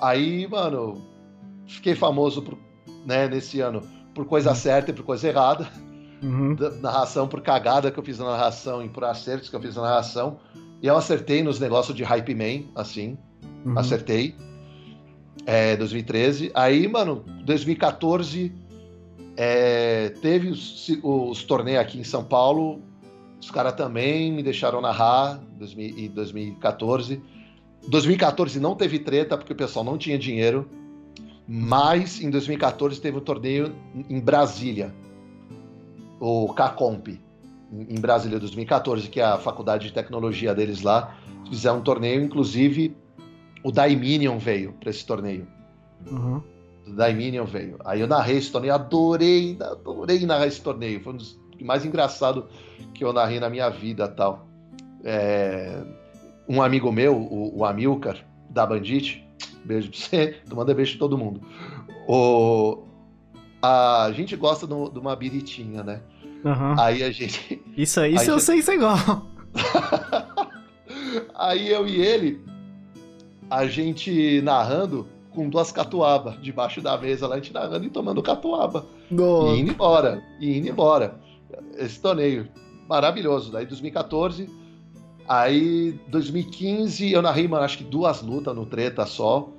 Aí, 0.00 0.46
mano, 0.46 1.02
fiquei 1.66 1.94
famoso 1.94 2.42
por, 2.42 2.58
né, 3.04 3.28
nesse 3.28 3.60
ano 3.60 3.82
por 4.14 4.26
coisa 4.26 4.54
certa 4.54 4.90
e 4.90 4.94
por 4.94 5.04
coisa 5.04 5.28
errada. 5.28 5.68
Uhum. 6.20 6.56
narração 6.80 7.28
por 7.28 7.40
cagada 7.40 7.92
que 7.92 7.98
eu 7.98 8.02
fiz 8.02 8.18
na 8.18 8.24
narração 8.32 8.84
e 8.84 8.88
por 8.88 9.04
acertos 9.04 9.48
que 9.48 9.54
eu 9.54 9.60
fiz 9.60 9.76
na 9.76 9.82
narração. 9.82 10.38
E 10.82 10.86
eu 10.86 10.96
acertei 10.96 11.42
nos 11.42 11.60
negócios 11.60 11.96
de 11.96 12.02
Hype 12.02 12.34
Man, 12.34 12.68
assim. 12.74 13.16
Uhum. 13.64 13.78
Acertei. 13.78 14.34
É, 15.46 15.76
2013. 15.76 16.50
Aí, 16.54 16.88
mano, 16.88 17.24
2014 17.44 18.52
é, 19.36 20.10
teve 20.20 20.48
os, 20.48 20.88
os 21.02 21.44
torneios 21.44 21.80
aqui 21.80 22.00
em 22.00 22.04
São 22.04 22.24
Paulo. 22.24 22.82
Os 23.40 23.50
caras 23.52 23.74
também 23.74 24.32
me 24.32 24.42
deixaram 24.42 24.80
narrar 24.80 25.40
em 25.60 26.08
2014. 26.08 27.22
2014 27.88 28.60
não 28.60 28.74
teve 28.74 28.98
treta 28.98 29.36
porque 29.36 29.52
o 29.52 29.56
pessoal 29.56 29.84
não 29.84 29.96
tinha 29.96 30.18
dinheiro, 30.18 30.68
mas 31.46 32.20
em 32.20 32.30
2014 32.30 33.00
teve 33.00 33.16
um 33.16 33.20
torneio 33.20 33.74
em 34.08 34.20
Brasília, 34.20 34.94
o 36.20 36.52
CACOMP, 36.52 37.20
em 37.72 38.00
Brasília 38.00 38.38
2014, 38.38 39.08
que 39.08 39.20
é 39.20 39.24
a 39.24 39.38
faculdade 39.38 39.86
de 39.86 39.92
tecnologia 39.92 40.54
deles 40.54 40.82
lá. 40.82 41.16
Fizeram 41.48 41.78
um 41.78 41.82
torneio, 41.82 42.22
inclusive 42.22 42.96
o 43.64 43.72
Daiminion 43.72 44.38
veio 44.38 44.74
para 44.74 44.90
esse 44.90 45.04
torneio. 45.04 45.46
Uhum. 46.10 46.42
O 46.86 46.92
Daiminion 46.92 47.44
veio. 47.44 47.78
Aí 47.84 48.00
eu 48.00 48.06
narrei 48.06 48.36
esse 48.36 48.50
torneio, 48.50 48.74
adorei, 48.74 49.56
adorei 49.60 50.24
narrar 50.26 50.46
esse 50.46 50.60
torneio. 50.60 51.02
Foi 51.02 51.14
um 51.14 51.16
dos 51.16 51.38
mais 51.64 51.84
engraçado 51.84 52.46
que 52.94 53.04
eu 53.04 53.12
narrei 53.12 53.40
na 53.40 53.50
minha 53.50 53.68
vida 53.68 54.06
tal. 54.08 54.46
É, 55.04 55.82
um 56.48 56.62
amigo 56.62 56.90
meu, 56.90 57.16
o, 57.16 57.58
o 57.58 57.64
Amilcar, 57.64 58.16
da 58.48 58.66
Bandit, 58.66 59.24
beijo 59.64 59.90
pra 59.90 59.98
você, 59.98 60.36
tu 60.48 60.56
manda 60.56 60.74
beijo 60.74 60.92
pra 60.92 61.00
todo 61.00 61.18
mundo. 61.18 61.42
O, 62.08 62.84
a 63.62 64.10
gente 64.14 64.34
gosta 64.34 64.66
de 64.66 64.98
uma 64.98 65.14
biritinha, 65.14 65.82
né? 65.82 66.00
Uhum. 66.44 66.80
Aí 66.80 67.02
a 67.02 67.10
gente. 67.10 67.62
Isso 67.76 68.00
aí, 68.00 68.14
isso 68.14 68.30
eu 68.30 68.38
gente... 68.38 68.44
sei 68.44 68.58
isso 68.58 68.70
é 68.70 68.74
igual. 68.74 69.26
aí 71.34 71.68
eu 71.68 71.86
e 71.86 72.00
ele, 72.00 72.40
a 73.50 73.66
gente 73.66 74.40
narrando 74.42 75.06
com 75.30 75.48
duas 75.48 75.70
catuaba 75.70 76.36
debaixo 76.40 76.80
da 76.80 76.96
mesa 76.96 77.26
lá, 77.26 77.34
a 77.34 77.38
gente 77.38 77.52
narrando 77.52 77.84
e 77.84 77.90
tomando 77.90 78.22
catuaba. 78.22 78.86
Nossa. 79.10 79.54
E 79.54 79.60
indo 79.60 79.70
embora, 79.70 80.22
e 80.40 80.58
indo 80.58 80.68
embora. 80.68 81.20
Esse 81.76 82.00
torneio 82.00 82.48
maravilhoso. 82.88 83.52
Daí 83.52 83.66
2014 83.66 84.48
Aí, 85.28 85.92
2015, 86.08 87.12
eu 87.12 87.20
narrei, 87.20 87.46
mano, 87.46 87.62
acho 87.62 87.78
que 87.78 87.84
duas 87.84 88.22
lutas 88.22 88.54
no 88.56 88.64
treta 88.64 89.04
só. 89.04 89.50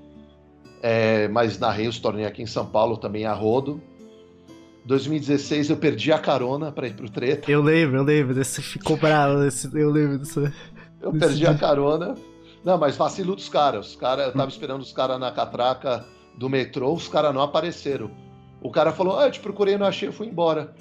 É, 0.82 1.28
mas 1.28 1.60
narrei 1.60 1.88
os 1.88 2.00
torneios 2.00 2.30
aqui 2.30 2.42
em 2.42 2.48
São 2.48 2.66
Paulo 2.66 2.98
também 2.98 3.26
a 3.26 3.34
rodo. 3.34 3.82
2016 4.86 5.70
eu 5.70 5.78
perdi 5.78 6.12
a 6.12 6.18
carona 6.18 6.72
para 6.72 6.88
ir 6.88 6.96
pro 6.96 7.10
treta. 7.10 7.52
Eu 7.52 7.62
lembro, 7.62 7.98
eu 7.98 8.04
lembro. 8.04 8.34
Você 8.34 8.62
ficou 8.62 8.98
bravo, 8.98 9.48
eu 9.74 9.92
lembro 9.92 10.18
disso. 10.18 10.52
Eu 11.02 11.14
perdi 11.14 11.46
a 11.46 11.54
carona. 11.54 12.16
Não, 12.64 12.78
mas 12.78 12.98
vacilo 12.98 13.36
dos 13.36 13.48
caras. 13.48 13.90
Os 13.90 13.96
cara, 13.96 14.24
eu 14.24 14.34
tava 14.34 14.50
esperando 14.50 14.82
os 14.82 14.92
caras 14.92 15.20
na 15.20 15.32
catraca 15.32 16.06
do 16.36 16.50
metrô, 16.50 16.94
os 16.94 17.08
caras 17.08 17.34
não 17.34 17.42
apareceram. 17.42 18.10
O 18.62 18.72
cara 18.72 18.92
falou: 18.92 19.20
Ah, 19.20 19.28
eu 19.28 19.32
te 19.32 19.40
procurei, 19.40 19.78
não 19.78 19.86
achei, 19.86 20.10
eu 20.10 20.14
fui 20.14 20.28
embora. 20.28 20.74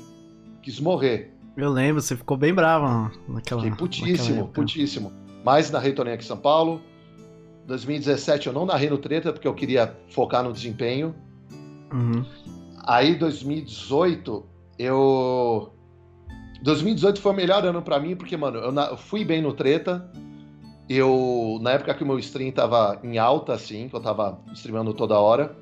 Quis 0.62 0.80
morrer. 0.80 1.37
Eu 1.58 1.70
lembro, 1.70 2.00
você 2.00 2.16
ficou 2.16 2.36
bem 2.36 2.54
bravo 2.54 3.10
naquela. 3.26 3.62
Fiquei 3.62 3.76
putíssimo, 3.76 4.46
putíssimo. 4.46 5.12
Mas 5.44 5.72
narrei 5.72 5.92
torneio 5.92 6.14
aqui 6.14 6.22
em 6.22 6.28
São 6.28 6.36
Paulo. 6.36 6.80
2017 7.66 8.46
eu 8.46 8.52
não 8.52 8.64
narrei 8.64 8.88
no 8.88 8.96
treta 8.96 9.32
porque 9.32 9.48
eu 9.48 9.54
queria 9.54 9.92
focar 10.08 10.44
no 10.44 10.52
desempenho. 10.52 11.16
Uhum. 11.92 12.24
Aí 12.86 13.16
2018 13.16 14.46
eu 14.78 15.72
2018 16.62 17.20
foi 17.20 17.32
o 17.32 17.34
melhor 17.34 17.66
ano 17.66 17.82
para 17.82 17.98
mim 17.98 18.14
porque 18.14 18.36
mano, 18.36 18.58
eu 18.58 18.96
fui 18.96 19.24
bem 19.24 19.42
no 19.42 19.52
treta. 19.52 20.08
Eu 20.88 21.58
na 21.60 21.72
época 21.72 21.92
que 21.92 22.04
o 22.04 22.06
meu 22.06 22.20
stream 22.20 22.52
tava 22.52 23.00
em 23.02 23.18
alta 23.18 23.52
assim, 23.52 23.88
que 23.88 23.96
eu 23.96 24.00
tava 24.00 24.38
streamando 24.54 24.94
toda 24.94 25.18
hora. 25.18 25.56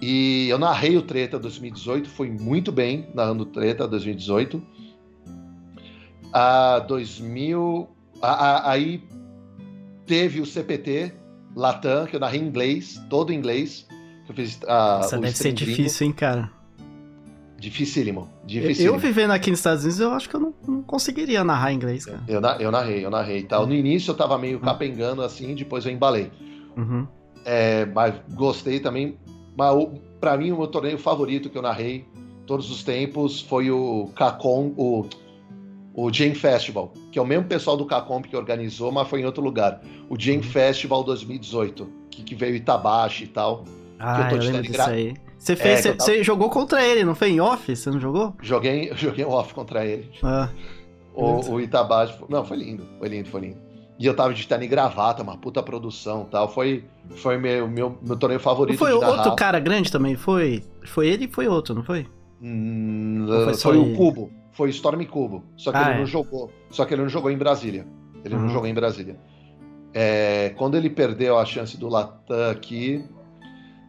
E 0.00 0.48
eu 0.48 0.58
narrei 0.60 0.96
o 0.96 1.02
treta 1.02 1.40
2018, 1.40 2.08
fui 2.08 2.30
muito 2.30 2.70
bem 2.70 3.08
narrando 3.12 3.44
treta 3.44 3.88
2018. 3.88 4.77
A 6.32 6.80
2000 6.80 7.88
a, 8.20 8.28
a, 8.28 8.72
aí 8.72 9.02
teve 10.06 10.40
o 10.40 10.46
CPT 10.46 11.12
Latam, 11.54 12.06
que 12.06 12.16
eu 12.16 12.20
narrei 12.20 12.40
em 12.40 12.44
inglês, 12.44 13.00
todo 13.08 13.32
em 13.32 13.36
inglês. 13.36 13.86
Que 14.26 14.32
eu 14.32 14.36
fiz, 14.36 14.60
a, 14.66 15.00
Isso 15.02 15.18
deve 15.18 15.36
ser 15.36 15.52
difícil, 15.52 16.06
hein, 16.06 16.12
cara? 16.12 16.50
Dificílimo, 17.58 18.28
dificílimo. 18.44 18.94
Eu 18.94 18.98
vivendo 19.00 19.32
aqui 19.32 19.50
nos 19.50 19.58
Estados 19.58 19.82
Unidos, 19.82 20.00
eu 20.00 20.12
acho 20.12 20.28
que 20.28 20.36
eu 20.36 20.40
não, 20.40 20.54
não 20.66 20.82
conseguiria 20.82 21.42
narrar 21.42 21.72
inglês, 21.72 22.06
cara. 22.06 22.22
Eu, 22.28 22.40
eu 22.60 22.70
narrei, 22.70 23.04
eu 23.04 23.10
narrei 23.10 23.42
tal. 23.42 23.66
No 23.66 23.74
início 23.74 24.12
eu 24.12 24.16
tava 24.16 24.38
meio 24.38 24.58
uhum. 24.58 24.64
capengando 24.64 25.22
assim, 25.22 25.56
depois 25.56 25.84
eu 25.84 25.90
embalei. 25.90 26.30
Uhum. 26.76 27.06
É, 27.44 27.84
mas 27.86 28.14
gostei 28.34 28.78
também. 28.78 29.18
Mas 29.56 29.74
para 30.20 30.36
mim, 30.36 30.52
o 30.52 30.58
meu 30.58 30.68
torneio 30.68 30.98
favorito 30.98 31.50
que 31.50 31.58
eu 31.58 31.62
narrei 31.62 32.06
todos 32.46 32.70
os 32.70 32.84
tempos 32.84 33.40
foi 33.40 33.70
o 33.72 34.10
Cacon, 34.14 34.72
o 34.76 35.06
o 36.00 36.12
Jam 36.12 36.32
Festival, 36.32 36.92
que 37.10 37.18
é 37.18 37.22
o 37.22 37.26
mesmo 37.26 37.46
pessoal 37.46 37.76
do 37.76 37.84
Cacomp 37.84 38.24
que 38.24 38.36
organizou, 38.36 38.92
mas 38.92 39.08
foi 39.08 39.20
em 39.20 39.24
outro 39.24 39.42
lugar. 39.42 39.80
O 40.08 40.16
Jam 40.16 40.36
uhum. 40.36 40.42
Festival 40.44 41.02
2018, 41.02 41.90
que, 42.08 42.22
que 42.22 42.34
veio 42.36 42.54
Itabashi 42.54 43.24
e 43.24 43.26
tal. 43.26 43.64
Ah, 43.98 44.22
eu, 44.22 44.28
tô 44.28 44.36
eu 44.36 44.52
lembro 44.52 44.62
disso 44.62 44.80
aí. 44.88 45.14
Você 45.36 45.56
fez, 45.56 45.80
é, 45.80 45.92
você, 45.92 46.12
tava... 46.12 46.22
jogou 46.22 46.50
contra 46.50 46.84
ele, 46.86 47.04
não 47.04 47.16
foi 47.16 47.30
em 47.30 47.40
off? 47.40 47.74
Você 47.74 47.90
não 47.90 47.98
jogou? 47.98 48.32
Joguei, 48.40 48.92
joguei 48.94 49.24
off 49.24 49.52
contra 49.52 49.84
ele. 49.84 50.08
Ah, 50.22 50.50
o, 51.12 51.54
o 51.54 51.60
Itabashi, 51.60 52.16
não, 52.28 52.44
foi 52.44 52.58
lindo, 52.58 52.84
foi 52.96 53.08
lindo, 53.08 53.28
foi 53.28 53.40
lindo. 53.40 53.58
E 53.98 54.06
eu 54.06 54.14
tava 54.14 54.32
de 54.32 54.46
terno 54.46 54.62
e 54.62 54.68
gravata, 54.68 55.24
uma 55.24 55.36
puta 55.36 55.60
produção 55.64 56.28
tal. 56.30 56.48
Foi, 56.48 56.84
foi 57.16 57.36
meu, 57.38 57.66
meu, 57.66 57.98
meu 58.00 58.16
torneio 58.16 58.38
favorito. 58.38 58.78
Não 58.78 58.86
foi 58.86 58.92
outro 58.92 59.34
cara 59.34 59.58
grande 59.58 59.90
também? 59.90 60.14
Foi, 60.14 60.62
foi 60.84 61.08
ele 61.08 61.24
e 61.24 61.28
foi 61.28 61.48
outro, 61.48 61.74
não 61.74 61.82
foi? 61.82 62.06
Hum, 62.40 63.26
foi, 63.26 63.54
foi 63.54 63.76
o 63.76 63.96
Cubo 63.96 64.37
foi 64.58 64.70
Storm 64.70 65.04
Cubo. 65.06 65.44
Só 65.56 65.70
que 65.70 65.78
ah, 65.78 65.82
ele 65.82 65.90
é. 65.92 65.98
não 65.98 66.06
jogou. 66.06 66.50
Só 66.68 66.84
que 66.84 66.92
ele 66.92 67.02
não 67.02 67.08
jogou 67.08 67.30
em 67.30 67.38
Brasília. 67.38 67.86
Ele 68.24 68.34
uhum. 68.34 68.42
não 68.42 68.48
jogou 68.48 68.68
em 68.68 68.74
Brasília. 68.74 69.16
É, 69.94 70.52
quando 70.58 70.76
ele 70.76 70.90
perdeu 70.90 71.38
a 71.38 71.44
chance 71.44 71.76
do 71.76 71.88
Latam 71.88 72.50
aqui. 72.50 73.04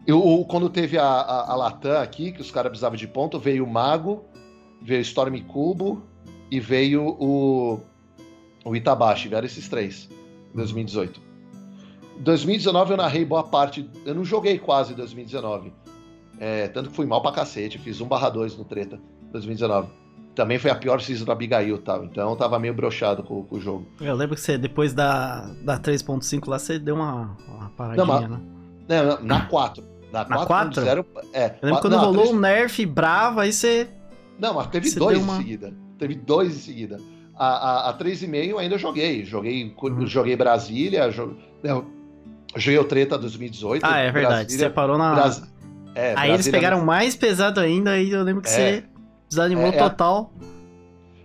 Eu, 0.06 0.46
quando 0.48 0.70
teve 0.70 0.96
a, 1.00 1.04
a, 1.04 1.52
a 1.54 1.56
Latam 1.56 2.00
aqui, 2.00 2.32
que 2.32 2.40
os 2.40 2.52
caras 2.52 2.70
precisavam 2.70 2.96
de 2.96 3.08
ponto, 3.08 3.40
veio 3.40 3.66
o 3.66 3.68
Mago, 3.68 4.26
veio 4.80 5.02
Storm 5.02 5.42
Cubo 5.42 6.04
e 6.52 6.60
veio 6.60 7.18
o, 7.20 7.80
o 8.64 8.76
Itabashi. 8.76 9.28
Vieram 9.28 9.48
esses 9.48 9.68
três 9.68 10.08
em 10.54 10.56
2018. 10.56 11.20
Em 12.20 12.22
2019 12.22 12.92
eu 12.92 12.98
narrei 12.98 13.26
boa 13.26 13.44
parte. 13.44 13.90
Eu 14.06 14.14
não 14.14 14.24
joguei 14.24 14.60
quase 14.60 14.94
em 14.94 14.96
2019. 14.96 15.74
É, 16.40 16.68
tanto 16.68 16.92
que 16.92 16.96
fui 16.96 17.08
mal 17.08 17.24
pra 17.24 17.32
cacete. 17.32 17.80
Fiz 17.80 18.00
1 18.00 18.08
barra 18.08 18.30
2 18.30 18.56
no 18.56 18.66
treta 18.66 19.02
2019 19.32 20.09
também 20.40 20.58
foi 20.58 20.72
a 20.72 20.76
pior 20.76 21.02
season 21.02 21.26
do 21.26 21.34
Abigail 21.34 21.78
tal. 21.80 22.06
Então 22.06 22.30
eu 22.30 22.36
tava 22.38 22.58
meio 22.58 22.74
brochado 22.74 23.22
com, 23.24 23.44
com, 23.44 23.58
o 23.58 23.60
jogo. 23.60 23.86
Eu 24.00 24.16
lembro 24.16 24.36
que 24.36 24.42
você, 24.42 24.58
depois 24.58 24.94
da, 24.94 25.50
da 25.66 25.78
3.5 25.78 26.48
lá, 26.48 26.58
você 26.58 26.80
deu 26.80 26.96
uma, 26.96 27.36
uma 27.46 27.70
paradinha, 27.72 28.06
não, 28.06 28.22
mas, 28.22 28.30
né? 28.30 28.40
Não, 28.88 29.22
na 29.22 29.42
4. 29.48 29.84
Na 30.14 30.24
4? 30.24 30.40
Na 30.40 30.46
4? 30.46 30.82
0, 30.82 31.06
é, 31.34 31.46
eu 31.48 31.52
lembro 31.62 31.82
quando 31.82 31.94
não, 31.94 32.06
rolou 32.06 32.24
3... 32.24 32.32
um 32.32 32.40
nerf 32.40 32.86
bravo, 32.86 33.42
aí 33.42 33.52
você. 33.52 33.90
Não, 34.40 34.54
mas 34.54 34.68
teve 34.68 34.90
dois 34.96 35.22
uma... 35.22 35.34
em 35.34 35.38
seguida. 35.40 35.74
Teve 35.98 36.16
dois 36.16 36.56
em 36.56 36.60
seguida. 36.60 36.98
A, 37.36 37.90
a, 37.90 37.90
a 37.90 37.98
3,5 37.98 38.58
ainda 38.58 38.78
joguei. 38.78 39.26
Joguei, 39.26 39.76
uhum. 39.78 40.08
joguei 40.08 40.38
Brasília, 40.38 41.12
joguei, 41.12 41.38
joguei 42.56 42.80
o 42.80 42.86
Treta 42.86 43.18
2018. 43.18 43.86
Ah, 43.86 43.98
é 43.98 44.10
verdade. 44.10 44.36
Brasília, 44.36 44.68
você 44.68 44.74
parou 44.74 44.98
na. 44.98 45.16
Bras... 45.16 45.44
É, 45.94 46.12
aí 46.12 46.14
Brasília... 46.14 46.34
eles 46.36 46.48
pegaram 46.48 46.86
mais 46.86 47.14
pesado 47.14 47.60
ainda, 47.60 47.92
aí 47.92 48.10
eu 48.10 48.24
lembro 48.24 48.42
que 48.42 48.48
é. 48.48 48.52
você 48.52 48.89
Desanimou 49.30 49.68
é, 49.68 49.70
é, 49.70 49.78
total. 49.78 50.34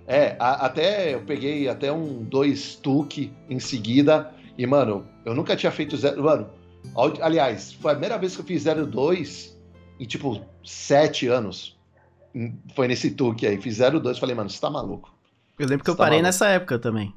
É, 0.07 0.37
a, 0.39 0.67
até 0.67 1.15
eu 1.15 1.23
peguei 1.23 1.69
até 1.69 1.91
um 1.91 2.23
2 2.23 2.77
Tuque 2.77 3.33
em 3.49 3.59
seguida. 3.59 4.33
E, 4.57 4.67
mano, 4.67 5.07
eu 5.25 5.35
nunca 5.35 5.57
tinha 5.57 5.73
feito 5.73 5.97
zero. 5.97 6.23
Mano, 6.23 6.51
aliás, 7.21 7.73
foi 7.73 7.93
a 7.93 7.95
primeira 7.95 8.19
vez 8.19 8.37
que 8.37 8.43
eu 8.43 8.47
fiz 8.47 8.65
02 8.65 9.59
em 9.99 10.05
tipo 10.05 10.41
7 10.63 11.27
anos. 11.29 11.77
Foi 12.75 12.87
nesse 12.87 13.11
Tuque 13.11 13.47
aí. 13.47 13.61
Fiz 13.61 13.79
02 13.79 14.19
falei, 14.19 14.35
mano, 14.35 14.51
você 14.51 14.61
tá 14.61 14.69
maluco. 14.69 15.13
Eu 15.59 15.67
lembro 15.67 15.85
que 15.85 15.91
eu 15.91 15.97
tá 15.97 16.05
parei 16.05 16.21
nessa 16.21 16.49
época 16.49 16.79
também. 16.79 17.15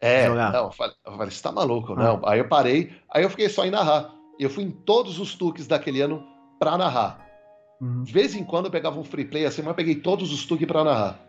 É, 0.00 0.26
jogar. 0.26 0.52
não, 0.52 0.66
eu 0.66 0.70
falei, 0.70 0.94
eu 1.04 1.12
falei, 1.12 1.30
você 1.30 1.42
tá 1.42 1.50
maluco, 1.50 1.92
ah. 1.94 1.96
não. 1.96 2.20
Aí 2.24 2.38
eu 2.38 2.46
parei, 2.46 2.92
aí 3.10 3.24
eu 3.24 3.30
fiquei 3.30 3.48
só 3.48 3.64
em 3.64 3.70
narrar. 3.70 4.14
Eu 4.38 4.48
fui 4.48 4.62
em 4.62 4.70
todos 4.70 5.18
os 5.18 5.34
Tuques 5.34 5.66
daquele 5.66 6.00
ano 6.00 6.24
pra 6.58 6.78
narrar. 6.78 7.27
Uhum. 7.80 8.02
De 8.02 8.12
vez 8.12 8.34
em 8.34 8.44
quando 8.44 8.66
eu 8.66 8.70
pegava 8.70 8.98
um 8.98 9.04
free 9.04 9.24
play 9.24 9.44
assim, 9.44 9.62
mas 9.62 9.70
eu 9.70 9.74
peguei 9.74 9.96
todos 9.96 10.32
os 10.32 10.44
Tug 10.44 10.64
pra 10.66 10.84
narrar. 10.84 11.20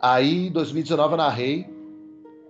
Aí, 0.00 0.46
em 0.46 0.52
2019, 0.52 1.12
eu 1.12 1.16
narrei. 1.16 1.78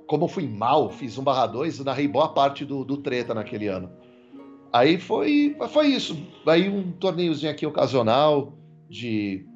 Como 0.07 0.25
eu 0.25 0.29
fui 0.29 0.47
mal, 0.47 0.91
fiz 0.91 1.19
1 1.19 1.23
barra 1.23 1.47
2, 1.47 1.79
eu 1.79 1.85
narrei 1.85 2.09
boa 2.09 2.29
parte 2.29 2.65
do, 2.65 2.85
do 2.85 2.97
treta 2.97 3.35
naquele 3.35 3.69
ano. 3.69 3.91
Aí 4.73 4.99
foi, 4.99 5.57
foi 5.71 5.89
isso. 5.89 6.17
Aí 6.47 6.69
um 6.69 6.93
torneiozinho 6.93 7.53
aqui 7.53 7.67
ocasional 7.67 8.55
de, 8.89 9.47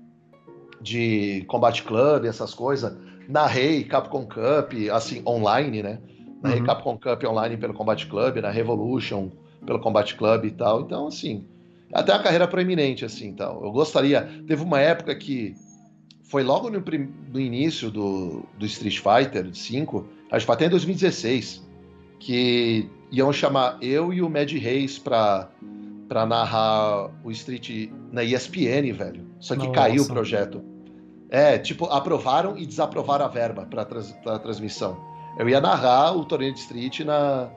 de 0.80 1.44
Combat 1.48 1.82
Club, 1.82 2.24
essas 2.24 2.54
coisas. 2.54 2.96
Narrei 3.28 3.84
Capcom 3.84 4.26
Cup, 4.26 4.72
assim, 4.92 5.22
online, 5.26 5.82
né? 5.82 6.00
Narrei 6.42 6.60
uhum. 6.60 6.66
Capcom 6.66 6.98
Cup 6.98 7.24
online 7.24 7.56
pelo 7.56 7.74
Combat 7.74 8.06
Club, 8.06 8.36
na 8.36 8.50
Revolution 8.50 9.30
pelo 9.64 9.80
Combat 9.80 10.14
Club 10.16 10.44
e 10.44 10.50
tal. 10.50 10.82
Então, 10.82 11.06
assim, 11.06 11.46
até 11.92 12.12
a 12.12 12.18
carreira 12.18 12.48
proeminente, 12.48 13.04
assim, 13.04 13.34
tal. 13.34 13.62
Eu 13.64 13.70
gostaria. 13.70 14.22
Teve 14.46 14.62
uma 14.62 14.80
época 14.80 15.14
que 15.14 15.54
foi 16.24 16.42
logo 16.42 16.70
no, 16.70 16.82
no 17.30 17.38
início 17.38 17.90
do, 17.90 18.44
do 18.58 18.64
Street 18.64 18.98
Fighter 18.98 19.54
5, 19.54 20.08
acho 20.30 20.40
que 20.40 20.46
foi 20.46 20.54
até 20.54 20.66
em 20.66 20.70
2016, 20.70 21.62
que 22.18 22.88
iam 23.10 23.30
chamar 23.32 23.76
eu 23.82 24.12
e 24.14 24.22
o 24.22 24.30
Mad 24.30 24.50
Reis 24.50 24.98
pra, 24.98 25.50
pra 26.08 26.24
narrar 26.24 27.10
o 27.22 27.30
Street 27.30 27.90
na 28.10 28.24
ESPN, 28.24 28.92
velho. 28.94 29.26
Só 29.38 29.54
que 29.54 29.66
Nossa. 29.66 29.72
caiu 29.72 30.02
o 30.04 30.06
projeto. 30.06 30.64
É, 31.28 31.58
tipo, 31.58 31.84
aprovaram 31.86 32.56
e 32.56 32.64
desaprovaram 32.64 33.26
a 33.26 33.28
verba 33.28 33.66
pra, 33.66 33.84
trans, 33.84 34.12
pra 34.22 34.38
transmissão. 34.38 34.98
Eu 35.38 35.48
ia 35.48 35.60
narrar 35.60 36.16
o 36.16 36.24
torneio 36.24 36.54
de 36.54 36.60
Street 36.60 37.00
na, 37.00 37.50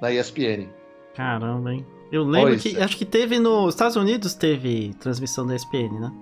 na 0.00 0.12
ESPN. 0.12 0.68
Caramba, 1.14 1.72
hein? 1.72 1.86
Eu 2.10 2.24
lembro 2.24 2.50
pois 2.50 2.62
que 2.62 2.76
é. 2.76 2.82
acho 2.82 2.96
que 2.96 3.04
teve 3.04 3.38
nos 3.38 3.74
Estados 3.74 3.96
Unidos 3.96 4.34
teve 4.34 4.94
transmissão 5.00 5.46
da 5.46 5.54
ESPN, 5.54 6.00
né? 6.00 6.12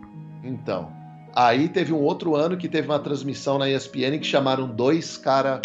Então. 0.44 0.92
Aí 1.34 1.68
teve 1.68 1.92
um 1.92 2.00
outro 2.00 2.34
ano 2.34 2.56
que 2.56 2.68
teve 2.68 2.88
uma 2.88 2.98
transmissão 2.98 3.58
na 3.58 3.68
ESPN 3.68 4.18
que 4.18 4.24
chamaram 4.24 4.66
dois 4.66 5.16
cara 5.16 5.62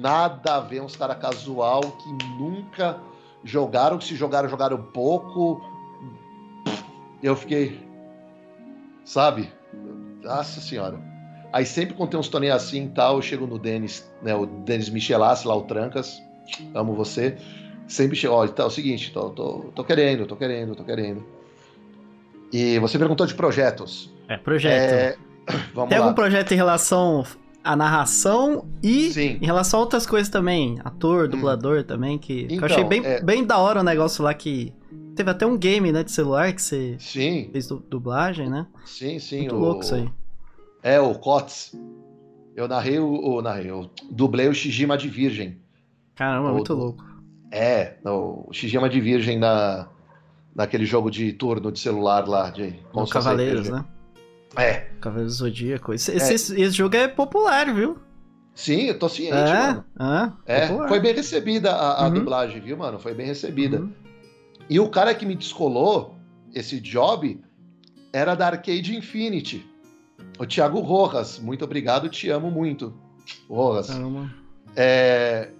nada 0.00 0.56
a 0.56 0.60
ver, 0.60 0.80
uns 0.82 0.94
cara 0.94 1.14
casual 1.14 1.80
que 1.80 2.08
nunca 2.38 3.00
jogaram, 3.42 3.98
que 3.98 4.04
se 4.04 4.14
jogaram, 4.14 4.48
jogaram 4.48 4.80
pouco. 4.80 5.60
Eu 7.22 7.34
fiquei, 7.34 7.80
sabe? 9.04 9.50
Nossa 10.22 10.60
senhora. 10.60 11.00
Aí 11.52 11.66
sempre 11.66 11.94
quando 11.94 12.10
tem 12.10 12.20
uns 12.20 12.28
torneios 12.28 12.56
assim 12.56 12.86
e 12.86 12.88
tal, 12.90 13.16
eu 13.16 13.22
chego 13.22 13.46
no 13.46 13.58
Denis, 13.58 14.08
né? 14.22 14.34
O 14.34 14.46
Denis 14.46 14.88
Michelassi 14.88 15.46
lá, 15.48 15.56
o 15.56 15.62
Trancas. 15.62 16.22
Amo 16.74 16.94
você 16.94 17.36
sempre 17.88 18.16
chega, 18.16 18.32
ó, 18.32 18.44
então 18.44 18.64
é 18.64 18.68
o 18.68 18.70
seguinte, 18.70 19.12
tô, 19.12 19.30
tô, 19.30 19.58
tô 19.74 19.84
querendo, 19.84 20.26
tô 20.26 20.36
querendo, 20.36 20.74
tô 20.74 20.84
querendo. 20.84 21.24
E 22.52 22.78
você 22.78 22.98
perguntou 22.98 23.26
de 23.26 23.34
projetos. 23.34 24.14
É, 24.28 24.36
projeto. 24.36 24.92
É, 24.92 25.16
vamos 25.74 25.90
Tem 25.90 25.98
lá. 25.98 26.04
algum 26.04 26.14
projeto 26.14 26.52
em 26.52 26.56
relação 26.56 27.24
à 27.62 27.76
narração 27.76 28.66
e 28.82 29.10
Sim. 29.10 29.38
em 29.40 29.46
relação 29.46 29.80
a 29.80 29.82
outras 29.82 30.06
coisas 30.06 30.28
também? 30.28 30.78
Ator, 30.84 31.26
hum. 31.26 31.28
dublador 31.28 31.80
hum. 31.80 31.84
também, 31.84 32.18
que, 32.18 32.44
então, 32.44 32.58
que, 32.58 32.62
eu 32.62 32.66
achei 32.66 32.84
bem, 32.84 33.04
é... 33.04 33.22
bem 33.22 33.44
da 33.44 33.58
hora 33.58 33.80
o 33.80 33.84
negócio 33.84 34.22
lá 34.24 34.32
que... 34.34 34.72
Teve 35.14 35.30
até 35.30 35.46
um 35.46 35.56
game, 35.56 35.90
né, 35.90 36.04
de 36.04 36.12
celular 36.12 36.52
que 36.52 36.60
você 36.60 36.94
sim. 36.98 37.48
fez 37.50 37.66
dublagem, 37.68 38.50
né? 38.50 38.66
Sim, 38.84 39.18
sim. 39.18 39.40
Muito 39.40 39.56
o... 39.56 39.58
louco 39.58 39.80
isso 39.80 39.94
aí. 39.94 40.10
É, 40.82 41.00
o 41.00 41.14
COTS. 41.14 41.74
Eu 42.54 42.68
narrei 42.68 42.98
o... 42.98 43.08
o 43.08 43.40
narrei, 43.40 43.70
eu 43.70 43.90
dublei 44.10 44.46
o 44.46 44.54
Shijima 44.54 44.94
de 44.96 45.08
Virgem. 45.08 45.58
Caramba, 46.14 46.50
o, 46.50 46.52
muito 46.52 46.74
louco. 46.74 47.02
É, 47.56 47.96
o 48.04 48.48
Shijima 48.52 48.88
de 48.88 49.00
Virgem 49.00 49.38
na, 49.38 49.88
naquele 50.54 50.84
jogo 50.84 51.10
de 51.10 51.32
turno 51.32 51.72
de 51.72 51.78
celular 51.80 52.26
lá, 52.28 52.50
de 52.50 52.74
Cavaleiros, 53.10 53.68
né? 53.68 53.84
É. 54.56 54.86
Cavaleiro 55.00 55.28
do 55.30 55.34
Zodíaco. 55.34 55.92
Esse, 55.94 56.12
esse, 56.12 56.32
esse 56.60 56.76
jogo 56.76 56.96
é 56.96 57.08
popular, 57.08 57.72
viu? 57.74 57.98
Sim, 58.54 58.82
eu 58.84 58.98
tô 58.98 59.08
ciente, 59.08 59.34
É, 59.34 59.52
mano. 59.72 59.84
é, 60.46 60.56
É, 60.64 60.66
popular. 60.68 60.88
foi 60.88 61.00
bem 61.00 61.14
recebida 61.14 61.72
a, 61.72 62.04
a 62.04 62.08
Uhum. 62.08 62.14
dublagem, 62.14 62.60
viu, 62.60 62.76
mano? 62.76 62.98
Foi 62.98 63.12
bem 63.14 63.26
recebida. 63.26 63.80
Uhum. 63.80 63.92
E 64.68 64.80
o 64.80 64.88
cara 64.88 65.14
que 65.14 65.26
me 65.26 65.34
descolou 65.36 66.14
esse 66.54 66.80
job 66.80 67.38
era 68.12 68.34
da 68.34 68.46
Arcade 68.46 68.96
Infinity. 68.96 69.64
O 70.38 70.46
Thiago 70.46 70.80
Rojas. 70.80 71.38
Muito 71.38 71.64
obrigado, 71.64 72.08
te 72.08 72.30
amo 72.30 72.50
muito. 72.50 72.94
Rojas. 73.48 73.88
Caramba. 73.90 74.30
É, 74.74 75.50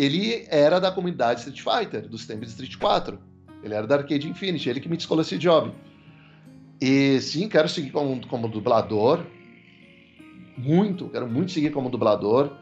ele 0.00 0.46
era 0.48 0.78
da 0.80 0.92
comunidade 0.92 1.40
Street 1.40 1.60
Fighter, 1.60 2.08
dos 2.08 2.26
tempos 2.26 2.46
de 2.46 2.52
Street 2.52 2.76
4. 2.76 3.18
Ele 3.62 3.74
era 3.74 3.86
da 3.86 3.96
Arcade 3.96 4.28
Infinity, 4.28 4.68
ele 4.70 4.80
que 4.80 4.88
me 4.88 4.96
descolou 4.96 5.22
esse 5.22 5.36
job. 5.36 5.72
E 6.80 7.20
sim, 7.20 7.48
quero 7.48 7.68
seguir 7.68 7.90
como, 7.90 8.24
como 8.28 8.48
dublador. 8.48 9.24
Muito, 10.56 11.08
quero 11.08 11.28
muito 11.28 11.52
seguir 11.52 11.70
como 11.70 11.88
dublador. 11.90 12.52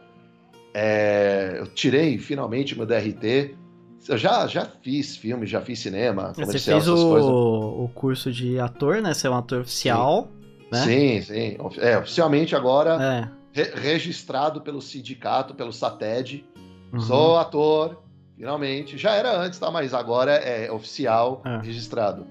É, 0.74 1.56
eu 1.58 1.66
tirei 1.66 2.18
finalmente 2.18 2.76
meu 2.76 2.86
DRT. 2.86 3.54
Eu 4.08 4.16
já, 4.18 4.46
já 4.46 4.64
fiz 4.82 5.16
filme, 5.16 5.46
já 5.46 5.60
fiz 5.60 5.78
cinema, 5.80 6.32
Você 6.34 6.42
comercial, 6.42 6.80
fez 6.80 6.88
essas 6.88 7.00
o, 7.04 7.08
coisas. 7.08 7.30
o 7.30 7.90
curso 7.94 8.30
de 8.32 8.58
ator, 8.60 9.02
né? 9.02 9.12
Você 9.12 9.26
é 9.26 9.30
um 9.30 9.34
ator 9.36 9.62
oficial, 9.62 10.28
né? 10.70 10.78
Sim, 10.84 11.20
sim. 11.22 11.56
É, 11.78 11.98
oficialmente 11.98 12.54
agora, 12.54 13.02
É. 13.02 13.28
re- 13.52 13.72
registrado 13.74 14.60
pelo 14.60 14.80
sindicato, 14.80 15.54
pelo 15.54 15.72
SATED. 15.72 16.44
Uhum. 16.92 17.00
Sou 17.00 17.36
ator, 17.38 18.02
finalmente. 18.36 18.96
Já 18.98 19.12
era 19.14 19.36
antes, 19.38 19.58
tá? 19.58 19.70
Mas 19.70 19.92
agora 19.94 20.32
é 20.32 20.70
oficial, 20.70 21.42
É. 21.44 21.58
registrado. 21.58 22.26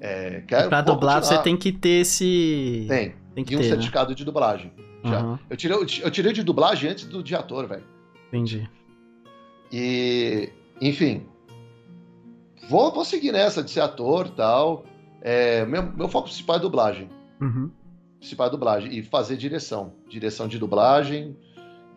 É, 0.00 0.42
quero, 0.46 0.68
pra 0.70 0.80
dublar, 0.80 1.16
você 1.22 1.34
continuar. 1.36 1.42
tem 1.42 1.56
que 1.56 1.72
ter 1.72 2.00
esse. 2.00 2.86
Tem. 2.88 3.14
Tem 3.34 3.44
que 3.44 3.52
E 3.52 3.56
um 3.56 3.60
ter, 3.60 3.64
né? 3.66 3.70
certificado 3.70 4.14
de 4.14 4.24
dublagem. 4.24 4.72
Já. 5.04 5.18
Aham, 5.18 5.38
Eu, 5.48 5.56
tirei, 5.56 5.76
eu 5.76 6.10
tirei 6.10 6.32
de 6.32 6.42
dublagem 6.42 6.90
antes 6.90 7.04
do 7.04 7.22
de 7.22 7.34
ator, 7.34 7.66
velho. 7.66 7.84
entendi. 8.28 8.68
E, 9.72 10.50
enfim. 10.80 11.26
Vou, 12.68 12.92
vou 12.92 13.04
seguir 13.04 13.32
nessa 13.32 13.62
de 13.62 13.70
ser 13.70 13.80
ator 13.80 14.26
e 14.26 14.30
tal. 14.32 14.84
É, 15.22 15.64
meu, 15.66 15.82
meu 15.92 16.08
foco 16.08 16.28
principal 16.28 16.56
é 16.56 16.58
dublagem. 16.60 17.08
Uhum. 17.40 17.70
Principal 18.18 18.46
é 18.46 18.50
dublagem. 18.50 18.92
E 18.94 19.02
fazer 19.02 19.36
direção. 19.36 19.94
Direção 20.08 20.46
de 20.48 20.58
dublagem. 20.58 21.36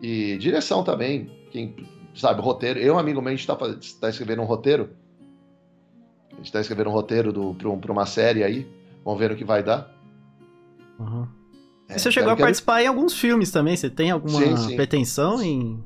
E 0.02 0.36
direção 0.38 0.82
também. 0.82 1.30
Quem 1.54 1.76
sabe, 2.16 2.42
roteiro. 2.42 2.80
Eu, 2.80 2.94
um 2.96 2.98
amigo 2.98 3.22
meu, 3.22 3.32
a 3.32 3.36
gente 3.36 3.46
tá, 3.46 3.54
faz- 3.56 3.92
tá 3.94 4.08
escrevendo 4.08 4.42
um 4.42 4.44
roteiro. 4.44 4.90
A 6.32 6.36
gente 6.38 6.50
tá 6.50 6.60
escrevendo 6.60 6.90
um 6.90 6.92
roteiro 6.92 7.32
do, 7.32 7.54
pra, 7.54 7.68
um- 7.70 7.78
pra 7.78 7.92
uma 7.92 8.06
série 8.06 8.42
aí. 8.42 8.66
Vamos 9.04 9.20
ver 9.20 9.30
o 9.30 9.36
que 9.36 9.44
vai 9.44 9.62
dar. 9.62 9.88
Uhum. 10.98 11.28
É, 11.88 11.94
E 11.94 11.98
você 11.98 12.10
chegou 12.10 12.26
quero- 12.26 12.32
a 12.32 12.36
quero- 12.36 12.46
participar 12.46 12.82
em 12.82 12.88
alguns 12.88 13.14
filmes 13.14 13.52
também? 13.52 13.76
Você 13.76 13.88
tem 13.88 14.10
alguma 14.10 14.40
Sim, 14.40 14.56
sim. 14.56 14.74
pretensão 14.76 15.40
em. 15.40 15.80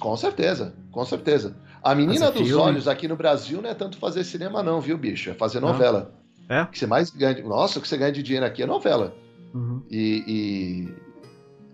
Com 0.00 0.16
certeza, 0.16 0.74
com 0.90 1.04
certeza. 1.04 1.56
A 1.82 1.94
menina 1.94 2.26
Fazer 2.26 2.38
dos 2.38 2.48
filme? 2.48 2.62
olhos 2.62 2.88
aqui 2.88 3.06
no 3.06 3.16
Brasil 3.16 3.60
não 3.62 3.70
é 3.70 3.74
tanto 3.74 3.98
fazer 3.98 4.24
cinema, 4.24 4.60
não, 4.62 4.80
viu, 4.80 4.96
bicho? 4.98 5.30
É 5.30 5.34
fazer 5.34 5.60
Não? 5.60 5.68
novela. 5.68 6.14
É? 6.48 6.62
O 6.62 6.66
que 6.68 6.78
você 6.78 6.86
mais 6.86 7.10
ganha. 7.10 7.42
Nossa, 7.44 7.78
o 7.78 7.82
que 7.82 7.86
você 7.88 7.96
ganha 7.96 8.10
de 8.12 8.22
dinheiro 8.24 8.44
aqui 8.46 8.62
é 8.62 8.66
novela. 8.66 9.14
Uhum. 9.54 9.82
E. 9.90 10.24
e- 10.26 10.94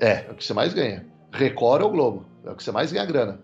É, 0.00 0.26
é 0.26 0.30
o 0.30 0.34
que 0.34 0.44
você 0.44 0.52
mais 0.54 0.72
ganha. 0.74 1.06
Record 1.32 1.82
ou 1.82 1.90
Globo. 1.90 2.24
É 2.48 2.52
o 2.52 2.56
que 2.56 2.64
você 2.64 2.72
mais 2.72 2.90
ganha 2.90 3.04
grana. 3.04 3.40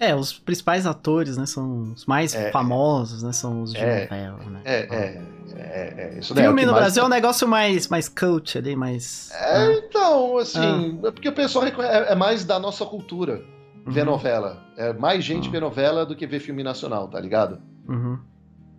É, 0.00 0.14
os 0.14 0.32
principais 0.32 0.86
atores, 0.86 1.36
né? 1.36 1.44
São 1.44 1.92
os 1.92 2.06
mais 2.06 2.34
É. 2.34 2.50
famosos, 2.52 3.22
né? 3.22 3.32
São 3.32 3.62
os 3.62 3.72
de 3.72 3.78
É. 3.78 4.02
novela, 4.02 4.50
né? 4.50 4.60
É, 4.64 4.74
é, 4.94 5.22
é, 5.56 5.94
é 6.14 6.18
isso 6.18 6.32
daí. 6.34 6.44
é 6.44 6.46
Filme 6.46 6.60
que 6.62 6.66
no 6.66 6.72
mais- 6.72 6.84
Brasil 6.84 7.02
é 7.02 7.06
um 7.06 7.08
negócio 7.08 7.48
mais, 7.48 7.88
mais 7.88 8.08
cult 8.08 8.56
ali, 8.56 8.76
mais. 8.76 9.30
É, 9.32 9.72
então, 9.78 10.38
assim, 10.38 11.00
Ah. 11.04 11.08
é 11.08 11.10
porque 11.10 11.28
o 11.28 11.32
pessoal 11.32 11.66
é, 11.66 12.12
é 12.12 12.14
mais 12.14 12.44
da 12.44 12.58
nossa 12.60 12.86
cultura 12.86 13.42
ver 13.86 14.00
Uhum. 14.06 14.12
novela. 14.12 14.62
É 14.76 14.92
mais 14.92 15.24
gente 15.24 15.48
Ah. 15.48 15.50
ver 15.52 15.60
novela 15.60 16.06
do 16.06 16.14
que 16.14 16.26
ver 16.28 16.38
filme 16.40 16.62
nacional, 16.62 17.08
tá 17.08 17.18
ligado? 17.20 17.60
Uhum. 17.88 18.18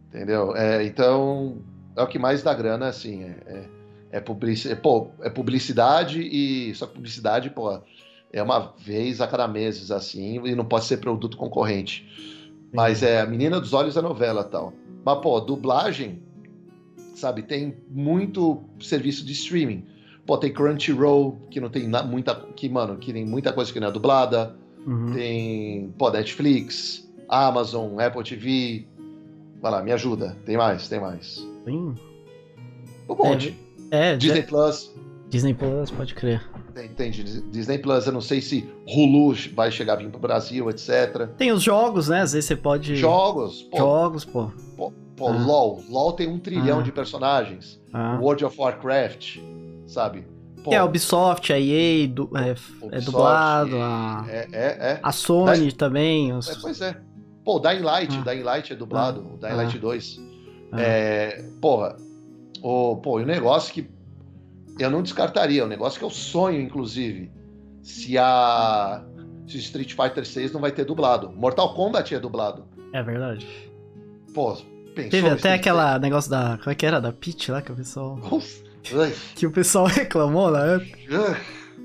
Entendeu? 0.08 0.56
É, 0.56 0.84
então, 0.86 1.58
é 1.98 2.02
o 2.02 2.08
que 2.08 2.18
mais 2.18 2.42
dá 2.42 2.54
grana, 2.54 2.88
assim. 2.88 3.24
É, 3.24 3.36
é, 3.46 3.70
é, 4.14 4.20
publici- 4.22 4.72
é, 4.72 4.76
pô, 4.76 5.10
é 5.22 5.30
publicidade 5.30 6.22
e. 6.22 6.74
Só 6.76 6.88
que 6.88 6.94
publicidade, 6.94 7.50
pô, 7.50 7.82
é 8.32 8.42
uma 8.42 8.74
vez 8.78 9.22
a 9.22 9.28
cada 9.28 9.48
meses, 9.48 9.92
assim, 9.92 10.42
e 10.46 10.56
não 10.56 10.66
pode 10.66 10.86
ser 10.86 10.98
produto 10.98 11.38
concorrente. 11.38 12.08
Mas 12.74 13.02
é 13.02 13.22
a 13.22 13.26
Menina 13.26 13.60
dos 13.60 13.74
Olhos 13.74 13.98
é 13.98 14.02
novela 14.02 14.44
tal. 14.44 14.74
Mas, 15.04 15.20
pô, 15.20 15.40
dublagem, 15.40 16.22
sabe, 17.16 17.42
tem 17.42 17.76
muito 17.90 18.64
serviço 18.80 19.26
de 19.26 19.34
streaming. 19.34 19.86
Pô, 20.26 20.38
tem 20.38 20.54
Crunchyroll, 20.54 21.40
que 21.50 21.60
não 21.60 21.70
tem 21.70 21.90
muita. 22.08 22.36
Que, 22.56 22.70
mano, 22.70 22.98
que 22.98 23.12
tem 23.12 23.26
muita 23.26 23.52
coisa 23.52 23.74
que 23.74 23.80
não 23.80 23.88
é 23.88 23.92
dublada. 23.92 24.56
Uhum. 24.86 25.14
Tem, 25.14 25.94
pô, 25.98 26.12
Netflix, 26.12 27.12
Amazon, 27.28 28.00
Apple 28.00 28.24
TV. 28.24 28.88
Vai 29.60 29.72
lá, 29.72 29.82
me 29.82 29.92
ajuda. 29.92 30.38
Tem 30.46 30.56
mais, 30.56 30.88
tem 30.88 31.00
mais. 31.00 31.46
Sim. 31.66 31.96
Um 33.10 33.16
monte. 33.16 33.58
É, 33.90 34.16
Disney 34.16 34.42
Disney... 34.42 34.44
Plus. 34.44 34.96
Disney 35.30 35.54
Plus, 35.54 35.92
pode 35.92 36.14
crer. 36.14 36.48
Tem, 36.74 36.88
tem 36.90 37.12
Dis- 37.12 37.44
Disney 37.52 37.78
Plus, 37.78 38.06
eu 38.06 38.14
não 38.14 38.22
sei 38.22 38.42
se 38.42 38.70
Hulu 38.88 39.36
vai 39.56 39.72
chegar 39.72 39.94
a 39.94 39.96
vir 39.98 40.10
pro 40.10 40.20
Brasil, 40.20 40.70
etc. 40.70 41.28
Tem 41.38 41.52
os 41.52 41.64
jogos, 41.64 42.10
né? 42.10 42.22
Às 42.22 42.34
vezes 42.34 42.48
você 42.48 42.56
pode. 42.56 42.96
Jogos, 42.96 43.64
pô, 43.64 43.78
Jogos, 43.78 44.26
pô. 44.26 44.52
pô, 44.78 44.94
pô, 45.16 45.28
Ah. 45.30 45.32
LOL. 45.46 45.84
LOL 45.90 46.14
tem 46.14 46.28
um 46.28 46.40
trilhão 46.40 46.80
Ah. 46.80 46.84
de 46.84 46.92
personagens. 46.92 47.80
Ah. 47.94 48.18
World 48.22 48.46
of 48.46 48.60
Warcraft, 48.60 49.38
sabe? 49.88 50.26
Pô, 50.64 50.74
É, 50.74 50.78
a 50.78 50.84
Ubisoft, 50.86 51.54
a 51.54 51.60
EA, 51.60 52.08
du- 52.08 52.30
é, 52.36 52.50
é 52.50 52.52
Ubisoft, 52.52 53.06
dublado, 53.06 53.78
a, 53.78 54.26
É, 54.30 54.48
é, 54.52 54.66
é. 54.94 55.00
a 55.02 55.12
Sony 55.12 55.72
também. 55.72 56.34
os- 56.34 56.50
É, 56.50 56.56
Pois 56.62 56.82
é. 56.82 56.98
Pô, 57.46 57.56
o 57.56 57.60
Dying 57.60 57.80
Light, 57.82 58.16
Ah. 58.16 58.20
o 58.22 58.24
Dying 58.26 58.44
Light 58.44 58.74
é 58.74 58.76
dublado, 58.76 59.22
o 59.22 59.38
Dying 59.38 59.52
Ah. 59.52 59.56
Light 59.56 59.80
2. 59.80 60.20
Ah. 60.72 60.82
É, 60.82 61.44
porra, 61.62 61.96
o, 62.62 62.98
pô, 62.98 63.20
e 63.20 63.24
um 63.24 63.26
negócio 63.26 63.74
que 63.74 63.90
eu 64.80 64.90
não 64.92 65.02
descartaria, 65.02 65.64
um 65.64 65.68
negócio 65.68 66.00
que 66.00 66.06
eu 66.06 66.10
sonho, 66.10 66.62
inclusive, 66.62 67.32
se 67.82 68.18
a 68.18 69.04
se 69.48 69.58
o 69.58 69.60
Street 69.60 69.94
Fighter 69.96 70.26
6 70.26 70.52
não 70.52 70.62
vai 70.62 70.72
ter 70.72 70.86
dublado. 70.86 71.32
Mortal 71.32 71.74
Kombat 71.74 72.14
é 72.14 72.20
dublado. 72.20 72.66
É 72.94 73.02
verdade. 73.02 73.48
Pô, 74.34 74.54
pensou? 74.94 75.10
Teve 75.10 75.30
até 75.30 75.54
aquela 75.54 75.98
negócio 75.98 76.30
da. 76.30 76.58
Como 76.60 76.70
é 76.70 76.76
que 76.76 76.86
era? 76.86 77.02
Da 77.02 77.12
Peach 77.12 77.52
lá 77.52 77.62
que 77.62 77.72
o 77.72 77.76
pessoal. 77.76 78.20
Que 79.36 79.46
o 79.46 79.52
pessoal 79.52 79.86
reclamou 79.86 80.50
na 80.50 80.66
época. 80.66 80.98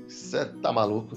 Você 0.07 0.45
tá 0.45 0.71
maluco. 0.71 1.15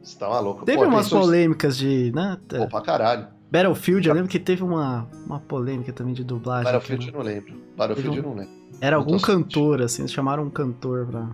Você 0.00 0.18
tá 0.18 0.28
maluco. 0.28 0.64
Teve 0.64 0.78
Pô, 0.78 0.84
umas 0.86 1.06
pensou- 1.06 1.20
polêmicas 1.20 1.76
de. 1.76 2.12
Né? 2.14 2.38
Pô, 2.48 2.68
pra 2.68 2.80
caralho. 2.80 3.26
Battlefield, 3.50 4.08
eu 4.08 4.14
lembro 4.14 4.30
que 4.30 4.38
teve 4.38 4.62
uma, 4.62 5.08
uma 5.26 5.40
polêmica 5.40 5.92
também 5.92 6.14
de 6.14 6.24
dublagem. 6.24 6.64
Battlefield 6.64 7.04
que 7.06 7.10
eu 7.12 7.18
não 7.18 7.24
lembro. 7.24 7.54
Battlefield 7.76 8.16
eu 8.16 8.22
não 8.22 8.34
lembro. 8.34 8.63
Era 8.84 8.96
algum 8.96 9.18
cantor, 9.18 9.80
assim, 9.80 10.02
eles 10.02 10.12
chamaram 10.12 10.42
um 10.42 10.50
cantor 10.50 11.06
pra. 11.06 11.30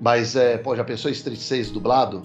Mas, 0.00 0.34
é, 0.34 0.56
pô, 0.56 0.74
já 0.74 0.82
pensou 0.82 1.10
em 1.10 1.12
Street 1.12 1.38
6 1.38 1.70
dublado? 1.70 2.22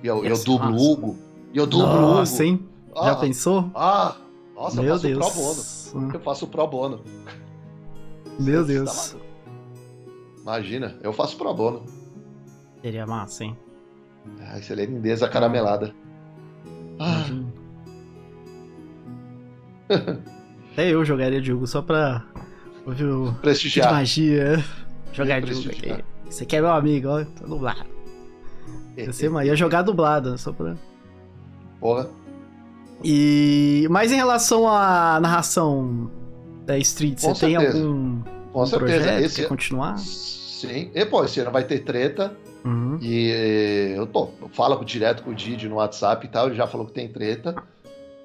E 0.00 0.06
eu, 0.06 0.24
eu 0.24 0.38
dublo 0.44 0.70
o 0.76 0.92
Hugo. 0.92 1.18
E 1.52 1.58
eu 1.58 1.66
dublo 1.66 1.86
o 1.88 1.90
Hugo. 1.96 2.00
Nossa, 2.18 2.44
hein? 2.44 2.64
Já 2.94 3.10
Ah, 3.12 3.16
pensou? 3.16 3.68
Ah, 3.74 4.16
nossa, 4.54 4.78
eu 4.78 4.82
Meu 4.84 4.92
faço 4.94 5.06
Deus. 5.08 5.26
pro 5.32 5.96
bono. 5.98 6.14
Eu 6.14 6.20
faço 6.20 6.46
pro 6.46 6.66
bono. 6.68 7.00
Meu 8.38 8.64
Você 8.64 8.72
Deus. 8.74 9.10
tá? 9.10 9.18
Imagina, 10.42 10.96
eu 11.02 11.12
faço 11.12 11.36
pro 11.36 11.52
bono. 11.52 11.82
Seria 12.80 13.04
massa, 13.08 13.42
hein? 13.42 13.56
Você 14.54 14.72
é 14.72 14.76
lindeza 14.76 15.28
caramelada. 15.28 15.92
Ah. 17.00 17.26
Até 20.72 20.90
eu 20.94 21.04
jogaria 21.04 21.40
de 21.40 21.52
Hugo 21.52 21.66
só 21.66 21.82
pra 21.82 22.24
ouvir 22.88 23.04
o 23.04 23.26
Kid 23.28 23.40
prestigiar. 23.40 23.92
Magia. 23.92 24.64
Jogar 25.12 25.40
de 25.40 25.52
Hugo 25.52 25.62
prestigiar. 25.62 25.98
aqui. 25.98 26.04
Você 26.30 26.44
quer 26.44 26.60
meu 26.60 26.70
amigo, 26.70 27.08
ó, 27.08 27.24
tá 27.24 27.46
dublado. 27.46 27.84
Ia, 28.96 29.12
ser, 29.12 29.28
uma- 29.28 29.44
ia 29.44 29.54
jogar 29.56 29.82
dublado, 29.82 30.36
só 30.38 30.52
pra. 30.52 30.74
Porra. 31.80 32.08
E. 33.04 33.86
Mas 33.90 34.10
em 34.12 34.16
relação 34.16 34.66
à 34.68 35.18
narração 35.20 36.10
da 36.66 36.76
Street, 36.78 37.20
Com 37.20 37.34
você 37.34 37.46
tem 37.46 37.56
algum, 37.56 38.20
Com 38.52 38.58
algum 38.60 38.66
certeza. 38.66 38.94
projeto? 39.04 39.24
Esse 39.24 39.40
Quer 39.42 39.48
continuar? 39.48 39.98
Sim. 39.98 40.90
E, 40.94 41.04
pô, 41.06 41.24
esse 41.24 41.40
ano 41.40 41.50
vai 41.52 41.64
ter 41.64 41.80
treta. 41.84 42.36
Uhum. 42.64 42.98
E 43.00 43.94
eu, 43.96 44.06
pô, 44.06 44.30
eu 44.42 44.48
falo 44.48 44.84
direto 44.84 45.22
com 45.22 45.30
o 45.30 45.34
Didi 45.34 45.68
no 45.68 45.76
WhatsApp 45.76 46.26
e 46.26 46.28
tal, 46.28 46.48
ele 46.48 46.56
já 46.56 46.66
falou 46.66 46.86
que 46.86 46.92
tem 46.92 47.08
treta. 47.08 47.54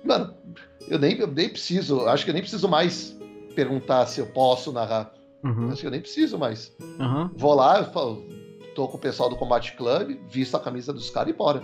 Mano, 0.04 0.34
eu 0.90 0.98
nem, 0.98 1.18
eu 1.20 1.28
nem 1.28 1.48
preciso, 1.48 2.08
acho 2.08 2.26
que 2.26 2.32
eu 2.32 2.34
nem 2.34 2.42
preciso 2.42 2.68
mais 2.68 3.16
perguntar 3.54 4.06
se 4.08 4.20
eu 4.20 4.26
posso 4.28 4.72
narrar. 4.72 5.12
Uhum. 5.44 5.70
Acho 5.72 5.82
que 5.82 5.88
eu 5.88 5.92
nem 5.92 6.02
preciso 6.02 6.38
mais. 6.38 6.74
Uhum. 7.00 7.30
Vou 7.36 7.54
lá, 7.54 7.80
eu 7.80 7.86
falo, 7.92 8.24
tô 8.76 8.88
com 8.88 8.98
o 8.98 9.00
pessoal 9.00 9.30
do 9.30 9.36
Combat 9.36 9.72
Club, 9.76 10.18
visto 10.30 10.56
a 10.56 10.60
camisa 10.60 10.94
dos 10.94 11.10
caras 11.10 11.30
e 11.34 11.38
bora. 11.38 11.62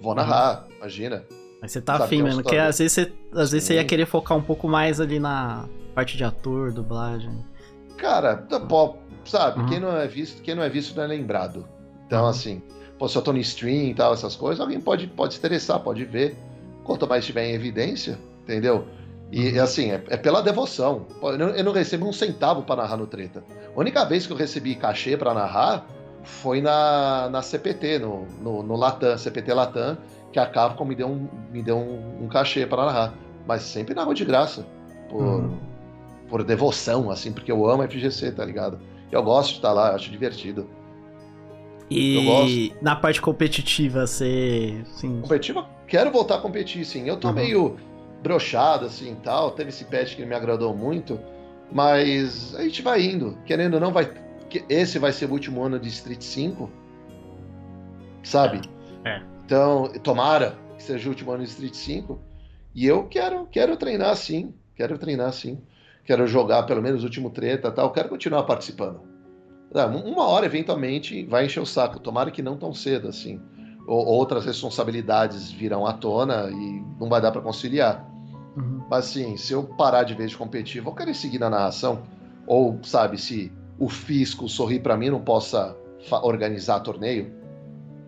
Vou 0.00 0.14
narrar, 0.14 0.66
imagina. 0.78 1.24
Mas 1.60 1.72
você 1.72 1.80
tá 1.80 1.92
Sabe 1.94 2.04
afim 2.04 2.16
que 2.16 2.20
é 2.20 2.24
um 2.24 2.26
mesmo, 2.26 2.42
porque 2.42 2.56
story. 2.56 2.68
às 2.70 2.78
vezes 2.78 2.92
você, 2.92 3.12
às 3.40 3.52
vezes 3.52 3.66
você 3.68 3.74
ia 3.74 3.84
querer 3.84 4.06
focar 4.06 4.36
um 4.36 4.42
pouco 4.42 4.68
mais 4.68 5.00
ali 5.00 5.18
na 5.20 5.68
parte 5.94 6.16
de 6.16 6.24
ator, 6.24 6.72
dublagem. 6.72 7.32
Cara, 7.96 8.36
tá, 8.36 8.58
pô, 8.58 8.96
sabe, 9.24 9.60
Uhum. 9.60 9.66
quem 9.66 9.78
não 9.80 9.96
é 9.96 10.06
visto, 10.08 10.42
quem 10.42 10.54
não 10.56 10.62
é 10.62 10.68
visto 10.68 10.96
não 10.96 11.04
é 11.04 11.06
lembrado. 11.06 11.64
Então, 12.06 12.26
assim, 12.26 12.60
pô, 12.98 13.08
se 13.08 13.16
eu 13.16 13.22
tô 13.22 13.32
no 13.32 13.38
stream 13.38 13.90
e 13.90 13.94
tal, 13.94 14.12
essas 14.12 14.34
coisas, 14.34 14.60
alguém 14.60 14.80
pode, 14.80 15.06
pode 15.06 15.34
se 15.34 15.38
interessar, 15.38 15.78
pode 15.80 16.04
ver. 16.04 16.36
Quanto 16.84 17.06
mais 17.06 17.22
estiver 17.22 17.48
em 17.48 17.54
evidência, 17.54 18.18
entendeu? 18.42 18.84
E 19.32 19.58
assim, 19.58 19.90
é, 19.90 20.04
é 20.10 20.16
pela 20.18 20.42
devoção. 20.42 21.06
Eu 21.22 21.38
não, 21.38 21.48
eu 21.48 21.64
não 21.64 21.72
recebo 21.72 22.06
um 22.06 22.12
centavo 22.12 22.62
pra 22.62 22.76
narrar 22.76 22.98
no 22.98 23.06
treta. 23.06 23.42
A 23.74 23.80
única 23.80 24.04
vez 24.04 24.26
que 24.26 24.32
eu 24.32 24.36
recebi 24.36 24.74
cachê 24.74 25.16
pra 25.16 25.32
narrar 25.32 25.86
foi 26.22 26.60
na, 26.60 27.30
na 27.30 27.40
CPT, 27.40 27.98
no, 27.98 28.26
no, 28.42 28.62
no 28.62 28.76
Latam, 28.76 29.16
CPT 29.16 29.54
Latam, 29.54 29.96
que 30.30 30.38
a 30.38 30.44
Capcom 30.46 30.84
me 30.84 30.94
deu 30.94 31.08
um, 31.08 31.26
me 31.50 31.62
deu 31.62 31.78
um, 31.78 32.24
um 32.24 32.28
cachê 32.28 32.66
pra 32.66 32.84
narrar. 32.84 33.14
Mas 33.46 33.62
sempre 33.62 33.94
narro 33.94 34.12
de 34.12 34.24
graça. 34.24 34.66
Por, 35.08 35.22
Uhum. 35.22 35.58
por 36.28 36.44
devoção, 36.44 37.10
assim, 37.10 37.32
porque 37.32 37.50
eu 37.50 37.66
amo 37.66 37.82
FGC, 37.88 38.32
tá 38.32 38.44
ligado? 38.44 38.78
Eu 39.10 39.22
gosto 39.22 39.50
de 39.50 39.56
estar 39.56 39.72
lá, 39.72 39.94
acho 39.94 40.10
divertido. 40.10 40.68
E 41.90 42.72
na 42.80 42.96
parte 42.96 43.20
competitiva, 43.20 44.06
você. 44.06 44.82
Assim, 44.82 45.20
Competitiva, 45.20 45.66
quero 45.86 46.10
voltar 46.10 46.36
a 46.36 46.38
competir, 46.38 46.84
sim. 46.84 47.06
Eu 47.06 47.16
tô 47.18 47.28
Uhum. 47.28 47.34
meio 47.34 47.76
brochado, 48.22 48.86
assim, 48.86 49.16
tal. 49.22 49.50
Teve 49.52 49.70
esse 49.70 49.84
patch 49.84 50.16
que 50.16 50.24
me 50.24 50.34
agradou 50.34 50.74
muito, 50.76 51.18
mas 51.70 52.54
a 52.56 52.62
gente 52.62 52.82
vai 52.82 53.02
indo. 53.02 53.36
Querendo 53.44 53.74
ou 53.74 53.80
não, 53.80 53.92
vai... 53.92 54.10
esse 54.68 54.98
vai 54.98 55.12
ser 55.12 55.26
o 55.26 55.32
último 55.32 55.62
ano 55.62 55.78
de 55.78 55.88
Street 55.88 56.22
5, 56.22 56.70
sabe? 58.22 58.60
É. 59.04 59.20
Então, 59.44 59.88
tomara 60.02 60.56
que 60.76 60.82
seja 60.82 61.06
o 61.06 61.10
último 61.10 61.32
ano 61.32 61.42
de 61.44 61.50
Street 61.50 61.74
5. 61.74 62.18
E 62.74 62.86
eu 62.86 63.04
quero, 63.08 63.46
quero 63.50 63.76
treinar 63.76 64.16
sim, 64.16 64.54
quero 64.74 64.96
treinar 64.98 65.32
sim. 65.32 65.60
Quero 66.04 66.26
jogar 66.26 66.64
pelo 66.64 66.82
menos 66.82 67.02
o 67.02 67.06
último 67.06 67.30
treta 67.30 67.70
tal. 67.70 67.92
Quero 67.92 68.08
continuar 68.08 68.42
participando. 68.42 69.00
Ah, 69.74 69.86
Uma 69.86 70.26
hora, 70.26 70.46
eventualmente, 70.46 71.24
vai 71.26 71.46
encher 71.46 71.60
o 71.60 71.66
saco. 71.66 72.00
Tomara 72.00 72.30
que 72.30 72.42
não 72.42 72.56
tão 72.56 72.74
cedo, 72.74 73.06
assim. 73.08 73.40
Ou- 73.86 74.04
outras 74.06 74.44
responsabilidades 74.44 75.50
virão 75.52 75.86
à 75.86 75.92
tona 75.92 76.50
e 76.50 76.82
não 77.00 77.08
vai 77.08 77.20
dar 77.20 77.30
pra 77.30 77.40
conciliar. 77.40 78.04
Uhum. 78.56 78.82
Mas 78.90 79.06
assim, 79.06 79.36
se 79.36 79.52
eu 79.52 79.62
parar 79.64 80.04
de 80.04 80.14
vez 80.14 80.30
de 80.30 80.36
competir, 80.36 80.80
vou 80.80 80.94
querer 80.94 81.14
seguir 81.14 81.38
na 81.38 81.48
narração. 81.50 82.02
Ou, 82.46 82.78
sabe, 82.82 83.18
se 83.18 83.52
o 83.78 83.88
fisco 83.88 84.48
sorrir 84.48 84.80
pra 84.80 84.96
mim, 84.96 85.10
não 85.10 85.20
possa 85.20 85.76
organizar 86.22 86.80
torneio. 86.80 87.32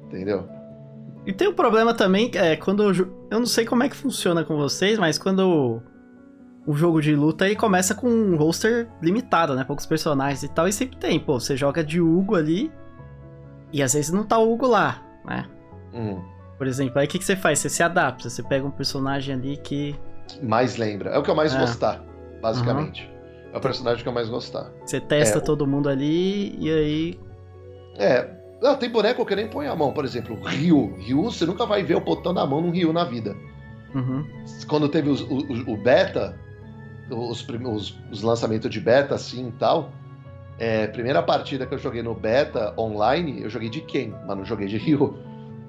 Entendeu? 0.07 0.49
E 1.27 1.33
tem 1.33 1.49
um 1.49 1.55
problema 1.55 1.95
também, 1.95 2.31
é 2.35 2.57
quando. 2.57 2.93
jo- 2.93 3.11
Eu 3.31 3.39
não 3.39 3.47
sei 3.47 3.65
como 3.65 3.83
é 3.83 3.89
que 3.89 3.97
funciona 3.97 4.45
com 4.45 4.57
vocês, 4.57 4.99
mas 4.99 5.17
quando 5.19 5.81
o 6.67 6.75
jogo 6.75 7.01
de 7.01 7.15
luta 7.15 7.47
ele 7.47 7.57
começa 7.57 7.95
com 7.95 8.09
um 8.09 8.37
roster 8.37 8.89
limitado, 9.03 9.55
né? 9.55 9.65
Poucos 9.65 9.87
personagens 9.87 10.43
e 10.43 10.49
tal, 10.49 10.67
e 10.69 10.73
sempre 10.73 10.97
tem, 10.99 11.19
pô, 11.19 11.39
você 11.41 11.57
joga 11.57 11.83
de 11.85 12.01
Hugo 12.01 12.35
ali, 12.37 12.71
e 13.73 13.83
às 13.83 13.95
vezes 13.95 14.11
não 14.13 14.25
tá 14.25 14.39
o 14.39 14.53
Hugo 14.53 14.67
lá, 14.67 15.03
né? 15.25 15.47
Hum, 15.95 16.21
Por 16.59 16.67
exemplo, 16.67 16.99
aí 16.99 17.07
o 17.07 17.09
que, 17.09 17.19
que 17.19 17.25
você 17.25 17.37
faz? 17.37 17.59
Você 17.59 17.69
se 17.69 17.83
adapta, 17.83 18.29
você 18.31 18.43
pega 18.43 18.67
um 18.67 18.71
personagem 18.71 19.35
ali 19.35 19.57
que 19.57 19.95
mais 20.43 20.77
lembra. 20.77 21.11
É 21.11 21.19
o 21.19 21.23
que 21.23 21.31
eu 21.31 21.35
mais 21.35 21.55
É. 21.55 21.59
gostar, 21.59 22.03
basicamente. 22.43 23.11
É 23.53 23.57
o 23.57 23.61
personagem 23.61 24.03
que 24.03 24.09
eu 24.09 24.13
mais 24.13 24.29
gostar. 24.29 24.71
você 24.85 25.01
testa 25.01 25.39
É, 25.39 25.41
todo 25.41 25.67
mundo 25.67 25.89
ali, 25.89 26.57
e 26.59 26.71
aí. 26.71 27.21
É. 27.97 28.29
Não, 28.63 28.77
tem 28.77 28.89
boneco 28.91 29.25
que 29.27 29.37
nem 29.37 29.47
ponho 29.49 29.71
a 29.71 29.77
mão, 29.77 29.93
por 29.93 30.05
exemplo, 30.05 30.37
Ryu. 30.43 30.95
Ryu, 30.99 31.23
você 31.25 31.45
nunca 31.45 31.67
vai 31.67 31.83
ver 31.83 31.97
o 31.97 32.01
botão 32.01 32.33
da 32.33 32.47
mão 32.47 32.61
num 32.61 32.71
Ryu 32.71 32.93
na 32.93 33.05
vida. 33.05 33.37
Uhum. 33.95 34.27
quando 34.67 34.89
teve 34.89 35.09
os- 35.09 35.21
o, 35.21 35.71
o- 35.73 35.77
beta, 35.77 36.37
os, 37.09 37.47
os- 37.49 37.97
os 38.11 38.23
lançamentos 38.23 38.69
de 38.69 38.81
beta 38.81 39.15
assim 39.15 39.49
e 39.49 39.53
tal, 39.53 39.93
é, 40.59 40.89
primeira 40.89 41.23
partida 41.23 41.65
que 41.65 41.75
eu 41.75 41.79
joguei 41.79 42.03
no 42.03 42.13
beta 42.13 42.75
online, 42.77 43.43
eu 43.43 43.49
joguei 43.51 43.69
de 43.71 43.81
Ken, 43.83 44.13
mas 44.27 44.37
não 44.37 44.45
joguei 44.45 44.67
de 44.67 44.79
Ryu, 44.79 45.17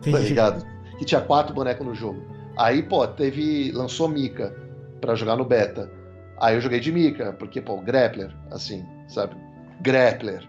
tá 0.01 0.17
ligado? 0.17 0.65
Que 0.97 1.05
tinha 1.05 1.21
quatro 1.21 1.53
bonecos 1.53 1.85
no 1.85 1.93
jogo. 1.93 2.19
Aí, 2.57 2.81
pô, 2.83 3.05
teve. 3.07 3.71
lançou 3.71 4.07
Mika 4.07 4.55
pra 5.01 5.15
jogar 5.15 5.35
no 5.35 5.45
beta. 5.45 5.91
Aí 6.37 6.55
eu 6.55 6.61
joguei 6.61 6.79
de 6.79 6.91
Mika, 6.91 7.33
porque, 7.33 7.61
pô, 7.61 7.77
grappler, 7.77 8.35
assim, 8.51 8.85
sabe? 9.07 9.35
Grappler, 9.81 10.43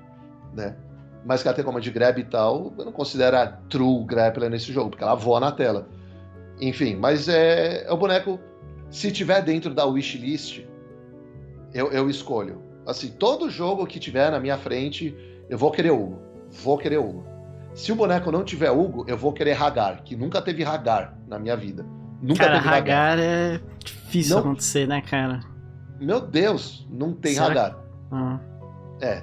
né? 0.55 0.76
Mas 1.25 1.43
que 1.43 1.49
ela 1.49 1.55
tem 1.55 1.65
como 1.65 1.81
de 1.81 1.91
grab 1.91 2.18
e 2.20 2.25
tal, 2.25 2.73
eu 2.78 2.85
não 2.85 2.93
considero 2.93 3.36
a 3.36 3.47
true 3.47 4.05
grappler 4.05 4.51
nesse 4.51 4.73
jogo, 4.73 4.91
porque 4.91 5.02
ela 5.02 5.15
voa 5.15 5.41
na 5.41 5.52
tela. 5.52 5.89
Enfim, 6.60 6.97
mas 6.97 7.28
é, 7.28 7.85
é 7.85 7.93
o 7.93 7.97
boneco. 7.97 8.39
Se 8.91 9.10
tiver 9.10 9.43
dentro 9.43 9.75
da 9.75 9.85
wishlist, 9.85 10.65
eu, 11.75 11.91
eu 11.93 12.09
escolho. 12.09 12.62
Assim, 12.86 13.09
todo 13.10 13.51
jogo 13.51 13.86
que 13.86 13.99
tiver 13.99 14.31
na 14.31 14.39
minha 14.39 14.57
frente, 14.57 15.17
eu 15.51 15.59
vou 15.59 15.73
querer 15.73 15.91
Hugo. 15.91 16.20
Vou 16.51 16.78
querer 16.78 16.99
Hugo. 16.99 17.26
Se 17.75 17.91
o 17.91 17.97
boneco 17.97 18.31
não 18.31 18.44
tiver 18.44 18.70
Hugo, 18.70 19.05
eu 19.09 19.18
vou 19.18 19.33
querer 19.33 19.60
Hagar, 19.60 20.02
que 20.05 20.17
nunca 20.17 20.41
teve 20.41 20.65
Hagar 20.65 21.16
na 21.26 21.38
minha 21.38 21.56
vida. 21.56 21.84
Nunca 22.22 22.44
Cara, 22.44 22.56
teve 22.56 22.68
Hagar. 22.68 23.12
Hagar 23.12 23.18
é 23.18 23.60
difícil 23.84 24.34
Não- 24.36 24.42
acontecer, 24.42 24.86
né, 24.88 25.00
cara? 25.00 25.40
Meu 26.00 26.20
Deus, 26.20 26.86
não 26.90 27.12
tem 27.12 27.34
Será 27.34 27.46
Hagar. 27.46 27.78
Ah. 28.10 28.38
É. 29.00 29.22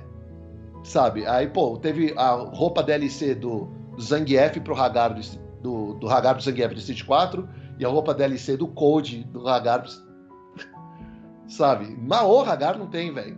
Sabe? 0.84 1.26
Aí, 1.26 1.48
pô, 1.48 1.78
teve 1.78 2.14
a 2.18 2.32
roupa 2.32 2.84
DLC 2.84 3.34
do, 3.36 3.70
do 3.96 4.02
Zangief 4.02 4.60
pro 4.60 4.76
Hagar 4.76 5.14
do, 5.14 5.22
do, 5.62 5.94
do 5.96 6.10
Hagar 6.10 6.36
pro 6.36 6.44
Zangief 6.44 6.74
do 6.74 6.80
Street 6.80 7.04
4 7.04 7.48
e 7.80 7.86
a 7.86 7.90
roupa 7.90 8.14
DLC 8.14 8.58
do 8.58 8.68
Code 8.68 9.24
do 9.26 9.48
Hagar. 9.48 9.86
Sabe? 11.48 11.96
Mas 12.00 12.22
o 12.24 12.42
Hagar 12.42 12.78
não 12.78 12.88
tem, 12.88 13.14
velho. 13.14 13.38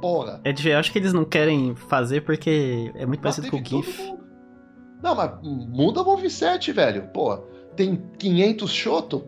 Porra. 0.00 0.40
É 0.44 0.52
de, 0.52 0.68
eu 0.68 0.78
acho 0.78 0.92
que 0.92 0.98
eles 0.98 1.12
não 1.12 1.24
querem 1.24 1.74
fazer 1.74 2.20
porque 2.22 2.92
é 2.94 3.04
muito 3.04 3.20
Mas 3.22 3.36
parecido 3.36 3.50
com 3.50 3.78
o 3.78 3.82
GIF. 3.82 4.02
mundo. 4.02 4.18
Não, 5.02 5.14
mas 5.14 5.30
muda 5.42 6.02
o 6.02 6.04
moveset, 6.04 6.72
velho. 6.72 7.08
Pô, 7.12 7.38
tem 7.78 8.02
500 8.18 8.70
Shoto. 8.70 9.24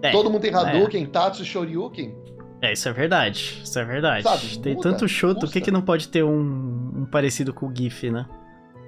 É, 0.00 0.12
Todo 0.12 0.30
mundo 0.30 0.40
tem 0.40 0.54
Hadouken, 0.54 1.04
Tatsu, 1.06 1.44
Shoryuken. 1.44 2.14
É, 2.62 2.72
isso 2.72 2.88
é 2.88 2.92
verdade. 2.92 3.60
Isso 3.62 3.78
é 3.78 3.84
verdade. 3.84 4.22
Sabe, 4.22 4.58
Tem 4.58 4.74
muda, 4.74 4.90
tanto 4.90 5.08
Shoto, 5.08 5.40
por 5.40 5.50
que, 5.50 5.60
que 5.60 5.70
não 5.70 5.82
pode 5.82 6.08
ter 6.08 6.22
um, 6.22 6.92
um 6.96 7.06
parecido 7.10 7.52
com 7.52 7.66
o 7.66 7.74
GIF, 7.74 8.10
né? 8.10 8.26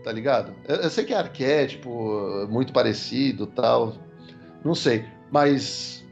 tá 0.02 0.10
ligado? 0.12 0.52
Eu, 0.66 0.76
eu 0.76 0.90
sei 0.90 1.04
que 1.04 1.14
é 1.14 1.16
arquétipo, 1.16 2.46
muito 2.48 2.72
parecido 2.72 3.46
tal. 3.46 3.94
Não 4.64 4.74
sei. 4.74 5.04
Mas, 5.30 6.04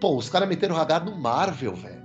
pô, 0.00 0.16
os 0.16 0.28
caras 0.28 0.48
meteram 0.48 0.74
o 0.74 0.78
Hagar 0.78 1.04
no 1.04 1.16
Marvel, 1.16 1.74
velho. 1.74 2.04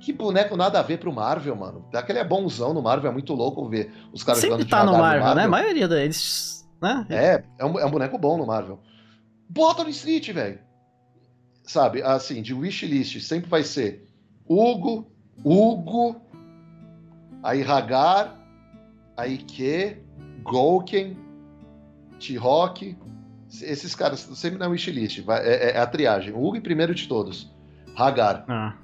Que 0.00 0.12
boneco 0.12 0.56
nada 0.56 0.78
a 0.78 0.82
ver 0.82 0.98
pro 0.98 1.12
Marvel, 1.12 1.56
mano. 1.56 1.84
Aquele 1.94 2.18
é 2.18 2.24
bonzão 2.24 2.74
no 2.74 2.82
Marvel, 2.82 3.10
é 3.10 3.12
muito 3.12 3.32
louco 3.32 3.66
ver 3.68 3.90
os 4.12 4.22
caras 4.22 4.40
Sempre 4.40 4.62
jogando 4.62 4.64
de 4.66 4.70
tá 4.70 4.84
no 4.84 4.90
Hagar 4.90 5.20
Marvel, 5.20 5.34
né? 5.34 5.44
A 5.44 5.48
maioria 5.48 5.88
deles. 5.88 6.68
Né? 6.82 7.06
É, 7.08 7.44
é 7.58 7.64
um, 7.64 7.78
é 7.78 7.86
um 7.86 7.90
boneco 7.90 8.18
bom 8.18 8.36
no 8.36 8.46
Marvel. 8.46 8.78
Bota 9.48 9.84
no 9.84 9.90
Street, 9.90 10.30
velho. 10.32 10.58
Sabe, 11.62 12.02
assim, 12.02 12.42
de 12.42 12.52
wishlist 12.52 13.20
sempre 13.20 13.48
vai 13.48 13.62
ser 13.64 14.06
Hugo, 14.46 15.10
Hugo, 15.42 16.20
aí 17.42 17.62
Hagar, 17.62 18.38
aí 19.16 19.38
Ke, 19.38 19.96
Golken, 20.42 21.16
T-Rock. 22.18 22.96
Esses 23.62 23.94
caras 23.94 24.20
sempre 24.20 24.58
na 24.58 24.66
wishlist. 24.68 25.20
Vai, 25.22 25.40
é, 25.46 25.70
é 25.76 25.78
a 25.78 25.86
triagem. 25.86 26.34
Hugo 26.34 26.56
em 26.56 26.60
primeiro 26.60 26.94
de 26.94 27.06
todos. 27.08 27.50
Hagar. 27.96 28.44
Ah, 28.48 28.76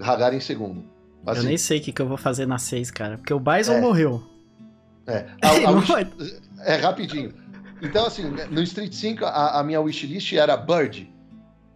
Hagar 0.00 0.32
em 0.34 0.40
segundo. 0.40 0.84
eu 1.26 1.32
Assim, 1.32 1.46
nem 1.46 1.56
sei 1.58 1.78
o 1.78 1.82
que, 1.82 1.92
que 1.92 2.02
eu 2.02 2.06
vou 2.06 2.16
fazer 2.18 2.46
na 2.46 2.58
6, 2.58 2.90
cara. 2.90 3.16
Porque 3.16 3.32
o 3.32 3.40
Bison 3.40 3.72
É. 3.74 3.80
morreu. 3.80 4.22
É, 5.06 5.26
a- 5.42 5.68
a 5.68 5.72
vai- 5.80 6.12
é 6.60 6.76
rapidinho. 6.76 7.32
Então, 7.84 8.06
assim, 8.06 8.24
no 8.50 8.62
Street 8.62 8.92
5, 8.92 9.24
a, 9.24 9.60
a 9.60 9.62
minha 9.62 9.80
wishlist 9.80 10.32
era 10.32 10.56
Bird. 10.56 11.12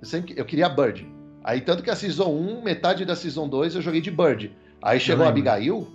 Eu 0.00 0.06
sempre 0.06 0.34
eu 0.36 0.44
queria 0.44 0.68
Bird. 0.68 1.06
Aí, 1.44 1.60
tanto 1.60 1.82
que 1.82 1.90
a 1.90 1.96
Season 1.96 2.28
1, 2.28 2.62
metade 2.62 3.04
da 3.04 3.14
Season 3.16 3.48
2, 3.48 3.76
eu 3.76 3.82
joguei 3.82 4.00
de 4.00 4.10
Bird. 4.10 4.50
Aí 4.82 4.98
chegou 5.00 5.24
a. 5.24 5.28
Abigail, 5.28 5.86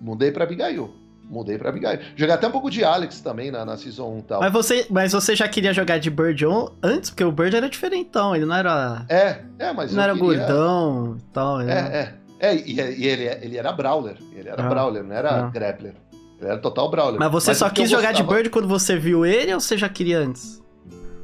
mudei 0.00 0.30
pra 0.30 0.44
Abigail. 0.44 0.94
Mudei 1.30 1.56
pra 1.56 1.70
Abigail. 1.70 1.98
Joguei 2.14 2.34
até 2.34 2.46
um 2.46 2.50
pouco 2.50 2.68
de 2.70 2.84
Alex 2.84 3.20
também 3.20 3.50
na, 3.50 3.64
na 3.64 3.76
Season 3.76 4.06
1 4.16 4.18
e 4.18 4.22
tal. 4.22 4.40
Mas 4.40 4.52
você, 4.52 4.86
mas 4.90 5.12
você 5.12 5.34
já 5.34 5.48
queria 5.48 5.72
jogar 5.72 5.98
de 5.98 6.10
Bird 6.10 6.44
antes? 6.82 7.08
Porque 7.10 7.24
o 7.24 7.32
Bird 7.32 7.56
era 7.56 7.70
diferentão. 7.70 8.36
Ele 8.36 8.44
não 8.44 8.54
era. 8.54 9.06
É, 9.08 9.40
é, 9.58 9.72
mas 9.72 9.92
não 9.94 10.02
era 10.02 10.12
queria- 10.14 10.26
gordão 10.38 11.16
e 11.18 11.22
tal. 11.32 11.60
era- 11.60 11.72
É, 11.72 11.96
é. 11.98 12.14
É, 12.40 12.56
e, 12.56 12.74
e 12.74 13.06
ele, 13.06 13.24
ele 13.40 13.56
era 13.56 13.72
Brawler. 13.72 14.16
Ele 14.34 14.48
era 14.48 14.62
Ah. 14.62 14.68
Brawler, 14.68 15.04
não 15.04 15.14
era 15.14 15.46
Ah. 15.46 15.50
Grappler. 15.50 15.94
Era 16.42 16.58
total 16.58 16.90
Brawler. 16.90 17.18
Mas 17.20 17.30
você 17.32 17.54
só 17.54 17.70
que 17.70 17.80
eu 17.80 17.84
quis 17.84 17.90
jogar 17.90 18.12
de 18.12 18.18
gostava- 18.18 18.34
Bird 18.36 18.50
quando 18.50 18.68
você 18.68 18.96
viu 18.98 19.24
ele 19.24 19.54
ou 19.54 19.60
você 19.60 19.78
já 19.78 19.88
queria 19.88 20.18
antes? 20.18 20.62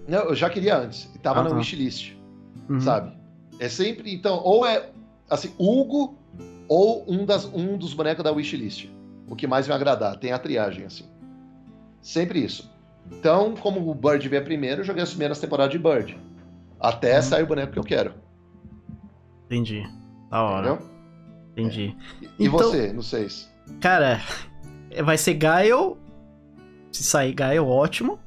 Não, 0.07 0.21
eu 0.21 0.35
já 0.35 0.49
queria 0.49 0.77
antes. 0.79 1.11
E 1.15 1.19
tava 1.19 1.41
Ah, 1.41 1.45
na 1.45 1.51
tá. 1.51 1.57
wishlist. 1.57 2.13
Uhum. 2.69 2.81
sabe? 2.81 3.13
É 3.59 3.69
sempre, 3.69 4.13
então, 4.15 4.41
ou 4.45 4.65
é 4.67 4.91
assim, 5.29 5.53
Hugo 5.59 6.17
ou 6.69 7.05
um, 7.11 7.25
das, 7.25 7.45
um 7.47 7.77
dos 7.79 7.95
bonecos 7.95 8.23
da 8.23 8.31
wishlist. 8.31 8.89
O 9.27 9.35
que 9.35 9.47
mais 9.47 9.67
me 9.67 9.75
agradar, 9.75 10.17
tem 10.17 10.33
a 10.33 10.39
triagem, 10.39 10.85
assim. 10.85 11.05
Sempre 12.01 12.45
isso. 12.45 12.71
Então, 13.11 13.55
como 13.57 13.91
o 13.91 13.95
Bird 13.95 14.27
veio 14.29 14.45
primeiro, 14.45 14.83
eu 14.83 14.85
joguei 14.85 15.03
as 15.03 15.11
primeiras 15.11 15.39
temporadas 15.41 15.73
de 15.73 15.79
Bird. 15.79 16.19
Até 16.79 17.17
Uhum. 17.17 17.23
sair 17.23 17.43
o 17.43 17.47
boneco 17.47 17.73
que 17.73 17.79
eu 17.79 17.85
quero. 17.85 18.15
Entendi. 19.47 19.83
Da 20.31 20.43
hora. 20.43 20.69
Entendeu? 20.73 20.89
Entendi. 21.53 21.97
E 22.39 22.47
Então- 22.47 22.59
você, 22.59 22.93
no 22.93 23.03
6? 23.03 23.51
Cara, 23.81 24.21
vai 25.03 25.19
ser 25.19 25.35
Gaio. 25.35 25.97
Se 26.93 27.03
sair 27.03 27.33
Gaio, 27.33 27.67
ótimo. 27.67 28.19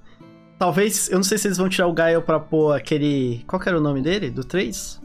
Talvez, 0.58 1.09
eu 1.09 1.16
não 1.16 1.24
sei 1.24 1.38
se 1.38 1.48
eles 1.48 1.58
vão 1.58 1.67
tirar 1.69 1.88
o 1.88 1.93
Gaio 1.93 2.22
pra 2.22 2.40
pôr 2.40 2.74
aquele. 2.75 3.43
Qual 3.48 3.59
que 3.59 3.67
era 3.67 3.77
o 3.77 3.82
nome 3.82 4.01
dele? 4.01 4.30
Do 4.30 4.43
3? 4.43 5.01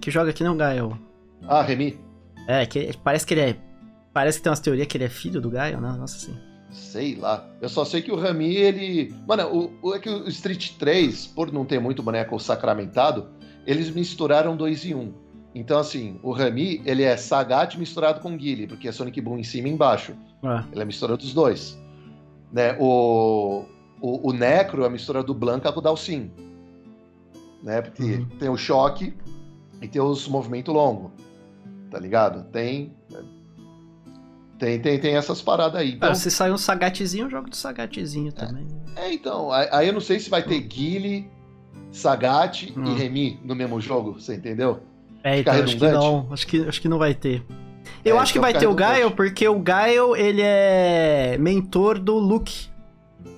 Que 0.00 0.10
joga 0.10 0.30
aqui 0.30 0.44
não 0.44 0.56
Gaio. 0.56 0.98
Ah, 1.46 1.62
Remy? 1.62 1.98
É, 2.46 2.64
que 2.66 2.90
parece 3.02 3.26
que 3.26 3.34
ele 3.34 3.40
é. 3.40 3.56
Parece 4.12 4.38
que 4.38 4.44
tem 4.44 4.50
umas 4.50 4.60
teorias 4.60 4.86
que 4.86 4.96
ele 4.96 5.04
é 5.04 5.08
filho 5.08 5.40
do 5.40 5.50
Gaio, 5.50 5.80
né? 5.80 5.92
Nossa 5.98 6.16
assim. 6.16 6.36
Sei 6.70 7.16
lá. 7.16 7.44
Eu 7.60 7.68
só 7.68 7.84
sei 7.84 8.00
que 8.02 8.12
o 8.12 8.16
Rami, 8.16 8.54
ele. 8.54 9.12
Mano, 9.26 9.72
o, 9.82 9.88
o- 9.88 9.94
é 9.94 9.98
que 9.98 10.08
o 10.08 10.28
Street 10.28 10.72
3, 10.78 11.26
por 11.28 11.52
não 11.52 11.64
ter 11.64 11.80
muito 11.80 12.02
boneco 12.02 12.38
sacramentado, 12.38 13.26
eles 13.66 13.90
misturaram 13.90 14.56
dois 14.56 14.84
em 14.84 14.94
um. 14.94 15.12
Então, 15.52 15.78
assim, 15.78 16.18
o 16.22 16.30
Rami, 16.32 16.80
ele 16.86 17.02
é 17.02 17.16
Sagat 17.16 17.76
misturado 17.76 18.20
com 18.20 18.36
Guile, 18.36 18.68
porque 18.68 18.86
é 18.86 18.92
Sonic 18.92 19.20
Boom 19.20 19.38
em 19.38 19.42
cima 19.42 19.66
e 19.66 19.72
embaixo. 19.72 20.14
Ah, 20.42 20.64
Ele 20.70 20.80
é 20.80 20.82
a 20.82 20.86
mistura 20.86 21.16
dos 21.16 21.32
dois. 21.34 21.78
Né? 22.52 22.76
O, 22.80 23.64
o, 24.00 24.30
o 24.30 24.32
Necro 24.32 24.82
é 24.82 24.86
a 24.86 24.90
mistura 24.90 25.22
do 25.22 25.34
Blanca 25.34 25.70
com 25.72 25.78
o 25.80 25.82
Dalsin. 25.82 26.30
Né? 27.62 27.82
Porque 27.82 28.02
Uhum. 28.02 28.26
tem 28.38 28.48
o 28.48 28.56
choque 28.56 29.14
e 29.82 29.86
tem 29.88 30.00
os 30.00 30.26
movimentos 30.28 30.72
longos. 30.74 31.10
Tá 31.90 31.98
ligado? 31.98 32.44
Tem. 32.50 32.94
Tem, 34.58 34.78
tem, 34.78 34.98
tem 35.00 35.16
essas 35.16 35.40
paradas 35.40 35.80
aí. 35.80 35.88
Então, 35.90 36.00
Cara, 36.00 36.14
se 36.14 36.30
sair 36.30 36.52
um 36.52 36.58
Sagatzinho, 36.58 37.24
eu 37.26 37.30
jogo 37.30 37.48
do 37.48 37.56
Sagatzinho 37.56 38.30
também. 38.32 38.66
é, 38.94 39.12
então. 39.12 39.50
Aí 39.50 39.86
eu 39.88 39.92
não 39.92 40.00
sei 40.02 40.20
se 40.20 40.28
vai 40.28 40.42
ter 40.42 40.60
Guile, 40.60 41.30
Sagat 41.90 42.70
Hum. 42.76 42.84
e 42.84 42.94
Remy 42.98 43.40
no 43.42 43.54
mesmo 43.54 43.80
jogo, 43.80 44.12
você 44.20 44.34
entendeu? 44.36 44.80
É, 45.24 45.38
Fica 45.38 45.52
então, 45.52 45.64
acho 45.64 45.76
que 45.78 45.88
não. 45.88 46.28
Acho 46.30 46.46
que, 46.46 46.68
acho 46.68 46.80
que 46.82 46.88
não 46.88 46.98
vai 46.98 47.14
ter. 47.14 47.42
Eu 48.04 48.16
É, 48.16 48.18
acho 48.18 48.32
que 48.32 48.38
então 48.38 48.50
vai 48.50 48.58
ter 48.60 48.66
o. 48.66 48.74
Gaio, 48.74 49.10
porque 49.10 49.46
o 49.48 49.58
Gaio, 49.58 50.16
ele 50.16 50.40
é 50.42 51.36
mentor 51.38 51.98
do 51.98 52.18
Luke. 52.18 52.68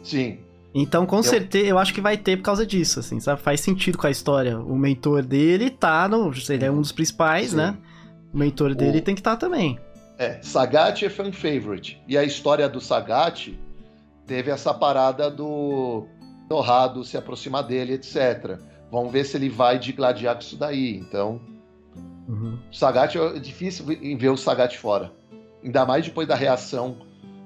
Sim. 0.02 0.38
Então, 0.74 1.04
com 1.04 1.22
certeza, 1.22 1.66
eu 1.66 1.78
acho 1.78 1.92
que 1.92 2.00
vai 2.00 2.16
ter 2.16 2.36
por 2.38 2.44
causa 2.44 2.64
disso, 2.64 2.98
assim, 3.00 3.20
sabe? 3.20 3.42
Faz 3.42 3.60
sentido 3.60 3.98
com 3.98 4.06
a 4.06 4.10
história. 4.10 4.58
O 4.58 4.76
mentor 4.76 5.22
dele 5.22 5.68
tá 5.68 6.08
no. 6.08 6.32
Ele 6.48 6.64
é 6.64 6.70
um 6.70 6.80
dos 6.80 6.92
principais, 6.92 7.50
Sim. 7.50 7.56
né? 7.56 7.76
O 8.32 8.38
mentor 8.38 8.74
dele 8.74 8.98
O- 8.98 9.02
tem 9.02 9.14
que 9.14 9.20
estar 9.20 9.36
também. 9.36 9.78
É, 10.18 10.38
Sagat 10.42 11.04
é 11.04 11.10
fan 11.10 11.32
favorite. 11.32 12.00
E 12.08 12.16
a 12.16 12.24
história 12.24 12.68
do 12.68 12.80
Sagat 12.80 13.58
teve 14.26 14.50
essa 14.50 14.72
parada 14.72 15.30
do 15.30 16.06
Torrado 16.48 17.04
se 17.04 17.16
aproximar 17.16 17.64
dele, 17.64 17.94
etc. 17.94 18.58
Vamos 18.90 19.12
ver 19.12 19.24
se 19.24 19.36
ele 19.36 19.48
vai 19.48 19.78
digladiar 19.78 20.34
com 20.36 20.40
isso 20.42 20.56
daí. 20.56 20.96
Então, 20.96 21.40
Uhum. 22.28 22.58
Sagat 22.70 23.16
é 23.16 23.38
difícil 23.38 23.90
em 23.92 24.16
ver 24.16 24.30
o 24.30 24.36
Sagat 24.36 24.76
fora. 24.78 25.12
Ainda 25.62 25.84
mais 25.84 26.04
depois 26.04 26.26
da 26.26 26.34
reação 26.34 26.96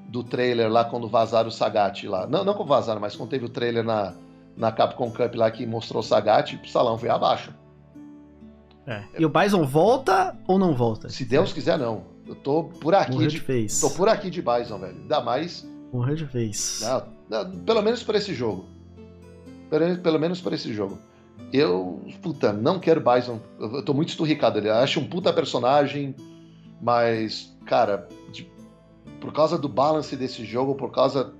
do 0.09 0.23
trailer 0.23 0.71
lá 0.71 0.85
quando 0.85 1.09
vazaram 1.09 1.49
o 1.49 1.53
Sagat 1.53 2.07
lá. 2.07 2.27
Não, 2.27 2.45
não 2.45 2.55
com 2.55 2.65
vazaram, 2.65 3.01
mas 3.01 3.17
quando 3.17 3.31
teve 3.31 3.45
o 3.45 3.49
trailer 3.49 3.85
na, 3.85 4.15
na 4.57 4.73
Capcom 4.73 5.11
Cup 5.11 5.35
lá 5.35 5.51
que 5.51 5.67
mostrou 5.67 6.01
o 6.01 6.05
Sagat, 6.05 6.55
o 6.63 6.69
salão 6.69 6.97
veio 6.97 7.15
abaixo. 7.15 7.53
É. 8.87 9.03
E 9.19 9.25
o 9.27 9.29
Bison 9.29 9.65
volta 9.65 10.37
ou 10.47 10.59
não 10.59 10.75
volta? 10.75 11.09
Se 11.09 11.25
Deus 11.25 11.53
quiser, 11.53 11.77
não. 11.77 12.05
Eu 12.27 12.35
tô 12.37 12.65
por 12.65 12.95
aqui 12.95 13.13
Morreu 13.13 13.29
de 13.29 13.39
de, 13.39 13.45
vez. 13.45 13.81
tô 13.81 13.91
por 13.91 14.09
aqui 14.09 14.31
de 14.31 14.41
Bison, 14.41 14.79
velho. 14.79 14.97
Ainda 14.97 15.21
mais 15.21 15.67
Morreu 15.93 16.15
de 16.15 16.25
vez. 16.25 16.81
Não, 16.83 17.03
não, 17.29 17.59
pelo 17.61 17.83
menos 17.83 18.03
por 18.03 18.15
esse 18.15 18.35
jogo. 18.35 18.67
Pelo, 19.71 19.99
pelo 19.99 20.19
menos 20.19 20.41
por 20.41 20.53
esse 20.53 20.73
jogo. 20.73 20.99
Eu, 21.53 22.03
puta, 22.23 22.53
não 22.53 22.79
quero 22.79 23.01
Bison. 23.01 23.41
Eu, 23.59 23.77
eu 23.77 23.83
tô 23.85 23.95
muito 23.95 24.09
esturricado. 24.11 24.59
Ele 24.59 24.69
acho 24.69 25.01
um 25.01 25.07
puta 25.07 25.33
personagem, 25.33 26.15
mas, 26.83 27.57
cara, 27.65 28.09
de- 28.33 28.51
por 29.21 29.33
causa 29.33 29.57
do 29.57 29.69
balance 29.69 30.15
desse 30.17 30.45
jogo, 30.45 30.75
por 30.75 30.91
causa 30.91 31.33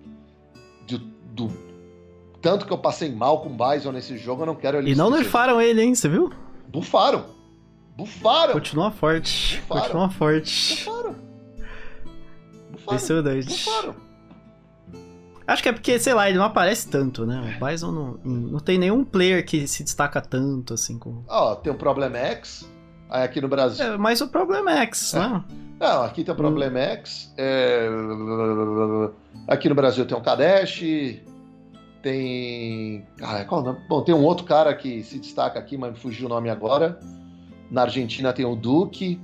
de- 0.87 0.99
do. 1.33 1.51
Tanto 2.41 2.65
que 2.67 2.73
eu 2.73 2.79
passei 2.79 3.11
mal 3.13 3.41
com 3.43 3.57
Bison 3.57 3.91
nesse 3.93 4.17
jogo, 4.17 4.43
eu 4.43 4.47
não 4.47 4.55
quero 4.55 4.79
ele. 4.79 4.93
E 4.93 4.95
não 4.95 5.11
nerfaram 5.11 5.61
ele, 5.61 5.83
hein? 5.83 5.95
Você 5.95 6.09
viu? 6.09 6.31
Bufaram! 6.69 7.25
Bufaram! 7.97 8.53
Continua 8.53 8.91
forte. 8.91 9.57
Bufaram. 9.63 9.83
Continua 9.83 10.11
forte. 10.11 10.85
Bufaram! 10.85 11.17
Bufaram! 12.71 12.99
Bufaram! 13.49 14.06
Acho 15.47 15.63
que 15.63 15.69
é 15.69 15.73
porque, 15.73 15.99
sei 15.99 16.13
lá, 16.13 16.29
ele 16.29 16.39
não 16.39 16.45
aparece 16.45 16.89
tanto, 16.89 17.25
né? 17.25 17.57
O 17.61 17.65
Bison 17.65 17.93
não, 17.93 18.19
não 18.25 18.59
tem 18.59 18.79
nenhum 18.79 19.05
player 19.05 19.45
que 19.47 19.67
se 19.69 19.85
destaca 19.85 20.21
tanto, 20.21 20.75
assim, 20.75 20.99
com... 20.99 21.23
Ó, 21.29 21.55
tem 21.55 21.73
o 21.73 21.77
Problem 21.77 22.15
X. 22.17 22.69
Aí 23.09 23.23
aqui 23.23 23.41
no 23.41 23.47
Brasil. 23.49 23.85
É, 23.85 23.97
mas 23.97 24.21
o 24.21 24.27
problema 24.29 24.73
é 24.73 24.83
X, 24.83 25.15
É. 25.15 25.21
né? 25.21 25.45
Não, 25.79 26.03
aqui 26.03 26.25
tem 26.25 26.33
o 26.35 26.37
Problem 26.37 26.77
X. 26.77 27.33
é, 27.39 27.87
Aqui 29.47 29.69
no 29.69 29.75
Brasil 29.77 30.05
tem 30.05 30.17
o 30.17 30.21
Kadesh. 30.21 30.83
Tem. 32.03 33.05
Ah, 33.23 33.45
qual 33.45 33.61
o 33.63 33.65
nome? 33.65 33.79
Bom, 33.89 34.03
tem 34.03 34.15
um 34.15 34.23
outro 34.25 34.45
cara 34.45 34.75
que 34.75 35.03
se 35.03 35.19
destaca 35.19 35.59
aqui, 35.59 35.77
mas 35.77 35.93
me 35.93 35.99
fugiu 35.99 36.27
o 36.27 36.29
nome 36.29 36.49
agora. 36.51 36.99
Na 37.71 37.83
Argentina 37.83 38.33
tem 38.33 38.45
o 38.45 38.55
Duque. 38.57 39.21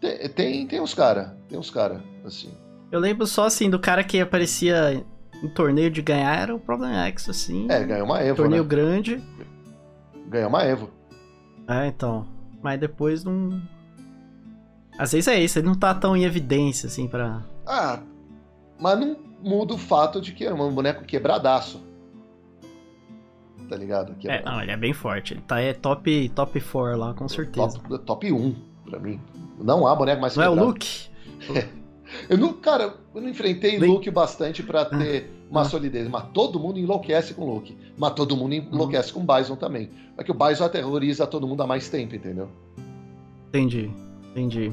Tem, 0.00 0.28
tem, 0.28 0.66
tem 0.66 0.80
uns 0.80 0.94
caras. 0.94 1.30
Tem 1.48 1.58
uns 1.58 1.70
caras, 1.70 2.00
assim. 2.24 2.50
Eu 2.90 3.00
lembro 3.00 3.26
só, 3.26 3.46
assim, 3.46 3.68
do 3.68 3.78
cara 3.78 4.04
que 4.04 4.20
aparecia 4.20 5.04
em 5.42 5.48
torneio 5.48 5.90
de 5.90 6.00
ganhar, 6.00 6.38
era 6.38 6.54
o 6.54 6.60
Problem 6.60 6.94
X, 6.94 7.28
assim. 7.28 7.66
É, 7.70 7.82
ganhou 7.84 8.06
uma 8.06 8.20
Evo, 8.20 8.36
torneio 8.36 8.62
né? 8.62 8.68
grande. 8.68 9.22
Ganhou 10.28 10.48
uma 10.48 10.62
Evo. 10.64 10.90
É, 11.68 11.86
então. 11.86 12.26
Mas 12.62 12.78
depois 12.80 13.24
não... 13.24 13.60
Às 14.96 15.12
vezes 15.12 15.28
é 15.28 15.40
isso, 15.40 15.58
ele 15.58 15.66
não 15.66 15.74
tá 15.74 15.92
tão 15.94 16.16
em 16.16 16.24
evidência, 16.24 16.86
assim, 16.86 17.08
pra... 17.08 17.42
Ah, 17.66 18.00
mas 18.78 18.98
não 18.98 19.16
muda 19.42 19.74
o 19.74 19.78
fato 19.78 20.20
de 20.20 20.32
que 20.32 20.44
é 20.44 20.54
um 20.54 20.72
boneco 20.72 21.04
quebradaço. 21.04 21.82
Tá 23.68 23.76
ligado? 23.76 24.12
É, 24.12 24.14
Quebrado. 24.14 24.44
não, 24.44 24.62
ele 24.62 24.70
é 24.70 24.76
bem 24.76 24.92
forte. 24.92 25.34
Ele 25.34 25.40
tá 25.40 25.60
é 25.60 25.72
top, 25.72 26.28
top 26.30 26.60
4 26.60 26.98
lá, 26.98 27.14
com 27.14 27.28
certeza. 27.28 27.78
Top, 27.80 27.98
top 28.04 28.32
1 28.32 28.54
pra 28.88 28.98
mim. 29.00 29.20
Não 29.58 29.86
há 29.86 29.94
boneco 29.96 30.20
mais 30.20 30.36
Não 30.36 30.44
é 30.44 30.48
o 30.48 30.52
quebrado. 30.52 30.68
Luke? 30.68 31.08
Eu 32.28 32.38
não, 32.38 32.52
cara, 32.54 32.94
eu 33.14 33.20
não 33.20 33.28
enfrentei 33.28 33.78
Bem- 33.78 33.88
Luke 33.90 34.10
bastante 34.10 34.62
pra 34.62 34.84
ter 34.84 35.30
uma 35.50 35.62
ah. 35.62 35.64
solidez, 35.64 36.08
mas 36.08 36.24
todo 36.32 36.58
mundo 36.58 36.78
enlouquece 36.78 37.34
com 37.34 37.44
Luke. 37.52 37.76
Mas 37.96 38.12
todo 38.14 38.36
mundo 38.36 38.52
Uhum. 38.52 38.68
enlouquece 38.72 39.12
com 39.12 39.24
Bison 39.24 39.56
também. 39.56 39.90
É 40.16 40.24
que 40.24 40.30
o 40.30 40.34
Bison 40.34 40.64
aterroriza 40.64 41.26
todo 41.26 41.46
mundo 41.46 41.62
há 41.62 41.66
mais 41.66 41.88
tempo, 41.88 42.14
entendeu? 42.14 42.48
Entendi, 43.48 43.90
entendi. 44.30 44.72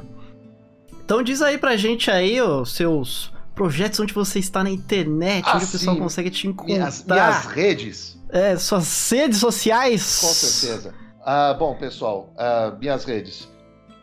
Então 1.03 1.21
diz 1.21 1.41
aí 1.41 1.57
pra 1.57 1.75
gente 1.75 2.09
aí 2.09 2.41
os 2.41 2.73
seus 2.73 3.31
projetos 3.53 3.99
onde 3.99 4.13
você 4.13 4.39
está 4.39 4.63
na 4.63 4.71
internet, 4.71 5.43
Ah, 5.45 5.55
onde 5.57 5.65
o 5.65 5.67
pessoal 5.67 5.95
sim. 5.95 6.01
consegue 6.01 6.29
te 6.29 6.47
encontrar. 6.47 6.73
Minhas, 6.75 7.03
minhas 7.05 7.45
redes, 7.45 8.19
É, 8.29 8.55
suas 8.57 9.11
redes 9.11 9.39
sociais. 9.39 10.19
com 10.21 10.27
certeza. 10.27 10.93
Ah, 11.23 11.53
bom, 11.53 11.75
pessoal, 11.75 12.33
ah, 12.37 12.75
minhas 12.79 13.03
redes. 13.03 13.47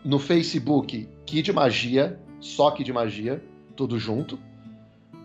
No 0.05 0.18
Facebook, 0.18 1.08
Kid 1.26 1.52
Magia, 1.52 2.20
só 2.41 2.70
Kid 2.70 2.92
Magia, 2.92 3.42
tudo 3.76 3.99
junto. 3.99 4.39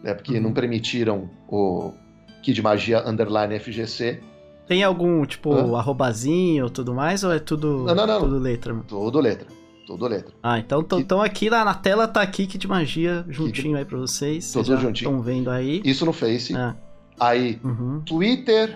Né, 0.03 0.13
porque 0.13 0.33
Uhum. 0.35 0.41
não 0.43 0.53
permitiram 0.53 1.29
o 1.47 1.93
Kid 2.41 2.61
Magia 2.61 3.07
underline 3.07 3.55
FGC. 3.59 4.19
Tem 4.67 4.83
algum, 4.83 5.25
tipo, 5.25 5.53
Hã? 5.53 5.77
arrobazinho 5.77 6.65
ou 6.65 6.69
tudo 6.69 6.93
mais, 6.93 7.23
ou 7.23 7.31
é 7.33 7.39
tudo, 7.39 7.83
Não, 7.85 7.95
não, 7.95 8.07
não. 8.07 8.19
tudo 8.21 8.37
letra? 8.39 8.75
Tudo 8.87 9.19
letra. 9.19 9.47
Tudo 9.87 10.07
letra. 10.07 10.33
Ah, 10.41 10.59
então 10.59 10.81
tô- 10.81 10.95
Que- 10.95 11.01
então 11.01 11.21
aqui 11.21 11.49
na, 11.49 11.65
na 11.65 11.73
tela 11.73 12.07
tá 12.07 12.21
aqui 12.21 12.47
Kit 12.47 12.65
Magia 12.67 13.25
juntinho 13.27 13.77
aí 13.77 13.83
pra 13.83 13.97
vocês. 13.97 14.49
Tudo 14.51 14.65
Vocês 14.65 14.79
juntinho. 14.81 15.09
Estão 15.09 15.21
vendo 15.21 15.49
aí. 15.49 15.81
Isso 15.83 16.05
no 16.05 16.13
Face. 16.13 16.55
Ah, 16.55 16.75
Aí, 17.19 17.59
uhum. 17.63 18.01
Twitter, 18.05 18.75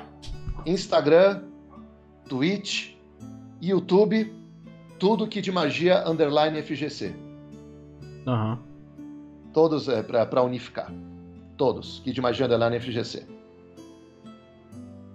Instagram, 0.65 1.41
Twitch, 2.29 2.91
YouTube, 3.61 4.31
tudo 4.99 5.27
que 5.27 5.41
de 5.41 5.51
magia 5.51 6.07
underline 6.07 6.61
FGC. 6.61 7.13
Aham. 8.27 8.59
Todos 9.53 9.87
é 9.87 10.03
para 10.03 10.43
unificar. 10.43 10.91
Todos. 11.57 11.99
Que 12.03 12.11
de 12.11 12.21
magia 12.21 12.45
underline 12.45 12.79
FGC. 12.79 13.25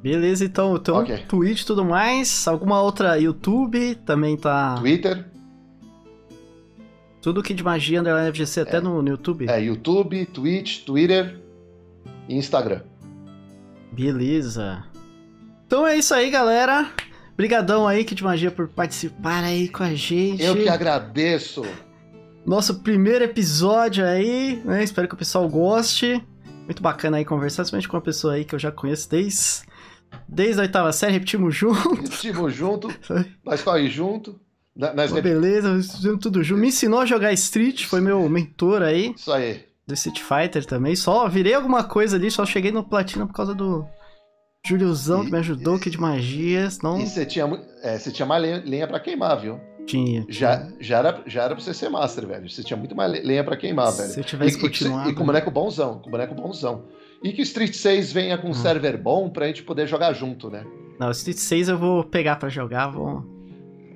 Beleza, 0.02 0.44
então, 0.44 0.74
então 0.74 0.97
Ok. 0.97 1.16
Twitch 1.28 1.62
e 1.62 1.66
tudo 1.66 1.84
mais. 1.84 2.49
Alguma 2.49 2.82
outra 2.82 3.16
YouTube 3.18 3.94
também 4.05 4.36
tá. 4.36 4.74
Twitter, 4.81 5.26
Tudo 7.20 7.41
que 7.41 7.55
de 7.55 7.62
magia 7.62 8.00
underline 8.00 8.32
FGC 8.32 8.62
até 8.62 8.81
no, 8.81 9.00
no 9.00 9.08
YouTube. 9.10 9.49
é 9.49 9.62
YouTube, 9.62 10.26
Twitch, 10.26 10.84
Twitter 10.84 11.41
e 12.28 12.34
Instagram. 12.34 12.81
Beleza. 13.92 14.84
Então 15.66 15.86
é 15.86 15.97
isso 15.97 16.12
aí, 16.12 16.31
galera. 16.31 16.91
Obrigadão 17.34 17.86
aí, 17.86 18.05
Kid 18.05 18.23
Magia, 18.24 18.50
por 18.50 18.68
participar 18.68 19.44
aí 19.44 19.68
com 19.68 19.82
a 19.82 19.94
gente. 19.94 20.42
Eu 20.42 20.55
que 20.57 20.68
agradeço. 20.68 21.62
Nosso 22.44 22.80
primeiro 22.80 23.24
episódio 23.24 24.04
aí, 24.04 24.60
né? 24.64 24.82
Espero 24.82 25.06
que 25.08 25.14
o 25.14 25.18
pessoal 25.18 25.48
goste. 25.48 26.22
Muito 26.64 26.82
bacana 26.82 27.16
aí 27.16 27.24
conversar, 27.24 27.62
principalmente 27.62 27.88
com 27.88 27.96
uma 27.96 28.02
pessoa 28.02 28.34
aí 28.34 28.44
que 28.44 28.54
eu 28.54 28.58
já 28.58 28.70
conheço 28.70 29.08
desde, 29.10 29.62
desde 30.28 30.60
a 30.60 30.62
oitava 30.62 30.92
série, 30.92 31.12
repetimos 31.12 31.54
junto. 31.54 31.94
Estivemos 32.04 32.54
junto, 32.54 32.88
nós 33.44 33.62
corre 33.62 33.88
junto. 33.88 34.40
Na- 34.74 34.92
Pô, 35.08 35.20
beleza, 35.20 35.74
fizemos 35.82 36.20
tudo 36.20 36.42
junto. 36.42 36.60
Me 36.60 36.68
ensinou 36.68 37.00
a 37.00 37.06
jogar 37.06 37.32
Street, 37.32 37.84
foi 37.84 38.00
meu 38.00 38.26
mentor 38.28 38.82
aí, 38.82 39.12
Isso 39.16 39.30
aí. 39.32 39.64
do 39.86 39.92
Street 39.94 40.20
Fighter 40.20 40.64
também. 40.64 40.96
Só 40.96 41.28
virei 41.28 41.54
alguma 41.54 41.84
coisa 41.84 42.16
ali, 42.16 42.30
só 42.30 42.46
cheguei 42.46 42.70
no 42.72 42.82
Platina 42.84 43.26
por 43.26 43.34
causa 43.34 43.54
do 43.54 43.84
Juliuzão, 44.64 45.24
que 45.24 45.32
me 45.32 45.38
ajudou, 45.38 45.78
que 45.78 45.90
de 45.90 46.00
magia, 46.00 46.70
senão 46.70 46.98
E 47.00 47.06
você 47.06 47.26
tinha, 47.26 47.44
é, 47.82 47.98
você 47.98 48.10
tinha 48.12 48.24
mais 48.24 48.40
lenha, 48.40 48.62
lenha 48.64 48.86
pra 48.88 49.00
queimar, 49.00 49.38
viu? 49.40 49.60
Tinha. 49.86 50.24
Já, 50.28 50.68
já, 50.80 50.98
era, 50.98 51.22
já 51.26 51.42
era 51.44 51.54
pra 51.54 51.62
você 51.64 51.74
ser 51.74 51.88
master, 51.88 52.26
velho. 52.26 52.48
Você 52.48 52.62
tinha 52.62 52.76
muito 52.76 52.94
mais 52.94 53.10
le- 53.12 53.20
lenha 53.22 53.42
pra 53.44 53.56
queimar, 53.56 53.92
velho. 53.92 54.08
Se 54.10 54.20
eu 54.20 54.24
tivesse 54.24 54.56
e, 54.56 54.60
continuado. 54.60 55.10
e 55.10 55.14
com 55.14 55.24
boneco 55.24 55.50
bonzão, 55.50 55.98
com 55.98 56.10
boneco 56.10 56.34
bonzão. 56.34 56.84
E 57.22 57.32
que 57.32 57.40
o 57.40 57.44
Street 57.44 57.74
6 57.74 58.12
venha 58.12 58.36
com 58.38 58.48
um 58.48 58.50
Hum. 58.50 58.54
server 58.54 58.96
bom 59.00 59.28
pra 59.30 59.46
gente 59.46 59.62
poder 59.62 59.86
jogar 59.86 60.12
junto, 60.12 60.50
né? 60.50 60.64
Não, 60.98 61.10
Street 61.10 61.36
6 61.38 61.68
eu 61.68 61.78
vou 61.78 62.04
pegar 62.04 62.36
pra 62.36 62.48
jogar, 62.48 62.88
vou... 62.88 63.24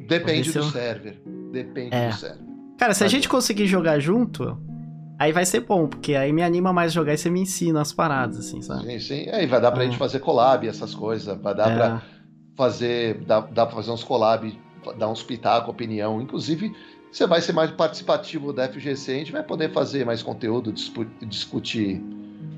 Depende 0.08 0.50
ver 0.50 0.60
do 0.60 0.64
eu- 0.66 0.70
server. 0.70 1.20
Depende 1.52 1.94
É. 1.94 2.08
do 2.08 2.14
server. 2.14 2.38
Cara, 2.78 2.94
se 2.94 3.02
a 3.02 3.06
Vai 3.06 3.10
gente 3.10 3.28
conseguir 3.28 3.66
jogar 3.66 3.98
junto, 3.98 4.56
aí 5.18 5.32
vai 5.32 5.44
ser 5.46 5.60
bom, 5.60 5.86
porque 5.88 6.14
aí 6.14 6.32
me 6.32 6.42
anima 6.42 6.72
mais 6.72 6.92
jogar 6.92 7.14
e 7.14 7.18
você 7.18 7.30
me 7.30 7.40
ensina 7.40 7.80
as 7.80 7.92
paradas, 7.92 8.38
assim, 8.38 8.60
sabe? 8.62 8.84
Sim, 8.84 8.98
sim. 9.00 9.30
Aí 9.30 9.46
vai 9.46 9.60
dar 9.60 9.72
pra 9.72 9.82
Ah. 9.82 9.84
gente 9.86 9.96
fazer 9.96 10.20
collab, 10.20 10.66
essas 10.68 10.94
coisas. 10.94 11.36
Vai 11.40 11.54
dar 11.54 11.70
É. 11.70 11.74
pra 11.76 12.02
fazer. 12.56 13.24
Dá, 13.26 13.40
dá 13.40 13.66
pra 13.66 13.74
fazer 13.76 13.90
uns 13.90 14.04
collab, 14.04 14.56
dar 14.94 15.08
uns 15.08 15.22
pitaco, 15.22 15.70
opinião. 15.70 16.20
Inclusive, 16.20 16.74
você 17.10 17.26
vai 17.26 17.40
ser 17.40 17.52
mais 17.52 17.70
participativo 17.70 18.52
da 18.52 18.68
FGC, 18.68 19.12
a 19.12 19.18
gente 19.18 19.32
vai 19.32 19.42
poder 19.42 19.72
fazer 19.72 20.04
mais 20.04 20.22
conteúdo, 20.22 20.72
discutir 21.22 22.02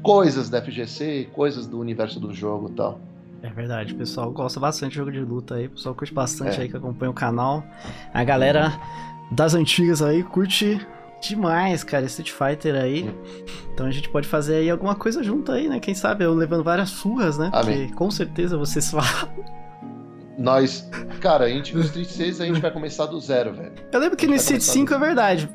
coisas 0.02 0.48
da 0.48 0.60
FGC, 0.62 1.28
coisas 1.32 1.66
do 1.66 1.78
universo 1.78 2.18
do 2.20 2.32
jogo 2.32 2.68
e 2.70 2.72
tal. 2.72 3.00
É 3.42 3.48
verdade, 3.50 3.94
o 3.94 3.96
pessoal 3.96 4.30
gosta 4.32 4.58
bastante 4.58 4.90
de 4.92 4.96
jogo 4.96 5.12
de 5.12 5.20
luta 5.20 5.54
aí, 5.54 5.66
o 5.66 5.70
pessoal 5.70 5.94
curte 5.94 6.12
bastante 6.12 6.58
É. 6.58 6.62
aí 6.62 6.68
que 6.68 6.76
acompanha 6.76 7.10
o 7.10 7.14
canal. 7.14 7.62
A 8.12 8.24
galera 8.24 8.72
das 9.30 9.54
antigas 9.54 10.02
aí 10.02 10.24
curte 10.24 10.84
demais, 11.20 11.84
cara, 11.84 12.04
Street 12.06 12.30
Fighter 12.32 12.74
aí. 12.74 13.08
Então 13.72 13.86
a 13.86 13.90
gente 13.92 14.08
pode 14.08 14.26
fazer 14.26 14.56
aí 14.56 14.70
alguma 14.70 14.96
coisa 14.96 15.22
junto 15.22 15.52
aí, 15.52 15.68
né? 15.68 15.78
Quem 15.78 15.94
sabe 15.94 16.24
eu 16.24 16.34
levando 16.34 16.64
várias 16.64 16.90
surras, 16.90 17.38
né? 17.38 17.48
Amém. 17.52 17.82
Porque 17.86 17.94
com 17.94 18.10
certeza 18.10 18.56
vocês 18.56 18.90
falam. 18.90 19.28
Nós, 20.38 20.88
cara, 21.20 21.46
a 21.46 21.48
gente 21.48 21.74
no 21.74 21.80
Street 21.82 22.06
6 22.08 22.40
a 22.40 22.46
gente 22.46 22.60
vai 22.60 22.70
começar 22.70 23.06
do 23.06 23.18
zero, 23.20 23.52
velho. 23.52 23.72
Eu 23.90 23.98
lembro 24.00 24.16
que 24.16 24.26
no 24.26 24.36
Street 24.36 24.60
começar 24.60 24.72
5 24.72 24.94
é 24.94 24.98
verdade. 24.98 25.48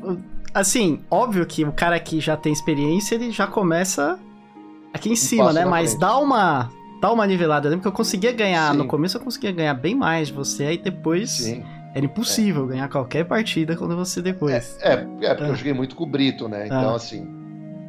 Assim, 0.53 1.01
óbvio 1.09 1.45
que 1.45 1.63
o 1.63 1.71
cara 1.71 1.97
que 1.99 2.19
já 2.19 2.35
tem 2.35 2.51
experiência, 2.51 3.15
ele 3.15 3.31
já 3.31 3.47
começa 3.47 4.19
aqui 4.93 5.09
em 5.09 5.15
cima, 5.15 5.45
passo 5.45 5.55
né? 5.55 5.65
Mas 5.65 5.91
frente. 5.91 6.01
dá 6.01 6.17
uma. 6.17 6.69
Dá 7.01 7.11
uma 7.11 7.25
nivelada. 7.25 7.67
Eu 7.67 7.71
lembro 7.71 7.81
que 7.81 7.87
eu 7.87 7.91
conseguia 7.93 8.31
ganhar. 8.31 8.71
Sim. 8.71 8.77
No 8.77 8.85
começo 8.85 9.17
eu 9.17 9.21
conseguia 9.21 9.51
ganhar 9.51 9.73
bem 9.73 9.95
mais 9.95 10.27
de 10.27 10.33
você, 10.33 10.65
aí 10.65 10.77
depois. 10.77 11.31
Sim. 11.31 11.63
Era 11.95 12.05
impossível 12.05 12.65
ganhar 12.65 12.89
qualquer 12.89 13.23
partida 13.23 13.75
quando 13.77 13.95
você 13.95 14.21
depois. 14.21 14.77
É, 14.81 14.93
é 14.93 14.97
porque 14.97 15.25
Ah. 15.43 15.47
eu 15.47 15.55
joguei 15.55 15.73
muito 15.73 15.95
com 15.95 16.03
o 16.03 16.07
Brito, 16.07 16.47
né? 16.49 16.65
Então, 16.65 16.91
Ah. 16.91 16.95
assim, 16.95 17.25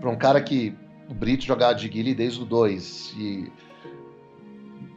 pra 0.00 0.10
um 0.10 0.16
cara 0.16 0.40
que. 0.40 0.74
O 1.08 1.14
Brito 1.14 1.44
jogava 1.44 1.74
de 1.74 1.88
Guile 1.88 2.14
desde 2.14 2.40
o 2.40 2.44
2. 2.44 3.14
E. 3.18 3.50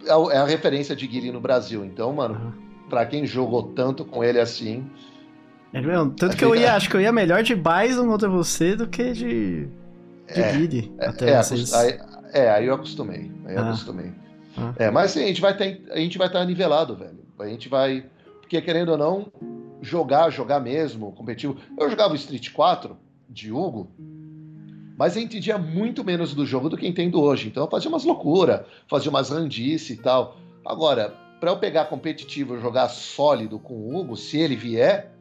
É 0.08 0.36
é 0.36 0.38
a 0.38 0.46
referência 0.46 0.96
de 0.96 1.06
Guile 1.08 1.32
no 1.32 1.40
Brasil. 1.42 1.84
Então, 1.86 2.14
mano, 2.14 2.36
Aham. 2.36 2.54
pra 2.90 3.06
quem 3.06 3.26
jogou 3.26 3.64
tanto 3.74 4.04
com 4.06 4.24
ele 4.24 4.40
assim. 4.40 4.86
É 5.74 5.82
mesmo? 5.82 6.12
Tanto 6.12 6.36
que 6.38 6.46
eu 6.46 6.56
ia, 6.56 6.74
acho 6.76 6.90
que 6.90 6.96
eu 6.96 7.02
ia 7.02 7.12
melhor 7.12 7.44
de 7.44 7.54
Bison 7.56 8.08
contra 8.08 8.30
você 8.30 8.76
do 8.76 8.88
que 8.88 9.12
de. 9.14 9.68
De 10.34 10.42
É, 10.42 10.52
Guile. 10.54 10.94
É, 10.98 11.08
até 11.08 11.30
é, 11.32 11.44
vocês. 11.44 11.74
aí, 11.74 12.00
é, 12.34 12.50
aí 12.50 12.66
eu 12.68 12.74
acostumei. 12.76 13.32
Aí 13.46 13.56
eu 13.56 13.62
Ah. 13.62 13.68
acostumei. 13.70 14.12
Ah. 14.58 14.74
É, 14.78 14.90
mas 14.92 15.12
assim, 15.12 15.24
a 15.24 15.28
gente 15.28 15.42
vai 15.42 15.56
ter, 15.56 15.84
a 15.92 15.98
gente 15.98 16.18
vai 16.18 16.28
estar 16.28 16.44
nivelado, 16.46 16.96
velho. 16.96 17.20
A 17.40 17.46
gente 17.48 17.70
vai. 17.70 18.06
Porque 18.42 18.62
querendo 18.62 18.90
ou 18.90 18.98
não, 18.98 19.32
jogar, 19.82 20.30
jogar 20.30 20.60
mesmo, 20.60 21.12
competitivo. 21.12 21.58
Eu 21.78 21.90
jogava 21.90 22.16
Street 22.16 22.52
4 22.52 22.98
de 23.30 23.52
Hugo, 23.52 23.92
mas 24.98 25.16
entendia 25.16 25.58
muito 25.58 26.04
menos 26.04 26.34
do 26.34 26.46
jogo 26.46 26.68
do 26.70 26.76
que 26.76 26.88
entendo 26.88 27.22
hoje. 27.22 27.48
Então 27.48 27.64
eu 27.64 27.70
fazia 27.70 27.88
umas 27.90 28.04
loucuras, 28.04 28.62
fazia 28.90 29.10
umas 29.10 29.30
randice 29.30 29.94
e 29.94 29.98
tal. 29.98 30.36
Agora, 30.66 31.14
pra 31.40 31.52
eu 31.52 31.58
pegar 31.58 31.86
competitivo 31.86 32.58
e 32.58 32.62
jogar 32.62 32.90
sólido 32.90 33.60
com 33.60 33.76
o 33.76 33.96
Hugo, 33.96 34.18
se 34.18 34.38
ele 34.40 34.56
vier, 34.56 35.14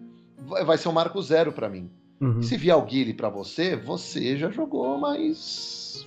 vai 0.64 0.78
ser 0.78 0.88
um 0.88 0.92
marco 0.92 1.20
zero 1.22 1.52
pra 1.52 1.68
mim. 1.68 1.90
Uhum. 2.20 2.42
Se 2.42 2.56
vier 2.56 2.74
o 2.76 2.82
Guile 2.82 3.12
pra 3.12 3.28
você, 3.28 3.76
você 3.76 4.36
já 4.38 4.50
jogou 4.50 4.96
mais. 4.98 6.06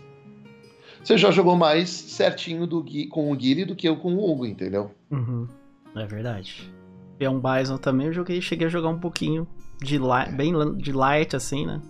Você 1.03 1.17
já 1.17 1.31
jogou 1.31 1.55
mais 1.55 1.89
certinho 1.89 2.65
do 2.67 2.83
Gui- 2.83 3.07
com 3.07 3.31
o 3.31 3.35
Guile 3.35 3.63
do 3.65 3.75
que 3.75 3.87
eu 3.87 3.95
com 3.97 4.15
o 4.15 4.29
Hugo, 4.31 4.45
entendeu? 4.45 4.91
Uhum. 5.11 5.47
É 5.95 6.05
verdade. 6.05 6.73
E 7.19 7.25
é 7.25 7.29
um 7.29 7.39
Bison 7.39 7.77
também, 7.77 8.07
eu 8.07 8.13
joguei, 8.13 8.41
cheguei 8.41 8.67
a 8.67 8.69
jogar 8.69 8.89
um 8.89 8.99
pouquinho 8.99 9.47
de 9.81 9.97
light, 9.97 10.31
bem 10.33 10.53
de 10.77 10.91
light, 10.91 11.35
assim, 11.35 11.65
né? 11.65 11.81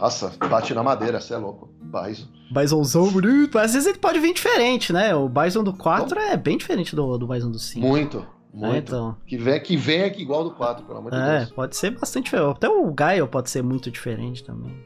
Nossa, 0.00 0.32
bate 0.48 0.72
na 0.74 0.82
madeira, 0.82 1.20
você 1.20 1.34
é 1.34 1.36
louco. 1.38 1.68
Bison. 1.82 2.26
Bisonzão 2.52 3.10
bonito. 3.10 3.52
Mas 3.54 3.66
às 3.66 3.72
vezes 3.72 3.88
ele 3.88 3.98
pode 3.98 4.18
vir 4.20 4.32
diferente, 4.34 4.92
né? 4.92 5.14
O 5.14 5.28
Bison 5.28 5.64
do 5.64 5.72
4 5.72 6.18
é 6.18 6.36
bem 6.36 6.56
diferente 6.58 6.94
do, 6.94 7.16
do 7.18 7.26
Bison 7.26 7.50
do 7.50 7.58
5. 7.58 7.86
Muito, 7.86 8.18
É, 8.54 8.56
muito. 8.56 8.76
então. 8.88 9.16
Que 9.26 9.36
vem 9.36 9.60
que 9.62 9.76
vem 9.76 10.02
aqui 10.04 10.22
igual 10.22 10.44
do 10.44 10.50
4, 10.52 10.84
pelo 10.84 10.98
amor 10.98 11.10
de 11.12 11.18
É, 11.18 11.38
Deus. 11.38 11.50
pode 11.52 11.76
ser 11.76 11.90
bastante 11.98 12.24
diferente. 12.26 12.56
Até 12.56 12.68
o 12.68 12.90
Gaio 12.92 13.26
pode 13.26 13.50
ser 13.50 13.62
muito 13.62 13.90
diferente 13.90 14.44
também. 14.44 14.76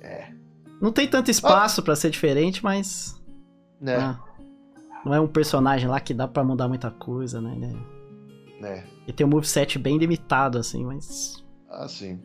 É. 0.00 0.28
Não 0.80 0.90
tem 0.92 1.06
tanto 1.06 1.30
espaço 1.30 1.82
pra 1.82 1.94
ser 1.96 2.10
diferente, 2.10 2.62
mas. 2.62 3.14
Né? 3.80 3.96
ah, 3.96 4.18
não 5.04 5.12
é 5.14 5.20
um 5.20 5.28
personagem 5.28 5.88
lá 5.88 6.00
que 6.00 6.12
dá 6.14 6.26
pra 6.26 6.42
mudar 6.42 6.66
muita 6.68 6.90
coisa, 6.90 7.40
né? 7.40 7.52
Ele- 7.54 7.96
Né? 8.60 8.84
Ele 9.06 9.12
tem 9.12 9.26
um 9.26 9.30
moveset 9.30 9.78
bem 9.78 9.98
limitado, 9.98 10.58
assim, 10.58 10.84
mas. 10.84 11.44
Assim. 11.68 12.18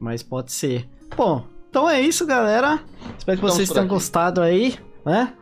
Mas 0.00 0.22
pode 0.22 0.52
ser. 0.52 0.88
Bom, 1.16 1.46
então 1.68 1.88
é 1.88 2.00
isso, 2.00 2.26
galera. 2.26 2.80
Espero 3.18 3.38
que 3.38 3.46
Ficamos 3.46 3.54
vocês 3.54 3.68
tenham 3.68 3.84
aqui. 3.84 3.94
gostado 3.94 4.40
aí, 4.40 4.76
né? 5.04 5.32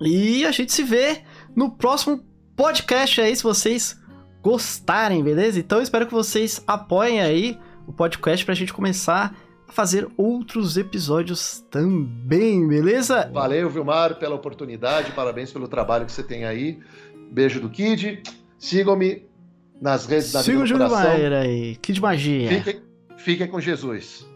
E 0.00 0.44
a 0.44 0.50
gente 0.50 0.72
se 0.72 0.82
vê 0.82 1.22
no 1.54 1.70
próximo 1.70 2.20
podcast 2.56 3.20
aí, 3.20 3.34
se 3.34 3.42
vocês 3.42 3.98
gostarem, 4.42 5.22
beleza? 5.22 5.58
Então 5.58 5.80
espero 5.80 6.06
que 6.06 6.12
vocês 6.12 6.62
apoiem 6.66 7.20
aí 7.20 7.58
o 7.86 7.92
podcast 7.92 8.44
pra 8.44 8.54
gente 8.54 8.72
começar 8.72 9.34
a 9.68 9.72
fazer 9.72 10.08
outros 10.16 10.76
episódios 10.76 11.64
também, 11.70 12.66
beleza? 12.66 13.30
Valeu, 13.32 13.68
Vilmar, 13.70 14.16
pela 14.16 14.34
oportunidade. 14.34 15.12
Parabéns 15.12 15.52
pelo 15.52 15.68
trabalho 15.68 16.06
que 16.06 16.12
você 16.12 16.22
tem 16.22 16.44
aí. 16.44 16.78
Beijo 17.30 17.60
do 17.60 17.68
Kid. 17.68 18.22
Sigam-me 18.58 19.24
nas 19.80 20.06
redes 20.06 20.32
da 20.32 20.42
Siga 20.42 20.60
o 20.60 20.66
Júlio. 20.66 20.88
Maier 20.88 21.32
aí, 21.32 21.76
de 21.80 22.00
magia. 22.00 22.48
Fiquem, 22.48 22.82
fiquem 23.16 23.46
com 23.48 23.60
Jesus. 23.60 24.26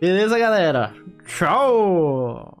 Beleza, 0.00 0.38
galera? 0.38 0.92
Tchau! 1.26 2.57